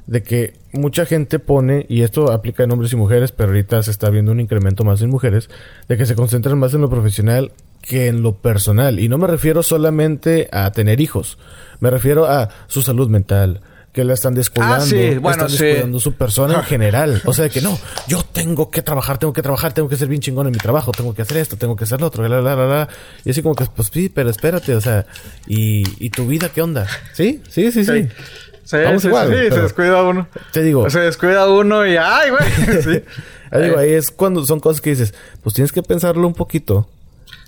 De 0.07 0.23
que 0.23 0.53
mucha 0.73 1.07
gente 1.07 1.39
pone, 1.39 1.87
y 1.89 2.03
esto 2.03 2.31
aplica 2.31 2.63
en 2.63 2.73
hombres 2.73 2.93
y 2.93 2.97
mujeres, 2.97 3.33
pero 3.33 3.49
ahorita 3.51 3.83
se 3.83 3.91
está 3.91 4.11
viendo 4.11 4.33
un 4.33 4.41
incremento 4.41 4.85
más 4.85 5.01
en 5.03 5.09
mujeres, 5.11 5.49
de 5.89 5.97
que 5.97 6.05
se 6.07 6.15
concentran 6.15 6.59
más 6.59 6.75
en 6.75 6.83
lo 6.83 6.91
profesional 6.91 7.53
que 7.81 8.09
en 8.09 8.23
lo 8.23 8.35
personal. 8.37 8.99
Y 9.01 9.09
no 9.09 9.17
me 9.19 9.27
refiero 9.27 9.63
solamente 9.63 10.49
a 10.53 10.71
tener 10.73 11.01
hijos, 11.01 11.39
me 11.81 11.91
refiero 11.91 12.27
a 12.27 12.49
su 12.67 12.83
salud 12.83 13.09
mental, 13.09 13.61
que 13.93 14.03
la 14.05 14.15
están 14.15 14.35
descuidando, 14.35 14.77
Ah, 14.77 14.81
sí, 14.81 15.15
bueno, 15.21 15.31
están 15.47 15.51
sí. 15.51 15.65
descuidando 15.65 16.01
su 16.01 16.15
persona 16.15 16.55
en 16.55 16.63
general. 16.65 17.23
O 17.27 17.33
sea, 17.33 17.49
que 17.49 17.61
no, 17.61 17.79
yo 18.09 18.23
tengo 18.25 18.69
que 18.69 18.83
trabajar, 18.83 19.19
tengo 19.19 19.33
que 19.33 19.41
trabajar, 19.41 19.73
tengo 19.73 19.89
que 19.89 19.97
ser 19.97 20.09
bien 20.09 20.21
chingón 20.21 20.47
en 20.49 20.53
mi 20.53 20.59
trabajo, 20.59 20.91
tengo 20.91 21.15
que 21.15 21.23
hacer 21.23 21.37
esto, 21.37 21.57
tengo 21.57 21.77
que 21.77 21.85
hacer 21.85 22.01
lo 22.01 22.09
otro, 22.09 22.27
la, 22.27 22.41
la, 22.43 22.57
la, 22.57 22.67
la. 22.67 22.89
Y 23.25 23.31
así 23.31 23.41
como 23.41 23.55
que, 23.55 23.67
pues 23.67 23.91
sí, 23.93 24.09
pero 24.09 24.31
espérate, 24.31 24.75
o 24.75 24.81
sea, 24.81 25.07
¿y, 25.47 25.85
y 26.05 26.11
tu 26.11 26.27
vida 26.27 26.49
qué 26.49 26.61
onda? 26.63 26.89
¿Sí? 27.13 27.41
Sí, 27.49 27.71
sí, 27.71 27.85
sí. 27.85 27.93
Sí, 28.03 28.09
Vamos 28.73 29.03
sí, 29.03 29.09
igual, 29.09 29.29
sí, 29.29 29.55
se 29.55 29.61
descuida 29.61 30.03
uno. 30.03 30.27
Te 30.53 30.63
digo, 30.63 30.89
Se 30.91 31.01
descuida 31.01 31.49
uno 31.49 31.87
y 31.87 31.97
¡ay, 31.97 32.31
güey! 32.31 32.83
Sí. 32.83 33.03
ahí 33.51 33.63
digo, 33.63 33.79
Eh, 33.81 33.85
ahí 33.85 33.93
es 33.93 34.11
cuando 34.11 34.45
son 34.47 34.61
cosas 34.61 34.81
que 34.81 34.91
dices, 34.91 35.15
pues 35.43 35.55
tienes 35.55 35.73
que 35.73 35.83
pensarlo 35.83 36.27
un 36.27 36.35
poquito. 36.35 36.89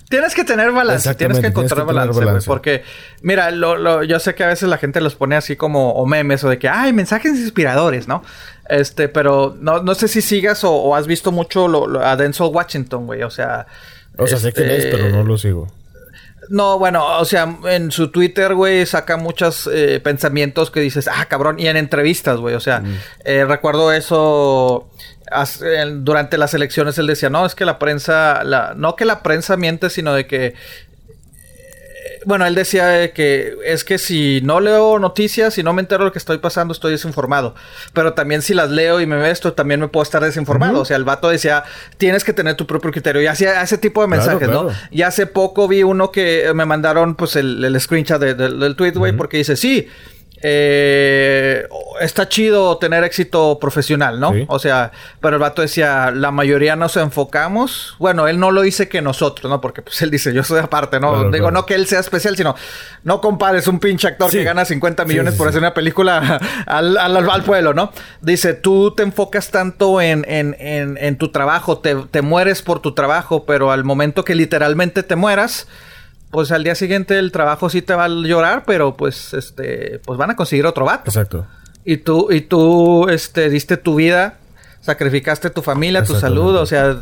Tienes 0.09 0.33
que 0.33 0.45
tener 0.45 0.71
balance, 0.71 1.13
tienes 1.15 1.39
que 1.39 1.47
encontrar 1.47 1.85
tienes 1.85 2.01
que 2.01 2.09
tener 2.11 2.25
balance, 2.25 2.47
porque 2.47 2.83
mira, 3.23 3.51
lo, 3.51 3.75
lo- 3.77 4.03
yo 4.03 4.19
sé 4.21 4.35
que 4.35 4.45
a 4.45 4.47
veces 4.47 4.69
la 4.69 4.77
gente 4.77 5.01
los 5.01 5.15
pone 5.15 5.35
así 5.35 5.57
como 5.57 5.91
o 5.95 6.05
memes 6.05 6.45
o 6.45 6.49
de 6.49 6.57
que 6.57 6.69
ay, 6.69 6.93
mensajes 6.93 7.33
inspiradores, 7.33 8.07
¿no? 8.07 8.23
Este, 8.69 9.09
pero 9.09 9.57
no, 9.59 9.83
no 9.83 9.95
sé 9.95 10.07
si 10.07 10.21
sigas 10.21 10.63
o, 10.63 10.71
o 10.71 10.95
has 10.95 11.07
visto 11.07 11.33
mucho 11.33 11.67
lo- 11.67 11.87
lo- 11.87 12.05
a 12.05 12.15
Denzel 12.15 12.47
Washington, 12.53 13.05
güey, 13.05 13.23
o 13.23 13.29
sea, 13.29 13.67
O 14.17 14.27
sea, 14.27 14.37
sé 14.37 14.53
quién 14.53 14.69
es, 14.69 14.85
este, 14.85 14.91
pero 14.97 15.09
no 15.09 15.23
lo 15.23 15.37
sigo. 15.37 15.67
No, 16.49 16.79
bueno, 16.79 17.17
o 17.17 17.25
sea, 17.25 17.57
en 17.65 17.91
su 17.91 18.09
Twitter, 18.09 18.53
güey, 18.53 18.85
saca 18.85 19.17
muchos 19.17 19.69
eh, 19.71 19.99
pensamientos 20.01 20.71
que 20.71 20.79
dices, 20.79 21.07
ah, 21.07 21.25
cabrón, 21.25 21.59
y 21.59 21.67
en 21.67 21.77
entrevistas, 21.77 22.37
güey, 22.39 22.55
o 22.55 22.59
sea, 22.59 22.83
eh, 23.25 23.45
recuerdo 23.45 23.91
eso 23.91 24.89
durante 25.97 26.37
las 26.37 26.53
elecciones, 26.53 26.97
él 26.97 27.07
decía, 27.07 27.29
no, 27.29 27.45
es 27.45 27.53
que 27.53 27.65
la 27.65 27.79
prensa, 27.79 28.43
la, 28.43 28.73
no 28.75 28.95
que 28.95 29.03
la 29.03 29.23
prensa 29.23 29.57
miente, 29.57 29.89
sino 29.89 30.13
de 30.13 30.25
que, 30.25 30.53
bueno, 32.25 32.45
él 32.45 32.55
decía 32.55 32.87
de 32.87 33.11
que 33.11 33.55
es 33.65 33.83
que 33.83 33.97
si 33.97 34.41
no 34.43 34.59
leo 34.59 34.99
noticias 34.99 35.57
y 35.57 35.63
no 35.63 35.73
me 35.73 35.81
entero 35.81 36.03
de 36.03 36.05
lo 36.09 36.11
que 36.11 36.19
estoy 36.19 36.37
pasando, 36.39 36.71
estoy 36.73 36.91
desinformado. 36.91 37.55
Pero 37.93 38.13
también 38.13 38.41
si 38.41 38.53
las 38.53 38.69
leo 38.69 38.99
y 39.01 39.05
me 39.05 39.15
ve 39.17 39.29
esto, 39.31 39.53
también 39.53 39.79
me 39.79 39.87
puedo 39.87 40.03
estar 40.03 40.23
desinformado. 40.23 40.81
O 40.81 40.85
sea, 40.85 40.97
el 40.97 41.03
vato 41.03 41.29
decía, 41.29 41.63
tienes 41.97 42.23
que 42.23 42.33
tener 42.33 42.55
tu 42.55 42.67
propio 42.67 42.91
criterio. 42.91 43.21
Y 43.21 43.27
hacía 43.27 43.61
ese 43.61 43.77
tipo 43.77 44.01
de 44.01 44.07
Claro, 44.07 44.23
mensajes, 44.23 44.49
¿no? 44.49 44.69
Y 44.91 45.01
hace 45.03 45.25
poco 45.27 45.67
vi 45.67 45.83
uno 45.83 46.11
que 46.11 46.51
me 46.53 46.65
mandaron, 46.65 47.15
pues, 47.15 47.35
el, 47.35 47.63
el 47.63 47.79
screenshot 47.79 48.19
de- 48.19 48.33
de- 48.35 48.49
del 48.49 48.75
tweet, 48.75 48.91
güey, 48.93 49.13
porque 49.13 49.37
dice, 49.37 49.55
sí, 49.55 49.87
eh, 50.41 51.67
está 52.01 52.29
chido 52.29 52.77
tener 52.77 53.03
éxito 53.03 53.57
profesional, 53.59 54.19
¿no? 54.19 54.33
Sí. 54.33 54.45
O 54.47 54.59
sea, 54.59 54.91
pero 55.19 55.35
el 55.37 55.41
vato 55.41 55.61
decía, 55.61 56.11
la 56.11 56.31
mayoría 56.31 56.75
nos 56.75 56.95
enfocamos. 56.97 57.95
Bueno, 57.99 58.27
él 58.27 58.39
no 58.39 58.51
lo 58.51 58.61
dice 58.61 58.87
que 58.87 59.01
nosotros, 59.01 59.49
¿no? 59.49 59.61
Porque, 59.61 59.81
pues, 59.81 60.01
él 60.01 60.11
dice, 60.11 60.33
yo 60.33 60.43
soy 60.43 60.59
aparte, 60.59 60.99
¿no? 60.99 61.09
Claro, 61.13 61.31
Digo, 61.31 61.45
claro. 61.45 61.51
no 61.51 61.65
que 61.65 61.75
él 61.75 61.87
sea 61.87 61.99
especial, 61.99 62.35
sino, 62.37 62.55
no 63.03 63.19
compares 63.21 63.67
un 63.67 63.79
pinche 63.79 64.07
actor 64.07 64.29
Sí. 64.31 64.37
que 64.37 64.43
gana 64.43 64.65
50 64.65 65.05
millones 65.05 65.33
Sí, 65.33 65.37
por 65.37 65.47
hacer 65.47 65.59
una 65.59 65.73
película 65.73 66.39
al, 66.65 66.97
al, 66.97 67.29
al 67.29 67.43
pueblo, 67.43 67.73
¿no? 67.73 67.91
Dice, 68.21 68.53
tú 68.53 68.93
te 68.95 69.03
enfocas 69.03 69.49
tanto 69.51 70.01
en, 70.01 70.25
en, 70.27 70.55
en, 70.59 70.97
en 70.99 71.17
tu 71.17 71.29
trabajo, 71.31 71.79
te, 71.79 71.95
te 71.95 72.21
mueres 72.21 72.61
por 72.61 72.79
tu 72.81 72.93
trabajo, 72.93 73.45
pero 73.45 73.71
al 73.71 73.83
momento 73.83 74.23
que 74.23 74.35
literalmente 74.35 75.03
te 75.03 75.15
mueras, 75.15 75.67
pues 76.31 76.51
al 76.51 76.63
día 76.63 76.75
siguiente 76.75 77.17
el 77.19 77.31
trabajo 77.31 77.69
sí 77.69 77.81
te 77.81 77.95
va 77.95 78.05
a 78.05 78.09
llorar, 78.09 78.63
pero 78.65 78.95
pues 78.95 79.33
este, 79.33 79.99
pues 80.05 80.17
van 80.17 80.31
a 80.31 80.35
conseguir 80.35 80.65
otro 80.65 80.85
vato. 80.85 81.09
Exacto. 81.09 81.45
Y 81.85 81.97
tú, 81.97 82.27
y 82.31 82.41
tú, 82.41 83.07
este, 83.09 83.49
diste 83.49 83.77
tu 83.77 83.95
vida, 83.95 84.35
sacrificaste 84.81 85.49
tu 85.49 85.61
familia, 85.61 86.03
tu 86.03 86.15
salud, 86.15 86.55
o 86.57 86.65
sea, 86.65 86.97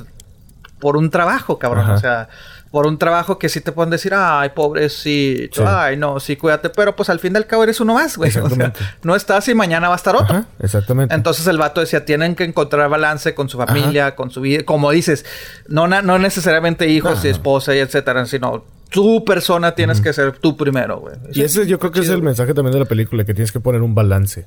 por 0.79 0.95
un 0.97 1.09
trabajo, 1.09 1.57
cabrón. 1.57 1.85
Ajá. 1.85 1.93
O 1.93 1.97
sea, 1.97 2.29
por 2.69 2.87
un 2.87 2.97
trabajo 2.97 3.39
que 3.39 3.47
sí 3.47 3.61
te 3.61 3.71
pueden 3.71 3.89
decir, 3.89 4.13
ay, 4.13 4.49
pobrecito, 4.49 5.61
Sí. 5.61 5.67
ay, 5.67 5.95
no, 5.95 6.19
sí, 6.19 6.35
cuídate. 6.35 6.69
Pero 6.69 6.95
pues 6.95 7.09
al 7.09 7.19
fin 7.19 7.31
del 7.31 7.47
cabo 7.47 7.63
eres 7.63 7.79
uno 7.79 7.93
más, 7.93 8.17
güey. 8.17 8.29
O 8.43 8.49
sea, 8.49 8.73
no 9.01 9.15
estás 9.15 9.47
y 9.47 9.55
mañana 9.55 9.87
va 9.87 9.95
a 9.95 9.97
estar 9.97 10.15
otro. 10.15 10.35
Ajá, 10.35 10.45
exactamente. 10.59 11.15
Entonces 11.15 11.47
el 11.47 11.57
vato 11.57 11.79
decía, 11.79 12.03
tienen 12.03 12.35
que 12.35 12.43
encontrar 12.43 12.89
balance 12.89 13.33
con 13.33 13.47
su 13.49 13.57
familia, 13.57 14.15
con 14.15 14.29
su 14.29 14.41
vida. 14.41 14.63
Como 14.65 14.91
dices, 14.91 15.25
no, 15.69 15.87
no 15.87 16.19
necesariamente 16.19 16.89
hijos 16.89 17.23
No, 17.23 17.27
y 17.29 17.31
esposa 17.31 17.73
y 17.75 17.79
etcétera, 17.79 18.25
sino 18.25 18.65
tu 18.95 19.25
persona 19.25 19.75
tienes 19.75 19.99
que 19.99 20.13
ser 20.13 20.31
tú 20.39 20.55
primero, 20.55 21.01
güey. 21.01 21.15
Y 21.33 21.41
ese 21.41 21.67
yo 21.67 21.77
creo 21.79 21.91
que 21.91 21.99
es 21.99 22.07
el 22.09 22.21
mensaje 22.23 22.53
también 22.53 22.71
de 22.73 22.79
la 22.79 22.85
película, 22.85 23.25
que 23.25 23.33
tienes 23.33 23.51
que 23.51 23.59
poner 23.59 23.81
un 23.81 23.93
balance. 23.93 24.45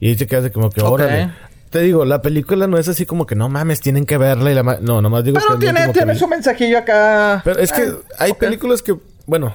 Y 0.00 0.08
ahí 0.08 0.16
te 0.16 0.26
quedas 0.26 0.42
de 0.44 0.50
como 0.50 0.70
que, 0.70 0.82
órale. 0.82 1.30
Te 1.70 1.78
digo, 1.82 2.04
la 2.04 2.20
película 2.20 2.66
no 2.66 2.78
es 2.78 2.88
así 2.88 3.06
como 3.06 3.26
que 3.26 3.36
no 3.36 3.48
mames, 3.48 3.80
tienen 3.80 4.04
que 4.04 4.18
verla 4.18 4.50
y 4.50 4.54
la 4.54 4.62
No, 4.80 5.00
nomás 5.00 5.22
digo 5.22 5.38
Pero 5.38 5.54
que 5.56 5.66
tiene, 5.66 5.80
como 5.82 5.92
que 5.92 5.98
tiene 6.00 6.14
su 6.16 6.26
mensajillo 6.26 6.78
acá. 6.78 7.42
Pero 7.44 7.60
es 7.60 7.70
que 7.70 7.82
Ah, 8.18 8.24
hay 8.24 8.32
películas 8.32 8.82
que, 8.82 8.96
bueno, 9.26 9.54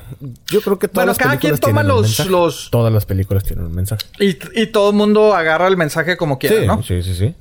yo 0.50 0.62
creo 0.62 0.80
que 0.80 0.88
todas 0.88 1.06
Bueno, 1.06 1.08
las 1.10 1.18
cada 1.18 1.32
quien 1.38 1.52
películas 1.58 1.60
toma 1.60 1.82
tienen 1.82 1.92
un 1.92 1.98
los- 2.02 2.08
mensaje. 2.08 2.30
los- 2.30 2.70
Todas 2.72 2.94
las 2.94 3.06
películas 3.06 3.44
tienen 3.44 3.66
un 3.66 3.74
mensaje. 3.76 4.06
Y, 4.22 4.38
y 4.62 4.68
todo 4.68 4.92
el 4.92 4.96
mundo 4.96 5.36
agarra 5.36 5.68
el 5.68 5.76
mensaje 5.76 6.16
como 6.16 6.40
quiera, 6.40 6.62
sí, 6.62 6.66
¿no? 6.68 6.82
sí, 6.84 7.04
sí, 7.04 7.14
sí. 7.16 7.36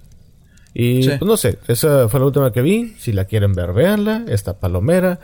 Y 0.74 1.04
Sí. 1.04 1.10
pues 1.10 1.22
no 1.28 1.36
sé, 1.36 1.56
esa 1.68 2.08
fue 2.08 2.18
la 2.18 2.26
última 2.26 2.52
que 2.52 2.60
vi. 2.60 2.96
Si 2.98 3.12
la 3.12 3.26
quieren 3.26 3.52
ver, 3.52 3.72
véanla. 3.74 4.24
Esta 4.26 4.54
palomera. 4.58 5.20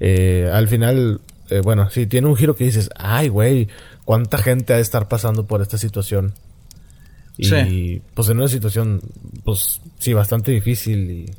Eh, 0.00 0.50
al 0.52 0.68
final, 0.68 1.20
eh, 1.50 1.60
bueno, 1.62 1.88
sí, 1.90 2.06
tiene 2.06 2.26
un 2.28 2.36
giro 2.36 2.54
que 2.56 2.64
dices, 2.64 2.90
ay, 2.96 3.28
güey, 3.28 3.68
¿cuánta 4.04 4.38
gente 4.38 4.72
ha 4.72 4.76
de 4.76 4.82
estar 4.82 5.08
pasando 5.08 5.44
por 5.46 5.60
esta 5.62 5.78
situación? 5.78 6.32
Y 7.36 7.44
Sí. 7.46 8.02
pues 8.14 8.28
en 8.28 8.38
una 8.38 8.48
situación, 8.48 9.00
pues 9.44 9.80
sí, 9.98 10.12
bastante 10.12 10.52
difícil 10.52 11.10
y... 11.10 11.30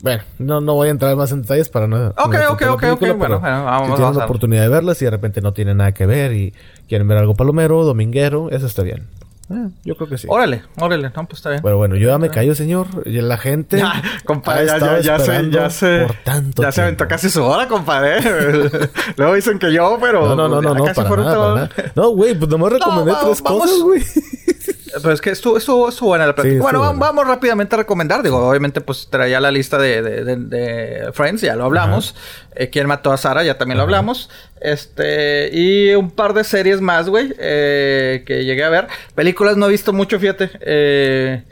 Bueno, 0.00 0.22
no, 0.38 0.60
no 0.60 0.74
voy 0.74 0.88
a 0.88 0.90
entrar 0.90 1.16
más 1.16 1.32
en 1.32 1.42
detalles 1.42 1.70
para 1.70 1.86
no... 1.86 2.08
Ok, 2.08 2.34
no 2.34 2.52
ok, 2.52 2.62
ok, 2.72 2.80
película, 2.80 3.12
ok, 3.12 3.18
bueno, 3.18 3.40
bueno, 3.40 3.64
vamos- 3.64 3.86
si 3.86 3.92
tienen 3.96 4.16
la 4.18 4.24
oportunidad 4.24 4.62
de 4.62 4.68
verlas 4.68 5.00
y 5.00 5.04
de 5.06 5.10
repente 5.10 5.40
no 5.40 5.52
tienen 5.54 5.78
nada 5.78 5.92
que 5.92 6.04
ver 6.04 6.32
y 6.34 6.52
quieren 6.88 7.08
ver 7.08 7.18
algo 7.18 7.34
palomero, 7.34 7.84
dominguero, 7.84 8.50
eso 8.50 8.66
está 8.66 8.82
bien. 8.82 9.04
Eh, 9.50 9.68
yo 9.84 9.94
creo 9.96 10.08
que 10.08 10.16
sí. 10.18 10.26
Órale, 10.30 10.62
órale, 10.80 11.10
no, 11.14 11.26
pues 11.26 11.38
está 11.38 11.50
bien. 11.50 11.62
Pero 11.62 11.76
bueno, 11.76 11.96
yo 11.96 12.08
ya 12.08 12.18
me 12.18 12.30
callo, 12.30 12.54
señor. 12.54 12.86
Y 13.04 13.20
la 13.20 13.36
gente. 13.36 13.78
Ya, 13.78 14.02
compadre, 14.24 14.66
ya, 14.66 14.78
ya, 14.78 15.00
ya 15.00 15.16
esperando 15.16 15.58
ya 15.58 15.70
se, 15.70 16.04
Por 16.06 16.16
tanto 16.24 16.62
ya 16.62 16.72
se 16.72 16.80
aventó 16.82 17.04
tiempo. 17.04 17.10
casi 17.14 17.28
su 17.30 17.42
hora, 17.44 17.68
compadre. 17.68 18.20
Luego 19.16 19.34
dicen 19.34 19.58
que 19.58 19.72
yo, 19.72 19.98
pero. 20.00 20.26
No, 20.28 20.34
no, 20.34 20.48
no, 20.48 20.62
no, 20.62 20.74
no, 20.74 20.84
para 20.84 21.08
nada, 21.10 21.34
para 21.36 21.54
nada. 21.54 21.70
No, 21.94 22.10
güey, 22.10 22.34
pues 22.34 22.50
nomás 22.50 22.72
recomendé 22.72 23.12
va- 23.12 23.20
tres 23.24 23.42
vamos. 23.42 23.62
cosas, 23.62 23.80
güey. 23.82 24.02
Pero 25.02 25.12
es 25.14 25.20
que 25.20 25.30
estuvo, 25.30 25.56
estuvo, 25.58 25.88
estuvo 25.88 26.08
buena 26.10 26.26
la 26.26 26.34
plática. 26.34 26.54
Sí, 26.54 26.60
bueno, 26.60 26.80
vamos 26.94 27.26
rápidamente 27.26 27.74
a 27.74 27.78
recomendar. 27.78 28.22
Digo, 28.22 28.38
obviamente, 28.48 28.80
pues 28.80 29.08
traía 29.10 29.40
la 29.40 29.50
lista 29.50 29.78
de, 29.78 30.02
de, 30.02 30.24
de- 30.24 30.36
de 30.36 31.12
Friends, 31.12 31.42
ya 31.42 31.56
lo 31.56 31.64
hablamos. 31.64 32.14
Eh, 32.54 32.70
¿Quién 32.70 32.86
mató 32.86 33.12
a 33.12 33.16
Sara? 33.16 33.42
Ya 33.44 33.58
también 33.58 33.78
lo 33.78 33.84
hablamos. 33.84 34.30
Este, 34.60 35.50
y 35.52 35.94
un 35.94 36.10
par 36.10 36.32
de 36.34 36.44
series 36.44 36.80
más, 36.80 37.08
güey, 37.08 37.34
eh, 37.38 38.22
que 38.26 38.44
llegué 38.44 38.64
a 38.64 38.68
ver. 38.70 38.86
Películas 39.14 39.56
no 39.56 39.66
he 39.66 39.70
visto 39.70 39.92
mucho, 39.92 40.18
fíjate. 40.18 40.50
Eh, 40.60 41.42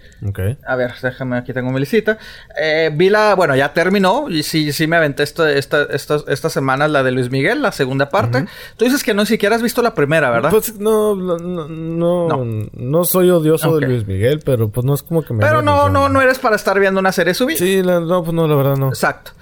A 0.66 0.76
ver, 0.76 0.92
déjame, 1.02 1.36
aquí 1.36 1.52
tengo 1.52 1.70
mi 1.70 1.80
listita. 1.80 2.18
Eh, 2.60 2.90
vi 2.94 3.10
la, 3.10 3.34
bueno, 3.34 3.56
ya 3.56 3.72
terminó 3.72 4.28
y 4.30 4.42
sí, 4.42 4.72
sí 4.72 4.86
me 4.86 4.96
aventé 4.96 5.22
esta, 5.22 5.50
esta, 5.50 5.82
estas, 5.90 6.24
estas 6.28 6.52
semanas 6.52 6.90
la 6.90 7.02
de 7.02 7.10
Luis 7.12 7.30
Miguel, 7.30 7.60
la 7.62 7.72
segunda 7.72 8.08
parte. 8.08 8.46
Tú 8.76 8.84
dices 8.84 9.02
que 9.02 9.14
no 9.14 9.24
siquiera 9.26 9.56
has 9.56 9.62
visto 9.62 9.82
la 9.82 9.94
primera, 9.94 10.30
¿verdad? 10.30 10.50
Pues 10.50 10.78
no, 10.78 11.14
no, 11.16 11.36
no, 11.38 12.68
no, 12.72 13.04
soy 13.04 13.30
odioso 13.30 13.78
de 13.78 13.86
Luis 13.86 14.06
Miguel, 14.06 14.40
pero 14.44 14.68
pues 14.68 14.84
no 14.84 14.94
es 14.94 15.02
como 15.02 15.22
que 15.22 15.34
me. 15.34 15.40
Pero 15.40 15.60
no, 15.62 15.88
no, 15.88 16.08
no 16.08 16.20
eres 16.22 16.38
para 16.38 16.56
estar 16.56 16.78
viendo 16.78 17.00
una 17.00 17.12
serie 17.12 17.34
subida. 17.34 17.58
Sí, 17.58 17.82
la- 17.82 18.00
no, 18.00 18.22
pues 18.22 18.34
no, 18.34 18.46
la 18.46 18.54
verdad 18.54 18.76
no. 18.76 18.88
Exacto. 18.88 19.32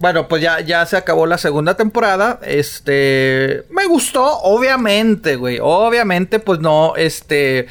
Bueno, 0.00 0.28
pues 0.28 0.40
ya, 0.40 0.60
ya 0.60 0.86
se 0.86 0.96
acabó 0.96 1.26
la 1.26 1.38
segunda 1.38 1.76
temporada. 1.76 2.38
Este. 2.42 3.64
Me 3.70 3.86
gustó, 3.86 4.24
obviamente, 4.42 5.34
güey. 5.36 5.58
Obviamente, 5.60 6.38
pues 6.38 6.60
no, 6.60 6.94
este. 6.96 7.66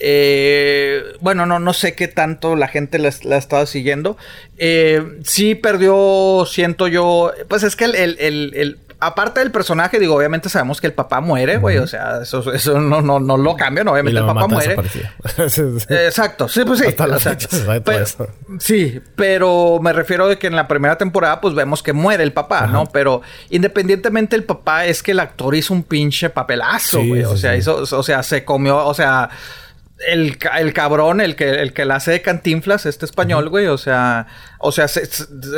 Eh, 0.00 1.02
bueno, 1.20 1.46
no, 1.46 1.58
no 1.58 1.72
sé 1.72 1.94
qué 1.94 2.08
tanto 2.08 2.56
la 2.56 2.68
gente 2.68 2.98
la, 2.98 3.10
la 3.22 3.36
ha 3.36 3.38
estado 3.38 3.66
siguiendo. 3.66 4.16
Eh, 4.58 5.18
sí 5.24 5.54
perdió, 5.54 6.44
siento 6.46 6.88
yo. 6.88 7.32
Pues 7.48 7.62
es 7.62 7.76
que 7.76 7.84
el, 7.84 7.94
el- 7.94 8.16
el- 8.18 8.52
el- 8.54 8.78
aparte 9.02 9.40
del 9.40 9.50
personaje, 9.50 9.98
digo, 9.98 10.14
obviamente 10.14 10.50
sabemos 10.50 10.78
que 10.78 10.86
el 10.86 10.92
papá 10.92 11.22
muere, 11.22 11.56
güey. 11.56 11.78
O 11.78 11.86
sea, 11.86 12.20
eso, 12.22 12.52
eso 12.52 12.78
no, 12.80 13.00
no, 13.00 13.18
no 13.18 13.38
lo 13.38 13.56
cambian. 13.56 13.88
Obviamente 13.88 14.20
el 14.20 14.26
papá 14.26 14.46
muere. 14.46 14.76
Eh, 15.38 16.06
Exacto, 16.06 16.48
sí, 16.48 16.62
pues 16.66 16.80
sí. 16.80 16.86
Hasta 16.86 17.06
la 17.06 17.16
O 17.16 17.20
sea, 17.20 17.32
fecha 17.32 17.48
se 17.48 17.64
sabe 17.64 17.80
todo 17.80 17.94
pero- 17.94 18.04
eso. 18.04 18.28
Sí, 18.58 19.00
pero 19.16 19.78
me 19.80 19.92
refiero 19.94 20.28
de 20.28 20.38
que 20.38 20.48
en 20.48 20.56
la 20.56 20.68
primera 20.68 20.98
temporada 20.98 21.40
pues 21.40 21.54
vemos 21.54 21.82
que 21.82 21.92
muere 21.94 22.22
el 22.22 22.32
papá, 22.34 22.66
¿no? 22.66 22.86
Pero 22.92 23.22
independientemente 23.48 24.36
el 24.36 24.44
papá 24.44 24.84
es 24.84 25.02
que 25.02 25.12
el 25.12 25.20
actor 25.20 25.54
hizo 25.54 25.72
un 25.72 25.82
pinche 25.82 26.28
papelazo, 26.28 27.00
Sí, 27.00 27.08
güey. 27.08 27.24
o 27.24 27.36
sea, 27.38 27.52
sí. 27.52 27.58
hizo, 27.60 27.76
o 27.90 28.02
sea, 28.02 28.22
se 28.22 28.44
comió, 28.44 28.84
o 28.86 28.92
sea, 28.94 29.30
el, 30.08 30.38
el, 30.58 30.72
cabrón, 30.72 31.20
el 31.20 31.36
que, 31.36 31.50
el 31.62 31.72
que 31.72 31.84
la 31.84 31.96
hace 31.96 32.12
de 32.12 32.22
cantinflas, 32.22 32.86
este 32.86 33.04
español, 33.04 33.48
güey, 33.48 33.66
o 33.66 33.78
sea, 33.78 34.26
o 34.58 34.72
sea, 34.72 34.88
se, 34.88 35.06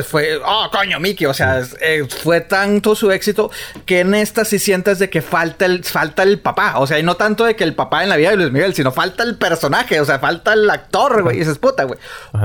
fue, 0.03 0.39
oh, 0.45 0.69
coño, 0.73 0.99
Mickey, 1.01 1.27
o 1.27 1.35
sea, 1.35 1.63
eh, 1.81 2.05
fue 2.09 2.41
tanto 2.41 2.95
su 2.95 3.11
éxito 3.11 3.51
que 3.87 4.01
en 4.01 4.15
esta 4.15 4.45
sí 4.45 4.59
sientes 4.59 4.99
de 4.99 5.11
que 5.11 5.23
falta 5.23 5.65
el, 5.65 5.85
falta 5.85 6.23
el 6.23 6.41
papá, 6.41 6.79
o 6.79 6.87
sea, 6.87 6.99
y 6.99 7.03
no 7.03 7.17
tanto 7.17 7.45
de 7.45 7.57
que 7.57 7.65
el 7.65 7.75
papá 7.75 8.03
en 8.03 8.09
la 8.09 8.17
vida 8.17 8.31
de 8.31 8.37
Luis 8.37 8.53
Miguel, 8.53 8.75
sino 8.75 8.91
falta 8.91 9.23
el 9.23 9.37
personaje, 9.37 10.01
o 10.01 10.05
sea, 10.05 10.19
falta 10.19 10.53
el 10.53 10.69
actor, 10.69 11.23
güey, 11.23 11.37
y 11.37 11.39
dices, 11.41 11.59
puta, 11.59 11.85
güey. 11.85 11.99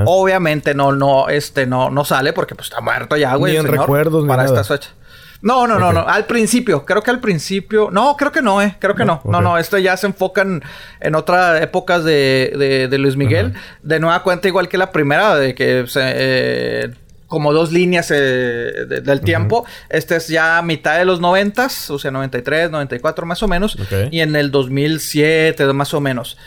Obviamente 0.05 0.73
no, 0.73 0.91
no, 0.91 1.29
este, 1.29 1.65
no, 1.65 1.89
no 1.89 2.05
sale 2.05 2.33
porque 2.33 2.55
pues 2.55 2.67
está 2.67 2.81
muerto 2.81 3.17
ya, 3.17 3.35
güey. 3.35 3.53
Ni 3.53 3.59
en 3.59 3.67
recuerdos, 3.67 4.25
para 4.27 4.45
esta 4.45 4.63
fecha. 4.63 4.89
No, 5.41 5.67
no, 5.67 5.79
no, 5.79 5.93
no. 5.93 6.07
Al 6.07 6.25
principio, 6.25 6.85
creo 6.85 7.01
que 7.01 7.11
al 7.11 7.19
principio. 7.19 7.89
No, 7.91 8.15
creo 8.17 8.31
que 8.31 8.41
no, 8.41 8.61
eh. 8.61 8.75
Creo 8.79 8.95
que 8.95 9.05
no. 9.05 9.21
No, 9.25 9.41
no, 9.41 9.57
esto 9.57 9.77
ya 9.77 9.95
se 9.97 10.07
enfocan 10.07 10.63
en 10.99 11.15
otras 11.15 11.61
épocas 11.61 12.03
de, 12.03 12.87
de, 12.89 12.97
Luis 12.97 13.15
Miguel. 13.15 13.53
De 13.83 13.99
nueva 13.99 14.23
cuenta, 14.23 14.47
igual 14.47 14.67
que 14.67 14.77
la 14.77 14.91
primera, 14.91 15.35
de 15.35 15.55
que 15.55 15.85
se. 15.87 16.01
Eh, 16.03 16.89
como 17.27 17.53
dos 17.53 17.71
líneas 17.71 18.09
eh, 18.11 18.85
del 19.03 19.21
tiempo. 19.21 19.65
Este 19.89 20.15
es 20.15 20.27
ya 20.27 20.57
a 20.57 20.61
mitad 20.61 20.97
de 20.97 21.05
los 21.05 21.19
noventas, 21.19 21.89
o 21.89 21.99
sea, 21.99 22.09
93, 22.09 22.71
94 22.71 23.25
más 23.25 23.43
o 23.43 23.47
menos. 23.47 23.77
Y 24.11 24.21
en 24.21 24.35
el 24.35 24.49
2007 24.49 25.65
más 25.73 25.93
o 25.93 26.01
menos. 26.01 26.37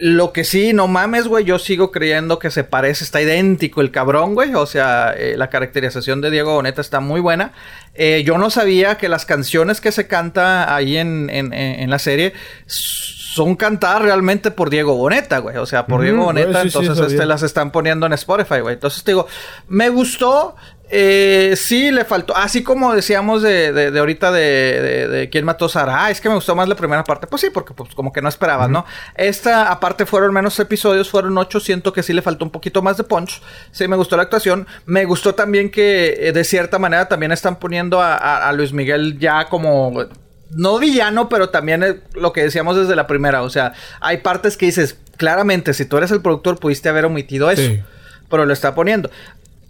Lo 0.00 0.32
que 0.32 0.44
sí, 0.44 0.72
no 0.72 0.88
mames, 0.88 1.28
güey, 1.28 1.44
yo 1.44 1.58
sigo 1.58 1.90
creyendo 1.90 2.38
que 2.38 2.50
se 2.50 2.64
parece, 2.64 3.04
está 3.04 3.20
idéntico 3.20 3.80
el 3.80 3.90
cabrón, 3.90 4.34
güey. 4.34 4.54
O 4.54 4.66
sea, 4.66 5.14
eh, 5.16 5.36
la 5.36 5.50
caracterización 5.50 6.20
de 6.20 6.30
Diego 6.30 6.54
Boneta 6.54 6.80
está 6.80 7.00
muy 7.00 7.20
buena. 7.20 7.52
Eh, 7.94 8.22
yo 8.24 8.38
no 8.38 8.50
sabía 8.50 8.96
que 8.96 9.08
las 9.08 9.24
canciones 9.24 9.80
que 9.80 9.92
se 9.92 10.06
canta 10.06 10.74
ahí 10.74 10.96
en, 10.96 11.30
en, 11.30 11.90
la 11.90 11.98
serie 11.98 12.32
son 12.66 13.56
cantadas 13.56 14.02
realmente 14.02 14.50
por 14.50 14.70
Diego 14.70 14.96
Boneta, 14.96 15.38
güey. 15.38 15.56
O 15.56 15.66
sea, 15.66 15.86
por 15.86 16.02
Diego 16.02 16.24
Boneta. 16.24 16.62
entonces, 16.62 16.98
este, 16.98 17.26
las 17.26 17.42
están 17.42 17.70
poniendo 17.70 18.06
en 18.06 18.12
Spotify, 18.14 18.60
güey. 18.60 18.74
Entonces, 18.74 19.04
te 19.04 19.12
digo, 19.12 19.26
me 19.68 19.88
gustó. 19.88 20.56
Eh, 20.90 21.54
sí, 21.56 21.90
le 21.90 22.04
faltó. 22.04 22.36
Así 22.36 22.62
como 22.62 22.94
decíamos 22.94 23.42
de, 23.42 23.72
de, 23.72 23.98
ahorita 23.98 24.30
de, 24.30 25.08
de, 25.08 25.30
quién 25.30 25.44
mató 25.44 25.64
a 25.64 25.68
Sara. 25.68 26.04
Ah, 26.04 26.10
es 26.10 26.20
que 26.20 26.28
me 26.28 26.34
gustó 26.34 26.54
más 26.54 26.68
la 26.68 26.76
primera 26.76 27.02
parte. 27.04 27.26
Pues 27.26 27.40
sí, 27.40 27.50
porque 27.50 27.74
pues 27.74 27.94
como 27.94 28.12
que 28.12 28.20
no 28.20 28.28
esperabas, 28.28 28.68
¿no? 28.68 28.84
Esta, 29.14 29.70
aparte, 29.70 30.06
fueron 30.06 30.32
menos 30.32 30.58
episodios, 30.60 31.10
fueron 31.10 31.36
ocho. 31.38 31.58
Siento 31.58 31.92
que 31.92 32.02
sí 32.02 32.12
le 32.12 32.22
faltó 32.22 32.44
un 32.44 32.50
poquito 32.50 32.82
más 32.82 32.96
de 32.96 33.04
punch. 33.04 33.40
Sí, 33.72 33.88
me 33.88 33.96
gustó 33.96 34.16
la 34.16 34.24
actuación. 34.24 34.66
Me 34.86 35.04
gustó 35.04 35.34
también 35.34 35.70
que 35.70 36.14
eh, 36.18 36.32
de 36.32 36.44
cierta 36.44 36.78
manera 36.78 37.08
también 37.08 37.32
están 37.32 37.58
poniendo 37.58 38.00
a, 38.00 38.48
a 38.48 38.52
Luis 38.52 38.72
Miguel 38.72 39.18
ya 39.18 39.48
como 39.48 40.06
no 40.50 40.78
villano, 40.78 41.28
pero 41.28 41.48
también 41.50 42.02
lo 42.14 42.32
que 42.32 42.42
decíamos 42.42 42.76
desde 42.76 42.96
la 42.96 43.06
primera. 43.06 43.42
O 43.42 43.50
sea, 43.50 43.72
hay 44.00 44.18
partes 44.18 44.56
que 44.56 44.66
dices, 44.66 44.98
claramente, 45.16 45.74
si 45.74 45.84
tú 45.84 45.96
eres 45.96 46.10
el 46.10 46.20
productor, 46.20 46.58
pudiste 46.58 46.88
haber 46.88 47.04
omitido 47.04 47.50
eso. 47.50 47.72
Pero 48.30 48.46
lo 48.46 48.52
está 48.52 48.74
poniendo. 48.74 49.10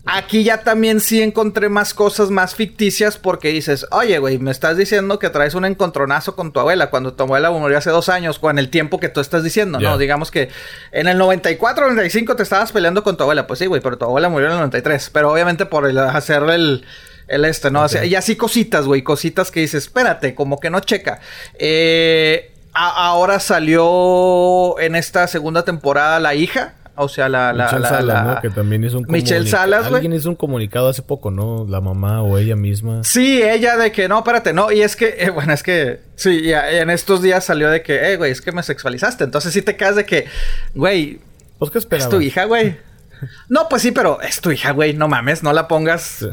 Aquí 0.07 0.45
ya 0.45 0.63
también 0.63 1.01
sí 1.01 1.23
encontré 1.23 1.71
más 1.71 1.95
cosas 1.95 2.31
más 2.31 2.55
ficticias 2.55 3.17
porque 3.17 3.49
dices, 3.49 3.87
oye, 3.91 4.19
güey, 4.19 4.39
me 4.39 4.51
estás 4.51 4.77
diciendo 4.77 5.19
que 5.19 5.31
traes 5.31 5.55
un 5.55 5.65
encontronazo 5.65 6.37
con 6.37 6.53
tu 6.53 6.61
abuela 6.61 6.91
cuando 6.91 7.15
tu 7.15 7.23
abuela 7.23 7.51
murió 7.51 7.79
hace 7.79 7.91
dos 7.91 8.11
años, 8.11 8.39
con 8.39 8.59
el 8.59 8.69
tiempo 8.69 9.01
que 9.01 9.09
tú 9.09 9.21
estás 9.21 9.43
diciendo, 9.43 9.81
¿no? 9.81 9.97
Digamos 9.97 10.31
que 10.31 10.51
en 10.93 11.09
el 11.09 11.17
94, 11.17 11.89
95 11.89 12.37
te 12.37 12.43
estabas 12.43 12.71
peleando 12.73 13.03
con 13.03 13.17
tu 13.17 13.23
abuela. 13.23 13.47
Pues 13.47 13.59
sí, 13.59 13.67
güey, 13.67 13.81
pero 13.81 13.97
tu 13.97 14.05
abuela 14.05 14.29
murió 14.29 14.47
en 14.47 14.53
el 14.53 14.59
93. 14.59 15.11
Pero 15.11 15.33
obviamente 15.33 15.65
por 15.65 15.89
el 15.89 15.99
hacerle 15.99 16.55
el 16.57 16.85
el 17.29 17.45
este, 17.45 17.71
¿no? 17.71 17.87
y 18.05 18.15
así 18.15 18.37
cositas, 18.37 18.85
güey, 18.85 19.03
cositas 19.03 19.51
que 19.51 19.61
dices, 19.61 19.85
espérate, 19.85 20.35
como 20.35 20.61
que 20.61 20.71
no 20.71 20.81
checa. 20.81 21.21
Eh, 21.59 22.53
ahora 22.75 23.41
salió 23.41 24.79
en 24.79 24.97
esta 24.97 25.27
segunda 25.27 25.65
temporada 25.65 26.21
la 26.21 26.35
hija. 26.35 26.75
O 26.97 27.09
sea, 27.09 27.29
la... 27.29 27.53
la, 27.53 27.65
Michelle 27.65 27.87
Salas, 27.89 28.27
¿no? 28.27 28.41
Que 28.41 28.51
también 28.51 28.85
hizo 28.85 28.99
un 28.99 29.07
Michelle 29.09 29.47
Salas, 29.49 29.89
güey. 29.89 29.97
Alguien 29.97 30.13
hizo 30.13 30.29
un 30.29 30.37
comunicado 30.37 30.89
hace 30.89 31.03
poco, 31.03 31.31
¿no? 31.31 31.67
La 31.69 31.81
mamá 31.81 32.23
o 32.23 32.39
ella 32.39 32.57
misma. 32.57 33.03
Sí, 33.03 33.43
ella 33.43 33.77
de 33.77 33.91
que 33.91 34.09
no, 34.09 34.19
espérate, 34.19 34.53
no. 34.53 34.71
Y 34.71 34.83
es 34.83 34.95
que, 34.95 35.17
eh, 35.19 35.31
bueno, 35.31 35.53
es 35.53 35.63
que, 35.63 36.01
sí, 36.15 36.53
en 36.53 36.91
estos 36.91 37.23
días 37.23 37.45
salió 37.45 37.71
de 37.71 37.83
que, 37.83 38.13
eh, 38.13 38.17
güey, 38.17 38.31
es 38.31 38.41
que 38.41 38.53
me 38.53 38.63
sexualizaste. 38.63 39.25
Entonces 39.25 39.53
sí 39.53 39.63
te 39.63 39.77
quedas 39.77 39.97
de 39.97 40.07
que, 40.07 40.27
güey... 40.75 41.21
¿Pues 41.59 41.71
qué 41.71 41.79
esperabas? 41.79 42.13
Es 42.13 42.19
tu 42.19 42.21
hija, 42.21 42.45
güey. 42.45 42.79
no, 43.49 43.69
pues 43.69 43.83
sí, 43.83 43.91
pero 43.91 44.21
es 44.21 44.41
tu 44.41 44.51
hija, 44.51 44.71
güey. 44.71 44.93
No 44.93 45.09
mames, 45.09 45.43
no 45.43 45.53
la 45.53 45.67
pongas 45.67 46.25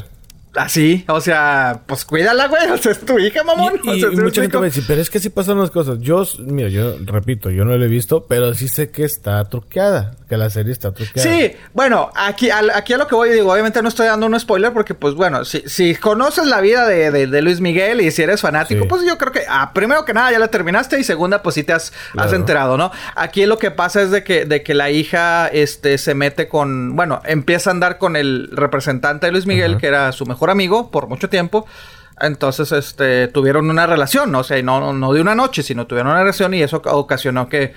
así, 0.54 1.04
o 1.08 1.20
sea, 1.20 1.82
pues 1.86 2.04
cuídala, 2.04 2.48
güey, 2.48 2.70
o 2.72 2.76
sea, 2.76 2.92
es 2.92 3.00
tu 3.00 3.18
hija, 3.18 3.42
mamón. 3.44 3.74
Y, 3.82 4.04
mucha 4.16 4.42
gente 4.42 4.58
me 4.58 4.66
dice, 4.66 4.82
pero 4.86 5.00
es 5.00 5.10
que 5.10 5.18
sí 5.18 5.30
pasan 5.30 5.58
las 5.58 5.70
cosas. 5.70 5.98
Yo, 6.00 6.24
mira, 6.40 6.68
yo 6.68 6.96
repito, 7.04 7.50
yo 7.50 7.64
no 7.64 7.76
la 7.76 7.84
he 7.84 7.88
visto, 7.88 8.26
pero 8.26 8.54
sí 8.54 8.68
sé 8.68 8.90
que 8.90 9.04
está 9.04 9.44
truqueada, 9.44 10.16
que 10.28 10.36
la 10.36 10.50
serie 10.50 10.72
está 10.72 10.92
truqueada. 10.92 11.28
Sí, 11.28 11.52
bueno, 11.72 12.10
aquí 12.14 12.50
a, 12.50 12.60
aquí 12.74 12.92
a 12.92 12.98
lo 12.98 13.06
que 13.06 13.14
voy, 13.14 13.30
digo, 13.30 13.52
obviamente 13.52 13.82
no 13.82 13.88
estoy 13.88 14.06
dando 14.06 14.26
un 14.26 14.38
spoiler 14.38 14.72
porque, 14.72 14.94
pues 14.94 15.14
bueno, 15.14 15.44
si, 15.44 15.62
si 15.66 15.94
conoces 15.94 16.46
la 16.46 16.60
vida 16.60 16.86
de, 16.86 17.10
de, 17.10 17.42
Luis 17.42 17.60
Miguel 17.60 18.00
y 18.00 18.10
si 18.10 18.22
eres 18.22 18.40
fanático, 18.40 18.86
pues 18.86 19.02
yo 19.06 19.18
creo 19.18 19.32
que, 19.32 19.42
ah, 19.48 19.72
primero 19.74 20.04
que 20.04 20.14
nada, 20.14 20.30
ya 20.30 20.38
la 20.38 20.48
terminaste 20.48 20.98
y 20.98 21.04
segunda, 21.04 21.42
pues 21.42 21.54
sí 21.54 21.64
te 21.64 21.72
has, 21.72 21.92
has 22.16 22.32
enterado, 22.32 22.76
¿no? 22.76 22.92
Aquí 23.16 23.46
lo 23.46 23.58
que 23.58 23.70
pasa 23.70 24.02
es 24.02 24.10
de 24.10 24.22
que, 24.22 24.44
de 24.44 24.62
que 24.62 24.74
la 24.74 24.90
hija, 24.90 25.48
este, 25.48 25.98
se 25.98 26.14
mete 26.14 26.48
con, 26.48 26.94
bueno, 26.94 27.20
empieza 27.24 27.70
a 27.70 27.72
andar 27.72 27.98
con 27.98 28.16
el 28.16 28.50
representante 28.52 29.26
de 29.26 29.32
Luis 29.32 29.46
Miguel, 29.46 29.78
que 29.78 29.86
era 29.86 30.12
su 30.12 30.26
mejor 30.26 30.41
amigo 30.50 30.90
por 30.90 31.08
mucho 31.08 31.28
tiempo. 31.28 31.66
Entonces, 32.20 32.70
este, 32.72 33.28
tuvieron 33.28 33.68
una 33.70 33.86
relación, 33.86 34.34
o 34.34 34.44
sea, 34.44 34.62
no, 34.62 34.92
no 34.92 35.12
de 35.12 35.20
una 35.20 35.34
noche, 35.34 35.62
sino 35.62 35.86
tuvieron 35.86 36.12
una 36.12 36.20
relación 36.20 36.54
y 36.54 36.62
eso 36.62 36.82
ocasionó 36.84 37.48
que 37.48 37.72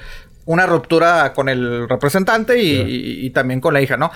una 0.45 0.65
ruptura 0.65 1.33
con 1.33 1.49
el 1.49 1.89
representante 1.89 2.61
y, 2.61 3.29
también 3.31 3.61
con 3.61 3.73
la 3.73 3.81
hija, 3.81 3.97
¿no? 3.97 4.11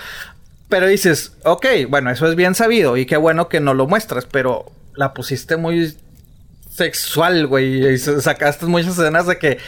Pero 0.68 0.86
dices, 0.86 1.32
ok, 1.44 1.66
bueno, 1.88 2.10
eso 2.10 2.28
es 2.28 2.36
bien 2.36 2.54
sabido 2.54 2.96
y 2.96 3.06
qué 3.06 3.16
bueno 3.16 3.48
que 3.48 3.58
no 3.60 3.74
lo 3.74 3.88
muestras, 3.88 4.26
pero 4.30 4.70
la 4.94 5.12
pusiste 5.12 5.56
muy 5.56 5.96
sexual, 6.70 7.48
güey, 7.48 7.94
y 7.94 7.98
sacaste 7.98 8.66
muchas 8.66 8.96
escenas 8.96 9.26
de 9.26 9.38
que 9.38 9.58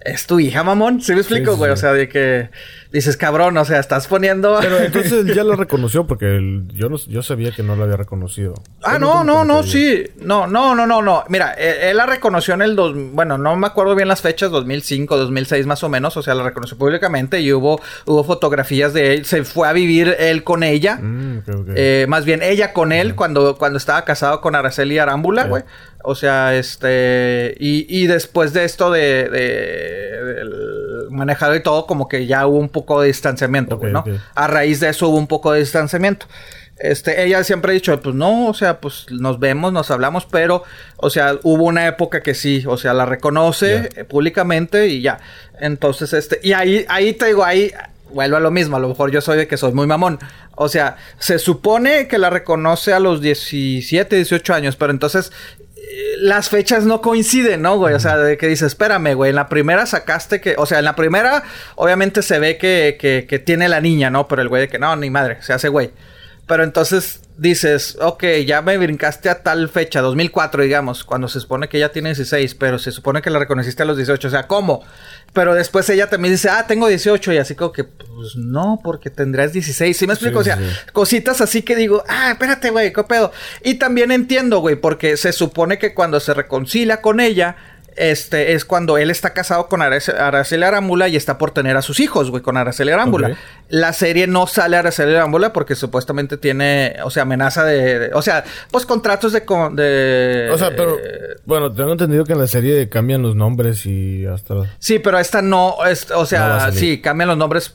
es 0.00 0.26
tu 0.26 0.38
hija, 0.38 0.62
mamón. 0.62 1.00
¿Sí 1.00 1.12
me 1.12 1.20
explico, 1.20 1.56
güey? 1.56 1.72
O 1.72 1.76
sea, 1.76 1.92
de 1.92 2.08
que 2.08 2.50
dices, 2.92 3.16
cabrón, 3.16 3.56
o 3.56 3.64
sea, 3.64 3.80
estás 3.80 4.06
poniendo. 4.06 4.58
Pero 4.60 4.78
entonces 4.78 5.12
él 5.12 5.34
ya 5.34 5.42
lo 5.42 5.56
reconoció 5.56 6.06
porque 6.06 6.62
yo, 6.72 6.88
no, 6.88 6.96
yo 6.96 7.22
sabía 7.22 7.50
que 7.50 7.62
no 7.64 7.74
lo 7.74 7.84
había 7.84 7.96
reconocido. 7.96 8.54
Ah, 8.82 8.98
no, 8.98 9.24
no, 9.24 9.44
no, 9.44 9.62
sí. 9.64 10.04
No, 10.20 10.46
no, 10.46 10.74
no, 10.76 10.86
no, 10.86 11.02
no. 11.02 11.24
Mira, 11.28 11.54
e, 11.58 11.90
él, 11.90 11.96
la 11.96 12.06
reconoció 12.06 12.54
en 12.54 12.62
el. 12.62 12.76
Dos, 12.76 12.94
bueno, 13.12 13.38
no 13.38 13.56
me 13.56 13.66
acuerdo 13.66 13.96
bien 13.96 14.08
las 14.08 14.22
fechas, 14.22 14.50
2005, 14.52 15.16
2006 15.16 15.66
más 15.66 15.82
o 15.82 15.88
menos. 15.88 16.16
O 16.16 16.22
sea, 16.22 16.34
la 16.34 16.44
reconoció 16.44 16.78
públicamente 16.78 17.40
y 17.40 17.52
hubo, 17.52 17.80
hubo 18.06 18.22
fotografías 18.22 18.92
de 18.94 19.14
él. 19.14 19.24
Se 19.24 19.42
fue 19.42 19.68
a 19.68 19.72
vivir 19.72 20.14
él 20.18 20.44
con 20.44 20.62
ella. 20.62 20.96
Mm, 20.96 21.42
eh, 21.74 22.06
más 22.08 22.24
bien 22.24 22.42
ella 22.42 22.72
con 22.72 22.92
él 22.92 23.16
cuando, 23.16 23.58
cuando 23.58 23.78
estaba 23.78 24.04
casado 24.04 24.40
con 24.40 24.54
Araceli 24.54 24.98
Arámbula, 24.98 25.44
güey. 25.44 25.64
O 26.04 26.14
sea, 26.14 26.56
este. 26.56 27.54
Y, 27.58 27.86
y 27.88 28.06
después 28.06 28.52
de 28.52 28.64
esto 28.64 28.90
de, 28.90 29.28
de, 29.28 31.08
manejado 31.10 31.54
y 31.54 31.62
todo, 31.62 31.86
como 31.86 32.08
que 32.08 32.26
ya 32.26 32.46
hubo 32.46 32.58
un 32.58 32.68
poco 32.68 33.00
de 33.00 33.08
distanciamiento, 33.08 33.80
¿no? 33.82 34.04
A 34.34 34.46
raíz 34.46 34.80
de 34.80 34.88
eso 34.88 35.08
hubo 35.08 35.16
un 35.16 35.26
poco 35.26 35.52
de 35.52 35.60
distanciamiento. 35.60 36.26
Este, 36.78 37.24
ella 37.24 37.42
siempre 37.42 37.72
ha 37.72 37.74
dicho, 37.74 38.00
pues 38.00 38.14
no, 38.14 38.46
o 38.46 38.54
sea, 38.54 38.80
pues 38.80 39.06
nos 39.10 39.40
vemos, 39.40 39.72
nos 39.72 39.90
hablamos, 39.90 40.26
pero, 40.26 40.62
o 40.96 41.10
sea, 41.10 41.36
hubo 41.42 41.64
una 41.64 41.88
época 41.88 42.22
que 42.22 42.34
sí, 42.34 42.62
o 42.66 42.76
sea, 42.76 42.94
la 42.94 43.04
reconoce 43.04 43.90
públicamente 44.08 44.86
y 44.86 45.02
ya. 45.02 45.18
Entonces, 45.60 46.12
este, 46.12 46.38
y 46.42 46.52
ahí, 46.52 46.84
ahí 46.88 47.14
te 47.14 47.26
digo, 47.26 47.44
ahí 47.44 47.72
vuelvo 48.12 48.36
a 48.36 48.40
lo 48.40 48.52
mismo, 48.52 48.76
a 48.76 48.80
lo 48.80 48.88
mejor 48.88 49.10
yo 49.10 49.20
soy 49.20 49.38
de 49.38 49.48
que 49.48 49.56
soy 49.56 49.72
muy 49.72 49.88
mamón. 49.88 50.20
O 50.54 50.68
sea, 50.68 50.96
se 51.18 51.38
supone 51.40 52.06
que 52.06 52.18
la 52.18 52.30
reconoce 52.30 52.92
a 52.92 53.00
los 53.00 53.20
17, 53.20 54.14
18 54.14 54.54
años, 54.54 54.76
pero 54.76 54.92
entonces 54.92 55.32
las 56.20 56.48
fechas 56.48 56.84
no 56.84 57.00
coinciden, 57.00 57.62
¿no, 57.62 57.76
güey? 57.76 57.94
O 57.94 58.00
sea, 58.00 58.16
de 58.16 58.36
que 58.36 58.48
dices, 58.48 58.68
espérame, 58.68 59.14
güey, 59.14 59.30
en 59.30 59.36
la 59.36 59.48
primera 59.48 59.86
sacaste 59.86 60.40
que, 60.40 60.54
o 60.58 60.66
sea, 60.66 60.78
en 60.78 60.84
la 60.84 60.96
primera 60.96 61.44
obviamente 61.76 62.22
se 62.22 62.38
ve 62.38 62.58
que, 62.58 62.96
que, 63.00 63.26
que 63.28 63.38
tiene 63.38 63.68
la 63.68 63.80
niña, 63.80 64.10
¿no? 64.10 64.28
Pero 64.28 64.42
el 64.42 64.48
güey 64.48 64.62
de 64.62 64.68
que 64.68 64.78
no, 64.78 64.94
ni 64.96 65.10
madre, 65.10 65.38
se 65.40 65.52
hace 65.52 65.68
güey. 65.68 65.90
Pero 66.48 66.64
entonces 66.64 67.20
dices, 67.36 67.96
ok, 68.00 68.24
ya 68.46 68.62
me 68.62 68.76
brincaste 68.78 69.28
a 69.28 69.42
tal 69.42 69.68
fecha, 69.68 70.00
2004, 70.00 70.62
digamos, 70.62 71.04
cuando 71.04 71.28
se 71.28 71.40
supone 71.40 71.68
que 71.68 71.76
ella 71.76 71.92
tiene 71.92 72.08
16, 72.08 72.54
pero 72.56 72.78
se 72.78 72.90
supone 72.90 73.22
que 73.22 73.30
la 73.30 73.38
reconociste 73.38 73.82
a 73.82 73.86
los 73.86 73.96
18, 73.96 74.26
o 74.26 74.30
sea, 74.30 74.46
¿cómo? 74.48 74.82
Pero 75.34 75.54
después 75.54 75.88
ella 75.90 76.08
también 76.08 76.32
dice, 76.32 76.48
ah, 76.48 76.66
tengo 76.66 76.88
18, 76.88 77.34
y 77.34 77.36
así 77.36 77.54
como 77.54 77.70
que, 77.72 77.84
pues 77.84 78.34
no, 78.36 78.80
porque 78.82 79.10
tendrás 79.10 79.52
16, 79.52 79.96
¿sí 79.96 80.06
me 80.06 80.14
explico? 80.14 80.38
o 80.38 80.44
sea, 80.44 80.58
cositas 80.92 81.40
así 81.42 81.62
que 81.62 81.76
digo, 81.76 82.02
ah, 82.08 82.30
espérate, 82.32 82.70
güey, 82.70 82.92
¿qué 82.92 83.04
pedo? 83.04 83.30
Y 83.62 83.74
también 83.74 84.10
entiendo, 84.10 84.60
güey, 84.60 84.76
porque 84.76 85.18
se 85.18 85.32
supone 85.32 85.78
que 85.78 85.94
cuando 85.94 86.18
se 86.18 86.32
reconcilia 86.32 87.02
con 87.02 87.20
ella, 87.20 87.56
este, 87.98 88.52
es 88.54 88.64
cuando 88.64 88.98
él 88.98 89.10
está 89.10 89.34
casado 89.34 89.68
con 89.68 89.82
Araceli 89.82 90.62
Arámbula 90.62 91.08
y 91.08 91.16
está 91.16 91.38
por 91.38 91.50
tener 91.50 91.76
a 91.76 91.82
sus 91.82 92.00
hijos, 92.00 92.30
güey, 92.30 92.42
con 92.42 92.56
Araceli 92.56 92.90
Arámbula. 92.90 93.36
La 93.68 93.92
serie 93.92 94.26
no 94.26 94.46
sale 94.46 94.76
a 94.76 94.80
Araceli 94.80 95.14
Arámbula 95.14 95.52
porque 95.52 95.74
supuestamente 95.74 96.36
tiene, 96.36 96.96
o 97.04 97.10
sea, 97.10 97.24
amenaza 97.24 97.64
de, 97.64 98.10
o 98.14 98.22
sea, 98.22 98.44
pues 98.70 98.86
contratos 98.86 99.32
de, 99.32 99.40
de... 99.40 100.50
O 100.50 100.58
sea, 100.58 100.70
pero, 100.76 100.96
bueno, 101.44 101.72
tengo 101.72 101.92
entendido 101.92 102.24
que 102.24 102.32
en 102.32 102.40
la 102.40 102.46
serie 102.46 102.88
cambian 102.88 103.22
los 103.22 103.34
nombres 103.34 103.84
y 103.86 104.26
hasta... 104.26 104.54
Sí, 104.78 104.98
pero 104.98 105.18
esta 105.18 105.42
no, 105.42 105.76
es, 105.86 106.10
o 106.10 106.26
sea, 106.26 106.70
sí, 106.72 107.00
cambian 107.00 107.28
los 107.28 107.38
nombres 107.38 107.74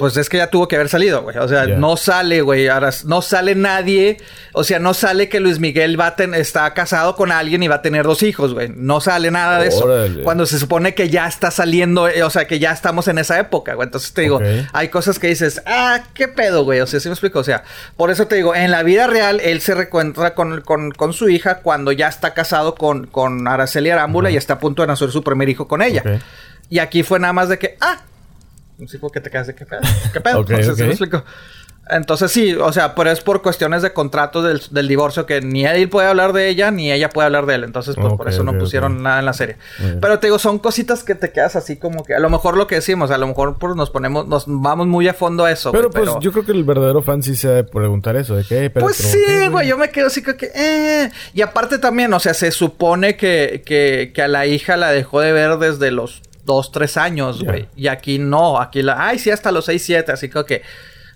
pues 0.00 0.16
es 0.16 0.30
que 0.30 0.38
ya 0.38 0.46
tuvo 0.46 0.66
que 0.66 0.76
haber 0.76 0.88
salido, 0.88 1.20
güey. 1.20 1.36
O 1.36 1.46
sea, 1.46 1.66
no 1.66 1.94
sale, 1.98 2.40
güey. 2.40 2.68
Ahora 2.68 2.88
no 3.04 3.20
sale 3.20 3.54
nadie. 3.54 4.16
O 4.54 4.64
sea, 4.64 4.78
no 4.78 4.94
sale 4.94 5.28
que 5.28 5.40
Luis 5.40 5.58
Miguel 5.58 6.00
va 6.00 6.14
a 6.16 6.36
está 6.36 6.72
casado 6.72 7.16
con 7.16 7.30
alguien 7.30 7.62
y 7.62 7.68
va 7.68 7.74
a 7.74 7.82
tener 7.82 8.06
dos 8.06 8.22
hijos, 8.22 8.54
güey. 8.54 8.72
No 8.74 9.02
sale 9.02 9.30
nada 9.30 9.58
de 9.58 9.68
eso. 9.68 9.86
Cuando 10.24 10.46
se 10.46 10.58
supone 10.58 10.94
que 10.94 11.10
ya 11.10 11.28
está 11.28 11.50
saliendo, 11.50 12.08
eh, 12.08 12.22
o 12.22 12.30
sea, 12.30 12.46
que 12.46 12.58
ya 12.58 12.72
estamos 12.72 13.08
en 13.08 13.18
esa 13.18 13.38
época, 13.38 13.74
güey. 13.74 13.88
Entonces 13.88 14.14
te 14.14 14.22
digo, 14.22 14.40
hay 14.72 14.88
cosas 14.88 15.18
que 15.18 15.26
dices, 15.26 15.60
ah, 15.66 16.02
qué 16.14 16.28
pedo, 16.28 16.64
güey. 16.64 16.80
O 16.80 16.86
sea, 16.86 16.98
¿sí 16.98 17.08
me 17.10 17.12
explico? 17.12 17.40
O 17.40 17.44
sea, 17.44 17.64
por 17.98 18.10
eso 18.10 18.26
te 18.26 18.36
digo, 18.36 18.54
en 18.54 18.70
la 18.70 18.82
vida 18.82 19.06
real, 19.06 19.38
él 19.40 19.60
se 19.60 19.74
reencuentra 19.74 20.32
con, 20.34 20.62
con, 20.62 21.12
su 21.12 21.28
hija 21.28 21.56
cuando 21.56 21.92
ya 21.92 22.08
está 22.08 22.32
casado 22.32 22.74
con, 22.74 23.06
con 23.06 23.46
Araceli 23.46 23.90
Arámbula 23.90 24.30
y 24.30 24.38
está 24.38 24.54
a 24.54 24.58
punto 24.60 24.80
de 24.80 24.88
nacer 24.88 25.10
su 25.10 25.22
primer 25.22 25.50
hijo 25.50 25.68
con 25.68 25.82
ella. 25.82 26.02
Y 26.70 26.78
aquí 26.78 27.02
fue 27.02 27.18
nada 27.18 27.34
más 27.34 27.50
de 27.50 27.58
que, 27.58 27.76
ah, 27.82 28.00
Sí, 28.86 28.98
porque 28.98 29.20
te 29.20 29.30
quedas 29.30 29.46
de 29.46 29.54
qué 29.54 29.66
pedo. 29.66 29.80
¿Qué 30.12 30.20
pedo? 30.20 30.44
Entonces, 31.90 32.30
sí, 32.30 32.54
o 32.54 32.72
sea, 32.72 32.94
pero 32.94 33.10
es 33.10 33.20
por 33.20 33.42
cuestiones 33.42 33.82
de 33.82 33.92
contrato 33.92 34.42
del, 34.42 34.88
divorcio 34.88 35.26
que 35.26 35.40
ni 35.40 35.66
él 35.66 35.88
puede 35.88 36.08
hablar 36.08 36.32
de 36.32 36.48
ella 36.48 36.70
ni 36.70 36.92
ella 36.92 37.10
puede 37.10 37.26
hablar 37.26 37.46
de 37.46 37.56
él. 37.56 37.64
Entonces, 37.64 37.96
pues 37.96 38.14
por 38.14 38.28
eso 38.28 38.44
no 38.44 38.56
pusieron 38.58 39.02
nada 39.02 39.18
en 39.18 39.26
la 39.26 39.32
serie. 39.32 39.56
Pero 40.00 40.18
te 40.18 40.28
digo, 40.28 40.38
son 40.38 40.58
cositas 40.58 41.02
que 41.02 41.14
te 41.14 41.32
quedas 41.32 41.56
así 41.56 41.76
como 41.76 42.04
que 42.04 42.14
a 42.14 42.20
lo 42.20 42.30
mejor 42.30 42.56
lo 42.56 42.66
que 42.66 42.76
decimos, 42.76 43.10
a 43.10 43.18
lo 43.18 43.26
mejor 43.26 43.58
pues 43.58 43.74
nos 43.74 43.90
ponemos, 43.90 44.26
nos 44.28 44.44
vamos 44.46 44.86
muy 44.86 45.08
a 45.08 45.14
fondo 45.14 45.44
a 45.44 45.50
eso. 45.50 45.72
Pero 45.72 45.90
pues 45.90 46.10
yo 46.20 46.32
creo 46.32 46.44
que 46.44 46.52
el 46.52 46.64
verdadero 46.64 47.02
fan 47.02 47.22
sí 47.22 47.34
se 47.34 47.48
debe 47.48 47.64
preguntar 47.64 48.16
eso, 48.16 48.36
de 48.36 48.44
qué, 48.44 48.70
Pues 48.70 48.96
sí, 48.96 49.48
güey, 49.50 49.68
yo 49.68 49.76
me 49.76 49.90
quedo 49.90 50.06
así 50.06 50.22
que, 50.22 50.50
eh. 50.54 51.10
Y 51.34 51.42
aparte 51.42 51.78
también, 51.78 52.12
o 52.12 52.20
sea, 52.20 52.34
se 52.34 52.50
supone 52.50 53.16
que, 53.16 53.62
que, 53.64 54.12
que 54.14 54.22
a 54.22 54.28
la 54.28 54.46
hija 54.46 54.76
la 54.76 54.90
dejó 54.90 55.20
de 55.20 55.32
ver 55.32 55.58
desde 55.58 55.90
los 55.90 56.22
dos, 56.50 56.72
tres 56.72 56.96
años, 56.96 57.44
güey. 57.44 57.68
Y 57.76 57.86
aquí 57.86 58.18
no, 58.18 58.60
aquí 58.60 58.82
la, 58.82 59.06
ay, 59.06 59.20
sí, 59.20 59.30
hasta 59.30 59.52
los 59.52 59.66
seis, 59.66 59.84
siete, 59.84 60.10
así 60.10 60.28
que, 60.28 60.62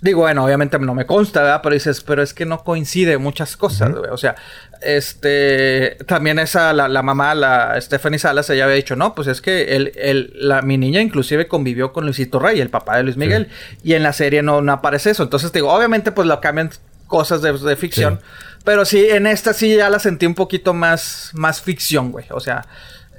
digo, 0.01 0.21
bueno, 0.21 0.45
obviamente 0.45 0.79
no 0.79 0.95
me 0.95 1.07
consta, 1.07 1.43
¿verdad? 1.43 1.61
Pero 1.61 1.75
dices, 1.75 2.03
pero 2.03 2.23
es 2.23 2.33
que 2.33 2.47
no 2.47 2.63
coincide 2.63 3.19
muchas 3.19 3.57
cosas, 3.57 3.91
güey. 3.91 4.11
O 4.13 4.17
sea, 4.17 4.37
este, 4.81 5.97
también 6.07 6.39
esa, 6.39 6.73
la, 6.73 7.03
mamá, 7.03 7.35
la 7.35 7.81
Stephanie 7.81 8.21
Salas, 8.21 8.49
ella 8.49 8.65
había 8.65 8.77
dicho, 8.77 8.95
no, 8.95 9.13
pues 9.17 9.27
es 9.27 9.41
que 9.41 9.75
el, 9.75 9.91
el, 9.97 10.33
la, 10.37 10.63
mi 10.63 10.79
niña 10.79 11.01
inclusive 11.01 11.49
convivió 11.49 11.93
con 11.93 12.05
Luisito 12.05 12.39
Rey, 12.39 12.61
el 12.61 12.71
papá 12.71 12.97
de 12.99 13.03
Luis 13.03 13.17
Miguel, 13.17 13.49
y 13.83 13.95
en 13.95 14.05
la 14.05 14.13
serie 14.13 14.41
no, 14.43 14.63
no 14.63 14.71
aparece 14.71 15.11
eso. 15.11 15.25
Entonces, 15.25 15.51
digo, 15.51 15.73
obviamente, 15.73 16.13
pues 16.13 16.29
lo 16.29 16.41
cambian 16.41 16.71
cosas 17.09 17.43
de, 17.43 17.77
ficción. 17.77 18.21
Pero 18.65 18.85
sí, 18.85 19.09
en 19.11 19.27
esta 19.27 19.53
sí 19.53 19.75
ya 19.75 19.91
la 19.91 19.99
sentí 19.99 20.27
un 20.27 20.35
poquito 20.37 20.75
más, 20.75 21.31
más 21.35 21.61
ficción, 21.61 22.13
güey. 22.13 22.27
O 22.31 22.41
sea, 22.41 22.65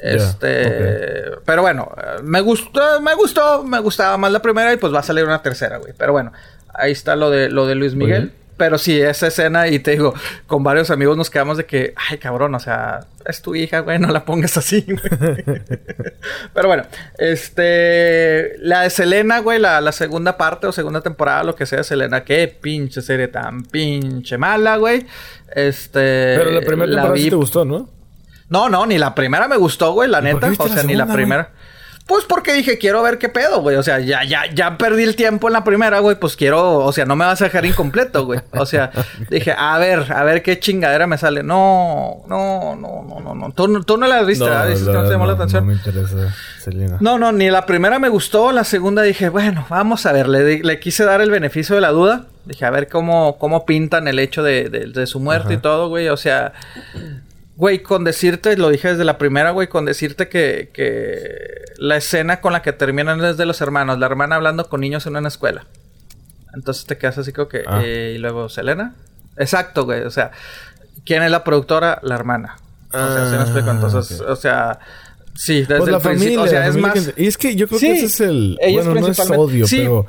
este, 0.02 1.32
pero 1.46 1.62
bueno, 1.62 1.92
me 2.24 2.42
gustó, 2.42 3.02
me 3.02 3.16
gustó, 3.16 3.64
me 3.64 3.80
gustaba 3.80 4.18
más 4.18 4.32
la 4.32 4.42
primera 4.42 4.74
y 4.74 4.78
pues 4.78 4.94
va 4.94 5.00
a 5.00 5.04
salir 5.04 5.26
una 5.26 5.42
tercera, 5.42 5.78
güey. 5.78 5.94
Pero 5.98 6.12
bueno, 6.12 6.32
ahí 6.74 6.92
está 6.92 7.16
lo 7.16 7.30
de 7.30 7.50
lo 7.50 7.66
de 7.68 7.76
Luis 7.76 7.96
Miguel. 7.96 8.32
Pero 8.58 8.78
sí, 8.78 9.02
esa 9.02 9.28
escena, 9.28 9.68
y 9.68 9.80
te 9.80 9.92
digo, 9.92 10.14
con 10.48 10.64
varios 10.64 10.90
amigos 10.90 11.18
nos 11.18 11.30
quedamos 11.30 11.58
de 11.58 11.66
que, 11.66 11.94
ay, 12.10 12.18
cabrón, 12.20 12.56
o 12.56 12.60
sea, 12.60 13.02
es 13.26 13.42
tu 13.42 13.54
hija, 13.54 13.80
güey, 13.80 14.00
no 14.00 14.08
la 14.08 14.24
pongas 14.24 14.56
así, 14.56 14.86
güey. 14.88 15.44
Pero 16.54 16.68
bueno, 16.70 16.84
este, 17.18 18.58
la 18.60 18.84
de 18.84 18.90
Selena, 18.92 19.40
güey, 19.40 19.60
la, 19.60 19.82
la, 19.82 19.92
segunda 19.92 20.38
parte 20.38 20.68
o 20.68 20.72
segunda 20.72 21.02
temporada, 21.02 21.44
lo 21.44 21.54
que 21.54 21.66
sea, 21.66 21.84
Selena, 21.84 22.24
qué 22.24 22.48
pinche 22.48 23.02
serie 23.02 23.28
tan 23.28 23.64
pinche 23.64 24.38
mala, 24.38 24.78
güey. 24.78 25.06
Este. 25.54 26.36
Pero 26.38 26.52
la 26.52 26.62
primera 26.62 26.90
temporada 26.90 27.18
sí 27.18 27.30
te 27.30 27.36
gustó, 27.36 27.66
¿no? 27.66 27.90
No, 28.50 28.70
no, 28.70 28.86
ni 28.86 28.98
la 28.98 29.16
primera 29.16 29.48
me 29.48 29.58
gustó, 29.58 29.94
güey, 29.94 30.10
la 30.10 30.22
neta. 30.22 30.52
O 30.58 30.68
sea, 30.68 30.84
ni 30.84 30.96
la 30.96 31.08
primera. 31.08 31.52
Pues 32.08 32.24
porque 32.26 32.54
dije, 32.54 32.78
quiero 32.78 33.02
ver 33.02 33.18
qué 33.18 33.30
pedo, 33.30 33.62
güey. 33.62 33.78
O 33.78 33.84
sea, 33.84 34.00
ya, 34.00 34.24
ya, 34.24 34.44
ya 34.54 34.78
perdí 34.78 35.02
el 35.02 35.16
tiempo 35.16 35.48
en 35.48 35.54
la 35.54 35.64
primera, 35.64 36.00
güey. 36.00 36.16
Pues 36.16 36.36
quiero, 36.36 36.78
o 36.78 36.94
sea, 36.94 37.06
no 37.06 37.16
me 37.16 37.26
vas 37.26 37.42
a 37.42 37.46
dejar 37.46 37.66
incompleto, 37.66 38.28
güey. 38.28 38.42
O 38.52 38.68
sea, 38.68 38.92
dije, 39.32 39.56
a 39.58 39.76
ver, 39.80 40.14
a 40.14 40.24
ver 40.24 40.44
qué 40.44 40.60
chingadera 40.60 41.08
me 41.08 41.18
sale. 41.18 41.42
No, 41.42 42.24
no, 42.28 42.76
no, 42.76 43.04
no, 43.04 43.20
no, 43.22 43.34
no. 43.34 43.52
Tú, 43.54 43.84
tú 43.84 43.98
no 43.98 44.06
la 44.06 44.20
has 44.20 44.28
visto, 44.28 44.48
no, 44.48 44.68
¿Dices 44.68 44.88
que 44.88 44.94
no 44.94 45.04
te 45.04 45.10
llamó 45.10 45.26
la 45.26 45.34
atención? 45.34 45.64
No 45.64 45.68
me 45.72 45.74
interesa, 45.74 46.36
Selena. 46.60 46.98
No, 47.00 47.18
no, 47.18 47.32
ni 47.32 47.50
la 47.50 47.66
primera 47.66 47.98
me 47.98 48.10
gustó. 48.10 48.52
La 48.52 48.66
segunda 48.66 49.02
dije, 49.02 49.30
bueno, 49.30 49.66
vamos 49.68 50.06
a 50.06 50.12
ver. 50.12 50.28
Le, 50.28 50.60
le 50.60 50.80
quise 50.80 51.06
dar 51.06 51.22
el 51.22 51.32
beneficio 51.32 51.74
de 51.74 51.82
la 51.82 51.90
duda. 51.90 52.28
Dije, 52.46 52.66
a 52.66 52.70
ver 52.70 52.88
cómo, 52.88 53.40
cómo 53.40 53.66
pintan 53.66 54.08
el 54.08 54.20
hecho 54.20 54.44
de, 54.44 54.70
de, 54.70 55.08
su 55.08 55.20
muerte 55.20 55.56
y 55.56 55.58
todo, 55.58 55.90
güey. 55.90 56.10
O 56.10 56.18
sea, 56.18 56.54
Güey, 57.58 57.84
con 57.84 58.04
decirte, 58.04 58.58
lo 58.58 58.70
dije 58.70 58.90
desde 58.90 59.06
la 59.06 59.18
primera, 59.18 59.52
güey, 59.52 59.68
con 59.68 59.86
decirte 59.86 60.28
que, 60.28 60.72
que 60.74 61.64
la 61.78 61.96
escena 61.96 62.42
con 62.42 62.52
la 62.52 62.62
que 62.62 62.74
terminan 62.74 63.24
es 63.24 63.38
de 63.38 63.46
los 63.46 63.62
hermanos, 63.62 63.98
la 63.98 64.06
hermana 64.06 64.36
hablando 64.36 64.68
con 64.68 64.82
niños 64.82 65.06
en 65.06 65.16
una 65.16 65.30
escuela. 65.30 65.66
Entonces 66.54 66.86
te 66.86 66.98
quedas 66.98 67.18
así 67.18 67.32
como 67.32 67.48
que... 67.48 67.64
Ah. 67.66 67.82
Eh, 67.84 68.14
y 68.16 68.18
luego, 68.18 68.50
¿Selena? 68.50 68.96
Exacto, 69.38 69.86
güey. 69.86 70.02
O 70.02 70.12
sea, 70.12 70.32
¿quién 71.06 71.24
es 71.24 71.32
la 71.32 71.44
productora? 71.44 72.00
La 72.02 72.16
hermana. 72.16 72.58
O 72.92 72.98
sea, 72.98 73.30
se 73.30 73.36
me 73.36 73.42
explico. 73.44 73.72
Entonces, 73.72 74.22
ah, 74.26 74.32
o 74.32 74.36
sea... 74.36 74.80
Sí, 75.34 75.62
desde 75.62 75.80
pues 75.80 75.92
la 75.92 76.00
familia, 76.00 76.42
O 76.42 76.48
sea, 76.48 76.66
es 76.68 76.78
más... 76.78 77.14
Y 77.18 77.28
es 77.28 77.38
que 77.38 77.56
yo 77.56 77.68
creo 77.68 77.80
que 77.80 77.92
ese 77.92 78.06
es 78.06 78.20
el... 78.22 78.58
Bueno, 78.74 78.96
no 78.96 79.08
es 79.08 79.20
odio, 79.20 79.66
pero... 79.70 80.08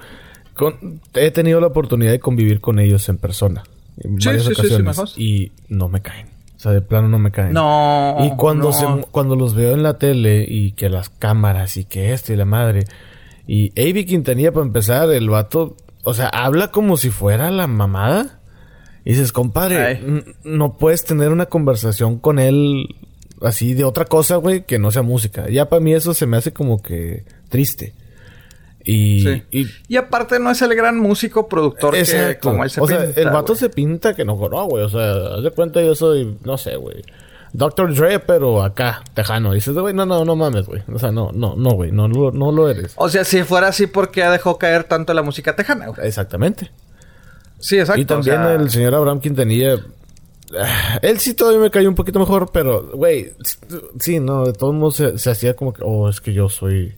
He 1.15 1.31
tenido 1.33 1.61
la 1.61 1.67
oportunidad 1.67 2.13
de 2.13 2.21
convivir 2.21 2.61
con 2.61 2.79
ellos 2.79 3.09
en 3.09 3.19
persona. 3.19 3.65
En 3.99 4.17
varias 4.17 4.47
ocasiones. 4.47 5.15
y 5.17 5.53
no 5.69 5.89
me 5.89 6.01
caen. 6.01 6.36
Sea, 6.67 6.73
de 6.73 6.81
plano 6.81 7.09
no 7.09 7.19
me 7.19 7.31
caen. 7.31 7.53
No. 7.53 8.17
Y 8.21 8.37
cuando, 8.37 8.73
Se, 8.73 8.85
cuando 9.11 9.37
los 9.37 9.55
veo 9.55 9.75
en 9.75 9.83
la 9.83 9.99
tele 9.99 10.45
y 10.49 10.73
que 10.73 10.89
las 10.89 11.09
cámaras 11.09 11.77
y 11.77 11.85
que 11.85 12.13
esto 12.13 12.33
y 12.33 12.37
la 12.37 12.45
madre. 12.45 12.85
Y 13.47 13.71
Avi 13.81 14.05
Quintanilla, 14.05 14.53
para 14.53 14.67
empezar, 14.67 15.11
el 15.11 15.31
vato, 15.31 15.77
o 16.03 16.15
sea, 16.15 16.29
habla 16.29 16.73
como 16.73 16.97
si 16.97 17.11
fuera 17.11 17.51
la 17.51 17.67
mamada. 17.67 18.41
Y 19.05 19.11
dices, 19.11 19.31
compadre, 19.31 20.25
no 20.43 20.77
puedes 20.79 21.05
tener 21.05 21.31
una 21.31 21.47
conversación 21.47 22.19
con 22.19 22.41
él 22.41 22.97
así 23.41 23.75
de 23.75 23.85
otra 23.85 24.05
cosa, 24.05 24.37
güey, 24.37 24.65
que 24.65 24.81
no 24.81 24.91
sea 24.91 25.03
música. 25.03 25.49
Ya 25.49 25.69
para 25.69 25.81
mí 25.81 25.93
eso 25.95 26.15
se 26.15 26.27
me 26.27 26.37
hace 26.37 26.53
como 26.53 26.83
que 26.83 27.25
triste. 27.49 27.95
Y, 28.89 29.43
y, 29.89 29.97
aparte 29.97 30.39
no 30.39 30.49
es 30.53 30.63
el 30.63 30.73
gran 30.77 30.97
músico 30.97 31.49
productor 31.49 31.95
que 31.95 32.39
como 32.41 32.63
él 32.63 32.71
se 32.71 32.81
O 32.81 32.87
sea, 32.87 33.03
el 33.17 33.31
vato 33.31 33.57
se 33.57 33.69
pinta 33.69 34.15
que 34.15 34.25
no, 34.25 34.37
no, 34.37 34.65
güey. 34.67 34.85
O 34.85 34.89
sea, 34.89 35.35
haz 35.37 35.43
de 35.43 35.51
cuenta 35.51 35.83
yo 35.83 35.97
soy, 35.97 36.39
no 36.45 36.57
sé, 36.57 36.77
güey. 36.77 37.03
Dr. 37.53 37.93
Dre, 37.95 38.21
pero 38.21 38.63
acá, 38.63 39.03
tejano. 39.13 39.53
Dices, 39.55 39.75
güey, 39.75 39.93
no, 39.93 40.07
no, 40.07 40.25
no 40.25 40.37
mames, 40.37 40.67
güey. 40.67 40.83
O 40.93 41.01
sea, 41.01 41.11
no, 41.11 41.33
no, 41.33 41.57
no, 41.57 41.71
güey. 41.71 41.91
No, 41.91 42.07
no, 42.07 42.31
no 42.31 42.53
lo 42.53 42.69
eres. 42.69 42.93
O 42.95 43.09
sea, 43.09 43.25
si 43.25 43.43
fuera 43.43 43.69
así, 43.69 43.89
¿por 43.89 44.13
qué 44.13 44.23
dejó 44.25 44.57
caer 44.57 44.85
tanto 44.85 45.13
la 45.15 45.23
música 45.23 45.57
tejana, 45.57 45.89
güey? 45.89 46.07
Exactamente. 46.07 46.71
Sí, 47.59 47.81
exacto. 47.81 48.01
Y 48.01 48.05
también 48.05 48.41
el 48.43 48.71
señor 48.71 48.95
Abraham 48.95 49.21
Quintanilla... 49.21 49.79
Él 51.03 51.19
sí 51.19 51.35
todavía 51.35 51.59
me 51.59 51.71
cayó 51.73 51.89
un 51.89 51.97
poquito 51.97 52.21
mejor, 52.21 52.51
pero, 52.53 52.89
güey, 52.95 53.33
sí, 53.99 54.21
no, 54.21 54.45
de 54.45 54.53
todos 54.53 54.75
modos 54.75 54.95
se, 54.95 55.19
se 55.19 55.29
hacía 55.29 55.57
como 55.57 55.73
que, 55.73 55.83
oh, 55.85 56.09
es 56.09 56.21
que 56.21 56.33
yo 56.33 56.49
soy 56.49 56.95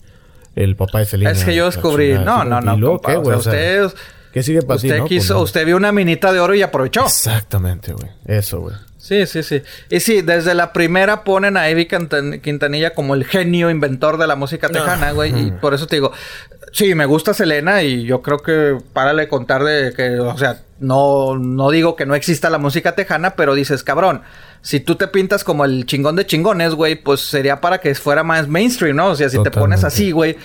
el 0.58 0.76
papá 0.76 0.98
de 1.00 1.04
Selena. 1.06 1.30
Es 1.30 1.44
que 1.44 1.54
yo 1.54 1.66
descubrí. 1.66 2.14
No, 2.14 2.44
no, 2.44 2.60
no. 2.60 3.00
¿qué, 3.00 3.16
güey? 3.16 3.36
usted, 3.36 3.90
¿Qué 4.32 4.42
sigue 4.42 4.62
pasando? 4.62 4.94
Usted 4.94 5.08
quiso, 5.08 5.40
usted 5.40 5.64
vio 5.64 5.76
una 5.76 5.92
minita 5.92 6.32
de 6.32 6.40
oro 6.40 6.54
y 6.54 6.62
aprovechó. 6.62 7.04
Exactamente, 7.04 7.92
güey. 7.92 8.10
Eso, 8.26 8.60
güey. 8.60 8.74
Sí, 8.98 9.26
sí, 9.26 9.42
sí. 9.42 9.62
Y 9.88 10.00
sí, 10.00 10.20
desde 10.22 10.54
la 10.54 10.72
primera 10.72 11.24
ponen 11.24 11.56
a 11.56 11.68
Evi 11.68 11.86
Quintanilla 11.86 12.92
como 12.92 13.14
el 13.14 13.24
genio 13.24 13.70
inventor 13.70 14.18
de 14.18 14.26
la 14.26 14.36
música 14.36 14.68
tejana, 14.68 15.12
güey. 15.12 15.46
Y 15.46 15.50
por 15.52 15.72
eso 15.72 15.86
te 15.86 15.96
digo, 15.96 16.12
sí, 16.72 16.94
me 16.94 17.06
gusta 17.06 17.32
Selena 17.32 17.82
y 17.82 18.04
yo 18.04 18.20
creo 18.20 18.38
que 18.38 18.76
párale 18.92 19.28
contar 19.28 19.64
de 19.64 19.92
que, 19.94 20.18
o 20.18 20.36
sea, 20.36 20.60
no, 20.80 21.38
no 21.38 21.70
digo 21.70 21.96
que 21.96 22.04
no 22.04 22.14
exista 22.14 22.50
la 22.50 22.58
música 22.58 22.94
tejana, 22.96 23.34
pero 23.36 23.54
dices, 23.54 23.82
cabrón, 23.82 24.22
si 24.60 24.80
tú 24.80 24.96
te 24.96 25.08
pintas 25.08 25.44
como 25.44 25.64
el 25.64 25.86
chingón 25.86 26.16
de 26.16 26.26
chingones, 26.26 26.74
güey, 26.74 26.96
pues 26.96 27.20
sería 27.20 27.60
para 27.60 27.78
que 27.78 27.94
fuera 27.94 28.22
más 28.22 28.48
mainstream, 28.48 28.96
¿no? 28.96 29.08
O 29.08 29.16
sea, 29.16 29.28
si 29.28 29.42
te 29.42 29.50
pones 29.50 29.84
así, 29.84 30.10
güey. 30.10 30.36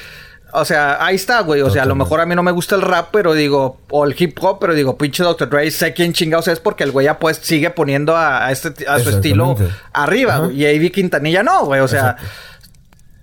O 0.55 0.66
sea, 0.66 1.03
ahí 1.03 1.16
está, 1.16 1.41
güey. 1.41 1.61
O 1.61 1.70
sea, 1.72 1.84
a 1.84 1.86
lo 1.88 1.95
mejor 1.95 2.22
a 2.22 2.28
mí 2.28 2.36
no 2.36 2.43
me 2.43 2.51
gusta 2.51 2.76
el 2.76 2.84
rap, 2.84 3.09
pero 3.11 3.34
digo, 3.34 3.82
o 3.89 4.05
el 4.05 4.16
hip 4.18 4.38
hop, 4.39 4.59
pero 4.61 4.76
digo, 4.76 4.97
pinche 4.97 5.24
Dr. 5.24 5.49
Dre, 5.49 5.70
sé 5.72 5.93
quién 5.93 6.14
chingados 6.14 6.47
es 6.47 6.59
porque 6.59 6.84
el 6.84 6.91
güey 6.91 7.05
ya 7.05 7.18
pues 7.18 7.38
sigue 7.38 7.72
poniendo 7.72 8.16
a, 8.16 8.51
este, 8.51 8.88
a 8.88 8.99
su 8.99 9.09
estilo 9.09 9.55
arriba, 9.93 10.38
güey. 10.38 10.61
Y 10.61 10.68
Avi 10.68 10.91
Quintanilla 10.91 11.41
no, 11.41 11.66
güey. 11.66 11.82
O 11.82 11.88
sea, 11.88 12.18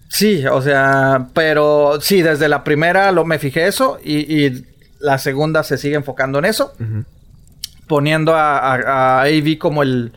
sí, 0.09 0.45
o 0.45 0.61
sea, 0.61 1.29
pero 1.33 2.01
sí, 2.01 2.21
desde 2.21 2.49
la 2.49 2.65
primera 2.65 3.13
lo 3.13 3.25
me 3.25 3.39
fijé 3.39 3.69
eso 3.69 3.99
y, 4.05 4.69
la 4.99 5.17
segunda 5.17 5.63
se 5.63 5.79
sigue 5.79 5.95
enfocando 5.95 6.41
en 6.41 6.45
eso, 6.45 6.75
poniendo 7.87 8.35
a, 8.35 8.59
a, 8.59 9.23
a 9.23 9.27
como 9.59 9.83
el 9.83 10.13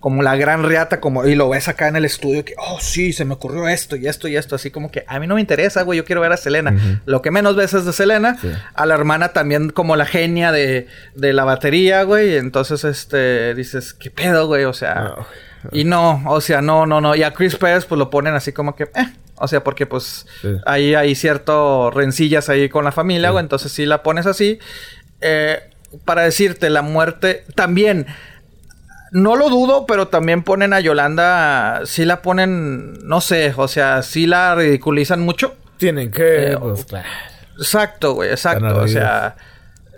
como 0.00 0.22
la 0.22 0.36
gran 0.36 0.64
riata, 0.64 1.00
como, 1.00 1.26
y 1.26 1.34
lo 1.34 1.48
ves 1.48 1.68
acá 1.68 1.88
en 1.88 1.96
el 1.96 2.04
estudio, 2.04 2.44
que, 2.44 2.54
oh, 2.58 2.78
sí, 2.80 3.12
se 3.12 3.24
me 3.24 3.34
ocurrió 3.34 3.68
esto 3.68 3.96
y 3.96 4.06
esto 4.06 4.28
y 4.28 4.36
esto, 4.36 4.56
así 4.56 4.70
como 4.70 4.90
que 4.90 5.04
a 5.06 5.20
mí 5.20 5.26
no 5.26 5.34
me 5.34 5.40
interesa, 5.40 5.82
güey, 5.82 5.98
yo 5.98 6.04
quiero 6.04 6.20
ver 6.20 6.32
a 6.32 6.36
Selena. 6.36 6.74
Lo 7.04 7.22
que 7.22 7.30
menos 7.30 7.54
ves 7.56 7.74
es 7.74 7.84
de 7.84 7.92
Selena, 7.92 8.38
a 8.74 8.86
la 8.86 8.94
hermana 8.94 9.28
también 9.28 9.70
como 9.70 9.96
la 9.96 10.06
genia 10.06 10.52
de, 10.52 10.88
de 11.14 11.32
la 11.32 11.44
batería, 11.44 12.02
güey, 12.02 12.36
entonces, 12.36 12.84
este, 12.84 13.54
dices, 13.54 13.94
¿qué 13.94 14.10
pedo, 14.10 14.46
güey? 14.46 14.64
O 14.64 14.72
sea, 14.72 15.14
y 15.72 15.84
no, 15.84 16.22
o 16.26 16.40
sea, 16.40 16.62
no, 16.62 16.86
no, 16.86 17.00
no, 17.00 17.14
y 17.14 17.22
a 17.22 17.32
Chris 17.32 17.56
Pérez, 17.56 17.84
pues 17.84 17.98
lo 17.98 18.10
ponen 18.10 18.34
así 18.34 18.52
como 18.52 18.74
que, 18.74 18.84
eh, 18.84 19.12
o 19.36 19.48
sea, 19.48 19.62
porque 19.62 19.86
pues 19.86 20.26
ahí 20.66 20.94
hay 20.94 21.14
cierto 21.14 21.90
rencillas 21.90 22.48
ahí 22.48 22.68
con 22.68 22.84
la 22.84 22.92
familia, 22.92 23.30
güey, 23.30 23.42
entonces 23.42 23.70
si 23.72 23.84
la 23.84 24.02
pones 24.02 24.26
así, 24.26 24.58
eh, 25.20 25.60
para 26.04 26.22
decirte, 26.22 26.70
la 26.70 26.82
muerte, 26.82 27.44
también 27.54 28.06
no 29.10 29.36
lo 29.36 29.48
dudo, 29.48 29.86
pero 29.86 30.08
también 30.08 30.42
ponen 30.42 30.72
a 30.72 30.80
Yolanda, 30.80 31.82
sí 31.84 32.04
la 32.04 32.22
ponen, 32.22 32.94
no 33.06 33.20
sé, 33.20 33.52
o 33.56 33.68
sea, 33.68 34.02
sí 34.02 34.26
la 34.26 34.54
ridiculizan 34.54 35.20
mucho. 35.20 35.54
Tienen 35.78 36.10
que, 36.10 36.52
eh, 36.52 36.58
pues, 36.58 36.86
Exacto, 37.58 38.14
güey, 38.14 38.30
exacto, 38.30 38.76
o 38.78 38.88
sea, 38.88 39.36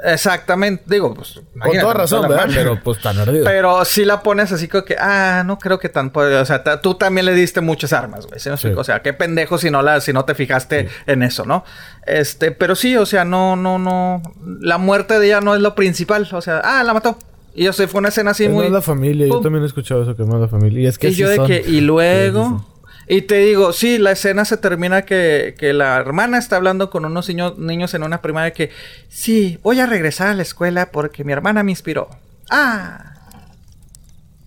exactamente, 0.05 0.83
digo, 0.87 1.15
pues, 1.15 1.41
con 1.61 1.79
toda 1.79 1.95
razón, 1.95 2.29
¿verdad? 2.29 2.49
Pero 2.53 2.81
pues 2.83 3.01
tan 3.01 3.19
ardido. 3.19 3.45
Pero 3.45 3.85
sí 3.85 4.05
la 4.05 4.23
pones 4.23 4.51
así 4.51 4.67
como 4.67 4.85
que, 4.85 4.97
ah, 4.99 5.43
no 5.45 5.59
creo 5.59 5.79
que 5.79 5.89
tan, 5.89 6.11
o 6.15 6.45
sea, 6.45 6.81
tú 6.81 6.95
también 6.95 7.27
le 7.27 7.35
diste 7.35 7.61
muchas 7.61 7.93
armas, 7.93 8.27
güey, 8.27 8.41
O 8.77 8.85
sea, 8.85 9.03
qué 9.03 9.13
pendejo 9.13 9.59
si 9.59 9.71
no 9.71 9.83
la, 9.83 10.01
si 10.01 10.13
no 10.13 10.25
te 10.25 10.35
fijaste 10.35 10.89
en 11.07 11.23
eso, 11.23 11.45
¿no? 11.45 11.65
Este, 12.07 12.51
pero 12.51 12.75
sí, 12.75 12.97
o 12.97 13.07
sea, 13.07 13.25
no, 13.25 13.55
no, 13.57 13.79
no, 13.79 14.23
la 14.61 14.79
muerte 14.79 15.19
de 15.19 15.27
ella 15.27 15.41
no 15.41 15.55
es 15.55 15.61
lo 15.61 15.75
principal, 15.75 16.29
o 16.33 16.41
sea, 16.41 16.61
ah, 16.65 16.83
la 16.83 16.95
mató. 16.95 17.19
Y 17.55 17.65
yo 17.65 17.73
sé, 17.73 17.87
fue 17.87 17.99
una 17.99 18.09
escena 18.09 18.31
así 18.31 18.49
muy. 18.49 18.71
la 18.71 18.83
familia, 18.83 19.27
yo 19.27 19.41
también 19.41 19.63
he 19.63 19.67
escuchado 19.67 20.03
eso 20.03 20.17
que 20.17 20.25
más 20.25 20.41
la 20.41 20.49
familia. 20.49 20.83
Y 20.83 20.87
es 20.87 20.99
que. 20.99 21.09
Y 21.09 21.15
yo 21.15 21.29
de 21.29 21.39
que, 21.45 21.65
y 21.67 21.81
luego. 21.81 22.67
Y 23.09 23.23
te 23.23 23.37
digo, 23.39 23.73
sí, 23.73 23.99
la 23.99 24.13
escena 24.13 24.45
se 24.45 24.57
termina 24.57 25.03
que, 25.03 25.55
que 25.59 25.73
la 25.73 25.97
hermana 25.97 26.39
está 26.39 26.57
hablando 26.57 26.89
con 26.89 27.05
unos 27.05 27.29
niños 27.59 27.95
en 27.95 28.05
una 28.05 28.23
primaria 28.23 28.53
que, 28.53 28.71
sí, 29.09 29.59
voy 29.63 29.81
a 29.81 29.87
regresar 29.87 30.29
a 30.29 30.35
la 30.35 30.43
escuela 30.43 30.91
porque 30.93 31.25
mi 31.25 31.33
hermana 31.33 31.63
me 31.63 31.73
inspiró. 31.73 32.09
Ah. 32.49 33.13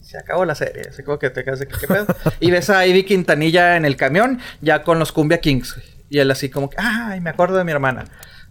Se 0.02 0.18
acabó 0.18 0.46
la 0.46 0.56
serie. 0.56 0.84
Así 0.90 1.04
como 1.04 1.20
que 1.20 1.30
te 1.30 1.44
quedas 1.44 1.60
¿qué 1.60 1.88
pedo? 1.88 2.08
y 2.40 2.50
ves 2.50 2.70
a 2.70 2.88
Ivy 2.88 3.04
Quintanilla 3.04 3.76
en 3.76 3.84
el 3.84 3.98
camión, 3.98 4.40
ya 4.62 4.84
con 4.84 5.00
los 5.00 5.12
Cumbia 5.12 5.40
Kings. 5.40 5.76
Y 6.10 6.20
él 6.20 6.32
así 6.32 6.50
como 6.50 6.70
que, 6.70 6.78
ay, 6.80 7.20
me 7.20 7.32
acuerdo 7.32 7.58
de 7.58 7.66
mi 7.66 7.72
hermana. 7.72 8.06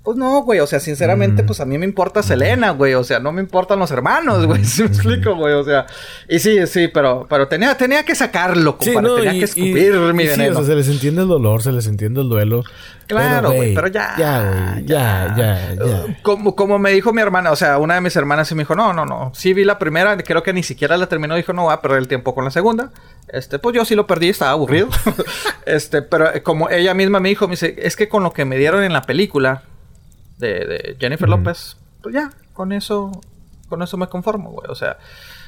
Pues 0.04 0.18
no, 0.18 0.42
güey, 0.42 0.60
o 0.60 0.66
sea, 0.66 0.80
sinceramente, 0.80 1.42
mm. 1.42 1.46
pues 1.46 1.60
a 1.60 1.64
mí 1.64 1.78
me 1.78 1.86
importa 1.86 2.22
Selena, 2.22 2.72
güey, 2.72 2.92
o 2.92 3.02
sea, 3.02 3.20
no 3.20 3.32
me 3.32 3.40
importan 3.40 3.78
los 3.78 3.90
hermanos, 3.90 4.44
güey, 4.44 4.62
¿sí 4.64 4.82
me 4.82 4.88
explico, 4.88 5.34
güey? 5.34 5.54
O 5.54 5.64
sea, 5.64 5.86
y 6.28 6.40
sí, 6.40 6.66
sí, 6.66 6.88
pero, 6.88 7.26
pero 7.26 7.48
tenía, 7.48 7.74
tenía 7.74 8.02
que 8.04 8.14
sacarlo, 8.14 8.76
compadre, 8.76 9.08
tenía 9.16 9.32
que 9.32 9.44
escupir 9.46 9.94
mi 10.12 10.26
veneno. 10.26 10.44
Sí, 10.44 10.50
o 10.50 10.54
sea, 10.56 10.64
se 10.64 10.74
les 10.74 10.88
entiende 10.88 11.22
el 11.22 11.28
dolor, 11.28 11.62
se 11.62 11.72
les 11.72 11.86
entiende 11.86 12.20
el 12.20 12.28
duelo. 12.28 12.64
Claro, 13.06 13.52
güey, 13.52 13.74
pero, 13.74 13.88
ya. 13.88 14.14
Ya, 14.18 14.42
güey, 14.42 14.84
ya, 14.84 15.34
ya, 15.38 15.74
ya. 15.74 16.18
Como, 16.20 16.54
como 16.54 16.78
me 16.78 16.90
dijo 16.90 17.14
mi 17.14 17.22
hermana, 17.22 17.50
o 17.50 17.56
sea, 17.56 17.78
una 17.78 17.94
de 17.94 18.02
mis 18.02 18.14
hermanas 18.14 18.46
sí 18.46 18.54
me 18.54 18.64
dijo, 18.64 18.74
no, 18.74 18.92
no, 18.92 19.06
no, 19.06 19.32
sí 19.34 19.54
vi 19.54 19.64
la 19.64 19.78
primera, 19.78 20.18
creo 20.18 20.42
que 20.42 20.52
ni 20.52 20.62
siquiera 20.62 20.98
la 20.98 21.06
terminó, 21.06 21.34
dijo, 21.34 21.54
no 21.54 21.62
voy 21.62 21.72
a 21.72 21.80
perder 21.80 22.00
el 22.00 22.08
tiempo 22.08 22.34
con 22.34 22.44
la 22.44 22.50
segunda. 22.50 22.90
Este, 23.28 23.58
pues 23.58 23.74
yo 23.74 23.86
sí 23.86 23.94
lo 23.94 24.06
perdí, 24.06 24.28
estaba 24.28 24.50
aburrido. 24.50 24.88
este, 25.64 26.02
pero 26.02 26.34
eh, 26.34 26.42
como 26.42 26.68
ella 26.68 26.92
misma 26.92 27.20
me 27.20 27.30
dijo, 27.30 27.46
me 27.48 27.52
dice, 27.52 27.74
es 27.78 27.96
que 27.96 28.06
con 28.10 28.22
lo 28.22 28.34
que 28.34 28.44
me 28.44 28.58
dieron 28.58 28.84
en 28.84 28.92
la 28.92 29.00
película, 29.00 29.62
de, 30.38 30.96
Jennifer 30.98 31.28
López, 31.28 31.76
pues 32.02 32.14
ya, 32.14 32.30
con 32.52 32.72
eso, 32.72 33.10
con 33.68 33.82
eso 33.82 33.96
me 33.96 34.08
conformo, 34.08 34.50
güey. 34.50 34.70
O 34.70 34.74
sea, 34.74 34.98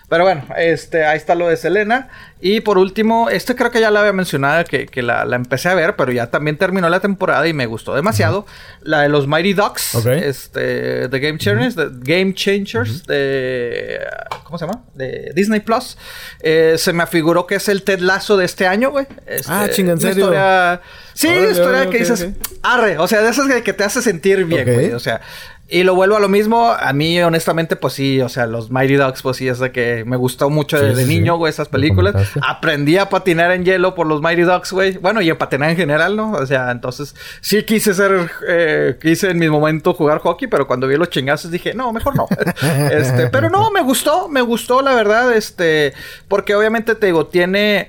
pero 0.09 0.24
bueno, 0.24 0.44
este, 0.57 1.04
ahí 1.04 1.16
está 1.16 1.34
lo 1.34 1.48
de 1.48 1.57
Selena. 1.57 2.09
Y 2.40 2.61
por 2.61 2.78
último, 2.78 3.28
este 3.30 3.57
creo 3.57 3.70
que 3.70 3.80
ya 3.80 3.90
la 3.90 4.00
había 4.00 4.12
mencionado, 4.12 4.62
que, 4.64 4.86
que 4.86 5.02
la, 5.02 5.24
empecé 5.34 5.68
a 5.68 5.74
ver, 5.74 5.96
pero 5.96 6.12
ya 6.12 6.28
también 6.28 6.57
terminó 6.57 6.88
la 6.88 7.00
temporada 7.00 7.48
y 7.48 7.52
me 7.52 7.66
gustó 7.66 7.94
demasiado. 7.94 8.46
La 8.82 9.00
de 9.00 9.09
los 9.09 9.26
Mighty 9.26 9.54
Ducks, 9.54 9.94
este, 10.07 11.09
The 11.09 11.18
Game 11.18 11.38
Changers, 11.38 11.74
The 11.74 11.88
Game 11.92 12.34
Changers 12.34 13.04
de, 13.07 13.98
¿cómo 14.44 14.59
se 14.59 14.66
llama? 14.66 14.84
De 14.94 15.32
Disney 15.34 15.61
Plus. 15.61 15.98
Eh, 16.40 16.76
se 16.78 16.92
me 16.92 17.02
afiguró 17.02 17.46
que 17.46 17.57
es 17.57 17.68
el 17.68 17.82
Ted 17.82 18.00
Lasso 18.00 18.36
de 18.36 18.44
este 18.44 18.66
año, 18.66 18.90
güey. 18.90 19.07
Este, 19.26 19.50
ah, 19.50 19.66
chinga, 19.70 19.92
¿en 19.92 20.00
serio? 20.00 20.24
Historia... 20.26 20.80
Sí, 21.14 21.28
historia 21.28 21.88
que 21.88 21.98
dices, 21.98 22.28
arre, 22.62 22.98
o 22.98 23.09
sea, 23.09 23.22
de 23.22 23.30
esas 23.30 23.46
que 23.62 23.72
te 23.72 23.84
hace 23.84 24.02
sentir 24.02 24.44
bien, 24.44 24.70
güey. 24.70 24.92
O 24.92 25.00
sea, 25.00 25.22
y 25.68 25.82
lo 25.82 25.96
vuelvo 25.96 26.16
a 26.16 26.20
lo 26.20 26.28
mismo. 26.28 26.70
A 26.70 26.92
mí, 26.92 27.20
honestamente, 27.20 27.74
pues 27.74 27.94
sí, 27.94 28.20
o 28.20 28.28
sea, 28.28 28.46
los 28.46 28.70
Mighty 28.70 28.94
Ducks, 28.94 29.22
pues 29.22 29.36
sí, 29.36 29.48
es 29.48 29.58
de 29.58 29.72
que 29.72 30.04
me 30.04 30.16
gustó 30.16 30.48
mucho 30.48 30.80
desde 30.80 31.06
niño, 31.06 31.36
güey, 31.36 31.50
esas 31.50 31.68
películas. 31.68 32.14
Aprendí 32.46 32.98
a 32.98 33.08
patinar 33.08 33.50
en 33.50 33.64
hielo 33.64 33.94
por 33.94 34.06
los 34.06 34.22
Mighty 34.22 34.42
Ducks, 34.42 34.72
güey. 34.72 34.98
Bueno, 34.98 35.20
y 35.20 35.30
a 35.30 35.38
patinar 35.38 35.70
en 35.70 35.76
general, 35.76 36.14
¿no? 36.14 36.32
O 36.32 36.46
sea, 36.46 36.70
entonces 36.70 37.16
sí 37.40 37.64
quise 37.64 37.94
ser, 37.94 38.30
eh, 38.48 38.96
quise 39.00 39.30
en 39.30 39.38
mi 39.38 39.48
momento 39.48 39.92
jugar 39.92 40.18
hockey, 40.20 40.46
pero 40.46 40.68
cuando 40.68 40.86
vi 40.86 40.96
los 40.96 41.10
chingazos 41.10 41.50
dije, 41.50 41.74
no, 41.74 41.92
mejor 41.92 42.14
no. 42.14 42.28
este, 42.92 43.28
pero 43.28 43.50
no, 43.50 43.70
me 43.72 43.82
gustó, 43.82 44.28
me 44.28 44.42
gustó, 44.42 44.82
la 44.82 44.94
verdad, 44.94 45.34
este, 45.34 45.94
porque 46.28 46.54
obviamente 46.54 46.94
te 46.94 47.06
digo, 47.06 47.26
tiene 47.26 47.88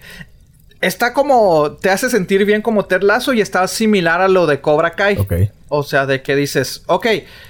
está 0.82 1.14
como. 1.14 1.72
Te 1.74 1.90
hace 1.90 2.10
sentir 2.10 2.46
bien 2.46 2.62
como 2.62 2.86
Ted 2.86 3.02
Lasso 3.02 3.34
y 3.34 3.42
está 3.42 3.68
similar 3.68 4.22
a 4.22 4.28
lo 4.28 4.48
de 4.48 4.62
Cobra 4.62 4.92
Kai. 4.92 5.18
O 5.70 5.84
sea, 5.84 6.06
de 6.06 6.22
que 6.22 6.36
dices, 6.36 6.84
ok, 6.88 7.08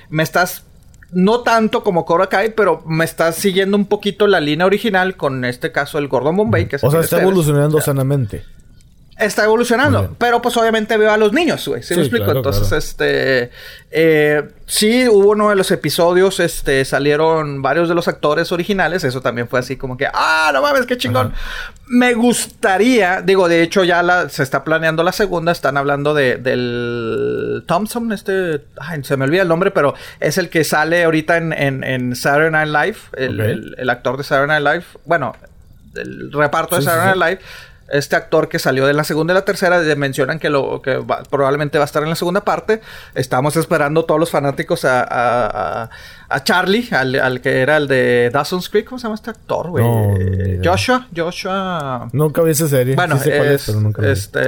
me 0.10 0.24
estás. 0.24 0.64
No 1.12 1.42
tanto 1.42 1.84
como 1.84 2.06
Cobra 2.06 2.28
Kai, 2.28 2.54
pero 2.54 2.84
me 2.86 3.06
estás 3.06 3.36
siguiendo 3.36 3.78
un 3.78 3.86
poquito 3.86 4.28
la 4.28 4.42
línea 4.42 4.66
original 4.66 5.16
con 5.16 5.46
este 5.46 5.72
caso 5.72 5.98
el 5.98 6.10
Gordon 6.10 6.36
Bombay. 6.36 6.68
Que 6.68 6.76
o 6.82 6.92
sea, 6.92 7.00
está 7.00 7.22
evolucionando 7.22 7.80
sanamente 7.80 8.44
está 9.20 9.44
evolucionando. 9.44 10.16
Pero 10.18 10.42
pues 10.42 10.56
obviamente 10.58 10.98
veo 10.98 11.12
a 11.12 11.18
los 11.18 11.34
niños, 11.34 11.68
güey. 11.68 11.84
¿Sí, 11.84 11.96
me 11.96 12.02
explico? 12.02 12.32
Entonces, 12.32 12.72
este. 12.72 13.52
Eh, 13.90 14.48
sí, 14.66 15.08
hubo 15.08 15.32
uno 15.32 15.50
de 15.50 15.56
los 15.56 15.72
episodios, 15.72 16.40
este, 16.40 16.84
salieron 16.86 17.62
varios 17.62 17.90
de 17.90 17.96
los 17.96 18.08
actores 18.08 18.52
originales. 18.52 19.04
Eso 19.04 19.22
también 19.22 19.48
fue 19.48 19.60
así 19.60 19.78
como 19.78 19.98
que, 19.98 20.08
ah, 20.14 20.52
no 20.54 20.62
mames, 20.62 20.86
qué 20.86 20.98
chingón. 20.98 21.34
Me 21.88 22.14
gustaría, 22.14 23.22
digo, 23.22 23.48
de 23.48 23.64
hecho, 23.64 23.84
ya 23.84 24.04
la, 24.04 24.30
se 24.30 24.44
está 24.44 24.64
planeando 24.64 25.04
la 25.04 25.12
segunda. 25.12 25.52
Están 25.52 25.78
hablando 25.78 26.14
de, 26.14 26.38
del 26.38 27.64
Thompson, 27.66 28.12
este. 28.12 28.62
Ay, 28.80 29.04
se 29.04 29.18
me 29.18 29.26
olvida 29.26 29.42
el 29.42 29.48
nombre, 29.48 29.72
pero 29.72 29.96
es 30.20 30.38
el 30.38 30.50
que 30.50 30.64
sale 30.64 31.04
ahorita 31.04 31.38
en, 31.38 31.54
en, 31.84 32.16
Saturday 32.16 32.52
Night 32.52 32.70
Live. 32.70 32.98
El, 33.14 33.74
el, 33.78 33.90
actor 33.90 34.18
de 34.18 34.24
Saturday 34.24 34.62
Night 34.62 34.76
Live. 34.76 34.86
Bueno, 35.06 35.34
el 35.96 36.32
reparto 36.32 36.76
de 36.76 36.82
Saturday 36.82 37.18
Night 37.18 37.40
Live 37.40 37.67
este 37.90 38.16
actor 38.16 38.50
que 38.50 38.60
salió 38.60 38.86
de 38.86 38.94
la 38.94 39.04
segunda 39.04 39.34
y 39.34 39.36
la 39.36 39.46
tercera 39.46 39.80
mencionan 39.96 40.40
que 40.40 40.50
lo 40.50 40.82
que 40.82 41.04
probablemente 41.30 41.78
va 41.78 41.84
a 41.84 41.86
estar 41.86 42.04
en 42.04 42.10
la 42.10 42.16
segunda 42.16 42.42
parte. 42.42 42.82
Estamos 43.16 43.56
esperando 43.56 44.06
todos 44.06 44.20
los 44.20 44.30
fanáticos 44.30 44.86
a, 44.86 45.90
a, 46.30 46.44
Charlie, 46.44 46.90
al, 46.92 47.42
que 47.42 47.62
era 47.62 47.78
el 47.78 47.88
de 47.88 48.30
Dawson's 48.32 48.70
Creek. 48.70 48.86
¿Cómo 48.86 49.00
se 49.00 49.04
llama 49.04 49.16
este 49.16 49.30
actor, 49.30 49.70
güey? 49.70 49.86
Joshua, 50.64 51.08
Joshua. 51.16 52.10
Nunca 52.12 52.42
vi 52.42 52.52
esa 52.52 52.68
serie. 52.68 52.96
Bueno, 52.96 53.20
pero 53.24 53.80
nunca 53.80 54.02
vi. 54.02 54.10
este 54.10 54.42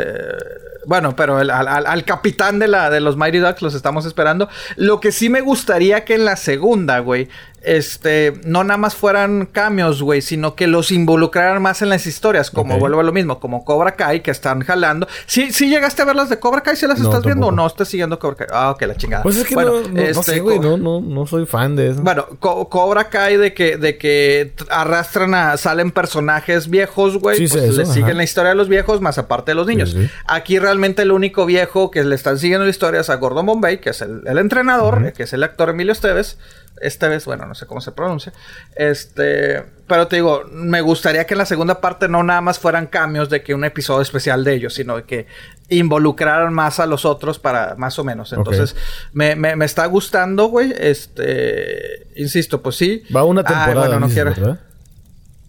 bueno, 0.85 1.15
pero 1.15 1.37
al, 1.37 2.03
capitán 2.03 2.57
de 2.57 2.67
la 2.67 2.89
de 2.89 2.99
los 2.99 3.15
Mighty 3.15 3.37
Ducks 3.37 3.61
los 3.61 3.75
estamos 3.75 4.05
esperando. 4.05 4.49
Lo 4.75 4.99
que 4.99 5.11
sí 5.11 5.29
me 5.29 5.41
gustaría 5.41 6.03
que 6.03 6.15
en 6.15 6.25
la 6.25 6.35
segunda, 6.35 6.97
güey, 6.97 7.29
este, 7.63 8.33
no 8.45 8.63
nada 8.63 8.77
más 8.77 8.95
fueran 8.95 9.45
cambios, 9.45 10.01
güey, 10.01 10.21
sino 10.21 10.55
que 10.55 10.67
los 10.67 10.91
involucraran 10.91 11.61
más 11.61 11.81
en 11.81 11.89
las 11.89 12.05
historias, 12.07 12.51
como 12.51 12.77
vuelvo 12.79 12.99
a 13.01 13.03
lo 13.03 13.11
mismo, 13.11 13.39
como 13.39 13.65
Cobra 13.65 13.95
Kai, 13.95 14.21
que 14.21 14.31
están 14.31 14.61
jalando. 14.61 15.07
¿Sí, 15.25 15.51
sí 15.51 15.69
llegaste 15.69 16.01
a 16.01 16.05
ver 16.05 16.15
las 16.15 16.29
de 16.29 16.39
Cobra 16.39 16.61
Kai? 16.61 16.75
¿Si 16.75 16.87
las 16.87 16.99
estás 16.99 17.23
viendo 17.23 17.47
o 17.47 17.51
no 17.51 17.67
estás 17.67 17.87
siguiendo 17.87 18.19
Cobra 18.19 18.37
Kai? 18.37 18.47
Ah, 18.51 18.71
ok, 18.71 18.81
la 18.83 18.95
chingada. 18.95 19.23
Pues 19.23 19.37
es 19.37 19.47
que 19.47 19.55
no, 19.55 19.81
no, 19.81 20.01
este, 20.01 20.23
sé, 20.23 20.39
güey, 20.39 20.59
no, 20.59 20.77
no, 20.77 21.01
no 21.01 21.25
soy 21.25 21.45
fan 21.45 21.75
de 21.75 21.91
eso. 21.91 22.01
Bueno, 22.01 22.27
Cobra 22.39 23.09
Kai 23.09 23.37
de 23.37 23.53
que, 23.53 23.77
de 23.77 23.97
que 23.97 24.53
arrastran 24.69 25.33
a, 25.33 25.57
salen 25.57 25.91
personajes 25.91 26.69
viejos, 26.69 27.17
güey, 27.17 27.47
pues 27.47 27.75
le 27.75 27.85
siguen 27.85 28.17
la 28.17 28.23
historia 28.23 28.49
de 28.49 28.55
los 28.55 28.69
viejos, 28.69 29.01
más 29.01 29.17
aparte 29.17 29.51
de 29.51 29.55
los 29.55 29.67
niños. 29.67 29.95
Aquí 30.25 30.59
realmente 30.59 31.01
el 31.01 31.11
único 31.11 31.45
viejo 31.45 31.91
que 31.91 32.03
le 32.03 32.15
están 32.15 32.39
siguiendo 32.39 32.65
la 32.65 32.71
historia 32.71 33.01
es 33.01 33.09
a 33.09 33.15
Gordon 33.15 33.45
Bombay, 33.45 33.79
que 33.79 33.91
es 33.91 34.01
el, 34.01 34.37
entrenador, 34.37 35.13
que 35.13 35.23
es 35.23 35.33
el 35.33 35.43
actor 35.43 35.69
Emilio 35.69 35.91
Esteves 35.91 36.37
esta 36.81 37.07
vez, 37.07 37.25
bueno, 37.25 37.45
no 37.45 37.55
sé 37.55 37.65
cómo 37.65 37.81
se 37.81 37.91
pronuncia. 37.91 38.33
Este, 38.75 39.63
pero 39.87 40.07
te 40.07 40.17
digo, 40.17 40.43
me 40.51 40.81
gustaría 40.81 41.25
que 41.25 41.33
en 41.33 41.39
la 41.39 41.45
segunda 41.45 41.81
parte 41.81 42.07
no 42.07 42.23
nada 42.23 42.41
más 42.41 42.59
fueran 42.59 42.87
cambios 42.87 43.29
de 43.29 43.43
que 43.43 43.53
un 43.53 43.63
episodio 43.63 44.01
especial 44.01 44.43
de 44.43 44.55
ellos, 44.55 44.73
sino 44.73 45.03
que 45.05 45.27
involucraran 45.69 46.53
más 46.53 46.79
a 46.79 46.85
los 46.85 47.05
otros 47.05 47.39
para 47.39 47.75
más 47.75 47.99
o 47.99 48.03
menos. 48.03 48.33
Entonces, 48.33 48.75
me, 49.13 49.35
me, 49.35 49.65
está 49.65 49.85
gustando, 49.85 50.47
güey. 50.47 50.73
Este, 50.77 52.07
insisto, 52.15 52.61
pues 52.61 52.75
sí. 52.75 53.03
Va 53.15 53.23
una 53.23 53.43
temporada. 53.43 53.99
no 53.99 54.07
quiero. 54.07 54.57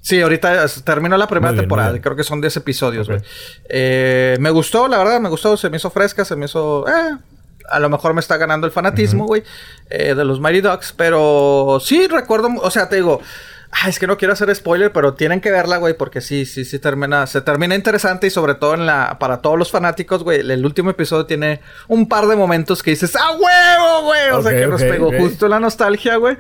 Sí, 0.03 0.21
ahorita 0.21 0.67
terminó 0.83 1.17
la 1.19 1.29
primera 1.29 1.55
temporada. 1.55 2.01
Creo 2.01 2.17
que 2.17 2.25
son 2.25 2.41
10 2.41 2.57
episodios, 2.57 3.07
güey. 3.07 3.21
Eh, 3.69 4.37
me 4.41 4.51
gustó, 4.51 4.89
la 4.89 4.99
verdad, 4.99 5.21
me 5.21 5.29
gustó. 5.29 5.57
Se 5.57 5.69
me 5.69 5.77
hizo 5.77 5.91
fresca, 5.91 6.25
se 6.25 6.37
me 6.37 6.47
hizo... 6.47 6.87
Eh, 6.89 7.17
a 7.69 7.79
lo 7.79 7.89
mejor 7.89 8.15
me 8.15 8.21
está 8.21 8.37
ganando 8.37 8.67
el 8.67 8.73
fanatismo, 8.73 9.27
güey, 9.27 9.43
eh, 9.89 10.15
de 10.15 10.25
los 10.25 10.41
Mighty 10.41 10.61
Ducks, 10.61 10.95
pero 10.97 11.79
sí 11.81 12.07
recuerdo, 12.07 12.49
o 12.61 12.71
sea, 12.71 12.89
te 12.89 12.97
digo, 12.97 13.21
Ah, 13.73 13.89
es 13.89 14.01
que 14.01 14.07
no 14.09 14.19
quiero 14.19 14.35
hacer 14.35 14.53
spoiler, 14.55 14.93
pero 14.93 15.15
tienen 15.15 15.41
que 15.41 15.51
verla, 15.53 15.77
güey, 15.77 15.95
porque 15.95 16.21
sí, 16.21 16.45
sí, 16.45 16.65
sí 16.65 16.81
termina, 16.81 17.27
se 17.29 17.41
termina 17.41 17.77
interesante 17.77 18.27
y 18.27 18.31
sobre 18.31 18.55
todo 18.57 18.75
en 18.75 18.85
la, 18.85 19.17
para 19.21 19.39
todos 19.43 19.57
los 19.57 19.71
fanáticos, 19.71 20.25
güey, 20.25 20.41
el, 20.41 20.67
último 20.67 20.91
episodio 20.91 21.25
tiene 21.25 21.61
un 21.87 22.09
par 22.09 22.27
de 22.27 22.35
momentos 22.35 22.83
que 22.83 22.91
dices, 22.91 23.15
¡ah, 23.17 23.31
huevo, 23.31 24.03
güey! 24.07 24.31
O 24.31 24.43
sea, 24.43 24.51
que 24.51 24.67
nos 24.67 24.83
pegó 24.83 25.13
justo 25.17 25.47
la 25.47 25.61
nostalgia, 25.61 26.17
güey. 26.17 26.37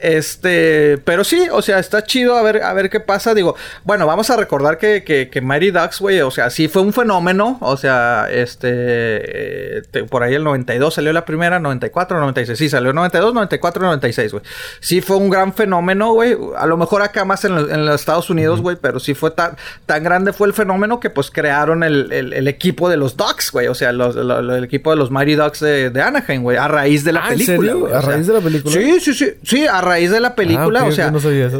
Este, 0.00 0.98
pero 1.04 1.22
sí, 1.22 1.46
o 1.52 1.62
sea, 1.62 1.78
está 1.78 2.02
chido 2.02 2.36
a 2.36 2.42
ver, 2.42 2.62
a 2.62 2.72
ver 2.72 2.90
qué 2.90 2.98
pasa. 2.98 3.32
Digo, 3.32 3.54
bueno, 3.84 4.04
vamos 4.06 4.28
a 4.30 4.36
recordar 4.36 4.76
que, 4.76 5.04
que, 5.04 5.30
que 5.30 5.40
Mighty 5.40 5.70
Ducks, 5.70 6.00
güey, 6.00 6.20
o 6.20 6.32
sea, 6.32 6.50
sí 6.50 6.66
fue 6.66 6.82
un 6.82 6.92
fenómeno, 6.92 7.58
o 7.60 7.76
sea, 7.76 8.26
este, 8.28 8.68
eh, 8.70 9.82
por 10.10 10.24
ahí 10.24 10.34
el 10.34 10.42
92 10.42 10.94
salió 10.94 11.12
la 11.12 11.24
primera, 11.24 11.60
94, 11.60 12.18
96, 12.18 12.58
sí, 12.58 12.68
salió 12.68 12.92
92, 12.92 13.32
94, 13.32 13.82
96, 13.82 14.32
güey. 14.32 14.44
Sí 14.80 15.00
fue 15.00 15.16
un 15.16 15.30
gran 15.30 15.54
fenómeno, 15.54 16.12
güey. 16.12 16.36
A 16.58 16.66
lo 16.72 16.78
mejor 16.78 17.02
acá 17.02 17.24
más 17.24 17.44
en, 17.44 17.54
los 17.54 18.00
Estados 18.00 18.30
Unidos, 18.30 18.60
güey, 18.60 18.76
pero 18.80 18.98
sí 18.98 19.14
fue 19.14 19.30
tan, 19.30 19.56
tan 19.86 20.02
grande 20.02 20.32
fue 20.32 20.48
el 20.48 20.54
fenómeno 20.54 21.00
que 21.00 21.10
pues 21.10 21.30
crearon 21.30 21.82
el, 21.82 22.48
equipo 22.48 22.88
de 22.88 22.96
los 22.96 23.16
Ducks, 23.16 23.50
güey. 23.52 23.68
O 23.68 23.74
sea, 23.74 23.90
el 23.90 24.64
equipo 24.64 24.90
de 24.90 24.96
los 24.96 25.10
Mighty 25.10 25.34
Ducks 25.34 25.60
de, 25.60 26.02
Anaheim, 26.02 26.42
güey, 26.42 26.56
a 26.56 26.68
raíz 26.68 27.04
de 27.04 27.12
la 27.12 27.26
ah, 27.26 27.28
película. 27.28 27.98
¿A 27.98 28.00
raíz 28.00 28.26
de 28.26 28.32
la 28.32 28.40
película? 28.40 28.74
Sí, 28.74 29.00
sí, 29.00 29.14
sí. 29.14 29.32
Sí, 29.42 29.66
a 29.66 29.80
raíz 29.80 30.10
de 30.10 30.20
la 30.20 30.34
película, 30.34 30.80
ah, 30.80 30.86
o 30.86 30.92
sea, 30.92 31.12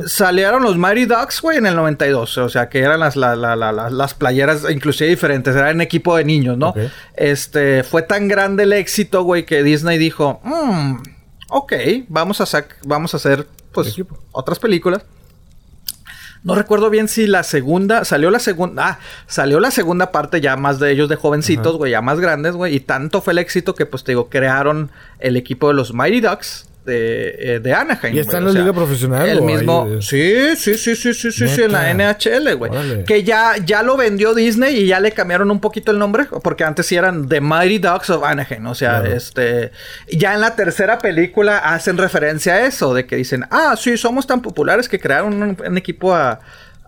salieron 0.06 0.62
los 0.62 0.76
Mighty 0.76 1.04
Ducks, 1.04 1.40
güey, 1.40 1.58
en 1.58 1.66
el 1.66 1.76
92. 1.76 2.38
O 2.38 2.48
sea, 2.48 2.68
que 2.68 2.80
eran 2.80 3.00
las, 3.00 3.16
las 3.16 4.14
playeras 4.14 4.68
inclusive 4.70 5.10
diferentes, 5.10 5.54
eran 5.54 5.80
equipo 5.80 6.16
de 6.16 6.24
niños, 6.24 6.56
¿no? 6.56 6.74
Este, 7.14 7.82
fue 7.84 8.02
tan 8.02 8.28
grande 8.28 8.64
el 8.64 8.72
éxito, 8.72 9.22
güey, 9.22 9.44
que 9.44 9.62
Disney 9.62 9.98
dijo, 9.98 10.40
mmm, 10.44 10.96
ok, 11.50 11.72
vamos 12.08 12.40
a, 12.40 12.66
vamos 12.84 13.14
a 13.14 13.16
hacer, 13.18 13.46
pues, 13.72 13.96
otras 14.32 14.58
películas. 14.58 15.04
No 16.44 16.56
recuerdo 16.56 16.90
bien 16.90 17.06
si 17.06 17.28
la 17.28 17.44
segunda, 17.44 18.04
salió 18.04 18.28
la 18.30 18.40
segunda, 18.40 18.88
ah, 18.88 18.98
salió 19.28 19.60
la 19.60 19.70
segunda 19.70 20.10
parte 20.10 20.40
ya 20.40 20.56
más 20.56 20.80
de 20.80 20.90
ellos 20.90 21.08
de 21.08 21.14
jovencitos, 21.14 21.76
güey, 21.76 21.92
ya 21.92 22.02
más 22.02 22.18
grandes, 22.18 22.56
güey, 22.56 22.74
y 22.74 22.80
tanto 22.80 23.22
fue 23.22 23.32
el 23.32 23.38
éxito 23.38 23.76
que 23.76 23.86
pues 23.86 24.02
te 24.02 24.10
digo, 24.10 24.28
crearon 24.28 24.90
el 25.20 25.36
equipo 25.36 25.68
de 25.68 25.74
los 25.74 25.94
Mighty 25.94 26.20
Ducks, 26.20 26.66
de, 26.84 27.36
eh, 27.38 27.60
de 27.60 27.74
Anaheim. 27.74 28.14
¿Y 28.14 28.18
está 28.18 28.38
en 28.38 28.46
la 28.46 28.52
liga 28.52 28.72
profesional? 28.72 29.28
El 29.28 29.42
mismo. 29.42 30.00
Sí, 30.00 30.56
sí, 30.56 30.74
sí, 30.74 30.96
sí, 30.96 31.14
sí, 31.14 31.32
sí, 31.32 31.48
sí, 31.48 31.62
en 31.62 31.72
la 31.72 31.92
NHL, 31.92 32.54
güey. 32.56 33.04
Que 33.04 33.22
ya, 33.22 33.54
ya 33.64 33.82
lo 33.82 33.96
vendió 33.96 34.34
Disney 34.34 34.76
y 34.76 34.86
ya 34.86 35.00
le 35.00 35.12
cambiaron 35.12 35.50
un 35.50 35.60
poquito 35.60 35.92
el 35.92 35.98
nombre. 35.98 36.26
Porque 36.42 36.64
antes 36.64 36.86
sí 36.86 36.96
eran 36.96 37.28
The 37.28 37.40
Mighty 37.40 37.78
Ducks 37.78 38.10
of 38.10 38.24
Anaheim. 38.24 38.66
O 38.66 38.74
sea, 38.74 39.04
este. 39.04 39.72
Ya 40.10 40.34
en 40.34 40.40
la 40.40 40.56
tercera 40.56 40.98
película 40.98 41.58
hacen 41.58 41.98
referencia 41.98 42.54
a 42.54 42.66
eso. 42.66 42.94
De 42.94 43.06
que 43.06 43.16
dicen, 43.16 43.44
ah, 43.50 43.74
sí, 43.78 43.96
somos 43.96 44.26
tan 44.26 44.42
populares 44.42 44.88
que 44.88 44.98
crearon 44.98 45.56
un 45.58 45.78
equipo 45.78 46.14
a 46.14 46.40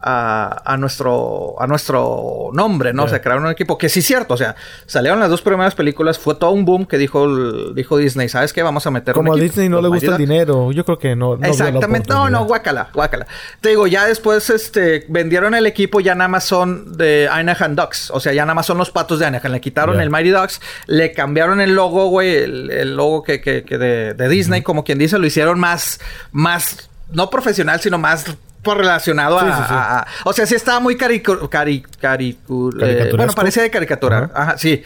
a, 0.06 0.76
nuestro, 0.78 1.54
a 1.58 1.66
nuestro 1.66 2.50
nombre, 2.52 2.92
¿no? 2.92 3.04
O 3.04 3.08
sea, 3.08 3.22
crearon 3.22 3.44
un 3.44 3.50
equipo 3.50 3.78
que 3.78 3.88
sí 3.88 4.00
es 4.00 4.06
cierto, 4.06 4.34
o 4.34 4.36
sea, 4.36 4.54
salieron 4.84 5.18
las 5.18 5.30
dos 5.30 5.40
primeras 5.40 5.74
películas, 5.74 6.18
fue 6.18 6.34
todo 6.34 6.50
un 6.50 6.64
boom 6.64 6.84
que 6.84 6.98
dijo, 6.98 7.72
dijo 7.72 7.96
Disney, 7.96 8.28
¿sabes 8.28 8.52
qué? 8.52 8.62
Vamos 8.62 8.86
a 8.86 8.90
meter 8.90 9.14
Como 9.14 9.32
a 9.32 9.36
Disney 9.36 9.68
no 9.68 9.80
le 9.80 9.88
gusta 9.88 10.12
el 10.12 10.18
dinero, 10.18 10.72
yo 10.72 10.84
creo 10.84 10.98
que 10.98 11.16
no. 11.16 11.34
Exactamente, 11.42 12.12
no, 12.12 12.28
no, 12.28 12.44
guácala, 12.44 12.90
guácala. 12.92 13.26
Te 13.60 13.70
digo, 13.70 13.86
ya 13.86 14.06
después 14.06 14.50
este, 14.50 15.06
vendieron 15.08 15.54
el 15.54 15.66
equipo, 15.66 16.00
ya 16.00 16.14
nada 16.14 16.28
más 16.28 16.44
son 16.44 16.96
de 16.96 17.28
Anaheim 17.30 17.74
Ducks, 17.74 18.10
o 18.10 18.20
sea, 18.20 18.34
ya 18.34 18.42
nada 18.42 18.54
más 18.54 18.66
son 18.66 18.76
los 18.76 18.90
patos 18.90 19.18
de 19.18 19.26
Anaheim, 19.26 19.52
le 19.52 19.60
quitaron 19.60 20.00
el 20.00 20.10
Mighty 20.10 20.30
Ducks, 20.30 20.60
le 20.86 21.12
cambiaron 21.12 21.60
el 21.62 21.74
logo, 21.74 22.08
güey, 22.08 22.34
el, 22.34 22.96
logo 22.96 23.22
que, 23.22 23.40
que, 23.40 23.62
de, 23.78 24.28
Disney, 24.28 24.62
como 24.62 24.84
quien 24.84 24.98
dice, 24.98 25.18
lo 25.18 25.26
hicieron 25.26 25.58
más, 25.58 26.00
más 26.32 26.90
no 27.10 27.30
profesional, 27.30 27.80
sino 27.80 27.98
más 27.98 28.36
relacionado 28.72 29.38
a, 29.38 30.06
O 30.24 30.32
sea, 30.32 30.46
sí 30.46 30.54
estaba 30.54 30.80
muy 30.80 30.96
caricu... 30.96 31.48
Cari, 31.50 31.84
eh, 32.00 33.12
bueno, 33.14 33.32
parecía 33.34 33.62
de 33.62 33.70
caricatura. 33.70 34.30
Ajá, 34.32 34.56
sí. 34.56 34.82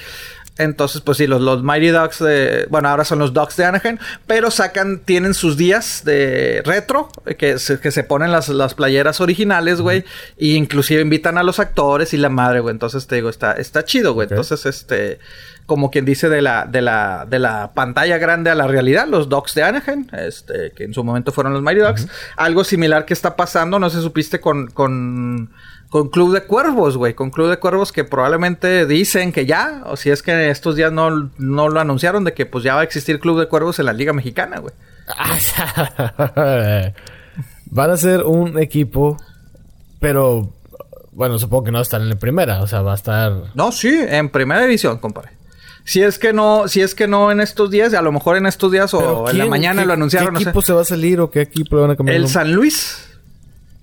Entonces, 0.59 1.01
pues 1.01 1.19
sí, 1.19 1.27
los, 1.27 1.41
los 1.41 1.63
Mighty 1.63 1.89
Ducks 1.89 2.19
de... 2.19 2.67
Bueno, 2.69 2.89
ahora 2.89 3.05
son 3.05 3.21
los 3.21 3.33
Ducks 3.33 3.57
de 3.57 3.65
Anaheim. 3.65 3.99
Pero 4.27 4.51
sacan... 4.51 4.99
Tienen 4.99 5.35
sus 5.35 5.57
días 5.57 6.03
de 6.05 6.63
retro. 6.65 7.11
Que 7.39 7.59
se, 7.59 7.81
que 7.81 7.91
se 7.91 8.05
ponen 8.05 8.33
las, 8.33 8.49
las 8.49 8.75
playeras 8.75 9.21
originales, 9.21 9.81
güey. 9.81 10.05
Y 10.37 10.57
inclusive 10.57 11.01
invitan 11.01 11.39
a 11.39 11.43
los 11.43 11.61
actores 11.61 12.13
y 12.13 12.17
la 12.17 12.29
madre, 12.29 12.61
güey. 12.61 12.73
Entonces, 12.73 13.07
te 13.07 13.15
digo, 13.15 13.29
está, 13.29 13.53
está 13.53 13.85
chido, 13.85 14.15
güey. 14.15 14.29
Entonces, 14.29 14.67
este 14.67 15.21
como 15.69 15.91
quien 15.91 16.07
dice, 16.07 16.31
de 16.31 16.41
la, 16.41 16.65
de 16.65 16.81
la, 16.81 17.27
de 17.29 17.39
la 17.39 17.73
pantalla 17.75 18.17
grande 18.17 18.49
a 18.49 18.55
la 18.55 18.67
realidad, 18.67 19.07
los 19.07 19.29
Dogs 19.29 19.55
de 19.55 19.65
Anaheim, 19.65 20.07
este, 20.13 20.73
que 20.75 20.85
en 20.85 20.95
su 20.95 21.05
momento 21.05 21.31
fueron 21.31 21.53
los 21.53 21.61
Mighty 21.61 21.83
Ducks. 21.83 22.09
Algo 22.39 22.65
similar 22.65 23.05
que 23.05 23.13
está 23.13 23.37
pasando, 23.37 23.79
no 23.79 23.91
sé, 23.91 24.01
supiste 24.01 24.41
con, 24.41 24.69
con, 24.69 25.51
con 25.91 26.09
Club 26.09 26.35
de 26.35 26.43
Cuervos, 26.43 26.97
güey, 26.97 27.15
con 27.15 27.31
Club 27.31 27.49
de 27.49 27.59
Cuervos 27.59 27.93
que 27.93 28.05
probablemente 28.05 28.87
dicen 28.87 29.33
que 29.33 29.47
ya, 29.47 29.83
o 29.87 29.97
si 29.97 30.11
es 30.11 30.23
que 30.23 30.51
estos 30.51 30.77
días 30.77 30.93
no, 30.93 31.31
no 31.39 31.69
lo 31.69 31.81
anunciaron, 31.81 32.25
de 32.25 32.35
que 32.35 32.47
pues 32.47 32.65
ya 32.65 32.75
va 32.75 32.83
a 32.83 32.85
existir 32.85 33.21
Club 33.21 33.41
de 33.41 33.49
Cuervos 33.49 33.79
en 33.79 33.87
la 33.87 33.93
Liga 33.93 34.13
Mexicana, 34.13 34.59
güey. 34.59 34.75
Van 37.71 37.91
a 37.91 37.97
ser 37.97 38.23
un 38.23 38.59
equipo, 38.59 39.17
pero 40.01 40.53
bueno, 41.13 41.39
supongo 41.39 41.65
que 41.65 41.73
no 41.73 41.81
están 41.81 42.03
en 42.03 42.11
la 42.11 42.17
primera, 42.17 42.63
o 42.63 42.67
sea, 42.67 42.83
va 42.83 42.93
a 42.93 42.95
estar. 42.95 43.33
No, 43.55 43.73
sí, 43.73 43.89
en 44.09 44.29
primera 44.29 44.61
división, 44.63 44.99
compadre. 44.99 45.31
Si 45.85 46.03
es 46.03 46.19
que 46.19 46.35
no, 46.35 46.69
si 46.69 46.83
es 46.83 46.95
que 46.95 47.09
no 47.09 47.33
en 47.33 47.41
estos 47.41 47.71
días, 47.71 47.95
a 47.95 48.03
lo 48.03 48.13
mejor 48.13 48.37
en 48.37 48.45
estos 48.45 48.71
días 48.71 48.93
o 48.93 49.29
en 49.31 49.39
la 49.39 49.47
mañana 49.47 49.87
lo 49.87 49.95
anunciaron. 49.95 50.35
¿Qué 50.35 50.43
equipo 50.43 50.61
se 50.61 50.75
va 50.75 50.83
a 50.83 50.85
salir 50.85 51.19
o 51.19 51.31
qué 51.31 51.41
equipo 51.41 51.81
van 51.81 51.93
a 51.93 51.97
cambiar? 51.97 52.17
El 52.17 52.29
San 52.29 52.53
Luis. 52.53 53.08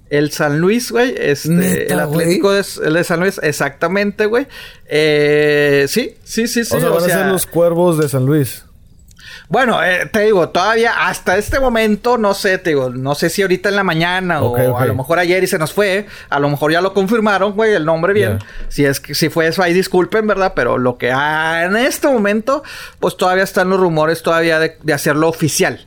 El 0.09 0.31
San 0.31 0.59
Luis, 0.59 0.91
güey. 0.91 1.15
Este, 1.17 1.91
el 1.91 1.99
Atlético 1.99 2.51
de, 2.51 2.63
el 2.83 2.93
de 2.93 3.03
San 3.03 3.19
Luis, 3.19 3.39
exactamente, 3.41 4.25
güey. 4.25 4.47
Eh, 4.87 5.85
sí, 5.87 6.15
sí, 6.23 6.47
sí, 6.47 6.63
sí. 6.65 6.75
O 6.75 6.79
sea, 6.79 6.89
van 6.89 7.03
a 7.03 7.07
ser 7.07 7.25
los 7.27 7.45
cuervos 7.45 7.97
de 7.97 8.07
San 8.09 8.25
Luis. 8.25 8.65
Bueno, 9.47 9.83
eh, 9.83 10.09
te 10.11 10.21
digo, 10.21 10.49
todavía 10.49 11.07
hasta 11.07 11.37
este 11.37 11.59
momento, 11.59 12.17
no 12.17 12.33
sé, 12.33 12.57
te 12.57 12.71
digo, 12.71 12.89
no 12.89 13.13
sé 13.13 13.29
si 13.29 13.43
ahorita 13.43 13.69
en 13.69 13.75
la 13.75 13.83
mañana 13.83 14.41
o 14.41 14.77
a 14.77 14.85
lo 14.85 14.95
mejor 14.95 15.19
ayer 15.19 15.43
y 15.43 15.47
se 15.47 15.59
nos 15.59 15.71
fue, 15.71 16.07
a 16.29 16.39
lo 16.39 16.49
mejor 16.49 16.71
ya 16.71 16.81
lo 16.81 16.93
confirmaron, 16.93 17.53
güey, 17.53 17.73
el 17.73 17.85
nombre 17.85 18.13
bien. 18.13 18.39
Si 18.69 18.85
es 18.85 18.99
que 18.99 19.13
si 19.13 19.29
fue 19.29 19.47
eso 19.47 19.61
ahí, 19.61 19.73
disculpen, 19.73 20.25
¿verdad? 20.25 20.53
Pero 20.55 20.77
lo 20.77 20.97
que 20.97 21.09
en 21.09 21.75
este 21.75 22.07
momento, 22.07 22.63
pues 22.99 23.17
todavía 23.17 23.43
están 23.43 23.69
los 23.69 23.79
rumores 23.79 24.23
todavía 24.23 24.59
de, 24.59 24.93
hacerlo 24.93 25.29
oficial. 25.29 25.85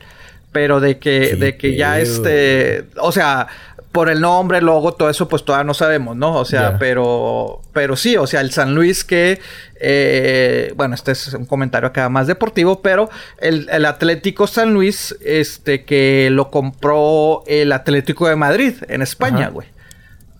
Pero 0.51 0.79
de 0.79 0.97
que, 0.97 1.35
de 1.35 1.57
que 1.57 1.75
ya 1.75 1.99
este, 1.99 2.87
o 2.97 3.11
sea, 3.11 3.47
por 3.91 4.09
el 4.09 4.21
nombre, 4.21 4.61
logo, 4.61 4.93
todo 4.93 5.09
eso, 5.09 5.27
pues 5.27 5.43
todavía 5.43 5.63
no 5.63 5.73
sabemos, 5.73 6.15
¿no? 6.15 6.35
O 6.35 6.45
sea, 6.45 6.77
pero, 6.77 7.61
pero 7.73 7.95
sí, 7.95 8.17
o 8.17 8.27
sea, 8.27 8.41
el 8.41 8.51
San 8.51 8.75
Luis 8.75 9.03
que, 9.03 9.41
eh, 9.79 10.73
bueno, 10.75 10.93
este 10.93 11.11
es 11.11 11.33
un 11.33 11.45
comentario 11.45 11.89
acá 11.89 12.07
más 12.07 12.27
deportivo, 12.27 12.81
pero 12.81 13.09
el, 13.39 13.85
Atlético 13.85 14.45
San 14.45 14.73
Luis, 14.73 15.15
este, 15.21 15.85
que 15.85 16.29
lo 16.31 16.51
compró 16.51 17.43
el 17.47 17.71
Atlético 17.71 18.27
de 18.27 18.35
Madrid 18.35 18.75
en 18.87 19.01
España, 19.01 19.49
güey. 19.49 19.67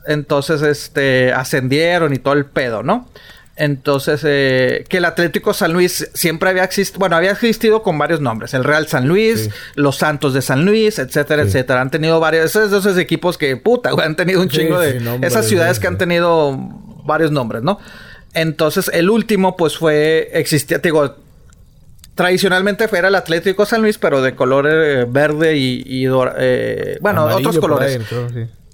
Entonces, 0.05 0.61
este, 0.61 1.33
ascendieron 1.33 2.13
y 2.13 2.19
todo 2.19 2.35
el 2.35 2.45
pedo, 2.45 2.83
¿no? 2.83 3.07
Entonces, 3.59 4.21
eh, 4.23 4.85
que 4.87 4.97
el 4.97 5.05
Atlético 5.05 5.53
San 5.53 5.73
Luis 5.73 6.09
siempre 6.13 6.49
había 6.49 6.63
existido, 6.63 6.97
bueno, 6.97 7.17
había 7.17 7.31
existido 7.31 7.83
con 7.83 7.97
varios 7.97 8.21
nombres, 8.21 8.53
el 8.53 8.63
Real 8.63 8.87
San 8.87 9.05
Luis, 9.05 9.49
los 9.75 9.97
Santos 9.97 10.33
de 10.33 10.41
San 10.41 10.63
Luis, 10.63 10.97
etcétera, 10.97 11.41
etcétera. 11.41 11.81
Han 11.81 11.91
tenido 11.91 12.21
varios, 12.21 12.45
esos, 12.45 12.71
esos 12.71 12.97
equipos 12.97 13.37
que, 13.37 13.57
puta, 13.57 13.91
güey, 13.91 14.07
han 14.07 14.15
tenido 14.15 14.41
un 14.41 14.47
chingo 14.47 14.79
de... 14.79 15.01
esas 15.23 15.45
ciudades 15.45 15.77
que 15.77 15.87
han 15.87 15.97
tenido 15.97 16.57
varios 17.03 17.31
nombres, 17.31 17.61
¿no? 17.61 17.79
Entonces, 18.33 18.89
el 18.93 19.09
último, 19.09 19.57
pues 19.57 19.77
fue, 19.77 20.29
existía, 20.31 20.77
digo, 20.77 21.17
tradicionalmente 22.15 22.87
fuera 22.87 23.09
el 23.09 23.15
Atlético 23.15 23.65
San 23.65 23.81
Luis, 23.81 23.97
pero 23.97 24.21
de 24.21 24.35
color 24.35 24.69
eh, 24.71 25.05
verde 25.05 25.57
y, 25.57 26.07
eh, 26.37 26.97
bueno, 27.01 27.25
otros 27.25 27.59
colores. 27.59 27.99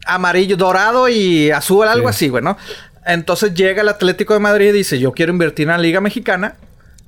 Amarillo, 0.05 0.55
dorado 0.55 1.09
y 1.09 1.49
azul, 1.49 1.87
algo 1.87 2.07
así, 2.07 2.29
güey, 2.29 2.43
¿no? 2.43 2.55
Entonces 3.05 3.53
llega 3.53 3.81
el 3.81 3.89
Atlético 3.89 4.33
de 4.33 4.39
Madrid 4.39 4.69
y 4.69 4.71
dice, 4.71 4.99
yo 4.99 5.11
quiero 5.11 5.31
invertir 5.31 5.67
en 5.67 5.73
la 5.73 5.77
Liga 5.77 6.01
Mexicana. 6.01 6.55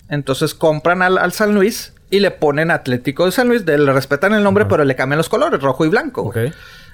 Entonces 0.09 0.53
compran 0.53 1.01
al, 1.01 1.31
San 1.33 1.53
Luis 1.53 1.93
y 2.09 2.19
le 2.19 2.31
ponen 2.31 2.71
Atlético 2.71 3.25
de 3.25 3.31
San 3.31 3.47
Luis. 3.47 3.65
le 3.65 3.91
respetan 3.91 4.33
el 4.33 4.43
nombre, 4.43 4.65
pero 4.65 4.85
le 4.85 4.95
cambian 4.95 5.17
los 5.17 5.29
colores, 5.29 5.61
rojo 5.61 5.85
y 5.85 5.89
blanco. 5.89 6.31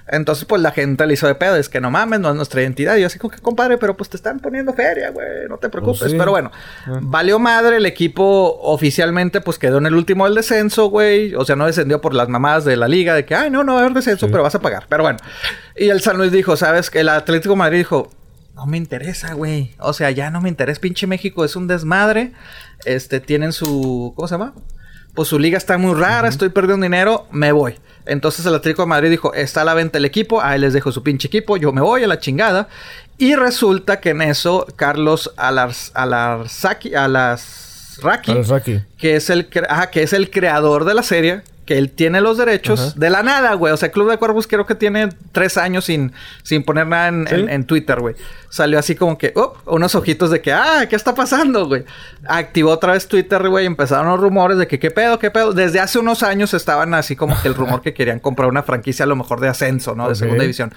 Entonces, 0.07 0.43
pues 0.43 0.61
la 0.61 0.71
gente 0.71 1.05
le 1.05 1.13
hizo 1.13 1.27
de 1.27 1.35
pedo. 1.35 1.55
Es 1.55 1.69
que 1.69 1.80
no 1.80 1.89
mames, 1.89 2.19
no 2.19 2.30
es 2.30 2.35
nuestra 2.35 2.61
identidad. 2.61 2.97
Y 2.97 3.01
yo 3.01 3.07
así 3.07 3.19
como 3.19 3.34
que, 3.34 3.41
compadre, 3.41 3.77
pero 3.77 3.95
pues 3.95 4.09
te 4.09 4.17
están 4.17 4.39
poniendo 4.39 4.73
feria, 4.73 5.11
güey. 5.11 5.47
No 5.47 5.57
te 5.57 5.69
preocupes. 5.69 5.99
Pues 5.99 6.13
pero 6.13 6.31
bueno, 6.31 6.51
ah. 6.88 6.99
valió 7.01 7.39
madre. 7.39 7.77
El 7.77 7.85
equipo 7.85 8.59
oficialmente, 8.61 9.39
pues 9.39 9.57
quedó 9.57 9.77
en 9.77 9.85
el 9.85 9.95
último 9.95 10.25
del 10.25 10.35
descenso, 10.35 10.88
güey. 10.88 11.35
O 11.35 11.45
sea, 11.45 11.55
no 11.55 11.65
descendió 11.65 12.01
por 12.01 12.13
las 12.13 12.27
mamadas 12.27 12.65
de 12.65 12.75
la 12.75 12.88
liga. 12.88 13.15
De 13.15 13.23
que, 13.25 13.34
ay, 13.34 13.49
no, 13.49 13.63
no 13.63 13.73
va 13.73 13.80
a 13.80 13.84
haber 13.84 13.95
descenso, 13.95 14.27
pero 14.27 14.43
vas 14.43 14.55
a 14.55 14.59
pagar. 14.59 14.85
Pero 14.89 15.03
bueno. 15.03 15.19
Y 15.75 15.89
el 15.89 16.01
San 16.01 16.17
Luis 16.17 16.31
dijo, 16.31 16.57
¿sabes? 16.57 16.89
Que 16.89 16.99
el 16.99 17.09
Atlético 17.09 17.53
de 17.53 17.59
Madrid 17.59 17.77
dijo, 17.77 18.09
no 18.55 18.65
me 18.65 18.77
interesa, 18.77 19.34
güey. 19.34 19.71
O 19.80 19.93
sea, 19.93 20.11
ya 20.11 20.30
no 20.30 20.41
me 20.41 20.49
interesa. 20.49 20.80
Pinche 20.80 21.07
México 21.07 21.43
es 21.43 21.55
un 21.55 21.67
desmadre. 21.67 22.34
Este, 22.85 23.19
tienen 23.19 23.53
su. 23.53 24.13
¿Cómo 24.15 24.27
se 24.27 24.35
llama? 24.35 24.53
pues 25.13 25.30
su 25.30 25.38
liga 25.38 25.57
está 25.57 25.77
muy 25.77 25.93
rara, 25.93 26.27
estoy 26.27 26.49
perdiendo 26.49 26.84
dinero, 26.84 27.27
me 27.31 27.51
voy. 27.51 27.75
Entonces 28.05 28.45
el 28.45 28.55
Atlético 28.55 28.81
de 28.84 28.88
Madrid 28.88 29.09
dijo, 29.11 29.34
está 29.34 29.61
a 29.61 29.65
la 29.65 29.73
venta 29.73 29.97
el 29.97 30.05
equipo, 30.05 30.41
ahí 30.41 30.59
les 30.59 30.73
dejo 30.73 30.91
su 30.91 31.03
pinche 31.03 31.27
equipo, 31.27 31.55
yo 31.57 31.71
me 31.71 31.81
voy 31.81 32.03
a 32.03 32.07
la 32.07 32.19
chingada. 32.19 32.67
Y 33.17 33.35
resulta 33.35 33.99
que 33.99 34.09
en 34.09 34.23
eso 34.23 34.65
Carlos 34.75 35.31
Alars, 35.38 35.91
Alarzaki, 35.93 36.93
que 38.97 39.15
es 39.15 39.30
el 39.30 39.47
que 39.47 40.03
es 40.03 40.13
el 40.13 40.31
creador 40.31 40.84
de 40.84 40.93
la 40.95 41.03
serie, 41.03 41.43
que 41.65 41.77
él 41.77 41.91
tiene 41.91 42.19
los 42.19 42.38
derechos 42.38 42.99
de 42.99 43.10
la 43.10 43.23
nada, 43.23 43.53
güey. 43.53 43.72
O 43.73 43.77
sea, 43.77 43.91
Club 43.91 44.10
de 44.10 44.18
Cuervos 44.18 44.48
creo 44.48 44.65
que 44.65 44.76
tiene 44.76 45.10
tres 45.31 45.57
años 45.57 45.85
sin, 45.85 46.11
sin 46.44 46.64
poner 46.64 46.88
nada 46.88 47.07
en, 47.07 47.64
Twitter, 47.65 47.99
güey. 47.99 48.15
Salió 48.49 48.77
así 48.77 48.95
como 48.95 49.18
que, 49.18 49.31
oh, 49.35 49.53
unos 49.65 49.95
ojitos 49.95 50.30
de 50.30 50.41
que, 50.41 50.52
ah, 50.52 50.85
¿qué 50.90 50.95
está 50.95 51.15
pasando, 51.15 51.68
güey? 51.68 51.85
Activó 52.27 52.72
otra 52.72 52.94
vez 52.94 53.07
Twitter, 53.07 53.48
güey, 53.48 53.64
y 53.64 53.68
empezaron 53.68 54.07
los 54.07 54.19
rumores 54.19 54.57
de 54.57 54.68
que, 54.68 54.77
¿qué 54.77 54.91
pedo, 54.91 55.19
qué 55.19 55.31
pedo? 55.31 55.53
Desde 55.53 55.80
hace 55.80 55.99
unos 55.99 56.22
años 56.23 56.53
estaban 56.53 56.94
así 56.94 57.15
como 57.15 57.41
que 57.41 57.48
el 57.48 57.56
rumor 57.56 57.81
que 57.81 57.94
querían 57.94 58.19
comprar 58.19 58.49
una 58.49 58.64
franquicia 58.64 59.06
a 59.06 59.07
lo 59.07 59.15
mejor 59.15 59.40
de 59.40 59.48
ascenso, 59.48 59.95
¿no? 59.95 60.10
De 60.10 60.15
segunda 60.15 60.44
división. 60.44 60.73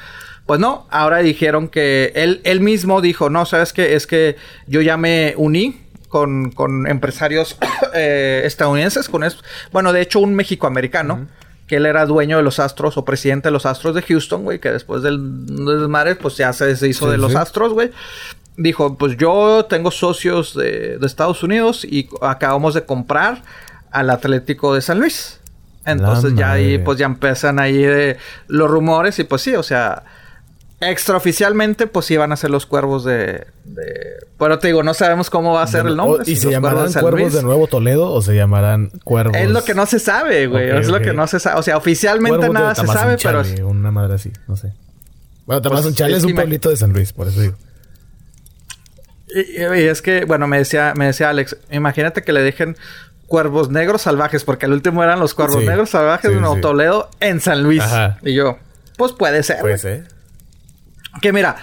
Pues 0.46 0.60
no, 0.60 0.86
ahora 0.90 1.18
dijeron 1.18 1.66
que 1.66 2.12
él, 2.14 2.40
él 2.44 2.60
mismo 2.60 3.00
dijo, 3.00 3.30
no, 3.30 3.44
¿sabes 3.46 3.72
qué? 3.72 3.96
Es 3.96 4.06
que 4.06 4.36
yo 4.68 4.80
ya 4.80 4.96
me 4.96 5.34
uní 5.36 5.85
con, 6.08 6.50
con 6.50 6.86
empresarios 6.86 7.56
eh, 7.94 8.42
estadounidenses, 8.44 9.08
con 9.08 9.24
bueno, 9.72 9.92
de 9.92 10.02
hecho 10.02 10.20
un 10.20 10.34
mexicoamericano, 10.34 11.26
que 11.66 11.76
él 11.76 11.86
era 11.86 12.06
dueño 12.06 12.36
de 12.36 12.42
los 12.42 12.60
Astros 12.60 12.96
o 12.96 13.04
presidente 13.04 13.48
de 13.48 13.52
los 13.52 13.66
Astros 13.66 13.94
de 13.94 14.02
Houston, 14.02 14.44
güey, 14.44 14.60
que 14.60 14.70
después 14.70 15.02
del 15.02 15.46
desmadre, 15.46 16.14
pues 16.14 16.36
ya 16.36 16.52
se 16.52 16.66
deshizo 16.66 17.10
de 17.10 17.18
los 17.18 17.34
Astros, 17.34 17.72
güey. 17.72 17.90
Dijo, 18.56 18.96
pues 18.96 19.16
yo 19.16 19.66
tengo 19.68 19.90
socios 19.90 20.54
de, 20.54 20.96
de, 20.98 21.06
Estados 21.06 21.42
Unidos 21.42 21.84
y 21.84 22.08
acabamos 22.22 22.72
de 22.72 22.84
comprar 22.84 23.42
al 23.90 24.10
Atlético 24.10 24.74
de 24.74 24.80
San 24.80 25.00
Luis. 25.00 25.40
Entonces 25.86 26.34
ya 26.34 26.52
ahí, 26.52 26.78
pues 26.78 26.98
ya 26.98 27.06
empiezan 27.06 27.60
ahí 27.60 27.78
de 27.78 28.16
los 28.48 28.68
rumores 28.68 29.18
y 29.20 29.24
pues 29.24 29.42
sí, 29.42 29.54
o 29.54 29.62
sea, 29.62 30.02
Extraoficialmente, 30.80 31.86
pues 31.86 32.10
iban 32.10 32.32
a 32.32 32.36
ser 32.36 32.50
los 32.50 32.66
cuervos 32.66 33.02
de, 33.04 33.46
Pero 34.38 34.58
te 34.58 34.66
digo, 34.66 34.82
no 34.82 34.92
sabemos 34.92 35.30
cómo 35.30 35.54
va 35.54 35.62
a 35.62 35.66
ser 35.66 35.86
el 35.86 35.96
nombre. 35.96 36.22
¿Y 36.26 36.36
se 36.36 36.50
llamarán 36.50 36.92
cuervos 36.92 37.32
de, 37.32 37.42
Nuevo 37.42 37.66
Toledo 37.66 38.12
o 38.12 38.20
se 38.20 38.34
llamarán 38.34 38.90
cuervos? 39.02 39.36
Es 39.36 39.50
lo 39.50 39.64
que 39.64 39.74
no 39.74 39.86
se 39.86 39.98
sabe, 39.98 40.46
güey. 40.46 40.68
es 40.70 40.88
lo 40.88 41.00
que 41.00 41.14
no 41.14 41.26
se 41.26 41.40
sabe. 41.40 41.58
O 41.58 41.62
sea, 41.62 41.78
oficialmente 41.78 42.48
nada 42.50 42.74
se 42.74 42.86
sabe, 42.86 43.16
pero. 43.22 43.42
Una 43.66 43.90
madre 43.90 44.14
así, 44.14 44.32
no 44.48 44.56
sé. 44.56 44.72
Bueno, 45.46 45.62
Tamazunchale 45.62 46.10
pues, 46.10 46.24
es, 46.24 46.24
es 46.24 46.30
un 46.30 46.34
pueblito 46.34 46.70
de 46.70 46.76
San 46.76 46.92
Luis, 46.92 47.12
por 47.12 47.28
eso 47.28 47.40
digo. 47.40 47.54
Y, 49.28 49.62
es 49.62 50.02
que, 50.02 50.24
bueno, 50.24 50.46
me 50.46 50.58
decía, 50.58 50.92
me 50.96 51.06
decía 51.06 51.30
Alex, 51.30 51.56
imagínate 51.70 52.22
que 52.22 52.32
le 52.32 52.42
dejen 52.42 52.76
cuervos 53.26 53.70
negros 53.70 54.02
salvajes, 54.02 54.44
porque 54.44 54.66
el 54.66 54.72
último 54.72 55.02
eran 55.02 55.20
los 55.20 55.34
cuervos 55.34 55.64
negros 55.64 55.90
salvajes 55.90 56.30
de 56.30 56.40
Nuevo 56.40 56.60
Toledo 56.60 57.08
en 57.20 57.40
San 57.40 57.62
Luis. 57.62 57.82
Y 58.22 58.34
yo, 58.34 58.58
pues 58.96 59.12
puede 59.12 59.42
ser. 59.42 59.60
Puede 59.60 59.78
ser. 59.78 60.15
Que 61.20 61.32
mira, 61.32 61.56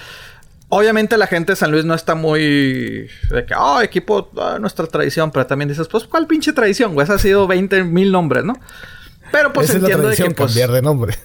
obviamente 0.70 1.18
la 1.18 1.28
gente 1.28 1.54
de 1.54 1.56
San 1.56 1.72
Luis 1.72 1.86
no 1.86 1.94
está 1.94 2.16
muy 2.16 3.10
de 3.30 3.46
que, 3.48 3.54
oh, 3.58 3.82
equipo, 3.82 4.30
ah, 4.38 4.58
nuestra 4.60 4.88
tradición, 4.88 5.32
pero 5.32 5.46
también 5.46 5.70
dices, 5.70 5.88
pues, 5.88 6.06
¿cuál 6.06 6.28
pinche 6.28 6.54
tradición, 6.54 6.94
güey? 6.94 7.06
Esa 7.06 7.16
ha 7.16 7.20
sido 7.20 7.48
20 7.48 7.84
mil 7.84 8.12
nombres, 8.12 8.44
¿no? 8.44 8.60
Pero 9.32 9.52
pues 9.52 9.72
entiendo 9.72 10.10
de 10.10 10.16
que 10.16 10.30
pues, 10.30 10.36
cambiar 10.36 10.72
de 10.72 10.84
nombre. 10.84 11.18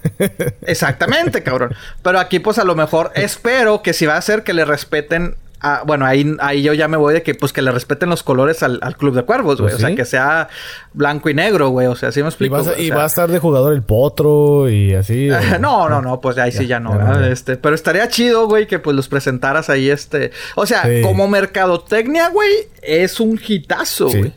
exactamente, 0.62 1.42
cabrón. 1.42 1.74
Pero 2.02 2.18
aquí 2.18 2.38
pues 2.38 2.58
a 2.58 2.64
lo 2.64 2.74
mejor 2.74 3.12
espero 3.14 3.82
que 3.82 3.92
si 3.92 4.06
va 4.06 4.16
a 4.16 4.22
ser 4.22 4.44
que 4.44 4.54
le 4.54 4.64
respeten 4.64 5.36
Ah, 5.60 5.82
bueno, 5.84 6.06
ahí, 6.06 6.36
ahí 6.40 6.62
yo 6.62 6.72
ya 6.72 6.86
me 6.86 6.96
voy 6.96 7.14
de 7.14 7.22
que, 7.22 7.34
pues, 7.34 7.52
que 7.52 7.62
le 7.62 7.72
respeten 7.72 8.08
los 8.08 8.22
colores 8.22 8.62
al, 8.62 8.78
Club 8.96 9.14
de 9.14 9.22
Cuervos, 9.22 9.60
güey. 9.60 9.72
Pues 9.72 9.82
o 9.82 9.86
sea, 9.86 9.94
que 9.94 10.04
sea 10.04 10.48
blanco 10.92 11.28
y 11.28 11.34
negro, 11.34 11.70
güey. 11.70 11.86
O 11.88 11.96
sea, 11.96 12.10
así 12.10 12.22
me 12.22 12.28
explico. 12.28 12.62
Y, 12.78 12.90
va 12.90 13.04
a 13.04 13.06
estar 13.06 13.30
de 13.30 13.38
jugador 13.38 13.72
el 13.72 13.82
potro 13.82 14.68
y 14.68 14.94
así. 14.94 15.28
no, 15.60 15.88
no, 15.88 16.00
no. 16.00 16.20
Pues 16.20 16.38
ahí 16.38 16.52
sí 16.52 16.66
ya 16.66 16.78
no. 16.80 17.24
este, 17.24 17.56
pero 17.56 17.74
estaría 17.74 18.08
chido, 18.08 18.46
güey, 18.46 18.66
que 18.66 18.78
pues 18.78 18.94
los 18.94 19.08
presentaras 19.08 19.68
ahí, 19.70 19.90
este... 19.90 20.30
O 20.54 20.66
sea, 20.66 20.82
como 21.02 21.28
mercadotecnia, 21.28 22.28
güey, 22.28 22.52
es 22.82 23.20
un 23.20 23.40
hitazo, 23.44 24.08
güey. 24.08 24.32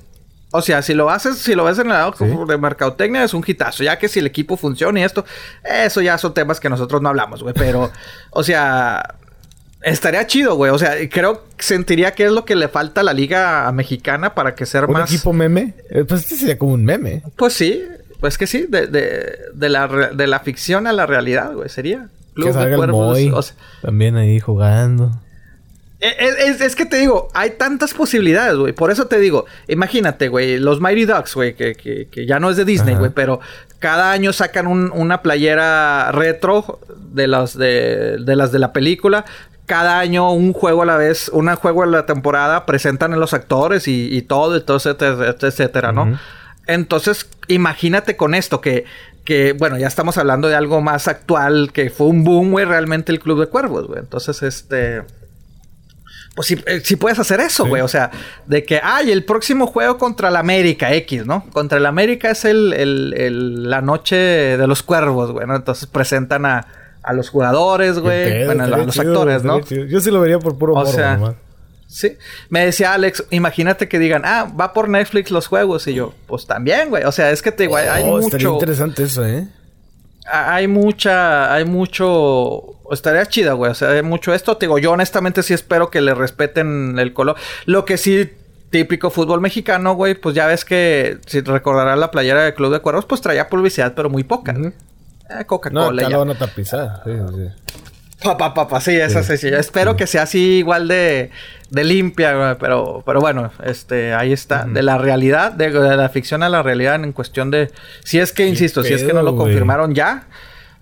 O 0.53 0.61
sea, 0.61 0.81
si 0.81 0.93
lo 0.93 1.09
haces, 1.09 1.37
si 1.37 1.55
lo 1.55 1.63
ves 1.63 1.79
en 1.79 1.87
el 1.87 1.93
lado 1.93 2.13
de 2.45 2.57
mercadotecnia, 2.57 3.23
es 3.23 3.33
un 3.33 3.43
hitazo. 3.45 3.83
Ya 3.83 3.97
que 3.97 4.09
si 4.09 4.19
el 4.19 4.27
equipo 4.27 4.57
funciona 4.57 4.99
y 4.99 5.03
esto, 5.03 5.23
eso 5.63 6.01
ya 6.01 6.17
son 6.17 6.33
temas 6.33 6.59
que 6.59 6.69
nosotros 6.69 7.01
no 7.01 7.07
hablamos, 7.07 7.41
güey. 7.41 7.53
Pero, 7.57 7.89
o 8.31 8.43
sea, 8.43 9.15
Estaría 9.81 10.27
chido, 10.27 10.55
güey. 10.55 10.71
O 10.71 10.77
sea, 10.77 10.95
creo 11.09 11.43
que 11.57 11.63
sentiría 11.63 12.11
que 12.11 12.25
es 12.25 12.31
lo 12.31 12.45
que 12.45 12.55
le 12.55 12.67
falta 12.67 13.01
a 13.01 13.03
la 13.03 13.13
liga 13.13 13.71
mexicana 13.71 14.35
para 14.35 14.55
que 14.55 14.65
sea 14.65 14.81
más. 14.87 15.09
¿Un 15.09 15.15
equipo 15.15 15.33
meme? 15.33 15.73
Eh, 15.89 16.05
pues 16.07 16.21
este 16.21 16.35
sería 16.35 16.57
como 16.57 16.73
un 16.73 16.85
meme. 16.85 17.23
Pues 17.35 17.53
sí, 17.53 17.83
pues 18.19 18.37
que 18.37 18.45
sí, 18.45 18.67
de, 18.69 18.85
de, 18.87 19.39
de, 19.53 19.69
la, 19.69 19.87
de 19.87 20.27
la 20.27 20.39
ficción 20.39 20.85
a 20.85 20.93
la 20.93 21.07
realidad, 21.07 21.53
güey, 21.53 21.69
sería. 21.69 22.07
que 22.35 22.53
salga 22.53 22.85
el 22.85 23.33
también 23.81 24.15
ahí 24.15 24.39
jugando. 24.39 25.11
E, 25.99 26.07
e, 26.07 26.49
es, 26.49 26.61
es, 26.61 26.75
que 26.75 26.85
te 26.85 26.97
digo, 26.97 27.29
hay 27.33 27.51
tantas 27.51 27.93
posibilidades, 27.93 28.57
güey. 28.57 28.73
Por 28.73 28.91
eso 28.91 29.05
te 29.05 29.19
digo, 29.19 29.45
imagínate, 29.67 30.29
güey, 30.29 30.59
los 30.59 30.79
Mighty 30.79 31.05
Ducks, 31.05 31.35
güey, 31.35 31.55
que, 31.55 31.75
que, 31.75 32.07
que, 32.09 32.25
ya 32.25 32.39
no 32.39 32.49
es 32.49 32.57
de 32.57 32.65
Disney, 32.65 32.95
güey, 32.95 33.11
pero 33.11 33.39
cada 33.79 34.11
año 34.11 34.33
sacan 34.33 34.67
un, 34.67 34.91
una 34.91 35.21
playera 35.21 36.11
retro 36.11 36.79
de 37.11 37.27
las 37.27 37.57
de, 37.57 38.17
de 38.19 38.35
las 38.35 38.51
de 38.51 38.59
la 38.59 38.73
película 38.73 39.25
cada 39.71 39.99
año 39.99 40.33
un 40.33 40.51
juego 40.51 40.81
a 40.81 40.85
la 40.85 40.97
vez, 40.97 41.29
un 41.29 41.47
juego 41.55 41.83
a 41.83 41.85
la 41.85 42.05
temporada, 42.05 42.65
presentan 42.65 43.13
a 43.13 43.15
los 43.15 43.33
actores 43.33 43.87
y, 43.87 44.21
todo, 44.23 44.57
y 44.57 44.61
todo, 44.65 44.75
etcétera, 44.75 45.33
etcétera, 45.39 45.93
¿no? 45.93 46.19
Entonces, 46.67 47.29
imagínate 47.47 48.17
con 48.17 48.35
esto 48.35 48.59
que, 48.59 48.83
que, 49.23 49.53
bueno, 49.53 49.77
ya 49.77 49.87
estamos 49.87 50.17
hablando 50.17 50.49
de 50.49 50.55
algo 50.55 50.81
más 50.81 51.07
actual, 51.07 51.71
que 51.71 51.89
fue 51.89 52.07
un 52.07 52.25
boom, 52.25 52.51
güey, 52.51 52.65
realmente 52.65 53.13
el 53.13 53.21
Club 53.21 53.39
de 53.39 53.47
Cuervos, 53.47 53.87
güey. 53.87 53.99
Entonces, 53.99 54.43
este... 54.43 55.03
Pues 56.35 56.47
si, 56.47 56.55
eh, 56.65 56.97
puedes 56.97 57.19
hacer 57.19 57.39
eso, 57.39 57.65
güey. 57.65 57.81
O 57.81 57.87
sea, 57.87 58.11
de 58.47 58.65
que, 58.65 58.81
ay, 58.83 59.09
el 59.09 59.23
próximo 59.23 59.67
juego 59.67 59.97
contra 59.97 60.27
el 60.27 60.35
América 60.35 60.93
X, 60.93 61.25
¿no? 61.25 61.45
Contra 61.51 61.77
el 61.77 61.85
América 61.85 62.31
es 62.31 62.43
el, 62.43 62.73
el, 62.73 63.69
la 63.69 63.81
noche 63.81 64.17
de 64.17 64.67
los 64.67 64.83
cuervos, 64.83 65.31
güey, 65.31 65.47
¿no? 65.47 65.55
Entonces 65.55 65.87
presentan 65.87 66.45
a, 66.45 66.67
a 67.03 67.13
los 67.13 67.29
jugadores, 67.29 67.99
güey. 67.99 68.45
Bueno, 68.45 68.63
a 68.63 68.67
los 68.67 68.99
actores, 68.99 69.43
¿no? 69.43 69.59
Yo 69.61 69.99
sí 69.99 70.11
lo 70.11 70.21
vería 70.21 70.39
por 70.39 70.57
puro 70.57 70.73
o 70.73 70.85
sea, 70.85 71.35
Sí. 71.87 72.17
Me 72.47 72.63
decía 72.65 72.93
Alex, 72.93 73.25
imagínate 73.31 73.89
que 73.89 73.99
digan, 73.99 74.21
ah, 74.23 74.49
va 74.57 74.71
por 74.71 74.87
Netflix 74.87 75.29
los 75.29 75.47
juegos. 75.47 75.85
Y 75.87 75.93
yo, 75.93 76.13
pues 76.25 76.47
también, 76.47 76.89
güey. 76.89 77.03
O 77.03 77.11
sea, 77.11 77.31
es 77.31 77.41
que 77.41 77.51
te 77.51 77.63
digo, 77.63 77.75
hay 77.75 78.03
oh, 78.05 78.17
mucho. 78.17 78.27
Estaría 78.27 78.49
interesante 78.49 79.03
eso, 79.03 79.25
¿eh? 79.25 79.49
Hay 80.25 80.69
mucha, 80.69 81.53
hay 81.53 81.65
mucho. 81.65 82.77
Estaría 82.91 83.25
chida, 83.25 83.53
güey. 83.53 83.71
O 83.71 83.75
sea, 83.75 83.89
hay 83.89 84.03
mucho 84.03 84.33
esto. 84.33 84.55
Te 84.55 84.67
digo, 84.67 84.79
yo 84.79 84.91
honestamente 84.91 85.43
sí 85.43 85.53
espero 85.53 85.89
que 85.89 85.99
le 85.99 86.13
respeten 86.13 86.97
el 86.97 87.11
color. 87.11 87.35
Lo 87.65 87.83
que 87.83 87.97
sí 87.97 88.29
típico 88.69 89.09
fútbol 89.09 89.41
mexicano, 89.41 89.93
güey, 89.93 90.15
pues 90.15 90.33
ya 90.33 90.47
ves 90.47 90.63
que 90.63 91.19
si 91.27 91.41
recordarás 91.41 91.99
la 91.99 92.09
playera 92.09 92.43
del 92.43 92.53
Club 92.53 92.71
de 92.71 92.79
Cuervos, 92.79 93.05
pues 93.05 93.21
traía 93.21 93.49
publicidad, 93.49 93.93
pero 93.95 94.09
muy 94.09 94.23
poca. 94.23 94.55
Eh, 95.39 95.45
Coca-Cola. 95.45 96.01
No, 96.01 96.07
acá 96.07 96.17
van 96.17 96.29
a 96.31 96.35
tapizar. 96.35 97.01
Sí, 97.05 97.11
sí. 97.11 97.71
Papá, 98.23 98.53
papá, 98.53 98.79
sí, 98.81 98.95
esa 98.95 99.23
sí. 99.23 99.47
Espero 99.47 99.95
que 99.95 100.05
sea 100.05 100.23
así 100.23 100.57
igual 100.57 100.87
de, 100.87 101.31
de 101.71 101.83
limpia, 101.83 102.57
pero, 102.59 103.01
pero 103.03 103.19
bueno, 103.19 103.51
este, 103.65 104.13
ahí 104.13 104.31
está. 104.31 104.65
De 104.65 104.83
la 104.83 104.97
realidad, 104.99 105.51
de, 105.51 105.71
la 105.71 106.09
ficción 106.09 106.43
a 106.43 106.49
la 106.49 106.61
realidad 106.61 107.03
en 107.03 107.13
cuestión 107.13 107.49
de. 107.49 107.71
Si 108.03 108.19
es 108.19 108.31
que, 108.31 108.47
insisto, 108.47 108.83
si 108.83 108.93
es 108.93 109.03
que 109.03 109.13
no 109.13 109.23
lo 109.23 109.35
confirmaron 109.35 109.95
ya. 109.95 110.27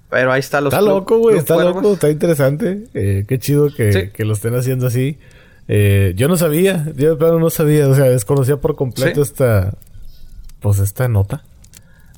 Pero 0.10 0.32
ahí 0.34 0.40
está 0.40 0.60
los. 0.60 0.74
Está 0.74 0.82
loco, 0.82 1.20
güey. 1.20 1.38
Está 1.38 1.56
loco, 1.64 1.94
está 1.94 2.10
interesante. 2.10 2.84
Eh, 2.94 3.26
qué 3.28 3.40
chido 3.40 3.70
que, 3.74 4.12
que, 4.12 4.26
lo 4.26 4.34
estén 4.34 4.56
haciendo 4.56 4.88
así. 4.88 5.18
Eh, 5.68 6.14
yo 6.16 6.28
no 6.28 6.36
sabía, 6.36 6.88
yo 6.96 7.16
de 7.16 7.40
no 7.40 7.50
sabía, 7.52 7.88
o 7.88 7.94
sea, 7.94 8.06
desconocía 8.06 8.58
por 8.58 8.76
completo 8.76 9.22
esta. 9.22 9.74
Pues 10.60 10.80
esta 10.80 11.08
nota. 11.08 11.44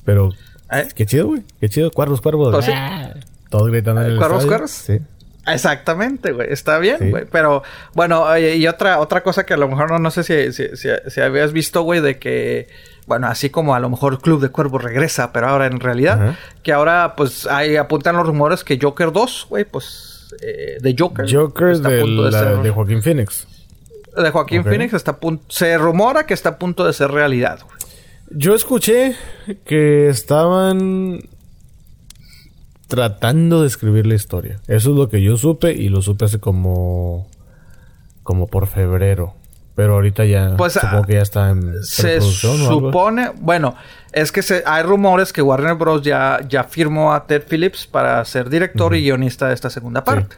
Pero 0.04 0.30
¿Eh? 0.72 0.88
Qué 0.94 1.06
chido, 1.06 1.26
güey. 1.28 1.42
Qué 1.60 1.68
chido. 1.68 1.90
Cuervos, 1.90 2.20
cuervos. 2.20 2.54
Pues 2.54 2.70
Todos 3.50 3.68
gritando 3.68 4.02
en 4.02 4.12
el 4.12 4.18
¿Cuervos, 4.18 4.46
cuervos? 4.46 4.70
Sí. 4.70 5.00
Exactamente, 5.46 6.32
güey. 6.32 6.52
Está 6.52 6.78
bien, 6.78 7.10
güey. 7.10 7.24
Pero, 7.30 7.62
bueno, 7.94 8.38
y 8.38 8.66
otra, 8.68 9.00
otra 9.00 9.22
cosa 9.22 9.44
que 9.44 9.54
a 9.54 9.56
lo 9.56 9.68
mejor 9.68 9.90
no, 9.90 9.98
no 9.98 10.10
sé 10.10 10.22
si, 10.22 10.52
si, 10.52 10.76
si, 10.76 11.20
habías 11.20 11.52
visto, 11.52 11.82
güey, 11.82 12.00
de 12.00 12.18
que, 12.18 12.68
bueno, 13.06 13.26
así 13.26 13.50
como 13.50 13.74
a 13.74 13.80
lo 13.80 13.90
mejor 13.90 14.20
Club 14.20 14.40
de 14.40 14.50
Cuervos 14.50 14.82
regresa, 14.82 15.32
pero 15.32 15.48
ahora 15.48 15.66
en 15.66 15.80
realidad, 15.80 16.36
que 16.62 16.72
ahora, 16.72 17.14
pues, 17.16 17.46
ahí 17.46 17.76
apuntan 17.76 18.16
los 18.16 18.26
rumores 18.26 18.62
que 18.62 18.78
Joker 18.80 19.10
2, 19.10 19.46
güey, 19.50 19.64
pues, 19.64 20.32
eh, 20.42 20.78
de 20.80 20.94
Joker. 20.96 21.26
Joker 21.30 21.78
de, 21.78 22.62
de, 22.62 22.70
Joaquín 22.70 23.02
Phoenix. 23.02 23.46
De 24.16 24.30
Joaquín 24.30 24.62
Phoenix 24.62 24.94
está 24.94 25.12
a 25.12 25.16
punto, 25.16 25.44
se 25.48 25.76
rumora 25.76 26.24
que 26.24 26.34
está 26.34 26.50
a 26.50 26.58
punto 26.58 26.86
de 26.86 26.92
ser 26.92 27.10
realidad, 27.10 27.60
güey. 27.64 27.82
Yo 28.34 28.54
escuché 28.54 29.14
que 29.64 30.08
estaban 30.08 31.20
tratando 32.88 33.62
de 33.62 33.66
escribir 33.68 34.06
la 34.06 34.14
historia. 34.14 34.60
Eso 34.68 34.90
es 34.90 34.96
lo 34.96 35.08
que 35.08 35.22
yo 35.22 35.36
supe 35.36 35.72
y 35.72 35.88
lo 35.88 36.02
supe 36.02 36.24
hace 36.26 36.38
como 36.40 37.26
como 38.22 38.46
por 38.46 38.66
febrero. 38.66 39.34
Pero 39.74 39.94
ahorita 39.94 40.26
ya 40.26 40.54
Pues, 40.58 40.74
supongo 40.74 41.04
que 41.04 41.14
ya 41.14 41.22
está 41.22 41.48
en 41.50 41.82
Se 41.82 42.02
preproducción 42.02 42.60
o 42.60 42.68
algo. 42.68 42.80
supone, 42.88 43.30
bueno, 43.40 43.74
es 44.12 44.30
que 44.30 44.42
se- 44.42 44.62
hay 44.66 44.82
rumores 44.82 45.32
que 45.32 45.40
Warner 45.40 45.74
Bros. 45.76 46.02
ya, 46.02 46.40
ya 46.46 46.64
firmó 46.64 47.14
a 47.14 47.26
Ted 47.26 47.44
Phillips 47.48 47.86
para 47.86 48.22
ser 48.26 48.50
director 48.50 48.94
y 48.94 49.00
guionista 49.02 49.48
de 49.48 49.54
esta 49.54 49.70
segunda 49.70 50.04
parte. 50.04 50.36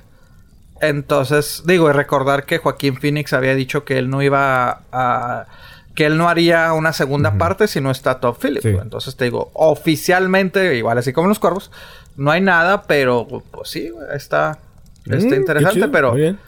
Entonces, 0.80 1.62
digo, 1.66 1.90
y 1.90 1.92
recordar 1.92 2.44
que 2.46 2.58
Joaquín 2.58 2.96
Phoenix 2.96 3.32
había 3.32 3.54
dicho 3.56 3.84
que 3.84 3.98
él 3.98 4.08
no 4.08 4.22
iba 4.22 4.82
a... 4.92 5.46
que 5.94 6.06
él 6.06 6.16
no 6.16 6.28
haría 6.28 6.72
una 6.72 6.92
segunda 6.92 7.38
parte 7.38 7.68
si 7.68 7.80
no 7.80 7.90
está 7.90 8.20
Todd 8.20 8.36
Phillips. 8.40 8.62
Sí. 8.62 8.68
Entonces 8.80 9.16
te 9.16 9.24
digo, 9.24 9.50
oficialmente, 9.54 10.76
igual 10.76 10.98
así 10.98 11.12
como 11.12 11.28
los 11.28 11.38
cuervos, 11.38 11.70
no 12.16 12.30
hay 12.30 12.40
nada, 12.40 12.82
pero 12.82 13.26
pues 13.50 13.70
sí, 13.70 13.90
está, 14.12 14.58
Mm, 15.06 15.12
está 15.14 15.28
qué 15.28 15.36
interesante, 15.36 15.88
pero... 15.88 16.12
muy 16.12 16.20
bien. 16.22 16.38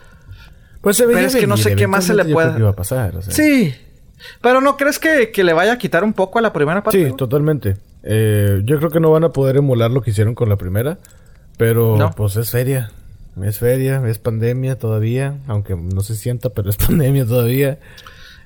Pues 0.81 0.97
se 0.97 1.05
Pero 1.05 1.19
es 1.19 1.35
que 1.35 1.47
no 1.47 1.57
sé 1.57 1.75
qué 1.75 1.87
más 1.87 2.05
se 2.05 2.13
le 2.15 2.29
iba 2.29 2.69
a 2.69 2.73
pasar, 2.73 3.15
o 3.15 3.21
sea. 3.21 3.33
Sí. 3.33 3.73
Pero 4.41 4.61
¿no 4.61 4.77
crees 4.77 4.99
que, 4.99 5.31
que 5.31 5.43
le 5.43 5.53
vaya 5.53 5.73
a 5.73 5.77
quitar 5.77 6.03
un 6.03 6.13
poco 6.13 6.39
a 6.39 6.41
la 6.41 6.53
primera 6.53 6.83
parte? 6.83 7.07
Sí, 7.09 7.15
totalmente. 7.15 7.77
Eh, 8.03 8.61
yo 8.63 8.77
creo 8.77 8.89
que 8.89 8.99
no 8.99 9.11
van 9.11 9.23
a 9.23 9.29
poder 9.29 9.57
emular 9.57 9.91
lo 9.91 10.01
que 10.01 10.11
hicieron 10.11 10.33
con 10.33 10.49
la 10.49 10.55
primera. 10.55 10.97
Pero 11.57 11.97
No. 11.97 12.11
pues 12.11 12.35
es 12.35 12.49
feria. 12.51 12.91
Es 13.43 13.59
feria, 13.59 14.01
es 14.07 14.17
pandemia 14.17 14.77
todavía. 14.77 15.35
Aunque 15.47 15.75
no 15.75 16.01
se 16.01 16.15
sienta, 16.15 16.49
pero 16.49 16.69
es 16.69 16.77
pandemia 16.87 17.25
todavía. 17.25 17.79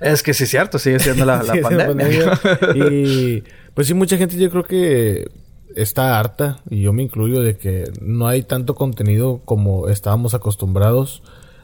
Es 0.01 0.23
que 0.23 0.33
sí 0.33 0.43
es 0.45 0.49
cierto, 0.49 0.79
sigue 0.79 0.99
siendo 0.99 1.25
la, 1.25 1.43
la 1.43 1.53
Sí, 1.53 1.59
pandemia. 1.61 2.39
y 2.75 3.43
pues 3.73 3.87
sí, 3.87 3.93
mucha 3.93 4.17
gente 4.17 4.37
yo 4.37 4.49
creo 4.49 4.63
que 4.63 5.29
está 5.75 6.19
harta, 6.19 6.59
y 6.69 6.81
yo 6.81 6.91
me 6.91 7.03
incluyo, 7.03 7.41
de 7.41 7.55
que 7.57 7.85
no 8.01 8.27
hay 8.27 8.43
tanto 8.43 8.75
contenido 8.75 9.41
como 9.45 9.87
estábamos 9.87 10.33
acostumbrados 10.33 11.23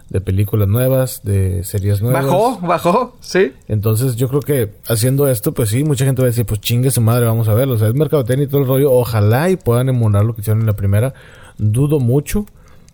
de 0.10 0.22
películas 0.22 0.70
nuevas, 0.70 1.22
de 1.24 1.66
series 1.66 2.02
nuevas. 2.02 2.26
bajó, 2.26 2.60
bajó, 2.62 3.18
sí. 3.20 3.52
Entonces 3.68 4.16
yo 4.16 4.30
creo 4.30 4.40
que 4.42 4.72
haciendo 4.88 5.28
esto, 5.28 5.54
pues 5.54 5.70
sí, 5.70 5.84
mucha 5.84 6.06
gente 6.06 6.22
va 6.22 6.28
a 6.28 6.32
decir, 6.32 6.46
pues 6.46 6.62
chingue 6.62 6.92
su 6.92 7.02
madre, 7.02 7.26
vamos 7.26 7.50
a 7.50 7.54
verlo. 7.54 7.74
O 7.74 7.78
sea, 7.78 7.90
es 7.90 7.94
mercadotecnia 7.94 8.46
y 8.46 8.48
todo 8.48 8.62
el 8.62 8.68
rollo. 8.68 8.92
Ojalá 8.94 9.50
y 9.50 9.58
puedan 9.58 9.90
emular 9.90 10.24
lo 10.24 10.34
que 10.34 10.40
hicieron 10.42 10.62
en 10.62 10.68
la 10.68 10.78
primera. 10.78 11.14
Dudo 11.58 12.00
mucho. 12.00 12.46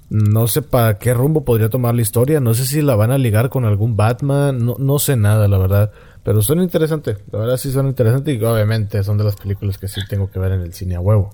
No 0.09 0.47
sé 0.47 0.61
para 0.61 0.99
qué 0.99 1.13
rumbo 1.13 1.43
podría 1.43 1.69
tomar 1.69 1.95
la 1.95 2.01
historia. 2.01 2.39
No 2.39 2.53
sé 2.53 2.65
si 2.65 2.81
la 2.81 2.95
van 2.95 3.11
a 3.11 3.17
ligar 3.17 3.49
con 3.49 3.65
algún 3.65 3.95
Batman. 3.97 4.63
No, 4.63 4.75
no 4.77 4.99
sé 4.99 5.15
nada, 5.15 5.47
la 5.47 5.57
verdad. 5.57 5.91
Pero 6.23 6.41
suena 6.41 6.63
interesante. 6.63 7.17
La 7.31 7.39
verdad 7.39 7.57
sí 7.57 7.71
suena 7.71 7.89
interesante. 7.89 8.31
Y 8.33 8.43
obviamente 8.43 9.03
son 9.03 9.17
de 9.17 9.23
las 9.23 9.35
películas 9.35 9.77
que 9.77 9.87
sí 9.87 10.01
tengo 10.07 10.29
que 10.29 10.39
ver 10.39 10.51
en 10.51 10.61
el 10.61 10.73
cine 10.73 10.95
a 10.95 10.99
huevo. 10.99 11.31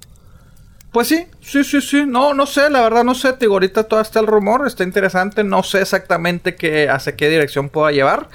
Pues 0.91 1.07
sí, 1.09 1.27
sí, 1.41 1.63
sí, 1.63 1.81
sí. 1.81 2.05
No, 2.07 2.33
no 2.33 2.45
sé, 2.45 2.69
la 2.69 2.81
verdad 2.81 3.03
no 3.03 3.13
sé. 3.15 3.33
Te 3.33 3.41
digo, 3.41 3.53
ahorita 3.55 3.83
todo 3.83 3.99
está 4.01 4.19
el 4.21 4.27
rumor, 4.27 4.65
está 4.65 4.83
interesante. 4.83 5.43
No 5.43 5.61
sé 5.61 5.81
exactamente 5.81 6.55
qué, 6.55 6.89
hacia 6.89 7.15
qué 7.15 7.29
dirección 7.29 7.69
pueda 7.69 7.91
llevar. 7.91 8.29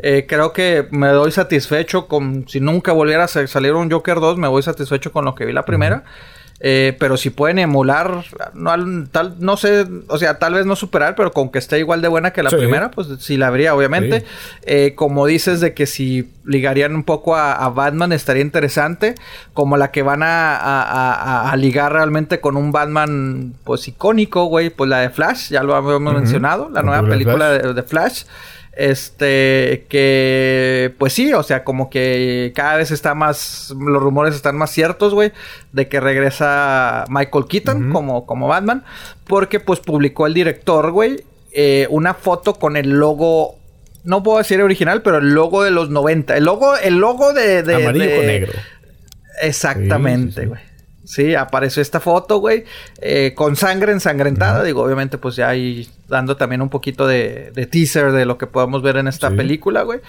Eh, 0.00 0.26
creo 0.28 0.52
que 0.52 0.88
me 0.90 1.08
doy 1.08 1.30
satisfecho 1.30 2.08
con... 2.08 2.46
Si 2.48 2.58
nunca 2.60 2.90
volviera 2.92 3.24
a 3.24 3.28
sa- 3.28 3.46
salir 3.46 3.74
un 3.74 3.88
Joker 3.90 4.18
2, 4.18 4.38
me 4.38 4.48
voy 4.48 4.62
satisfecho 4.62 5.12
con 5.12 5.24
lo 5.24 5.36
que 5.36 5.44
vi 5.46 5.52
la 5.52 5.64
primera. 5.64 6.02
Eh, 6.60 6.96
pero 6.98 7.16
si 7.16 7.28
pueden 7.30 7.58
emular, 7.58 8.24
no, 8.54 8.70
al- 8.70 9.08
tal, 9.10 9.34
no 9.38 9.56
sé, 9.56 9.86
o 10.08 10.16
sea, 10.18 10.38
tal 10.38 10.54
vez 10.54 10.64
no 10.64 10.76
superar, 10.76 11.14
pero 11.14 11.32
con 11.32 11.50
que 11.50 11.58
esté 11.58 11.78
igual 11.78 12.00
de 12.00 12.08
buena 12.08 12.32
que 12.32 12.42
la 12.42 12.48
Sí. 12.50 12.56
primera, 12.56 12.90
pues 12.90 13.08
sí 13.18 13.36
la 13.36 13.48
habría, 13.48 13.74
obviamente. 13.74 14.20
Sí. 14.20 14.26
Eh, 14.62 14.92
como 14.94 15.26
dices 15.26 15.60
de 15.60 15.74
que 15.74 15.84
si 15.86 16.30
ligarían 16.44 16.94
un 16.94 17.02
poco 17.04 17.36
a, 17.36 17.52
a 17.54 17.68
Batman 17.70 18.12
estaría 18.12 18.42
interesante, 18.42 19.14
como 19.52 19.76
la 19.76 19.90
que 19.90 20.02
van 20.02 20.22
a, 20.22 20.56
a- 20.56 20.82
a- 21.12 21.50
a 21.50 21.56
ligar 21.56 21.92
realmente 21.92 22.40
con 22.40 22.56
un 22.56 22.72
Batman 22.72 23.54
pues 23.64 23.86
icónico, 23.88 24.44
güey, 24.44 24.70
pues 24.70 24.88
la 24.88 25.00
de 25.00 25.10
Flash, 25.10 25.50
ya 25.50 25.62
lo 25.62 25.74
habíamos 25.74 26.14
mencionado, 26.14 26.70
la 26.72 26.82
nueva 26.82 27.06
película 27.06 27.50
de 27.50 27.82
Flash. 27.82 28.24
Este, 28.76 29.86
que, 29.88 30.92
pues 30.98 31.12
sí, 31.12 31.32
o 31.32 31.42
sea, 31.42 31.62
como 31.64 31.90
que 31.90 32.52
cada 32.54 32.76
vez 32.76 32.90
está 32.90 33.14
más, 33.14 33.72
los 33.78 34.02
rumores 34.02 34.34
están 34.34 34.56
más 34.56 34.70
ciertos, 34.70 35.14
güey, 35.14 35.32
de 35.72 35.88
que 35.88 36.00
regresa 36.00 37.04
Michael 37.08 37.44
Keaton 37.48 37.92
como, 37.92 38.26
como 38.26 38.48
Batman, 38.48 38.84
porque 39.26 39.60
pues 39.60 39.80
publicó 39.80 40.26
el 40.26 40.34
director, 40.34 40.90
güey, 40.90 41.24
eh, 41.52 41.86
una 41.90 42.14
foto 42.14 42.54
con 42.54 42.76
el 42.76 42.90
logo, 42.90 43.56
no 44.02 44.22
puedo 44.22 44.38
decir 44.38 44.60
original, 44.60 45.02
pero 45.02 45.18
el 45.18 45.30
logo 45.34 45.62
de 45.62 45.70
los 45.70 45.90
90, 45.90 46.36
el 46.36 46.44
logo, 46.44 46.76
el 46.76 46.96
logo 46.96 47.32
de... 47.32 47.62
de- 47.62 47.74
Amarillo 47.76 48.04
de- 48.06 48.16
con 48.16 48.26
negro. 48.26 48.52
Exactamente, 49.40 50.42
Sí, 50.42 50.48
sí, 50.48 50.52
sí. 50.54 50.73
Sí, 51.04 51.34
apareció 51.34 51.82
esta 51.82 52.00
foto, 52.00 52.38
güey, 52.38 52.64
eh, 53.02 53.32
con 53.34 53.56
sangre 53.56 53.92
ensangrentada. 53.92 54.62
Digo, 54.64 54.82
obviamente, 54.82 55.18
pues 55.18 55.36
ya 55.36 55.48
ahí 55.50 55.86
dando 56.08 56.36
también 56.36 56.62
un 56.62 56.70
poquito 56.70 57.06
de, 57.06 57.50
de 57.54 57.66
teaser 57.66 58.12
de 58.12 58.24
lo 58.24 58.38
que 58.38 58.46
podemos 58.46 58.80
ver 58.82 58.96
en 58.96 59.08
esta 59.08 59.28
Sí. 59.30 59.36
película, 59.36 59.82
güey. 59.82 60.00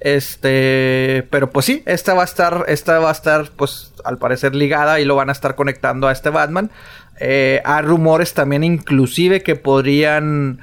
Este, 0.00 1.26
pero 1.30 1.50
pues 1.50 1.66
sí, 1.66 1.82
esta 1.86 2.14
va 2.14 2.22
a 2.22 2.24
estar, 2.24 2.64
esta 2.68 2.98
va 3.00 3.08
a 3.08 3.12
estar, 3.12 3.50
pues, 3.56 3.92
al 4.04 4.18
parecer 4.18 4.54
ligada 4.54 5.00
y 5.00 5.04
lo 5.04 5.16
van 5.16 5.28
a 5.28 5.32
estar 5.32 5.54
conectando 5.56 6.06
a 6.08 6.12
este 6.12 6.30
Batman. 6.30 6.70
Eh, 7.18 7.60
hay 7.64 7.82
rumores 7.82 8.32
también, 8.34 8.62
inclusive, 8.64 9.42
que 9.42 9.56
podrían 9.56 10.60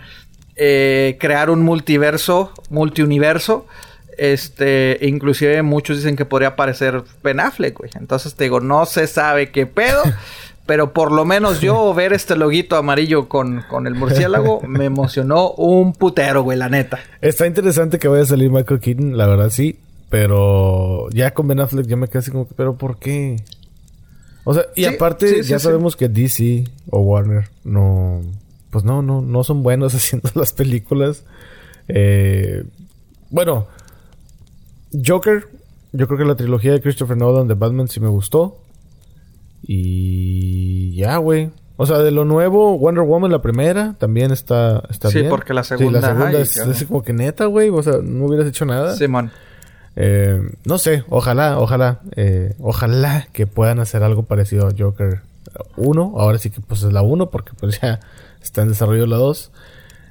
eh, 0.55 1.17
crear 1.19 1.49
un 1.49 1.63
multiverso, 1.63 2.53
multiuniverso. 2.69 3.67
Este, 4.17 4.97
inclusive 5.01 5.61
muchos 5.61 5.97
dicen 5.97 6.15
que 6.15 6.25
podría 6.25 6.49
aparecer 6.49 7.03
Ben 7.23 7.39
Affleck, 7.39 7.77
güey. 7.77 7.91
Entonces 7.95 8.35
te 8.35 8.45
digo, 8.45 8.59
no 8.59 8.85
se 8.85 9.07
sabe 9.07 9.51
qué 9.51 9.65
pedo. 9.65 10.03
pero 10.65 10.93
por 10.93 11.11
lo 11.11 11.25
menos 11.25 11.59
yo 11.59 11.93
ver 11.93 12.13
este 12.13 12.35
loguito 12.35 12.77
amarillo 12.77 13.27
con, 13.27 13.63
con 13.69 13.87
el 13.87 13.95
murciélago 13.95 14.61
me 14.67 14.85
emocionó 14.85 15.51
un 15.51 15.93
putero, 15.93 16.43
güey, 16.43 16.57
la 16.57 16.69
neta. 16.69 16.99
Está 17.19 17.47
interesante 17.47 17.99
que 17.99 18.07
vaya 18.07 18.23
a 18.23 18.27
salir 18.27 18.51
Michael 18.51 18.79
Keaton, 18.79 19.17
la 19.17 19.27
verdad 19.27 19.49
sí. 19.49 19.79
Pero 20.09 21.09
ya 21.11 21.33
con 21.33 21.47
Ben 21.47 21.61
Affleck 21.61 21.87
ya 21.87 21.95
me 21.95 22.07
quedé 22.07 22.19
así 22.19 22.31
como 22.31 22.45
¿pero 22.45 22.77
por 22.77 22.99
qué? 22.99 23.37
O 24.43 24.53
sea, 24.53 24.65
y 24.75 24.83
Sí, 24.83 24.95
aparte 24.95 25.27
sí, 25.27 25.43
sí, 25.43 25.49
ya 25.49 25.59
sabemos 25.59 25.95
que 25.95 26.09
DC 26.09 26.65
o 26.89 26.99
Warner 26.99 27.49
no... 27.63 28.21
Pues 28.69 28.85
no, 28.85 29.01
no, 29.01 29.21
no 29.21 29.43
son 29.43 29.63
buenos 29.63 29.93
haciendo 29.95 30.29
las 30.35 30.53
películas. 30.53 31.23
Eh, 31.87 32.63
bueno, 33.29 33.67
Joker, 35.05 35.47
yo 35.93 36.07
creo 36.07 36.17
que 36.19 36.25
la 36.25 36.35
trilogía 36.35 36.71
de 36.73 36.81
Christopher 36.81 37.17
Nolan 37.17 37.47
de 37.47 37.53
Batman 37.53 37.87
sí 37.87 37.99
me 37.99 38.09
gustó. 38.09 38.57
Y 39.63 40.95
ya, 40.95 41.17
güey. 41.17 41.49
O 41.77 41.85
sea, 41.85 41.99
de 41.99 42.11
lo 42.11 42.25
nuevo, 42.25 42.77
Wonder 42.77 43.03
Woman, 43.03 43.31
la 43.31 43.41
primera, 43.41 43.95
también 43.97 44.31
está, 44.31 44.83
está 44.89 45.09
Sí, 45.09 45.19
bien. 45.19 45.29
porque 45.29 45.53
la 45.53 45.63
Sí, 45.63 45.69
segunda, 45.77 45.99
la 45.99 46.07
segunda 46.09 46.27
ay, 46.29 46.41
es, 46.43 46.57
es 46.57 46.83
como 46.85 47.01
que 47.01 47.13
neta, 47.13 47.45
güey. 47.45 47.69
O 47.69 47.81
sea, 47.81 47.93
no 48.03 48.25
hubieras 48.25 48.47
hecho 48.47 48.65
nada. 48.65 48.95
Simón. 48.95 49.31
Eh, 49.95 50.41
no 50.63 50.77
sé, 50.77 51.03
ojalá, 51.09 51.59
ojalá, 51.59 51.99
eh, 52.15 52.53
ojalá 52.59 53.27
que 53.33 53.47
puedan 53.47 53.79
hacer 53.79 54.03
algo 54.03 54.23
parecido 54.23 54.67
a 54.67 54.73
Joker 54.77 55.21
1. 55.75 56.13
Ahora 56.17 56.37
sí 56.37 56.49
que 56.49 56.61
pues 56.61 56.83
es 56.83 56.93
la 56.93 57.01
1 57.01 57.29
porque 57.29 57.51
pues 57.59 57.79
ya 57.81 57.99
está 58.43 58.61
en 58.61 58.69
desarrollo 58.69 59.05
la 59.07 59.17
2. 59.17 59.51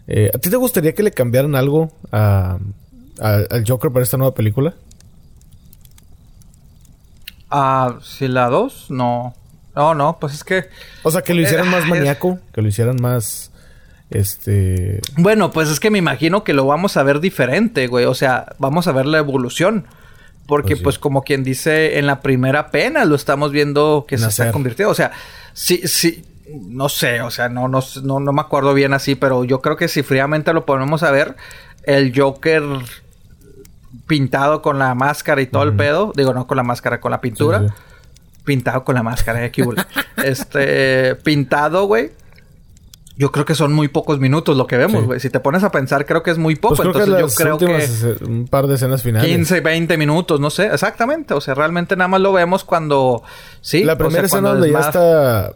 Eh, 0.08 0.30
¿A 0.34 0.38
ti 0.38 0.50
te 0.50 0.56
gustaría 0.56 0.92
que 0.94 1.02
le 1.04 1.12
cambiaran 1.12 1.54
algo 1.54 1.92
a, 2.10 2.58
al 3.20 3.64
Joker 3.66 3.90
para 3.90 4.02
esta 4.02 4.16
nueva 4.16 4.34
película? 4.34 4.74
Ah, 7.50 7.98
si 8.02 8.28
la 8.28 8.48
2, 8.48 8.86
no. 8.90 9.34
No, 9.74 9.94
no, 9.94 10.18
pues 10.20 10.34
es 10.34 10.44
que. 10.44 10.66
O 11.02 11.10
sea, 11.10 11.22
que 11.22 11.34
lo 11.34 11.40
hicieran 11.42 11.68
Eh, 11.68 11.70
más 11.70 11.84
ay, 11.84 11.90
maníaco, 11.90 12.38
que 12.52 12.62
lo 12.62 12.68
hicieran 12.68 12.96
más, 13.00 13.50
este... 14.10 15.00
Bueno, 15.16 15.50
pues 15.52 15.68
es 15.68 15.80
que 15.80 15.90
me 15.90 15.98
imagino 15.98 16.42
que 16.44 16.52
lo 16.52 16.66
vamos 16.66 16.96
a 16.96 17.02
ver 17.02 17.20
diferente, 17.20 17.86
güey. 17.86 18.04
O 18.04 18.14
sea, 18.14 18.54
vamos 18.58 18.86
a 18.88 18.92
ver 18.92 19.06
la 19.06 19.18
evolución. 19.18 19.86
Porque, 20.46 20.70
Pues 20.70 20.78
sí. 20.78 20.84
pues, 20.84 20.98
como 20.98 21.22
quien 21.22 21.44
dice, 21.44 21.98
en 21.98 22.06
la 22.06 22.20
primera 22.20 22.70
pena 22.72 23.04
lo 23.04 23.14
estamos 23.14 23.52
viendo 23.52 24.04
que 24.08 24.18
se 24.18 24.26
está 24.28 24.50
convirtiendo. 24.50 24.90
O 24.90 24.96
sea, 24.96 25.12
sí, 25.52 25.82
sí, 25.84 26.24
no 26.52 26.88
sé, 26.88 27.20
o 27.22 27.30
sea, 27.30 27.48
no, 27.48 27.68
no, 27.68 27.80
no, 28.02 28.18
no 28.18 28.32
me 28.32 28.40
acuerdo 28.40 28.74
bien 28.74 28.92
así, 28.92 29.14
pero 29.14 29.44
yo 29.44 29.60
creo 29.60 29.76
que 29.76 29.86
si 29.86 30.02
fríamente 30.02 30.52
lo 30.52 30.66
ponemos 30.66 31.04
a 31.04 31.12
ver, 31.12 31.36
el 31.84 32.12
Joker 32.18 32.64
pintado 34.06 34.62
con 34.62 34.78
la 34.78 34.94
máscara 34.94 35.40
y 35.40 35.46
todo 35.46 35.62
el 35.64 35.74
pedo, 35.74 36.12
digo, 36.16 36.32
no 36.34 36.46
con 36.46 36.56
la 36.56 36.62
máscara, 36.62 37.00
con 37.00 37.10
la 37.10 37.20
pintura, 37.20 37.60
Sí, 37.60 37.66
sí. 37.68 38.40
pintado 38.44 38.84
con 38.84 38.94
la 38.94 39.02
máscara, 39.02 39.44
eh, 39.44 39.52
este, 40.24 41.14
pintado, 41.16 41.86
güey. 41.86 42.12
Yo 43.16 43.30
creo 43.32 43.44
que 43.44 43.54
son 43.54 43.74
muy 43.74 43.88
pocos 43.88 44.18
minutos 44.18 44.56
lo 44.56 44.66
que 44.66 44.78
vemos, 44.78 45.00
Sí. 45.02 45.06
güey. 45.06 45.20
Si 45.20 45.28
te 45.28 45.40
pones 45.40 45.62
a 45.62 45.70
pensar, 45.70 46.06
creo 46.06 46.22
que 46.22 46.30
es 46.30 46.38
muy 46.38 46.56
poco. 46.56 46.76
Pues 46.76 46.88
creo 46.88 46.92
que 46.94 47.00
Entonces 47.10 47.22
las 47.22 47.36
yo 47.36 47.44
creo 47.44 47.54
últimas, 47.56 48.16
que 48.18 48.24
un 48.24 48.48
par 48.48 48.66
de 48.66 48.76
escenas 48.76 49.02
finales. 49.02 49.28
15, 49.28 49.60
20 49.60 49.98
minutos, 49.98 50.40
no 50.40 50.48
sé. 50.48 50.68
Exactamente. 50.68 51.34
O 51.34 51.40
sea, 51.42 51.52
realmente 51.54 51.96
nada 51.96 52.08
más 52.08 52.22
lo 52.22 52.32
vemos 52.32 52.64
cuando... 52.64 53.22
Sí. 53.60 53.84
La 53.84 53.92
o 53.92 53.96
sea, 53.96 54.06
primera 54.06 54.26
escena 54.26 54.48
donde 54.50 54.68
es 54.68 54.72
ya 54.72 54.78
más 54.78 54.86
está 54.86 55.52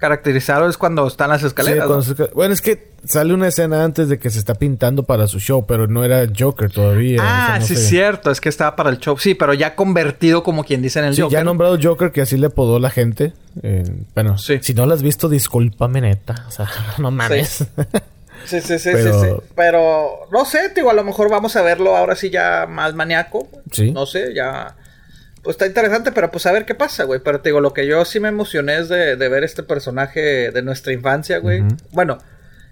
Caracterizado 0.00 0.68
es 0.68 0.78
cuando 0.78 1.06
están 1.06 1.28
las 1.28 1.42
escaleras. 1.42 1.86
Bueno, 2.34 2.54
es 2.54 2.62
que 2.62 2.88
sale 3.04 3.34
una 3.34 3.48
escena 3.48 3.84
antes 3.84 4.08
de 4.08 4.18
que 4.18 4.30
se 4.30 4.38
está 4.38 4.54
pintando 4.54 5.02
para 5.02 5.26
su 5.26 5.38
show, 5.38 5.66
pero 5.66 5.86
no 5.86 6.04
era 6.04 6.26
Joker 6.36 6.70
todavía. 6.70 7.20
Ah, 7.22 7.58
no 7.60 7.66
sí, 7.66 7.74
es 7.74 7.86
cierto. 7.86 8.30
Es 8.30 8.40
que 8.40 8.48
estaba 8.48 8.74
para 8.76 8.88
el 8.88 8.98
show. 8.98 9.18
Sí, 9.18 9.34
pero 9.34 9.52
ya 9.52 9.74
convertido 9.76 10.42
como 10.42 10.64
quien 10.64 10.80
dice 10.80 11.00
en 11.00 11.04
el 11.04 11.14
Sí, 11.14 11.20
Joker. 11.20 11.38
ya 11.38 11.44
nombrado 11.44 11.78
Joker, 11.80 12.12
que 12.12 12.22
así 12.22 12.38
le 12.38 12.46
apodó 12.46 12.78
la 12.78 12.88
gente. 12.88 13.34
Eh, 13.62 13.84
bueno, 14.14 14.38
Sí. 14.38 14.58
si 14.62 14.72
no 14.72 14.86
lo 14.86 14.94
has 14.94 15.02
visto, 15.02 15.28
discúlpame, 15.28 16.00
neta. 16.00 16.46
O 16.48 16.50
sea, 16.50 16.66
no 16.98 17.10
mames. 17.10 17.66
Sí, 18.46 18.58
sí, 18.62 18.78
sí, 18.78 18.88
pero... 18.90 19.20
sí, 19.20 19.26
sí. 19.28 19.36
Pero 19.54 20.10
no 20.32 20.46
sé, 20.46 20.70
digo, 20.74 20.88
a 20.88 20.94
lo 20.94 21.04
mejor 21.04 21.28
vamos 21.30 21.56
a 21.56 21.62
verlo 21.62 21.94
ahora 21.94 22.16
sí 22.16 22.30
ya 22.30 22.66
más 22.66 22.94
maníaco. 22.94 23.46
Sí. 23.70 23.92
No 23.92 24.06
sé, 24.06 24.32
ya. 24.34 24.76
Pues 25.42 25.54
está 25.54 25.66
interesante, 25.66 26.12
pero 26.12 26.30
pues 26.30 26.44
a 26.46 26.52
ver 26.52 26.66
qué 26.66 26.74
pasa, 26.74 27.04
güey. 27.04 27.20
Pero 27.24 27.40
te 27.40 27.48
digo, 27.48 27.60
lo 27.60 27.72
que 27.72 27.86
yo 27.86 28.04
sí 28.04 28.20
me 28.20 28.28
emocioné 28.28 28.78
es 28.78 28.88
de, 28.88 29.16
ver 29.16 29.44
este 29.44 29.62
personaje 29.62 30.50
de 30.50 30.62
nuestra 30.62 30.92
infancia, 30.92 31.38
güey. 31.38 31.62
Bueno, 31.92 32.18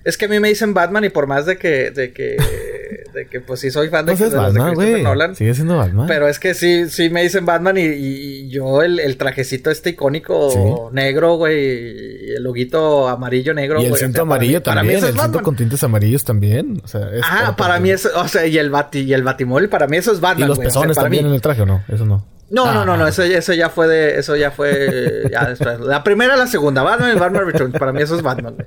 es 0.05 0.17
que 0.17 0.27
a 0.27 0.29
mí 0.29 0.39
me 0.39 0.49
dicen 0.49 0.75
Batman 0.75 1.05
y 1.05 1.09
por 1.09 1.27
más 1.27 1.47
de 1.47 1.57
que, 1.57 1.91
de 1.91 2.13
que, 2.13 2.37
de 3.15 3.27
que 3.27 3.41
pues 3.41 3.61
sí 3.61 3.71
soy 3.71 3.89
fan 3.89 4.05
de, 4.05 4.17
de, 4.17 4.29
Batman, 4.29 4.75
de 4.75 5.03
Nolan. 5.03 5.35
Sigue 5.35 5.55
siendo 5.55 5.77
Batman. 5.77 6.07
Pero 6.07 6.29
es 6.29 6.39
que 6.39 6.53
sí, 6.53 6.89
sí 6.91 7.09
me 7.09 7.23
dicen 7.23 7.47
Batman 7.47 7.77
y, 7.79 8.49
yo 8.49 8.83
el, 8.83 9.17
trajecito 9.17 9.71
este 9.71 9.91
icónico 9.91 10.91
negro, 10.93 11.37
güey, 11.37 12.35
el 12.35 12.43
loguito 12.43 13.09
amarillo 13.09 13.55
negro. 13.55 13.83
Y 13.83 13.87
el 13.87 13.97
cinto 13.97 14.23
amarillo 14.23 14.63
también, 14.63 15.03
el 15.03 15.19
cinto 15.19 15.43
con 15.43 15.57
tintes 15.57 15.83
amarillos 15.85 16.25
también. 16.25 16.83
O 16.85 16.89
sea, 16.89 17.11
es 17.13 17.23
ah, 17.25 17.55
para, 17.57 17.81
mí 17.81 17.91
eso, 17.91 18.11
o 18.15 18.29
sea, 18.29 18.47
y 18.47 18.59
el 18.59 18.71
bati, 18.71 19.01
y 19.01 19.15
el 19.15 19.23
batimol, 19.23 19.69
para 19.69 19.87
mí 19.87 19.97
eso 19.97 20.13
es 20.13 20.21
Batman. 20.21 20.47
Y 20.47 20.49
los 20.49 20.59
pezones 20.59 20.97
también 20.97 21.27
en 21.27 21.33
el 21.33 21.41
traje 21.41 21.63
o 21.63 21.67
no, 21.67 21.83
eso 21.89 22.05
no. 22.05 22.38
No, 22.51 22.73
no, 22.73 22.85
no, 22.85 22.97
no, 22.97 23.05
ah. 23.05 23.09
eso, 23.09 23.23
eso 23.23 23.53
ya 23.53 23.69
fue 23.69 23.87
de, 23.89 24.19
eso 24.19 24.35
ya 24.35 24.51
fue, 24.51 25.29
ya 25.31 25.45
después. 25.47 25.81
La 25.81 26.03
primera 26.03 26.37
la 26.37 26.47
segunda, 26.47 26.83
Batman 26.83 27.17
y 27.17 27.19
Batman 27.19 27.47
Returns, 27.47 27.79
para 27.79 27.93
mí 27.93 28.03
eso 28.03 28.17
es 28.17 28.23
Batman, 28.23 28.55
güey. 28.55 28.67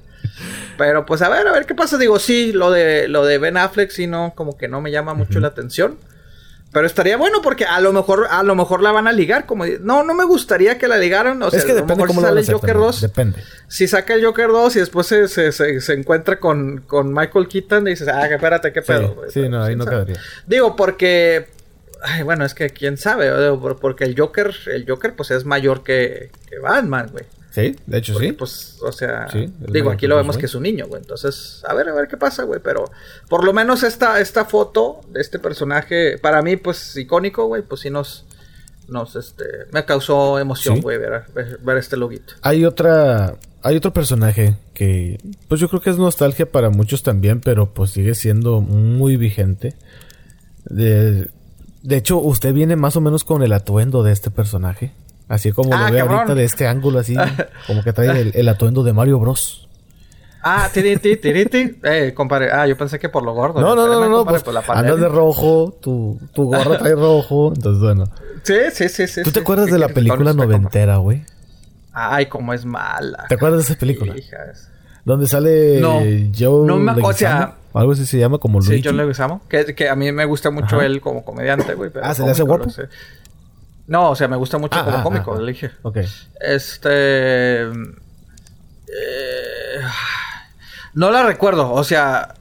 Pero 0.78 1.06
pues 1.06 1.22
a 1.22 1.30
ver, 1.30 1.48
a 1.48 1.52
ver 1.52 1.66
qué 1.66 1.76
pasa. 1.76 1.98
Digo, 1.98 2.20
sí, 2.20 2.52
lo 2.54 2.72
de, 2.72 3.08
lo 3.08 3.26
de 3.26 3.38
Ben 3.38 3.58
Affleck 3.58 3.92
sí 3.92 4.08
no, 4.08 4.34
como 4.36 4.58
que 4.58 4.68
no 4.68 4.82
me 4.82 4.92
llama 4.92 5.14
mucho 5.14 5.40
la 5.40 5.48
atención. 5.48 5.98
Pero 6.72 6.88
estaría 6.88 7.18
bueno 7.18 7.42
porque 7.42 7.66
a 7.66 7.82
lo 7.82 7.92
mejor, 7.92 8.28
a 8.30 8.44
lo 8.44 8.56
mejor 8.56 8.82
la 8.82 8.94
van 8.94 9.06
a 9.06 9.12
ligar, 9.12 9.46
como 9.46 9.66
no, 9.66 10.04
no 10.04 10.14
me 10.14 10.24
gustaría 10.24 10.78
que 10.78 10.88
la 10.88 10.98
ligaran. 10.98 11.44
O 11.44 11.50
sea, 11.50 11.60
es 11.60 11.66
que 11.66 11.74
depende 11.74 12.06
cómo 12.06 12.22
si 12.22 12.28
sale 12.28 12.40
el 12.40 12.52
Joker 12.52 12.76
2. 12.78 13.02
Depende. 13.02 13.44
Si 13.68 13.88
saca 13.90 14.14
el 14.14 14.24
Joker 14.24 14.48
2 14.48 14.76
y 14.78 14.80
después 14.80 15.06
se, 15.06 15.28
se, 15.28 15.52
se, 15.52 15.94
encuentra 15.94 16.40
con, 16.40 16.84
con, 16.88 17.14
Michael 17.14 17.50
Keaton 17.50 17.88
y 17.88 17.92
dices, 17.92 18.08
ah, 18.08 18.26
espérate, 18.26 18.72
qué 18.72 18.82
pedo. 18.82 19.18
Sí, 19.28 19.50
no, 19.50 19.64
ahí 19.64 19.76
no 19.76 19.86
quedaría. 19.86 20.16
Digo, 20.48 20.78
porque 20.78 21.50
Ay, 22.02 22.24
bueno, 22.24 22.46
es 22.46 22.54
que 22.54 22.70
quién 22.72 22.98
sabe, 22.98 23.32
porque 23.80 24.04
el 24.04 24.20
Joker, 24.20 24.54
el 24.68 24.90
Joker 24.90 25.16
pues 25.16 25.32
es 25.32 25.46
mayor 25.46 25.84
que, 25.84 26.32
que 26.50 26.60
Batman, 26.60 27.10
güey. 27.12 27.26
Sí, 27.52 27.76
de 27.86 27.98
hecho 27.98 28.18
sí. 28.18 28.32
Pues, 28.32 28.78
o 28.82 28.92
sea, 28.94 29.28
digo, 29.60 29.92
aquí 29.92 30.08
lo 30.08 30.16
vemos 30.16 30.38
que 30.38 30.46
es 30.46 30.56
un 30.56 30.64
niño, 30.64 30.88
güey. 30.88 31.02
Entonces, 31.02 31.62
a 31.68 31.74
ver, 31.74 31.90
a 31.90 31.94
ver 31.94 32.08
qué 32.08 32.16
pasa, 32.16 32.44
güey. 32.44 32.62
Pero 32.64 32.90
por 33.28 33.44
lo 33.44 33.52
menos 33.52 33.84
esta, 33.84 34.22
esta 34.22 34.46
foto 34.46 35.02
de 35.10 35.20
este 35.20 35.38
personaje, 35.38 36.18
para 36.18 36.42
mí, 36.42 36.56
pues 36.56 36.96
icónico, 36.96 37.48
güey, 37.48 37.62
pues 37.62 37.82
sí 37.82 37.90
nos, 37.90 38.26
nos, 38.88 39.18
este, 39.18 39.44
me 39.74 39.84
causó 39.84 40.40
emoción, 40.40 40.80
güey, 40.80 40.98
ver, 40.98 41.26
ver, 41.62 41.78
este 41.78 41.98
loguito. 41.98 42.36
Hay 42.42 42.64
otra, 42.64 43.36
hay 43.62 43.76
otro 43.76 43.92
personaje 43.92 44.56
que, 44.74 45.20
pues 45.50 45.60
yo 45.60 45.68
creo 45.68 45.82
que 45.82 45.90
es 45.90 45.98
nostalgia 45.98 46.50
para 46.50 46.70
muchos 46.70 47.04
también, 47.04 47.42
pero 47.42 47.74
pues 47.74 47.92
sigue 47.92 48.16
siendo 48.16 48.62
muy 48.62 49.18
vigente. 49.18 49.76
De, 50.64 51.30
de 51.82 51.98
hecho, 51.98 52.20
usted 52.20 52.54
viene 52.54 52.76
más 52.76 52.96
o 52.96 53.02
menos 53.02 53.24
con 53.24 53.44
el 53.44 53.54
atuendo 53.54 54.04
de 54.04 54.12
este 54.12 54.32
personaje. 54.32 54.92
Así 55.28 55.52
como 55.52 55.70
lo 55.70 55.78
ah, 55.78 55.90
ve 55.90 56.02
ahorita 56.02 56.36
de 56.36 56.44
este 56.44 56.68
ángulo, 56.68 57.00
así 57.00 57.16
como 57.68 57.84
que 57.84 57.94
trae 57.94 58.32
el, 58.34 58.50
atuendo 58.50 58.84
de 58.84 58.94
Mario 58.94 59.20
Bros. 59.20 59.70
Ah, 60.44 60.70
tiriti, 60.74 61.18
tiriti. 61.18 61.78
Eh, 61.84 62.14
compadre. 62.16 62.52
Ah, 62.52 62.68
yo 62.68 62.76
pensé 62.76 63.00
que 63.00 63.10
por 63.10 63.24
lo 63.24 63.34
gordo. 63.34 63.62
No, 63.62 63.76
no, 63.76 63.88
no, 63.88 64.10
no. 64.10 64.26
Pues, 64.26 64.44
andas 64.70 65.00
de 65.00 65.08
rojo, 65.08 65.78
tu, 65.80 66.20
tu 66.34 66.46
gorro 66.46 66.78
trae 66.78 66.96
rojo. 66.96 67.54
Entonces, 67.56 67.82
bueno. 67.82 68.06
Sí, 68.44 68.56
sí, 68.74 68.90
sí, 68.90 69.08
sí. 69.08 69.22
¿Tú 69.24 69.32
te 69.32 69.40
acuerdas 69.40 69.70
de 69.72 69.78
la 69.78 69.88
película 69.88 70.34
noventera, 70.34 70.98
güey? 70.98 71.24
Ay, 71.94 72.26
cómo 72.26 72.54
es 72.54 72.66
mala. 72.66 73.26
¿Te 73.30 73.36
acuerdas 73.36 73.60
de 73.60 73.72
esa 73.72 73.80
película? 73.80 74.18
Hijas. 74.18 74.70
Donde 75.06 75.28
sale 75.28 75.82
Joe 76.38 76.68
no 76.68 76.78
me, 76.78 76.92
o 77.02 77.14
sea, 77.14 77.56
algo 77.74 77.92
así 77.94 78.06
se 78.06 78.18
llama 78.18 78.38
como 78.38 78.60
Luigi. 78.60 78.78
Sí, 78.78 78.82
John 78.84 78.98
Leguizamo. 78.98 79.42
Que, 79.48 79.74
que 79.76 79.90
a 79.90 79.96
mí 79.96 80.12
me 80.12 80.26
gusta 80.26 80.52
mucho 80.52 80.82
él 80.82 81.02
como 81.02 81.24
comediante, 81.24 81.74
güey. 81.76 81.92
Ah, 82.02 82.14
¿se 82.14 82.24
le 82.24 82.32
hace 82.32 82.44
guapo? 82.44 82.68
No, 83.88 84.12
o 84.12 84.16
sea, 84.16 84.28
me 84.28 84.38
gusta 84.38 84.58
mucho 84.58 84.80
ah, 84.80 84.86
como 84.86 84.98
ah, 84.98 85.04
cómico, 85.04 85.40
le 85.40 85.52
dije. 85.52 85.72
Ok. 85.82 85.98
Este... 86.40 87.64
Eh, 87.64 87.72
no 90.94 91.12
la 91.12 91.24
recuerdo, 91.24 91.72
o 91.72 91.84
sea... 91.84 92.36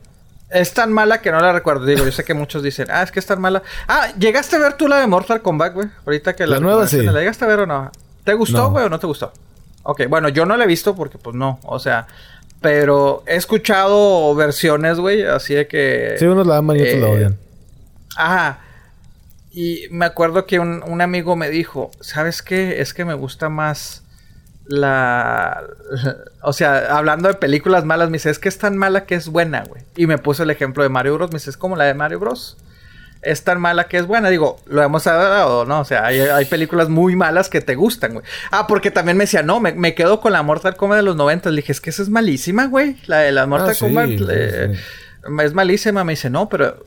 Es 0.53 0.75
tan 0.75 0.93
mala 0.93 1.21
que 1.21 1.31
no 1.31 1.39
la 1.39 1.53
recuerdo. 1.53 1.87
Digo, 1.87 2.05
yo 2.05 2.11
sé 2.11 2.25
que 2.25 2.35
muchos 2.35 2.65
dicen, 2.65 2.89
ah, 2.91 3.05
es 3.05 3.13
que 3.13 3.21
es 3.21 3.27
tan 3.27 3.41
mala. 3.41 3.63
Ah, 3.87 4.09
¿llegaste 4.19 4.57
a 4.57 4.59
ver 4.59 4.73
tú 4.73 4.89
la 4.89 4.99
de 4.99 5.07
Mortal 5.07 5.43
Kombat, 5.43 5.73
güey? 5.75 5.89
Ahorita 6.05 6.35
que 6.35 6.45
la... 6.45 6.57
La 6.57 6.61
nueva 6.61 6.89
sí. 6.89 7.01
¿La 7.03 7.13
llegaste 7.13 7.45
a 7.45 7.49
ver 7.49 7.61
o 7.61 7.67
no? 7.67 7.93
¿Te 8.25 8.35
gustó, 8.35 8.69
güey, 8.71 8.85
o 8.85 8.89
no 8.89 8.99
te 8.99 9.07
gustó? 9.07 9.33
Ok, 9.85 10.03
bueno, 10.09 10.29
yo 10.29 10.45
no 10.47 10.57
la 10.57 10.65
he 10.65 10.67
visto 10.67 10.97
porque, 10.97 11.19
pues, 11.19 11.37
no. 11.37 11.61
O 11.63 11.79
sea, 11.79 12.09
pero 12.61 13.23
he 13.27 13.37
escuchado 13.37 14.35
versiones, 14.35 14.99
güey, 14.99 15.23
así 15.23 15.55
de 15.55 15.67
que... 15.67 16.17
Sí, 16.19 16.27
unos 16.27 16.47
la 16.47 16.59
aman 16.59 16.77
y 16.77 16.83
otros 16.83 17.01
la 17.01 17.07
eh, 17.09 17.15
odian. 17.15 17.39
Ajá. 18.17 18.61
Y 19.51 19.87
me 19.91 20.05
acuerdo 20.05 20.47
que 20.47 20.61
un, 20.61 21.01
amigo 21.01 21.37
me 21.37 21.51
dijo, 21.51 21.91
¿sabes 22.01 22.43
qué? 22.43 22.81
Es 22.81 22.95
que 22.95 23.05
me 23.05 23.15
gusta 23.15 23.49
más 23.49 24.05
la... 24.65 25.65
O 26.43 26.53
sea, 26.53 26.97
hablando 26.97 27.29
de 27.29 27.35
películas 27.35 27.85
malas, 27.85 28.09
me 28.09 28.15
dice, 28.15 28.31
es 28.31 28.39
que 28.39 28.49
es 28.49 28.59
tan 28.59 28.77
mala 28.77 29.05
que 29.05 29.15
es 29.15 29.29
buena, 29.29 29.65
güey. 29.65 29.83
Y 29.97 30.07
me 30.07 30.19
puso 30.19 30.43
el 30.43 30.51
ejemplo 30.51 30.83
de 30.83 30.89
Mario 30.89 31.15
Bros. 31.15 31.31
Me 31.31 31.39
dice, 31.39 31.51
es 31.51 31.57
como 31.57 31.77
la 31.77 31.85
de 31.85 31.95
Mario 31.95 32.19
Bros 32.21 32.57
es 33.23 33.45
tan 33.45 33.61
mala 33.61 33.85
que 33.89 33.99
es 33.99 34.07
buena. 34.07 34.31
Digo, 34.31 34.61
lo 34.67 34.83
hemos 34.83 35.07
hablado, 35.07 35.65
¿no? 35.65 35.81
O 35.81 35.85
sea, 35.85 36.07
hay, 36.07 36.45
películas 36.47 36.89
muy 36.89 37.17
malas 37.17 37.49
que 37.49 37.61
te 37.61 37.75
gustan, 37.75 38.15
güey. 38.15 38.25
Ah, 38.51 38.67
porque 38.67 38.91
también 38.91 39.17
me 39.17 39.25
decía, 39.25 39.43
no, 39.43 39.61
me, 39.61 39.95
quedo 39.95 40.21
con 40.21 40.33
la 40.33 40.43
Mortal 40.43 40.77
Kombat 40.77 40.99
de 40.99 41.03
los 41.03 41.17
90. 41.17 41.51
Le 41.51 41.57
dije, 41.57 41.73
es 41.73 41.81
que 41.81 41.91
esa 41.91 42.03
es 42.03 42.09
malísima, 42.09 42.67
güey. 42.67 42.97
La 43.07 43.19
de 43.19 43.33
la 43.33 43.47
Mortal 43.47 43.75
ah, 43.75 43.79
Kombat 43.79 44.11
es 45.45 45.55
malísima. 45.55 46.05
Me 46.05 46.13
dice, 46.13 46.31
no, 46.31 46.49
pero 46.49 46.85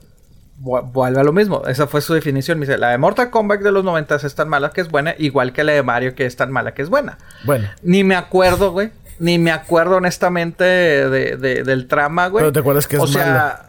vuelve 0.58 1.20
a 1.20 1.24
lo 1.24 1.34
mismo. 1.34 1.64
Esa 1.68 1.88
fue 1.88 2.02
su 2.02 2.14
definición. 2.14 2.60
Me 2.60 2.66
dice, 2.66 2.78
la 2.78 2.90
de 2.90 2.98
Mortal 2.98 3.30
Kombat 3.30 3.62
de 3.62 3.72
los 3.72 3.84
90 3.84 4.16
es 4.16 4.36
tan 4.36 4.50
mala 4.50 4.72
que 4.72 4.82
es 4.82 4.90
buena, 4.90 5.16
igual 5.18 5.54
que 5.54 5.64
la 5.64 5.74
de 5.74 5.84
Mario 5.84 6.16
que 6.16 6.26
es 6.26 6.36
tan 6.36 6.52
mala 6.52 6.74
que 6.74 6.82
es 6.82 6.90
buena. 6.90 7.18
Bueno. 7.44 7.70
Ni 7.84 8.04
me 8.04 8.16
acuerdo, 8.16 8.72
güey. 8.72 8.92
Ni 9.20 9.38
me 9.38 9.52
acuerdo 9.52 9.98
honestamente 9.98 10.64
de, 10.64 11.38
del 11.38 11.88
trama, 11.88 12.28
güey. 12.28 12.42
Pero 12.42 12.52
te 12.52 12.60
acuerdas 12.60 12.88
que 12.88 12.96
es 12.96 13.02
o 13.02 13.08
sea, 13.08 13.68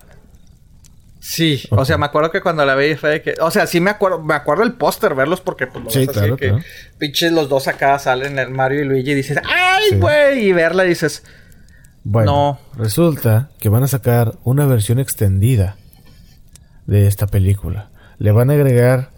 Sí, 1.27 1.63
o 1.71 1.87
sea, 1.87 1.97
me 1.97 2.05
acuerdo 2.05 2.31
que 2.31 2.43
cuando 2.43 2.67
la 2.67 2.75
vi 2.75 2.97
fue 2.97 3.23
que, 3.23 3.33
o 3.41 3.51
sea, 3.51 3.67
sí 3.67 3.81
me 3.81 3.89
acuerdo, 3.89 4.23
me 4.23 4.35
acuerdo 4.35 4.63
el 4.63 4.75
póster 4.75 5.15
verlos 5.15 5.41
porque 5.41 5.67
pues 5.67 5.83
sí, 5.89 6.07
claro, 6.07 6.37
que 6.37 6.55
pinches 6.99 7.33
los 7.33 7.49
dos 7.49 7.67
acá 7.67 7.99
salen 7.99 8.39
el 8.39 8.51
Mario 8.51 8.83
y 8.83 8.85
Luigi 8.85 9.13
y 9.13 9.15
dices, 9.15 9.39
"Ay, 9.43 9.99
güey", 9.99 10.49
y 10.49 10.53
verla 10.53 10.83
dices, 10.83 11.25
bueno, 12.03 12.59
resulta 12.77 13.49
que 13.59 13.71
van 13.71 13.83
a 13.83 13.89
sacar 13.89 14.35
una 14.45 14.67
versión 14.67 14.99
extendida 14.99 15.79
de 16.85 17.07
esta 17.07 17.27
película. 17.27 17.89
Le 18.19 18.31
van 18.31 18.51
a 18.51 18.53
agregar 18.53 19.09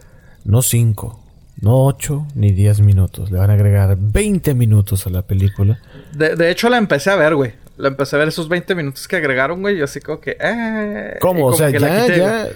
no 0.44 0.62
5, 0.62 1.24
no 1.60 1.86
8 1.86 2.28
ni 2.36 2.52
10 2.52 2.82
minutos. 2.82 3.32
Le 3.32 3.38
van 3.38 3.50
a 3.50 3.54
agregar 3.54 3.96
20 3.98 4.54
minutos 4.54 5.08
a 5.08 5.10
la 5.10 5.22
película. 5.22 5.80
De, 6.12 6.36
de 6.36 6.52
hecho, 6.52 6.68
la 6.68 6.78
empecé 6.78 7.10
a 7.10 7.16
ver, 7.16 7.34
güey. 7.34 7.65
La 7.76 7.88
empecé 7.88 8.16
a 8.16 8.18
ver 8.20 8.28
esos 8.28 8.48
20 8.48 8.74
minutos 8.74 9.06
que 9.06 9.16
agregaron, 9.16 9.60
güey. 9.60 9.78
Y 9.78 9.82
así 9.82 10.00
como 10.00 10.20
que. 10.20 10.36
Eh, 10.40 11.16
¿Cómo? 11.20 11.46
O 11.46 11.52
sea, 11.54 11.70
ya, 11.70 12.06
ya. 12.06 12.48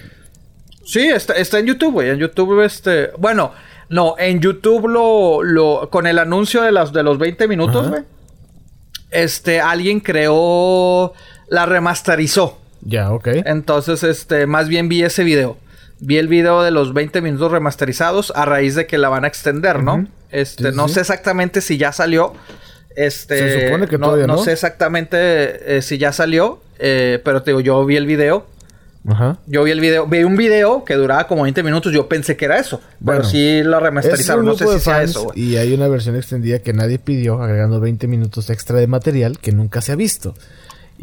Sí, 0.83 1.07
está, 1.07 1.33
está 1.33 1.59
en 1.59 1.67
YouTube, 1.67 1.93
güey. 1.93 2.09
En 2.09 2.17
YouTube, 2.17 2.61
este. 2.63 3.11
Bueno, 3.17 3.53
no, 3.89 4.15
en 4.17 4.39
YouTube 4.39 4.87
lo. 4.87 5.43
lo 5.43 5.89
con 5.89 6.07
el 6.07 6.17
anuncio 6.17 6.61
de, 6.63 6.71
las, 6.71 6.91
de 6.91 7.03
los 7.03 7.17
20 7.17 7.47
minutos, 7.47 7.89
güey. 7.89 8.03
Este, 9.11 9.61
alguien 9.61 9.99
creó. 9.99 11.13
La 11.47 11.65
remasterizó. 11.65 12.57
Ya, 12.81 13.11
ok. 13.11 13.27
Entonces, 13.45 14.03
este, 14.03 14.47
más 14.47 14.69
bien 14.69 14.89
vi 14.89 15.03
ese 15.03 15.23
video. 15.23 15.57
Vi 15.99 16.17
el 16.17 16.27
video 16.27 16.63
de 16.63 16.71
los 16.71 16.93
20 16.93 17.21
minutos 17.21 17.51
remasterizados 17.51 18.33
a 18.35 18.45
raíz 18.45 18.73
de 18.73 18.87
que 18.87 18.97
la 18.97 19.09
van 19.09 19.23
a 19.23 19.27
extender, 19.27 19.83
¿no? 19.83 20.07
Este, 20.31 20.71
no 20.71 20.87
sé 20.87 21.01
exactamente 21.01 21.61
si 21.61 21.77
ya 21.77 21.91
salió. 21.91 22.33
Este, 22.95 23.37
Se 23.37 23.65
supone 23.65 23.87
que 23.87 23.97
no, 23.97 24.15
no, 24.15 24.37
sé 24.43 24.51
exactamente 24.51 25.77
eh, 25.77 25.81
si 25.81 25.97
ya 25.97 26.11
salió, 26.11 26.61
eh, 26.79 27.19
pero 27.23 27.41
te 27.43 27.51
digo, 27.51 27.61
yo 27.61 27.85
vi 27.85 27.95
el 27.95 28.05
video. 28.05 28.45
Ajá. 29.07 29.39
Yo 29.47 29.63
vi 29.63 29.71
el 29.71 29.79
video, 29.79 30.05
vi 30.05 30.23
un 30.23 30.37
video 30.37 30.83
que 30.83 30.93
duraba 30.93 31.25
como 31.27 31.41
20 31.41 31.63
minutos, 31.63 31.91
yo 31.91 32.07
pensé 32.07 32.37
que 32.37 32.45
era 32.45 32.59
eso, 32.59 32.81
pero 33.03 33.23
sí 33.23 33.63
lo 33.63 33.79
remasterizaron, 33.79 34.45
no 34.45 34.55
sé 34.55 34.67
si 34.67 34.79
sea 34.79 35.01
eso. 35.01 35.31
Y 35.33 35.55
hay 35.55 35.73
una 35.73 35.87
versión 35.87 36.15
extendida 36.15 36.59
que 36.59 36.71
nadie 36.73 36.99
pidió, 36.99 37.41
agregando 37.41 37.79
20 37.79 38.05
minutos 38.07 38.51
extra 38.51 38.77
de 38.77 38.85
material 38.85 39.39
que 39.39 39.51
nunca 39.51 39.81
se 39.81 39.91
ha 39.91 39.95
visto. 39.95 40.35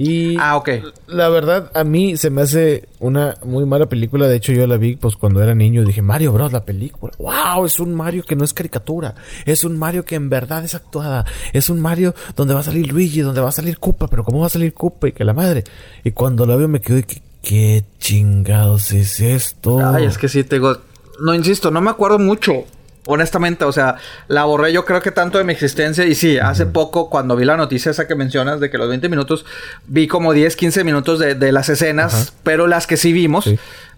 Y 0.01 0.37
ah, 0.39 0.57
ok. 0.57 0.69
La 1.09 1.29
verdad, 1.29 1.73
a 1.75 1.83
mí 1.83 2.17
se 2.17 2.31
me 2.31 2.43
hace 2.43 2.89
una 3.01 3.35
muy 3.45 3.67
mala 3.67 3.87
película. 3.87 4.29
De 4.29 4.37
hecho, 4.37 4.53
yo 4.53 4.65
la 4.69 4.77
vi 4.77 4.95
pues 4.95 5.17
cuando 5.17 5.43
era 5.43 5.57
niño. 5.57 5.85
Dije, 5.85 6.03
Mario 6.03 6.33
Bros, 6.33 6.53
la 6.53 6.65
película. 6.65 7.13
¡Wow! 7.19 7.67
Es 7.67 7.81
un 7.81 7.97
Mario 7.97 8.23
que 8.23 8.37
no 8.37 8.45
es 8.45 8.55
caricatura. 8.55 9.17
Es 9.45 9.65
un 9.65 9.77
Mario 9.77 10.05
que 10.05 10.15
en 10.15 10.31
verdad 10.31 10.65
es 10.65 10.77
actuada. 10.77 11.27
Es 11.53 11.69
un 11.69 11.81
Mario 11.81 12.15
donde 12.37 12.55
va 12.55 12.61
a 12.61 12.63
salir 12.63 12.93
Luigi, 12.93 13.23
donde 13.23 13.41
va 13.41 13.49
a 13.49 13.53
salir 13.53 13.81
Koopa. 13.81 14.07
Pero 14.07 14.23
¿cómo 14.23 14.39
va 14.39 14.47
a 14.47 14.51
salir 14.51 14.73
Koopa? 14.73 15.09
Y 15.09 15.13
que 15.13 15.25
la 15.25 15.35
madre. 15.35 15.65
Y 16.05 16.13
cuando 16.13 16.47
la 16.47 16.55
veo 16.55 16.69
me 16.69 16.81
quedo 16.81 16.99
de 16.99 17.03
que, 17.03 17.21
¿qué 17.43 17.85
chingados 17.99 18.93
es 18.93 19.19
esto? 19.19 19.85
Ay, 19.85 20.05
es 20.05 20.17
que 20.17 20.29
sí, 20.29 20.45
te 20.45 20.57
digo... 20.57 20.77
No, 21.21 21.35
insisto, 21.35 21.73
no 21.73 21.81
me 21.81 21.91
acuerdo 21.91 22.21
mucho. 22.21 22.67
Honestamente, 23.11 23.65
o 23.65 23.73
sea, 23.73 23.97
la 24.29 24.45
borré 24.45 24.71
yo 24.71 24.85
creo 24.85 25.01
que 25.01 25.11
tanto 25.11 25.39
de 25.39 25.45
mi 25.45 25.55
existencia. 25.55 26.05
Y 26.05 26.15
sí, 26.15 26.39
hace 26.39 26.67
poco, 26.67 27.09
cuando 27.09 27.37
vi 27.37 27.47
la 27.47 27.57
noticia 27.57 27.91
esa 27.91 28.07
que 28.07 28.15
mencionas 28.15 28.61
de 28.61 28.69
que 28.69 28.77
los 28.77 28.87
20 28.87 29.09
minutos, 29.09 29.47
vi 29.87 30.07
como 30.07 30.35
10, 30.35 30.55
15 30.57 30.85
minutos 30.85 31.19
de, 31.19 31.35
de 31.35 31.51
las 31.51 31.71
escenas, 31.71 32.35
pero 32.43 32.67
las 32.67 32.87
que 32.87 32.99
sí 32.99 33.15
vimos, 33.15 33.49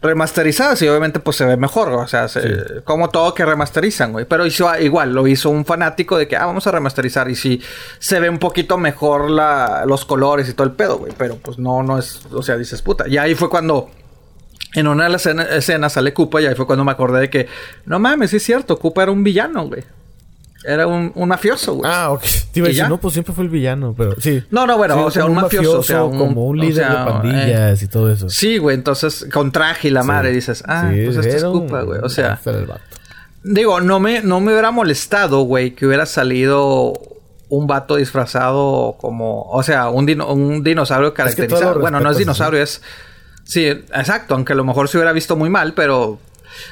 remasterizadas, 0.00 0.80
y 0.82 0.88
obviamente 0.88 1.20
pues 1.20 1.36
se 1.36 1.44
ve 1.44 1.56
mejor, 1.56 1.92
o 1.92 2.06
sea, 2.06 2.26
como 2.84 3.10
todo 3.10 3.34
que 3.34 3.44
remasterizan, 3.44 4.12
güey. 4.12 4.24
Pero 4.24 4.46
hizo 4.46 4.70
igual, 4.78 5.12
lo 5.12 5.26
hizo 5.26 5.50
un 5.50 5.64
fanático 5.64 6.16
de 6.16 6.28
que, 6.28 6.36
ah, 6.36 6.46
vamos 6.46 6.66
a 6.66 6.70
remasterizar. 6.70 7.28
Y 7.28 7.34
sí, 7.34 7.60
se 7.98 8.20
ve 8.20 8.30
un 8.30 8.38
poquito 8.38 8.78
mejor 8.78 9.28
la, 9.28 9.84
los 9.86 10.04
colores 10.04 10.48
y 10.48 10.54
todo 10.54 10.66
el 10.66 10.72
pedo, 10.72 10.98
güey. 10.98 11.12
Pero 11.18 11.36
pues 11.36 11.58
no, 11.58 11.82
no 11.82 11.98
es, 11.98 12.20
o 12.32 12.42
sea, 12.42 12.56
dices 12.56 12.80
puta. 12.80 13.08
Y 13.08 13.18
ahí 13.18 13.34
fue 13.34 13.50
cuando 13.50 13.90
en 14.74 14.86
una 14.86 15.04
de 15.04 15.10
las 15.10 15.26
escenas 15.26 15.92
sale 15.92 16.12
Koopa 16.12 16.40
y 16.40 16.46
ahí 16.46 16.54
fue 16.54 16.66
cuando 16.66 16.84
me 16.84 16.92
acordé 16.92 17.20
de 17.20 17.30
que, 17.30 17.48
no 17.86 17.98
mames, 17.98 18.30
sí 18.30 18.36
es 18.36 18.42
cierto, 18.42 18.78
Koopa 18.78 19.02
era 19.02 19.12
un 19.12 19.24
villano, 19.24 19.66
güey. 19.66 19.82
Era 20.62 20.86
un, 20.86 21.10
un 21.14 21.28
mafioso, 21.28 21.74
güey. 21.74 21.90
Ah, 21.90 22.10
ok. 22.10 22.22
Te 22.52 22.60
iba 22.60 22.66
a 22.66 22.68
decir, 22.68 22.88
no, 22.88 22.98
pues 22.98 23.14
siempre 23.14 23.34
fue 23.34 23.44
el 23.44 23.50
villano, 23.50 23.94
pero 23.96 24.20
sí. 24.20 24.42
No, 24.50 24.66
no, 24.66 24.76
bueno, 24.76 25.06
o 25.06 25.10
sea, 25.10 25.24
un, 25.24 25.34
mafioso, 25.34 25.78
o 25.78 25.82
sea, 25.82 26.00
como 26.00 26.46
un 26.46 26.58
líder 26.58 26.86
de 26.86 26.94
pandillas 26.94 27.82
y 27.82 27.88
todo 27.88 28.12
eso. 28.12 28.28
Sí, 28.28 28.58
güey, 28.58 28.76
entonces 28.76 29.26
con 29.32 29.52
traje 29.52 29.88
y 29.88 29.90
la 29.90 30.02
madre 30.02 30.32
dices, 30.32 30.62
ah, 30.66 30.90
pues 30.92 31.16
este 31.16 31.36
es 31.36 31.44
Koopa, 31.44 31.82
güey. 31.82 32.00
O 32.02 32.08
sea, 32.08 32.38
digo, 33.42 33.80
no 33.80 34.00
me, 34.00 34.22
no 34.22 34.40
me 34.40 34.52
hubiera 34.52 34.70
molestado, 34.70 35.42
güey, 35.42 35.74
que 35.74 35.86
hubiera 35.86 36.04
salido 36.04 36.92
un 37.48 37.66
vato 37.66 37.96
disfrazado 37.96 38.96
como, 39.00 39.42
o 39.50 39.62
sea, 39.62 39.88
un, 39.88 40.20
un 40.20 40.62
dinosaurio 40.62 41.14
caracterizado. 41.14 41.80
bueno, 41.80 42.00
no 42.00 42.10
es 42.10 42.18
dinosaurio, 42.18 42.62
es 42.62 42.82
Sí, 43.50 43.66
exacto, 43.66 44.34
aunque 44.34 44.52
a 44.52 44.56
lo 44.56 44.62
mejor 44.62 44.88
se 44.88 44.96
hubiera 44.96 45.12
visto 45.12 45.34
muy 45.34 45.50
mal, 45.50 45.74
pero 45.74 46.20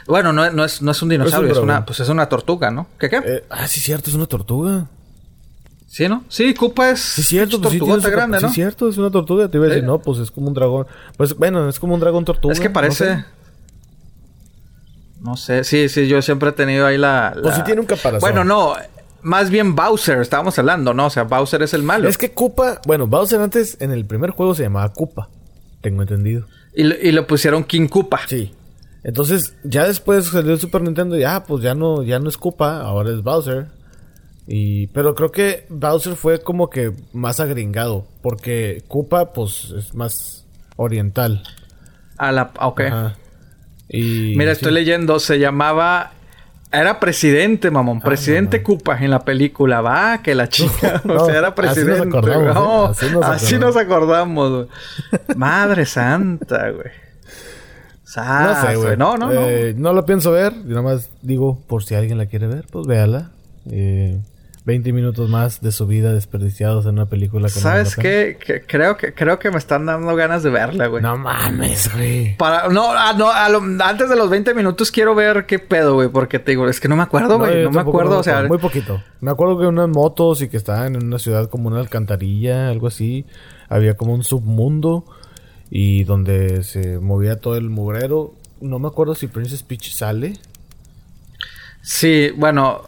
bueno, 0.06 0.32
no, 0.32 0.48
no, 0.52 0.64
es, 0.64 0.80
no 0.80 0.92
es 0.92 1.02
un 1.02 1.08
dinosaurio, 1.08 1.50
es, 1.50 1.58
una, 1.58 1.84
pues 1.84 1.98
es 1.98 2.08
una 2.08 2.28
tortuga, 2.28 2.70
¿no? 2.70 2.86
¿Qué 3.00 3.10
qué? 3.10 3.16
Eh, 3.16 3.44
ah, 3.50 3.66
sí, 3.66 3.80
cierto, 3.80 4.10
es 4.10 4.14
una 4.14 4.26
tortuga. 4.26 4.86
Sí, 5.88 6.08
¿no? 6.08 6.22
Sí, 6.28 6.54
Koopa 6.54 6.90
es 6.90 7.00
sí, 7.00 7.24
cierto, 7.24 7.60
pues 7.60 7.76
tortuga 7.76 8.10
grande, 8.10 8.38
¿no? 8.40 8.48
Sí, 8.48 8.54
cierto, 8.54 8.88
es 8.88 8.96
una 8.96 9.10
tortuga. 9.10 9.48
Te 9.48 9.56
iba 9.56 9.66
a 9.66 9.70
decir, 9.70 9.82
no, 9.82 9.98
pues 9.98 10.20
es 10.20 10.30
como 10.30 10.46
un 10.46 10.54
dragón. 10.54 10.86
Pues 11.16 11.34
bueno, 11.34 11.68
es 11.68 11.80
como 11.80 11.94
un 11.94 12.00
dragón 12.00 12.24
tortuga. 12.24 12.54
Es 12.54 12.60
que 12.60 12.70
parece. 12.70 13.24
No 15.20 15.36
sé, 15.36 15.64
sí, 15.64 15.88
sí, 15.88 16.06
yo 16.06 16.22
siempre 16.22 16.50
he 16.50 16.52
tenido 16.52 16.86
ahí 16.86 16.96
la. 16.96 17.36
Pues 17.42 17.56
sí 17.56 17.62
tiene 17.64 17.80
un 17.80 17.88
caparazón. 17.88 18.20
Bueno, 18.20 18.44
no, 18.44 18.74
más 19.22 19.50
bien 19.50 19.74
Bowser, 19.74 20.20
estábamos 20.20 20.56
hablando, 20.60 20.94
¿no? 20.94 21.06
O 21.06 21.10
sea, 21.10 21.24
Bowser 21.24 21.60
es 21.62 21.74
el 21.74 21.82
malo. 21.82 22.08
Es 22.08 22.18
que 22.18 22.30
Koopa, 22.30 22.82
bueno, 22.86 23.08
Bowser 23.08 23.40
antes 23.40 23.78
en 23.80 23.90
el 23.90 24.04
primer 24.04 24.30
juego 24.30 24.54
se 24.54 24.62
llamaba 24.62 24.92
Koopa, 24.92 25.28
tengo 25.80 26.02
entendido. 26.02 26.46
Y, 26.74 26.82
y 26.82 27.12
lo 27.12 27.26
pusieron 27.26 27.64
King 27.64 27.88
Koopa. 27.88 28.20
Sí. 28.26 28.52
Entonces, 29.04 29.54
ya 29.64 29.86
después 29.86 30.26
salió 30.26 30.52
el 30.52 30.60
Super 30.60 30.82
Nintendo 30.82 31.16
y 31.16 31.24
ah, 31.24 31.44
pues 31.46 31.62
ya 31.62 31.74
no, 31.74 32.02
ya 32.02 32.18
no 32.18 32.28
es 32.28 32.36
Koopa, 32.36 32.80
ahora 32.80 33.10
es 33.10 33.22
Bowser. 33.22 33.66
Y, 34.46 34.88
pero 34.88 35.14
creo 35.14 35.30
que 35.30 35.66
Bowser 35.68 36.14
fue 36.14 36.40
como 36.40 36.70
que 36.70 36.92
más 37.12 37.38
agringado, 37.38 38.06
porque 38.22 38.82
Koopa, 38.88 39.32
pues, 39.32 39.72
es 39.76 39.94
más 39.94 40.46
oriental. 40.76 41.42
A 42.16 42.32
la, 42.32 42.52
ok. 42.60 42.80
Y, 43.88 44.34
Mira, 44.36 44.52
estoy 44.52 44.72
leyendo, 44.72 45.18
se 45.20 45.38
llamaba 45.38 46.12
era 46.70 47.00
presidente, 47.00 47.70
mamón. 47.70 47.98
Ah, 48.02 48.04
presidente 48.04 48.62
Koopa 48.62 48.98
en 48.98 49.10
la 49.10 49.24
película. 49.24 49.80
Va, 49.80 50.22
que 50.22 50.34
la 50.34 50.48
chica. 50.50 51.02
o 51.08 51.26
sea, 51.26 51.38
era 51.38 51.54
presidente. 51.54 51.92
Así 51.92 52.00
nos 52.00 52.16
acordamos. 52.16 53.02
¿eh? 53.02 53.18
así, 53.22 53.58
nos 53.58 53.76
acordamos. 53.76 54.66
Madre 55.36 55.86
santa, 55.86 56.70
güey. 56.70 56.92
no 58.16 58.66
sé, 58.66 58.76
güey. 58.76 58.96
No, 58.96 59.16
no, 59.16 59.32
no. 59.32 59.40
Eh, 59.48 59.74
no 59.76 59.92
lo 59.92 60.04
pienso 60.04 60.30
ver. 60.30 60.52
Yo 60.64 60.70
nada 60.70 60.82
más 60.82 61.10
digo, 61.22 61.60
por 61.66 61.84
si 61.84 61.94
alguien 61.94 62.18
la 62.18 62.26
quiere 62.26 62.46
ver, 62.46 62.66
pues 62.70 62.86
véala. 62.86 63.30
Eh, 63.70 64.20
20 64.68 64.92
minutos 64.92 65.30
más 65.30 65.62
de 65.62 65.72
su 65.72 65.86
vida 65.86 66.12
desperdiciados 66.12 66.84
en 66.84 66.92
una 66.92 67.06
película 67.06 67.48
que 67.48 67.58
¿Sabes 67.58 67.96
qué? 67.96 68.36
Que 68.38 68.60
creo 68.60 68.98
que 68.98 69.14
creo 69.14 69.38
que 69.38 69.50
me 69.50 69.56
están 69.56 69.86
dando 69.86 70.14
ganas 70.14 70.42
de 70.42 70.50
verla, 70.50 70.88
güey. 70.88 71.02
No 71.02 71.16
mames, 71.16 71.90
güey. 71.90 72.36
Para 72.36 72.68
no, 72.68 72.90
ah, 72.92 73.14
no 73.14 73.30
antes 73.82 74.10
de 74.10 74.16
los 74.16 74.28
20 74.28 74.52
minutos 74.52 74.90
quiero 74.90 75.14
ver 75.14 75.46
qué 75.46 75.58
pedo, 75.58 75.94
güey, 75.94 76.10
porque 76.10 76.38
te 76.38 76.50
digo, 76.50 76.68
es 76.68 76.80
que 76.80 76.88
no 76.88 76.96
me 76.96 77.02
acuerdo, 77.02 77.38
güey, 77.38 77.64
no, 77.64 77.70
me 77.70 77.80
acuerdo, 77.80 78.18
o 78.18 78.22
sea, 78.22 78.42
muy 78.42 78.58
poquito. 78.58 79.02
Me 79.22 79.30
acuerdo 79.30 79.58
que 79.58 79.66
unas 79.66 79.88
motos 79.88 80.42
y 80.42 80.48
que 80.48 80.58
estaban 80.58 80.96
en 80.96 81.06
una 81.06 81.18
ciudad 81.18 81.48
como 81.48 81.68
una 81.68 81.80
alcantarilla, 81.80 82.68
algo 82.68 82.88
así. 82.88 83.24
Había 83.70 83.96
como 83.96 84.12
un 84.12 84.22
submundo 84.22 85.06
y 85.70 86.04
donde 86.04 86.62
se 86.62 86.98
movía 86.98 87.40
todo 87.40 87.56
el 87.56 87.70
mugrero. 87.70 88.34
No 88.60 88.78
me 88.78 88.88
acuerdo 88.88 89.14
si 89.14 89.28
Princess 89.28 89.62
Peach 89.62 89.94
sale. 89.94 90.34
Sí, 91.80 92.32
bueno, 92.36 92.82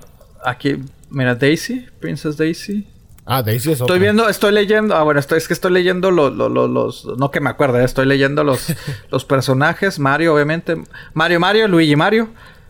aquí 0.45 0.77
Mira, 1.11 1.35
Daisy, 1.35 1.87
Princess 2.01 2.37
Daisy. 2.37 2.87
Ah, 3.27 3.43
Daisy 3.43 3.73
es 3.73 3.81
otra. 3.81 3.95
Estoy 3.95 4.01
viendo, 4.01 4.29
estoy 4.29 4.53
leyendo. 4.53 4.95
Ah, 4.95 5.03
bueno, 5.03 5.21
estoy, 5.21 5.39
es 5.39 5.47
que 5.47 5.55
estoy 5.55 5.73
leyendo 5.73 6.11
los. 6.11 6.33
los, 6.35 7.05
no 7.17 7.31
que 7.31 7.41
me 7.41 7.51
acuerde, 7.51 7.85
estoy 7.85 8.07
leyendo 8.07 8.45
los, 8.45 8.75
los 9.11 9.25
personajes. 9.25 9.99
Mario, 9.99 10.35
obviamente. 10.35 10.83
Mario, 11.15 11.41
Mario, 11.41 11.69
Luigi 11.69 11.97
Mario. 11.97 12.29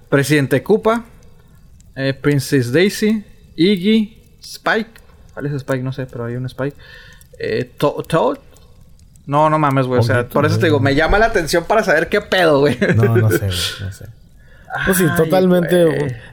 Presidente 0.08 0.62
Koopa. 0.62 1.04
Eh, 1.96 2.14
Princess 2.14 2.72
Daisy. 2.72 3.24
Iggy. 3.56 4.18
Spike. 4.42 4.90
¿Cuál 5.34 5.46
es 5.46 5.52
Spike? 5.52 5.82
No 5.82 5.92
sé, 5.92 6.06
pero 6.06 6.24
hay 6.24 6.34
un 6.36 6.46
Spike. 6.46 6.76
Eh, 7.38 7.70
Toad. 7.76 8.38
No, 9.26 9.48
no 9.48 9.58
mames, 9.58 9.86
güey. 9.86 10.00
O 10.00 10.02
sea, 10.02 10.28
por 10.28 10.44
eso 10.44 10.58
te 10.58 10.66
digo, 10.66 10.80
me 10.80 10.94
llama 10.94 11.18
la 11.18 11.26
atención 11.26 11.64
para 11.64 11.84
saber 11.84 12.08
qué 12.08 12.20
pedo, 12.20 12.60
güey. 12.60 12.76
No, 12.96 13.16
no 13.16 13.30
sé, 13.30 13.38
güey. 13.38 13.50
No 13.80 13.92
sé. 13.92 14.06
Pues 14.86 14.98
sí, 14.98 15.04
totalmente. 15.16 15.76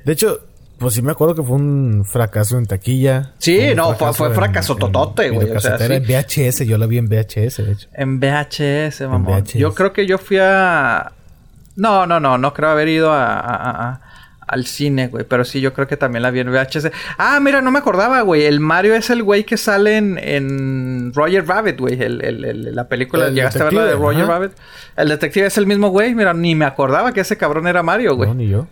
De 0.03 0.13
hecho, 0.13 0.46
pues 0.77 0.93
sí 0.93 1.01
me 1.01 1.11
acuerdo 1.11 1.35
que 1.35 1.43
fue 1.43 1.55
un 1.55 2.05
fracaso 2.05 2.57
en 2.57 2.65
taquilla. 2.65 3.33
Sí, 3.39 3.73
no, 3.75 3.93
fue, 3.95 4.13
fue 4.13 4.33
fracaso 4.33 4.75
totote, 4.75 5.29
güey. 5.29 5.51
O 5.51 5.59
sea, 5.59 5.77
en 5.79 6.03
VHS, 6.03 6.65
yo 6.65 6.77
la 6.77 6.85
vi 6.85 6.97
en 6.97 7.07
VHS, 7.07 7.57
de 7.57 7.71
hecho. 7.71 7.89
En 7.93 8.19
VHS, 8.19 9.01
mamón. 9.01 9.43
Yo 9.45 9.73
creo 9.73 9.93
que 9.93 10.05
yo 10.05 10.17
fui 10.17 10.37
a... 10.39 11.11
No, 11.75 12.05
no, 12.05 12.19
no, 12.19 12.37
no 12.37 12.53
creo 12.53 12.69
haber 12.69 12.87
ido 12.87 13.11
a, 13.11 14.01
al 14.47 14.65
cine, 14.65 15.07
güey. 15.07 15.25
Pero 15.25 15.45
sí, 15.45 15.61
yo 15.61 15.73
creo 15.73 15.87
que 15.87 15.97
también 15.97 16.23
la 16.23 16.31
vi 16.31 16.39
en 16.39 16.51
VHS. 16.51 16.91
Ah, 17.17 17.39
mira, 17.39 17.61
no 17.61 17.71
me 17.71 17.79
acordaba, 17.79 18.21
güey. 18.21 18.45
El 18.45 18.59
Mario 18.59 18.95
es 18.95 19.09
el 19.09 19.23
güey 19.23 19.43
que 19.43 19.57
sale 19.57 19.97
en, 19.97 21.11
Roger 21.13 21.45
Rabbit, 21.45 21.79
güey. 21.79 22.01
El, 22.01 22.23
el, 22.23 22.75
la 22.75 22.87
película. 22.87 23.29
¿Llegaste 23.29 23.61
a 23.61 23.65
ver 23.65 23.73
la 23.73 23.85
de 23.85 23.95
Roger 23.95 24.25
Rabbit? 24.25 24.51
El 24.95 25.09
detective 25.09 25.47
es 25.47 25.57
el 25.57 25.67
mismo 25.67 25.89
güey. 25.89 26.15
Mira, 26.15 26.33
ni 26.33 26.55
me 26.55 26.65
acordaba 26.65 27.11
que 27.11 27.21
ese 27.21 27.37
cabrón 27.37 27.67
era 27.67 27.83
Mario, 27.83 28.15
güey. 28.15 28.29
No, 28.29 28.35
ni 28.35 28.47
yo. 28.47 28.67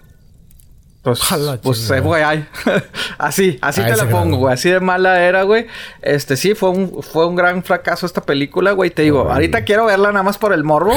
Pues, 1.06 1.20
pues 1.62 2.02
güey, 2.02 2.24
así, 3.20 3.60
así 3.62 3.84
te 3.84 3.96
la 3.96 4.10
pongo, 4.10 4.38
güey. 4.38 4.56
Así 4.56 4.72
de 4.72 4.80
mala 4.80 5.24
era, 5.24 5.44
güey. 5.44 5.68
Este, 6.02 6.36
sí, 6.36 6.56
fue 6.56 6.72
un, 6.72 7.04
fue 7.04 7.28
un 7.28 7.36
gran 7.36 7.64
fracaso 7.64 8.08
esta 8.08 8.22
película, 8.22 8.72
güey. 8.72 8.90
Te 8.90 9.04
digo, 9.04 9.32
ahorita 9.32 9.66
quiero 9.66 9.86
verla 9.86 10.12
nada 10.12 10.24
más 10.24 10.40
por 10.40 10.52
el 10.52 10.64
morbo. 10.64 10.94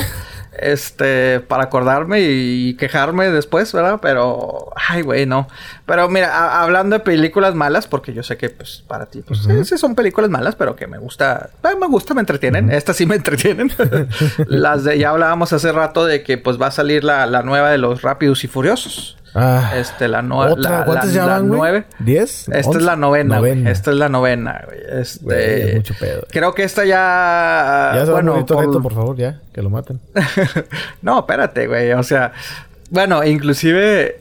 este, 0.58 1.40
para 1.40 1.64
acordarme 1.64 2.20
y 2.20 2.74
quejarme 2.74 3.30
después, 3.30 3.72
¿verdad? 3.72 3.98
Pero, 4.00 4.72
ay, 4.88 5.02
güey, 5.02 5.26
no. 5.26 5.48
Pero 5.86 6.08
mira, 6.08 6.62
hablando 6.62 6.96
de 6.96 7.00
películas 7.00 7.54
malas, 7.54 7.86
porque 7.86 8.12
yo 8.12 8.22
sé 8.22 8.36
que, 8.36 8.50
pues, 8.50 8.82
para 8.86 9.06
ti, 9.06 9.22
pues, 9.22 9.46
sí, 9.64 9.78
son 9.78 9.94
películas 9.94 10.30
malas, 10.30 10.56
pero 10.56 10.76
que 10.76 10.86
me 10.86 10.98
gusta, 10.98 11.50
eh, 11.62 11.76
me 11.78 11.86
gusta, 11.86 12.14
me 12.14 12.20
entretienen. 12.20 12.70
Estas 12.70 12.96
sí 12.96 13.06
me 13.06 13.16
entretienen. 13.16 13.70
Las 14.46 14.84
de, 14.84 14.98
ya 14.98 15.10
hablábamos 15.10 15.52
hace 15.52 15.72
rato 15.72 16.04
de 16.04 16.22
que, 16.22 16.38
pues, 16.38 16.60
va 16.60 16.68
a 16.68 16.72
salir 16.72 17.04
la, 17.04 17.26
la 17.26 17.42
nueva 17.42 17.70
de 17.70 17.78
los 17.78 18.02
Rápidos 18.02 18.42
y 18.44 18.48
Furiosos. 18.48 19.17
Ah, 19.38 19.72
este, 19.76 20.08
la, 20.08 20.22
la, 20.22 20.84
¿Cuántas 20.84 21.14
la, 21.14 21.26
la 21.26 21.38
nueve. 21.40 21.84
¿Diez? 21.98 22.48
Esta 22.48 22.78
es 22.78 22.82
la 22.82 22.96
novena, 22.96 23.40
Esta 23.70 23.90
es 23.90 23.96
la 23.96 24.08
novena, 24.08 24.64
güey. 24.66 24.78
Este, 25.00 25.74
mucho 25.76 25.94
pedo. 25.98 26.22
Creo 26.30 26.54
que 26.54 26.64
esta 26.64 26.84
ya... 26.84 27.92
Ya 27.94 28.06
se 28.06 28.12
bueno, 28.12 28.44
por... 28.44 28.82
por 28.82 28.94
favor, 28.94 29.16
ya. 29.16 29.40
Que 29.52 29.62
lo 29.62 29.70
maten. 29.70 30.00
no, 31.02 31.20
espérate, 31.20 31.66
güey. 31.66 31.92
O 31.92 32.02
sea... 32.02 32.32
Bueno, 32.90 33.24
inclusive... 33.24 34.18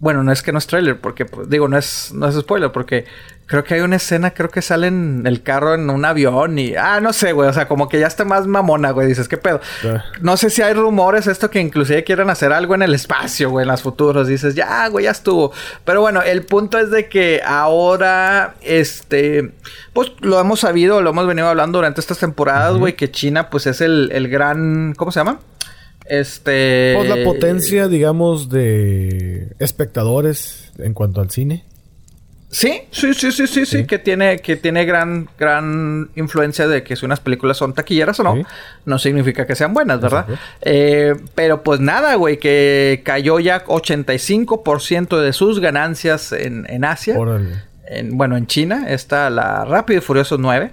Bueno, 0.00 0.24
no 0.24 0.32
es 0.32 0.42
que 0.42 0.50
no 0.50 0.58
es 0.58 0.66
trailer, 0.66 0.98
porque... 0.98 1.26
Pues, 1.26 1.48
digo, 1.48 1.68
no 1.68 1.78
es, 1.78 2.10
no 2.12 2.26
es 2.26 2.34
spoiler, 2.34 2.72
porque... 2.72 3.04
Creo 3.44 3.64
que 3.64 3.74
hay 3.74 3.80
una 3.80 3.96
escena, 3.96 4.30
creo 4.30 4.48
que 4.48 4.62
sale 4.62 4.86
en 4.86 5.26
el 5.26 5.42
carro 5.42 5.74
en 5.74 5.90
un 5.90 6.04
avión 6.04 6.56
y... 6.56 6.76
Ah, 6.76 7.00
no 7.00 7.12
sé, 7.12 7.32
güey. 7.32 7.48
O 7.48 7.52
sea, 7.52 7.66
como 7.66 7.88
que 7.88 7.98
ya 7.98 8.06
está 8.06 8.24
más 8.24 8.46
mamona, 8.46 8.92
güey. 8.92 9.08
Dices, 9.08 9.26
¿qué 9.26 9.36
pedo? 9.38 9.60
Ah. 9.84 10.04
No 10.20 10.36
sé 10.36 10.50
si 10.50 10.62
hay 10.62 10.72
rumores 10.72 11.26
esto 11.26 11.50
que 11.50 11.58
inclusive 11.60 12.04
quieren 12.04 12.30
hacer 12.30 12.52
algo 12.52 12.76
en 12.76 12.82
el 12.82 12.94
espacio, 12.94 13.50
güey, 13.50 13.64
en 13.64 13.68
las 13.68 13.82
futuros. 13.82 14.28
Dices, 14.28 14.54
ya, 14.54 14.86
güey, 14.86 15.06
ya 15.06 15.10
estuvo. 15.10 15.52
Pero 15.84 16.00
bueno, 16.00 16.22
el 16.22 16.44
punto 16.44 16.78
es 16.78 16.92
de 16.92 17.08
que 17.08 17.42
ahora, 17.44 18.54
este... 18.62 19.52
Pues 19.92 20.12
lo 20.20 20.38
hemos 20.38 20.60
sabido, 20.60 21.02
lo 21.02 21.10
hemos 21.10 21.26
venido 21.26 21.48
hablando 21.48 21.78
durante 21.78 22.00
estas 22.00 22.18
temporadas, 22.18 22.76
güey, 22.76 22.94
que 22.94 23.10
China, 23.10 23.50
pues 23.50 23.66
es 23.66 23.80
el, 23.80 24.10
el 24.12 24.28
gran... 24.28 24.94
¿Cómo 24.96 25.10
se 25.10 25.18
llama? 25.18 25.40
Este... 26.06 26.94
Pues 26.96 27.08
la 27.08 27.22
potencia, 27.24 27.88
digamos, 27.88 28.48
de 28.48 29.48
espectadores 29.58 30.72
en 30.78 30.94
cuanto 30.94 31.20
al 31.20 31.30
cine. 31.30 31.64
Sí, 32.52 32.82
sí, 32.90 33.14
sí, 33.14 33.30
sí, 33.30 33.46
sí, 33.46 33.64
sí, 33.64 33.84
que 33.86 34.00
tiene, 34.00 34.40
que 34.40 34.56
tiene 34.56 34.84
gran, 34.84 35.28
gran 35.38 36.10
influencia 36.16 36.66
de 36.66 36.82
que 36.82 36.96
si 36.96 37.06
unas 37.06 37.20
películas 37.20 37.56
son 37.58 37.74
taquilleras 37.74 38.18
o 38.18 38.24
no, 38.24 38.34
Sí. 38.34 38.42
no 38.86 38.98
significa 38.98 39.46
que 39.46 39.54
sean 39.54 39.72
buenas, 39.72 40.00
¿verdad? 40.00 40.26
Eh, 40.62 41.14
pero 41.36 41.62
pues 41.62 41.78
nada, 41.78 42.16
güey, 42.16 42.38
que 42.40 43.02
cayó 43.04 43.38
ya 43.38 43.64
85% 43.64 45.20
de 45.20 45.32
sus 45.32 45.60
ganancias 45.60 46.32
en, 46.32 46.66
en 46.68 46.84
Asia. 46.84 47.16
Órale. 47.16 47.54
En, 47.88 48.18
bueno, 48.18 48.36
en 48.36 48.48
China 48.48 48.86
está 48.88 49.30
la 49.30 49.64
Rápido 49.64 49.98
y 49.98 50.02
Furioso 50.02 50.36
9. 50.36 50.72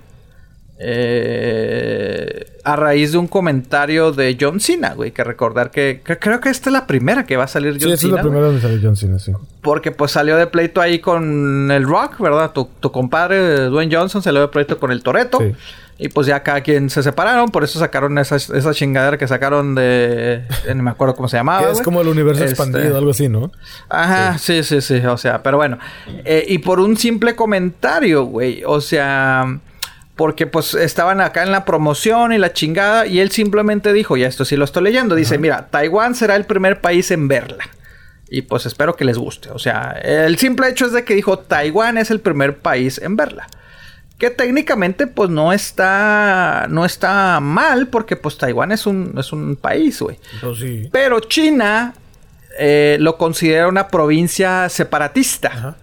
Eh, 0.80 2.46
a 2.64 2.76
raíz 2.76 3.12
de 3.14 3.18
un 3.18 3.28
comentario 3.28 4.12
de 4.12 4.38
John 4.40 4.60
Cena, 4.60 4.94
güey, 4.94 5.12
que 5.12 5.24
recordar 5.24 5.72
que, 5.72 6.02
que 6.04 6.18
creo 6.20 6.40
que 6.42 6.50
esta 6.50 6.70
es 6.70 6.74
la 6.74 6.86
primera 6.88 7.26
que 7.26 7.38
va 7.38 7.46
a 7.46 7.48
salir 7.48 7.74
John 7.74 7.82
Sí, 7.82 7.86
esa 7.88 7.94
es 7.94 8.00
Cena. 8.02 8.16
la 8.18 8.22
güey. 8.22 8.32
primera 8.32 8.48
donde 8.48 8.62
sale 8.62 8.80
John 8.82 8.96
Cena, 8.96 9.20
sí. 9.20 9.32
Porque 9.62 9.92
pues 9.92 10.12
salió 10.12 10.36
de 10.38 10.48
pleito 10.48 10.82
ahí 10.82 11.00
con 11.00 11.72
el 11.72 11.84
Rock, 11.84 12.20
¿verdad? 12.20 12.52
Tu, 12.52 12.66
tu 12.80 12.92
compadre 12.92 13.66
Dwayne 13.70 13.96
Johnson 13.96 14.22
salió 14.22 14.42
de 14.42 14.48
pleito 14.50 14.78
con 14.80 14.92
el 14.92 15.02
Toreto. 15.04 15.40
Sí. 15.40 15.54
Y 16.00 16.10
pues 16.10 16.28
ya 16.28 16.44
cada 16.44 16.62
quien 16.62 16.92
se 16.92 17.02
separaron, 17.02 17.50
por 17.50 17.64
eso 17.64 17.80
sacaron 17.80 18.20
esa, 18.20 18.36
esa 18.36 18.72
chingadera 18.72 19.18
que 19.18 19.28
sacaron 19.28 19.74
de... 19.74 20.44
eh, 20.68 20.76
No 20.76 20.84
me 20.84 20.92
acuerdo 20.92 21.16
cómo 21.16 21.28
se 21.28 21.38
llamaba. 21.38 21.72
Es 21.72 21.82
como 21.82 22.02
el 22.02 22.08
universo 22.08 22.44
Este, 22.44 22.52
expandido, 22.62 22.96
algo 23.00 23.10
así, 23.10 23.28
¿no? 23.30 23.52
Ajá, 23.90 24.38
sí, 24.38 24.62
sí, 24.62 24.80
sí, 24.82 24.98
o 24.98 25.18
sea, 25.18 25.42
pero 25.42 25.58
bueno. 25.58 25.80
Eh, 26.24 26.46
y 26.50 26.60
por 26.60 26.80
un 26.80 26.98
simple 26.98 27.36
comentario, 27.36 28.26
güey, 28.26 28.62
o 28.64 28.80
sea, 28.80 29.58
porque 30.18 30.48
pues 30.48 30.74
estaban 30.74 31.22
acá 31.22 31.44
en 31.44 31.52
la 31.52 31.64
promoción 31.64 32.34
y 32.34 32.38
la 32.38 32.52
chingada, 32.52 33.06
y 33.06 33.20
él 33.20 33.32
simplemente 33.32 33.94
dijo, 33.94 34.18
ya 34.18 34.28
esto 34.28 34.44
sí 34.44 34.58
lo 34.58 34.66
estoy 34.66 34.84
leyendo, 34.84 35.16
dice, 35.16 35.38
mira, 35.38 35.68
Taiwán 35.70 36.16
será 36.16 36.36
el 36.36 36.46
primer 36.46 36.82
país 36.82 37.12
en 37.12 37.28
verla. 37.28 37.70
Y 38.30 38.42
pues 38.42 38.66
espero 38.66 38.96
que 38.96 39.06
les 39.06 39.18
guste. 39.18 39.52
O 39.52 39.60
sea, 39.60 39.92
el 40.04 40.38
simple 40.38 40.68
hecho 40.68 40.88
es 40.88 40.92
de 40.92 41.06
que 41.06 41.16
dijo, 41.16 41.40
Taiwán 41.40 41.98
es 41.98 42.12
el 42.12 42.20
primer 42.20 42.58
país 42.58 43.00
en 43.02 43.16
verla. 43.16 43.48
Que 44.18 44.32
técnicamente 44.32 45.08
pues 45.08 45.30
no 45.30 45.54
está, 45.54 46.66
no 46.70 46.84
está 46.84 47.40
mal, 47.40 47.88
porque 47.88 48.16
pues 48.18 48.38
Taiwán 48.38 48.72
es 48.72 48.86
un, 48.86 49.14
es 49.18 49.32
un 49.32 49.56
país, 49.56 50.02
güey. 50.02 50.20
Sí. 50.60 50.90
Pero 50.92 51.20
China 51.22 51.94
eh, 52.60 52.98
lo 53.00 53.18
considera 53.18 53.68
una 53.68 53.88
provincia 53.88 54.68
separatista. 54.68 55.78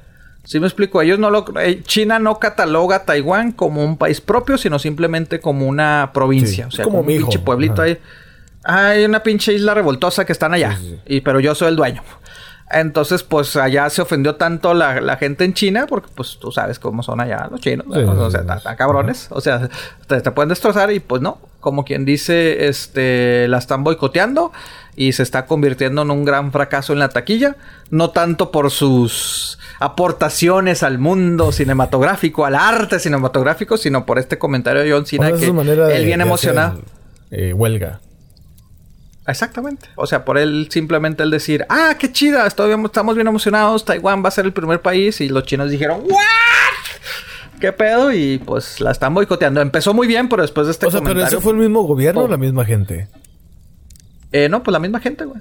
¿Sí 0.45 0.61
me 0.61 0.67
explico? 0.67 1.01
Ellos 1.01 1.19
no 1.19 1.31
lo... 1.31 1.45
eh, 1.61 1.83
China 1.85 2.19
no 2.19 2.39
cataloga 2.39 2.97
a 2.97 3.05
Taiwán 3.05 3.53
como 3.53 3.83
un 3.83 3.97
país 3.97 4.21
propio, 4.21 4.59
sino 4.59 4.79
simplemente 4.79 5.41
como 5.41 5.67
una 5.67 6.11
provincia. 6.13 6.65
Sí, 6.65 6.69
O 6.69 6.71
sea, 6.71 6.85
como 6.85 6.99
como, 6.99 7.11
un 7.11 7.17
pinche 7.19 7.39
pueblito 7.39 7.83
Ajá. 7.83 7.85
ahí. 7.85 7.99
Hay 8.65 9.05
una 9.05 9.23
pinche 9.23 9.53
isla 9.53 9.75
revoltosa 9.75 10.25
que 10.25 10.33
están 10.33 10.55
allá. 10.55 10.77
Sí, 10.77 10.83
sí, 10.83 11.01
sí. 11.07 11.15
Y, 11.17 11.21
pero 11.23 11.41
yo 11.41 11.55
soy 11.55 11.69
el 11.69 11.77
dueño. 11.77 12.03
Entonces, 12.71 13.23
pues 13.23 13.57
allá 13.57 13.89
se 13.91 14.03
ofendió 14.03 14.37
tanto 14.37 14.75
la, 14.75 15.01
la 15.01 15.17
gente 15.17 15.45
en 15.45 15.55
China, 15.55 15.87
porque 15.87 16.09
pues 16.15 16.39
tú 16.41 16.51
sabes 16.51 16.79
cómo 16.79 17.03
son 17.03 17.21
allá 17.21 17.47
los 17.51 17.61
chinos, 17.61 17.87
o 17.89 18.31
sea, 18.31 18.45
tan 18.45 18.77
cabrones, 18.77 19.29
o 19.31 19.41
sea, 19.41 19.69
te, 20.09 20.21
te 20.21 20.31
pueden 20.31 20.49
destrozar 20.49 20.91
y 20.91 20.99
pues 20.99 21.21
no, 21.21 21.39
como 21.61 21.85
quien 21.85 22.05
dice, 22.05 22.67
este, 22.67 23.47
la 23.49 23.59
están 23.59 23.85
boicoteando 23.85 24.51
y 24.97 25.13
se 25.13 25.23
está 25.23 25.45
convirtiendo 25.47 26.03
en 26.03 26.11
un 26.11 26.25
gran 26.25 26.53
fracaso 26.53 26.95
en 26.95 27.01
la 27.01 27.11
taquilla, 27.11 27.57
no 27.91 28.11
tanto 28.11 28.51
por 28.51 28.71
sus 28.71 29.59
aportaciones 29.85 30.83
al 30.83 30.99
mundo 30.99 31.53
cinematográfico, 31.53 32.45
al 32.47 32.55
arte 32.55 32.99
cinematográfico, 32.99 33.77
sino 33.77 34.07
por 34.07 34.19
este 34.19 34.39
comentario 34.39 34.83
de 34.83 34.91
John 34.93 35.07
Cena 35.07 35.33
que 35.33 35.51
de- 35.53 35.97
él 35.97 36.05
viene 36.07 36.25
emocionado. 36.25 36.79
hacer, 36.79 36.85
eh, 37.31 37.53
huelga. 37.53 38.01
Exactamente. 39.27 39.89
O 39.97 40.07
sea, 40.07 40.25
por 40.25 40.37
él 40.39 40.69
simplemente 40.71 41.23
el 41.23 41.31
decir, 41.31 41.65
ah, 41.69 41.97
qué 41.99 42.13
chida, 42.13 42.47
estamos 42.47 43.15
bien 43.15 43.27
emocionados, 43.27 43.85
Taiwán 43.85 44.23
va 44.23 44.29
a 44.29 44.33
ser 44.33 44.45
el 44.45 44.53
primer 44.53 44.81
país 44.83 45.21
y 45.21 45.29
los 45.29 45.45
chinos 45.45 45.71
dijeron, 45.71 46.03
¿what? 46.09 46.21
¿Qué 47.61 47.73
pedo? 47.73 48.13
Y 48.13 48.39
pues 48.39 48.81
la 48.81 48.91
están 48.91 49.15
boicoteando. 49.15 49.61
Empezó 49.63 49.95
muy 49.95 50.07
bien, 50.07 50.29
pero 50.29 50.43
después 50.43 50.67
de 50.67 50.73
este 50.73 50.87
o 50.87 50.91
sea, 50.91 51.01
pero 51.01 51.11
comentario... 51.15 51.39
ese 51.39 51.43
fue 51.43 51.53
el 51.53 51.59
mismo 51.59 51.83
gobierno 51.83 52.23
o 52.23 52.29
la 52.29 52.37
misma 52.37 52.65
gente. 52.67 53.09
Eh, 54.33 54.49
no, 54.51 54.63
pues 54.63 54.73
la 54.73 54.81
misma 54.81 55.01
gente, 55.01 55.25
güey. 55.25 55.41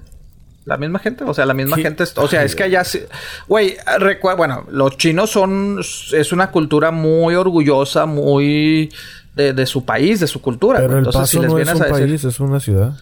La 0.65 0.77
misma 0.77 0.99
gente, 0.99 1.23
o 1.25 1.33
sea, 1.33 1.45
la 1.45 1.53
misma 1.53 1.75
¿Qué? 1.75 1.81
gente, 1.83 2.03
es- 2.03 2.17
o 2.17 2.27
sea, 2.27 2.43
es 2.43 2.55
que 2.55 2.63
allá 2.63 2.83
sí, 2.85 3.01
güey, 3.47 3.75
recuerda, 3.99 4.37
bueno, 4.37 4.65
los 4.69 4.97
chinos 4.97 5.29
son, 5.29 5.79
es 5.79 6.31
una 6.31 6.51
cultura 6.51 6.91
muy 6.91 7.35
orgullosa, 7.35 8.05
muy 8.05 8.89
de, 9.35 9.51
de 9.53 9.65
su 9.65 9.83
país, 9.83 10.19
de 10.21 10.27
su 10.27 10.41
cultura. 10.41 10.77
Pero 10.79 10.89
güey. 10.91 10.99
el 11.01 11.05
Entonces, 11.05 11.21
paso 11.21 11.31
si 11.31 11.39
les 11.39 11.47
no 11.51 11.57
es 11.59 11.65
vienes 11.65 11.75
un 11.75 11.81
a 11.81 11.85
decir, 11.97 12.07
país, 12.09 12.23
es 12.23 12.39
una 12.39 12.59
ciudad. 12.61 12.93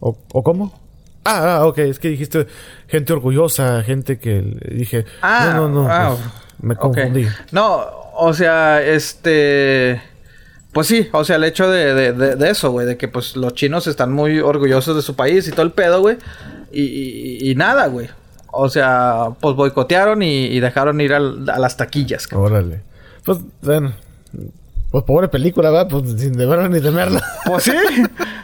¿O, 0.00 0.18
o 0.32 0.42
cómo? 0.42 0.80
Ah, 1.24 1.58
ah, 1.60 1.66
ok. 1.66 1.78
Es 1.78 1.98
que 1.98 2.08
dijiste 2.08 2.46
gente 2.88 3.12
orgullosa, 3.12 3.82
gente 3.82 4.18
que... 4.18 4.42
Dije... 4.72 5.04
Ah, 5.22 5.52
no, 5.54 5.68
no, 5.68 5.84
no. 5.84 5.88
ah, 5.88 6.16
pues, 6.18 6.30
me 6.60 6.76
confundí. 6.76 7.26
No, 7.52 7.82
o 8.16 8.32
sea, 8.34 8.82
este. 8.82 10.02
Pues 10.72 10.88
sí, 10.88 11.08
o 11.12 11.24
sea, 11.24 11.36
el 11.36 11.44
hecho 11.44 11.70
de, 11.70 11.94
de, 11.94 12.12
de- 12.12 12.36
de 12.36 12.50
eso, 12.50 12.70
güey, 12.72 12.84
de 12.86 12.96
que 12.96 13.06
pues 13.06 13.36
los 13.36 13.54
chinos 13.54 13.86
están 13.86 14.12
muy 14.12 14.40
orgullosos 14.40 14.96
de 14.96 15.02
su 15.02 15.14
país 15.14 15.46
y 15.46 15.52
todo 15.52 15.62
el 15.62 15.70
pedo, 15.72 16.00
güey. 16.00 16.16
Y, 16.74 17.54
nada, 17.56 17.86
güey. 17.86 18.08
O 18.52 18.68
sea, 18.68 19.28
pues 19.40 19.56
boicotearon 19.56 20.22
y, 20.22 20.46
y 20.46 20.60
dejaron 20.60 21.00
ir 21.00 21.12
al- 21.14 21.48
a 21.48 21.58
las 21.58 21.76
taquillas. 21.76 22.26
cabrón. 22.26 22.52
Órale. 22.52 22.82
Pues, 23.24 23.38
bueno... 23.62 23.92
Pues 24.90 25.02
pobre 25.02 25.26
película, 25.26 25.72
¿verdad? 25.72 25.88
Pues 25.90 26.20
sin 26.20 26.34
deberla 26.34 26.68
ni 26.68 26.80
temerla. 26.80 27.20
Pues 27.46 27.64
sí. 27.64 27.72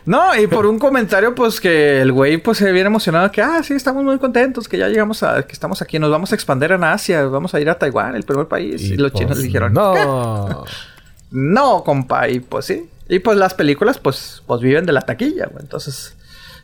No, 0.05 0.35
y 0.37 0.49
por 0.49 0.67
un 0.67 0.81
comentario, 0.81 1.33
pues 1.33 1.61
que 1.61 2.01
el 2.01 2.11
güey 2.11 2.39
pues 2.39 2.59
se 2.59 2.73
viene 2.73 2.89
emocionado 2.89 3.31
que, 3.31 3.41
ah, 3.41 3.63
sí, 3.63 3.75
estamos 3.75 4.03
muy 4.03 4.19
contentos, 4.19 4.67
que 4.67 4.77
ya 4.77 4.89
llegamos 4.89 5.23
a, 5.23 5.45
que 5.45 5.53
estamos 5.53 5.81
aquí, 5.81 6.01
nos 6.01 6.11
vamos 6.11 6.33
a 6.33 6.35
expandir 6.35 6.73
en 6.73 6.83
Asia, 6.83 7.25
vamos 7.27 7.55
a 7.55 7.61
ir 7.61 7.71
a 7.71 7.79
Taiwán, 7.79 8.17
el 8.17 8.25
primer 8.25 8.49
país. 8.49 8.83
Y, 8.83 8.97
los 8.97 9.13
pues, 9.13 9.23
chinos 9.23 9.41
dijeron, 9.41 9.73
No. 9.73 10.65
No, 11.31 11.85
compa, 11.85 12.29
y 12.29 12.41
pues 12.41 12.65
sí. 12.65 12.89
Y 13.09 13.21
pues 13.21 13.39
las 13.39 13.55
películas, 13.55 13.99
pues, 13.99 14.43
pues 14.45 14.61
viven 14.61 14.87
de 14.87 14.93
la 14.93 15.03
taquilla, 15.03 15.47
güey. 15.47 15.63
Entonces, 15.63 16.17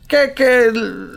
que, 0.07 0.33
que 0.35 0.71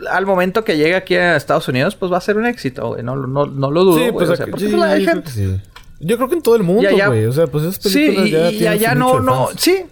al 0.09 0.25
momento 0.25 0.63
que 0.63 0.77
llegue 0.77 0.95
aquí 0.95 1.15
a 1.15 1.35
Estados 1.35 1.67
Unidos, 1.67 1.95
pues 1.95 2.11
va 2.11 2.17
a 2.17 2.21
ser 2.21 2.37
un 2.37 2.45
éxito, 2.45 2.89
güey. 2.89 3.03
No, 3.03 3.15
no, 3.15 3.45
no 3.45 3.71
lo 3.71 3.83
dudo, 3.83 3.93
sí, 3.95 3.99
güey. 4.01 4.11
pues 4.13 4.29
o 4.29 4.35
sea, 4.35 4.45
porque 4.47 4.65
sí, 4.67 4.71
pues, 4.75 4.83
hay 4.83 4.99
yo 5.03 5.11
creo 5.11 5.15
gente- 5.23 5.29
que 5.31 5.57
sí. 5.57 5.61
Yo 6.03 6.17
creo 6.17 6.29
que 6.29 6.35
en 6.35 6.41
todo 6.41 6.55
el 6.55 6.63
mundo, 6.63 6.89
allá- 6.89 7.07
güey. 7.07 7.25
O 7.25 7.31
sea, 7.31 7.47
pues 7.47 7.75
Sí, 7.77 7.89
películas 8.07 8.27
y, 8.27 8.31
ya 8.31 8.51
y 8.51 8.67
allá 8.67 8.95
no, 8.95 9.19
no, 9.19 9.49
sí. 9.55 9.85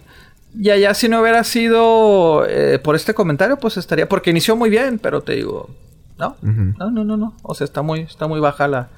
Y 0.58 0.70
allá 0.70 0.92
si 0.94 1.08
no 1.08 1.20
hubiera 1.20 1.44
sido 1.44 2.44
eh, 2.48 2.80
por 2.80 2.96
este 2.96 3.14
comentario, 3.14 3.56
pues 3.58 3.76
estaría, 3.76 4.08
porque 4.08 4.30
inició 4.30 4.56
muy 4.56 4.68
bien, 4.68 4.98
pero 4.98 5.20
te 5.20 5.34
digo, 5.36 5.70
no, 6.18 6.36
no, 6.42 6.90
no, 6.90 7.04
no, 7.04 7.16
no. 7.16 7.34
O 7.42 7.54
sea, 7.54 7.64
está 7.64 7.82
muy, 7.82 8.00
está 8.00 8.26
muy 8.26 8.40
baja 8.40 8.66
la. 8.66 8.88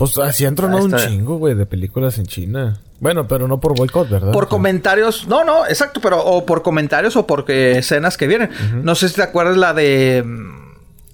Pues 0.00 0.16
así 0.16 0.46
han 0.46 0.54
tronado 0.54 0.80
Ah, 0.80 0.84
un 0.84 0.96
chingo, 0.96 1.36
güey, 1.36 1.54
de 1.54 1.66
películas 1.66 2.16
en 2.16 2.24
China. 2.24 2.80
Bueno, 3.00 3.28
pero 3.28 3.46
no 3.46 3.60
por 3.60 3.76
boicot, 3.76 4.08
¿verdad? 4.08 4.32
Por 4.32 4.48
comentarios, 4.48 5.28
no, 5.28 5.44
no, 5.44 5.66
exacto, 5.66 6.00
pero 6.00 6.24
o 6.24 6.46
por 6.46 6.62
comentarios 6.62 7.16
o 7.16 7.26
porque 7.26 7.72
escenas 7.78 8.16
que 8.16 8.26
vienen. 8.26 8.48
No 8.82 8.94
sé 8.94 9.10
si 9.10 9.16
te 9.16 9.22
acuerdas 9.22 9.58
la 9.58 9.74
de. 9.74 10.24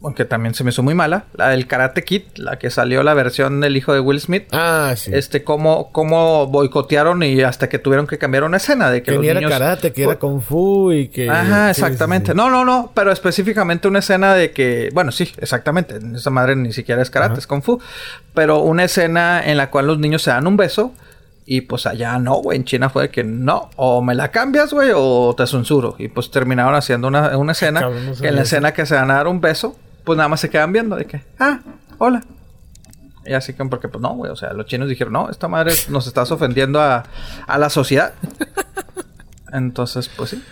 Aunque 0.02 0.24
también 0.26 0.54
se 0.54 0.62
me 0.62 0.70
hizo 0.70 0.82
muy 0.82 0.94
mala. 0.94 1.24
La 1.36 1.48
del 1.48 1.66
Karate 1.66 2.04
Kid, 2.04 2.22
la 2.36 2.58
que 2.58 2.70
salió 2.70 3.02
la 3.02 3.14
versión 3.14 3.60
del 3.60 3.76
hijo 3.76 3.92
de 3.94 4.00
Will 4.00 4.20
Smith. 4.20 4.44
Ah, 4.52 4.92
sí. 4.94 5.10
Este, 5.14 5.42
cómo, 5.42 5.90
cómo 5.90 6.46
boicotearon 6.46 7.22
y 7.22 7.40
hasta 7.42 7.68
que 7.68 7.78
tuvieron 7.78 8.06
que 8.06 8.18
cambiar 8.18 8.44
una 8.44 8.58
escena 8.58 8.90
de 8.90 9.00
que, 9.02 9.06
que 9.06 9.12
los 9.12 9.22
ni 9.22 9.28
era 9.28 9.40
niños- 9.40 9.50
karate, 9.50 9.92
que 9.92 10.02
era 10.04 10.16
kung 10.18 10.40
fu 10.42 10.92
y 10.92 11.08
que... 11.08 11.30
Ajá, 11.30 11.72
sí, 11.72 11.80
exactamente. 11.80 12.32
sí. 12.32 12.36
No, 12.36 12.50
no, 12.50 12.64
no, 12.64 12.92
pero 12.94 13.10
específicamente 13.10 13.88
una 13.88 14.00
escena 14.00 14.34
de 14.34 14.52
que, 14.52 14.90
bueno, 14.92 15.10
sí, 15.12 15.32
exactamente. 15.38 15.98
Esa 16.14 16.30
madre 16.30 16.56
ni 16.56 16.72
siquiera 16.72 17.00
es 17.00 17.10
karate, 17.10 17.32
Ajá. 17.32 17.38
es 17.40 17.46
kung 17.46 17.62
fu. 17.62 17.80
Pero 18.34 18.60
una 18.60 18.84
escena 18.84 19.42
en 19.44 19.56
la 19.56 19.70
cual 19.70 19.86
los 19.86 19.98
niños 19.98 20.22
se 20.22 20.30
dan 20.30 20.46
un 20.46 20.56
beso. 20.58 20.92
Y 21.48 21.60
pues 21.62 21.86
allá 21.86 22.18
no, 22.18 22.34
güey. 22.42 22.58
En 22.58 22.64
China 22.64 22.90
fue 22.90 23.04
de 23.04 23.08
que 23.10 23.22
no, 23.22 23.70
o 23.76 24.02
me 24.02 24.14
la 24.16 24.32
cambias, 24.32 24.72
güey, 24.72 24.90
o 24.94 25.32
te 25.36 25.46
censuro. 25.46 25.94
Y 25.96 26.08
pues 26.08 26.30
terminaron 26.30 26.74
haciendo 26.74 27.06
una, 27.06 27.38
una 27.38 27.52
escena. 27.52 27.80
Cabrón, 27.80 28.04
no 28.04 28.10
que 28.10 28.16
sabía 28.16 28.30
en 28.30 28.36
la 28.36 28.42
escena 28.42 28.72
que 28.74 28.84
se 28.84 28.96
van 28.96 29.10
a 29.12 29.14
dar 29.14 29.28
un 29.28 29.40
beso, 29.40 29.76
pues 30.06 30.16
nada 30.16 30.28
más 30.28 30.40
se 30.40 30.48
quedan 30.48 30.72
viendo 30.72 30.94
de 30.96 31.04
que, 31.04 31.20
ah, 31.40 31.60
hola. 31.98 32.22
Y 33.26 33.32
así 33.32 33.52
que, 33.54 33.64
porque 33.64 33.88
pues 33.88 34.00
no, 34.00 34.14
güey. 34.14 34.30
O 34.30 34.36
sea, 34.36 34.52
los 34.52 34.66
chinos 34.66 34.88
dijeron, 34.88 35.12
no, 35.12 35.28
esta 35.30 35.48
madre 35.48 35.74
nos 35.88 36.06
estás 36.06 36.30
ofendiendo 36.30 36.80
a, 36.80 37.04
a 37.46 37.58
la 37.58 37.68
sociedad. 37.68 38.12
Entonces, 39.52 40.08
pues 40.16 40.30
sí. 40.30 40.42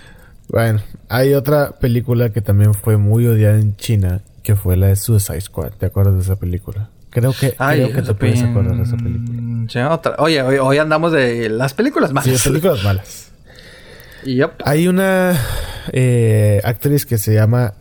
Bueno, 0.49 0.81
hay 1.09 1.35
otra 1.35 1.71
película 1.71 2.31
que 2.31 2.41
también 2.41 2.75
fue 2.75 2.97
muy 2.97 3.27
odiada 3.29 3.57
en 3.59 3.77
China, 3.77 4.23
que 4.43 4.57
fue 4.57 4.77
la 4.77 4.89
de 4.89 4.97
Suicide 4.97 5.41
Squad. 5.41 5.71
¿Te 5.79 5.87
acuerdas 5.87 6.15
de 6.15 6.21
esa 6.23 6.37
película? 6.37 6.91
Creo 7.11 7.33
que, 7.33 7.53
creo 7.53 7.93
que 7.93 8.03
te 8.03 8.15
puedes 8.15 8.43
acordar 8.43 8.77
de 8.77 8.83
esa 8.83 8.97
película. 8.97 9.69
Sí, 9.69 9.79
otra. 9.79 10.17
Oye, 10.19 10.43
hoy, 10.43 10.57
hoy 10.59 10.79
andamos 10.79 11.13
de 11.13 11.49
las 11.49 11.73
películas 11.75 12.11
Sí, 12.11 12.15
malas. 12.15 12.43
de 12.45 12.51
películas 12.51 12.83
malas. 12.85 13.31
Yep. 14.25 14.51
Hay 14.65 14.89
una 14.89 15.39
eh, 15.93 16.61
actriz 16.65 17.07
que 17.07 17.19
se 17.19 17.35
llama 17.35 17.75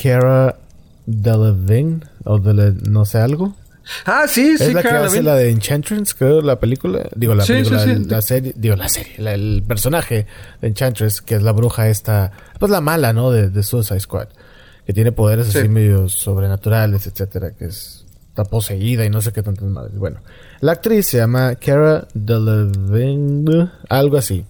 Cara 0.00 0.56
Delevingne, 1.06 2.00
o 2.24 2.38
Dele, 2.38 2.74
no 2.88 3.04
sé 3.04 3.18
algo. 3.18 3.54
Ah, 4.06 4.24
sí, 4.26 4.56
sí, 4.56 4.64
es 4.64 4.72
la 4.74 4.82
que 4.82 4.88
hace 4.88 5.22
la 5.22 5.34
de 5.34 5.50
Enchantress, 5.50 6.14
creo, 6.14 6.40
la 6.40 6.58
película. 6.58 7.06
Digo, 7.14 7.34
la 7.34 7.44
Sí, 7.44 7.52
película, 7.52 7.84
sí, 7.84 7.94
sí. 7.96 8.04
la 8.08 8.22
serie, 8.22 8.54
digo, 8.56 8.76
la 8.76 8.88
serie, 8.88 9.12
la- 9.18 9.34
el 9.34 9.62
personaje 9.66 10.26
de 10.62 10.68
Enchantress, 10.68 11.20
que 11.20 11.34
es 11.34 11.42
la 11.42 11.52
bruja 11.52 11.88
esta, 11.90 12.32
pues 12.58 12.72
la 12.72 12.80
mala, 12.80 13.12
¿no? 13.12 13.30
De, 13.30 13.50
de 13.50 13.62
Suicide 13.62 14.00
Squad. 14.00 14.28
Que 14.86 14.92
tiene 14.94 15.12
poderes 15.12 15.48
Sí. 15.48 15.58
así 15.58 15.68
medio 15.68 16.08
sobrenaturales, 16.08 17.06
etcétera, 17.06 17.52
que 17.52 17.66
es, 17.66 18.06
está 18.28 18.44
poseída 18.44 19.04
y 19.04 19.10
no 19.10 19.20
sé 19.20 19.32
qué 19.32 19.42
tantas 19.42 19.68
madres. 19.68 19.96
Bueno, 19.98 20.20
La 20.60 20.72
actriz 20.72 21.06
se 21.08 21.18
llama 21.18 21.54
Cara 21.56 22.08
Delevingne, 22.14 23.70
algo 23.90 24.16
así. 24.16 24.44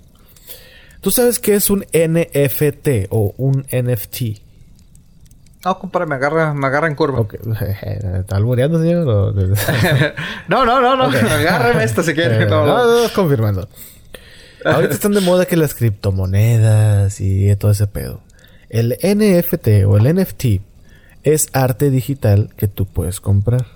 ¿Tú 1.01 1.10
sabes 1.10 1.39
qué 1.40 1.55
es 1.56 1.70
un 1.70 1.85
NFT 1.93 3.09
o 3.10 3.35
un 3.36 3.66
NFT? 3.70 4.43
No, 5.65 5.78
compadre, 5.78 6.07
me 6.07 6.15
agarra, 6.16 6.53
me 6.53 6.66
agarra 6.66 6.89
en 6.89 6.95
curva. 6.95 7.20
Ok. 7.20 7.35
¿Está 7.82 8.36
albureando, 8.36 8.81
señor? 8.81 9.09
o- 9.09 9.32
no, 10.49 10.65
no, 10.66 10.81
no, 10.81 10.97
no. 10.97 11.05
Agárreme 11.05 11.85
esta 11.85 12.03
si 12.03 12.12
quiere. 12.15 12.36
Eh, 12.43 12.47
No, 12.47 12.66
no, 12.66 12.78
no. 12.78 12.85
no, 12.86 13.03
no, 13.05 13.12
confirmando. 13.15 13.69
Ahorita 14.65 14.95
están 14.95 15.12
de 15.12 15.20
moda 15.20 15.45
que 15.47 15.57
las 15.57 15.74
criptomonedas 15.74 17.20
y 17.20 17.55
todo 17.57 17.70
ese 17.70 17.86
pedo. 17.86 18.20
El 18.70 18.97
NFT 19.03 19.85
o 19.86 19.97
el 19.99 20.15
NFT 20.15 20.45
es 21.23 21.49
arte 21.53 21.91
digital 21.91 22.51
que 22.57 22.66
tú 22.66 22.86
puedes 22.86 23.20
comprar. 23.20 23.66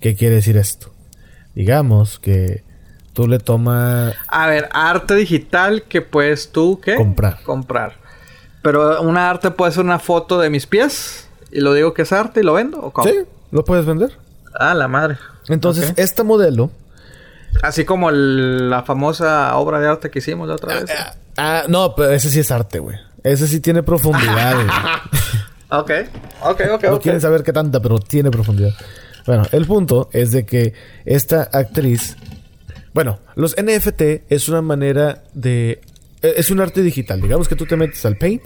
¿Qué 0.00 0.14
quiere 0.16 0.36
decir 0.36 0.56
esto? 0.56 0.92
Digamos 1.54 2.18
que 2.18 2.62
tú 3.12 3.28
le 3.28 3.38
tomas... 3.38 4.14
A 4.28 4.46
ver, 4.46 4.68
arte 4.72 5.14
digital 5.14 5.82
que 5.88 6.00
puedes 6.02 6.52
tú, 6.52 6.80
¿qué? 6.82 6.94
Comprar. 6.94 7.42
Comprar. 7.42 7.99
Pero 8.62 9.00
una 9.02 9.30
arte 9.30 9.50
puede 9.50 9.72
ser 9.72 9.84
una 9.84 9.98
foto 9.98 10.38
de 10.40 10.50
mis 10.50 10.66
pies 10.66 11.28
y 11.50 11.60
lo 11.60 11.72
digo 11.74 11.94
que 11.94 12.02
es 12.02 12.12
arte 12.12 12.40
y 12.40 12.42
lo 12.42 12.52
vendo 12.54 12.78
o 12.80 12.90
cómo? 12.92 13.08
Sí, 13.08 13.16
lo 13.50 13.64
puedes 13.64 13.86
vender. 13.86 14.10
Ah, 14.54 14.74
la 14.74 14.88
madre. 14.88 15.16
Entonces, 15.48 15.90
Ok. 15.90 15.98
este 15.98 16.22
modelo... 16.22 16.70
Así 17.62 17.84
como 17.84 18.10
el- 18.10 18.70
la 18.70 18.82
famosa 18.84 19.56
obra 19.56 19.80
de 19.80 19.88
arte 19.88 20.08
que 20.10 20.20
hicimos 20.20 20.46
la 20.46 20.54
otra 20.54 20.74
vez. 20.74 20.84
Ah, 21.36 21.64
no, 21.68 21.94
pero 21.96 22.10
ese 22.12 22.30
sí 22.30 22.38
es 22.38 22.50
arte, 22.52 22.78
güey. 22.78 22.96
Ese 23.24 23.48
sí 23.48 23.58
tiene 23.60 23.82
profundidad, 23.82 24.54
ok, 25.70 25.90
ok, 26.42 26.60
ok, 26.72 26.82
No 26.84 26.94
ok. 26.94 27.02
quieren 27.02 27.20
saber 27.20 27.42
qué 27.42 27.52
tanta, 27.52 27.80
pero 27.80 27.98
tiene 27.98 28.30
profundidad. 28.30 28.70
Bueno, 29.26 29.42
el 29.52 29.66
punto 29.66 30.08
es 30.12 30.30
de 30.30 30.46
que 30.46 30.74
esta 31.04 31.42
actriz. 31.52 32.16
Bueno, 32.94 33.18
los 33.34 33.54
NFT 33.60 34.02
es 34.32 34.48
una 34.48 34.62
manera 34.62 35.22
de. 35.34 35.80
E- 36.22 36.34
Es 36.36 36.50
un 36.50 36.60
arte 36.60 36.82
digital. 36.82 37.20
Digamos 37.20 37.48
que 37.48 37.56
tú 37.56 37.66
te 37.66 37.76
metes 37.76 38.04
al 38.06 38.16
Paint, 38.16 38.42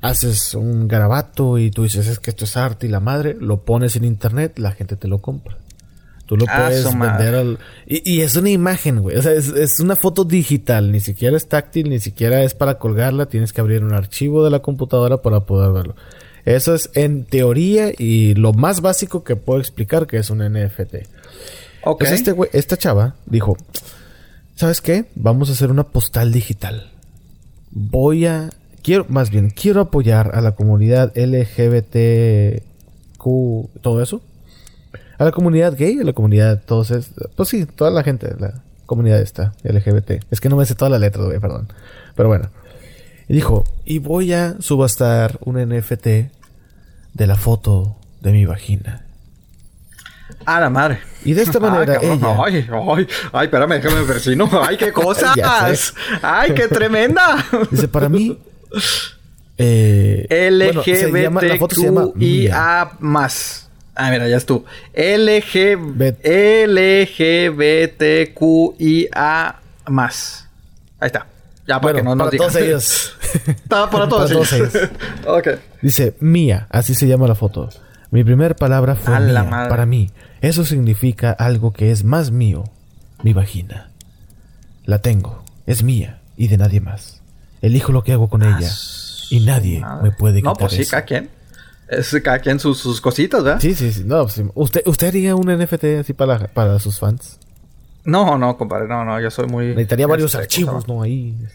haces 0.00 0.54
un 0.54 0.88
garabato 0.88 1.58
y 1.58 1.70
tú 1.70 1.82
dices 1.84 2.06
es 2.06 2.18
que 2.18 2.30
esto 2.30 2.44
es 2.44 2.56
arte 2.56 2.86
y 2.86 2.90
la 2.90 3.00
madre, 3.00 3.36
lo 3.38 3.62
pones 3.64 3.96
en 3.96 4.04
internet, 4.04 4.58
la 4.58 4.72
gente 4.72 4.96
te 4.96 5.08
lo 5.08 5.18
compra. 5.20 5.56
Tú 6.26 6.36
lo 6.36 6.44
Ah, 6.48 6.66
puedes 6.68 6.84
vender 6.84 7.34
al. 7.34 7.58
Y, 7.86 8.08
y 8.08 8.20
es 8.20 8.36
una 8.36 8.50
imagen, 8.50 9.00
güey. 9.00 9.16
O 9.16 9.22
sea, 9.22 9.32
es, 9.32 9.48
es 9.48 9.80
una 9.80 9.96
foto 9.96 10.22
digital. 10.24 10.92
Ni 10.92 11.00
siquiera 11.00 11.36
es 11.36 11.48
táctil, 11.48 11.90
ni 11.90 11.98
siquiera 11.98 12.44
es 12.44 12.54
para 12.54 12.78
colgarla. 12.78 13.26
Tienes 13.26 13.52
que 13.52 13.60
abrir 13.60 13.82
un 13.82 13.92
archivo 13.92 14.44
de 14.44 14.50
la 14.50 14.60
computadora 14.60 15.22
para 15.22 15.40
poder 15.40 15.72
verlo. 15.72 15.96
Eso 16.44 16.72
es 16.74 16.88
en 16.94 17.24
teoría 17.24 17.90
y 17.98 18.34
lo 18.34 18.52
más 18.52 18.80
básico 18.80 19.24
que 19.24 19.34
puedo 19.34 19.58
explicar 19.58 20.06
que 20.06 20.18
es 20.18 20.30
un 20.30 20.38
NFT. 20.38 20.94
Ok. 21.82 21.98
Pues 21.98 22.12
este 22.12 22.30
güey, 22.30 22.48
esta 22.52 22.76
chava 22.76 23.16
dijo, 23.26 23.56
¿sabes 24.54 24.80
qué? 24.80 25.06
Vamos 25.16 25.48
a 25.50 25.52
hacer 25.52 25.70
una 25.72 25.84
postal 25.88 26.30
digital. 26.32 26.92
Voy 27.70 28.26
a, 28.26 28.50
quiero, 28.82 29.06
más 29.08 29.30
bien, 29.30 29.50
quiero 29.50 29.80
apoyar 29.80 30.34
a 30.34 30.40
la 30.40 30.52
comunidad 30.52 31.12
LGBTQ, 31.16 32.62
todo 33.80 34.02
eso. 34.02 34.22
A 35.18 35.24
la 35.24 35.32
comunidad 35.32 35.76
gay, 35.76 35.98
a 36.00 36.04
la 36.04 36.12
comunidad, 36.12 36.62
todos 36.64 36.90
es, 36.90 37.12
pues 37.36 37.48
sí, 37.48 37.66
toda 37.66 37.90
la 37.90 38.02
gente, 38.02 38.34
la 38.38 38.62
comunidad 38.86 39.20
esta, 39.20 39.52
LGBT. 39.62 40.24
Es 40.30 40.40
que 40.40 40.48
no 40.48 40.56
me 40.56 40.66
sé 40.66 40.74
todas 40.74 40.90
las 40.90 41.00
letras, 41.00 41.26
güey, 41.26 41.38
perdón. 41.38 41.68
Pero 42.16 42.28
bueno. 42.28 42.50
Y 43.28 43.34
dijo, 43.34 43.64
y 43.84 43.98
voy 43.98 44.32
a 44.32 44.56
subastar 44.60 45.38
un 45.44 45.56
NFT 45.56 46.06
de 47.14 47.26
la 47.26 47.36
foto 47.36 47.96
de 48.20 48.32
mi 48.32 48.46
vagina. 48.46 49.04
Ah, 50.46 50.60
la 50.60 50.70
madre. 50.70 51.00
Y 51.24 51.32
de 51.34 51.42
esta 51.42 51.60
manera 51.60 51.94
Ah, 51.94 51.98
ella... 52.02 52.36
Ay, 52.44 52.66
ay, 52.70 53.06
ay, 53.32 53.44
espérame, 53.44 53.80
déjame 53.80 54.02
ver 54.02 54.20
si 54.20 54.34
no. 54.36 54.48
Ay, 54.66 54.76
qué 54.76 54.92
cosas. 54.94 55.94
ay, 56.22 56.54
qué 56.54 56.68
tremenda. 56.68 57.44
Dice, 57.70 57.88
para 57.88 58.08
mí... 58.08 58.38
Eh. 59.62 60.26
LGBTQIA 61.68 62.92
más. 63.00 63.68
Ah, 63.94 64.10
mira, 64.10 64.26
ya 64.26 64.38
es 64.38 64.46
tú. 64.46 64.64
LGBTQIA 68.30 69.56
más. 69.88 70.48
Ahí 70.98 71.06
está. 71.08 71.26
Ya 71.66 71.80
para 71.80 71.92
Bueno, 71.92 71.98
que 71.98 72.02
no 72.04 72.14
nos 72.14 72.26
para 72.28 72.36
todos 72.38 72.56
ellos. 72.56 73.16
Está 73.46 73.90
para 73.90 74.08
todos, 74.08 74.32
Para 74.32 74.44
todos 74.48 74.52
ellos. 74.52 74.72
ok. 75.26 75.48
Dice, 75.82 76.14
mía, 76.20 76.66
así 76.70 76.94
se 76.94 77.06
llama 77.06 77.28
la 77.28 77.34
foto. 77.34 77.68
Mi 78.10 78.24
primera 78.24 78.54
palabra 78.56 78.96
fue 78.96 79.14
A 79.14 79.20
la 79.20 79.42
mía, 79.42 79.50
madre. 79.50 79.68
para 79.70 79.86
mí. 79.86 80.10
Eso 80.40 80.64
significa 80.64 81.30
algo 81.32 81.72
que 81.72 81.90
es 81.92 82.02
más 82.04 82.30
mío. 82.30 82.64
Mi 83.22 83.32
vagina. 83.32 83.90
La 84.84 84.98
tengo, 85.00 85.44
es 85.66 85.82
mía 85.82 86.20
y 86.36 86.48
de 86.48 86.56
nadie 86.56 86.80
más. 86.80 87.20
Elijo 87.62 87.92
lo 87.92 88.02
que 88.02 88.12
hago 88.12 88.28
con 88.28 88.42
ella 88.42 88.70
y 89.30 89.40
nadie 89.40 89.80
Madre. 89.80 90.02
me 90.10 90.16
puede 90.16 90.36
quitar 90.38 90.52
No, 90.54 90.58
pues 90.58 90.72
sí, 90.72 90.82
eso. 90.82 90.90
cada 90.92 91.04
quien. 91.04 91.28
Es 91.88 92.16
cada 92.24 92.38
quien 92.38 92.58
sus, 92.58 92.78
sus 92.78 93.00
cositas, 93.00 93.42
¿verdad? 93.44 93.60
Sí, 93.60 93.74
sí, 93.74 93.92
sí. 93.92 94.02
No, 94.04 94.22
pues. 94.22 94.40
¿Usted, 94.54 94.82
¿Usted 94.86 95.08
haría 95.08 95.34
un 95.36 95.46
NFT 95.52 95.84
así 96.00 96.12
para, 96.14 96.38
para 96.48 96.78
sus 96.78 96.98
fans? 96.98 97.38
No, 98.04 98.38
no, 98.38 98.56
compadre, 98.56 98.88
no, 98.88 99.04
no, 99.04 99.20
yo 99.20 99.30
soy 99.30 99.46
muy. 99.46 99.66
Necesitaría 99.68 100.06
varios 100.06 100.32
este, 100.34 100.42
archivos, 100.44 100.84
¿cómo 100.84 100.98
¿no? 101.00 101.02
Ahí. 101.02 101.32
llama? 101.32 101.50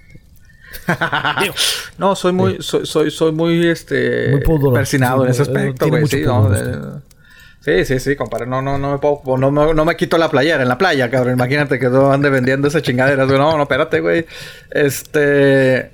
no, 1.98 2.16
soy 2.16 2.34
muy, 2.34 2.58
soy, 2.62 2.86
soy, 2.86 3.12
soy 3.12 3.32
muy, 3.32 3.68
este. 3.68 4.30
Muy 4.32 4.42
pudoroso. 4.42 4.74
Persinado 4.74 5.26
en 5.26 5.32
ese 5.32 5.44
muy- 5.46 5.58
aspecto, 5.58 5.88
güey. 5.90 6.08
Sí, 6.08 6.22
no, 6.22 6.50
de- 6.50 7.02
sí, 7.62 7.86
sí, 7.86 8.00
sí, 8.00 8.16
compadre. 8.16 8.46
No, 8.46 8.62
no, 8.62 8.78
no 8.78 8.92
me 8.92 8.98
puedo, 9.00 9.38
no, 9.38 9.52
me- 9.52 9.74
no 9.74 9.86
me 9.86 9.96
quito 9.96 10.18
la 10.18 10.30
playera 10.30 10.62
en 10.64 10.70
la 10.70 10.78
playa, 10.78 11.10
cabrón. 11.10 11.34
Imagínate 11.34 11.80
que 11.80 11.86
yo 11.86 12.12
ande 12.12 12.30
vendiendo 12.30 12.68
esa 12.68 12.82
chingadera. 12.82 13.26
güey. 13.26 13.38
No, 13.38 13.58
no, 13.58 13.64
espérate, 13.64 14.00
güey. 14.02 14.26
Este. 14.70 15.92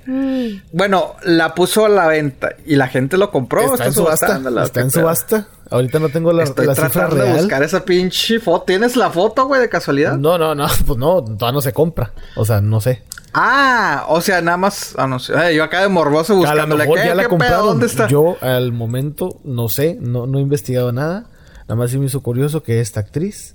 Bueno, 0.72 1.16
la 1.24 1.54
puso 1.54 1.86
a 1.86 1.88
la 1.88 2.06
venta 2.08 2.50
y 2.66 2.76
la 2.76 2.88
gente 2.88 3.16
lo 3.16 3.30
compró. 3.30 3.62
Está 3.72 3.86
en 3.86 3.92
subasta. 3.92 4.40
Está 4.64 4.80
en 4.80 4.90
subasta. 4.90 5.46
Ahorita 5.72 5.98
no 5.98 6.08
tengo 6.10 6.32
la, 6.32 6.44
Estoy 6.44 6.66
la 6.66 6.74
cifra 6.74 6.90
tratando 6.90 7.16
de 7.16 7.22
real. 7.24 7.36
buscar 7.38 7.62
esa 7.62 7.84
pinche 7.84 8.38
foto. 8.40 8.64
¿Tienes 8.66 8.96
la 8.96 9.10
foto, 9.10 9.46
güey, 9.46 9.60
de 9.60 9.68
casualidad? 9.68 10.16
No, 10.16 10.38
no, 10.38 10.54
no. 10.54 10.66
Pues 10.86 10.98
no, 10.98 11.22
todavía 11.22 11.52
no 11.52 11.60
se 11.60 11.72
compra. 11.72 12.12
O 12.36 12.44
sea, 12.44 12.60
no 12.60 12.80
sé. 12.80 13.02
Ah, 13.34 14.04
o 14.08 14.20
sea, 14.20 14.42
nada 14.42 14.56
más. 14.58 14.94
Ah, 14.98 15.06
no 15.06 15.18
sé. 15.18 15.34
Ay, 15.36 15.56
yo 15.56 15.64
acá 15.64 15.80
de 15.80 15.88
morboso 15.88 16.34
A 16.46 16.54
lo 16.54 16.66
mejor 16.66 16.98
¿Qué, 17.00 17.06
ya 17.06 17.14
la 17.14 17.28
compraron. 17.28 17.66
¿Dónde 17.66 17.86
está? 17.86 18.06
Yo 18.08 18.36
al 18.42 18.72
momento 18.72 19.40
no 19.44 19.68
sé, 19.68 19.96
no, 20.00 20.26
no 20.26 20.38
he 20.38 20.42
investigado 20.42 20.92
nada. 20.92 21.24
Nada 21.62 21.76
más 21.76 21.90
sí 21.90 21.98
me 21.98 22.06
hizo 22.06 22.20
curioso 22.22 22.62
que 22.62 22.80
esta 22.80 23.00
actriz 23.00 23.54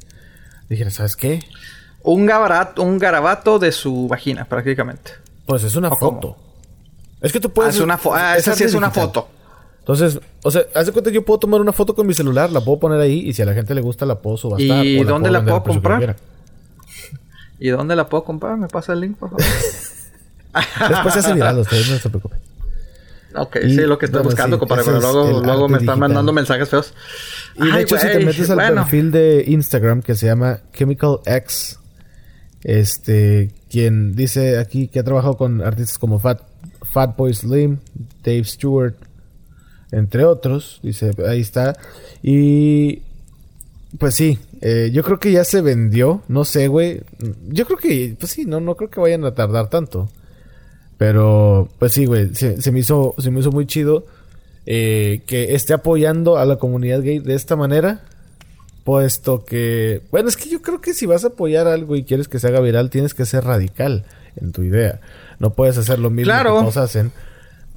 dijera, 0.69 0.89
¿sabes 0.89 1.15
qué? 1.15 1.43
Un 2.01 2.25
garabato, 2.25 2.81
un 2.81 2.97
garabato 2.97 3.59
de 3.59 3.71
su 3.71 4.07
vagina, 4.07 4.45
prácticamente. 4.45 5.11
Pues 5.45 5.63
es 5.63 5.75
una 5.75 5.89
foto. 5.99 6.35
Es 7.21 7.31
que 7.31 7.39
tú 7.39 7.49
Ah, 7.49 7.53
puedes. 7.53 7.75
es 7.75 7.81
una 7.81 7.99
fo- 7.99 8.13
ah, 8.15 8.37
esa 8.37 8.55
sí 8.55 8.63
es 8.63 8.73
una 8.73 8.89
foto. 8.91 9.27
Entonces, 9.87 10.19
o 10.43 10.51
sea, 10.51 10.63
haz 10.75 10.85
de 10.85 10.91
cuenta 10.91 11.11
que 11.11 11.15
yo 11.15 11.23
puedo 11.23 11.39
tomar 11.39 11.61
una 11.61 11.71
foto 11.71 11.95
con 11.95 12.05
mi 12.05 12.13
celular, 12.13 12.51
la 12.51 12.59
puedo 12.59 12.77
poner 12.77 12.99
ahí 12.99 13.19
y 13.19 13.31
si 13.31 13.41
a 13.41 13.45
la 13.45 13.53
gente 13.53 13.73
le 13.73 13.79
gusta 13.79 14.05
la 14.05 14.19
puedo 14.19 14.35
subastar. 14.35 14.85
¿Y 14.85 15.01
dónde 15.05 15.31
la 15.31 15.41
puedo 15.41 15.63
comprar? 15.63 16.17
¿Y 17.59 17.69
dónde 17.69 17.95
la 17.95 18.09
puedo 18.09 18.25
comprar? 18.25 18.57
¿Me 18.57 18.67
pasa 18.67 18.91
el 18.91 18.99
link, 18.99 19.17
por 19.17 19.29
favor? 19.29 19.45
Después 20.89 21.13
se 21.13 21.19
hace 21.21 21.33
viral, 21.33 21.59
ustedes 21.59 21.89
no 21.89 21.97
se 21.99 22.09
preocupen. 22.09 22.37
ok, 23.33 23.57
Y, 23.63 23.75
sí, 23.75 23.81
lo 23.83 23.97
que 23.97 24.07
estoy 24.07 24.23
bueno, 24.23 24.31
buscando, 24.31 24.57
sí, 24.57 24.59
compadre. 24.59 24.83
Pero 24.83 25.41
luego, 25.41 25.69
me 25.69 25.77
están 25.77 25.99
mandando 25.99 26.33
mensajes 26.33 26.67
feos. 26.67 26.93
Y 27.55 27.67
de 27.67 27.71
Ay, 27.71 27.83
hecho, 27.83 27.97
si 27.97 28.07
te 28.07 28.25
metes 28.25 28.49
al 28.49 28.73
perfil 28.73 29.11
de 29.11 29.45
Instagram 29.47 30.01
que 30.01 30.15
se 30.15 30.25
llama 30.25 30.59
Chemical 30.73 31.19
X, 31.25 31.79
este, 32.61 33.53
quien 33.69 34.17
dice 34.17 34.59
aquí 34.59 34.89
que 34.89 34.99
ha 34.99 35.03
trabajado 35.05 35.37
con 35.37 35.61
artistas 35.61 35.97
como 35.97 36.19
Fat, 36.19 36.41
Fatboy 36.91 37.33
Slim, 37.33 37.77
Dave 38.21 38.43
Stewart, 38.43 39.06
entre 39.91 40.25
otros, 40.25 40.79
dice, 40.83 41.11
ahí 41.27 41.41
está. 41.41 41.75
Y 42.21 43.01
pues 43.99 44.15
sí, 44.15 44.37
eh, 44.61 44.89
yo 44.93 45.03
creo 45.03 45.19
que 45.19 45.31
ya 45.31 45.43
se 45.43 45.61
vendió, 45.61 46.21
no 46.27 46.43
sé, 46.45 46.67
güey. 46.67 47.01
Yo 47.47 47.65
creo 47.65 47.77
que, 47.77 48.15
pues 48.19 48.31
sí, 48.31 48.45
no, 48.45 48.59
no 48.59 48.75
creo 48.75 48.89
que 48.89 48.99
vayan 48.99 49.23
a 49.25 49.33
tardar 49.33 49.69
tanto. 49.69 50.09
Pero, 50.97 51.69
pues 51.79 51.93
sí, 51.93 52.05
güey, 52.05 52.33
se, 52.35 52.61
se 52.61 52.71
me 52.71 52.79
hizo, 52.79 53.13
se 53.19 53.29
me 53.31 53.39
hizo 53.39 53.51
muy 53.51 53.65
chido 53.67 54.05
eh, 54.65 55.21
que 55.27 55.53
esté 55.55 55.73
apoyando 55.73 56.37
a 56.37 56.45
la 56.45 56.57
comunidad 56.57 57.01
gay 57.01 57.19
de 57.19 57.35
esta 57.35 57.55
manera. 57.55 58.01
Puesto 58.83 59.43
que, 59.43 60.01
bueno, 60.11 60.29
es 60.29 60.37
que 60.37 60.49
yo 60.49 60.61
creo 60.61 60.79
que 60.79 60.93
si 60.93 61.05
vas 61.05 61.23
a 61.25 61.27
apoyar 61.27 61.67
algo 61.67 61.95
y 61.97 62.03
quieres 62.03 62.27
que 62.29 62.39
se 62.39 62.47
haga 62.47 62.61
viral, 62.61 62.89
tienes 62.89 63.13
que 63.13 63.25
ser 63.25 63.43
radical 63.43 64.05
en 64.37 64.53
tu 64.53 64.63
idea. 64.63 65.01
No 65.39 65.53
puedes 65.53 65.77
hacer 65.77 65.99
lo 65.99 66.09
mismo 66.09 66.31
Claro. 66.31 66.55
que 66.55 66.61
todos 66.61 66.77
hacen, 66.77 67.11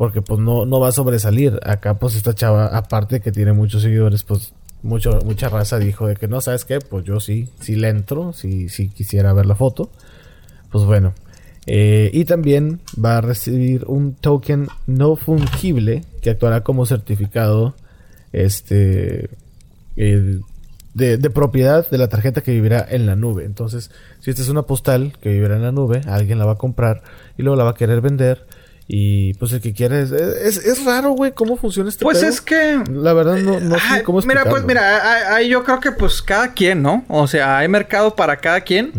porque 0.00 0.22
pues 0.22 0.40
no, 0.40 0.64
no 0.64 0.80
va 0.80 0.88
a 0.88 0.92
sobresalir. 0.92 1.60
Acá, 1.62 1.98
pues 1.98 2.14
esta 2.14 2.34
chava, 2.34 2.68
aparte 2.68 3.20
que 3.20 3.32
tiene 3.32 3.52
muchos 3.52 3.82
seguidores, 3.82 4.22
pues 4.22 4.54
mucho, 4.82 5.18
mucha 5.26 5.50
raza 5.50 5.78
dijo 5.78 6.06
de 6.06 6.16
que 6.16 6.26
no, 6.26 6.40
¿sabes 6.40 6.64
qué? 6.64 6.78
Pues 6.78 7.04
yo 7.04 7.20
sí, 7.20 7.50
sí 7.60 7.76
le 7.76 7.90
entro, 7.90 8.32
sí, 8.32 8.70
sí 8.70 8.88
quisiera 8.88 9.34
ver 9.34 9.44
la 9.44 9.56
foto. 9.56 9.90
Pues 10.72 10.86
bueno. 10.86 11.12
Eh, 11.66 12.10
y 12.14 12.24
también 12.24 12.80
va 12.96 13.18
a 13.18 13.20
recibir 13.20 13.84
un 13.88 14.14
token 14.14 14.68
no 14.86 15.16
fungible 15.16 16.02
que 16.22 16.30
actuará 16.30 16.62
como 16.62 16.86
certificado 16.86 17.74
este 18.32 19.28
de, 19.96 21.18
de 21.18 21.30
propiedad 21.30 21.90
de 21.90 21.98
la 21.98 22.08
tarjeta 22.08 22.40
que 22.40 22.52
vivirá 22.52 22.86
en 22.88 23.04
la 23.04 23.16
nube. 23.16 23.44
Entonces, 23.44 23.90
si 24.20 24.30
esta 24.30 24.40
es 24.40 24.48
una 24.48 24.62
postal 24.62 25.12
que 25.20 25.28
vivirá 25.28 25.56
en 25.56 25.62
la 25.62 25.72
nube, 25.72 26.00
alguien 26.06 26.38
la 26.38 26.46
va 26.46 26.52
a 26.52 26.58
comprar 26.58 27.02
y 27.36 27.42
luego 27.42 27.56
la 27.56 27.64
va 27.64 27.72
a 27.72 27.74
querer 27.74 28.00
vender. 28.00 28.46
Y 28.92 29.34
pues 29.34 29.52
el 29.52 29.60
que 29.60 29.72
quiere 29.72 30.02
es, 30.02 30.10
es, 30.10 30.56
es 30.56 30.84
raro, 30.84 31.10
güey, 31.12 31.30
cómo 31.30 31.56
funciona 31.56 31.88
este 31.88 32.02
Pues 32.04 32.18
pedo. 32.18 32.28
es 32.28 32.40
que. 32.40 32.82
La 32.90 33.12
verdad 33.12 33.36
no, 33.36 33.60
no 33.60 33.76
sé 33.78 34.02
cómo 34.02 34.20
Mira, 34.22 34.42
pues 34.42 34.62
explicarlo. 34.62 34.66
mira, 34.66 35.34
ahí 35.36 35.48
yo 35.48 35.62
creo 35.62 35.78
que 35.78 35.92
pues 35.92 36.20
cada 36.20 36.52
quien, 36.54 36.82
¿no? 36.82 37.04
O 37.06 37.28
sea, 37.28 37.58
hay 37.58 37.68
mercado 37.68 38.16
para 38.16 38.38
cada 38.38 38.62
quien. 38.62 38.90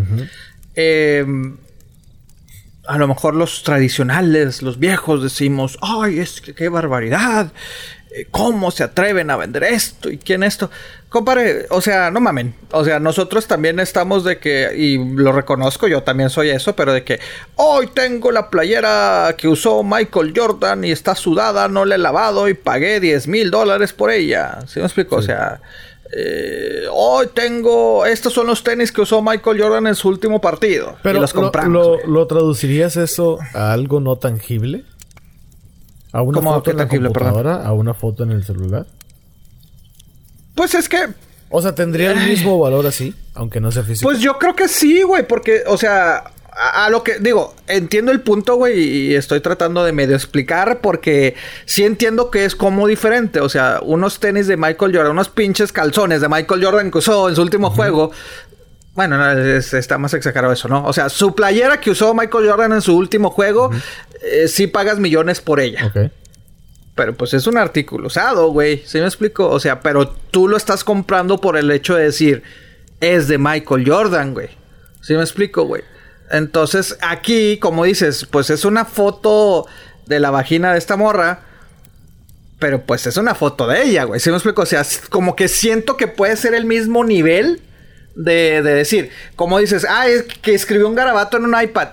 Eh, 0.76 1.26
a 2.88 2.98
lo 2.98 3.08
mejor 3.10 3.36
los 3.36 3.64
tradicionales, 3.64 4.62
los 4.62 4.80
viejos 4.80 5.22
decimos, 5.22 5.78
ay, 5.82 6.20
es 6.20 6.40
que 6.40 6.56
qué 6.56 6.70
barbaridad. 6.70 7.52
Eh, 8.14 8.28
¿Cómo 8.30 8.72
se 8.72 8.84
atreven 8.84 9.30
a 9.32 9.38
vender 9.38 9.64
esto? 9.64 10.10
¿Y 10.10 10.18
quién 10.18 10.44
esto? 10.44 10.70
Compare, 11.08 11.68
o 11.70 11.80
sea, 11.80 12.12
no 12.12 12.20
mamen. 12.20 12.54
O 12.72 12.84
sea, 12.84 13.00
nosotros 13.00 13.48
también 13.48 13.80
estamos 13.80 14.24
de 14.26 14.38
que, 14.38 14.70
y 14.76 14.98
lo 15.16 15.32
reconozco, 15.32 15.88
yo 15.88 16.04
también 16.04 16.30
soy 16.30 16.50
eso, 16.50 16.76
pero 16.76 16.92
de 16.94 17.04
que 17.06 17.20
hoy 17.56 17.88
tengo 17.88 18.32
la 18.32 18.50
playera 18.50 19.34
que 19.38 19.48
usó 19.48 19.82
Michael 19.84 20.34
Jordan 20.36 20.84
y 20.84 20.92
está 20.92 21.16
sudada, 21.16 21.70
no 21.70 21.86
la 21.86 21.96
he 21.96 21.98
lavado 21.98 22.50
y 22.50 22.54
pagué 22.54 23.00
10 23.00 23.28
mil 23.30 23.50
dólares 23.50 23.94
por 23.94 24.12
ella. 24.12 24.60
¿Sí 24.68 24.80
me 24.80 24.86
explico? 24.86 25.16
O 25.18 25.22
sea, 25.22 25.62
eh, 26.14 26.84
hoy 26.92 27.28
tengo, 27.34 28.06
estos 28.06 28.34
son 28.34 28.48
los 28.48 28.62
tenis 28.64 28.92
que 28.92 29.02
usó 29.02 29.22
Michael 29.22 29.62
Jordan 29.62 29.88
en 29.88 29.96
su 29.96 30.10
último 30.10 30.42
partido. 30.42 30.98
Pero 31.02 31.18
y 31.20 31.22
los 31.22 31.34
lo- 31.34 31.42
compramos. 31.44 31.72
lo, 31.74 31.94
güey. 31.96 32.08
lo 32.08 32.28
traducirías 32.28 32.98
eso 32.98 33.40
a 33.54 33.72
algo 33.72 34.02
no 34.02 34.18
tangible? 34.18 34.84
¿A 36.14 36.22
una 36.22 36.36
¿Cómo 36.40 36.54
foto 36.56 36.72
en 36.72 36.78
la 36.78 36.84
tangible, 36.84 37.10
perdón? 37.12 37.34
computadora? 37.34 37.68
¿A 37.68 37.74
una 37.74 37.94
foto 37.94 38.24
en 38.24 38.32
el 38.32 38.44
celular? 38.44 38.86
Pues 40.56 40.76
es 40.76 40.90
que 40.90 41.08
O 41.50 41.62
sea, 41.62 41.74
¿tendría 41.76 42.12
el 42.12 42.28
mismo 42.30 42.60
valor 42.60 42.86
así? 42.86 43.14
Aunque 43.34 43.60
no 43.60 43.72
sea 43.72 43.84
físico. 43.84 44.10
Pues 44.10 44.20
yo 44.20 44.38
creo 44.38 44.56
que 44.56 44.68
sí, 44.68 45.02
güey, 45.04 45.26
porque, 45.28 45.64
o 45.68 45.78
sea, 45.78 46.24
a, 46.54 46.86
a 46.86 46.90
lo 46.90 47.04
que 47.04 47.20
digo, 47.20 47.56
entiendo 47.68 48.12
el 48.12 48.22
punto, 48.22 48.56
güey, 48.56 48.80
y 48.80 49.16
estoy 49.16 49.40
tratando 49.40 49.84
de 49.84 49.92
medio 49.94 50.16
explicar 50.16 50.80
porque 50.82 51.36
sí 51.66 51.84
entiendo 51.86 52.30
que 52.30 52.44
es 52.46 52.56
como 52.56 52.88
diferente, 52.88 53.40
o 53.40 53.50
sea, 53.50 53.80
unos 53.84 54.20
tenis 54.20 54.48
de 54.48 54.58
Michael 54.58 54.94
Jordan, 54.96 55.12
unos 55.14 55.30
pinches 55.30 55.72
calzones 55.72 56.20
de 56.22 56.28
Michael 56.30 56.64
Jordan 56.64 56.92
que 56.92 56.98
usó 56.98 57.30
en 57.30 57.36
su 57.36 57.42
último 57.42 57.70
juego. 57.70 58.12
Bueno, 58.94 59.18
no, 59.18 59.32
es- 59.32 59.74
está 59.74 59.98
más 59.98 60.14
exagerado 60.14 60.52
eso, 60.52 60.68
¿no? 60.68 60.86
O 60.86 60.92
sea, 60.92 61.08
su 61.08 61.34
playera 61.34 61.80
que 61.80 61.92
usó 61.92 62.14
Michael 62.14 62.50
Jordan 62.50 62.74
en 62.74 62.82
su 62.82 62.96
último 62.98 63.30
juego, 63.30 63.72
eh, 64.24 64.48
sí 64.48 64.68
pagas 64.68 65.00
millones 65.00 65.42
por 65.42 65.60
ella. 65.60 65.88
Ok. 65.88 66.12
Pero 66.96 67.16
pues 67.16 67.34
es 67.34 67.48
un 67.48 67.58
artículo 67.58 68.08
usado, 68.08 68.52
güey. 68.52 68.84
¿Sí 68.86 69.00
me 69.00 69.06
explico? 69.06 69.50
O 69.50 69.60
sea, 69.60 69.80
pero 69.80 70.10
tú 70.10 70.48
lo 70.48 70.58
estás 70.58 70.84
comprando 70.84 71.40
por 71.40 71.58
el 71.58 71.72
hecho 71.72 71.96
de 71.96 72.04
decir, 72.04 72.44
es 73.00 73.28
de 73.28 73.38
Michael 73.38 73.88
Jordan, 73.88 74.34
güey. 74.34 74.50
¿Sí 75.02 75.14
me 75.14 75.22
explico, 75.22 75.64
güey? 75.64 75.84
Entonces, 76.30 76.98
aquí, 77.02 77.58
como 77.58 77.86
dices, 77.86 78.26
pues 78.30 78.50
es 78.50 78.66
una 78.66 78.86
foto 78.86 79.68
de 80.06 80.20
la 80.20 80.32
vagina 80.32 80.74
de 80.74 80.78
esta 80.78 80.98
morra. 80.98 81.42
Pero 82.60 82.84
pues 82.84 83.08
es 83.08 83.18
una 83.18 83.34
foto 83.34 83.68
de 83.68 83.84
ella, 83.84 84.04
güey. 84.04 84.20
¿Sí 84.20 84.30
me 84.30 84.36
explico? 84.36 84.62
O 84.62 84.68
sea, 84.68 84.86
como 85.10 85.36
que 85.36 85.48
siento 85.48 85.98
que 85.98 86.08
puede 86.08 86.36
ser 86.36 86.54
el 86.54 86.66
mismo 86.66 87.04
nivel 87.04 87.62
de, 88.16 88.62
de 88.62 88.74
decir, 88.76 89.10
como 89.36 89.58
dices, 89.58 89.86
ah, 89.90 90.08
es 90.08 90.24
que 90.24 90.54
escribió 90.54 90.88
un 90.88 90.94
garabato 90.96 91.38
en 91.38 91.46
un 91.46 91.60
iPad. 91.60 91.90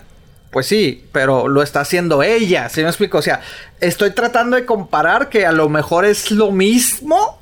Pues 0.51 0.67
sí, 0.67 1.05
pero 1.13 1.47
lo 1.49 1.63
está 1.63 1.81
haciendo 1.81 2.23
ella, 2.23 2.69
¿sí 2.71 2.81
me 2.83 2.89
explico? 2.89 3.19
O 3.19 3.23
sea, 3.23 3.41
estoy 3.81 4.11
tratando 4.13 4.57
de 4.57 4.65
comparar 4.65 5.29
que 5.29 5.45
a 5.45 5.53
lo 5.53 5.69
mejor 5.69 6.05
es 6.07 6.31
lo 6.31 6.51
mismo, 6.53 7.39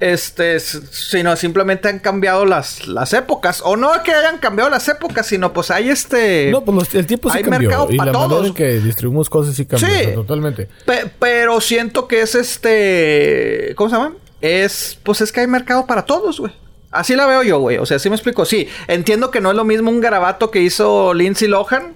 este, 0.00 0.58
sino 0.58 1.36
simplemente 1.36 1.88
han 1.88 2.00
cambiado 2.00 2.44
las, 2.44 2.88
las 2.88 3.12
épocas. 3.12 3.62
O 3.64 3.76
no 3.76 3.90
que 4.02 4.12
hayan 4.12 4.38
cambiado 4.38 4.68
las 4.68 4.88
épocas, 4.88 5.26
sino 5.28 5.52
pues 5.52 5.70
hay 5.70 5.88
este... 5.90 6.50
No, 6.50 6.64
pues 6.64 6.76
los- 6.76 6.94
el 6.96 7.06
tiempo 7.06 7.30
sí 7.30 7.38
hay 7.38 7.44
cambió. 7.44 7.68
mercado 7.70 7.86
Y 7.90 7.96
pa' 7.96 8.06
la 8.06 8.12
manera 8.12 8.28
todos. 8.28 8.46
en 8.48 8.54
que 8.54 8.80
distribuimos 8.80 9.30
cosas 9.30 9.54
sí 9.54 9.64
cambió. 9.64 9.88
Sí. 9.88 9.94
o 9.94 10.04
sea, 10.04 10.14
totalmente. 10.14 10.68
Pe- 10.84 11.10
pero 11.20 11.60
siento 11.60 12.08
que 12.08 12.22
es 12.22 12.34
este. 12.34 13.74
¿Cómo 13.76 13.90
se 13.90 13.96
llama? 13.96 14.14
Es. 14.40 14.98
Pues 15.02 15.20
es 15.20 15.32
que 15.32 15.40
hay 15.40 15.46
mercado 15.46 15.86
para 15.86 16.02
todos, 16.04 16.40
güey. 16.40 16.52
Así 16.90 17.14
la 17.16 17.26
veo 17.26 17.42
yo, 17.42 17.58
güey. 17.60 17.78
O 17.78 17.86
sea, 17.86 17.98
sí 17.98 18.08
me 18.10 18.16
explico. 18.16 18.44
Sí, 18.44 18.68
entiendo 18.88 19.30
que 19.30 19.40
no 19.40 19.50
es 19.50 19.56
lo 19.56 19.64
mismo 19.64 19.90
un 19.90 20.00
garabato 20.00 20.50
que 20.50 20.60
hizo 20.60 21.14
Lindsay 21.14 21.48
Lohan. 21.48 21.94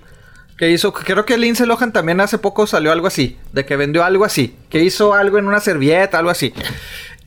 Que 0.58 0.70
hizo. 0.70 0.92
Creo 0.92 1.24
que 1.24 1.38
Lindsay 1.38 1.66
Lohan 1.66 1.92
también 1.92 2.20
hace 2.20 2.36
poco 2.36 2.66
salió 2.66 2.90
algo 2.92 3.06
así. 3.06 3.36
De 3.52 3.64
que 3.64 3.76
vendió 3.76 4.04
algo 4.04 4.24
así. 4.24 4.56
Que 4.68 4.80
hizo 4.82 5.14
algo 5.14 5.38
en 5.38 5.46
una 5.46 5.60
servilleta, 5.60 6.18
algo 6.18 6.30
así. 6.30 6.52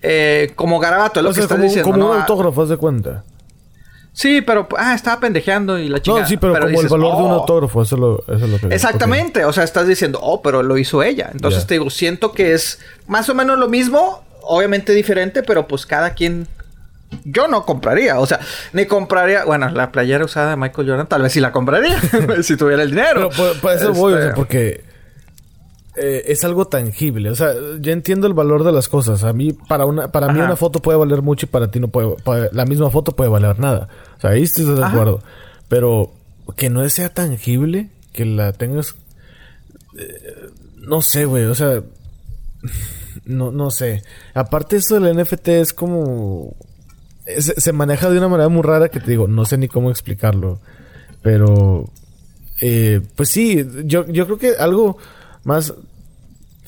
Eh, 0.02 0.52
como 0.56 0.80
garabato, 0.80 1.20
es 1.20 1.24
lo 1.24 1.30
O 1.30 1.34
que 1.34 1.40
estás 1.42 1.56
como, 1.58 1.64
diciendo. 1.64 1.90
como 1.92 2.04
¿no? 2.04 2.12
un 2.12 2.18
Ah, 2.18 2.22
autógrafo, 2.22 2.62
haz 2.64 2.70
de 2.70 2.78
cuenta. 2.78 3.24
Sí, 4.14 4.42
pero. 4.42 4.68
Ah, 4.78 4.94
estaba 4.94 5.22
pendejeando 5.22 5.80
y 5.80 5.88
la 5.88 6.02
chingada. 6.02 6.24
No, 6.24 6.28
sí, 6.28 6.36
pero, 6.36 6.54
como 6.60 6.82
el 6.82 6.88
valor 6.90 7.16
de 7.18 7.24
un 7.24 7.32
"Oh". 7.32 7.36
autógrafo, 7.36 7.82
eso, 7.82 7.96
es 7.96 8.02
lo, 8.02 8.20
eso 8.36 8.46
es 8.46 8.52
lo 8.52 8.60
que... 8.70 8.76
Exactamente, 8.76 9.46
o 9.46 9.54
sea, 9.54 9.64
estás 9.64 9.88
diciendo, 9.88 10.20
oh, 10.22 10.42
pero 10.42 10.64
lo 10.64 10.78
hizo 10.78 11.02
ella. 11.02 11.30
Entonces 11.32 11.62
Ya. 11.62 11.68
te 11.68 11.74
digo, 11.76 11.90
siento 11.90 12.34
que 12.34 12.54
es 12.54 12.80
más 13.08 13.30
o 13.30 13.34
menos 13.36 13.58
lo 13.58 13.70
mismo, 13.70 14.26
obviamente 14.42 14.92
diferente, 14.94 15.44
pero 15.44 15.68
pues 15.68 15.86
cada 15.86 16.14
quien. 16.14 16.48
Yo 17.26 17.48
no 17.48 17.66
compraría, 17.66 18.20
o 18.20 18.26
sea, 18.26 18.40
ni 18.74 18.86
compraría, 18.86 19.46
bueno, 19.46 19.70
la 19.70 19.92
playera 19.92 20.26
usada 20.26 20.52
de 20.52 20.56
Michael 20.56 20.90
Jordan, 20.90 21.08
tal 21.08 21.22
vez 21.22 21.34
sí 21.34 21.40
la 21.40 21.52
compraría, 21.52 22.00
si 22.44 22.56
tuviera 22.56 22.84
el 22.84 22.90
dinero. 22.92 23.30
Pero 23.36 23.54
por, 23.62 23.72
eso 23.74 23.94
voy, 23.94 24.14
o 24.14 24.18
sea, 24.18 24.26
Este, 24.28 24.36
porque 24.36 24.84
eh, 25.98 26.24
es 26.28 26.44
algo 26.46 26.66
tangible. 26.66 27.30
O 27.30 27.36
sea, 27.36 27.54
yo 27.80 27.92
entiendo 27.92 28.28
el 28.28 28.34
valor 28.34 28.64
de 28.64 28.72
las 28.72 28.88
cosas. 28.88 29.24
A 29.24 29.34
mí, 29.34 29.54
para 29.54 29.86
una, 29.86 30.12
para 30.12 30.32
mí 30.32 30.40
una 30.40 30.56
foto 30.56 30.82
puede 30.82 30.98
valer 30.98 31.22
mucho 31.22 31.46
y 31.46 31.50
para 31.50 31.70
ti 31.70 31.80
no 31.80 31.90
puede, 31.90 32.16
la 32.54 32.66
misma 32.66 32.90
foto 32.90 33.12
puede 33.12 33.30
valer 33.30 33.60
nada. 33.60 33.90
O 34.18 34.22
sea, 34.22 34.32
ahí 34.32 34.44
estoy 34.44 34.66
de 34.66 34.82
Ajá. 34.82 34.94
acuerdo. 34.94 35.22
Pero 35.68 36.12
que 36.56 36.70
no 36.70 36.88
sea 36.90 37.14
tangible, 37.14 37.90
que 38.14 38.26
la 38.26 38.54
tengas, 38.54 38.96
eh, 39.98 40.50
no 40.78 41.02
sé, 41.02 41.26
güey, 41.26 41.46
o 41.46 41.56
sea, 41.56 41.82
no, 43.26 43.52
no 43.52 43.70
sé. 43.70 44.04
Aparte 44.34 44.78
eso 44.78 45.00
del 45.00 45.18
NFT 45.18 45.48
es 45.50 45.74
como, 45.74 46.56
se, 47.40 47.60
se 47.60 47.72
maneja 47.74 48.10
de 48.10 48.18
una 48.18 48.28
manera 48.28 48.50
muy 48.50 48.64
rara 48.64 48.90
que 48.90 49.00
te 49.00 49.12
digo, 49.12 49.28
no 49.28 49.46
sé 49.46 49.58
ni 49.58 49.68
cómo 49.68 49.90
explicarlo. 49.92 50.60
Pero, 51.22 51.86
eh, 52.62 53.02
pues 53.16 53.30
sí, 53.30 53.66
yo, 53.86 54.06
yo 54.08 54.26
creo 54.26 54.38
que 54.38 54.56
algo 54.60 54.98
más... 55.44 55.74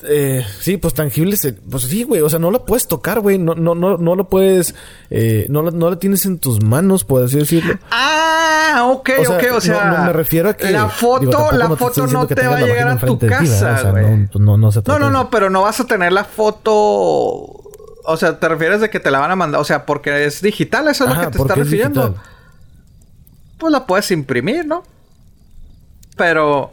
Eh, 0.06 0.44
sí, 0.60 0.76
pues 0.76 0.92
tangible, 0.92 1.34
se- 1.36 1.54
pues 1.54 1.84
sí, 1.84 2.02
güey, 2.02 2.20
o 2.20 2.28
sea, 2.28 2.38
no 2.38 2.50
lo 2.50 2.66
puedes 2.66 2.86
tocar, 2.86 3.20
güey, 3.20 3.38
no, 3.38 3.54
no, 3.54 3.74
no, 3.74 3.96
no 3.96 4.14
lo 4.14 4.28
puedes, 4.28 4.74
eh, 5.08 5.46
no, 5.48 5.62
lo- 5.62 5.70
no 5.70 5.88
lo 5.88 5.96
tienes 5.96 6.26
en 6.26 6.38
tus 6.38 6.62
manos, 6.62 7.04
por 7.04 7.22
así 7.24 7.38
decirlo. 7.38 7.78
Ah, 7.90 8.90
ok, 8.92 9.10
O 9.20 9.24
sea, 9.24 9.36
ok, 9.38 9.44
o 9.56 9.60
sea. 9.62 9.84
no- 9.86 9.96
no 9.98 10.04
me 10.04 10.12
refiero 10.12 10.50
a 10.50 10.54
que- 10.54 10.70
La 10.70 10.90
foto, 10.90 11.20
digo, 11.26 11.52
la 11.52 11.68
no 11.68 11.76
foto 11.76 12.06
no 12.06 12.26
te 12.26 12.46
va 12.46 12.56
a 12.56 12.60
la 12.60 12.66
llegar 12.66 12.88
a 12.88 12.98
tu 12.98 13.18
casa, 13.18 13.76
O 13.76 13.80
sea, 13.80 13.90
güey. 13.92 14.04
no, 14.04 14.28
no, 14.40 14.56
no 14.58 14.72
se 14.72 14.80
No, 14.80 14.82
trata 14.82 14.98
no, 15.00 15.06
de 15.06 15.12
no, 15.12 15.20
eso. 15.22 15.30
pero 15.30 15.48
no 15.48 15.62
vas 15.62 15.80
a 15.80 15.86
tener 15.86 16.12
la 16.12 16.24
foto. 16.24 17.63
O 18.04 18.16
sea, 18.16 18.38
te 18.38 18.48
refieres 18.48 18.80
de 18.80 18.90
que 18.90 19.00
te 19.00 19.10
la 19.10 19.18
van 19.18 19.30
a 19.30 19.36
mandar. 19.36 19.60
O 19.60 19.64
sea, 19.64 19.86
porque 19.86 20.24
es 20.26 20.40
digital, 20.42 20.88
eso 20.88 21.04
es 21.04 21.10
Ajá, 21.10 21.24
lo 21.24 21.30
que 21.30 21.36
te 21.36 21.42
está 21.42 21.54
es 21.54 21.58
refiriendo. 21.58 22.14
Pues 23.58 23.72
la 23.72 23.86
puedes 23.86 24.10
imprimir, 24.10 24.66
¿no? 24.66 24.82
Pero. 26.16 26.72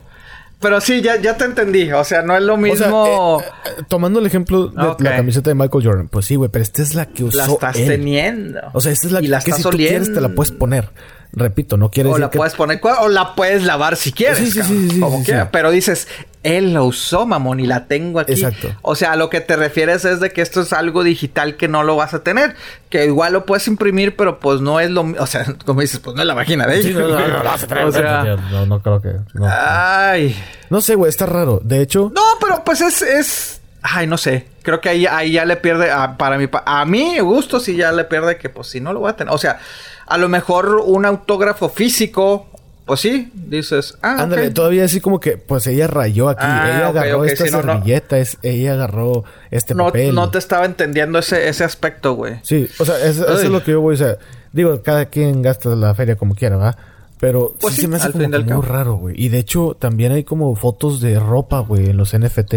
Pero 0.60 0.80
sí, 0.80 1.02
ya, 1.02 1.16
ya 1.20 1.36
te 1.38 1.46
entendí. 1.46 1.92
O 1.92 2.04
sea, 2.04 2.22
no 2.22 2.36
es 2.38 2.44
lo 2.44 2.54
O 2.54 2.76
sea, 2.76 2.88
mismo. 2.88 3.42
eh, 3.42 3.46
eh, 3.80 3.84
tomando 3.88 4.20
el 4.20 4.28
ejemplo 4.28 4.68
de 4.68 4.96
la 5.04 5.16
camiseta 5.16 5.50
de 5.50 5.56
Michael 5.56 5.84
Jordan, 5.84 6.08
pues 6.08 6.28
sí, 6.28 6.36
güey, 6.36 6.52
pero 6.52 6.62
esta 6.62 6.84
es 6.84 6.94
la 6.94 7.08
que 7.08 7.24
usó 7.24 7.38
la 7.38 7.46
estás 7.48 7.76
él. 7.78 7.88
teniendo. 7.88 8.60
O 8.74 8.80
sea, 8.80 8.92
esta 8.92 9.08
es 9.08 9.14
la 9.14 9.20
y 9.22 9.24
que, 9.24 9.30
la 9.30 9.40
que 9.40 9.50
estás 9.50 9.64
si 9.64 9.70
tú 9.70 9.78
quieres 9.78 10.14
te 10.14 10.22
la 10.22 10.30
puedes 10.30 10.52
poner. 10.52 10.90
Repito, 11.34 11.78
no 11.78 11.90
quiere 11.90 12.10
O 12.10 12.14
decir 12.14 12.22
la 12.26 12.30
que... 12.30 12.38
puedes 12.38 12.56
poner 12.56 12.82
o 13.00 13.08
la 13.08 13.36
puedes 13.36 13.64
lavar 13.64 13.96
si 13.96 14.12
quieres. 14.12 14.40
Sí, 14.40 14.52
sí, 14.52 14.60
cabrón, 14.60 14.90
sí, 14.90 15.00
como 15.00 15.18
sí, 15.20 15.26
quiera. 15.26 15.44
sí. 15.44 15.50
Pero 15.52 15.72
dices, 15.72 16.08
él 16.44 16.74
la 16.74 16.82
usó, 16.82 17.26
mamón, 17.26 17.60
y 17.60 17.68
la 17.68 17.88
tengo 17.88 18.20
aquí. 18.20 18.34
Exacto. 18.34 18.76
O 18.82 18.96
sea, 18.96 19.14
a 19.14 19.16
lo 19.16 19.30
que 19.30 19.40
te 19.40 19.56
refieres 19.56 20.04
es 20.04 20.20
de 20.20 20.32
que 20.32 20.42
esto 20.42 20.62
es 20.62 20.74
algo 20.74 21.04
digital 21.04 21.56
que 21.56 21.70
no 21.70 21.84
lo 21.84 21.96
vas 21.96 22.14
a 22.14 22.24
tener. 22.24 22.56
Que 22.90 23.06
igual 23.06 23.32
lo 23.34 23.46
puedes 23.46 23.68
imprimir, 23.68 24.18
pero 24.18 24.40
pues 24.40 24.60
no 24.60 24.80
es 24.82 24.90
lo 24.90 25.02
O 25.20 25.28
sea, 25.28 25.46
como 25.66 25.82
dices, 25.82 26.00
pues 26.00 26.16
no 26.16 26.22
es 26.22 26.28
la 26.28 26.34
vagina 26.34 26.68
de 26.68 26.80
ella. 26.80 26.88
Sí, 26.90 26.94
no, 26.94 27.08
no, 27.08 27.28
no, 27.28 27.44
no, 27.44 27.52
o 27.88 27.92
sea, 27.92 28.24
no, 28.52 28.66
no 28.66 28.82
creo 28.82 29.02
que... 29.02 29.14
No, 29.34 29.48
ay. 29.48 30.36
No 30.70 30.82
sé, 30.82 30.96
güey, 30.96 31.10
está 31.10 31.26
raro. 31.26 31.62
De 31.64 31.82
hecho... 31.82 32.12
No, 32.14 32.22
pero 32.42 32.64
pues 32.66 32.82
es, 32.82 33.02
es. 33.02 33.61
Ay, 33.82 34.08
no 34.08 34.18
sé. 34.18 34.46
Creo 34.64 34.80
que 34.80 34.90
ahí, 34.90 35.06
ahí 35.08 35.32
ya 35.34 35.46
le 35.46 35.56
pierde. 35.56 35.90
A, 35.92 36.18
para 36.18 36.38
mi 36.38 36.48
a 36.66 36.86
mí, 36.86 37.20
gusto, 37.20 37.60
sí 37.60 37.76
ya 37.76 37.92
le 37.92 38.04
pierde 38.04 38.38
que, 38.38 38.50
pues, 38.50 38.68
si 38.68 38.80
no 38.80 38.94
lo 38.94 39.00
voy 39.00 39.10
a 39.10 39.16
tener. 39.16 39.34
O 39.34 39.38
sea, 39.38 39.60
a 40.06 40.18
lo 40.18 40.30
mejor 40.30 40.82
un 40.86 41.06
autógrafo 41.06 41.70
físico. 41.70 42.48
Pues 42.86 43.00
sí, 43.00 43.32
dices. 43.34 43.98
Ah, 44.02 44.18
Ándale, 44.20 44.48
ok. 44.48 44.54
todavía 44.54 44.84
así 44.84 45.00
como 45.00 45.20
que, 45.20 45.38
pues 45.38 45.66
ella 45.68 45.88
rayó 45.88 46.28
aquí, 46.30 46.42
Ah, 46.44 46.72
ella 46.76 46.88
agarró 46.88 47.20
ok, 47.22 47.28
esta 47.28 47.46
sí, 47.46 47.52
no, 47.52 47.62
no. 47.62 47.74
servilleta, 47.74 48.18
es- 48.18 48.38
ella 48.42 48.74
agarró 48.74 49.24
este 49.52 49.76
no, 49.76 49.86
papel. 49.86 50.14
no 50.16 50.30
te 50.30 50.40
estaba 50.40 50.66
entendiendo 50.66 51.20
ese, 51.20 51.48
ese 51.48 51.64
aspecto, 51.64 52.16
güey. 52.16 52.40
Sí, 52.42 52.68
o 52.80 52.84
sea, 52.86 52.98
es- 52.98 53.18
eso 53.20 53.34
es 53.40 53.50
lo 53.50 53.64
que 53.64 53.72
yo 53.72 53.82
voy 53.82 53.96
a 53.96 54.00
decir. 54.00 54.18
Digo, 54.52 54.82
cada 54.82 55.06
quien 55.06 55.42
gasta 55.42 55.70
la 55.70 55.94
feria 55.96 56.16
como 56.18 56.36
quiera, 56.36 56.58
¿va? 56.58 56.76
Pero 57.22 57.54
Pues 57.62 57.76
sí, 57.76 57.82
sí, 57.82 57.82
se 57.84 57.88
me 57.88 57.98
hace 57.98 58.08
al 58.08 58.14
como 58.14 58.30
que 58.46 58.54
muy 58.56 58.66
raro, 58.66 58.96
güey. 58.96 59.16
Y 59.16 59.30
de 59.30 59.38
hecho, 59.38 59.78
también 59.80 60.12
hay 60.12 60.24
como 60.24 60.54
fotos 60.56 61.00
de 61.00 61.20
ropa, 61.20 61.60
güey, 61.60 61.92
en 61.92 61.98
los 61.98 62.18
NFT. 62.18 62.56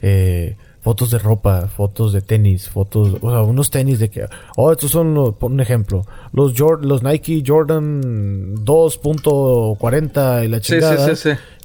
Eh, 0.00 0.56
fotos 0.80 1.10
de 1.10 1.18
ropa, 1.18 1.68
fotos 1.68 2.14
de 2.14 2.22
tenis, 2.22 2.70
fotos, 2.70 3.18
o 3.20 3.30
sea, 3.30 3.42
unos 3.42 3.68
tenis 3.68 3.98
de 3.98 4.08
que, 4.08 4.26
oh, 4.56 4.72
estos 4.72 4.90
son, 4.90 5.12
los, 5.12 5.34
por 5.34 5.50
un 5.50 5.60
ejemplo, 5.60 6.06
los 6.32 6.58
los 6.80 7.02
Nike 7.02 7.42
Jordan 7.46 8.54
2.40 8.64 10.44
y 10.46 10.48
la 10.48 10.60
chingada, 10.60 11.14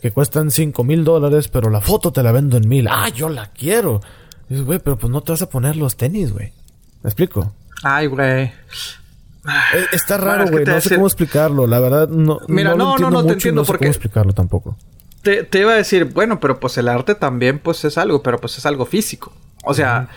que 0.01 0.11
cuestan 0.11 0.51
5 0.51 0.83
mil 0.83 1.05
dólares, 1.05 1.47
pero 1.47 1.69
la 1.69 1.79
foto 1.79 2.11
te 2.11 2.21
la 2.21 2.33
vendo 2.33 2.57
en 2.57 2.67
mil. 2.67 2.89
Ah, 2.89 3.07
yo 3.07 3.29
la 3.29 3.51
quiero. 3.51 4.01
Dices, 4.49 4.65
güey, 4.65 4.79
pero 4.79 4.97
pues 4.97 5.09
no 5.09 5.21
te 5.21 5.31
vas 5.31 5.41
a 5.41 5.49
poner 5.49 5.77
los 5.77 5.95
tenis, 5.95 6.33
güey. 6.33 6.51
¿Me 7.03 7.09
explico? 7.09 7.53
Ay, 7.83 8.07
güey. 8.07 8.51
Eh, 9.45 9.85
está 9.91 10.17
raro, 10.17 10.49
güey. 10.49 10.65
no 10.65 10.79
sé 10.81 10.95
cómo 10.95 11.07
explicarlo. 11.07 11.67
La 11.67 11.79
verdad, 11.79 12.07
no. 12.07 12.39
Mira, 12.47 12.75
no, 12.75 12.97
no, 12.97 13.09
no, 13.09 13.25
te 13.25 13.33
entiendo 13.33 13.61
no 13.61 13.65
sé 13.65 13.77
cómo 13.77 13.89
explicarlo 13.89 14.33
tampoco. 14.33 14.77
Te, 15.21 15.43
te, 15.43 15.59
iba 15.59 15.71
a 15.71 15.75
decir, 15.75 16.05
bueno, 16.05 16.39
pero 16.39 16.59
pues 16.59 16.77
el 16.77 16.89
arte 16.89 17.15
también, 17.15 17.59
pues 17.59 17.85
es 17.85 17.97
algo, 17.97 18.21
pero 18.21 18.39
pues 18.39 18.57
es 18.57 18.65
algo 18.65 18.85
físico. 18.85 19.31
O 19.63 19.73
sea, 19.73 20.09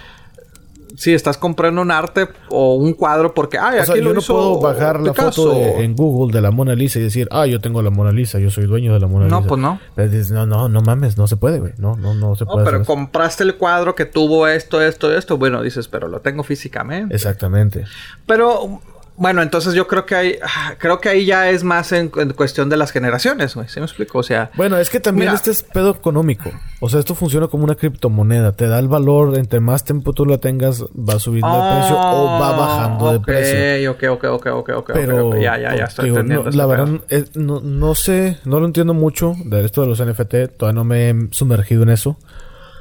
si 0.97 1.13
estás 1.13 1.37
comprando 1.37 1.83
un 1.83 1.91
arte 1.91 2.29
o 2.49 2.75
un 2.75 2.95
cuadro 2.95 3.35
porque, 3.35 3.59
ay, 3.59 3.79
aquí 3.79 4.01
lo 4.01 4.09
yo 4.09 4.15
no 4.15 4.21
puedo 4.23 4.61
bajar 4.61 5.01
la 5.01 5.13
foto 5.13 5.53
en 5.55 5.95
Google 5.95 6.33
de 6.33 6.41
la 6.41 6.51
Mona 6.51 6.75
Lisa 6.75 6.99
y 6.99 7.03
decir, 7.03 7.29
ah, 7.31 7.47
yo 7.47 7.61
tengo 7.61 7.83
la 7.83 7.91
Mona 7.91 8.13
Lisa, 8.13 8.39
yo 8.39 8.51
soy 8.51 8.67
dueño 8.67 8.95
de 8.95 9.01
la 9.01 9.07
Mona 9.07 9.27
Lisa. 9.27 9.41
No, 9.41 9.47
pues 9.47 9.61
no. 9.61 9.79
no, 9.97 10.47
no, 10.47 10.69
no 10.69 10.81
mames, 10.81 11.19
no 11.19 11.27
se 11.27 11.37
puede, 11.37 11.61
güey. 11.61 11.73
No, 11.79 11.97
no, 11.97 12.15
no 12.15 12.35
se 12.35 12.47
puede. 12.47 12.65
pero 12.65 12.85
compraste 12.85 13.45
el 13.45 13.57
cuadro 13.57 13.95
que 13.95 14.07
tuvo 14.07 14.49
esto, 14.49 14.81
esto, 14.81 15.15
esto. 15.15 15.37
Bueno, 15.37 15.63
dices, 15.63 15.89
pero 15.89 16.09
lo 16.09 16.21
tengo 16.21 16.43
físicamente. 16.43 17.15
Exactamente. 17.15 17.85
Pero 18.27 18.81
bueno, 19.19 19.43
entonces 19.43 19.75
yo 19.75 19.87
creo 19.87 20.05
que 20.05 20.15
hay, 20.15 20.39
ah, 20.43 20.75
creo 20.79 21.01
que 21.01 21.09
ahí 21.09 21.25
ya 21.25 21.49
es 21.49 21.65
más 21.65 21.93
en, 21.93 22.09
cuestión 22.09 22.69
de 22.69 22.77
las 22.77 22.93
generaciones, 22.93 23.55
güey. 23.55 23.67
¿Sí 23.69 23.81
me 23.81 23.87
explico? 23.87 24.19
O 24.19 24.23
sea. 24.23 24.51
Bueno, 24.57 24.77
es 24.77 24.91
que 24.91 25.01
también 25.01 25.33
este 25.33 25.51
es 25.51 25.63
pedo 25.63 25.91
económico. 25.91 26.51
O 26.81 26.89
sea, 26.89 27.01
esto 27.01 27.15
funciona 27.15 27.49
como 27.49 27.65
una 27.65 27.75
criptomoneda. 27.75 28.53
Te 28.53 28.69
da 28.69 28.79
el 28.79 28.89
valor, 28.89 29.37
entre 29.37 29.61
más 29.61 29.85
tiempo 29.85 30.13
tú 30.13 30.27
la 30.27 30.39
tengas, 30.39 30.83
va 30.83 31.19
subiendo 31.19 31.49
de 31.49 31.79
precio 31.79 31.97
o 31.99 32.41
va 32.41 32.57
bajando 32.57 33.13
de 33.13 33.21
precio. 33.21 33.93
Ok, 33.93 34.03
ok, 34.11 34.25
ok, 34.25 34.47
ok, 34.47 34.69
ok, 34.77 34.91
Pero, 34.93 35.41
ya, 35.41 35.59
ya, 35.59 35.75
ya 35.75 35.85
estoy 35.85 36.11
entendiendo. 36.11 36.51
la 36.51 36.67
verdad, 36.67 37.01
no, 37.35 37.61
no 37.61 37.95
sé, 37.95 38.39
no 38.45 38.61
lo 38.61 38.67
entiendo 38.67 38.93
mucho 38.93 39.35
de 39.47 39.65
esto 39.65 39.81
de 39.81 39.87
los 39.87 40.05
NFT. 40.05 40.57
Todavía 40.59 40.75
no 40.75 40.85
me 40.85 41.11
he 41.11 41.15
sumergido 41.31 41.83
en 41.85 41.91
eso. 41.91 42.19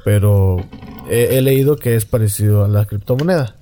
Pero 0.04 0.58
he 1.10 1.40
leído 1.42 1.76
que 1.76 1.96
es 1.96 2.04
parecido 2.04 2.64
a 2.64 2.68
la 2.68 2.84
criptomoneda. 2.84 3.56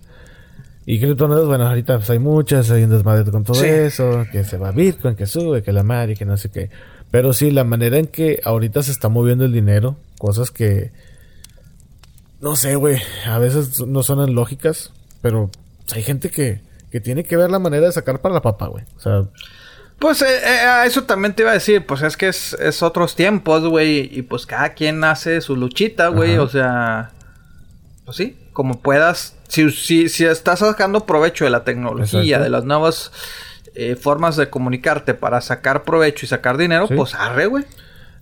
Y 0.86 1.01
criptomonedas, 1.01 1.47
bueno, 1.47 1.66
ahorita 1.66 1.97
pues 1.97 2.11
hay 2.11 2.19
muchas, 2.19 2.70
hay 2.70 2.85
un 2.85 2.90
desmadre 2.90 3.31
con 3.31 3.43
todo 3.43 3.62
eso, 3.65 4.27
que 4.31 4.44
se 4.44 4.59
va 4.59 4.70
Bitcoin, 4.70 5.16
que 5.16 5.27
sube, 5.27 5.62
que 5.62 5.73
la 5.73 5.82
madre, 5.82 6.15
que 6.15 6.27
no 6.27 6.36
sé 6.36 6.51
qué. 6.51 6.70
Pero 7.11 7.32
sí, 7.32 7.51
la 7.51 7.65
manera 7.65 7.98
en 7.98 8.06
que 8.06 8.40
ahorita 8.44 8.82
se 8.82 8.90
está 8.90 9.09
moviendo 9.09 9.44
el 9.44 9.52
dinero, 9.52 9.97
cosas 10.19 10.51
que, 10.51 10.93
no 12.40 12.56
sé, 12.56 12.74
güey, 12.74 13.01
a 13.27 13.39
veces 13.39 13.81
no 13.86 14.02
suenan 14.02 14.35
lógicas, 14.35 14.93
pero 15.23 15.51
hay 15.94 16.02
gente 16.02 16.28
que, 16.28 16.61
que 16.90 17.01
tiene 17.01 17.24
que 17.24 17.39
ver 17.39 17.51
la 17.51 17.59
manera 17.59 17.86
de 17.86 17.93
sacar 17.93 18.20
para 18.20 18.35
la 18.35 18.43
papa, 18.43 18.66
güey. 18.66 18.85
O 18.97 19.01
sea... 19.01 19.24
Pues 19.98 20.20
eh, 20.20 20.27
eh, 20.27 20.82
eso 20.85 21.05
también 21.05 21.35
te 21.35 21.43
iba 21.43 21.52
a 21.52 21.55
decir, 21.55 21.86
pues 21.86 22.02
es 22.02 22.16
que 22.16 22.28
es, 22.28 22.52
es 22.55 22.82
otros 22.82 23.15
tiempos, 23.15 23.65
güey, 23.65 24.11
y 24.12 24.23
pues 24.23 24.44
cada 24.44 24.74
quien 24.74 25.02
hace 25.05 25.40
su 25.40 25.56
luchita, 25.56 26.09
güey, 26.09 26.36
o 26.36 26.48
sea, 26.48 27.12
pues 28.05 28.16
sí, 28.16 28.36
como 28.55 28.81
puedas 28.81 29.35
si, 29.48 29.70
si, 30.09 30.24
estás 30.24 30.60
sacando 30.60 31.05
provecho 31.05 31.44
de 31.44 31.51
la 31.51 31.64
tecnología, 31.64 32.39
de 32.39 32.48
las 32.48 32.64
nuevas 32.64 33.12
eh, 33.74 33.97
formas 33.97 34.36
de 34.36 34.48
comunicarte 34.48 35.12
para 35.12 35.40
sacar 35.40 35.82
provecho 35.85 36.24
y 36.24 36.28
sacar 36.28 36.56
dinero, 36.56 36.89
pues 36.89 37.14
arre, 37.14 37.47
güey. 37.47 37.64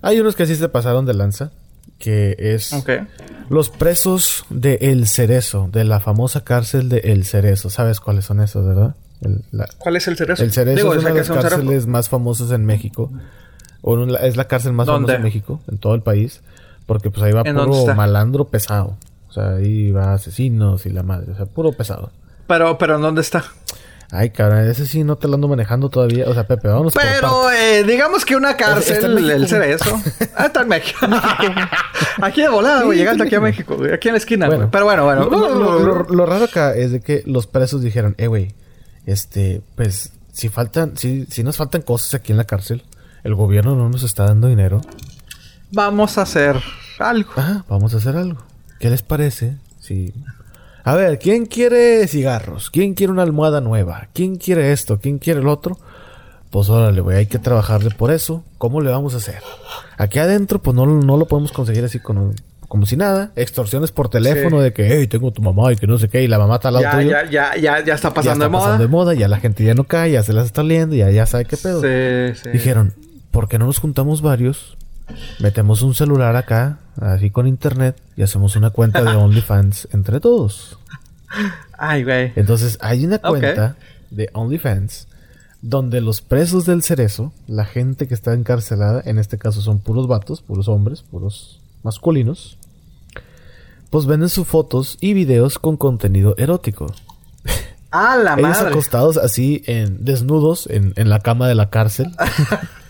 Hay 0.00 0.18
unos 0.18 0.34
que 0.34 0.46
sí 0.46 0.56
se 0.56 0.68
pasaron 0.68 1.06
de 1.06 1.14
lanza, 1.14 1.52
que 1.98 2.34
es 2.38 2.74
los 3.50 3.68
presos 3.68 4.46
de 4.50 4.78
El 4.80 5.06
Cerezo, 5.06 5.68
de 5.70 5.84
la 5.84 6.00
famosa 6.00 6.42
cárcel 6.42 6.88
de 6.88 6.98
El 6.98 7.24
Cerezo. 7.24 7.70
¿Sabes 7.70 8.00
cuáles 8.00 8.24
son 8.24 8.40
esos, 8.40 8.66
verdad? 8.66 8.96
¿Cuál 9.78 9.96
es 9.96 10.08
El 10.08 10.16
Cerezo? 10.16 10.42
El 10.42 10.52
Cerezo 10.52 10.94
es 10.94 11.00
una 11.00 11.10
de 11.10 11.18
las 11.18 11.28
cárceles 11.30 11.86
más 11.86 12.08
famosas 12.08 12.50
en 12.50 12.64
México. 12.64 13.12
es 14.20 14.36
la 14.36 14.48
cárcel 14.48 14.72
más 14.72 14.86
famosa 14.86 15.16
en 15.16 15.22
México, 15.22 15.60
en 15.70 15.78
todo 15.78 15.94
el 15.94 16.02
país. 16.02 16.40
Porque 16.86 17.10
pues 17.10 17.22
ahí 17.22 17.32
va 17.32 17.44
puro 17.44 17.94
malandro 17.94 18.48
pesado. 18.48 18.96
O 19.32 19.34
sea, 19.34 19.54
ahí 19.54 19.90
va 19.90 20.12
asesinos 20.12 20.84
y 20.84 20.90
la 20.90 21.02
madre. 21.02 21.32
O 21.32 21.34
sea, 21.34 21.46
puro 21.46 21.72
pesado. 21.72 22.10
Pero, 22.46 22.76
pero 22.76 22.98
¿dónde 22.98 23.22
está? 23.22 23.42
Ay, 24.10 24.28
cabrón, 24.28 24.68
ese 24.68 24.86
sí 24.86 25.04
no 25.04 25.16
te 25.16 25.26
lo 25.26 25.36
ando 25.36 25.48
manejando 25.48 25.88
todavía. 25.88 26.28
O 26.28 26.34
sea, 26.34 26.46
Pepe, 26.46 26.68
vamos 26.68 26.92
Pero, 26.92 27.50
eh, 27.50 27.82
digamos 27.82 28.26
que 28.26 28.36
una 28.36 28.58
cárcel, 28.58 29.30
el 29.30 29.48
cerezo. 29.48 29.98
ah, 30.36 30.44
está 30.44 30.60
en 30.60 30.68
México. 30.68 31.06
aquí 32.20 32.42
de 32.42 32.50
volada, 32.50 32.82
güey, 32.82 32.98
llegando 32.98 33.24
aquí 33.24 33.36
a 33.36 33.40
México, 33.40 33.74
güey. 33.78 33.94
Aquí 33.94 34.08
en 34.08 34.12
la 34.12 34.18
esquina, 34.18 34.48
güey. 34.48 34.68
Pero 34.70 34.84
bueno, 34.84 35.04
bueno. 35.06 36.04
Lo, 36.10 36.26
raro 36.26 36.44
acá 36.44 36.74
es 36.74 36.92
de 36.92 37.00
que 37.00 37.22
los 37.24 37.46
presos 37.46 37.80
dijeron, 37.80 38.14
eh, 38.18 38.26
güey, 38.26 38.52
este, 39.06 39.62
pues, 39.76 40.12
si 40.30 40.50
faltan, 40.50 40.98
si, 40.98 41.24
si 41.30 41.42
nos 41.42 41.56
faltan 41.56 41.80
cosas 41.80 42.12
aquí 42.12 42.32
en 42.32 42.36
la 42.36 42.44
cárcel, 42.44 42.84
el 43.24 43.34
gobierno 43.34 43.76
no 43.76 43.88
nos 43.88 44.02
está 44.02 44.26
dando 44.26 44.48
dinero. 44.48 44.82
Vamos 45.70 46.18
a 46.18 46.22
hacer 46.22 46.60
algo. 46.98 47.32
Ah, 47.38 47.64
vamos 47.66 47.94
a 47.94 47.96
hacer 47.96 48.14
algo. 48.14 48.51
¿Qué 48.82 48.90
les 48.90 49.02
parece? 49.02 49.58
Sí. 49.78 50.12
A 50.82 50.96
ver, 50.96 51.20
¿quién 51.20 51.46
quiere 51.46 52.04
cigarros? 52.08 52.68
¿Quién 52.68 52.94
quiere 52.94 53.12
una 53.12 53.22
almohada 53.22 53.60
nueva? 53.60 54.08
¿Quién 54.12 54.34
quiere 54.34 54.72
esto? 54.72 54.98
¿Quién 54.98 55.20
quiere 55.20 55.38
el 55.38 55.46
otro? 55.46 55.78
Pues 56.50 56.68
órale, 56.68 57.00
güey, 57.00 57.18
hay 57.18 57.26
que 57.26 57.38
trabajarle 57.38 57.90
por 57.90 58.10
eso. 58.10 58.42
¿Cómo 58.58 58.80
le 58.80 58.90
vamos 58.90 59.14
a 59.14 59.18
hacer? 59.18 59.38
Aquí 59.98 60.18
adentro, 60.18 60.60
pues 60.60 60.74
no, 60.74 60.84
no 60.84 61.16
lo 61.16 61.26
podemos 61.26 61.52
conseguir 61.52 61.84
así 61.84 62.00
como, 62.00 62.32
como 62.66 62.84
si 62.84 62.96
nada. 62.96 63.30
Extorsiones 63.36 63.92
por 63.92 64.08
teléfono 64.08 64.60
de 64.60 64.72
que, 64.72 64.88
hey, 64.92 65.06
tengo 65.06 65.30
tu 65.30 65.42
mamá 65.42 65.72
y 65.72 65.76
que 65.76 65.86
no 65.86 65.96
sé 65.96 66.08
qué, 66.08 66.24
y 66.24 66.26
la 66.26 66.40
mamá 66.40 66.56
está 66.56 66.66
al 66.66 66.74
lado 66.74 67.02
ya, 67.02 67.24
Ya, 67.30 67.54
ya, 67.54 67.78
ya, 67.84 67.94
está 67.94 68.12
pasando 68.12 68.40
ya 68.40 68.46
está 68.46 68.46
de 68.46 68.50
pasando 68.50 68.82
de 68.82 68.88
moda, 68.88 69.14
ya 69.14 69.28
la 69.28 69.38
gente 69.38 69.62
ya 69.62 69.74
no 69.74 69.84
cae, 69.84 70.10
ya 70.10 70.24
se 70.24 70.32
las 70.32 70.46
está 70.46 70.64
liendo, 70.64 70.96
ya, 70.96 71.08
ya 71.08 71.24
sabe 71.26 71.44
qué 71.44 71.56
pedo. 71.56 71.80
Sí, 71.82 72.40
sí. 72.42 72.50
Dijeron, 72.50 72.94
¿por 73.30 73.48
qué 73.48 73.60
no 73.60 73.66
nos 73.66 73.78
juntamos 73.78 74.22
varios? 74.22 74.76
Metemos 75.40 75.82
un 75.82 75.94
celular 75.94 76.36
acá, 76.36 76.78
así 77.00 77.30
con 77.30 77.46
internet, 77.46 78.00
y 78.16 78.22
hacemos 78.22 78.56
una 78.56 78.70
cuenta 78.70 79.02
de 79.02 79.10
OnlyFans 79.16 79.88
entre 79.92 80.20
todos. 80.20 80.78
Ay, 81.78 82.04
güey. 82.04 82.32
Entonces, 82.36 82.78
hay 82.80 83.04
una 83.04 83.18
cuenta 83.18 83.76
de 84.10 84.30
OnlyFans 84.32 85.08
donde 85.62 86.00
los 86.00 86.20
presos 86.20 86.66
del 86.66 86.82
cerezo, 86.82 87.32
la 87.46 87.64
gente 87.64 88.08
que 88.08 88.14
está 88.14 88.34
encarcelada, 88.34 89.00
en 89.04 89.18
este 89.18 89.38
caso 89.38 89.60
son 89.60 89.78
puros 89.78 90.08
vatos, 90.08 90.42
puros 90.42 90.68
hombres, 90.68 91.02
puros 91.02 91.60
masculinos, 91.84 92.58
pues 93.90 94.06
venden 94.06 94.28
sus 94.28 94.46
fotos 94.46 94.98
y 95.00 95.14
videos 95.14 95.58
con 95.58 95.76
contenido 95.76 96.34
erótico. 96.36 96.92
¡Ah, 97.92 98.16
la 98.16 98.34
Ellos 98.38 98.58
acostados 98.58 99.18
así, 99.18 99.62
en, 99.66 100.04
desnudos, 100.04 100.66
en, 100.68 100.94
en 100.96 101.10
la 101.10 101.20
cama 101.20 101.46
de 101.46 101.54
la 101.54 101.70
cárcel. 101.70 102.10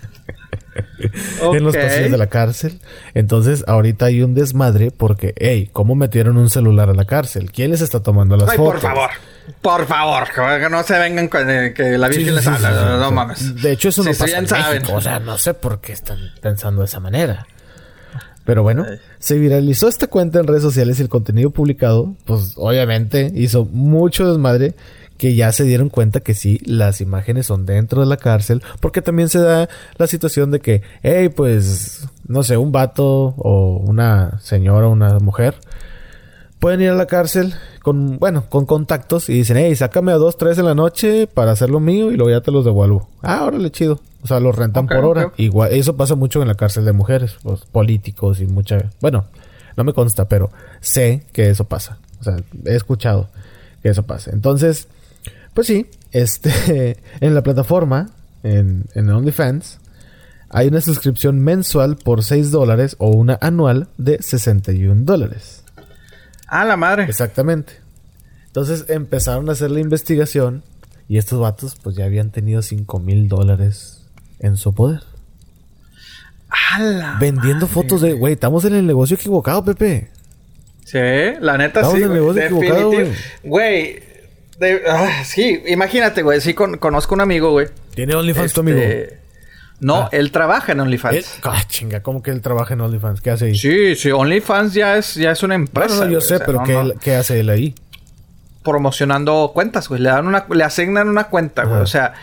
en 1.43 1.65
los 1.65 1.77
pasillos 1.77 2.11
de 2.11 2.19
la 2.19 2.29
cárcel. 2.29 2.81
Entonces, 3.15 3.65
ahorita 3.67 4.07
hay 4.07 4.23
un 4.23 4.35
desmadre 4.35 4.91
porque, 4.91 5.35
hey, 5.37 5.69
¿cómo 5.73 5.95
metieron 5.95 6.37
un 6.37 6.51
celular 6.51 6.91
a 6.91 6.95
la 6.95 7.05
cárcel? 7.05 7.51
¿Quién 7.53 7.71
les 7.71 7.81
está 7.81 8.01
tomando 8.01 8.37
las 8.37 8.55
fotos? 8.55 8.73
Por 8.73 8.81
favor. 8.81 9.11
Por 9.61 9.87
favor, 9.87 10.25
que 10.61 10.69
no 10.71 10.83
se 10.85 10.99
vengan 10.99 11.29
con 11.29 11.51
eh, 11.51 11.73
que 11.75 11.99
la 11.99 12.09
Virgen 12.09 12.37
les 12.37 12.47
habla. 12.47 12.97
no, 12.97 13.11
mames. 13.11 13.61
De 13.61 13.73
hecho, 13.73 13.89
eso 13.89 14.05
no 14.05 14.11
pasa 14.11 14.39
en 14.39 14.45
México. 14.45 14.95
O 14.95 15.01
sea, 15.01 15.19
no 15.19 15.37
sé 15.37 15.55
por 15.55 15.81
qué 15.81 15.93
están 15.93 16.19
pensando 16.41 16.83
de 16.83 16.87
esa 16.87 17.01
manera. 17.01 17.47
Pero 18.45 18.65
bueno, 18.65 18.85
se 19.19 19.39
viralizó 19.39 19.89
esta 19.89 20.09
cuenta 20.09 20.41
en 20.41 20.49
redes 20.49 20.63
sociales 20.63 20.99
y 20.99 21.03
el 21.03 21.09
contenido 21.09 21.51
publicado, 21.51 22.17
pues 22.25 22.55
obviamente 22.57 23.31
hizo 23.35 23.65
mucho 23.67 24.29
desmadre 24.29 24.75
que 25.23 25.37
ya 25.37 25.53
se 25.53 25.63
dieron 25.63 25.89
cuenta 25.89 26.19
que 26.19 26.35
sí, 26.35 26.59
las 26.65 27.01
imágenes 27.01 27.47
son 27.47 27.65
dentro 27.65 28.01
de 28.01 28.09
la 28.09 28.17
cárcel, 28.17 28.61
porque 28.81 29.03
también 29.03 29.29
se 29.29 29.39
da 29.39 29.69
la 29.97 30.09
situación 30.09 30.51
de 30.51 30.59
que, 30.59 30.83
hey, 31.05 31.29
pues, 31.29 32.09
no 32.27 32.43
sé, 32.43 32.57
un 32.57 32.73
vato 32.73 33.33
o 33.37 33.77
una 33.77 34.41
señora 34.41 34.89
o 34.89 34.91
una 34.91 35.21
mujer 35.21 35.55
pueden 36.59 36.81
ir 36.81 36.91
a 36.91 36.97
la 36.97 37.07
cárcel 37.07 37.55
con, 37.85 38.19
bueno, 38.19 38.47
con 38.49 38.67
contactos 38.67 39.29
y 39.29 39.35
dicen, 39.35 39.59
hey, 39.59 39.77
sácame 39.77 40.11
a 40.11 40.17
dos, 40.17 40.37
tres 40.37 40.59
en 40.59 40.65
la 40.65 40.75
noche 40.75 41.29
para 41.29 41.53
hacer 41.53 41.71
lo 41.71 41.79
mío 41.79 42.11
y 42.11 42.17
luego 42.17 42.33
ya 42.33 42.41
te 42.41 42.51
los 42.51 42.65
devuelvo. 42.65 43.09
Ah, 43.23 43.45
órale, 43.45 43.71
chido. 43.71 44.01
O 44.25 44.27
sea, 44.27 44.41
los 44.41 44.57
rentan 44.57 44.89
por 44.89 45.05
hora. 45.05 45.33
Igual, 45.37 45.71
eso 45.73 45.97
pasa 45.97 46.17
mucho 46.17 46.43
en 46.43 46.49
la 46.49 46.57
cárcel 46.57 46.85
de 46.85 46.91
mujeres, 46.95 47.37
los 47.45 47.65
políticos 47.65 48.41
y 48.41 48.47
mucha, 48.47 48.91
bueno, 49.01 49.27
no 49.77 49.85
me 49.85 49.93
consta, 49.93 50.27
pero 50.27 50.51
sé 50.81 51.23
que 51.33 51.49
eso 51.49 51.63
pasa. 51.67 51.99
O 52.19 52.25
sea, 52.25 52.39
he 52.65 52.75
escuchado 52.75 53.29
que 53.85 53.91
eso 53.91 54.03
pasa. 54.03 54.33
Entonces, 54.33 54.89
pues 55.55 55.67
sí, 55.67 55.87
este, 56.11 56.99
en 57.21 57.35
la 57.35 57.43
plataforma, 57.43 58.11
en, 58.43 58.87
en 58.95 59.11
OnlyFans, 59.11 59.79
hay 60.51 60.69
una 60.69 60.81
suscripción 60.81 61.41
mensual 61.41 61.97
por 61.97 62.23
6 62.23 62.51
dólares 62.51 62.97
o 62.99 63.11
una 63.11 63.39
anual 63.41 63.89
de 63.97 64.23
61 64.23 65.05
dólares. 65.05 65.65
Ah, 66.47 66.67
la 66.67 66.77
madre. 66.77 67.05
Exactamente. 67.05 67.73
Entonces 68.47 68.85
empezaron 68.89 69.49
a 69.49 69.53
hacer 69.53 69.71
la 69.71 69.81
investigación 69.81 70.63
y 71.09 71.17
estos 71.17 71.41
vatos 71.41 71.77
pues 71.83 71.97
ya 71.97 72.05
habían 72.05 72.31
tenido 72.31 72.61
5 72.61 72.99
mil 72.99 73.29
dólares 73.29 74.05
en 74.39 74.59
su 74.59 74.75
poder. 74.75 75.01
¡A 76.51 76.81
la 76.81 77.17
Vendiendo 77.19 77.67
fotos 77.67 78.03
de, 78.03 78.13
güey, 78.13 78.35
estamos 78.35 78.67
en 78.67 78.75
el 78.75 78.87
negocio 78.87 79.17
equivocado, 79.17 79.65
Pepe. 79.65 80.11
Sí, 80.85 80.99
la 81.41 81.57
neta 81.57 81.81
Estamos 81.81 81.93
sí. 81.93 82.03
en 82.03 82.11
el 82.11 82.13
negocio 82.13 82.43
equivocado. 82.43 82.93
Güey. 83.43 84.12
De- 84.63 84.83
ah, 84.89 85.23
sí, 85.25 85.63
imagínate, 85.67 86.23
güey. 86.23 86.41
Sí, 86.41 86.55
con- 86.55 86.79
conozco 86.79 87.15
un 87.15 87.21
amigo, 87.21 87.51
güey. 87.51 87.69
¿Tiene 87.95 88.15
OnlyFans 88.15 88.53
tu 88.53 88.61
Este, 88.63 88.73
amigo? 88.73 89.17
No, 89.81 89.97
Ah. 90.03 90.09
él 90.13 90.31
trabaja 90.31 90.73
en 90.73 90.81
OnlyFans. 90.81 91.41
Ah, 91.43 91.63
chinga, 91.67 92.03
¿cómo 92.03 92.23
que 92.23 92.31
él 92.31 92.41
trabaja 92.41 92.75
en 92.75 92.81
OnlyFans? 92.83 93.21
¿Qué 93.21 93.31
hace 93.31 93.47
ahí? 93.47 93.55
Sí, 93.57 93.97
sí, 93.97 94.11
OnlyFans 94.13 94.75
ya 94.75 94.97
es, 94.97 95.15
ya 95.17 95.33
es 95.33 95.43
una 95.43 95.57
empresa. 95.57 95.89
Bueno, 95.89 96.05
no, 96.05 96.11
yo 96.13 96.19
güey, 96.19 96.29
sé, 96.29 96.35
o 96.35 96.39
sea, 96.39 96.47
pero 96.47 96.59
no, 96.61 96.65
¿qué, 96.65 96.73
no. 96.73 97.01
¿qué 97.01 97.17
hace 97.17 97.41
él 97.41 97.51
ahí? 97.51 97.75
promocionando 98.63 99.51
cuentas, 99.55 99.89
güey. 99.89 100.01
Le 100.01 100.11
dan 100.11 100.27
una, 100.27 100.47
le 100.49 100.63
asignan 100.65 101.09
una 101.09 101.25
cuenta, 101.25 101.65
güey. 101.65 101.81
O 101.81 101.87
sea, 101.87 102.15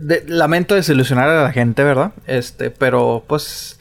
de- 0.00 0.24
lamento 0.26 0.74
desilusionar 0.74 1.28
a 1.28 1.42
la 1.44 1.52
gente, 1.52 1.84
¿verdad? 1.84 2.10
Este, 2.26 2.70
pero 2.70 3.22
pues 3.28 3.78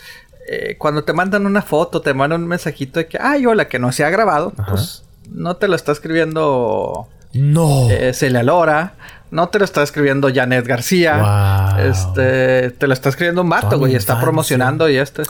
eh, 0.48 0.76
cuando 0.78 1.04
te 1.04 1.14
mandan 1.14 1.46
una 1.48 1.62
foto, 1.64 2.02
te 2.02 2.14
mandan 2.14 2.44
un 2.44 2.48
mensajito 2.48 3.00
de 3.00 3.08
que, 3.08 3.18
ay, 3.20 3.46
hola, 3.48 3.68
que 3.68 3.80
no 3.80 3.92
se 3.92 4.04
ha 4.04 4.10
grabado, 4.12 4.54
Ajá. 4.58 4.72
pues 4.74 5.04
no 5.32 5.56
te 5.56 5.68
lo 5.68 5.76
está 5.76 5.92
escribiendo 5.92 7.08
No. 7.34 7.90
eh, 7.90 8.14
Celia 8.14 8.44
Lora, 8.44 8.94
no 9.32 9.48
te 9.50 9.60
lo 9.60 9.66
está 9.66 9.84
escribiendo 9.84 10.30
Janet 10.34 10.66
García. 10.68 11.72
Wow. 11.78 11.86
Este, 11.86 12.72
te 12.72 12.88
lo 12.88 12.94
está 12.94 13.10
escribiendo 13.10 13.42
un 13.42 13.50
vato, 13.50 13.68
Toda 13.68 13.78
güey, 13.78 13.96
está 13.96 14.20
promocionando 14.20 14.90
y 14.90 14.98
este. 14.98 15.24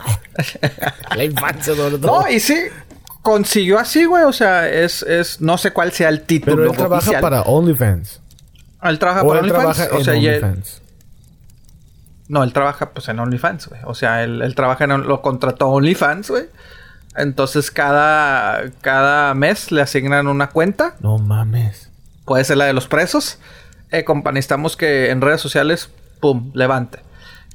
La 1.15 1.23
infancia, 1.23 1.75
todo. 1.75 1.97
No, 1.99 2.27
y 2.29 2.39
sí, 2.39 2.57
consiguió 3.21 3.77
así, 3.79 4.05
güey. 4.05 4.23
O 4.23 4.33
sea, 4.33 4.67
es, 4.67 5.03
es, 5.03 5.41
no 5.41 5.57
sé 5.57 5.71
cuál 5.71 5.91
sea 5.91 6.09
el 6.09 6.21
título 6.23 6.55
Pero 6.57 6.71
él 6.71 6.77
trabaja 6.77 7.19
para 7.21 7.41
OnlyFans. 7.43 8.21
Él 8.83 8.97
trabaja 8.97 9.21
O 9.23 9.27
para 9.27 9.39
él 9.41 9.51
OnlyFans. 9.51 9.77
trabaja 9.77 9.95
O 9.95 9.99
en 10.01 10.09
él- 10.09 10.33
OnlyFans. 10.43 10.81
no, 12.29 12.43
él 12.43 12.53
trabaja 12.53 12.89
pues 12.91 13.07
en 13.09 13.19
OnlyFans, 13.19 13.67
güey. 13.67 13.81
O 13.83 13.93
sea, 13.93 14.23
él, 14.23 14.41
él 14.41 14.55
trabaja 14.55 14.85
en... 14.85 15.03
Lo 15.03 15.21
contrató 15.21 15.67
OnlyFans, 15.67 16.29
güey. 16.31 16.45
Entonces, 17.15 17.69
cada, 17.69 18.71
cada 18.81 19.33
mes 19.35 19.71
le 19.71 19.81
asignan 19.81 20.27
una 20.27 20.47
cuenta. 20.49 20.95
No 21.01 21.17
mames. 21.19 21.90
Puede 22.25 22.43
ser 22.43 22.57
la 22.57 22.65
de 22.65 22.73
los 22.73 22.87
presos. 22.87 23.39
Eh, 23.91 24.03
compa, 24.03 24.31
necesitamos 24.31 24.77
que 24.77 25.09
en 25.09 25.21
redes 25.21 25.41
sociales, 25.41 25.89
pum, 26.19 26.51
levante. 26.53 26.99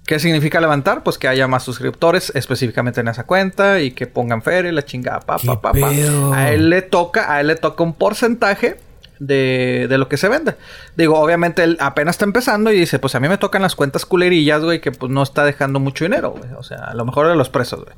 ¿Qué 0.07 0.21
significa 0.21 0.61
levantar? 0.61 1.03
Pues 1.03 1.19
que 1.19 1.27
haya 1.27 1.49
más 1.49 1.65
suscriptores 1.65 2.31
específicamente 2.35 3.01
en 3.01 3.09
esa 3.09 3.25
cuenta 3.25 3.81
y 3.81 3.91
que 3.91 4.07
pongan 4.07 4.41
feria 4.41 4.71
y 4.71 4.75
la 4.75 4.85
chingada, 4.85 5.21
pa, 5.21 5.37
¿Qué 5.39 5.49
pa, 5.49 5.61
pa, 5.61 5.73
pa. 5.73 5.89
A 6.33 6.53
él 6.53 6.71
le 6.71 6.83
toca, 6.83 7.33
a 7.33 7.41
él 7.41 7.49
le 7.49 7.57
toca 7.57 7.83
un 7.83 7.93
porcentaje 7.93 8.77
de, 9.19 9.87
de 9.89 9.99
lo 9.99 10.09
que 10.09 10.17
se 10.17 10.29
vende. 10.29 10.55
Digo, 10.97 11.19
obviamente 11.19 11.65
él 11.65 11.77
apenas 11.81 12.15
está 12.15 12.25
empezando 12.25 12.71
y 12.71 12.79
dice, 12.79 13.01
pues 13.01 13.17
a 13.17 13.21
mí 13.21 13.29
me 13.29 13.39
tocan 13.39 13.63
las 13.63 13.75
cuentas 13.75 14.07
culerillas, 14.07 14.63
güey, 14.63 14.81
que 14.81 14.93
pues 14.93 15.11
no 15.11 15.25
está 15.25 15.45
dejando 15.45 15.81
mucho 15.81 16.05
dinero, 16.05 16.31
güey. 16.31 16.53
O 16.57 16.63
sea, 16.63 16.85
a 16.85 16.95
lo 16.95 17.05
mejor 17.05 17.27
de 17.27 17.35
los 17.35 17.49
presos, 17.49 17.85
güey. 17.85 17.97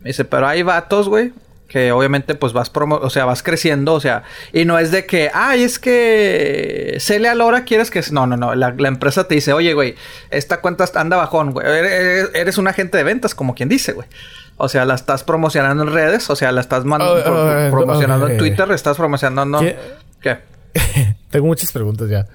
Me 0.00 0.10
dice, 0.10 0.24
pero 0.24 0.46
hay 0.46 0.62
vatos, 0.62 1.08
güey, 1.08 1.34
que 1.70 1.92
obviamente 1.92 2.34
pues 2.34 2.52
vas 2.52 2.68
promo 2.68 2.96
o 2.96 3.08
sea, 3.10 3.24
vas 3.24 3.42
creciendo, 3.44 3.94
o 3.94 4.00
sea, 4.00 4.24
y 4.52 4.64
no 4.64 4.78
es 4.78 4.90
de 4.90 5.06
que, 5.06 5.30
ay, 5.32 5.62
es 5.62 5.78
que 5.78 6.96
Celia 6.98 7.34
Lora 7.34 7.64
quieres 7.64 7.90
que 7.90 8.02
no, 8.10 8.26
no, 8.26 8.36
no, 8.36 8.54
la, 8.56 8.74
la 8.76 8.88
empresa 8.88 9.28
te 9.28 9.36
dice, 9.36 9.52
"Oye, 9.52 9.72
güey, 9.72 9.94
esta 10.30 10.60
cuenta 10.60 10.84
anda 10.96 11.16
bajón, 11.16 11.52
güey. 11.52 11.66
Eres, 11.66 12.30
eres 12.34 12.58
un 12.58 12.66
agente 12.66 12.98
de 12.98 13.04
ventas 13.04 13.34
como 13.34 13.54
quien 13.54 13.68
dice, 13.68 13.92
güey." 13.92 14.08
O 14.56 14.68
sea, 14.68 14.84
la 14.84 14.94
estás 14.94 15.24
promocionando 15.24 15.84
en 15.84 15.92
redes, 15.92 16.28
o 16.28 16.36
sea, 16.36 16.52
la 16.52 16.60
estás 16.60 16.84
Oh, 16.84 17.22
pro- 17.24 17.70
promocionando 17.70 18.28
en 18.28 18.36
Twitter, 18.36 18.70
estás 18.72 18.96
promocionando 18.96 19.60
¿Qué? 19.60 19.76
¿Qué? 20.20 20.38
Tengo 21.30 21.46
muchas 21.46 21.72
preguntas 21.72 22.10
ya. 22.10 22.26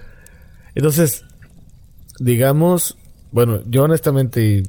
Entonces, 0.73 1.23
digamos, 2.19 2.97
bueno, 3.31 3.61
yo 3.65 3.83
honestamente 3.83 4.63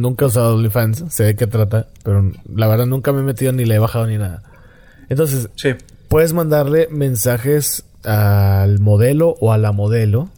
nunca 0.00 0.24
he 0.24 0.28
usado 0.28 0.54
OnlyFans, 0.56 1.04
sé 1.10 1.24
de 1.24 1.36
qué 1.36 1.46
trata, 1.46 1.88
pero 2.02 2.30
la 2.54 2.66
verdad 2.68 2.86
nunca 2.86 3.12
me 3.12 3.20
he 3.20 3.24
metido 3.24 3.52
ni 3.52 3.64
le 3.64 3.76
he 3.76 3.78
bajado 3.78 4.06
ni 4.06 4.18
nada. 4.18 4.42
Entonces, 5.08 5.48
Sí. 5.56 5.70
puedes 6.08 6.32
mandarle 6.32 6.88
mensajes 6.90 7.84
al 8.04 8.78
modelo 8.80 9.36
o 9.40 9.52
a 9.52 9.58
la 9.58 9.72
modelo 9.72 10.28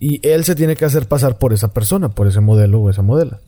y 0.00 0.26
él 0.28 0.44
se 0.44 0.54
tiene 0.54 0.76
que 0.76 0.84
hacer 0.84 1.06
pasar 1.06 1.38
por 1.38 1.52
esa 1.52 1.68
persona, 1.72 2.08
por 2.10 2.26
ese 2.26 2.40
modelo 2.40 2.80
o 2.80 2.90
esa 2.90 3.02
modela. 3.02 3.38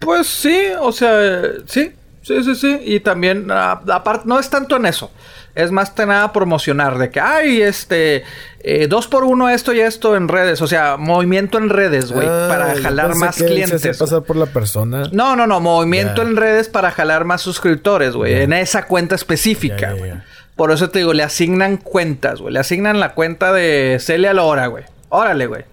Pues 0.00 0.26
sí, 0.26 0.56
o 0.80 0.92
sea, 0.92 1.42
sí, 1.66 1.90
sí, 2.22 2.42
sí, 2.44 2.54
sí. 2.54 2.80
Y 2.84 3.00
también, 3.00 3.46
ah, 3.50 3.80
aparte, 3.92 4.24
no 4.26 4.38
es 4.38 4.48
tanto 4.48 4.76
en 4.76 4.86
eso. 4.86 5.10
Es 5.58 5.72
más 5.72 5.90
que 5.90 6.06
nada 6.06 6.32
promocionar 6.32 6.98
de 6.98 7.10
que, 7.10 7.18
ay, 7.20 7.62
este, 7.62 8.22
eh, 8.60 8.86
dos 8.88 9.08
por 9.08 9.24
uno 9.24 9.48
esto 9.48 9.72
y 9.72 9.80
esto 9.80 10.14
en 10.14 10.28
redes. 10.28 10.62
O 10.62 10.68
sea, 10.68 10.96
movimiento 10.96 11.58
en 11.58 11.68
redes, 11.68 12.12
güey, 12.12 12.28
Ah, 12.30 12.46
para 12.48 12.76
jalar 12.80 13.16
más 13.16 13.34
que 13.36 13.42
Se 13.42 13.46
clientes. 13.46 13.82
güey. 13.82 13.98
pasar 13.98 14.22
por 14.22 14.36
la 14.36 14.46
persona. 14.46 15.08
No, 15.10 15.34
no, 15.34 15.48
no, 15.48 15.58
movimiento 15.58 16.22
en 16.22 16.36
redes 16.36 16.68
para 16.68 16.92
jalar 16.92 17.24
más 17.24 17.42
suscriptores, 17.42 18.14
güey, 18.14 18.34
en 18.42 18.52
esa 18.52 18.86
cuenta 18.86 19.16
específica, 19.16 19.94
güey. 19.94 20.12
Por 20.54 20.70
eso 20.70 20.90
te 20.90 21.00
digo, 21.00 21.12
le 21.12 21.24
asignan 21.24 21.76
cuentas, 21.76 22.40
güey. 22.40 22.54
Le 22.54 22.60
asignan 22.60 23.00
la 23.00 23.14
cuenta 23.14 23.52
de 23.52 23.98
Celia 24.00 24.32
Lora, 24.34 24.68
güey. 24.68 24.84
Órale, 25.08 25.46
güey. 25.46 25.64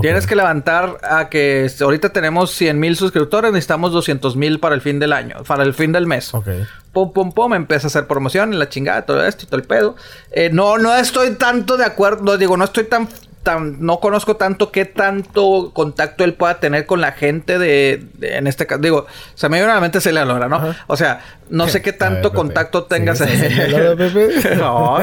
Tienes 0.00 0.26
que 0.26 0.36
levantar 0.36 0.98
a 1.02 1.28
que 1.28 1.70
ahorita 1.80 2.10
tenemos 2.10 2.50
100 2.50 2.78
mil 2.78 2.96
suscriptores, 2.96 3.52
necesitamos 3.52 3.92
200 3.92 4.36
mil 4.36 4.60
para 4.60 4.74
el 4.74 4.80
fin 4.80 4.98
del 4.98 5.12
año, 5.12 5.36
para 5.46 5.62
el 5.62 5.74
fin 5.74 5.92
del 5.92 6.06
mes. 6.06 6.34
Ok. 6.34 6.48
Pum, 6.92 7.12
pum, 7.12 7.32
pum, 7.32 7.54
empieza 7.54 7.86
a 7.86 7.88
hacer 7.88 8.06
promoción 8.06 8.52
y 8.52 8.56
la 8.56 8.68
chingada, 8.68 9.02
todo 9.02 9.24
esto 9.24 9.44
y 9.44 9.46
todo 9.46 9.56
el 9.56 9.66
pedo. 9.66 9.96
Eh, 10.32 10.50
no, 10.52 10.78
no 10.78 10.94
estoy 10.94 11.34
tanto 11.34 11.76
de 11.76 11.84
acuerdo, 11.84 12.22
no, 12.24 12.36
digo, 12.36 12.56
no 12.56 12.64
estoy 12.64 12.84
tan, 12.84 13.08
tan, 13.46 13.76
no 13.80 14.00
conozco 14.00 14.34
tanto 14.36 14.70
qué 14.72 14.84
tanto 14.84 15.70
contacto 15.72 16.24
él 16.24 16.34
pueda 16.34 16.58
tener 16.60 16.84
con 16.84 17.00
la 17.00 17.12
gente 17.12 17.58
de, 17.58 18.04
de- 18.14 18.36
en 18.36 18.46
este 18.48 18.66
caso, 18.66 18.80
digo, 18.82 19.06
se 19.34 19.48
me 19.48 19.56
viene 19.58 19.70
a 19.70 19.76
la 19.76 19.80
mente 19.80 20.00
Celia 20.00 20.24
Lora, 20.24 20.48
¿no? 20.48 20.56
Ajá. 20.56 20.84
O 20.88 20.96
sea, 20.96 21.20
no 21.48 21.68
sé 21.68 21.80
qué 21.80 21.90
ver, 21.92 21.98
tanto 22.00 22.32
contacto 22.32 22.84
tengas. 22.84 23.18
¿Sigues 23.18 23.40
a 23.42 23.48
Celia 23.48 23.68
Lora, 23.68 24.10
no, 24.56 24.98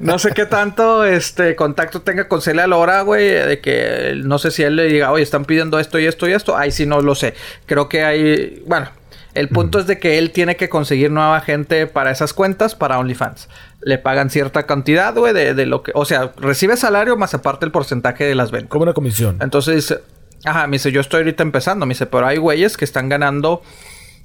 no 0.00 0.18
sé 0.18 0.30
qué 0.32 0.46
tanto 0.46 1.04
este 1.04 1.54
contacto 1.54 2.00
tenga 2.02 2.26
con 2.26 2.40
Celia 2.40 2.66
Lora, 2.66 3.02
güey, 3.02 3.28
de 3.28 3.60
que 3.60 4.14
no 4.16 4.38
sé 4.38 4.50
si 4.50 4.62
él 4.62 4.76
le 4.76 4.84
diga, 4.84 5.12
oye, 5.12 5.22
están 5.22 5.44
pidiendo 5.44 5.78
esto 5.78 5.98
y 5.98 6.06
esto 6.06 6.26
y 6.28 6.32
esto. 6.32 6.56
Ahí 6.56 6.70
sí 6.72 6.86
no 6.86 7.00
lo 7.02 7.14
sé. 7.14 7.34
Creo 7.66 7.88
que 7.88 8.02
hay, 8.02 8.62
bueno, 8.66 8.88
el 9.34 9.48
punto 9.48 9.78
es 9.78 9.86
de 9.86 9.98
que 9.98 10.18
él 10.18 10.30
tiene 10.30 10.56
que 10.56 10.68
conseguir 10.68 11.10
nueva 11.10 11.40
gente 11.40 11.86
para 11.86 12.10
esas 12.10 12.32
cuentas, 12.32 12.74
para 12.74 12.98
OnlyFans. 12.98 13.48
Le 13.80 13.98
pagan 13.98 14.30
cierta 14.30 14.64
cantidad, 14.64 15.14
güey, 15.14 15.32
de, 15.32 15.54
de 15.54 15.66
lo 15.66 15.82
que, 15.82 15.92
o 15.94 16.04
sea, 16.04 16.32
recibe 16.36 16.76
salario 16.76 17.16
más 17.16 17.34
aparte 17.34 17.64
el 17.64 17.72
porcentaje 17.72 18.24
de 18.24 18.34
las 18.34 18.50
ventas. 18.50 18.70
Como 18.70 18.82
una 18.84 18.92
comisión. 18.92 19.38
Entonces 19.40 19.74
dice, 19.76 19.98
ajá, 20.44 20.66
me 20.66 20.74
dice, 20.76 20.92
yo 20.92 21.00
estoy 21.00 21.20
ahorita 21.20 21.42
empezando, 21.42 21.86
me 21.86 21.94
dice, 21.94 22.06
pero 22.06 22.26
hay 22.26 22.36
güeyes 22.36 22.76
que 22.76 22.84
están 22.84 23.08
ganando, 23.08 23.62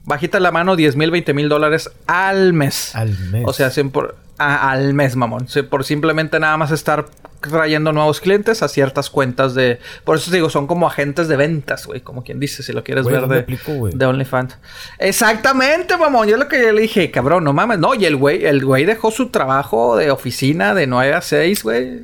bajita 0.03 0.39
la 0.39 0.51
mano, 0.51 0.75
10 0.75 0.95
mil, 0.95 1.11
20 1.11 1.33
mil 1.33 1.49
dólares 1.49 1.89
al 2.07 2.53
mes. 2.53 2.93
Al 2.95 3.17
mes. 3.31 3.43
O 3.47 3.53
sea, 3.53 3.69
por- 3.91 4.15
ah, 4.37 4.71
al 4.71 4.93
mes, 4.93 5.15
mamón. 5.15 5.47
Por 5.69 5.83
simplemente 5.85 6.39
nada 6.39 6.57
más 6.57 6.71
estar 6.71 7.05
trayendo 7.39 7.91
nuevos 7.93 8.19
clientes 8.19 8.63
a 8.63 8.67
ciertas 8.67 9.09
cuentas 9.09 9.53
de... 9.55 9.79
Por 10.03 10.17
eso 10.17 10.29
te 10.31 10.37
digo, 10.37 10.49
son 10.49 10.67
como 10.67 10.87
agentes 10.87 11.27
de 11.27 11.35
ventas, 11.35 11.85
güey. 11.85 12.01
Como 12.01 12.23
quien 12.23 12.39
dice, 12.39 12.63
si 12.63 12.73
lo 12.73 12.83
quieres 12.83 13.05
ver 13.05 13.21
¿dónde 13.21 13.35
de, 13.35 13.41
aplico, 13.41 13.71
de 13.91 14.05
OnlyFans. 14.05 14.57
Exactamente, 14.99 15.95
mamón. 15.97 16.27
Yo 16.27 16.37
lo 16.37 16.47
que 16.47 16.61
yo 16.61 16.71
le 16.71 16.81
dije, 16.81 17.11
cabrón, 17.11 17.43
no 17.43 17.53
mames. 17.53 17.79
No, 17.79 17.95
y 17.95 18.05
el 18.05 18.15
güey, 18.15 18.45
el 18.45 18.63
güey 18.65 18.85
dejó 18.85 19.11
su 19.11 19.29
trabajo 19.29 19.95
de 19.97 20.11
oficina 20.11 20.73
de 20.73 20.87
9 20.87 21.13
a 21.13 21.21
6, 21.21 21.63
güey. 21.63 22.01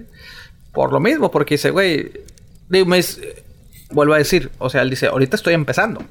Por 0.72 0.92
lo 0.92 1.00
mismo, 1.00 1.30
porque 1.32 1.56
dice, 1.56 1.72
güey... 1.72 2.12
digo, 2.70 2.88
vuelvo 3.92 4.14
a 4.14 4.18
decir, 4.18 4.50
o 4.58 4.70
sea, 4.70 4.82
él 4.82 4.90
dice, 4.90 5.08
ahorita 5.08 5.36
estoy 5.36 5.54
empezando. 5.54 6.04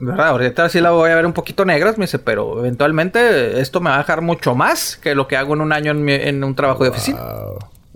¿Verdad? 0.00 0.28
Ahorita 0.28 0.68
sí 0.68 0.80
la 0.80 0.90
voy 0.92 1.10
a 1.10 1.16
ver 1.16 1.26
un 1.26 1.32
poquito 1.32 1.64
negras, 1.64 1.98
me 1.98 2.04
dice, 2.04 2.20
pero 2.20 2.60
eventualmente 2.60 3.60
esto 3.60 3.80
me 3.80 3.90
va 3.90 3.96
a 3.96 3.98
dejar 3.98 4.20
mucho 4.20 4.54
más 4.54 4.96
que 4.96 5.16
lo 5.16 5.26
que 5.26 5.36
hago 5.36 5.54
en 5.54 5.60
un 5.60 5.72
año 5.72 5.90
en, 5.90 6.04
mi- 6.04 6.12
en 6.14 6.44
un 6.44 6.54
trabajo 6.54 6.84
de 6.84 6.90
oficina. 6.90 7.18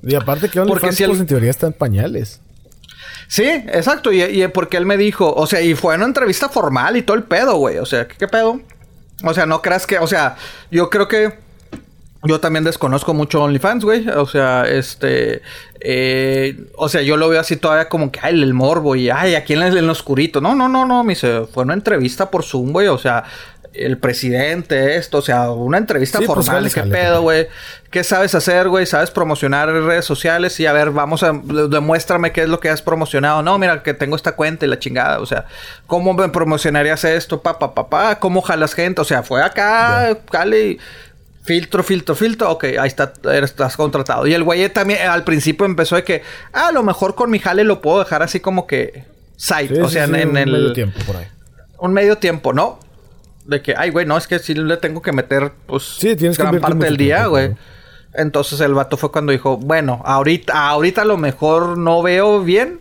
Y 0.02 0.14
aparte 0.14 0.48
que 0.48 0.60
OnlyFans 0.60 0.96
si 0.96 1.02
el- 1.04 1.10
pues, 1.10 1.20
en 1.20 1.26
teoría 1.26 1.50
está 1.50 1.66
en 1.66 1.72
pañales. 1.74 2.40
Sí, 3.28 3.44
exacto. 3.44 4.12
Y, 4.12 4.22
y 4.22 4.46
porque 4.48 4.76
él 4.76 4.86
me 4.86 4.96
dijo, 4.96 5.32
o 5.32 5.46
sea, 5.46 5.60
y 5.60 5.74
fue 5.74 5.94
una 5.96 6.04
entrevista 6.06 6.48
formal 6.48 6.96
y 6.96 7.02
todo 7.02 7.16
el 7.16 7.22
pedo, 7.22 7.56
güey. 7.56 7.78
O 7.78 7.86
sea, 7.86 8.06
¿qué, 8.08 8.14
qué 8.18 8.28
pedo? 8.28 8.60
O 9.24 9.32
sea, 9.34 9.46
no 9.46 9.62
creas 9.62 9.86
que, 9.86 9.98
o 9.98 10.06
sea, 10.06 10.36
yo 10.70 10.90
creo 10.90 11.08
que 11.08 11.38
yo 12.24 12.38
también 12.40 12.64
desconozco 12.64 13.14
mucho 13.14 13.42
OnlyFans, 13.42 13.84
güey. 13.84 14.08
O 14.08 14.26
sea, 14.26 14.64
este, 14.68 15.42
eh, 15.80 16.66
o 16.76 16.88
sea, 16.88 17.02
yo 17.02 17.16
lo 17.16 17.28
veo 17.28 17.40
así 17.40 17.56
todavía 17.56 17.88
como 17.88 18.10
que, 18.12 18.20
ay, 18.22 18.40
el 18.42 18.54
morbo 18.54 18.94
y, 18.96 19.08
ay, 19.10 19.34
aquí 19.34 19.54
en 19.54 19.62
el, 19.62 19.76
en 19.76 19.86
lo 19.86 19.92
oscurito. 19.92 20.40
No, 20.40 20.54
no, 20.54 20.68
no, 20.68 20.84
no, 20.86 21.02
me 21.04 21.14
dice, 21.14 21.46
fue 21.52 21.64
una 21.64 21.74
entrevista 21.74 22.30
por 22.30 22.44
Zoom, 22.44 22.72
güey. 22.72 22.88
O 22.88 22.98
sea, 22.98 23.24
el 23.74 23.98
presidente, 23.98 24.96
esto, 24.96 25.18
o 25.18 25.22
sea, 25.22 25.50
una 25.50 25.78
entrevista 25.78 26.18
Sí, 26.18 26.26
pues, 26.26 26.46
formal. 26.46 26.70
¿Qué 26.72 26.82
pedo, 26.82 27.14
jale. 27.14 27.18
güey? 27.18 27.48
¿Qué 27.90 28.04
sabes 28.04 28.34
hacer, 28.34 28.68
güey? 28.68 28.86
¿Sabes 28.86 29.10
promocionar 29.10 29.68
redes 29.68 30.04
sociales? 30.04 30.58
Y 30.60 30.66
a 30.66 30.72
ver, 30.72 30.90
vamos 30.90 31.22
a... 31.22 31.32
Demuéstrame 31.32 32.32
qué 32.32 32.42
es 32.42 32.48
lo 32.48 32.60
que 32.60 32.68
has 32.68 32.82
promocionado. 32.82 33.42
No, 33.42 33.58
mira, 33.58 33.82
que 33.82 33.94
tengo 33.94 34.16
esta 34.16 34.32
cuenta 34.32 34.66
y 34.66 34.68
la 34.68 34.78
chingada. 34.78 35.20
O 35.20 35.26
sea, 35.26 35.46
¿cómo 35.86 36.12
me 36.14 36.28
promocionarías 36.28 37.04
esto? 37.04 37.40
Pa, 37.42 37.58
pa, 37.58 37.74
pa, 37.74 37.88
pa. 37.88 38.18
¿Cómo 38.18 38.42
jalas 38.42 38.74
gente? 38.74 39.00
O 39.00 39.04
sea, 39.04 39.22
fue 39.22 39.42
acá, 39.42 40.16
jale 40.30 40.66
y... 40.66 40.78
Filtro, 41.44 41.82
filtro, 41.82 42.14
filtro. 42.14 42.50
Ok, 42.50 42.64
ahí 42.78 42.86
está, 42.86 43.12
estás 43.42 43.76
contratado. 43.76 44.26
Y 44.28 44.34
el 44.34 44.44
güey 44.44 44.68
también 44.68 45.00
eh, 45.00 45.06
al 45.06 45.24
principio 45.24 45.66
empezó 45.66 45.96
de 45.96 46.04
que... 46.04 46.22
Ah, 46.52 46.68
a 46.68 46.72
lo 46.72 46.82
mejor 46.84 47.14
con 47.14 47.30
mi 47.30 47.40
jale 47.40 47.64
lo 47.64 47.80
puedo 47.80 47.98
dejar 47.98 48.22
así 48.22 48.38
como 48.38 48.66
que... 48.66 49.04
Side. 49.36 49.68
Sí, 49.74 49.80
o 49.80 49.88
sea, 49.88 50.06
sí, 50.06 50.12
en, 50.12 50.20
en 50.20 50.28
un 50.28 50.36
el... 50.36 50.52
medio 50.52 50.72
tiempo 50.72 51.00
por 51.04 51.16
ahí. 51.16 51.26
Un 51.78 51.92
medio 51.92 52.18
tiempo, 52.18 52.52
¿no? 52.52 52.78
De 53.44 53.60
que, 53.60 53.74
ay, 53.76 53.90
güey, 53.90 54.06
no, 54.06 54.16
es 54.16 54.26
que 54.26 54.38
sí 54.38 54.54
le 54.54 54.76
tengo 54.76 55.02
que 55.02 55.12
meter, 55.12 55.52
pues, 55.66 55.82
Sí, 55.98 56.14
tienes 56.16 56.36
que 56.36 56.44
gran 56.44 56.60
parte 56.60 56.84
del 56.84 56.96
día, 56.96 57.26
güey. 57.26 57.54
Entonces 58.14 58.60
el 58.60 58.74
vato 58.74 58.96
fue 58.96 59.10
cuando 59.10 59.32
dijo, 59.32 59.56
bueno, 59.56 60.02
ahorita, 60.04 60.68
ahorita 60.68 61.02
a 61.02 61.04
lo 61.04 61.16
mejor 61.16 61.78
no 61.78 62.02
veo 62.02 62.42
bien. 62.42 62.80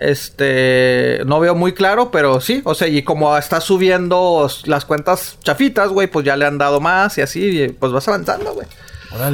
Este, 0.00 1.22
no 1.26 1.40
veo 1.40 1.56
muy 1.56 1.72
claro, 1.72 2.12
pero 2.12 2.40
sí, 2.40 2.62
o 2.64 2.74
sea, 2.74 2.86
y 2.86 3.02
como 3.02 3.36
está 3.36 3.60
subiendo 3.60 4.48
las 4.66 4.84
cuentas 4.84 5.38
chafitas, 5.42 5.88
güey, 5.88 6.06
pues 6.06 6.24
ya 6.24 6.36
le 6.36 6.46
han 6.46 6.56
dado 6.56 6.80
más 6.80 7.18
y 7.18 7.20
así, 7.20 7.62
y 7.62 7.68
pues 7.68 7.90
vas 7.90 8.06
avanzando, 8.06 8.54
güey. 8.54 8.66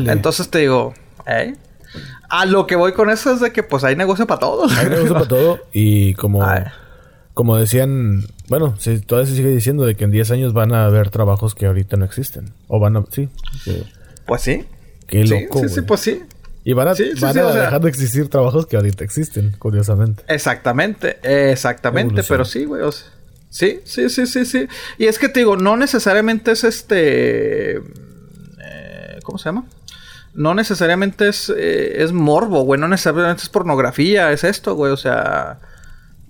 Entonces 0.08 0.48
te 0.48 0.60
digo, 0.60 0.94
¿eh? 1.26 1.54
A 2.30 2.46
lo 2.46 2.66
que 2.66 2.76
voy 2.76 2.92
con 2.92 3.10
eso 3.10 3.32
es 3.32 3.40
de 3.40 3.52
que 3.52 3.62
pues 3.62 3.84
hay 3.84 3.94
negocio 3.94 4.26
para 4.26 4.40
todos. 4.40 4.76
Hay 4.76 4.88
negocio 4.88 5.12
para 5.12 5.28
todo. 5.28 5.60
Y 5.72 6.14
como, 6.14 6.42
Ay. 6.42 6.62
Como 7.34 7.56
decían, 7.56 8.24
bueno, 8.48 8.74
sí, 8.78 9.00
todavía 9.00 9.28
se 9.30 9.36
sigue 9.36 9.50
diciendo 9.50 9.84
de 9.84 9.94
que 9.96 10.04
en 10.04 10.10
10 10.12 10.30
años 10.30 10.52
van 10.52 10.72
a 10.72 10.86
haber 10.86 11.10
trabajos 11.10 11.54
que 11.54 11.66
ahorita 11.66 11.96
no 11.96 12.04
existen. 12.04 12.52
O 12.68 12.78
van 12.80 12.96
a, 12.96 13.04
sí. 13.10 13.28
que- 13.64 13.82
Pues 14.26 14.40
sí. 14.42 14.64
Qué 15.06 15.26
Sí, 15.26 15.42
loco. 15.44 15.58
sí, 15.60 15.68
sí, 15.68 15.74
güey. 15.74 15.86
pues 15.86 16.00
sí. 16.00 16.22
Y 16.64 16.72
van 16.72 16.88
a, 16.88 16.94
Sí, 16.94 17.10
sí, 17.14 17.20
van 17.20 17.34
sí, 17.34 17.40
a 17.40 17.46
o 17.46 17.52
sea- 17.52 17.62
dejar 17.62 17.80
de 17.82 17.88
existir 17.90 18.28
trabajos 18.28 18.66
que 18.66 18.76
ahorita 18.76 19.04
existen, 19.04 19.54
curiosamente. 19.58 20.22
Exactamente, 20.28 21.18
exactamente, 21.50 22.12
Evolución. 22.12 22.34
pero 22.34 22.44
sí, 22.46 22.64
güey. 22.64 22.80
o 22.82 22.90
sea, 22.92 23.06
sí, 23.50 23.80
sí, 23.84 24.08
sí, 24.08 24.26
sí, 24.26 24.46
sí. 24.46 24.66
Y 24.96 25.04
es 25.06 25.18
que 25.18 25.28
te 25.28 25.40
digo, 25.40 25.56
no 25.56 25.76
necesariamente 25.76 26.52
es 26.52 26.64
este. 26.64 27.76
eh, 27.76 29.18
¿Cómo 29.24 29.38
se 29.38 29.46
llama? 29.50 29.64
No 30.34 30.54
necesariamente 30.54 31.28
es, 31.28 31.52
eh, 31.54 32.02
es 32.02 32.12
morbo, 32.12 32.62
güey. 32.62 32.80
No 32.80 32.88
necesariamente 32.88 33.42
es 33.42 33.48
pornografía, 33.50 34.32
es 34.32 34.42
esto, 34.44 34.74
güey. 34.74 34.90
O 34.92 34.96
sea, 34.96 35.58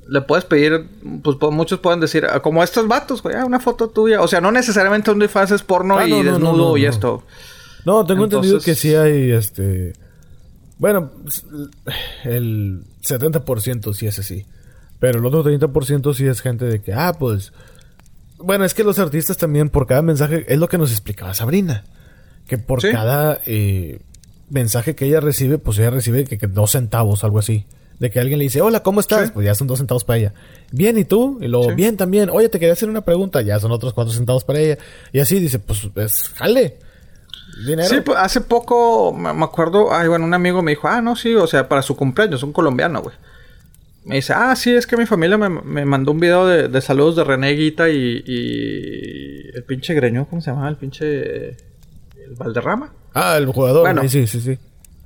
le 0.09 0.21
puedes 0.23 0.45
pedir, 0.45 0.87
pues 1.23 1.37
muchos 1.53 1.79
pueden 1.81 2.01
decir, 2.01 2.27
ah, 2.31 2.41
como 2.41 2.63
estos 2.63 2.87
vatos, 2.89 3.23
güey, 3.23 3.37
ah, 3.37 3.45
una 3.45 3.61
foto 3.61 3.89
tuya. 3.89 4.21
O 4.23 4.29
sea, 4.29 4.41
no 4.41 4.51
necesariamente 4.53 5.11
OnlyFans 5.11 5.51
es 5.53 5.63
porno 5.63 5.99
Ah, 5.99 6.07
y 6.07 6.11
no, 6.11 6.17
no, 6.17 6.25
no, 6.25 6.33
desnudo 6.33 6.71
no, 6.71 6.77
y 6.77 6.87
esto. 6.87 7.23
No, 7.85 8.05
tengo 8.07 8.25
entendido 8.25 8.61
que 8.61 8.75
sí 8.75 8.95
hay 8.95 9.31
este. 9.33 9.93
Bueno, 10.79 11.11
el 12.25 12.83
70% 13.03 13.95
sí 13.95 14.07
es 14.07 14.19
así. 14.19 14.47
Pero 15.01 15.19
el 15.19 15.27
otro 15.27 15.45
30% 15.45 16.15
sí 16.15 16.27
es 16.27 16.41
gente 16.41 16.65
de 16.65 16.81
que, 16.81 16.93
ah, 16.93 17.15
pues. 17.19 17.53
Bueno, 18.39 18.65
es 18.65 18.75
que 18.75 18.85
los 18.85 18.99
artistas 18.99 19.37
también, 19.37 19.69
por 19.71 19.87
cada 19.87 20.03
mensaje, 20.03 20.45
es 20.49 20.59
lo 20.59 20.69
que 20.69 20.79
nos 20.79 20.91
explicaba 20.91 21.35
Sabrina. 21.35 21.85
Que 22.47 22.59
por 22.59 22.81
Sí. 22.81 22.91
cada 22.91 23.41
eh, 23.47 24.01
mensaje 24.51 24.95
que 24.95 25.07
ella 25.07 25.21
recibe, 25.21 25.59
pues 25.59 25.79
ella 25.79 25.91
recibe 25.91 26.25
que, 26.25 26.37
que 26.39 26.47
dos 26.47 26.73
centavos, 26.73 27.25
algo 27.25 27.39
así. 27.39 27.65
De 27.99 28.11
que 28.11 28.19
alguien 28.21 28.39
le 28.39 28.45
dice, 28.45 28.61
hola, 28.61 28.83
¿cómo 28.83 29.01
estás? 29.01 29.27
Sí. 29.29 29.31
Pues 29.35 29.47
ya 29.47 29.55
son 29.55 29.67
dos 29.69 29.79
centavos 29.79 30.05
para 30.05 30.19
ella. 30.19 30.35
Bien, 30.73 30.99
¿y 30.99 31.05
tú? 31.05 31.39
Y 31.41 31.47
luego, 31.49 31.71
Sí. 31.71 31.75
bien 31.77 31.97
también. 31.97 32.29
Oye, 32.31 32.49
te 32.49 32.59
quería 32.59 32.73
hacer 32.73 32.89
una 32.89 33.03
pregunta. 33.03 33.41
Ya 33.43 33.59
son 33.61 33.71
otros 33.73 33.93
cuatro 33.95 34.13
centavos 34.13 34.45
para 34.45 34.59
ella. 34.59 34.79
Y 35.13 35.21
así 35.21 35.39
dice, 35.39 35.59
pues, 35.61 35.89
es 35.97 36.29
jale. 36.31 36.79
Dinero. 37.67 37.89
Sí, 37.89 38.01
pues 38.01 38.19
hace 38.19 38.41
poco 38.41 39.13
me 39.13 39.29
acuerdo, 39.45 39.95
ay, 39.95 40.09
bueno, 40.09 40.25
un 40.25 40.35
amigo 40.35 40.61
me 40.61 40.73
dijo, 40.73 40.89
ah, 40.89 41.01
no, 41.01 41.15
sí, 41.15 41.35
o 41.37 41.47
sea, 41.47 41.69
para 41.69 41.83
su 41.83 41.95
cumpleaños, 41.95 42.43
un 42.43 42.53
colombiano, 42.53 43.01
güey. 43.01 43.15
Me 44.05 44.17
dice, 44.17 44.33
ah, 44.37 44.55
sí, 44.57 44.73
es 44.75 44.89
que 44.89 44.97
mi 44.97 45.07
familia 45.07 45.39
me, 45.39 45.49
me 45.49 45.85
mandó 45.85 46.11
un 46.11 46.19
video 46.21 46.47
de, 46.47 46.67
de 46.69 46.81
saludos 46.81 47.15
de 47.15 47.23
René 47.25 47.53
Guita 47.53 47.89
y, 47.91 48.23
y 48.27 49.57
el 49.57 49.63
pinche 49.65 49.95
Greño, 49.95 50.27
¿cómo 50.29 50.43
se 50.43 50.51
llama? 50.51 50.69
El 50.69 50.77
pinche... 50.77 51.51
El 51.51 52.35
Valderrama. 52.37 52.93
Ah, 53.15 53.37
el 53.39 53.47
jugador. 53.47 53.83
Bueno. 53.83 54.03
sí, 54.09 54.27
sí, 54.27 54.41
sí, 54.41 54.59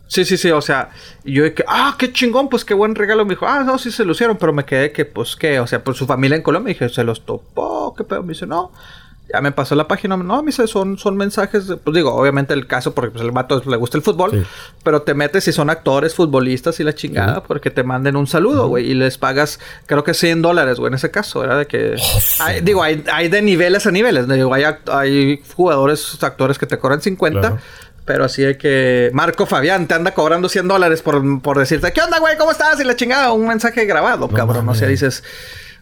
sí. 0.08 0.24
Sí, 0.24 0.36
sí, 0.36 0.50
o 0.50 0.60
sea, 0.60 0.90
yo 1.24 1.54
que, 1.54 1.64
ah, 1.68 1.94
qué 1.98 2.12
chingón, 2.12 2.48
pues 2.48 2.64
qué 2.64 2.74
buen 2.74 2.94
regalo. 2.96 3.24
Me 3.24 3.30
dijo, 3.34 3.46
ah, 3.46 3.62
no, 3.62 3.78
sí 3.78 3.92
se 3.92 4.04
lo 4.04 4.12
hicieron, 4.12 4.36
pero 4.36 4.52
me 4.52 4.64
quedé 4.64 4.90
que, 4.90 5.04
pues, 5.04 5.36
¿qué? 5.36 5.60
O 5.60 5.66
sea, 5.66 5.84
por 5.84 5.94
su 5.94 6.06
familia 6.06 6.34
en 6.36 6.42
Colombia, 6.42 6.72
dije, 6.74 6.88
se 6.88 7.04
los 7.04 7.24
topó, 7.24 7.94
qué 7.96 8.02
pedo. 8.04 8.22
Me 8.22 8.32
dice, 8.32 8.46
no, 8.46 8.72
ya 9.32 9.42
me 9.42 9.52
pasó 9.52 9.74
la 9.74 9.86
página, 9.86 10.16
no, 10.16 10.42
me 10.42 10.46
dice, 10.46 10.66
son, 10.66 10.96
son 10.96 11.14
mensajes, 11.18 11.66
de- 11.68 11.76
pues 11.76 11.94
digo, 11.94 12.14
obviamente 12.14 12.54
el 12.54 12.66
caso, 12.66 12.94
porque 12.94 13.10
pues 13.10 13.22
el 13.22 13.30
vato 13.30 13.62
le 13.66 13.76
gusta 13.76 13.98
el 13.98 14.02
fútbol, 14.02 14.30
Sí. 14.30 14.42
pero 14.82 15.02
te 15.02 15.12
metes 15.12 15.44
si 15.44 15.52
son 15.52 15.68
actores, 15.68 16.14
futbolistas 16.14 16.80
y 16.80 16.82
la 16.84 16.94
chingada, 16.94 17.42
porque 17.42 17.70
te 17.70 17.82
manden 17.82 18.16
un 18.16 18.26
saludo, 18.26 18.68
güey, 18.68 18.90
y 18.90 18.94
les 18.94 19.18
pagas, 19.18 19.60
creo 19.84 20.02
que 20.02 20.14
100 20.14 20.40
dólares, 20.40 20.78
güey, 20.78 20.88
en 20.88 20.94
ese 20.94 21.10
caso, 21.10 21.44
era 21.44 21.58
de 21.58 21.66
que, 21.66 21.96
hay- 22.40 22.62
digo, 22.62 22.82
hay, 22.82 23.04
hay 23.12 23.28
de 23.28 23.42
niveles 23.42 23.86
a 23.86 23.90
niveles, 23.90 24.26
digo, 24.26 24.54
hay, 24.54 24.62
act- 24.62 24.88
hay 24.90 25.42
jugadores, 25.54 26.16
actores 26.22 26.58
que 26.58 26.64
te 26.64 26.78
cobran 26.78 27.02
50. 27.02 27.40
Claro. 27.40 27.58
Pero 28.08 28.24
así 28.24 28.42
de 28.42 28.56
que 28.56 29.10
Marco 29.12 29.44
Fabián 29.44 29.86
te 29.86 29.92
anda 29.92 30.14
cobrando 30.14 30.48
100 30.48 30.66
dólares 30.66 31.02
por, 31.02 31.42
por 31.42 31.58
decirte, 31.58 31.92
¿qué 31.92 32.00
onda, 32.00 32.18
güey? 32.18 32.38
¿Cómo 32.38 32.50
estás? 32.50 32.80
Y 32.80 32.84
la 32.84 32.96
chingada, 32.96 33.32
un 33.32 33.46
mensaje 33.46 33.84
grabado, 33.84 34.30
cabrón. 34.30 34.66
O 34.66 34.74
sea, 34.74 34.88
dices, 34.88 35.22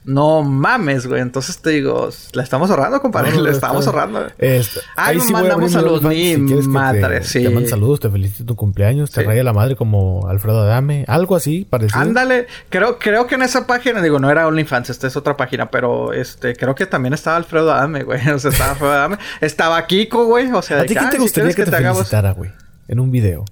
no 0.06 0.42
mames, 0.44 1.06
güey. 1.06 1.20
Entonces 1.20 1.58
te 1.58 1.70
digo, 1.70 2.08
la 2.32 2.42
estamos 2.42 2.70
ahorrando, 2.70 3.02
compadre. 3.02 3.32
No, 3.32 3.38
está- 3.40 3.50
estamos 3.50 3.86
ahorrando. 3.86 4.26
Este, 4.38 4.80
Ay, 4.94 5.18
sí 5.20 5.32
mandamos 5.32 5.72
saludos, 5.72 6.02
ni 6.02 6.34
si 6.34 6.38
madre, 6.68 7.18
te, 7.20 7.24
sí. 7.26 7.42
Te 7.42 7.50
mando 7.50 7.68
saludos, 7.68 7.98
te 8.00 8.08
felicito 8.08 8.44
tu 8.44 8.54
cumpleaños, 8.56 9.10
te 9.10 9.20
Sí. 9.22 9.26
raya 9.26 9.42
la 9.42 9.52
madre 9.52 9.74
como 9.76 10.26
Alfredo 10.28 10.62
Adame, 10.62 11.04
algo 11.08 11.34
así 11.36 11.66
parecido. 11.68 12.00
Ándale, 12.00 12.46
creo, 12.70 12.98
creo 12.98 13.26
que 13.26 13.34
en 13.34 13.42
esa 13.42 13.66
página, 13.66 14.00
digo, 14.00 14.18
no 14.20 14.30
era 14.30 14.46
OnlyFans, 14.46 14.90
esta 14.90 15.08
es 15.08 15.16
otra 15.16 15.36
página, 15.36 15.70
pero 15.70 16.12
este, 16.12 16.54
creo 16.54 16.74
que 16.76 16.86
también 16.86 17.12
estaba 17.12 17.36
Alfredo 17.36 17.72
Adame, 17.72 18.04
güey. 18.04 18.20
O 18.30 18.38
sea, 18.38 18.50
estaba 18.52 18.70
Alfredo 18.72 18.92
Adame. 18.92 19.18
Estaba 19.40 19.86
Kiko, 19.86 20.26
güey. 20.26 20.50
O 20.52 20.62
sea, 20.62 20.80
¿A 20.80 20.84
ti 20.86 20.94
qué 20.94 21.00
"Ay, 21.00 21.10
te 21.10 21.18
gustaría 21.18 21.52
que, 21.52 21.64
te 21.64 21.74
hagamos-" 21.76 21.96
felicitara, 21.98 22.30
güey? 22.32 22.52
En 22.86 23.00
un 23.00 23.10
video. 23.10 23.44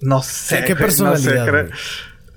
No 0.00 0.22
sé. 0.22 0.60
¿Qué 0.64 0.72
güey, 0.74 0.84
personalidad, 0.84 1.34
No 1.34 1.44
sé, 1.44 1.50
creo-? 1.50 1.70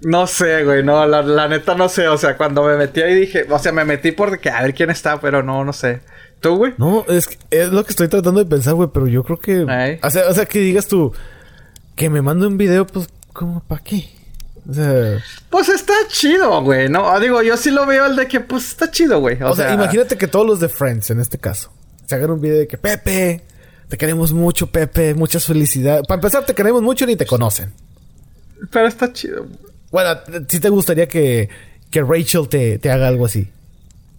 No 0.04 0.28
sé, 0.28 0.64
güey. 0.64 0.84
No, 0.84 1.06
la, 1.06 1.22
la 1.22 1.48
neta 1.48 1.76
no 1.76 1.90
sé. 1.90 2.08
O 2.08 2.18
sea, 2.18 2.38
cuando 2.38 2.64
me 2.64 2.76
metí 2.78 3.02
ahí 3.02 3.16
dije... 3.16 3.46
O 3.50 3.60
sea, 3.60 3.72
me 3.72 3.86
metí 3.86 4.12
por 4.12 4.40
que 4.40 4.50
a 4.50 4.62
ver 4.62 4.74
quién 4.74 4.90
está, 4.90 5.20
pero 5.20 5.44
no, 5.44 5.64
no 5.64 5.74
sé. 5.74 6.02
¿Tú, 6.40 6.58
güey? 6.58 6.74
No, 6.78 7.06
es, 7.08 7.30
es 7.52 7.70
lo 7.70 7.84
que 7.86 7.92
estoy 7.92 8.08
tratando 8.10 8.44
de 8.44 8.50
pensar, 8.50 8.74
güey, 8.74 8.90
pero 8.94 9.08
yo 9.08 9.24
creo 9.24 9.38
que... 9.40 9.62
O 10.04 10.10
sea, 10.10 10.28
o 10.30 10.34
sea, 10.34 10.46
que 10.46 10.60
digas 10.60 10.88
tú, 10.88 11.14
que 11.96 12.10
me 12.10 12.22
mande 12.22 12.48
un 12.48 12.58
video, 12.58 12.86
pues, 12.86 13.08
¿cómo? 13.32 13.64
¿Para 13.66 13.82
qué? 13.82 14.10
O 14.70 14.74
sea, 14.74 15.20
Pues 15.50 15.70
está 15.70 15.94
chido, 16.10 16.62
güey. 16.62 16.90
No, 16.90 17.10
Ah, 17.10 17.20
digo, 17.20 17.42
yo 17.42 17.56
sí 17.58 17.72
lo 17.72 17.86
veo 17.86 18.06
el 18.06 18.16
de 18.16 18.28
que, 18.28 18.40
pues, 18.42 18.70
está 18.70 18.92
chido, 18.92 19.20
güey. 19.20 19.42
O, 19.42 19.52
o 19.52 19.56
sea, 19.56 19.74
imagínate 19.74 20.18
que 20.18 20.28
todos 20.28 20.46
los 20.46 20.60
de 20.60 20.70
Friends, 20.70 21.10
en 21.12 21.20
este 21.22 21.38
caso, 21.38 21.72
se 22.06 22.16
hagan 22.16 22.32
un 22.32 22.42
video 22.42 22.58
de 22.60 22.68
que, 22.68 22.78
Pepe, 22.78 23.42
te 23.88 23.98
queremos 23.98 24.34
mucho, 24.34 24.68
Pepe, 24.68 25.14
muchas 25.14 25.46
felicidades. 25.46 26.06
Para 26.08 26.20
empezar, 26.20 26.46
te 26.46 26.54
queremos 26.54 26.82
mucho 26.82 27.06
ni 27.06 27.16
te 27.16 27.26
conocen. 27.26 27.74
Pero 28.72 28.88
está 28.88 29.12
chido. 29.14 29.46
Bueno, 29.94 30.20
si 30.48 30.60
te 30.60 30.70
gustaría 30.70 31.08
que, 31.08 31.50
que 31.92 32.02
Rachel 32.02 32.50
te, 32.50 32.80
te 32.80 32.92
haga 32.92 33.08
algo 33.08 33.28
así. 33.28 33.52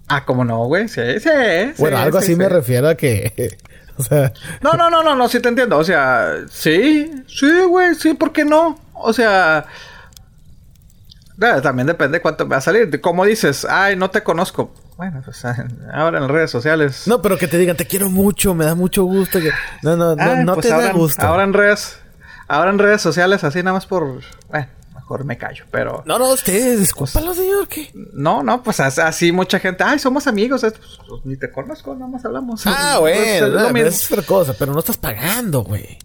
Ah, 0.06 0.24
¿cómo 0.24 0.44
no, 0.44 0.66
güey? 0.66 0.86
Sí, 0.86 1.00
sí. 1.18 1.28
sí, 1.28 1.82
Bueno, 1.82 1.98
algo 1.98 2.20
sí, 2.20 2.26
así 2.26 2.36
me 2.36 2.44
sí. 2.44 2.52
refiero 2.52 2.88
a 2.88 2.94
que... 2.94 3.58
o 3.96 4.02
sea... 4.04 4.32
No, 4.62 4.74
no, 4.74 4.88
no, 4.88 5.02
no, 5.02 5.16
no, 5.16 5.28
sí 5.28 5.40
te 5.40 5.48
entiendo. 5.48 5.76
O 5.76 5.82
sea, 5.82 6.44
sí, 6.48 7.10
sí, 7.26 7.50
güey, 7.68 7.96
sí, 7.96 8.14
¿por 8.14 8.32
qué 8.32 8.44
no? 8.44 8.78
O 8.92 9.12
sea, 9.12 9.66
también 11.60 11.88
depende 11.88 12.20
cuánto 12.20 12.44
me 12.44 12.50
va 12.50 12.58
a 12.58 12.60
salir. 12.60 13.00
Como 13.00 13.24
dices, 13.24 13.66
ay, 13.68 13.96
no 13.96 14.10
te 14.10 14.22
conozco. 14.22 14.72
Bueno, 14.96 15.22
pues 15.24 15.44
ahora 15.92 16.18
en 16.18 16.22
las 16.22 16.30
redes 16.30 16.52
sociales. 16.52 17.08
No, 17.08 17.20
pero 17.20 17.36
que 17.36 17.48
te 17.48 17.58
digan, 17.58 17.76
te 17.76 17.88
quiero 17.88 18.08
mucho, 18.10 18.54
me 18.54 18.64
da 18.64 18.76
mucho 18.76 19.02
gusto. 19.02 19.40
Que... 19.40 19.50
No, 19.82 19.96
no, 19.96 20.14
no, 20.14 20.22
Ay, 20.22 20.44
no 20.44 20.54
pues 20.54 20.68
te 20.68 20.72
ahora, 20.72 20.86
da 20.86 20.92
gusto. 20.92 21.26
Ahora 21.26 21.42
en 21.42 21.52
redes, 21.52 21.98
ahora 22.46 22.70
en 22.70 22.78
redes 22.78 23.02
sociales, 23.02 23.42
así 23.42 23.58
nada 23.58 23.72
más 23.72 23.86
por. 23.86 24.20
Mejor 25.04 25.24
me 25.24 25.36
callo, 25.36 25.64
pero. 25.70 26.02
No, 26.06 26.18
no, 26.18 26.30
usted, 26.30 26.78
discúlpalo, 26.78 27.34
señor, 27.34 27.68
¿qué? 27.68 27.90
No, 28.14 28.42
no, 28.42 28.62
pues 28.62 28.80
as- 28.80 28.98
así 28.98 29.32
mucha 29.32 29.58
gente, 29.60 29.84
ay, 29.84 29.98
somos 29.98 30.26
amigos, 30.26 30.64
es- 30.64 30.72
pues, 30.72 30.98
pues, 31.06 31.26
ni 31.26 31.36
te 31.36 31.50
conozco, 31.52 31.94
nada 31.94 32.10
más 32.10 32.24
hablamos. 32.24 32.62
Ah, 32.66 32.96
Pues, 33.00 33.42
lo 33.42 33.70
no, 33.70 33.78
es 33.78 34.10
otra 34.10 34.22
cosa, 34.24 34.54
pero 34.58 34.72
no 34.72 34.78
estás 34.78 34.96
pagando, 34.96 35.62
güey. 35.62 35.98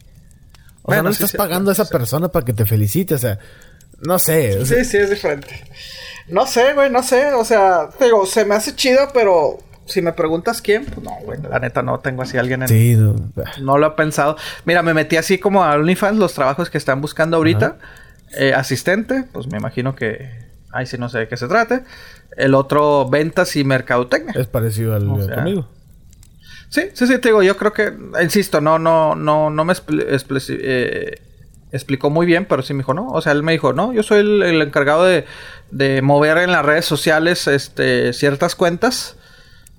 O 0.84 0.92
sea, 0.92 1.02
no 1.02 1.10
sí, 1.10 1.14
estás 1.14 1.32
sí, 1.32 1.38
pagando 1.38 1.70
a 1.72 1.74
esa 1.74 1.86
persona 1.86 2.28
para 2.30 2.46
que 2.46 2.54
te 2.54 2.66
felicite, 2.66 3.16
o 3.16 3.18
sea, 3.18 3.40
no 4.02 4.20
sé. 4.20 4.58
o 4.60 4.66
sea, 4.66 4.78
Sí, 4.80 4.86
sí, 4.86 4.98
es 4.98 5.10
diferente. 5.10 5.64
No 6.28 6.46
sé, 6.46 6.74
güey, 6.74 6.90
no 6.90 7.02
sé. 7.04 7.34
O 7.34 7.46
sea, 7.46 7.90
digo, 8.02 8.26
se 8.26 8.44
me 8.46 8.56
hace 8.56 8.76
chido, 8.76 9.08
pero 9.14 9.58
si 9.86 10.02
me 10.02 10.14
preguntas 10.14 10.62
quién, 10.62 10.86
pues 10.86 11.02
no, 11.04 11.12
güey, 11.24 11.40
la 11.42 11.60
neta 11.60 11.82
no 11.84 12.00
tengo 12.00 12.22
así 12.24 12.38
alguien 12.38 12.62
en. 12.64 12.68
sí, 12.68 12.96
no. 12.96 13.16
No 13.62 13.78
lo 13.78 13.88
he 13.88 13.92
pensado. 13.92 14.36
Mira, 14.66 14.82
me 14.84 14.94
metí 14.94 15.16
así 15.18 15.38
como 15.38 15.64
a 15.64 15.74
OnlyFans, 15.76 16.18
los 16.18 16.34
trabajos 16.34 16.70
que 16.70 16.78
están 16.78 17.02
buscando 17.02 17.38
ahorita. 17.38 17.78
Eh, 18.38 18.54
asistente, 18.54 19.26
pues 19.32 19.48
me 19.48 19.58
imagino 19.58 19.96
que. 19.96 20.30
Ay, 20.72 20.86
sí, 20.86 20.98
no 20.98 21.10
sé 21.10 21.20
de 21.20 21.28
qué 21.28 21.38
se 21.38 21.48
trate. 21.48 21.84
El 22.38 22.54
otro, 22.54 23.10
ventas 23.10 23.56
y 23.56 23.64
mercadotecnia. 23.64 24.34
Es 24.36 24.48
parecido 24.48 24.96
al 24.96 25.10
O 25.10 25.18
de 25.18 25.26
sea, 25.26 25.34
tu 25.36 25.40
amigo. 25.40 25.70
Sí, 26.70 26.82
sí, 26.94 27.08
sí, 27.08 27.18
te 27.18 27.30
digo, 27.30 27.42
yo 27.42 27.58
creo 27.58 27.74
que, 27.74 27.92
insisto, 28.22 28.62
no, 28.62 28.78
no, 28.78 29.16
no, 29.16 29.50
no 29.50 29.66
me 29.66 29.74
eh, 29.74 31.22
explicó 31.72 32.12
muy 32.12 32.28
bien, 32.28 32.46
pero 32.46 32.62
sí 32.62 32.76
me 32.76 32.80
dijo, 32.80 32.94
no, 32.94 33.08
o 33.08 33.22
sea, 33.22 33.32
él 33.32 33.42
me 33.42 33.54
dijo, 33.54 33.74
no, 33.74 33.92
yo 33.92 34.04
soy 34.04 34.20
el, 34.20 34.44
el 34.44 34.62
encargado 34.62 35.04
de, 35.04 35.26
de 35.72 36.04
mover 36.04 36.38
en 36.38 36.52
las 36.52 36.64
redes 36.64 36.86
sociales, 36.86 37.48
este, 37.48 38.14
ciertas 38.14 38.54
cuentas. 38.56 39.18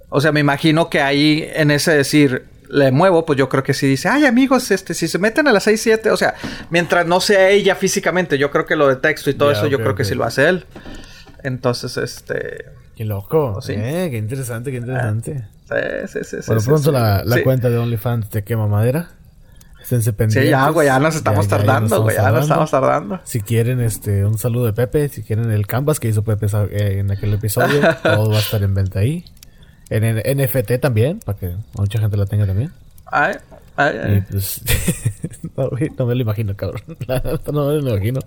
O 0.09 0.21
sea, 0.21 0.33
me 0.33 0.41
imagino 0.41 0.91
que 0.91 1.01
ahí, 1.01 1.49
en 1.55 1.71
ese 1.71 1.93
decir, 1.97 2.47
le 2.71 2.93
muevo, 2.93 3.27
pues 3.27 3.39
yo 3.39 3.49
creo 3.49 3.63
que 3.63 3.75
sí 3.75 3.87
dice, 3.87 4.09
ay, 4.09 4.27
amigos, 4.27 4.71
este, 4.71 4.95
si 4.95 5.09
se 5.09 5.19
meten 5.19 5.49
a 5.49 5.53
las 5.53 5.65
6, 5.65 5.81
7, 5.81 6.11
o 6.11 6.17
sea, 6.17 6.35
mientras 6.71 7.07
no 7.07 7.21
sea 7.21 7.51
ella 7.51 7.75
físicamente, 7.75 8.39
yo 8.39 8.51
creo 8.51 8.65
que 8.67 8.77
lo 8.77 8.87
de 8.89 8.97
texto 8.97 9.29
y 9.31 9.35
todo 9.35 9.51
Ya, 9.53 9.59
eso, 9.59 9.67
yo 9.67 9.79
creo 9.79 9.95
que 9.95 10.05
sí 10.05 10.15
lo 10.15 10.25
hace 10.25 10.49
él. 10.49 10.67
Entonces, 11.43 11.97
este, 11.97 12.67
Qué 12.97 13.05
loco. 13.05 13.61
Sí. 13.63 13.73
Eh, 13.77 14.09
qué 14.11 14.19
interesante, 14.19 14.71
qué 14.71 14.77
interesante. 14.79 15.49
Sí, 15.69 16.09
sí, 16.09 16.19
sí. 16.25 16.37
Bueno, 16.47 16.61
sí, 16.61 16.67
pronto 16.69 16.91
sí, 16.91 17.25
la, 17.27 17.43
cuenta 17.43 17.71
de 17.71 17.79
OnlyFans 17.79 18.29
te 18.29 18.45
quema 18.45 18.67
madera. 18.67 19.09
Esténse 19.81 20.13
pendientes. 20.13 20.45
Sí, 20.45 20.51
ya, 20.51 20.69
güey, 20.69 20.87
ya 20.89 20.99
nos 20.99 21.17
estamos 21.17 21.47
Ya- 21.49 21.57
ya- 21.57 21.63
ya 21.63 21.67
tardando, 21.67 21.95
nos 21.97 22.05
güey, 22.05 22.15
ya 22.17 22.23
nos 22.23 22.27
tardando. 22.33 22.47
estamos 22.47 22.71
tardando. 22.71 23.21
Si 23.25 23.41
quieren 23.41 23.81
este 23.81 24.27
un 24.27 24.37
saludo 24.37 24.67
de 24.67 24.75
Pepe, 24.75 25.09
si 25.09 25.23
quieren 25.23 25.51
el 25.51 25.67
canvas 25.67 25.99
que 25.99 26.09
hizo 26.09 26.23
Pepe 26.23 26.47
eh, 26.71 26.99
en 26.99 27.11
aquel 27.11 27.33
episodio, 27.33 27.81
todo 28.03 28.31
va 28.31 28.37
a 28.37 28.41
estar 28.41 28.63
en 28.63 28.75
venta 28.75 28.99
ahí. 28.99 29.25
En, 29.91 30.05
el 30.05 30.47
NFT 30.47 30.81
también, 30.81 31.21
para 31.21 31.39
que 31.39 31.55
mucha 31.75 31.99
gente 31.99 32.17
la 32.17 32.27
tenga 32.27 32.47
también. 32.47 32.73
Ay, 33.07 33.35
ay, 33.77 33.97
ay. 34.03 34.25
pues 34.31 34.63
no, 35.57 36.07
me 36.07 36.15
lo 36.15 36.21
imagino, 36.23 36.55
cabrón. 36.57 36.83
No 37.53 37.67
me 37.67 37.75
lo 37.75 37.91
imagino. 37.91 38.21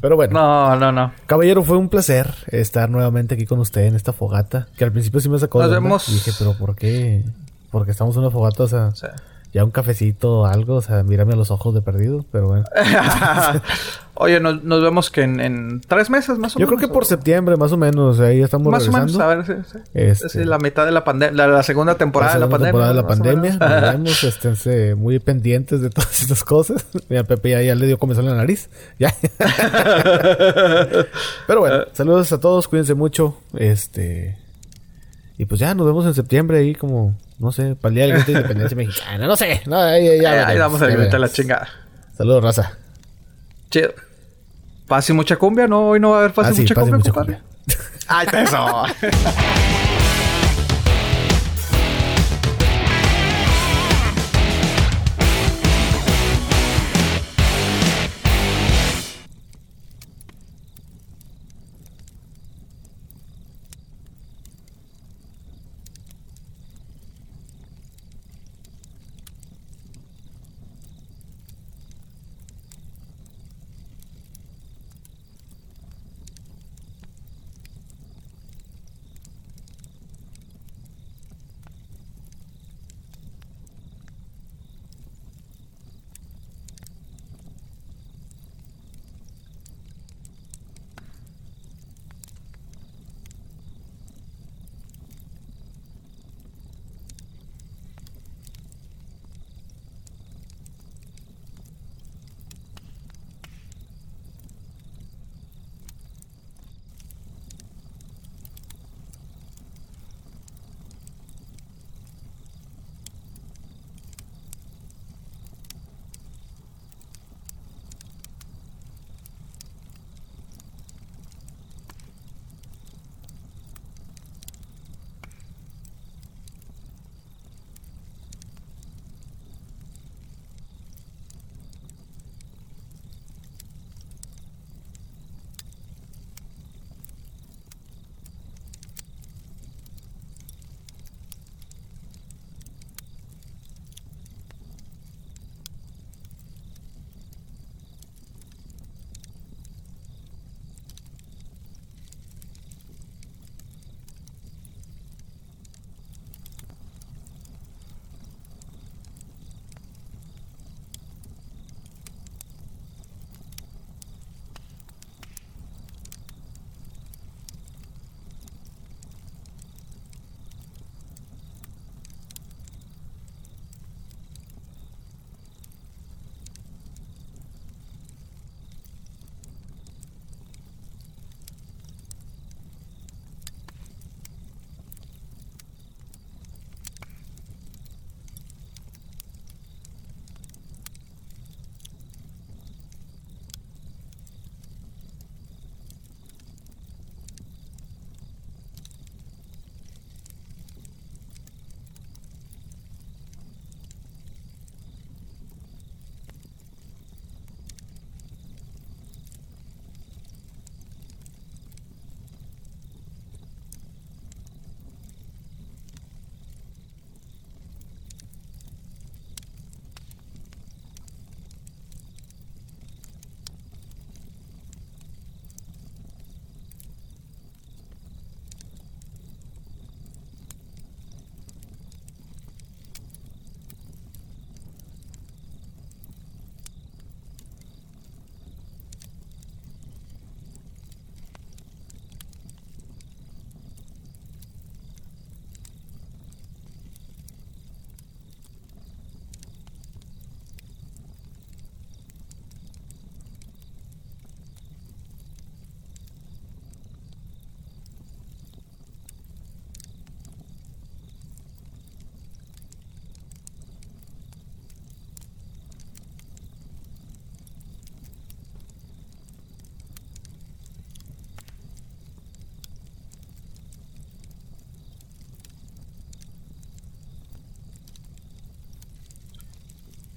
Pero 0.00 0.16
bueno, 0.16 0.32
No, 0.32 0.76
no, 0.76 0.90
no. 0.90 1.12
caballero, 1.26 1.62
fue 1.62 1.76
un 1.76 1.88
placer 1.88 2.34
estar 2.48 2.90
nuevamente 2.90 3.34
aquí 3.34 3.46
con 3.46 3.60
usted 3.60 3.82
en 3.82 3.94
esta 3.94 4.12
fogata. 4.12 4.66
Que 4.76 4.84
al 4.84 4.90
principio 4.92 5.20
sí 5.20 5.28
me 5.28 5.38
sacó 5.38 5.60
Nos 5.60 5.70
de 5.70 5.76
vemos. 5.76 6.08
Y 6.08 6.14
dije, 6.14 6.32
pero 6.38 6.54
¿por 6.54 6.74
qué? 6.74 7.24
Porque 7.70 7.92
estamos 7.92 8.16
en 8.16 8.22
una 8.22 8.30
fogata, 8.30 8.64
o 8.64 8.68
sea, 8.68 8.90
Sí. 8.94 9.06
Ya 9.52 9.64
un 9.64 9.70
cafecito 9.70 10.40
o 10.40 10.46
algo, 10.46 10.76
o 10.76 10.82
sea, 10.82 11.02
mírame 11.02 11.34
a 11.34 11.36
los 11.36 11.50
ojos 11.50 11.74
de 11.74 11.82
perdido, 11.82 12.24
pero 12.32 12.48
bueno. 12.48 12.64
Oye, 14.14 14.40
nos, 14.40 14.62
nos 14.62 14.82
vemos 14.82 15.10
que 15.10 15.22
en, 15.22 15.40
en 15.40 15.80
tres 15.80 16.08
meses 16.10 16.38
más 16.38 16.54
o 16.54 16.58
Yo 16.58 16.66
menos. 16.66 16.78
creo 16.78 16.88
que 16.88 16.92
por 16.94 17.02
¿o? 17.02 17.06
septiembre, 17.06 17.56
más 17.56 17.72
o 17.72 17.76
menos, 17.78 18.20
ahí 18.20 18.40
estamos 18.42 18.70
Más 18.70 18.86
o 18.86 18.92
menos, 18.92 19.12
regresando. 19.14 19.24
a 19.24 19.34
ver, 19.34 19.64
sí, 19.66 19.72
sí. 19.72 19.78
Este- 19.94 20.28
Sí, 20.28 20.44
la 20.44 20.58
mitad 20.58 20.84
de 20.84 20.92
la 20.92 21.02
pandemia, 21.02 21.34
la, 21.46 21.52
la 21.52 21.62
segunda 21.62 21.94
temporada, 21.96 22.34
La 22.38 22.40
de 22.40 22.40
la 22.46 22.50
pandemia. 22.50 22.66
temporada 22.72 22.92
de 22.92 23.02
la 23.02 23.06
pandemia. 23.08 23.52
menos. 23.52 23.58
Nos 23.82 23.92
vemos, 23.92 24.24
esténse 24.34 24.94
muy 24.94 25.18
pendientes 25.18 25.80
de 25.80 25.90
todas 25.90 26.22
estas 26.22 26.44
cosas. 26.44 26.86
Mira, 27.08 27.24
Pepe 27.24 27.50
ya, 27.50 27.62
ya 27.62 27.74
le 27.74 27.86
dio 27.86 27.98
comezón 27.98 28.24
en 28.26 28.30
la 28.32 28.36
nariz. 28.36 28.68
Ya. 28.98 29.14
Pero 31.46 31.60
bueno, 31.60 31.84
saludos 31.92 32.32
a 32.32 32.40
todos, 32.40 32.68
cuídense 32.68 32.94
mucho. 32.94 33.36
Este. 33.54 34.36
Y 35.38 35.46
pues 35.46 35.60
ya 35.60 35.74
nos 35.74 35.86
vemos 35.86 36.06
en 36.06 36.14
septiembre 36.14 36.58
ahí 36.58 36.74
como, 36.74 37.14
no 37.42 37.52
sé, 37.52 37.74
para 37.74 37.90
el 37.90 37.94
día 37.96 38.04
del 38.06 38.12
grito 38.14 38.32
de 38.32 38.38
independencia 38.38 38.76
mexicana. 38.76 39.26
No 39.26 39.36
sé, 39.36 39.62
no, 39.66 39.78
ahí, 39.80 40.08
ahí, 40.08 40.20
ya 40.22 40.30
Ahí 40.30 40.36
veremos, 40.56 40.58
vamos 40.80 40.82
a 40.82 40.86
gritar 40.86 41.20
la 41.20 41.28
chingada. 41.28 41.68
Saludos, 42.16 42.42
raza. 42.44 42.78
Chido. 43.70 43.92
Paz 44.86 45.10
y 45.10 45.12
mucha 45.12 45.36
cumbia, 45.36 45.66
¿no? 45.66 45.88
Hoy 45.88 46.00
no 46.00 46.10
va 46.10 46.16
a 46.16 46.20
haber 46.20 46.32
paz 46.32 46.46
Ah, 46.48 46.52
y 46.52 46.54
sí, 46.54 46.62
mucha 46.62 46.74
cumbia, 46.74 46.96
mucha 46.98 47.12
compadre. 47.12 47.40
cumbia. 47.66 47.78
Ay, 48.08 48.26
eso. 48.44 48.84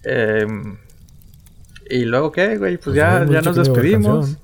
Em, 0.05 0.77
y 1.89 2.05
luego 2.05 2.31
qué, 2.31 2.57
güey, 2.57 2.77
pues, 2.77 2.85
Pues 2.85 2.95
ya, 2.95 3.25
ya 3.29 3.41
nos 3.41 3.55
despedimos. 3.55 4.37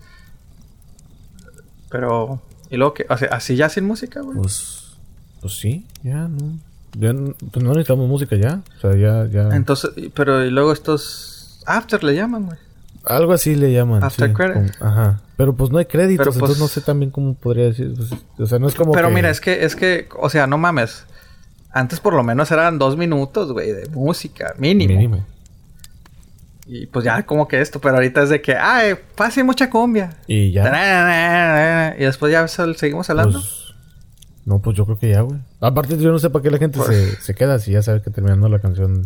Pero, 1.90 2.42
¿y 2.70 2.78
luego 2.78 2.94
qué? 2.94 3.06
O 3.10 3.18
sea, 3.18 3.30
así 3.30 3.56
ya 3.56 3.70
sin 3.70 3.86
música, 3.86 4.22
güey. 4.22 4.38
Pues, 4.38 4.94
pues 5.42 5.54
sí, 5.58 5.86
ya 6.04 6.28
no. 6.28 6.58
Ya 6.98 7.14
no, 7.14 7.34
pues 7.52 7.64
no 7.64 7.70
necesitamos 7.72 8.08
música 8.10 8.36
ya. 8.36 8.62
O 8.78 8.82
sea, 8.82 8.96
ya, 8.96 9.26
ya. 9.28 9.56
Entonces, 9.56 9.92
pero 10.14 10.44
y 10.46 10.50
luego 10.52 10.74
estos 10.74 11.62
after 11.66 12.04
le 12.04 12.16
llaman, 12.16 12.46
güey. 12.48 12.58
Algo 13.06 13.34
así 13.34 13.56
le 13.56 13.72
llaman. 13.72 14.04
After 14.04 14.28
sí, 14.30 14.34
credit. 14.34 14.78
como- 14.78 14.90
ajá. 14.92 15.22
Pero 15.38 15.56
pues 15.56 15.72
no 15.72 15.80
hay 15.80 15.86
créditos, 15.86 16.18
Pero, 16.28 16.32
pues- 16.32 16.36
entonces 16.38 16.60
no 16.60 16.68
sé 16.68 16.82
también 16.82 17.10
cómo 17.12 17.34
podría 17.34 17.66
decir. 17.66 17.94
pues, 17.96 18.12
o 18.40 18.46
sea, 18.46 18.60
no 18.60 18.68
es 18.68 18.76
como. 18.76 18.92
Pero 18.92 19.08
que- 19.08 19.14
mira, 19.16 19.30
es 19.30 19.42
que, 19.42 19.66
es 19.66 19.76
que, 19.76 20.08
o 20.20 20.30
sea, 20.30 20.48
no 20.48 20.58
mames. 20.58 21.06
Antes 21.74 22.02
por 22.02 22.14
lo 22.14 22.22
menos 22.24 22.52
eran 22.52 22.78
dos 22.78 22.98
minutos, 22.98 23.54
güey, 23.54 23.72
de 23.72 23.88
música, 23.90 24.54
mínimo. 24.58 24.94
Mínimo. 24.94 25.26
Y 26.74 26.86
pues 26.86 27.04
ya 27.04 27.24
como 27.24 27.50
que 27.50 27.60
esto, 27.60 27.82
pero 27.82 27.96
ahorita 27.96 28.24
es 28.24 28.30
de 28.30 28.42
que, 28.42 28.56
ay, 28.56 28.94
pase 29.16 29.44
mucha 29.44 29.70
cumbia. 29.70 30.16
Y 30.26 30.54
ya. 30.54 31.94
Y 32.00 32.06
después 32.06 32.32
ya 32.32 32.48
seguimos 32.48 33.10
hablando. 33.10 33.40
Pues, 33.40 33.74
no, 34.46 34.60
pues 34.62 34.78
yo 34.78 34.86
creo 34.86 34.98
que 34.98 35.10
ya, 35.10 35.20
güey. 35.20 35.38
Aparte, 35.60 35.98
yo 35.98 36.14
no 36.14 36.18
sé 36.20 36.30
para 36.30 36.44
qué 36.44 36.50
la 36.50 36.60
gente 36.60 36.78
Pues- 36.78 36.88
se, 36.88 37.22
se 37.22 37.36
queda 37.36 37.60
si 37.60 37.72
ya 37.74 37.82
sabe 37.82 38.02
que 38.02 38.10
terminando 38.10 38.48
la 38.48 38.60
canción. 38.60 39.06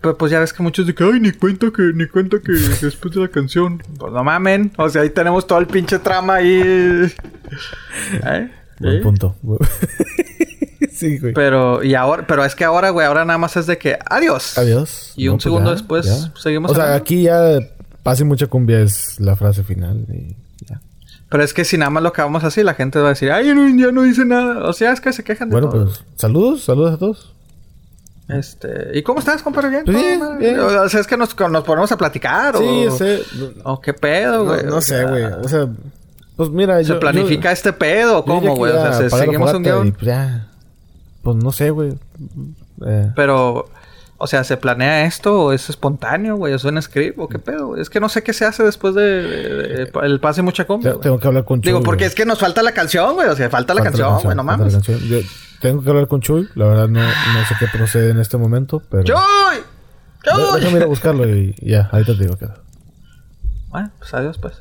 Pero 0.00 0.18
pues 0.18 0.32
ya 0.32 0.40
ves 0.40 0.52
que 0.52 0.60
muchos 0.64 0.84
de 0.88 0.92
que, 0.94 1.04
ay, 1.04 1.20
ni 1.20 1.30
cuenta 1.30 1.68
que, 1.70 1.92
ni 1.94 2.06
cuenta 2.08 2.40
que 2.40 2.50
después 2.82 3.14
de 3.14 3.20
la 3.20 3.28
canción. 3.28 3.80
Pues 4.00 4.12
no 4.12 4.24
mamen. 4.24 4.72
O 4.76 4.88
sea, 4.88 5.02
ahí 5.02 5.10
tenemos 5.10 5.46
todo 5.46 5.60
el 5.60 5.68
pinche 5.68 6.00
trama 6.00 6.34
ahí. 6.34 6.60
¿Eh? 8.26 8.50
Buen 8.82 9.02
punto. 9.02 9.36
sí, 10.92 11.18
güey. 11.18 11.32
Pero, 11.34 11.82
y 11.82 11.94
ahora, 11.94 12.26
pero 12.26 12.44
es 12.44 12.54
que 12.54 12.64
ahora, 12.64 12.90
güey, 12.90 13.06
ahora 13.06 13.24
nada 13.24 13.38
más 13.38 13.56
es 13.56 13.66
de 13.66 13.78
que, 13.78 13.98
adiós. 14.08 14.58
Adiós. 14.58 15.12
Y 15.16 15.28
un 15.28 15.36
pues 15.36 15.44
segundo 15.44 15.70
ya, 15.70 15.74
después 15.74 16.06
ya. 16.06 16.32
seguimos 16.40 16.70
O 16.70 16.74
sea, 16.74 16.84
hablando. 16.84 17.02
aquí 17.02 17.22
ya 17.22 17.58
pase 18.02 18.24
mucha 18.24 18.46
cumbia 18.46 18.80
es 18.80 19.18
la 19.20 19.36
frase 19.36 19.62
final. 19.64 20.04
Y 20.12 20.36
ya. 20.66 20.80
Pero 21.28 21.42
es 21.44 21.54
que 21.54 21.64
si 21.64 21.78
nada 21.78 21.90
más 21.90 22.02
lo 22.02 22.10
acabamos 22.10 22.44
así, 22.44 22.62
la 22.62 22.74
gente 22.74 22.98
va 22.98 23.06
a 23.06 23.10
decir, 23.10 23.30
ay, 23.32 23.46
ya 23.46 23.54
no, 23.54 23.68
ya 23.68 23.92
no 23.92 24.02
dice 24.02 24.24
nada. 24.24 24.68
O 24.68 24.72
sea, 24.72 24.92
es 24.92 25.00
que 25.00 25.12
se 25.12 25.24
quejan 25.24 25.48
de 25.48 25.52
Bueno, 25.54 25.68
todo. 25.70 25.84
pues 25.86 26.04
saludos, 26.16 26.64
saludos 26.64 26.94
a 26.94 26.98
todos. 26.98 27.34
Este, 28.28 28.96
¿y 28.96 29.02
cómo 29.02 29.18
estás, 29.18 29.42
compadre? 29.42 29.68
¿Bien? 29.68 29.82
Pues 29.84 30.18
¿Todo 30.18 30.36
bien. 30.38 30.58
O 30.60 30.88
sea, 30.88 31.00
es 31.00 31.06
que 31.06 31.16
nos, 31.16 31.38
nos 31.38 31.64
ponemos 31.64 31.90
a 31.92 31.98
platicar 31.98 32.56
Sí, 32.56 32.86
o... 32.88 32.90
sé. 32.96 33.20
¿O 33.64 33.80
qué 33.80 33.92
pedo, 33.92 34.38
No, 34.38 34.44
güey? 34.44 34.64
no 34.64 34.76
O 34.76 34.80
sé, 34.80 34.98
sea, 34.98 35.08
güey. 35.10 35.24
O 35.24 35.48
sea, 35.48 35.68
pues 36.48 36.50
mira, 36.56 36.76
¿Se 36.78 36.84
yo- 36.84 37.00
planifica 37.00 37.48
yo- 37.48 37.52
este 37.52 37.72
pedo 37.72 38.24
cómo, 38.24 38.40
que 38.54 38.58
güey? 38.60 38.72
O 38.72 38.74
sea, 38.74 38.90
ya 38.90 38.92
¿se- 38.98 39.06
apagar 39.06 39.18
la 39.26 39.32
¿seguimos 39.32 39.54
un 39.54 39.62
guion? 39.62 39.92
pues. 39.92 40.16
Pues 41.22 41.36
no 41.36 41.52
sé, 41.52 41.70
güey. 41.70 41.94
Eh, 42.86 43.12
Pero, 43.14 43.68
o 44.18 44.26
sea, 44.26 44.42
¿se 44.44 44.56
planea 44.56 45.04
esto 45.04 45.44
o 45.44 45.52
es 45.52 45.70
espontáneo, 45.70 46.36
güey? 46.36 46.52
¿O 46.52 46.56
es 46.56 46.64
un 46.64 46.80
script 46.82 47.18
o 47.18 47.28
qué 47.28 47.38
pedo? 47.38 47.68
güey? 47.68 47.80
Es 47.82 47.90
que 47.90 48.00
no 48.00 48.08
sé 48.08 48.22
qué 48.24 48.32
se 48.32 48.44
hace 48.44 48.62
después 48.64 48.94
de, 48.94 49.02
de- 49.02 49.68
de- 49.86 49.90
el 50.02 50.18
pase 50.20 50.42
mucha 50.42 50.66
compra, 50.66 50.94
te- 50.94 50.98
tengo 50.98 51.18
que 51.20 51.26
hablar 51.28 51.44
con 51.44 51.60
Chuy. 51.60 51.72
Digo, 51.72 51.82
porque 51.84 52.04
es 52.06 52.14
que 52.14 52.26
nos 52.26 52.38
falta 52.40 52.62
la 52.62 52.72
canción, 52.72 53.14
güey. 53.14 53.28
O 53.28 53.36
sea, 53.36 53.48
falta 53.50 53.72
la 53.74 53.82
Falta 53.84 53.98
canción, 53.98 54.22
güey. 54.22 54.36
No 54.36 54.42
mames. 54.42 54.78
Yo 54.82 55.18
tengo 55.60 55.82
que 55.82 55.90
hablar 55.90 56.08
con 56.08 56.20
Chuy. 56.20 56.48
La 56.56 56.66
verdad, 56.66 56.88
no, 56.88 57.00
no 57.00 57.44
sé 57.48 57.54
qué 57.60 57.66
procede 57.72 58.10
en 58.10 58.18
este 58.18 58.36
momento, 58.36 58.82
pero. 58.90 59.04
¡Chuy! 59.04 59.16
¡Chuy! 60.24 60.60
Déjame 60.60 60.76
ir 60.78 60.82
a 60.82 60.86
buscarlo 60.86 61.28
y 61.28 61.54
ya, 61.60 61.88
ahorita 61.92 62.14
te 62.16 62.22
digo 62.24 62.36
qué. 62.36 62.46
Bueno, 63.68 63.90
pues 63.98 64.12
adiós, 64.14 64.38
pues. 64.38 64.54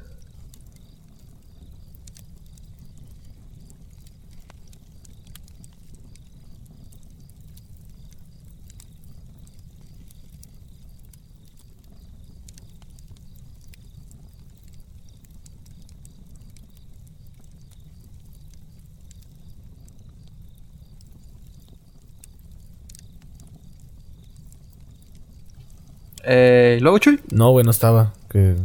Eh, 26.23 26.77
¿y 26.80 26.81
luego, 26.81 26.99
Chuy? 26.99 27.19
No, 27.31 27.52
güey, 27.52 27.65
no 27.65 27.72
estaba. 27.72 28.14
Que 28.30 28.56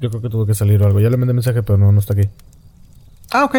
yo 0.00 0.10
creo 0.10 0.22
que 0.22 0.28
tuvo 0.28 0.46
que 0.46 0.54
salir 0.54 0.82
o 0.82 0.86
algo. 0.86 1.00
Ya 1.00 1.10
le 1.10 1.16
mandé 1.16 1.34
mensaje, 1.34 1.62
pero 1.62 1.78
no, 1.78 1.92
no 1.92 2.00
está 2.00 2.14
aquí. 2.14 2.28
Ah, 3.30 3.44
ok. 3.44 3.56